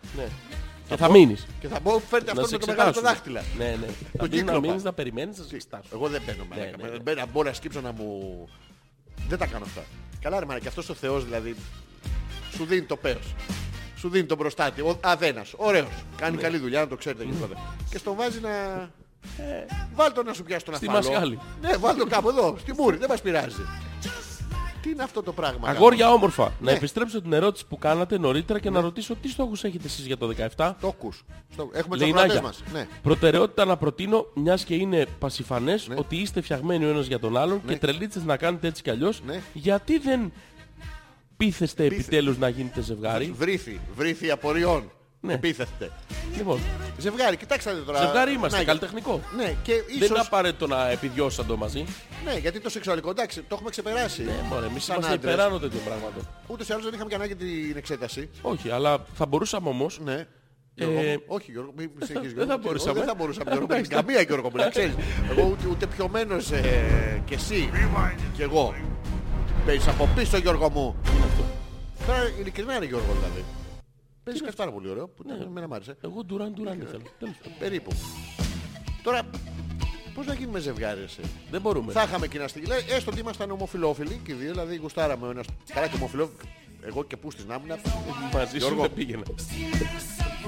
Ναι. 0.93 0.99
Και 0.99 1.03
θα 1.03 1.11
μείνεις. 1.11 1.47
Και 1.61 1.69
θα 1.69 1.81
μπω, 1.83 1.99
φέρτε 1.99 2.33
Να 2.35 2.41
αυτό 2.41 2.47
σε 2.47 2.53
με 2.53 2.59
το 2.59 2.67
μεγάλο 2.67 2.93
το 2.93 2.99
εξετάσουν. 2.99 3.33
δάχτυλα. 3.33 3.43
Ναι, 3.59 3.77
ναι. 3.81 3.87
Θα 3.87 4.27
μπεις 4.27 4.31
να 4.31 4.37
κύκλωμα. 4.37 4.61
μείνεις 4.61 4.83
να 4.83 4.93
περιμένεις 4.93 5.39
να 5.39 5.45
σε 5.45 5.55
εξετάσουν. 5.55 5.91
Εγώ 5.93 6.09
δεν 6.09 6.23
μπαίνω 6.27 6.45
μαλάκα. 6.51 6.77
ναι, 6.83 6.89
ναι. 6.89 6.99
Μπαίνω, 6.99 7.21
να 7.21 7.27
μπορώ 7.27 7.49
να 7.49 7.55
σκύψω 7.55 7.81
να 7.81 7.93
μου... 7.93 8.49
Δεν 9.29 9.39
τα 9.39 9.47
κάνω 9.47 9.65
αυτά. 9.65 9.83
Καλά 10.21 10.39
ρε 10.39 10.45
μαλάκα, 10.45 10.63
και 10.63 10.69
αυτός 10.69 10.89
ο 10.89 10.95
Θεός 10.95 11.25
δηλαδή 11.25 11.57
σου 12.57 12.65
δίνει 12.65 12.83
το 12.83 12.97
πέος. 12.97 13.35
Σου 13.97 14.09
δίνει 14.09 14.27
τον 14.27 14.39
προστάτη. 14.39 14.81
Ο 14.81 14.99
Αδένας. 15.01 15.53
Ωραίος. 15.57 15.87
Κάνει 16.17 16.37
Ναι. 16.37 16.43
καλή 16.43 16.59
δουλειά, 16.59 16.81
να 16.81 16.89
το 16.89 16.97
ξέρετε 16.97 17.25
γενικότερα. 17.25 17.61
Και 17.91 17.99
στον 17.99 18.15
βάζει 18.17 18.41
να... 18.41 18.51
Βάλ 19.95 20.13
το 20.13 20.23
να 20.23 20.33
σου 20.33 20.43
πιάσει 20.43 20.65
τον 20.65 20.75
Στη 20.75 20.87
αφαλό. 20.89 21.09
Μασχάλη. 21.09 21.39
Ναι, 21.61 21.77
βάλ 21.77 21.97
το 21.97 22.07
κάπου 22.07 22.29
εδώ, 22.29 22.57
στη 22.61 22.73
Μούρη, 22.79 22.97
δεν 22.97 23.09
μας 23.09 23.21
πειράζει. 23.21 23.63
Τι 24.83 24.91
είναι 24.91 25.03
αυτό 25.03 25.23
το 25.23 25.33
πράγμα. 25.33 25.69
Αγόρια 25.69 26.13
όμορφα. 26.13 26.43
Να 26.43 26.53
Ναι. 26.61 26.73
επιστρέψω 26.73 27.23
την 27.23 27.33
ερώτηση 27.33 27.67
που 27.67 27.79
κάνατε 27.79 28.19
νωρίτερα 28.19 28.59
και 28.59 28.71
να 28.71 28.81
ρωτήσω 28.81 29.15
τι 29.15 29.29
στόχους 29.29 29.65
έχετε 29.65 29.87
εσείς 29.87 30.07
για 30.07 30.17
το 30.17 30.27
17. 30.27 30.77
Το 30.81 30.89
ακούς. 30.89 31.25
Στο- 31.53 31.71
Έχουμε 31.73 31.97
τους 31.97 32.05
Λεϊνάκια. 32.07 32.35
ακροατές 32.37 32.61
μας. 32.63 32.73
Ναι. 32.73 32.87
Προτεραιότητα 33.03 33.65
να 33.65 33.77
προτείνω, 33.77 34.27
μιας 34.35 34.65
και 34.65 34.75
είναι 34.75 35.07
πασιφανές, 35.19 35.89
ότι 35.95 36.17
είστε 36.17 36.41
φτιαγμένοι 36.41 36.85
ο 36.85 36.89
ένας 36.89 37.07
για 37.07 37.19
τον 37.19 37.37
άλλον 37.37 37.61
Ναι. 37.67 37.73
και 37.73 37.79
τρελίτσες 37.79 38.25
να 38.25 38.37
κάνετε 38.37 38.67
έτσι 38.67 38.83
κι 38.83 38.91
αλλιώς. 38.91 39.23
Ναι. 39.27 39.41
Γιατί 39.53 39.99
δεν 39.99 40.33
πείθεστε 41.37 41.85
επιτέλους 41.85 42.39
να 42.39 42.49
γίνετε 42.49 42.81
ζευγάρι; 42.81 43.35
Βρήθη, 43.39 43.81
βρήθη 43.97 44.31
απορριών. 44.31 44.91
Ναι. 45.25 45.33
Επίθετε. 45.33 45.91
Λοιπόν, 46.37 46.61
Ζευγάρι, 46.99 47.37
κοιτάξτε 47.37 47.71
να 47.71 47.77
δείτε 47.77 47.93
τώρα. 47.93 48.05
ζευγάρι 48.05 48.33
είμαστε, 48.33 48.59
Να, 48.59 48.65
καλλιτεχνικό. 48.65 49.21
Ναι, 49.37 49.55
και 49.63 49.73
Δεν 49.73 49.95
είναι 49.97 50.05
ίσως... 50.05 50.27
απαραίτητο 50.27 50.67
να 50.67 50.91
επιβιώσαν 50.91 51.47
το 51.47 51.57
μαζί. 51.57 51.85
Ναι, 52.25 52.37
γιατί 52.39 52.61
το 52.61 52.69
σεξουαλικό, 52.71 53.11
εντάξει, 53.11 53.41
το 53.41 53.47
έχουμε 53.55 53.71
ξεπεράσει. 53.71 54.23
Ναι, 54.23 54.33
μωρέ, 54.49 54.67
εμείς 54.67 54.85
Σαν 54.85 54.97
είμαστε 54.97 55.15
άντρες. 55.15 55.33
υπεράνω 55.33 55.59
τέτοιων 55.59 55.83
πράγματων. 55.85 56.29
Ούτως 56.47 56.69
ή 56.69 56.73
άλλως 56.73 56.85
δεν 56.85 56.95
είχαμε 56.95 57.09
και 57.09 57.15
ανάγκη 57.15 57.35
την 57.37 57.77
εξέταση. 57.77 58.31
Όχι, 58.43 58.71
αλλά 58.71 59.05
θα 59.15 59.27
μπορούσαμε 59.27 59.69
όμως 59.69 60.01
Ναι. 60.05 60.27
Γιώργο 60.75 60.99
Ε, 61.01 61.13
μου. 61.13 61.23
όχι 61.27 61.51
Γιώργο, 61.51 61.73
μην 61.77 61.91
συνεχίζεις, 62.07 62.35
δεν 62.37 62.47
θα 62.47 62.55
Γιώργο. 62.55 62.63
μπορούσαμε. 62.67 62.93
Δεν 62.99 63.09
θα 63.09 63.15
μπορούσαμε 63.15 63.51
Γιώργο. 63.51 63.77
μου. 63.77 63.83
Καμία 63.89 64.21
Γιώργο 64.21 64.51
μου, 64.51 64.57
να 64.57 64.69
ξέρεις. 64.69 64.95
Εγώ 65.31 65.49
ούτε, 65.51 65.67
ούτε 65.71 65.87
πιωμένος 65.87 66.51
ε, 66.51 67.23
και 67.25 67.35
εσύ 67.35 67.71
και 68.37 68.43
εγώ. 68.43 68.75
Παίζεις 69.67 69.89
από 69.89 70.09
πίσω 70.15 70.37
Γιώργο 70.37 70.71
μου. 70.71 70.97
Τώρα 72.07 72.19
ειλικρινά 72.41 72.77
είναι 72.77 72.85
Γιώργο 72.85 73.13
δηλαδή. 73.19 73.45
Παίζεις 74.25 74.43
και 74.43 74.51
πάρα 74.57 74.73
πολύ 74.73 74.89
ωραίο. 74.89 75.09
Που 75.09 75.23
Ναι. 75.27 75.45
εμένα 75.45 75.69
μ' 75.69 75.73
άρεσε. 75.75 75.97
εγώ 76.05 76.25
ντουράν 76.25 76.53
ντουράν 76.55 76.79
δεν 76.79 76.87
θέλω. 76.89 77.03
Τέλος 77.19 77.35
πάντων. 77.43 77.59
Περίπου. 77.59 77.91
Τώρα, 79.03 79.23
πώς 80.15 80.27
να 80.27 80.35
γίνουμε 80.35 80.59
ζευγάρι 80.59 81.01
εσύ; 81.03 81.21
Δεν 81.51 81.61
μπορούμε. 81.61 81.93
Θα 81.93 82.03
είχαμε 82.03 82.27
κοινά 82.29 82.49
στοιχεία. 82.49 82.75
Δηλαδή, 82.75 82.93
Έστω 82.95 83.11
ότι 83.11 83.21
ήμασταν 83.21 83.51
ομοφιλόφιλοι 83.51 84.21
και 84.25 84.33
οι 84.33 84.35
δύο, 84.35 84.51
δηλαδή 84.51 84.77
γουστάραμε 84.77 85.27
ο 85.27 85.31
ένας. 85.31 85.47
Καλά 85.75 85.87
και 85.89 85.97
ομοφιλόφιλοι. 85.97 86.39
Εγώ 86.87 87.05
και 87.05 87.17
πού 87.17 87.31
στις 87.31 87.45
να 87.45 87.55
ήμουν. 87.55 87.79
Μαζί 88.33 88.51
σου 88.51 88.57
Γιώργο. 88.57 88.81
δεν 88.81 88.93
πήγαινα. 88.95 89.23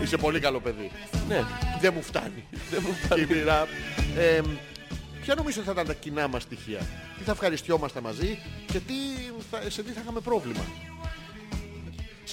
Είσαι 0.03 0.17
πολύ 0.17 0.41
καλό 0.41 0.61
παιδί. 0.61 0.91
Ναι, 1.29 1.41
Δεν 1.81 1.93
μου 1.95 2.03
φτάνει. 2.03 2.45
δεν 2.71 2.83
μου 2.87 2.93
φτάνει. 2.93 3.23
Η 3.23 3.27
μοίρα. 3.31 3.67
Ε, 4.17 4.41
ποια 5.23 5.35
νομίζω 5.35 5.61
θα 5.63 5.73
ήταν 5.73 5.87
τα 5.87 5.95
κοινά 5.95 6.29
μας 6.29 6.43
στοιχεία; 6.43 6.79
Τι 7.19 7.25
θα 7.25 7.31
ευχαριστιόμαστε 7.33 8.01
μαζί 8.01 8.39
και 8.67 8.79
τι 8.81 8.95
θα, 9.51 9.71
σε 9.71 9.83
τι 9.83 9.91
θα 9.93 10.01
είχαμε 10.01 10.21
πρόβλημα; 10.21 10.65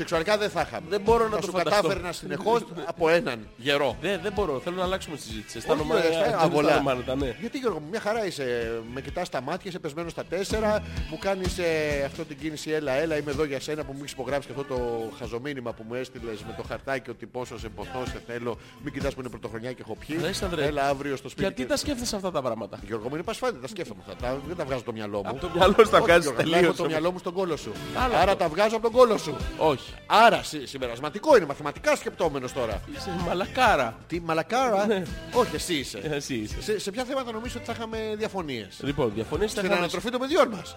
Σεξουαλικά 0.02 0.38
δεν 0.38 0.50
θα 0.50 0.62
είχαμε. 0.68 0.86
Δεν 0.90 1.02
μπορώ 1.02 1.24
να 1.24 1.30
θα 1.30 1.36
το 1.40 1.46
σου 1.46 1.52
φανταστώ. 1.52 1.82
κατάφερνα 1.82 2.12
συνεχώς 2.12 2.62
από 2.86 3.10
έναν 3.10 3.48
γερό. 3.58 3.98
Δεν, 4.02 4.20
δεν 4.24 4.32
μπορώ. 4.34 4.60
Θέλω 4.64 4.76
να 4.76 4.84
αλλάξουμε 4.84 5.16
τη 5.16 5.22
συζήτηση. 5.22 5.58
Όχι, 5.58 5.68
Αισθάνομαι 5.72 5.94
ρε, 6.02 6.08
αισθάνομαι 6.08 6.28
δεν 6.32 6.40
αβολά. 6.40 6.68
αισθάνομαι 6.70 6.92
άνετα, 6.92 7.16
ναι. 7.16 7.36
Γιατί 7.40 7.58
Γιώργο 7.58 7.80
μου, 7.80 7.88
μια 7.90 8.00
χαρά 8.00 8.26
είσαι. 8.26 8.72
Με 8.94 9.02
κοιτάς 9.02 9.28
στα 9.28 9.42
μάτια, 9.42 9.70
είσαι 9.70 9.80
πεσμένος 9.80 10.12
στα 10.12 10.24
τέσσερα. 10.26 10.84
Μου 11.10 11.18
κάνεις 11.18 11.58
ε, 11.58 12.04
αυτό 12.06 12.26
την 12.26 12.38
κίνηση 12.40 12.72
έλα, 12.72 12.92
έλα, 12.92 13.18
είμαι 13.18 13.32
εδώ 13.32 13.44
για 13.44 13.60
σένα 13.60 13.84
που 13.84 13.92
μου 13.92 13.98
έχεις 14.00 14.12
υπογράψει 14.12 14.48
και 14.48 14.54
αυτό 14.60 14.76
το 14.76 14.80
χαζομήνυμα 15.20 15.72
που 15.74 15.84
μου 15.88 15.94
έστειλες 15.94 16.40
με 16.48 16.54
το 16.58 16.64
χαρτάκι 16.68 17.10
ότι 17.10 17.26
πόσο 17.26 17.60
σε 17.60 17.70
ποθώ, 17.70 18.06
σε 18.06 18.22
θέλω. 18.28 18.58
Μην 18.84 18.94
κοιτάς 18.94 19.14
που 19.14 19.20
είναι 19.20 19.30
πρωτοχρονιά 19.30 19.72
και 19.72 19.82
έχω 19.86 19.98
πιει. 20.08 20.18
Αλέξανδρε, 20.18 20.66
Έλα 20.66 20.88
αύριο 20.90 21.16
στο 21.16 21.30
σπίτι. 21.30 21.46
Γιατί 21.46 21.62
και- 21.62 21.68
τα 21.68 21.78
σκέφτεσαι 21.78 22.16
αυτά 22.16 22.32
τα 22.32 22.42
πράγματα; 22.42 22.80
Γιώργο 22.86 23.08
μου 23.10 23.16
είναι 23.16 23.24
πασφάντη, 23.24 23.60
τα 23.60 23.68
σκέφτομαι 23.68 24.02
αυτά. 24.08 24.16
Τα, 24.28 24.38
δεν 24.48 24.56
τα 24.56 24.64
βγάζω 24.64 24.80
από 24.80 24.86
το 24.92 24.94
μυαλό 24.98 25.18
μου. 25.18 25.30
Από 25.30 25.40
το 25.40 25.50
μυαλό 25.56 25.74
σου 25.78 25.90
τα 25.90 25.98
Όχι, 25.98 26.06
βγάζεις 26.06 26.24
Γιώργο, 26.24 26.42
τελείως. 26.42 26.62
Έχω 26.64 26.74
το 26.74 26.86
μυαλό 26.86 27.12
μου 27.12 27.18
στον 27.20 27.34
κόλο 27.34 27.58
σου. 27.58 27.72
Άλλο 27.96 28.14
Άρα 28.16 28.24
αυτό. 28.24 28.36
τα 28.36 28.48
βγάζω 28.50 28.76
από 28.76 28.90
τον 28.90 28.92
κόλο 29.00 29.18
σου. 29.18 29.36
Όχι. 29.58 29.91
Άρα 30.06 30.44
συ- 30.44 30.68
συμπερασματικό 30.68 31.36
είναι, 31.38 31.46
μαθηματικά 31.46 31.96
σκεπτόμενος 31.96 32.54
τώρα. 32.54 32.82
Είσαι 32.98 33.16
μαλακάρα. 33.28 33.98
Τι 34.08 34.20
μαλακάρα; 34.20 34.86
Ναι. 34.86 35.04
Όχι, 35.34 35.56
εσύ 35.56 35.74
είσαι. 35.74 36.00
Εσύ 36.04 36.36
είσαι. 36.36 36.62
Σε, 36.62 36.80
σε 36.80 36.92
ποια 36.92 37.04
θέματα 37.04 37.32
νομίζω 37.32 37.54
ότι 37.58 37.66
θα 37.66 37.74
είχαμε 37.76 37.98
διαφωνίες; 38.18 38.80
Λοιπόν, 38.82 39.12
διαφωνίες 39.16 39.52
θα 39.52 39.58
Στην 39.58 39.70
είχαμε. 39.70 39.84
ανατροφή 39.84 40.10
των 40.10 40.20
παιδιών 40.20 40.48
μας. 40.48 40.74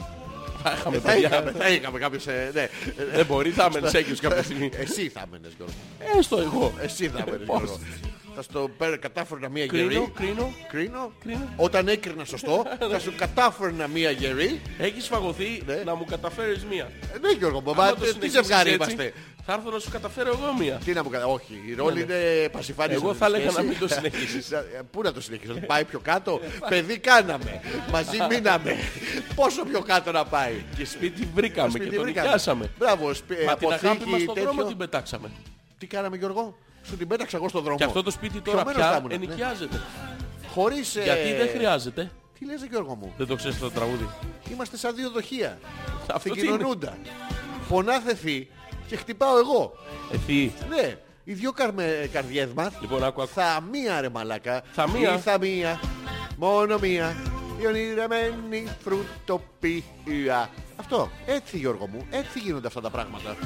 Θα 0.63 0.73
είχαμε 0.73 0.99
Θα 0.99 1.17
είχαμε, 1.17 1.43
παιδιά. 1.51 1.63
θα 1.65 1.69
είχαμε 1.69 1.99
κάποιους... 1.99 2.27
ε, 2.27 2.51
ναι. 2.55 2.69
Δεν 3.15 3.27
μπορεί, 3.27 3.51
θα 3.51 3.65
έμενες 3.65 3.95
έγκυος 3.95 4.21
κάποια 4.21 4.43
στιγμή. 4.43 4.71
Εσύ 4.77 5.09
θα 5.09 5.23
έμενες 5.27 5.53
Γιώργο. 5.57 5.75
Έστω 6.19 6.41
εγώ. 6.41 6.73
Εσύ 6.81 7.09
θα 7.09 7.25
έμενες 7.27 7.47
Πώς; 7.47 7.59
Γιώργο. 7.63 7.79
Θα 8.37 8.43
στο 8.43 8.71
πέρα 8.79 8.97
κατάφερνα 8.97 9.49
μία 9.49 9.67
Κρίνω, 9.67 9.91
γερή. 9.91 10.11
κρίνω. 10.15 10.53
Κρίνω. 10.69 11.13
Κρίνω. 11.23 11.49
Όταν 11.57 11.89
έκρινα 11.89 12.25
σωστό, 12.25 12.65
θα 12.93 12.99
σου 12.99 13.13
κατάφερνα 13.17 13.87
μία 13.87 14.11
γερή. 14.11 14.61
Έχεις 14.79 15.07
φαγωθεί 15.07 15.63
Ναι. 15.67 15.75
να 15.85 15.95
μου 15.95 16.05
καταφέρεις 16.05 16.65
μία. 16.65 16.91
Ε, 17.15 17.19
Ναι 17.21 17.31
Γιώργο, 17.39 17.61
μου, 17.61 17.71
Άμα 17.71 17.83
μα 17.85 17.89
το 17.89 17.95
τι 17.95 18.07
συνεχίσεις 18.07 18.33
ζευγάρι 18.33 18.71
έτσι, 18.71 18.91
είμαστε. 18.93 19.13
Θα 19.47 19.53
έρθω 19.53 19.71
να 19.71 19.79
σου 19.79 19.91
καταφέρω 19.91 20.29
εγώ 20.29 20.55
μία. 20.59 20.81
Τι 20.85 20.93
να 20.93 21.03
μου 21.03 21.09
κάνει, 21.11 21.25
όχι, 21.33 21.61
η 21.67 21.75
ρόλη 21.75 22.01
είναι 22.03 22.49
πασιφανής. 22.53 22.95
Εγώ 22.97 23.09
στη 23.09 23.19
θα 23.19 23.27
έλεγα 23.27 23.43
σχέση. 23.51 23.57
να 23.57 23.69
μην 23.71 23.79
το 23.79 23.89
συνεχίσεις. 23.89 24.51
Ε, 24.53 24.81
Πού 24.91 25.03
να 25.03 25.13
το 25.13 25.21
συνεχίσω, 25.21 25.53
να 25.53 25.61
πάει 25.61 25.85
πιο 25.85 25.99
κάτω; 25.99 26.41
Παιδί 26.69 26.99
κάναμε, 26.99 27.61
μαζί 27.91 28.17
μείναμε. 28.31 28.77
Πόσο 29.35 29.65
πιο 29.65 29.81
κάτω 29.81 30.13
να 30.13 30.25
πάει; 30.25 30.55
Και 30.77 30.85
σπίτι 30.85 31.29
βρήκαμε 31.35 31.71
Σπίτι 31.71 31.85
και 31.89 31.95
τον 31.95 32.05
βρήκαμε. 32.05 32.27
νοικιάσαμε. 32.27 32.71
Μπράβο, 32.79 33.15
σπι- 33.15 33.45
Μα 33.47 33.57
την 33.57 33.67
αγάπη 33.69 33.87
αποθήκη, 33.87 34.11
μας 34.11 34.21
στον 34.23 34.35
δρόμο 34.35 34.51
τέτοιο. 34.51 34.67
την 34.67 34.77
πετάξαμε. 34.77 35.31
Τι 35.79 35.87
κάναμε 35.87 36.17
Γιώργο, 36.17 36.57
σου 36.85 36.97
την 36.97 37.09
πέταξα 37.09 37.37
εγώ 37.37 37.49
στον 37.49 37.63
δρόμο. 37.63 37.79
Και 37.79 37.85
αυτό 37.85 38.03
το 38.03 38.11
σπίτι 38.11 38.41
τώρα 38.41 38.59
Χωμένος 38.59 38.83
θα 38.83 38.89
πια 38.89 38.97
ήμουν, 38.99 39.09
ναι. 39.09 39.15
ενοικιάζεται. 39.15 39.81
Χωρίς... 40.55 40.97
ε, 40.97 41.03
Γιατί 41.03 41.33
δεν 41.33 41.49
χρειάζεται. 41.49 42.11
Τι 42.39 42.45
λες 42.45 42.65
Γιώργο 42.71 42.95
μου, 42.95 43.13
Δεν 43.17 43.27
το 43.27 43.35
ξέρεις 43.35 43.59
το 43.59 43.71
τραγούδι. 43.71 44.09
είμαστε 44.53 44.77
σαν 44.77 44.95
δύο 44.95 45.11
δοχεία. 45.11 45.59
Αυτό 46.15 46.33
τι 46.33 46.41
είναι. 46.41 46.49
Συγκοινωνούντα. 46.51 46.97
Φωνάθε 47.69 48.15
θη 48.15 48.49
και 48.87 48.97
χτυπάω 48.97 49.39
εγώ. 49.39 49.73
Εθή. 50.13 50.53
Ναι, 50.69 50.97
οι 51.25 51.33
δυο 51.33 51.53
καρμε, 51.53 52.09
καρδιές 52.13 52.49
μας 52.55 52.73
Λοιπόν, 52.81 53.05
άκου, 53.05 53.23
άκου. 53.23 53.31
θα 53.35 53.65
μία 53.73 54.01
ρε 54.01 54.09
μαλάκα. 54.09 54.63
Θα 54.73 54.89
μία. 54.89 55.15
Ή 55.15 55.19
θα 55.19 55.39
μία, 55.39 55.81
μόνο 56.37 56.79
μία. 56.79 57.17
Η 57.65 57.67
ονειρεμένη 57.67 58.69
φρουτοπία. 58.81 60.51
Αυτό, 60.77 61.11
έτσι 61.27 61.59
Γιώργο 61.59 61.87
μου, 61.87 62.07
έτσι 62.11 62.39
γίνονται 62.39 62.67
αυτά 62.67 62.81
τα 62.81 62.91
πράγματα. 62.91 63.37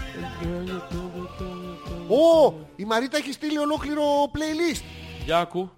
Ω, 2.09 2.55
η 2.77 2.85
Μαρίτα 2.85 3.17
έχει 3.17 3.33
στείλει 3.33 3.59
ολόκληρο 3.59 4.03
playlist. 4.33 4.83
Για 5.25 5.39
άκου. 5.39 5.71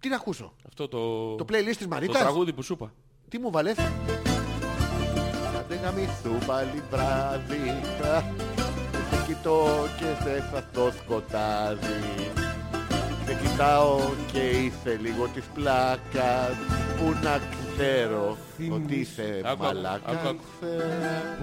Τι 0.00 0.08
να 0.08 0.16
ακούσω; 0.16 0.52
Αυτό 0.66 0.88
το... 0.88 1.34
Το 1.34 1.44
playlist 1.48 1.64
της 1.64 1.78
Το 1.78 1.88
Μαρίτας. 1.88 2.20
τραγούδι 2.20 2.52
που 2.52 2.62
σου 2.62 2.72
είπα. 2.72 2.92
Τι 3.28 3.38
μου 3.38 3.50
βάλες; 3.50 3.76
Να 5.54 5.64
δεν 5.68 5.78
γαμηθούν 5.82 6.46
πάλι 6.46 6.82
βράδυ. 6.90 7.80
Δεν 9.10 9.26
κοιτώ 9.26 9.86
και 9.98 10.24
δεν 10.24 10.42
θα 10.42 10.68
το 10.72 10.92
σκοτάδι. 11.02 12.32
Δεν 13.32 13.50
κοιτάω 13.50 13.98
και 14.32 14.38
είσαι 14.38 14.98
λίγο 15.02 15.28
της 15.34 15.44
πλάκας 15.54 16.54
Που 16.96 17.14
να 17.22 17.38
ξέρω 17.74 18.36
ότι 18.72 18.94
είσαι 18.94 19.40
Άκου, 19.44 19.48
άκου, 19.48 19.62
μαλάκας 19.62 20.14
άκου, 20.14 20.28
άκου. 20.28 20.40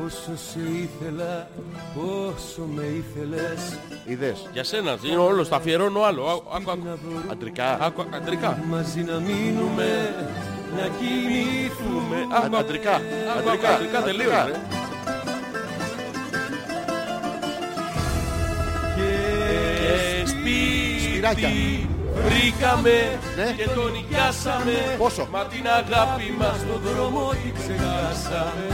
Πόσο 0.02 0.32
σε 0.36 0.60
ήθελα, 0.60 1.50
πόσο 1.96 2.62
με 2.76 2.84
ήθελες 2.84 3.78
Είδες 4.06 4.50
Για 4.54 4.64
σένα, 4.64 4.98
είναι 5.04 5.18
όλος, 5.18 5.50
τα 5.50 5.56
αφιερώνω 5.56 6.02
άλλο. 6.04 6.24
Άκου, 6.26 6.44
άκου, 6.56 6.72
άκου. 6.72 6.84
Να 6.86 6.98
μπορούμε 7.04 7.32
Αντρικά 7.32 7.78
Άκου, 7.82 8.06
αντρικά. 8.14 8.64
μαζί 8.70 9.02
να 9.02 9.20
μείνουμε 9.20 10.14
Να 10.76 10.88
κοιμηθούμε 10.88 12.18
Άκου, 12.34 12.46
άκου. 12.46 12.56
Αντρικά 12.56 12.96
Άκου, 12.96 13.50
άκου, 13.50 13.68
Αντρικά 13.68 14.00
Αντρικά 14.00 14.89
Σπυράκια. 21.20 21.50
σπίτι 21.50 21.90
βρήκαμε 22.28 22.96
Ναι. 23.40 23.48
και 23.60 23.68
τον 23.78 23.90
νοικιάσαμε. 23.96 24.76
Πόσο; 25.04 25.24
Μα 25.34 25.42
την 25.54 25.66
αγάπη 25.80 26.28
μας 26.40 26.56
στον 26.64 26.80
δρόμο 26.88 27.24
την 27.42 27.52
ξεχάσαμε. 27.60 28.68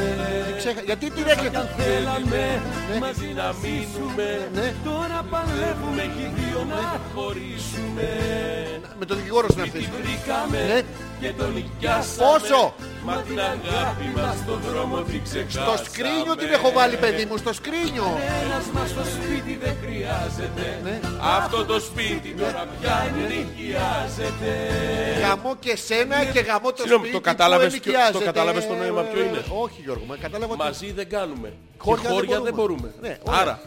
Ξέχα... 0.61 0.81
Γιατί 0.89 1.05
την 1.15 1.25
έκανε 1.33 1.59
Θέλαμε 1.77 2.43
Ναι. 2.89 2.97
μαζί 3.05 3.29
να 3.41 3.47
μείνουμε. 3.61 4.27
Ναι 4.57 4.67
Τώρα 4.89 5.19
παλεύουμε 5.31 6.03
Και 6.15 6.23
οι 6.27 6.29
δύο 6.39 6.59
να 6.73 6.83
χωρίσουμε. 7.13 8.09
Με 8.99 9.05
τον 9.09 9.15
δικηγόρο 9.19 9.47
σου 9.51 9.57
να 9.59 9.63
Τη 9.63 9.69
αυτής 9.69 9.87
βρήκαμε 9.97 10.59
Ναι 10.71 10.79
και 11.21 11.29
τον 11.37 11.53
νοικιάσαμε. 11.53 12.29
Πόσο; 12.29 12.73
Μα 13.05 13.15
την 13.27 13.39
αγάπη 13.39 14.07
μας 14.15 14.35
στον 14.43 14.59
δρόμο 14.69 15.01
την 15.01 15.23
ξεχάσαμε. 15.23 15.77
Στο 15.77 15.85
σκρίνιο 15.85 16.35
την 16.35 16.49
έχω 16.57 16.71
βάλει 16.71 16.97
παιδί 16.97 17.25
μου 17.25 17.37
Στο 17.37 17.53
σκρίνιο 17.53 18.07
Ένας 18.43 18.65
μας 18.73 18.89
στο 18.89 19.03
σπίτι 19.15 19.53
δεν 19.63 19.75
χρειάζεται 19.83 20.65
Ναι. 20.83 20.99
Αυτό 21.37 21.65
το 21.65 21.79
σπίτι 21.79 22.29
τώρα 22.39 22.65
πια 22.81 22.97
νοικιάζεται 23.29 24.51
Γαμώ 25.21 25.55
και 25.59 25.75
σένα 25.75 26.25
και 26.25 26.39
γαμώ 26.39 26.69
το 26.71 26.75
Συγγνώμη, 26.77 27.01
σπίτι 27.07 27.13
το 27.17 27.21
κατάλαβες 27.29 27.73
που 27.73 27.79
ποιο- 27.79 27.93
ενοικιάζεται. 27.93 28.17
το 28.19 28.25
κατάλαβες 28.25 28.67
το 28.67 28.73
νόημα 28.75 29.01
ποιο 29.01 29.21
είναι; 29.23 29.43
Όχι 29.63 29.81
Γιώργο, 29.83 30.03
μα 30.07 30.15
κατάλαβα 30.15 30.53
ότι 30.53 30.63
Μαζί 30.63 30.91
δεν 30.91 31.09
κάνουμε 31.09 31.53
Χώρια 31.77 32.01
Και 32.01 32.07
δεν 32.07 32.15
χώρια 32.17 32.39
δεν 32.41 32.53
μπορούμε. 32.53 32.79
μπορούμε 32.81 33.09
Ναι, 33.09 33.17
ωραία. 33.23 33.39
Άρα 33.41 33.59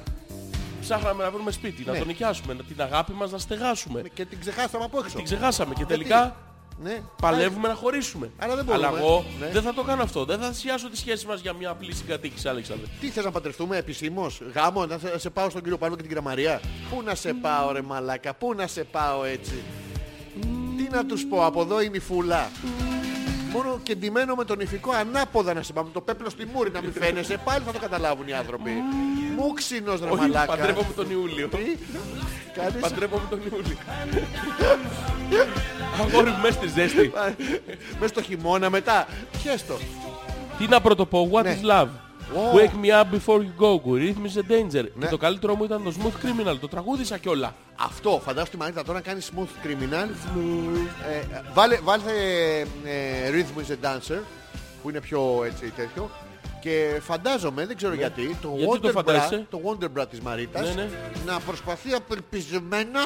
ψάχναμε 0.81 1.23
να 1.25 1.31
βρούμε 1.31 1.51
σπίτι 1.51 1.83
Να 1.87 1.93
Ναι. 1.93 1.99
τον 1.99 2.07
νοικιάσουμε 2.07 2.55
να- 2.55 2.63
Την 2.63 2.83
αγάπη 2.83 3.13
μας 3.13 3.31
να 3.31 3.39
στεγάσουμε 3.39 4.03
και 4.15 4.25
την 4.25 4.41
ξεχάσαμε 4.41 4.85
από 4.85 4.99
έξω. 4.99 5.17
Την 5.17 5.25
ξεχάσαμε 5.25 5.75
και 5.75 5.85
τελικά 5.85 6.37
Ναι. 6.83 7.01
Παλεύουμε 7.23 7.69
να 7.69 7.75
χωρίσουμε. 7.75 8.31
Άρα 8.39 8.55
δεν 8.57 8.65
μπορούμε. 8.65 8.87
Αλλά 8.87 8.99
εγώ 8.99 9.25
Ναι. 9.41 9.49
δεν 9.53 9.63
θα 9.63 9.75
το 9.75 9.83
κάνω 9.83 10.03
αυτό. 10.03 10.25
Δεν 10.25 10.39
θα 10.39 10.49
θυσιάσω 10.53 10.91
τη 10.91 10.97
σχέση 10.97 11.27
μας 11.27 11.41
για 11.41 11.53
μια 11.53 11.71
απλή 11.71 11.95
συγκατοίκηση, 11.95 12.49
Αλέξανδρε. 12.49 12.87
Τι 13.01 13.09
θες 13.09 13.25
να 13.25 13.31
παντρευτούμε 13.31 13.77
επισήμως, 13.77 14.41
γάμο, 14.55 14.87
να 14.87 14.99
σε, 14.99 15.19
σε 15.19 15.31
πάω 15.31 15.51
στον 15.51 15.63
κύριο 15.63 15.79
Πάνο 15.79 15.95
και 15.95 16.01
την 16.01 16.09
κυρία 16.09 16.25
Μαρία; 16.25 16.61
Πού 16.91 17.03
να 17.03 17.15
σε 17.15 17.33
πάω 17.33 17.73
ρε 17.73 17.83
μαλάκα, 17.83 18.35
πού 18.35 18.55
να 18.55 18.67
σε 18.67 18.85
πάω 18.85 19.25
έτσι; 19.25 19.63
Τι 20.77 20.85
Τι 20.85 20.89
να 20.91 21.07
τους 21.07 21.25
πω, 21.27 21.45
από 21.45 21.61
εδώ 21.61 21.81
είναι 21.81 21.97
η 21.97 22.01
φούλα. 22.01 22.51
Μόνο 23.53 23.79
και 23.83 23.95
ντυμένο 23.95 24.35
με 24.35 24.45
τον 24.45 24.61
ηφικό 24.61 24.91
ανάποδα 24.93 25.55
να 25.55 25.63
σε 25.63 25.73
πάμε. 25.73 25.89
Το 25.93 26.01
πέπλο 26.01 26.31
στη 26.31 26.47
μούρη 26.55 26.71
να 26.71 26.81
μην 26.81 26.93
φαίνεσαι. 26.93 27.41
Πάλι 27.45 27.65
θα 27.67 27.73
το 27.73 27.79
καταλάβουν 27.79 28.27
οι 28.29 28.33
άνθρωποι. 28.33 28.71
Μου 29.37 29.53
ξινός 29.53 30.01
ρε 30.01 30.07
Όχι, 30.11 30.21
μαλάκα. 30.21 30.47
παντρεύομαι 30.57 30.93
τον 30.97 31.11
Ιούλιο. 31.11 31.49
Τι; 31.49 31.57
Κάνεις; 32.55 32.81
Παντρεύομαι 32.81 33.23
τον 33.31 33.41
Ιούλιο. 33.53 33.77
Αγόρι 36.01 36.31
μου, 36.31 36.39
μες 36.43 36.55
στη 36.55 36.69
ζέστη. 36.69 37.13
Μες 38.01 38.11
στο 38.11 38.23
χειμώνα 38.23 38.71
μετά. 38.71 39.07
Πιέστο. 39.43 39.77
Τι 40.59 40.67
να 40.67 40.81
πρωτοπώ, 40.81 41.31
What 41.33 41.43
Ναι. 41.43 41.59
is 41.63 41.71
love? 41.71 41.89
Ω. 42.35 42.57
Wake 42.57 42.85
me 42.85 42.91
up 42.91 43.11
before 43.11 43.43
you 43.43 43.53
go, 43.59 43.81
Rhythm 43.85 44.27
is 44.27 44.37
a 44.37 44.53
danger. 44.53 44.85
Ναι. 44.95 45.05
Και 45.05 45.11
το 45.11 45.17
καλύτερό 45.17 45.55
μου 45.55 45.65
ήταν 45.65 45.83
το 45.83 45.93
Smooth 45.99 46.27
Criminal, 46.27 46.57
το 46.61 46.69
τραγούδισα 46.69 47.19
κιόλα. 47.19 47.55
Αυτό, 47.81 48.21
φαντάσου 48.25 48.51
τη 48.51 48.57
Μαρίτα 48.57 48.83
τώρα 48.83 48.99
να 48.99 49.05
κάνει 49.05 49.21
smooth 49.35 49.67
criminal. 49.67 50.09
Ε, 51.11 51.41
βάλε, 51.53 51.79
βάλε 51.83 52.13
ε, 52.85 53.31
Rhythm 53.31 53.61
is 53.61 53.73
a 53.73 53.87
dancer, 53.87 54.19
που 54.83 54.89
είναι 54.89 55.01
πιο 55.01 55.43
έτσι 55.45 55.73
τέτοιο. 55.77 56.11
Και 56.61 57.01
φαντάζομαι, 57.01 57.67
δεν 57.67 57.77
ξέρω 57.77 57.95
γιατί, 57.95 58.37
το 58.43 58.49
Ναι. 58.49 58.57
Γιατί 58.57 58.79
το 58.81 58.89
Wonderbra, 58.89 58.93
φαντάζεσαι; 58.93 59.47
το 59.51 59.61
Wonderbra 59.65 60.05
της 60.11 60.21
Μαρίτας 60.21 60.75
Ναι, 60.75 60.83
ναι. 60.83 60.89
να 61.27 61.39
προσπαθεί 61.39 61.93
απελπισμένα 61.93 63.01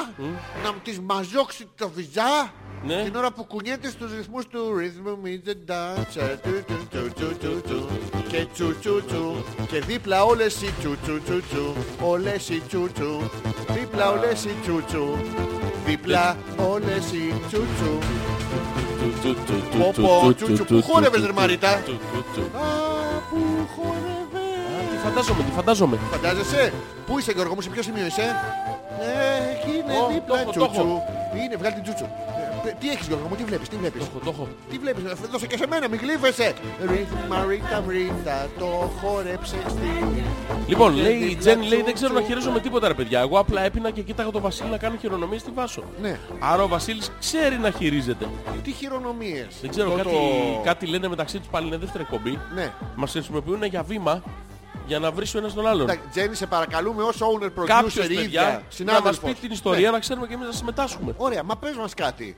να 0.63 0.71
μου 0.73 0.79
της 0.83 0.99
μαζόξει 0.99 1.67
το 1.77 1.89
βυζά 1.89 2.53
Ναι. 2.87 3.03
την 3.03 3.15
ώρα 3.15 3.31
που 3.31 3.43
κουνιέται 3.43 3.89
στους 3.89 4.11
ρυθμούς 4.15 4.47
του 4.47 4.59
Rhythm 4.79 5.27
is 5.27 5.49
a 5.49 5.71
dancer 5.71 6.37
του, 6.43 6.63
του, 6.67 6.87
του, 6.89 7.11
του, 7.19 7.37
του, 7.39 7.61
του. 7.67 7.87
και 8.27 8.47
τσου 8.53 8.79
τσου 8.79 9.05
τσου. 9.05 9.35
Και 9.67 9.79
δίπλα 9.79 10.23
όλες 10.23 10.61
οι 10.61 10.73
τσου 10.79 10.97
τσου 11.03 11.21
τσου 11.23 11.39
τσου. 11.41 11.73
Όλες 12.01 12.49
οι 12.49 12.61
τσου 12.67 12.89
τσου. 12.93 13.19
Δίπλα 13.73 14.09
όλες 14.11 14.43
οι 14.43 14.55
τσου 14.61 14.83
τσου. 14.87 15.17
Δίπλα 15.85 16.37
όλες 16.57 17.11
οι 17.11 17.33
τσου 17.47 17.61
τσου. 17.75 17.97
Πω, 19.79 19.93
πω, 20.01 20.33
τσουτσου, 20.33 20.65
πού 20.65 20.81
χόρευες, 20.81 21.25
ρε 21.25 21.31
Μαρίτα; 21.31 21.69
Α, 21.69 21.81
που 23.29 23.39
χορεύε 23.75 24.45
Τι 24.91 24.97
φαντάζομαι, 25.03 25.43
τι 25.43 25.51
φαντάζομαι. 25.51 25.97
Φαντάζεσαι; 26.11 26.73
Πού 27.05 27.19
είσαι 27.19 27.31
Γιώργο 27.31 27.53
μου, 27.55 27.61
σε 27.61 27.69
ποιο 27.69 27.81
σημείο 27.81 28.05
είσαι; 28.05 28.35
Ε, 28.99 29.51
εκεί 29.53 29.71
είναι 29.77 29.93
Ω, 29.93 30.07
δίπλα 30.13 30.35
το 30.35 30.41
έχω, 30.41 30.51
το 30.51 30.59
τσουτσου 30.59 30.81
έχω. 30.81 31.03
Είναι, 31.43 31.55
βγάλει 31.55 31.73
την 31.73 31.83
τσουτσου 31.83 32.03
Ε, 32.03 32.32
Τι 32.79 32.89
έχεις 32.89 33.07
Γιώργο 33.07 33.27
μου, 33.29 33.35
τι 33.35 33.43
βλέπεις, 33.43 33.69
τι 33.69 33.75
βλέπεις; 33.75 33.99
Το 34.01 34.07
έχω, 34.09 34.19
το 34.25 34.29
έχω. 34.35 34.47
Τι 34.69 34.77
βλέπεις, 34.77 35.03
ε, 35.03 35.27
δώσε 35.31 35.47
και 35.47 35.57
σε 35.57 35.67
μένα, 35.67 35.87
μην 35.89 35.99
γλύφεσαι 35.99 36.53
Ρίθμ, 36.89 37.15
Μαρίτα, 37.29 37.81
Μαρίτα, 37.85 38.47
το 38.59 38.65
χόρεψε 39.01 39.57
στη 39.69 39.87
Λοιπόν, 40.67 40.95
Και 40.95 41.01
λέει 41.01 41.13
η 41.15 41.17
δίπλα 41.19 41.39
Τζέννη, 41.39 41.67
λέει 41.67 41.75
τσου, 41.77 41.85
δεν 41.85 41.93
ξέρω 41.93 42.13
να 42.13 42.19
τσου. 42.19 42.27
χειρίζομαι 42.29 42.59
τίποτα 42.59 42.87
ρε 42.87 42.93
παιδιά. 42.93 43.19
Εγώ 43.19 43.39
απλά 43.39 43.61
έπινα 43.61 43.91
και 43.91 44.01
κοίταγα 44.01 44.31
τον 44.31 44.41
Βασίλη 44.41 44.69
να 44.69 44.77
κάνει 44.77 44.97
χειρονομίες 44.97 45.41
στη 45.41 45.51
Βάσο. 45.53 45.83
Ναι. 46.01 46.19
Άρα 46.39 46.63
ο 46.63 46.67
Βασίλης 46.67 47.11
ξέρει 47.19 47.57
να 47.57 47.71
χειρίζεται. 47.71 48.27
Τι 48.63 48.71
χειρονομίες; 48.71 49.47
Δεν 49.61 49.69
ξέρω, 49.69 49.89
Το- 49.89 49.95
κάτι, 49.95 50.09
το- 50.09 50.61
κάτι 50.63 50.85
λένε 50.85 51.07
μεταξύ 51.07 51.37
τους 51.39 51.47
πάλι 51.47 51.67
είναι 51.67 51.77
δεύτερη 51.77 52.03
εκπομπή. 52.03 52.39
Ναι 52.55 52.71
Μας 52.95 53.11
χρησιμοποιούν 53.11 53.63
για 53.63 53.83
βήμα 53.83 54.23
για 54.87 54.99
να 54.99 55.11
βρει 55.11 55.25
ο 55.35 55.37
ένας 55.37 55.53
τον 55.53 55.67
άλλον. 55.67 55.81
Εντάξει, 55.81 56.07
Τζέννη, 56.11 56.35
σε 56.35 56.45
παρακαλούμε 56.45 57.03
ως 57.03 57.17
owner 57.21 57.45
producer 57.45 57.65
Κάποιος 57.65 57.95
ίδια, 57.95 58.19
παιδιά 58.21 58.41
να 58.41 58.51
μας 58.53 58.63
συνάδελφος. 58.69 59.19
πει 59.19 59.33
την 59.33 59.51
ιστορία 59.51 59.85
Ναι. 59.85 59.89
να 59.91 59.99
ξέρουμε 59.99 60.27
και 60.27 60.33
εμείς 60.33 60.45
να 60.47 60.53
συμμετάσχουμε. 60.53 61.13
Ωραία, 61.17 61.43
μα 61.43 61.57
πες 61.57 61.75
μας 61.75 61.93
κάτι. 61.93 62.37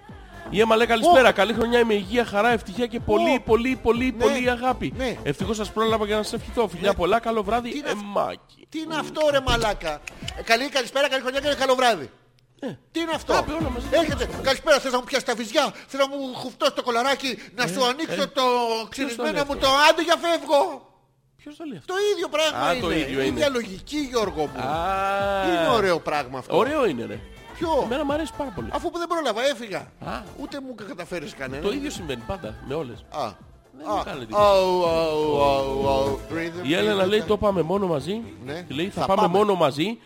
Η 0.49 0.59
Έμα 0.59 0.75
λέει 0.75 0.87
καλησπέρα. 0.87 1.31
Καλή 1.31 1.53
χρονιά 1.53 1.85
με 1.85 1.93
υγεία, 1.93 2.25
χαρά, 2.25 2.49
ευτυχία 2.51 2.87
και 2.87 2.99
πολύ, 2.99 3.33
Ω. 3.35 3.41
πολύ, 3.41 3.79
πολύ, 3.83 4.13
Ναι. 4.17 4.23
πολύ 4.23 4.49
αγάπη. 4.49 4.93
Ναι. 4.97 5.15
Ευτυχώς 5.23 5.55
σας 5.55 5.71
πρόλαβα 5.71 6.05
για 6.05 6.15
να 6.15 6.23
σας 6.23 6.33
ευχηθώ. 6.33 6.67
Φιλιά 6.67 6.89
Ναι. 6.89 6.95
πολλά, 6.95 7.19
καλό 7.19 7.43
βράδυ, 7.43 7.69
Τι 7.71 7.77
είναι 7.77 7.87
αυτό; 7.87 7.99
Εμμάκι. 8.05 8.67
Τι 8.69 8.79
είναι 8.79 8.95
αυτό 8.95 9.21
ρε 9.31 9.39
μαλάκα; 9.47 10.01
Ε, 10.37 10.41
καλή 10.41 10.69
καλησπέρα, 10.69 11.09
καλή 11.09 11.21
χρονιά 11.21 11.39
και 11.39 11.53
καλό 11.59 11.75
βράδυ. 11.75 12.09
Τι 12.91 12.99
είναι 12.99 13.11
αυτό; 13.15 13.33
Άπε, 13.33 13.51
όλα 13.51 13.69
μαζί. 13.69 13.85
Έρχεται. 13.91 14.29
Καλησπέρα, 14.41 14.79
θες 14.79 14.91
να 14.91 14.97
μου 14.97 15.03
πιάσεις 15.03 15.25
τα 15.27 15.35
βυζιά; 15.35 15.73
Θες 15.87 15.99
να 15.99 16.07
μου 16.07 16.33
χουφτώσεις 16.35 16.73
το 16.73 16.83
κολαράκι. 16.83 17.37
Να 17.55 17.67
σου 17.67 17.85
ανοίξω 17.85 18.27
το 18.29 18.43
ξυρισμένα 18.89 19.31
λέει 19.31 19.43
μου 19.47 19.51
αυτό; 19.53 19.65
το 19.67 19.73
άντε 19.89 20.01
για 20.03 20.15
φεύγω. 20.21 20.93
Ποιος 21.45 21.57
το 21.57 21.63
λέει 21.65 21.77
αυτό; 21.77 21.93
Το 21.93 21.99
ίδιο 22.13 22.27
πράγμα 22.29 22.59
Α, 22.67 22.71
είναι. 22.73 22.81
το 22.81 22.91
ίδιο 22.91 23.07
Η 23.21 23.25
είναι. 23.27 23.35
ίδια 23.35 23.49
λογική 23.49 23.97
Γιώργο 23.97 24.41
μου. 24.55 24.59
Α, 24.61 25.47
Είναι 25.47 25.67
ωραίο 25.75 25.99
πράγμα 25.99 26.37
αυτό. 26.37 26.57
Ωραίο 26.57 26.85
είναι 26.87 27.05
ρε. 27.05 27.19
Ποιο; 27.57 27.81
Εμένα 27.83 28.05
μου 28.05 28.13
αρέσει 28.13 28.31
πάρα 28.37 28.51
πολύ. 28.55 28.67
Αφού 28.73 28.91
που 28.91 28.97
δεν 28.97 29.07
πρόλαβα 29.07 29.41
έφυγα. 29.45 29.79
Α. 30.05 30.21
Ούτε 30.41 30.59
μου 30.61 30.75
καταφέρεις 30.87 31.33
κανένα. 31.33 31.63
Το 31.63 31.71
ίδιο 31.71 31.89
συμβαίνει 31.89 32.21
πάντα 32.27 32.55
με 32.67 32.73
όλες. 32.73 33.05
Α. 33.09 33.31
Δεν 33.77 33.87
Α. 33.87 33.93
μου 33.95 34.01
κάνει 34.05 34.21
εντύπωση. 34.21 34.43
Αου, 34.45 34.85
αου, 34.87 35.41
αου, 35.43 35.89
αου. 35.89 36.19
Rhythm, 36.31 36.67
Η 36.67 36.73
Έλενα 36.75 37.03
rhythm, 37.03 37.07
λέει 37.07 37.21
το 37.21 37.37
πάμε 37.37 37.61
μόνο 37.61 37.87
μαζί. 37.87 38.21
Ναι. 38.45 38.65
Και 38.67 38.73
λέει 38.73 38.89
θα, 38.89 39.01
Θα 39.01 39.07
πάμε, 39.07 39.21
πάμε. 39.21 39.37
μόνο 39.37 39.55
μαζί 39.55 39.99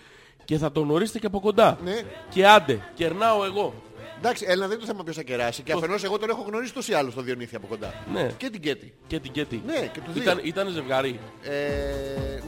και 0.45 0.57
θα 0.57 0.71
τον 0.71 0.83
γνωρίσετε 0.83 1.19
και 1.19 1.25
από 1.25 1.39
κοντά. 1.39 1.77
Ναι. 1.83 2.01
Και 2.29 2.47
άντε, 2.47 2.79
κερνάω 2.95 3.43
εγώ. 3.45 3.73
Εντάξει, 4.21 4.45
Έλληνα 4.47 4.67
δεν 4.67 4.77
είναι 4.77 4.85
το 4.85 4.91
θέμα 4.91 5.03
ποιος 5.03 5.15
θα 5.15 5.21
κεράσει. 5.23 5.61
Και 5.61 5.71
αφενός 5.73 6.03
εγώ 6.03 6.17
τον 6.17 6.29
έχω 6.29 6.41
γνωρίσει 6.47 6.73
τους 6.73 6.87
ή 6.87 6.93
άλλους 6.93 7.13
τον 7.13 7.23
Διονύθη 7.23 7.55
από 7.55 7.67
κοντά. 7.67 7.93
Ναι. 8.13 8.31
Και 8.37 8.49
την 8.49 8.61
Κέτη. 8.61 8.93
Και 9.07 9.19
την 9.19 9.31
Κέτη. 9.31 9.61
Ναι, 9.65 9.89
και 9.93 10.01
τους 10.01 10.13
δύο. 10.13 10.21
Ήταν, 10.21 10.39
ήταν 10.43 10.67
ζευγάρι. 10.69 11.19
Ε, 11.43 11.51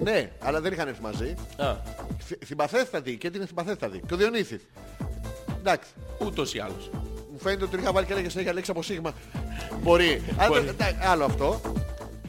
ναι, 0.04 0.32
αλλά 0.40 0.62
δεν 0.62 0.74
είχαν 0.74 0.88
έρθει 0.88 1.02
μαζί. 1.02 1.36
Α, 1.58 1.76
Θυ- 2.20 2.46
Συμπαθέστατη, 2.46 3.18
και 3.18 3.28
την 3.30 3.36
είναι 3.40 3.46
συμπαθέστατη. 3.48 4.02
Και 4.08 4.14
ο 4.14 4.18
Διονύθης. 4.18 4.62
Εντάξει. 5.60 5.90
ούτως 6.26 6.54
ή 6.54 6.60
άλλως. 6.60 6.90
Μου 7.32 7.40
φαίνεται 7.40 7.64
ότι 7.64 7.76
είχα 7.78 7.92
βάλει 7.92 8.06
και 8.06 8.12
έλεγε 8.14 8.30
συνέχεια 8.30 8.54
λέξη 8.54 8.72
από 8.72 8.84
σίγμα. 8.84 9.14
Μπορεί. 9.82 10.22
Αλλά, 10.38 10.48
Μπορεί. 10.48 10.68
εντάξει, 10.68 10.98
άλλο 11.02 11.24
αυτό. 11.26 11.62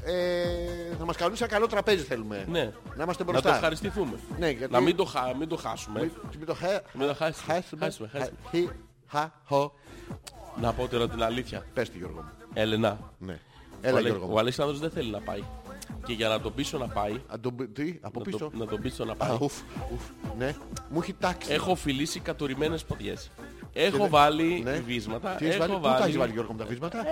Ε, 0.04 0.94
θα 0.98 1.04
μας 1.04 1.16
κάνουν 1.16 1.36
σε 1.36 1.44
ένα 1.44 1.52
καλό 1.52 1.66
τραπέζι 1.66 2.02
θέλουμε. 2.04 2.44
Ναι. 2.50 2.72
Να 2.96 3.02
είμαστε 3.02 3.24
Να 3.24 3.30
μπροστά. 3.30 3.48
το 3.48 3.54
ευχαριστηθούμε. 3.54 4.18
Ναι, 4.38 4.50
γιατί- 4.50 4.72
Να 4.72 4.80
μην 4.80 4.96
το, 4.96 5.04
χα... 5.04 5.36
μην 5.36 5.48
το 5.48 5.56
χάσουμε. 5.56 6.00
Μην 6.00 6.10
μην 6.36 6.46
το 6.46 6.54
χα... 6.54 6.68
Μην 6.92 7.06
το 7.08 7.14
χάσουμε. 7.14 7.54
χάσουμε. 7.54 7.84
Χάσουμε, 7.84 8.08
χάσουμε. 8.12 8.36
Χι, 8.50 8.68
χα, 9.12 9.30
χω. 9.44 9.72
Να 10.60 10.72
πω 10.72 10.88
τώρα 10.88 11.08
την 11.08 11.22
αλήθεια. 11.22 11.66
Πες 11.74 11.90
τη 11.90 11.98
Γιώργο 11.98 12.20
μου. 12.20 12.30
Έλενα, 12.54 12.98
Ναι. 13.18 13.32
ο, 13.32 13.36
Έλα 13.82 13.98
Αλε... 13.98 14.08
Γιώργο 14.08 14.26
ο 14.26 14.28
μου. 14.28 14.38
Αλέξανδρος 14.38 14.78
δεν 14.80 14.90
θέλει 14.90 15.10
να 15.10 15.20
πάει. 15.20 15.42
Και 16.06 16.12
για 16.12 16.28
να 16.28 16.40
τον 16.40 16.54
πείσω 16.54 16.78
να 16.78 16.86
πάει, 16.88 17.20
Αν 17.26 17.40
τον- 17.40 17.72
Τι, 17.72 17.98
από 18.00 18.18
να, 18.18 18.24
πίσω; 18.24 18.38
το, 18.38 18.50
να 18.54 18.66
τον 18.66 18.80
πείσω 18.80 19.04
να 19.04 19.12
Α, 19.12 19.14
πάει, 19.14 19.36
ουφ, 19.40 19.60
ουφ. 19.92 20.02
Ναι. 20.38 20.54
Μου 20.90 20.98
έχει 21.02 21.12
τάξει. 21.12 21.52
έχω 21.52 21.74
φιλήσει 21.74 22.20
κατουρημένες 22.20 22.84
ποδιές. 22.84 23.30
Έχω 23.72 23.96
δεν- 23.96 24.08
βάλει 24.10 24.60
Ναι. 24.64 24.72
βίσματα. 24.72 25.30
Τι 25.34 25.44
έχεις 25.46 25.56
έχω 25.56 25.66
βάλει, 25.66 25.80
πού 25.80 25.88
τα 26.00 26.04
έχεις 26.04 26.16
βάλει 26.16 26.32
Γιώργο 26.32 26.52
μου 26.52 26.58
τα 26.58 26.64
βίσματα; 26.64 26.98
Ε, 26.98 27.02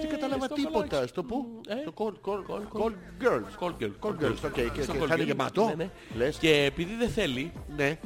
Δεν 0.00 0.10
κατάλαβα 0.10 0.44
στο 0.44 0.54
τίποτα. 0.54 0.86
καλάκι. 0.86 1.08
Στο 1.08 1.22
πού; 1.24 1.60
Ε, 1.68 1.74
Στο 1.80 1.92
call, 1.96 2.28
call, 2.28 2.38
call, 2.50 2.82
call 2.82 2.92
girls. 3.22 3.64
Call 3.64 3.72
girl. 3.82 3.90
Call 4.00 4.24
girls, 4.24 4.36
οκ. 4.44 4.52
Και- 4.72 4.82
Στο 4.82 4.92
και 4.92 4.98
call 5.02 5.06
θα 5.06 5.14
είναι 5.14 5.22
girl. 5.22 5.26
γεμάτο. 5.26 5.64
Ναι, 5.66 5.74
ναι. 5.74 5.90
Λες. 6.16 6.36
Και 6.38 6.64
επειδή 6.64 6.94
δεν 6.94 7.08
θέλει, 7.08 7.52
Ναι. 7.76 7.98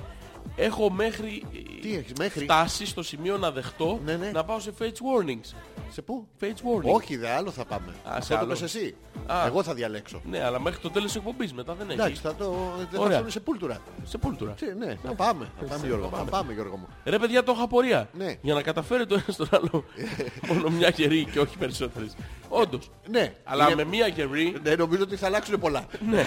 Έχω 0.56 0.90
μέχρι 0.90 1.43
Τι 1.81 1.94
έχεις, 1.94 2.12
μέχρι; 2.18 2.44
φτάσει 2.44 2.86
στο 2.86 3.02
σημείο 3.02 3.36
να 3.39 3.51
δεχτώ 3.51 4.01
Ναι, 4.05 4.16
ναι. 4.16 4.31
να 4.31 4.44
πάω 4.44 4.60
σε 4.60 4.72
Fates 4.80 4.84
Warning. 4.84 5.55
Σε 5.93 6.02
πού; 6.02 6.27
Face 6.40 6.44
warnings. 6.44 6.93
Όχι, 6.94 7.16
δε 7.16 7.28
άλλο 7.31 7.51
θα 7.51 7.64
πάμε. 7.64 7.86
Α, 7.89 8.10
σε 8.12 8.16
Αυτό 8.18 8.35
το 8.35 8.40
άλλο. 8.40 8.48
πες 8.48 8.62
εσύ. 8.62 8.94
Α. 9.27 9.47
Εγώ 9.47 9.62
θα 9.62 9.74
διαλέξω. 9.74 10.20
Ναι, 10.24 10.44
αλλά 10.44 10.60
μέχρι 10.60 10.81
το 10.81 10.90
τέλος 10.90 11.06
της 11.06 11.16
εκπομπής 11.16 11.52
μετά 11.52 11.74
δεν 11.74 11.90
έχει. 11.90 12.01
Εντάξει, 12.01 12.20
θα 12.22 12.35
το. 12.35 12.72
Δεν 12.78 12.86
θα 12.93 13.01
Ωραία. 13.01 13.16
έρθουν 13.16 13.31
σε 13.31 13.40
πούλτουρα. 13.40 13.78
Σε 14.05 14.18
πούλτουρα. 14.18 14.51
Τι, 14.52 14.66
Ναι, 14.78 14.97
θα 15.02 15.14
πάμε. 15.14 15.51
Θα 15.60 15.64
πάμε 15.66 15.86
Γιώργο. 15.86 16.09
μου, 16.09 16.16
Θα 16.16 16.24
πάμε 16.24 16.52
Γιώργο 16.52 16.77
μου. 16.77 16.89
Ρε 17.05 17.18
παιδιά, 17.18 17.43
το 17.43 17.52
έχω 17.52 17.62
απορία. 17.64 18.09
Ναι. 18.12 18.35
Για 18.43 18.55
να 18.55 18.62
καταφέρει 18.62 19.06
το 19.06 19.14
ένα 19.14 19.24
στον 19.28 19.48
άλλο 19.51 19.85
μόνο 20.48 20.68
μια 20.70 20.90
κερί 20.90 21.24
και 21.32 21.40
όχι 21.40 21.56
περισσότερες. 21.59 22.16
Όντως. 22.48 22.90
Ναι. 23.10 23.35
Αλλά 23.44 23.64
Είναι- 23.64 23.74
με 23.74 23.85
μια 23.85 24.09
κερί, 24.10 24.56
Ναι, 24.62 24.74
νομίζω 24.74 25.02
ότι 25.02 25.16
θα 25.16 25.27
αλλάξουν 25.27 25.60
πολλά. 25.60 25.85
ναι. 26.10 26.27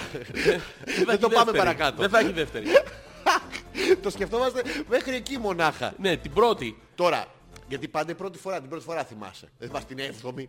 δεν 0.96 1.04
θα 1.06 1.12
έχει 1.12 1.20
το 1.20 1.28
πάμε 1.28 1.52
δεύτερη. 1.52 1.58
παρακάτω. 1.58 2.00
Δεν 2.00 2.10
θα 2.10 2.18
έχει 2.18 2.32
δεύτερη. 2.32 2.66
το 4.02 4.10
σκεφτόμαστε 4.10 4.62
μέχρι 4.88 5.14
εκεί 5.14 5.38
μονάχα. 5.38 5.94
ναι, 5.98 6.16
την 6.16 6.32
πρώτη. 6.32 6.76
Τώρα, 6.94 7.24
γιατί 7.68 7.88
πάντα 7.88 8.12
η 8.12 8.14
πρώτη 8.14 8.38
φορά, 8.38 8.60
την 8.60 8.68
πρώτη 8.68 8.84
φορά 8.84 9.04
θυμάσαι. 9.04 9.48
Δεν 9.58 9.68
θυμάσαι 9.68 9.86
την 9.86 9.98
έβδομη. 9.98 10.48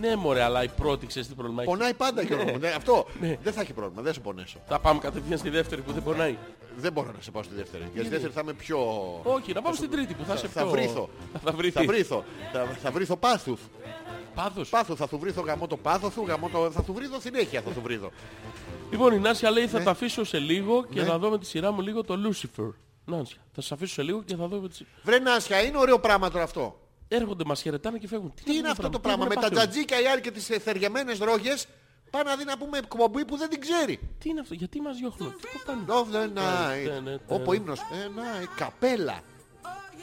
Ναι, 0.00 0.16
μωρέ, 0.16 0.42
αλλά 0.42 0.62
η 0.62 0.68
πρώτη 0.68 1.06
ξέρεις 1.06 1.28
τι 1.28 1.34
πρόβλημα 1.34 1.62
έχει. 1.62 1.70
Πονάει 1.70 1.94
πάντα 1.94 2.22
Γιώργο 2.22 2.50
μου. 2.50 2.58
Ναι, 2.58 2.68
Αυτό 2.68 3.06
Ναι. 3.20 3.36
δεν 3.42 3.52
θα 3.52 3.60
έχει 3.60 3.72
πρόβλημα, 3.72 4.02
δεν 4.02 4.12
σε 4.12 4.20
πονέσω. 4.20 4.58
Θα 4.68 4.78
πάμε 4.78 5.00
κατευθείαν 5.00 5.38
στη 5.38 5.48
δεύτερη 5.50 5.80
που 5.82 5.92
δεν 5.92 6.02
πονάει. 6.02 6.36
Δεν 6.76 6.92
μπορώ 6.92 7.06
να 7.16 7.20
σε 7.22 7.30
πάω 7.30 7.42
στη 7.42 7.54
δεύτερη. 7.54 7.82
Γιατί 7.82 7.98
στη 8.00 8.08
δεύτερη 8.08 8.32
θα 8.32 8.40
είμαι 8.40 8.52
πιο. 8.52 8.78
Όχι, 9.22 9.52
να 9.52 9.62
πάμε 9.62 9.76
στην 9.76 9.90
τρίτη 9.90 10.14
που 10.14 10.24
θα 10.24 10.34
είσαι 10.34 10.48
Θα 10.48 10.60
πιο... 10.62 10.70
βρήθω. 10.70 11.08
Θα 11.44 11.52
βρήθεις. 11.52 11.74
Θα 11.80 11.84
βρήθω. 11.86 12.24
Θα, 12.52 12.64
θα 12.82 12.90
βρήθω 12.90 13.16
πάθους. 13.16 13.60
Πάθος. 14.34 14.68
Πάθου, 14.68 14.96
θα 14.96 15.08
του 15.08 15.18
βρήθω 15.18 15.40
γαμό 15.40 15.66
το 15.66 15.76
πάθος 15.76 16.12
σου, 16.12 16.24
γαμό 16.26 16.48
το... 16.48 16.70
θα 16.70 16.82
του 16.82 16.92
βρήθω 16.92 17.20
συνέχεια, 17.20 17.60
θα 17.62 17.70
του 17.70 17.80
βρήθω. 17.82 18.10
Λοιπόν, 18.90 19.12
η 19.14 19.18
Νάσια 19.18 19.50
λέει 19.50 19.66
θα 19.66 19.82
τα 19.82 19.90
αφήσω 19.90 20.24
σε 20.24 20.38
λίγο 20.38 20.84
και 20.84 21.00
Ναι. 21.00 21.06
να 21.06 21.18
δω 21.18 21.30
με 21.30 21.38
τη 21.38 21.46
σειρά 21.46 21.72
μου 21.72 21.80
λίγο 21.80 22.04
το 22.04 22.14
Lucifer. 22.14 22.72
Νάσια, 23.04 23.38
θα 23.54 23.60
σας 23.60 23.72
αφήσω 23.72 23.92
σε 23.94 24.02
λίγο 24.02 24.22
και 24.22 24.36
θα 24.36 24.46
δω 24.46 24.60
με 24.60 24.68
τη 24.68 24.74
σειρά. 24.74 24.88
Βρε 25.02 25.18
Νάσια, 25.18 25.62
είναι 25.62 25.78
ωραίο 25.78 25.98
πράγμα 25.98 26.30
τώρα 26.30 26.44
αυτό. 26.44 26.80
Έρχονται, 27.08 27.44
μας 27.44 27.62
χαιρετάνε 27.62 27.98
και 27.98 28.08
φεύγουν. 28.08 28.32
Τι 28.44 28.56
είναι 28.56 28.68
αυτό 28.68 28.82
το 28.82 28.88
Τι 28.90 28.98
πράγμα, 28.98 29.24
με 29.24 29.30
έχουν 29.30 29.42
τα 29.42 29.48
πάθει, 29.48 29.54
τζατζίκια 29.60 30.00
οι 30.00 30.06
άλλοι 30.06 30.20
και 30.20 30.30
τις 30.30 30.50
ε, 30.50 30.58
θεργεμένες 30.58 31.18
ρόγες, 31.18 31.66
πάνε 32.10 32.30
να 32.30 32.36
δει 32.36 32.44
να 32.44 32.58
πούμε 32.58 32.78
εκπομπή 32.78 33.24
που 33.24 33.36
δεν 33.36 33.48
την 33.48 33.60
ξέρει. 33.60 33.98
Τι 34.18 34.28
είναι 34.28 34.40
αυτό, 34.40 34.54
γιατί 34.54 34.80
μας 34.80 34.96
διώχνουν; 34.96 35.34
Τι 35.40 35.58
πάνε. 35.66 35.80
Love 35.86 36.14
the 36.14 36.32
ναι, 36.32 36.40
night. 36.98 37.02
ναι, 37.02 37.16
Όπου 37.26 37.52
ύμνος. 37.52 37.78
Ε, 37.80 37.84
night. 38.16 38.48
Καπέλα. 38.56 39.20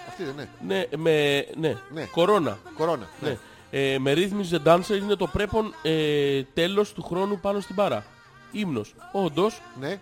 Αυτή 0.08 0.24
δεν 0.24 0.34
είναι. 0.34 0.50
Ναι, 0.62 0.98
με... 0.98 1.46
Ναι, 1.58 1.76
Ναι. 1.94 2.06
κορώνα. 2.06 2.58
Κορώνα. 2.78 3.08
Ναι. 3.22 3.38
Ε, 3.72 3.98
με 4.00 4.12
ρύθμιζε 4.12 4.62
Dancer 4.66 4.98
είναι 5.02 5.16
το 5.16 5.28
πρέπον 5.28 5.74
ε, 5.82 6.44
τέλος 6.54 6.94
του 6.94 7.04
χρόνου 7.04 7.40
πάνω 7.40 7.60
στην 7.60 7.76
μπάρα. 7.76 8.06
Ύμνος. 8.52 8.96
Όντως, 9.12 9.62
Ναι. 9.80 10.00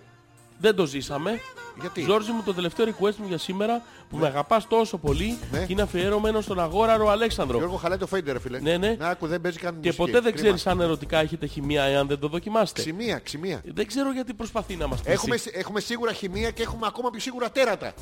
δεν 0.59 0.75
το 0.75 0.85
ζήσαμε. 0.85 1.39
Γιατί; 1.79 2.01
Ζόρζι 2.01 2.31
μου, 2.31 2.41
το 2.45 2.53
τελευταίο 2.53 2.85
request 2.85 3.15
μου 3.15 3.25
για 3.27 3.37
σήμερα 3.37 3.81
που 4.09 4.17
με 4.17 4.27
αγαπάς 4.27 4.67
τόσο 4.67 4.97
πολύ 4.97 5.37
Ναι. 5.51 5.59
και 5.59 5.73
είναι 5.73 5.81
αφιερωμένο 5.81 6.41
στον 6.41 6.59
αγόραρο 6.59 7.09
Αλέξανδρο. 7.09 7.57
Γιώργο 7.57 7.75
χαλάει 7.75 7.97
το 7.97 8.07
fader, 8.13 8.23
ρε 8.25 8.39
φίλε. 8.39 8.59
Ναι, 8.59 8.77
ναι. 8.77 8.95
Να 8.99 9.07
άκου, 9.07 9.27
δεν 9.27 9.41
παίζει 9.41 9.57
καν 9.57 9.71
Και 9.71 9.77
μουσική. 9.79 9.97
ποτέ 9.97 10.11
δεν 10.11 10.21
Κρίμα. 10.21 10.35
ξέρεις 10.35 10.67
αν 10.67 10.79
ερωτικά 10.81 11.17
έχετε 11.19 11.45
χημεία 11.45 11.83
εάν 11.83 12.07
δεν 12.07 12.19
το 12.19 12.27
δοκιμάσετε. 12.27 12.81
Ξημία, 12.81 13.19
ξημία. 13.19 13.61
Δεν 13.65 13.87
ξέρω 13.87 14.11
γιατί 14.11 14.33
προσπαθεί 14.33 14.75
να 14.75 14.87
μας 14.87 15.01
πείσει. 15.01 15.11
Έχουμε, 15.13 15.35
έχουμε 15.51 15.79
σίγουρα 15.79 16.11
χημεία 16.13 16.51
και 16.51 16.61
έχουμε 16.63 16.87
ακόμα 16.87 17.09
πιο 17.09 17.19
σίγουρα 17.19 17.51
τέρατα. 17.51 17.93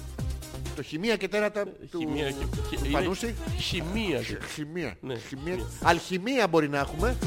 Το 0.76 0.84
χημεία 0.84 1.16
και 1.16 1.28
τέρατα 1.28 1.64
του, 1.92 1.98
Χημεία 2.00 2.32
και... 2.32 2.46
του 2.46 2.86
είναι 2.86 2.88
Πανούση. 2.92 3.36
Χημεία. 3.60 4.22
Χημεία. 4.54 4.96
Ναι. 5.02 5.16
Χημεία. 5.18 5.58
Αλχημία 5.84 6.48
μπορεί 6.48 6.70
να 6.70 6.80
έχουμε. 6.80 7.18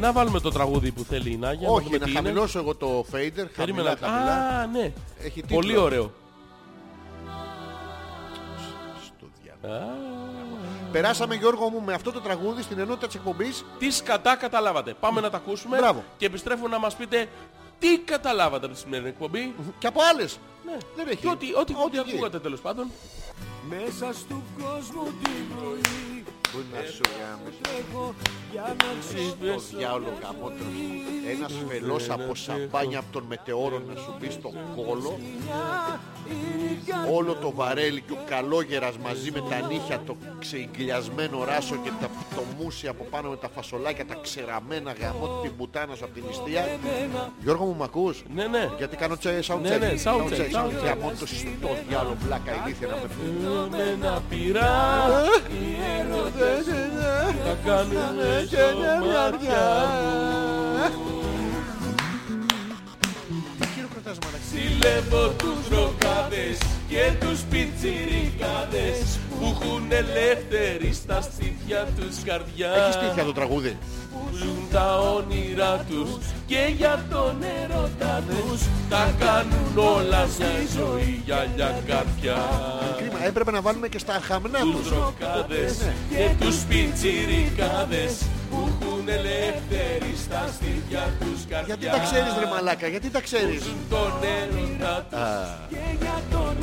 Να 0.00 0.12
βάλουμε 0.12 0.40
το 0.40 0.50
τραγούδι 0.50 0.90
που 0.92 1.04
θέλει 1.04 1.30
η 1.32 1.36
Νάγια. 1.36 1.68
Όχι, 1.68 1.84
δούμε 1.84 1.98
να 1.98 2.04
τι 2.04 2.10
είναι. 2.10 2.20
χαμηλώσω 2.20 2.58
εγώ 2.58 2.74
το 2.74 3.04
fader. 3.12 3.44
Περίμενα. 3.56 3.96
Χαμηλά, 4.00 4.16
χαμηλά. 4.16 4.58
Α, 4.60 4.66
ναι. 4.66 4.92
Έχει 5.22 5.40
τίτλο. 5.40 5.56
Πολύ 5.56 5.76
ωραίο. 5.76 6.12
Στο 9.04 9.26
διάλογο. 9.42 9.82
Α, 9.84 9.94
Περάσαμε 10.92 11.34
Γιώργο 11.34 11.68
μου 11.68 11.80
με 11.80 11.92
αυτό 11.92 12.12
το 12.12 12.20
τραγούδι 12.20 12.62
στην 12.62 12.78
ενότητα 12.78 13.06
της 13.06 13.14
εκπομπής. 13.16 13.64
Τις 13.78 13.96
σκατά 13.96 14.36
καταλάβατε. 14.36 14.94
Πάμε 15.00 15.20
να 15.20 15.30
τα 15.30 15.36
ακούσουμε 15.36 15.76
Μπράβο. 15.76 16.04
και 16.16 16.26
επιστρέφω 16.26 16.68
να 16.68 16.78
μας 16.78 16.96
πείτε 16.96 17.28
τι 17.78 17.98
καταλάβατε 17.98 18.64
από 18.66 18.74
τη 18.74 18.80
σημερινή 18.80 19.08
εκπομπή. 19.08 19.54
Και 19.78 19.86
από 19.86 20.00
άλλες. 20.12 20.38
Ναι. 20.64 20.78
Δεν 20.96 21.08
έχει. 21.08 21.16
Και 21.16 21.28
ό,τι, 21.28 21.54
ό,τι, 21.54 21.74
ό,τι 21.84 22.00
βγει. 22.00 22.10
ακούγατε 22.12 22.38
τέλος 22.40 22.60
πάντων. 22.60 22.90
Μέσα 23.68 24.12
στον 24.12 24.42
κόσμο 24.62 25.02
την 25.02 25.56
πρωί 25.56 26.13
Πού 26.54 26.60
να 26.72 26.80
σου 26.86 27.00
γάμεις. 27.18 27.54
Έχω 27.78 28.14
για 28.52 28.62
να 28.78 28.86
ξέρω 29.00 29.54
Το 29.54 29.76
διάολο 29.76 30.12
γαμότρος. 30.22 30.74
Ένας 31.34 31.52
φελός 31.68 32.10
από 32.10 32.34
σαμπάνια 32.34 32.98
από 32.98 33.08
τον 33.12 33.24
μετεώρο 33.28 33.82
να 33.88 33.94
σου 34.00 34.14
μπει 34.18 34.30
στο 34.30 34.52
κόλο. 34.76 35.18
Όλο 37.14 37.34
το 37.34 37.52
βαρέλι 37.54 38.00
και 38.00 38.12
ο 38.12 38.18
καλόγερας 38.28 38.98
μαζί 38.98 39.30
με 39.30 39.42
τα 39.50 39.66
νύχια, 39.66 40.00
το 40.06 40.16
ξεγκλιασμένο 40.38 41.44
ράσο 41.44 41.76
και 41.76 41.90
τα, 42.00 42.08
το 42.36 42.42
μουσι 42.58 42.88
από 42.88 43.04
πάνω 43.10 43.28
με 43.28 43.36
τα 43.36 43.48
φασολάκια, 43.48 44.06
τα 44.06 44.14
ξεραμένα 44.22 44.92
γαμό 44.92 45.40
την 45.42 45.52
μπουτάνα 45.56 45.94
σου 45.94 46.04
από 46.04 46.14
την 46.14 46.24
νηστεία. 46.26 46.78
Γιώργο 47.42 47.64
μου 47.64 47.74
μ' 47.74 47.82
ακούς; 47.82 48.22
Ναι, 48.34 48.46
ναι. 48.46 48.70
Γιατί 48.78 48.96
κάνω 48.96 49.16
τσε, 49.16 49.40
sound 49.46 49.60
Ναι, 49.60 49.76
check. 49.76 49.80
ναι, 49.80 49.92
sound 50.04 50.22
check, 50.22 50.36
check, 50.36 50.56
sound 50.56 50.68
check. 50.68 50.84
Γαμώ 50.84 51.12
το 51.20 51.26
στο 51.26 51.68
διάλο 51.88 52.16
πλάκα 52.26 52.52
ηλίθεια 52.64 52.86
να 52.86 52.94
με 52.94 53.08
πει. 54.28 54.44
Με 56.44 56.50
ένα 56.50 56.62
πειρά 56.62 57.16
οι 57.20 57.26
έρωτες 57.26 57.42
θα 57.44 57.54
κάνουνε 57.64 58.44
στο 58.46 58.66
μάτια 59.06 59.64
μου. 60.98 61.22
Τι 63.58 63.66
χειροκροτάς 63.74 64.18
μαλακά. 64.24 64.44
Ζηλεύω 64.50 65.28
τους 65.28 65.68
ροκάδες 65.68 66.58
και 66.88 67.12
τους 67.20 67.40
πιτσιρικάδες 67.50 69.18
που 69.30 69.46
έχουν 69.54 69.82
ελεύθερη 69.92 70.92
στα 70.92 71.20
στήθια 71.20 71.86
τους 71.98 72.22
καρδιά 72.24 72.70
Έχεις 72.74 72.96
τύχια 72.96 73.24
το 73.24 73.32
τραγούδι. 73.32 73.76
που 74.12 74.36
ζουν 74.36 74.66
τα 74.72 74.98
όνειρά 74.98 75.84
τους 75.88 76.24
και 76.46 76.72
για 76.76 77.04
τον 77.10 77.36
έρωτα 77.62 78.22
τους 78.28 78.60
τα 78.88 79.14
κάνουν 79.18 79.94
όλα 79.96 80.26
στη 80.26 80.78
ζωή 80.78 81.22
γυαλιά 81.24 81.82
καρδιά 81.86 82.36
Κρίμα, 82.96 83.24
έπρεπε 83.24 83.50
να 83.50 83.60
βάλουμε 83.60 83.88
και 83.88 83.98
στα 83.98 84.20
χαμνά 84.22 84.58
τους 84.58 84.76
τους. 84.76 84.88
ροκάδες 84.88 85.76
και 86.10 86.30
τους 86.40 86.56
πιτσιρικάδες 86.68 88.12
που 88.50 88.68
έχουν 88.80 89.08
ελεύθερη 89.08 90.14
στα 90.24 90.48
στήθια 90.54 91.12
τους 91.20 91.40
καρδιά 91.48 91.74
Γιατί 91.78 91.96
τα 91.96 92.02
ξέρεις 92.04 92.32
ρε 92.38 92.46
μαλάκα, 92.46 92.86
γιατί 92.86 93.10
τα 93.10 93.20
ξέρεις; 93.20 93.62
τον 93.90 94.12
έρωτα 94.38 95.06
τους 95.10 95.68
και 95.70 95.84
για 96.00 96.18
τον 96.30 96.56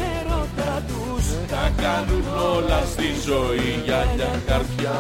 έρωτα 0.58 0.84
τους 0.88 1.48
τα 1.50 1.72
κάνουν 1.82 2.24
όλα 2.56 2.86
στη 2.86 3.06
ζωή 3.26 3.82
γυαλιά 3.84 4.42
καρδιά 4.46 4.96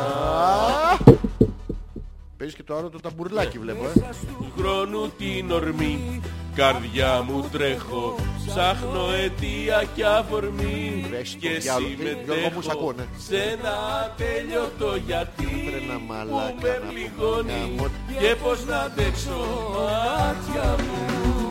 Παίζεις 2.37 2.55
και 2.55 2.63
το 2.63 2.75
άλλο 2.77 2.89
το 2.89 2.99
ταμπουρλάκι 2.99 3.59
βλέπω, 3.59 3.85
ε. 3.85 3.91
του 4.37 4.51
χρόνου 4.57 5.11
την 5.17 5.51
ορμή 5.51 6.19
καρδιά 6.55 7.21
μου 7.27 7.49
τρέχω 7.51 8.15
ψάχνω 8.47 9.11
αιτία 9.23 9.83
και 9.95 10.05
αφορμή 10.05 11.05
Βρες 11.09 11.31
το 11.31 11.37
και 11.39 11.49
διάλογο. 11.49 11.87
Τι, 11.89 12.03
Γιώργο 12.25 12.49
μου, 12.53 12.61
σ' 12.61 12.69
ακούω, 12.69 12.91
συμμετέχω 12.91 13.11
ναι. 13.13 13.19
σε 13.27 13.37
ένα 13.51 13.73
ατέλειωτο 14.05 14.95
γιατί 15.05 15.45
Βρε 15.65 15.77
ένα 15.77 15.93
που 15.93 16.03
μαλάκα 16.07 16.55
με 16.61 16.79
να 16.83 16.91
πληγώνει 16.91 17.51
γαμώ. 17.51 17.89
και 18.19 18.35
πως 18.43 18.65
να 18.65 18.79
αντέξω 18.79 19.37
μάτια 19.75 20.75
μου 20.83 21.50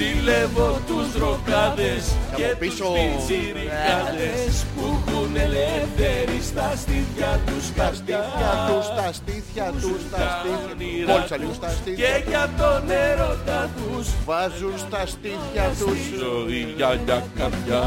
Ζηλεύω 0.00 0.80
τους 0.86 1.14
ροκάδες 1.22 2.16
και 2.36 2.46
τους 2.48 2.58
πίσω. 2.58 2.84
πιτσιρικάδες 2.92 4.64
που 4.76 4.82
έχουν 5.08 5.36
ελεύθερη 5.36 6.40
στα 6.42 6.72
στήθια 6.76 7.40
τους 7.46 7.72
Τα 7.72 7.82
καρδιά 7.82 8.20
στήθια 8.32 8.66
τους, 8.68 8.86
τα 8.96 9.12
στήθια 9.12 9.72
τους, 9.80 10.10
τα 10.10 10.16
τα 10.16 10.28
στήθια 10.38 10.70
όνειρά 10.72 11.12
Πόλτσα 11.12 11.36
λίγο 11.36 11.48
τους 11.48 11.56
στα 11.56 11.68
στήθια 11.68 12.08
και 12.08 12.24
για 12.28 12.50
τον 12.58 12.90
έρωτα 12.90 13.70
τους 13.76 14.08
Βάζουν 14.24 14.78
στα 14.78 15.06
στήθια 15.06 15.66
τους. 15.78 15.98
ζωή 16.18 16.72
γυαλιά 16.76 17.24
καρδιά 17.36 17.80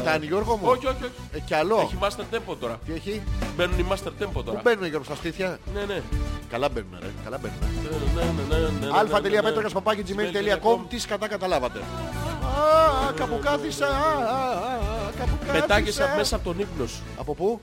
Φτάνει 0.00 0.26
Γιώργο 0.26 0.56
μου; 0.56 0.66
Όχι, 0.68 0.86
όχι, 0.86 1.04
όχι. 1.04 1.12
Ε, 1.32 1.38
κι 1.38 1.54
άλλο; 1.54 1.76
Έχει 1.80 1.98
master 2.02 2.24
tempo 2.34 2.56
τώρα. 2.60 2.78
Τι 2.86 2.92
έχει; 2.92 3.22
Μπαίνουν 3.56 3.78
οι 3.78 3.84
master 3.90 4.12
tempo 4.22 4.30
Πού 4.32 4.42
τώρα. 4.42 4.60
μπαίνουν 4.64 4.84
Γιώργο 4.86 5.04
στα 5.04 5.14
στήθια; 5.14 5.58
Ναι, 5.74 5.84
ναι. 5.84 6.02
Καλά 6.50 6.68
μπαίνουν 6.68 6.96
ρε. 7.00 7.06
Καλά 7.24 7.38
μπαίνουν. 7.38 7.58
Ναι, 7.82 7.90
ναι, 7.90 8.22
ναι, 8.22 8.56
ναι, 8.56 8.56
ναι, 8.56 8.68
ναι, 8.80 8.86
ναι. 8.86 8.98
αλφα.πέτρακας 8.98 9.72
παπάκι 9.72 10.02
gmail.com 10.08 10.78
Τις 10.88 11.02
σκατά 11.02 11.28
καταλάβατε. 11.44 11.78
Α, 11.78 13.12
κάπου 13.12 13.38
κάθισα. 13.42 13.86
α, 13.86 13.90
α, 13.90 14.50
α, 14.50 15.10
Κάπου 15.18 15.36
κάθισα. 15.38 15.60
Πετάγεσαι 15.60 16.14
μέσα 16.16 16.36
από 16.36 16.44
τον 16.44 16.58
ύπνο 16.58 16.86
σου. 16.86 17.02
Από 17.18 17.34
πού; 17.34 17.60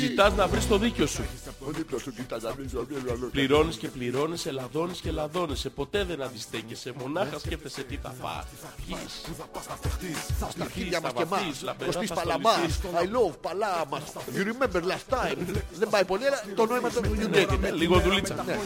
Ζητάς 0.00 0.34
να 0.34 0.46
βρεις 0.46 0.68
το 0.68 0.78
δίκιο 0.78 1.06
σου. 1.06 1.24
Ο 1.66 1.70
δίπλος 1.70 2.02
σου 2.02 2.12
κοίτα 2.12 2.38
να 2.42 2.54
μην 2.58 2.70
το 2.70 2.86
βγάλω. 3.04 3.28
Πληρώνεις 3.32 3.76
και 3.76 3.88
πληρώνεις, 3.88 4.46
ελαδώνεις 4.46 5.00
και 5.00 5.08
ελαδώνεσαι. 5.08 5.68
Ποτέ 5.68 6.04
δεν 6.04 6.22
αντιστέκεσαι. 6.22 6.92
Μονάχα 6.98 7.38
σκέφτεσαι 7.38 7.82
τι 7.82 7.96
θα 8.02 8.14
φας. 8.20 8.44
τι 8.50 8.56
θα 8.62 8.72
πιείς. 8.86 10.20
Στα 10.50 10.64
αρχίδια 10.64 11.00
μας 11.00 11.12
θα 11.12 11.18
και 11.18 11.24
βαφείς, 11.24 11.44
εμάς. 11.46 11.62
λαμπερά 11.62 11.90
Κωστής 11.90 12.08
θα 12.08 12.14
Παλαμάς. 12.14 12.54
στολιστείς. 12.54 12.90
I 13.02 13.06
love 13.16 13.34
Παλάμας. 13.40 14.02
You 14.36 14.42
remember 14.50 14.80
last 14.90 15.06
time. 15.16 15.36
Δεν 15.78 15.88
πάει 15.88 16.04
πολύ, 16.04 16.26
αλλά 16.26 16.42
το 16.54 16.66
νόημα 16.66 16.88
του 16.88 17.00
you 17.20 17.36
get 17.36 17.50
it. 17.52 17.72
Λίγο 17.74 18.00
δουλίτσα. 18.00 18.34
Ναι. 18.46 18.58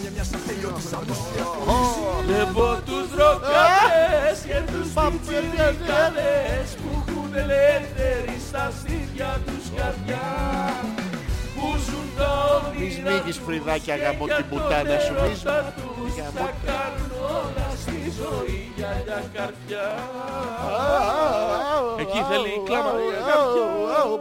Βλέπω 2.27 2.81
τους 2.87 3.09
ροκάδες 3.21 4.39
και 4.47 4.59
τους 4.73 4.89
πιτσιρικάδες 5.11 6.69
που 6.81 7.05
έχουν 7.09 7.35
ελεύθερη 7.35 8.41
στα 8.49 8.73
στήθια 8.79 9.41
τους 9.47 9.65
καρδιά 9.77 10.27
που 11.61 11.69
ζουν 11.87 12.09
τα 12.17 12.31
Μη 12.79 12.85
όνειρά 12.85 13.11
σμίγεις 13.11 13.39
φρυδάκια 13.39 13.97
και 13.97 14.03
γαμώ 14.03 14.25
για 14.27 14.37
την 14.37 14.49
τον 14.49 14.59
πουτάνα 14.59 14.99
σου. 14.99 15.13
Μη 15.13 15.19
έρωτα 15.19 15.75
τους 15.77 16.15
Γαμώ 16.17 16.47
τα 16.47 16.53
κάνουν 16.67 17.11
όλα 17.37 17.69
στη 17.83 17.99
ζωή 18.21 18.59
για 18.77 19.03
μια 19.05 19.21
καρδιά 19.35 19.87
Εκεί 22.03 22.19
θέλει 22.31 22.49
η 22.49 22.63
κλάμα. 22.65 22.91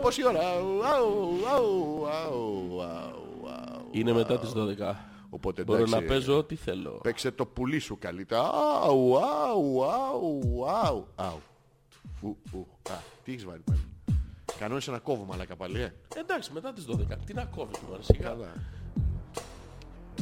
Πόση 0.02 0.28
ώρα. 0.28 0.40
Αου, 0.40 0.86
αου, 0.86 1.46
αου, 1.56 2.08
αου, 2.08 2.82
αου, 2.82 3.48
αου. 3.48 3.88
Είναι 3.92 4.14
μετά 4.14 4.40
τις 4.40 4.52
12 4.56 4.96
Οπότε 5.30 5.64
Μπορώ 5.64 5.78
εντάξει, 5.78 5.96
να 5.96 6.08
παίζω 6.08 6.38
ό,τι 6.38 6.56
θέλω 6.56 7.00
Παίξε 7.04 7.32
το 7.32 7.46
πουλί 7.46 7.80
σου 7.80 7.98
καλύτερα. 8.00 8.42
Αου, 8.84 9.18
αου, 9.18 9.84
αου, 9.84 10.66
αου, 10.86 11.08
αου. 11.16 11.42
Ου, 12.22 12.38
ου. 12.52 12.68
Α, 12.92 12.94
τι 13.24 13.32
έχεις 13.32 13.46
βάλει 13.46 13.62
πάλι; 13.66 13.80
Κανόνισε 14.60 14.92
να 14.92 14.98
κόβω 15.00 15.24
μαλάκα 15.24 15.56
πάλι, 15.56 15.82
ε. 15.82 15.94
Εντάξει 16.16 16.52
μετά 16.54 16.74
τις 16.74 16.86
12 16.90 17.18
Τι 17.26 17.34
να 17.34 17.46
κόβεις 17.46 17.78
τώρα 17.90 18.02
σιγά 18.04 18.28
Καλά. 18.28 18.54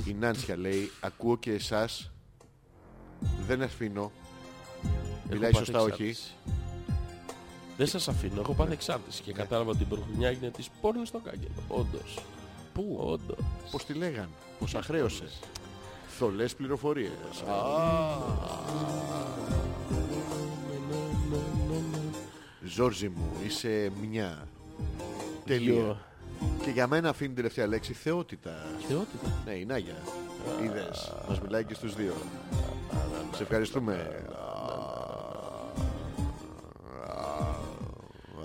Η 0.06 0.14
Νάνσια 0.14 0.58
λέει, 0.58 0.92
ακούω 1.02 1.38
και 1.38 1.52
εσάς, 1.52 2.12
δεν 3.48 3.62
αφήνω. 3.62 4.12
Μιλάει 5.30 5.50
Έχω 5.50 5.58
σωστά 5.60 5.78
πάθει 5.80 5.92
όχι. 5.92 6.04
εξάρτηση. 6.04 6.34
Δεν 7.78 7.88
σας 7.88 8.08
αφήνω, 8.08 8.42
έχω 8.42 8.54
πάθει 8.54 8.72
εξάρτηση 8.72 9.22
και 9.22 9.34
κατάλαβα 9.34 9.70
ότι 9.72 9.82
η 9.84 9.86
πρωτοχρονιά 9.86 10.28
έγινε 10.30 10.50
της 10.52 10.70
πόρνης 10.82 11.08
στο 11.08 11.20
κάγκελο. 11.20 11.64
Όντως. 11.68 12.20
Πού; 12.74 12.98
Όντως. 13.00 13.38
Πώς 13.72 13.86
τη 13.86 13.94
λέγαν, 13.94 14.30
πώς 14.60 14.76
αχρέωσες. 14.76 15.40
Θολές 16.18 16.56
πληροφορίες. 16.56 17.12
Ζόρζι 22.70 23.10
μου, 23.10 23.32
είσαι 23.46 23.92
μια. 24.10 24.48
Τελεία. 25.46 25.74
Γιο. 25.74 25.98
Και 26.64 26.70
για 26.70 26.88
μένα 26.88 27.10
αφήνει 27.10 27.28
την 27.28 27.36
τελευταία 27.36 27.68
λέξη 27.68 27.94
θεότητα. 27.94 28.66
Θεότητα. 28.88 29.42
Ναι, 29.46 29.52
η 29.52 29.66
Νάγια. 29.66 29.96
Είδες, 30.64 31.14
μας 31.30 31.42
μιλάει 31.42 31.64
και 31.64 31.74
στους 31.74 31.96
δύο. 31.96 32.14
Σε 33.36 33.44
ευχαριστούμε. 33.44 33.94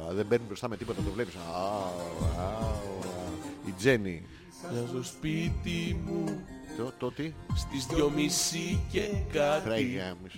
Α, 0.09 0.15
Δεν 0.15 0.27
μπαίνει 0.27 0.43
μπροστά 0.47 0.69
με 0.69 0.77
τίποτα, 0.77 1.03
το 1.03 1.11
βλέπεις. 1.11 1.35
Α, 1.35 1.39
α, 1.40 2.44
α. 2.44 2.74
Η 3.66 3.70
Τζέννη. 3.70 4.27
Για 4.73 4.86
στο 4.89 5.03
σπίτι 5.03 6.01
μου 6.05 6.24
Το, 6.77 6.93
το 6.99 7.12
τι; 7.12 7.32
στις 7.55 7.86
δυο 7.86 8.11
μισή 8.11 8.81
και 8.93 9.09
κάτι. 9.32 9.69
Φράγια 9.69 10.16
μου. 10.20 10.28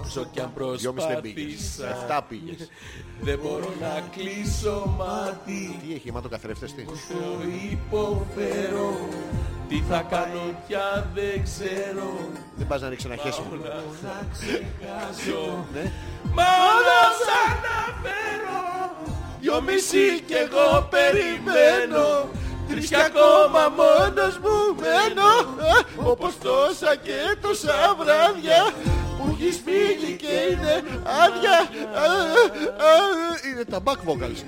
Όσο 0.00 0.26
κι 0.32 0.40
αν 0.40 0.50
Δυόμιση 0.76 1.06
δεν 1.06 1.20
πήγες. 1.20 1.46
προσπάθησα 1.76 2.02
Εφτά 2.02 2.22
πήγες. 2.28 2.68
Δεν 3.20 3.38
μπορώ 3.42 3.72
να 3.80 4.02
κλείσω 4.16 4.94
μάτι 4.98 5.78
Τι 5.86 5.94
έχει, 5.94 6.08
αιματοκαθρέφτες 6.08 6.74
τι; 6.74 6.84
Το 6.84 6.92
υποφέρω 7.72 9.08
Τι 9.68 9.82
θα 9.88 10.00
κάνω 10.10 10.40
πια 10.66 11.10
δεν 11.14 11.42
ξέρω 11.44 12.28
Δεν 12.56 12.66
πας 12.66 12.80
να 12.80 12.88
ρίξεις 12.88 13.10
ένα 13.10 13.16
χέσιμο. 13.22 13.46
Όλα 13.52 13.82
θα 14.02 14.26
ξεχάσω 14.32 15.64
Ναι. 15.74 15.92
Μα 16.36 16.42
όλα 16.72 17.00
σαν 17.24 17.58
αναφέρω 17.78 18.62
Δυο 19.40 19.60
μισή 19.60 20.20
κι 20.26 20.34
εγώ 20.44 20.88
περιμένω 20.94 22.28
Τρεις 22.68 22.88
κι 22.88 22.96
ακόμα 22.96 23.62
μόνος 23.78 24.38
μου 24.38 24.56
μένω 24.80 25.30
Όπως 26.10 26.38
τόσα 26.38 26.96
και 27.02 27.18
τόσα 27.40 27.96
βράδια 27.98 28.72
Που 29.44 29.50
έχεις 29.50 29.62
φύγει 29.64 30.16
και 30.16 30.26
είναι 30.52 30.72
άδεια 31.24 31.58
Α, 31.94 32.04
α, 32.88 32.92
Είναι 33.52 33.64
τα 33.64 33.80
back 33.84 33.92
vocals. 34.10 34.42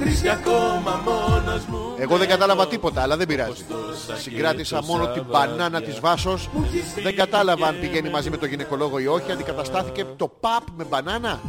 Τρεις 0.00 0.20
κι 0.20 0.28
ακόμα 0.28 1.02
μόνος 1.04 1.64
μου 1.64 1.94
Εγώ 1.98 2.16
δεν 2.16 2.28
κατάλαβα 2.28 2.66
τίποτα, 2.68 3.02
αλλά 3.02 3.16
δεν 3.16 3.26
πειράζει. 3.26 3.62
τόσα 3.68 4.12
και 4.14 4.20
Συγκράτησα 4.20 4.76
τόσα 4.78 4.92
μόνο 4.92 5.06
την 5.08 5.24
βράδια. 5.28 5.48
μπανάνα 5.54 5.82
της 5.82 6.00
Βάσος. 6.00 6.48
Δεν 7.02 7.16
κατάλαβα 7.16 7.66
αν 7.66 7.80
πηγαίνει 7.80 8.10
μαζί 8.10 8.30
με 8.30 8.36
τον 8.36 8.48
γυναικολόγο 8.48 8.98
ή 8.98 9.06
όχι. 9.06 9.32
Αντικαταστάθηκε 9.32 10.04
το 10.16 10.28
παπ 10.40 10.62
με 10.76 10.84
μπανάνα. 10.84 11.40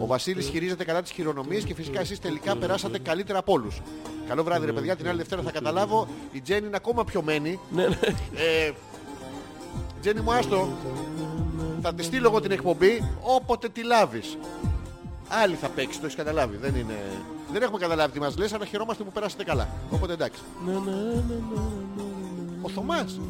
Ο 0.00 0.06
Βασίλης 0.06 0.48
χειρίζεται 0.48 0.84
καλά 0.84 1.02
τις 1.02 1.10
χειρονομίες 1.10 1.64
και 1.64 1.74
φυσικά 1.74 2.00
εσείς 2.00 2.20
τελικά 2.20 2.56
περάσατε 2.56 2.98
καλύτερα 2.98 3.38
από 3.38 3.52
όλους. 3.52 3.80
Καλό 4.28 4.42
βράδυ 4.42 4.66
ρε 4.66 4.72
παιδιά, 4.72 4.96
την 4.96 5.08
άλλη 5.08 5.16
Δευτέρα 5.16 5.42
θα 5.42 5.50
καταλάβω. 5.50 6.08
Η 6.32 6.40
Τζέννη 6.40 6.66
είναι 6.66 6.76
ακόμα 6.76 7.04
πιωμένη. 7.04 7.58
Ναι, 7.70 7.86
ναι. 7.86 7.96
Ε, 8.36 8.70
Τζέννη 10.04 10.22
μου 10.22 10.32
άστο. 10.32 10.68
Θα 11.82 11.94
τη 11.94 12.02
στείλω 12.02 12.28
εγώ 12.28 12.40
την 12.40 12.50
εκπομπή 12.50 13.10
όποτε 13.20 13.68
τη 13.68 13.82
λάβεις. 13.82 14.38
Άλλη 15.28 15.54
θα 15.54 15.68
παίξεις, 15.68 15.98
το 15.98 16.04
έχεις 16.04 16.16
καταλάβει. 16.16 16.56
Δεν, 16.56 16.74
είναι... 16.74 16.94
δεν 17.52 17.62
έχουμε 17.62 17.78
καταλάβει 17.78 18.12
τι 18.12 18.20
μας 18.20 18.36
λες, 18.36 18.52
αλλά 18.52 18.64
χαιρόμαστε 18.64 19.04
που 19.04 19.12
περάσατε 19.12 19.44
καλά. 19.44 19.68
Οπότε 19.90 20.12
εντάξει. 20.12 20.40
Ο 22.62 22.68
Θωμάς. 22.68 23.20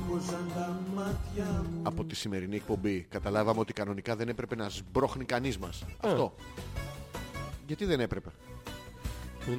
Από 1.83 2.05
τη 2.05 2.15
σημερινή 2.15 2.57
εκπομπή 2.57 3.07
καταλάβαμε 3.11 3.61
ότι 3.61 3.73
κανονικά 3.73 4.17
δεν 4.17 4.29
έπρεπε 4.29 4.57
να 4.57 4.69
σμπρώχνει 4.69 5.25
κανείς 5.25 5.59
μας. 5.59 5.85
Αυτό. 6.01 6.35
Γιατί 7.67 7.85
δεν 7.85 8.01
έπρεπε; 8.01 8.29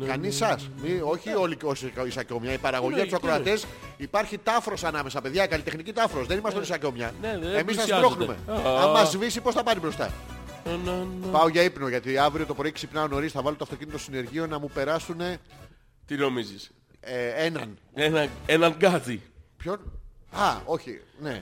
Κανείς 0.06 0.36
σας. 0.36 0.70
Όχι 1.04 1.30
όλοι 1.34 1.58
όσοι 1.64 1.94
οι 2.08 2.10
σακιόμια. 2.10 2.54
Η 2.54 2.58
παραγωγή 2.58 2.96
Ναι, 2.96 3.02
από 3.02 3.10
του 3.12 3.18
τι 3.20 3.26
είναι. 3.28 3.36
ακροατέ 3.38 3.62
υπάρχει 3.98 4.38
τάφρος 4.38 4.84
ανάμεσα, 4.84 5.22
παιδιά. 5.22 5.48
Καλλιτεχνική 5.48 5.94
τάφρος. 5.94 6.28
Δεν 6.28 6.38
είμαστε 6.38 6.58
όλοι 6.58 6.68
σακιόμια. 6.68 7.12
Ναι, 7.22 7.38
δεν 7.38 7.56
Εμείς 7.56 7.76
σας 7.76 7.84
πλησιάζονται. 7.86 8.24
σπρώχνουμε. 8.24 8.68
Α. 8.70 8.84
Αν 8.84 8.90
μας 8.92 9.10
σβήσει, 9.12 9.42
πώς 9.42 9.54
θα 9.54 9.64
πάρει 9.64 9.80
μπροστά; 9.80 10.12
Να, 10.66 10.72
να, 10.92 10.98
να. 11.22 11.28
Πάω 11.28 11.48
για 11.48 11.62
ύπνο 11.62 11.88
γιατί 11.88 12.18
αύριο 12.18 12.46
το 12.46 12.54
πρωί 12.54 12.72
ξυπνάω 12.72 13.08
νωρίς. 13.08 13.32
Θα 13.32 13.42
βάλω 13.42 13.56
το 13.56 13.64
αυτοκίνητο 13.64 13.98
συνεργείο 13.98 14.48
να 14.48 14.60
μου 14.60 14.70
περάσουν 14.74 15.22
Τι 16.06 16.16
νομίζεις; 16.16 16.72
ε, 17.00 17.46
έναν. 17.46 17.78
Ένα, 17.94 18.28
Έναν 18.46 18.76
γκάζι 18.78 19.22
Ποιον; 19.58 19.80
Α, 20.32 20.56
όχι. 20.66 21.02
Ναι. 21.22 21.42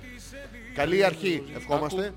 Καλή 0.75 1.03
αρχή. 1.03 1.43
Ευχόμαστε. 1.55 2.13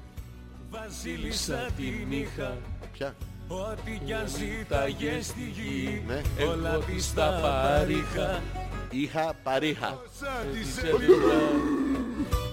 Βασίλισσα 0.70 1.69
την 1.77 2.12
είχα 2.12 2.57
Ποια; 2.93 3.15
Ό,τι 3.48 4.01
κι 4.05 4.12
αν 4.12 4.27
ζήταγες 4.27 5.27
στη 5.27 5.52
γη 5.56 6.02
Ναι. 6.06 6.20
Εγώ 6.39 6.78
της 6.86 7.14
τα 7.14 7.39
παρήχα. 7.43 8.43
Είχα 8.90 9.35
παρήχα. 9.43 9.98
Της 10.52 10.77
έδινα 10.77 11.40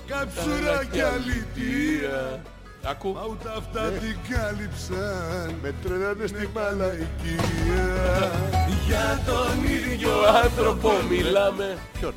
Κάψουρα 0.08 0.86
κι 0.92 1.02
αλητία 1.02 2.42
Ακού. 2.84 3.14
Μα 3.14 3.26
ούτε 3.30 3.50
αυτά 3.58 3.82
την 3.82 4.16
κάλυψαν. 4.30 5.56
Με 5.62 5.74
τρελάνε 5.84 6.28
στη 6.28 6.50
μάλα. 6.54 6.94
Οικία. 6.94 8.32
Για 8.88 9.22
τον 9.26 9.64
ίδιο 9.64 10.10
Ο 10.10 10.28
άνθρωπο 10.44 10.92
μιλάμε. 11.10 11.78
Ποιον; 12.00 12.14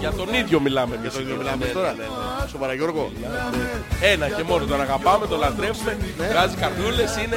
Για 0.00 0.10
τον 0.12 0.34
ίδιο 0.34 0.60
μιλάμε 0.60 0.98
Για 1.02 1.10
τον 1.10 1.22
ίδιο 1.22 1.36
Μιλάμε 1.36 1.64
τώρα. 1.66 1.94
Σοβαρά 2.50 2.74
Γιώργο. 2.74 3.12
Ένα 4.02 4.28
και 4.28 4.42
μόνο 4.42 4.64
τον 4.64 4.80
αγαπάμε, 4.80 5.26
τον 5.26 5.38
λατρεύουμε 5.38 5.96
Βγάζει 6.30 6.56
καρδούλες, 6.56 7.16
είναι 7.16 7.36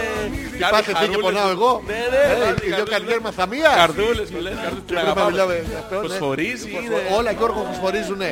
κάνει 0.59 0.71
Πάτε 0.71 0.83
τι 0.83 0.91
και 0.91 0.93
χαρούλες. 0.93 1.21
πονάω 1.21 1.49
εγώ. 1.49 1.83
Ναι, 1.87 1.93
ναι, 1.93 2.31
Ε, 2.31 2.35
βγάζει 2.35 2.51
Οι 2.51 2.53
δύο 2.53 2.69
καρδούλες. 2.69 2.89
καρδιές 2.89 3.19
μας 3.23 3.35
θα 3.35 3.45
μία. 3.47 3.71
Καρδούλες 3.75 4.29
μου 4.31 4.39
λες, 4.45 4.53
καρδούλες 4.63 4.83
την 4.85 4.95
Πρέπει 4.95 5.05
να 5.05 5.11
αγαπάμε 5.11 5.31
μιλάμε 5.31 5.63
αυτό, 5.83 5.95
ναι. 5.95 6.07
Φωσφορίζει, 6.07 6.69
είναι 6.69 6.97
Όλα 7.17 7.31
Γιώργο 7.31 7.65
φωσφορίζουνε. 7.69 8.29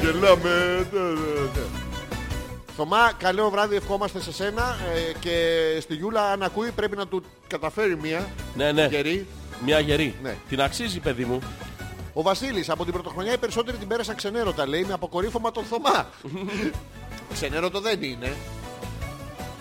Γελάμε. 0.00 0.86
Θωμά, 2.76 3.12
καλό 3.18 3.50
βράδυ 3.50 3.76
ευχόμαστε 3.76 4.20
σε 4.20 4.32
σένα 4.32 4.76
ε, 4.94 5.12
και 5.18 5.56
στη 5.80 5.94
Γιούλα 5.94 6.30
αν 6.30 6.42
ακούει 6.42 6.70
πρέπει 6.70 6.96
να 6.96 7.06
του 7.06 7.22
καταφέρει 7.46 7.96
μία 7.96 8.26
Ναι, 8.56 8.72
ναι, 8.72 8.86
γερή. 8.86 9.26
μια 9.64 9.78
γερή 9.80 10.14
Ναι. 10.22 10.36
Την 10.48 10.60
αξίζει 10.60 11.00
παιδί 11.00 11.24
μου 11.24 11.38
Ο 12.12 12.22
Βασίλης 12.22 12.70
από 12.70 12.84
την 12.84 12.92
πρωτοχρονιά 12.92 13.32
οι 13.32 13.38
περισσότεροι 13.38 13.76
την 13.76 13.88
πέρασαν 13.88 14.14
ξενέρωτα 14.14 14.66
λέει 14.68 14.84
με 14.84 14.92
αποκορύφωμα 14.92 15.50
τον 15.50 15.64
Θωμά. 15.64 16.06
Ξενέρωτο 17.34 17.80
δεν 17.80 18.02
είναι. 18.02 18.32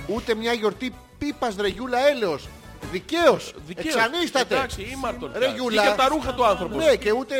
Ούτε 0.07 0.35
μια 0.35 0.53
γιορτή 0.53 0.93
πίπας 1.17 1.55
ρε 1.59 1.67
Γιούλα 1.67 2.07
έλεος. 2.09 2.47
Δικαίως. 2.91 3.53
Δικαίως. 3.67 3.95
Εξανίσταται. 3.95 4.55
Εντάξει, 4.55 4.81
ήμαρτον 4.81 5.31
Ρε 5.33 5.39
πια. 5.39 5.53
Γιούλα. 5.53 5.83
Είχε 5.83 5.93
τα 5.97 6.07
ρούχα 6.07 6.33
του 6.33 6.45
άνθρωπος 6.45 6.77
Ναι 6.83 6.95
και 6.95 7.11
ούτε 7.11 7.35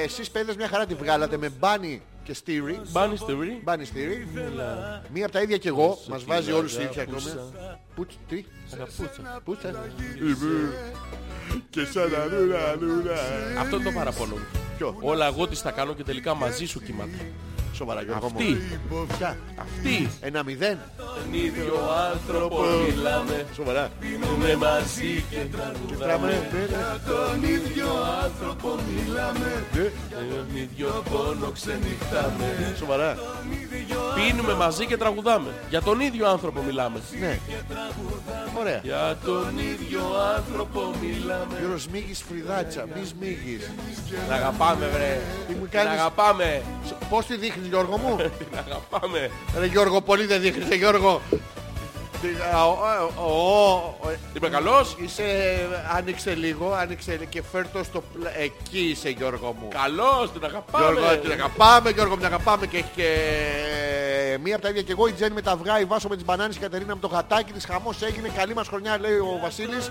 ε, 0.00 0.02
εσείς 0.04 0.30
παιδες 0.30 0.56
μια 0.56 0.68
χαρά 0.68 0.86
τη 0.86 0.94
βγάλατε 0.94 1.36
με 1.36 1.48
μπάνι 1.48 2.02
και 2.24 2.34
στήρι. 2.34 2.80
Μπάνι 2.90 3.16
στη 3.16 3.34
βρή 3.34 3.60
Μπάνι 3.64 3.84
στήρι. 3.84 4.28
Μία 5.12 5.24
από 5.24 5.32
τα 5.32 5.40
ίδια 5.42 5.56
κι 5.56 5.68
εγώ. 5.68 5.98
Μας 6.08 6.24
βάζει 6.24 6.52
όλους 6.52 6.76
οι 6.76 6.82
ίδιοι 6.82 7.00
ακόμη. 7.00 7.22
Πούτς, 7.94 8.18
τι; 8.28 8.44
Αγαπούσα 8.74 9.40
Πούτσα. 9.44 9.84
Και 11.70 11.84
σαν 11.84 12.14
αρούρα, 12.14 12.68
αρούρα. 12.68 13.18
Αυτό 13.60 13.76
είναι 13.76 13.84
το 13.84 13.90
παραπονό 13.90 14.34
μου 14.34 14.46
Ποιο; 14.76 14.96
Όλα 15.00 15.26
εγώ 15.26 15.48
τις 15.48 15.60
θα 15.60 15.70
κάνω 15.70 15.94
και 15.94 16.02
τελικά 16.04 16.34
μαζί 16.34 16.64
σου 16.66 16.80
κοιμάται 16.80 17.32
Σοβαρά 17.74 18.02
Γιώργο 18.02 18.30
μου. 18.30 18.38
Αυτή, 18.38 18.58
Ποια; 19.16 19.38
αυτή 19.56 20.08
Ένα 20.20 20.42
μηδέν. 20.42 20.78
Τον 20.96 21.34
ίδιο 21.34 21.74
άνθρωπο 22.12 22.60
μιλάμε 22.86 23.46
Σοβαρά. 23.54 23.90
Πίνουμε 24.00 24.56
μαζί 24.56 25.24
και 25.30 25.36
τραγουδάμε 25.56 26.50
Τον 27.06 27.42
ίδιο 27.42 27.71
άνθρωπο 28.64 28.82
μιλάμε 28.92 29.64
Τον 30.10 30.56
ίδιο 30.56 31.02
πόνο 31.10 31.50
ξενυχτάμε 31.50 32.74
Σοβαρά. 32.78 33.16
Πίνουμε 34.14 34.54
μαζί 34.54 34.86
και 34.86 34.96
τραγουδάμε 34.96 35.50
Για 35.68 35.82
τον 35.82 36.00
ίδιο 36.00 36.28
άνθρωπο 36.28 36.62
μιλάμε 36.62 37.00
Ναι. 37.20 37.38
Ωραία. 38.60 38.80
Για 38.82 39.16
τον 39.24 39.58
ίδιο 39.58 40.00
άνθρωπο 40.36 40.80
μιλάμε 41.00 41.54
Γιώργο 41.60 41.78
σμίγεις 41.78 42.24
φρυδάτσα. 42.28 42.86
Μη 42.94 43.04
σμίγεις. 43.06 43.70
Την 44.08 44.32
αγαπάμε 44.32 44.86
βρε 44.86 45.20
Τι 45.48 45.54
μου 45.54 45.60
Την 45.60 45.70
κάνεις; 45.70 46.00
αγαπάμε 46.00 46.62
Πώς 47.08 47.26
τη 47.26 47.36
δείχνεις 47.36 47.66
Γιώργο 47.68 47.96
μου; 47.96 48.16
Την 48.38 48.58
αγαπάμε 48.58 49.30
Ρε 49.58 49.66
Γιώργο 49.66 50.00
πολύ 50.00 50.26
δεν 50.26 50.40
δείχνεις 50.40 50.68
ρε 50.68 50.74
Γιώργο. 50.74 51.20
Τι- 52.22 52.28
α, 52.54 52.64
ο- 52.66 52.78
ο- 53.16 53.24
ο- 53.26 53.96
ο- 54.08 54.12
Είμαι 54.36 54.48
καλός 54.48 54.96
Είσαι, 54.98 55.22
άνοιξε 55.96 56.34
λίγο, 56.34 56.72
άνοιξε 56.72 57.18
και 57.28 57.42
φέρτο 57.52 57.84
στο 57.84 58.02
πλα... 58.12 58.38
Εκεί 58.38 58.78
είσαι 58.78 59.08
Γιώργο 59.08 59.54
μου. 59.60 59.68
Καλός 59.68 60.32
την 60.32 60.44
αγαπάμε 60.44 60.86
Γιώργο, 60.92 61.18
την 61.18 61.32
αγαπάμε, 61.32 61.90
Γιώργο, 61.90 62.16
την 62.16 62.24
αγαπάμε 62.24 62.66
και 62.66 62.76
έχει 62.76 62.90
και 62.96 63.08
μία 64.38 64.54
από 64.54 64.62
τα 64.64 64.68
ίδια 64.70 64.82
και 64.82 64.92
εγώ, 64.92 65.06
η 65.06 65.12
Τζέννη 65.12 65.34
με 65.34 65.42
τα 65.42 65.50
αυγά, 65.50 65.80
η 65.80 65.84
Βάσο 65.84 66.08
με 66.08 66.14
τις 66.14 66.24
μπανάνες, 66.24 66.56
η 66.56 66.58
Κατερίνα 66.58 66.94
με 66.94 67.00
το 67.00 67.06
γατάκι 67.06 67.52
της, 67.52 67.64
χαμός 67.64 68.02
έγινε, 68.02 68.28
καλή 68.28 68.54
μας 68.54 68.68
χρονιά 68.68 68.98
λέει 68.98 69.16
ο 69.16 69.38
Βασίλης. 69.42 69.90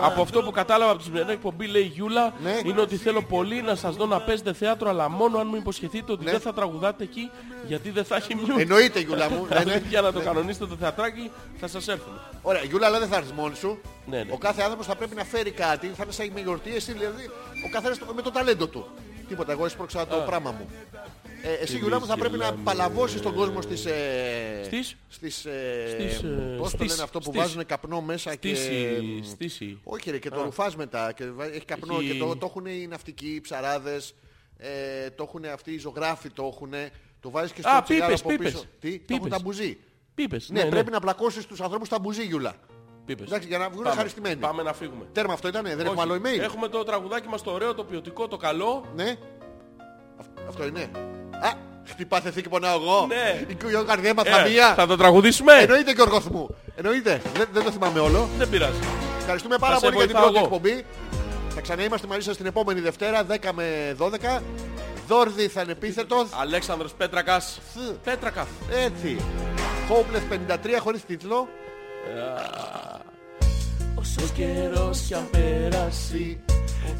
Από 0.00 0.22
αυτό 0.22 0.42
που 0.42 0.50
κατάλαβα 0.50 0.90
από 0.90 0.98
τη 0.98 1.04
σημερινή 1.04 1.32
εκπομπή, 1.32 1.66
λέει 1.66 1.82
η 1.82 1.86
Γιούλα, 1.94 2.32
Ναι. 2.42 2.58
είναι 2.64 2.80
ότι 2.80 2.96
θέλω 2.96 3.22
πολύ 3.22 3.62
να 3.62 3.74
σας 3.74 3.96
δω 3.96 4.06
να 4.06 4.20
παίζετε 4.20 4.52
θέατρο, 4.52 4.88
αλλά 4.88 5.08
μόνο 5.08 5.38
αν 5.38 5.46
μου 5.50 5.56
υποσχεθείτε 5.56 6.12
ότι 6.12 6.24
Ναι. 6.24 6.30
δεν 6.30 6.40
θα 6.40 6.52
τραγουδάτε 6.52 7.02
εκεί, 7.04 7.30
γιατί 7.66 7.90
δεν 7.90 8.04
θα 8.04 8.16
έχει 8.16 8.34
μιούτ. 8.34 8.58
Εννοείται 8.60 9.00
Γιούλα 9.00 9.30
μου. 9.30 9.46
ναι, 9.52 9.64
ναι. 9.64 9.82
Για 9.88 10.00
να 10.00 10.12
το 10.12 10.20
κανονίσετε 10.20 10.66
το 10.66 10.76
θεατράκι, 10.80 11.30
θα 11.60 11.66
σας 11.66 11.88
έρθουμε. 11.88 12.16
Ωραία, 12.42 12.62
Γιούλα, 12.62 12.86
αλλά 12.86 12.98
δεν 12.98 13.08
θα 13.08 13.16
έρθεις 13.16 13.32
μόνη 13.32 13.54
σου. 13.56 13.78
Ναι, 14.06 14.16
ναι. 14.22 14.32
Ο 14.32 14.38
κάθε 14.38 14.62
άνθρωπος 14.62 14.86
θα 14.86 14.94
πρέπει 14.94 15.14
να 15.14 15.24
φέρει 15.24 15.50
κάτι, 15.50 15.86
θα 15.96 16.02
είναι 16.02 16.12
σαν 16.12 16.30
με 16.34 16.40
γιορτή, 16.40 16.74
εσύ 16.74 16.92
δηλαδή, 16.92 17.30
ο 17.66 17.68
καθένας 17.72 17.98
το- 17.98 18.06
με 18.14 18.22
το 18.22 18.30
ταλέντο 18.30 18.66
του. 18.66 18.86
Τίποτα, 19.28 19.52
εγώ 19.52 19.64
έσπρωξα 19.64 20.06
το 20.06 20.16
πράγμα 20.16 20.50
μου. 20.50 20.68
Ε, 21.46 21.52
εσύ 21.52 21.78
Γιούλα 21.78 21.98
μου 22.00 22.06
θα 22.06 22.16
πρέπει 22.16 22.36
να 22.38 22.44
γελάμε. 22.44 22.62
παλαβώσεις 22.64 23.20
τον 23.20 23.34
κόσμο 23.34 23.60
στις... 23.62 23.84
Ε, 23.84 24.60
Στις; 24.64 24.96
Στις... 25.08 25.44
Ε, 25.44 25.86
Στις, 25.90 26.22
ε, 26.22 26.54
πώς 26.58 26.70
το 26.70 26.76
στις- 26.76 26.90
λένε 26.90 27.02
αυτό 27.02 27.18
που 27.18 27.24
στις- 27.24 27.40
βάζουν 27.40 27.66
καπνό 27.66 28.00
μέσα 28.00 28.34
και... 28.34 28.54
Στήση, 28.54 29.20
στήση. 29.24 29.78
Όχι 29.84 30.10
ρε, 30.10 30.18
και 30.18 30.30
το 30.30 30.42
ρουφάς 30.42 30.76
μετά 30.76 31.12
και 31.12 31.24
βα- 31.30 31.54
έχει 31.54 31.64
καπνό 31.64 31.96
Έχει- 31.98 32.10
και 32.12 32.18
το, 32.18 32.36
το 32.36 32.46
έχουν 32.46 32.66
οι 32.66 32.86
ναυτικοί, 32.86 33.26
οι 33.34 33.40
ψαράδες, 33.40 34.14
ε, 34.56 35.10
το 35.10 35.22
έχουν 35.22 35.44
αυτοί 35.44 35.72
οι 35.72 35.78
ζωγράφοι, 35.78 36.30
το 36.30 36.50
έχουν. 36.54 36.72
Το 37.20 37.30
βάζεις 37.30 37.52
και 37.52 37.60
στο 37.60 37.70
Α, 37.70 37.82
τσιγάρο 37.82 38.06
πίπες, 38.06 38.20
από 38.20 38.28
πίπες. 38.28 38.52
πίσω. 38.52 38.64
Τι, 38.80 38.90
το 38.90 38.96
Πίπες. 38.98 39.16
έχουν 39.16 39.28
τα 39.28 39.38
μπουζί. 39.42 39.78
Πίπες, 40.14 40.48
Ναι, 40.50 40.64
πρέπει 40.64 40.90
να 40.90 41.00
πλακώσεις 41.00 41.46
τους 41.46 41.60
ανθρώπους 41.60 41.86
στα 41.86 41.98
μπουζί, 41.98 42.22
Γιούλα. 42.24 42.54
Πίπες. 43.06 43.26
Εντάξει, 43.26 43.48
για 43.48 43.58
να 43.58 43.64
βγουν 43.68 43.76
Πάμε. 43.78 43.88
ευχαριστημένοι. 43.90 44.36
Πάμε 44.36 44.62
να 44.62 44.72
φύγουμε. 44.72 45.04
Τέρμα 45.12 45.32
αυτό 45.32 45.48
ήτανε, 45.48 45.68
δεν 45.68 45.78
Όχι. 45.86 45.86
έχουμε 45.86 46.02
άλλο 46.02 46.14
email; 46.14 46.40
Έχουμε 46.40 46.68
το 46.68 46.82
τραγουδάκι 46.84 47.28
μας 47.28 47.42
το 47.42 47.50
ωραίο, 47.52 47.74
το 47.74 47.84
ποιοτικό, 47.84 48.28
το 48.28 48.36
καλό. 48.36 48.84
Ναι. 48.94 49.14
Αυτό 50.48 50.66
είναι. 50.66 50.90
Α, 51.40 51.50
χτυπάθε 51.88 52.30
θήκη 52.30 52.48
πονάω 52.48 52.80
εγώ. 52.82 53.06
Ναι. 53.06 53.40
Η 53.48 53.54
κου- 53.54 53.86
καρδιά 53.86 54.14
μας 54.14 54.26
Ε, 54.26 54.30
καμία. 54.30 54.74
θα 54.74 54.86
το 54.86 54.96
τραγουδήσουμε; 54.96 55.52
Εννοείται 55.52 55.92
Γιώργος 55.92 56.24
μου. 56.28 56.54
Εννοείται. 56.76 57.20
Δεν, 57.36 57.46
δεν 57.52 57.64
το 57.64 57.70
θυμάμαι 57.70 57.98
όλο. 58.00 58.28
Δεν 58.38 58.48
πειράζει. 58.48 58.78
Ευχαριστούμε 59.18 59.56
πάρα 59.58 59.74
Θα 59.74 59.78
σε 59.80 59.84
πολύ 59.86 59.96
για 59.96 60.06
την 60.06 60.14
βοηθάω 60.14 60.32
πρώτη 60.32 60.46
εγώ. 60.46 60.54
εκπομπή. 60.56 60.84
Θα 61.54 61.60
ξαναείμαστε 61.60 62.06
μαζί 62.06 62.20
σας 62.20 62.36
την 62.36 62.46
επόμενη 62.46 62.80
Δευτέρα 62.80 63.24
10 63.24 63.52
με 63.54 63.94
12. 63.98 64.42
Δόρδη 65.08 65.48
θα 65.48 65.60
είναι 65.62 65.72
επίθετος. 65.72 66.26
Αλέξανδρος 66.40 66.92
Πέτρακας. 66.92 67.60
Θ. 67.74 67.76
Πέτρακας. 68.04 68.46
Έτσι. 68.84 69.16
Hopeless 69.90 70.28
53 70.28 70.78
χωρίς 70.78 71.04
τίτλο. 71.04 71.48
Όσο 73.94 74.20
καιρός 74.34 75.00
κι 75.00 75.14
αν 75.14 75.28
πέρασει 75.30 76.40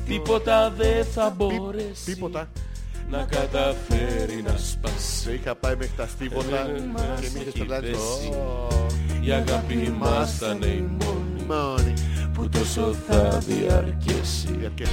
Τίποτα 0.06 0.70
δεν 0.76 1.04
θα 1.04 1.30
μπορέσει 1.36 2.04
Τίποτα. 2.04 2.48
Να 3.10 3.26
καταφέρει 3.30 4.42
να 4.46 4.54
σπάσει 4.56 5.20
Σε 5.22 5.32
είχα 5.32 5.54
πάει 5.54 5.74
μέχρι 5.76 5.92
τα 5.96 6.06
στίβοτα 6.06 6.56
Ε, 6.56 6.80
και 7.20 7.28
μη 7.34 7.40
είχες 7.40 7.46
έχει 7.46 7.58
πελάτης. 7.58 7.90
δέσει. 7.90 8.28
Ω, 8.32 8.86
Η 9.20 9.30
αγάπη 9.32 9.94
μας 9.98 10.36
θα 10.38 10.46
είναι 10.50 10.66
η 10.66 10.88
μόνη 11.00 11.44
Μόνη. 11.48 11.92
Που 12.34 12.48
τόσο 12.48 12.94
θα 13.08 13.38
διαρκέσει 13.46 14.46
Διαρκές. 14.58 14.88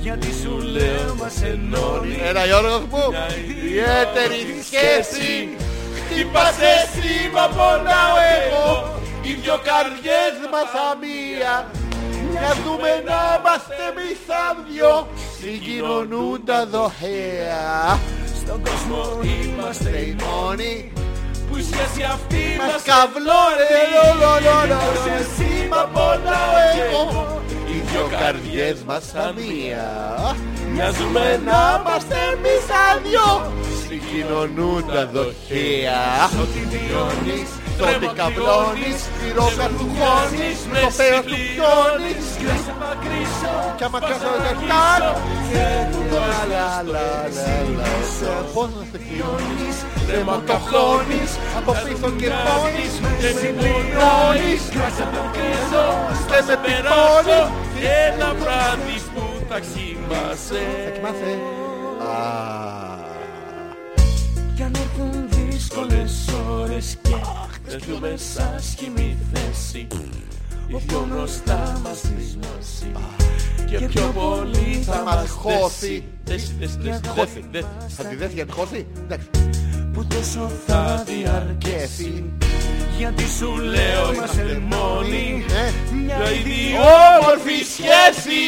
Γιατί 0.00 0.26
σου 0.42 0.58
λέω 0.58 1.14
μας 1.20 1.42
ενώνει 1.42 2.16
Έλα 2.24 2.44
Γιώργος 2.46 2.80
μου. 2.90 3.04
Μια 3.10 3.26
Ιδιαίτερη 3.48 4.40
σχέση. 4.68 5.56
Χτύπας 5.98 6.56
εσύ 6.76 7.12
μα 7.34 7.46
πονάω 7.56 8.16
εγώ 8.36 8.68
Οι 9.22 9.32
δυο 9.42 9.56
καρδιές 9.68 10.34
μας 10.52 10.70
αμία 10.90 11.54
Μοιάζουμε 12.36 12.90
να 13.08 13.20
είμαστε 13.36 13.74
εμείς 13.88 14.16
σαν 14.26 14.54
δυο 14.68 14.94
Συγκοινωνούν 15.40 16.44
τα 16.44 16.66
δοχέα 16.66 17.98
Στον 18.40 18.58
κόσμο 18.68 19.00
είμαστε 19.22 19.52
Είμαστε 19.56 19.98
οι 19.98 20.16
μόνοι 20.24 20.92
Που 21.46 21.56
η 21.56 21.62
σχέση 21.70 22.02
αυτή 22.16 22.42
Μας 22.58 22.66
μας 22.70 22.82
καβλώνε 22.90 23.68
λολολολολο. 23.94 24.80
εσύ 25.18 25.50
μα 25.72 25.82
πονάω 25.94 26.56
εγώ 26.76 27.02
Οι 27.63 27.63
δυο 27.94 28.08
καρδιές 28.18 28.82
μας 28.86 29.14
αμία 29.14 29.86
Μοιάζουμε 30.72 31.40
Να 31.44 31.60
είμαστε 31.80 32.16
εμείς 32.32 32.60
σαν 32.68 33.02
δυο. 33.04 33.52
Συγκοινωνούν 33.86 34.84
τα 34.94 35.06
δοχέα 35.12 36.02
Ό,τι 36.42 36.60
βιώνεις 36.72 37.48
Τότε 37.78 38.06
καβλώνεις, 38.18 39.00
τη 39.18 39.26
ρόκα 39.38 39.66
του 39.76 39.86
χώνεις, 39.96 40.58
το 40.82 40.88
πέος 40.98 41.24
του 41.30 41.38
πιώνεις. 41.46 42.24
Και 42.40 42.52
σε 42.64 42.72
μακρύσω 42.80 43.54
Κι 43.76 43.84
άμα 43.86 43.98
κάσω 44.08 44.30
τα 44.34 44.40
τάκ 44.44 44.58
Λα, 44.70 44.86
λα, 46.14 46.32
λα, 46.52 46.68
λα, 46.92 47.08
λα. 47.76 47.90
Πώς 48.54 48.68
να 48.76 48.82
σε 48.90 48.98
χιώνεις 49.06 49.76
Δεν 50.08 50.22
μου 50.26 50.38
το 50.48 50.56
χώνεις. 50.68 51.30
Από 51.58 51.72
πίσω 51.82 52.08
και 52.20 52.28
πόνεις. 52.46 52.92
Και 53.20 53.30
συμπληρώνεις. 53.38 54.62
Και 54.74 54.86
σε 54.96 55.04
μακρύσω 55.14 55.86
Και 56.30 56.38
με 56.46 56.54
πυπώνεις 56.62 57.46
Και 57.78 57.83
ένα 57.86 58.34
βράδυ 58.34 58.98
που 59.14 59.22
θα 59.48 59.60
κοιμάσαι. 59.60 60.92
Κοιμάσαι 60.94 61.38
Α, 62.00 63.02
Κι 64.54 64.62
αν 64.62 64.72
έρθουν 64.74 65.28
δύσκολες 65.28 66.28
ώρες 66.50 66.96
και 67.02 67.14
έρθουμε 67.74 68.14
σ' 68.16 68.38
άσχημη 68.38 69.16
θέση 69.32 69.86
Οι 70.66 70.76
δυο 70.86 71.06
μπροστά 71.10 71.80
μας 71.84 72.00
δυσμώσει 72.16 72.92
Και 73.66 73.86
πιο 73.86 74.12
πολύ 74.14 74.82
θα 74.82 75.02
μας 75.02 75.30
χώσει. 75.30 76.04
Δέσει, 76.24 76.54
δέσει, 76.58 76.78
δέσει, 76.80 77.00
δέσει, 77.14 77.44
δέσει. 77.50 77.66
Θα 77.88 78.04
τη 78.04 78.16
δέσει 78.16 78.34
για 78.34 78.46
τη 78.46 78.52
χώση 78.52 78.86
Εντάξει 79.04 79.28
Που 79.94 80.06
τόσο 80.06 80.50
θα 80.66 81.04
διαρκέσει. 81.06 82.24
Γιατί 82.98 83.24
σου 83.38 83.56
λέω 83.56 84.12
είμαστε 84.14 84.62
μόνοι. 84.70 85.44
Ε, 85.48 85.94
Μια 85.94 86.16
ιδιόμορφη 86.32 87.58
σχέση. 87.74 88.40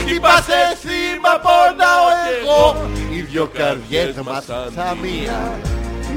Χτυπάς 0.00 0.46
εσύ 0.48 0.98
μα 1.22 1.34
πονάω 1.44 2.06
εγώ. 2.40 2.88
Οι 3.12 3.20
δυο 3.20 3.46
καρδιές 3.54 4.14
μας 4.24 4.44
σαν 4.44 4.98
μία 5.02 5.58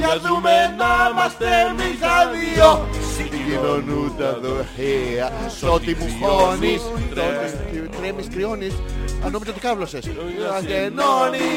Μοιάζουμε 0.04 0.54
να 0.80 0.92
είμαστε 1.10 1.46
εμείς 1.70 2.00
τα 2.00 2.18
δύο 2.34 2.88
Συγκοινωνούν 3.16 4.12
τα 4.18 4.40
δοχεία 4.42 5.32
Σ' 5.58 5.64
ό,τι 5.64 5.96
μου 5.96 6.10
χώνεις 6.22 6.82
τότε 7.16 7.90
Τρέμεις, 7.98 8.28
κρυώνεις. 8.34 8.74
Αν 9.24 9.32
νόμιζα 9.32 9.52
ότι 9.52 9.60
κάβλωσες 9.60 10.06
Αγενώνει 10.58 11.50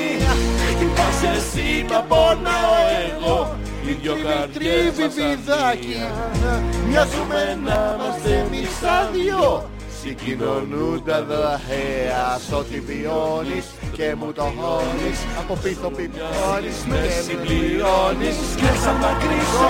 Χτυπάς 0.70 1.18
εσύ 1.36 1.86
μα 1.90 2.00
πονάω 2.00 2.76
εγώ. 3.10 3.56
Οι 3.86 3.92
δυο 3.92 4.12
καρδιές 4.12 4.52
Τρίβει 4.54 5.02
μας 5.02 5.14
βιδάκι 5.14 5.94
αδεία. 5.94 6.62
Μοιάζουμε 6.88 7.58
να 7.64 7.96
είμαστε 7.96 8.46
εμείς 8.46 8.68
σαν 8.80 9.08
δυο 9.12 9.70
Συγκοινωνούν 10.04 11.04
τα 11.04 11.24
δοχεία 11.24 12.38
Σ' 12.48 12.52
ό,τι 12.52 12.80
βιώνεις 12.80 13.64
και 13.92 14.14
μου 14.18 14.32
το 14.32 14.42
χώνεις 14.42 15.18
Από 15.38 15.54
πίσω 15.62 15.88
πιπώνεις 15.96 16.76
Με 16.88 16.94
και 16.96 17.00
με 17.02 17.22
συμπληρώνεις. 17.26 18.36
και 18.56 18.70
σαν 18.82 19.00
τα 19.00 19.16
κρίσω 19.20 19.66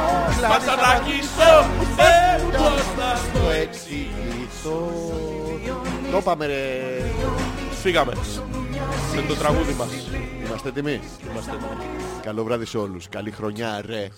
Θα 0.48 0.58
ξαναρχίσω 0.58 1.52
Ε, 1.98 2.42
πώς 2.42 2.84
να 2.98 3.40
το 3.40 3.50
εξηγήσω. 3.62 4.76
Το 6.10 6.16
είπαμε 6.16 6.46
ρε. 6.46 6.62
Φύγαμε. 7.82 8.12
Με 9.14 9.22
το 9.28 9.34
τραγούδι 9.34 9.72
μας. 9.78 9.88
Είμαστε 10.46 10.68
έτοιμοι; 10.68 11.00
Είμαστε 11.30 11.50
έτοιμοι. 11.50 11.86
Καλό 12.22 12.44
βράδυ 12.44 12.64
σε 12.64 12.78
όλους. 12.78 13.08
Καλή 13.08 13.30
χρονιά 13.30 13.80
ρε. 13.86 14.08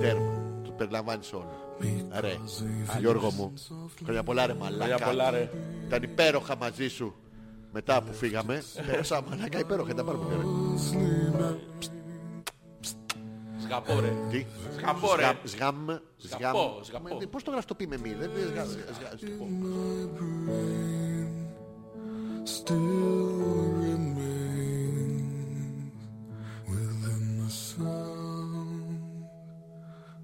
Τέρμα 0.00 0.39
Το 0.80 0.86
περιλαμβάνεις 0.86 1.32
όλο 1.32 1.76
Ρε 2.20 2.36
Γιώργο 2.98 3.30
μου 3.30 3.52
Χρόνια 4.02 4.22
πολλά 4.22 4.46
ρε 4.46 4.54
μαλάκα 4.54 4.84
Χρόνια 4.84 5.06
πολλά, 5.06 5.30
ρε. 5.30 5.50
Ήταν 5.86 6.02
υπέροχα 6.02 6.56
μαζί 6.56 6.88
σου 6.88 7.14
Μετά 7.72 8.02
που 8.02 8.12
φύγαμε 8.12 8.62
Πέρασα 8.86 9.22
μαλάκα 9.28 9.58
υπέροχα 9.58 9.90
Ήταν 9.90 10.04
πάρα 10.06 10.18
πολύ 10.18 10.34
ωραία 10.34 10.46
Σκαπώ 13.64 14.00
ρε 14.00 14.12
Τι; 14.30 14.46
Σκαπώ 14.76 15.14
ρε 15.16 15.22
Σγαμ 15.44 15.76
Σγαμ 15.84 15.86
Σγαπώ, 16.16 16.80
σγαπώ. 16.82 17.14
Μα, 17.14 17.26
Πώς 17.30 17.42
το 17.42 17.50
γράφεις 17.50 17.66
το 17.66 17.74
πει 17.74 17.86
με 17.86 17.96
μη 17.98 18.08
Δεν 18.14 18.30
δεν- 18.34 18.48
σγα- 18.48 18.64
σγα- 18.64 19.16
σκαπώ. 19.18 19.46
still 22.44 23.69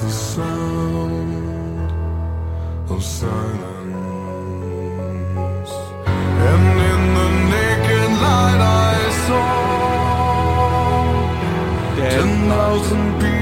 the 0.00 0.08
sound 0.08 1.92
of 2.90 3.02
silence. 3.04 3.60
And 6.48 6.80
in 6.90 7.02
the 7.18 7.28
naked 7.52 8.10
light 8.24 8.62
I 8.62 8.96
saw 9.26 9.48
Ten 11.96 12.28
thousand 12.48 13.06
people, 13.20 13.39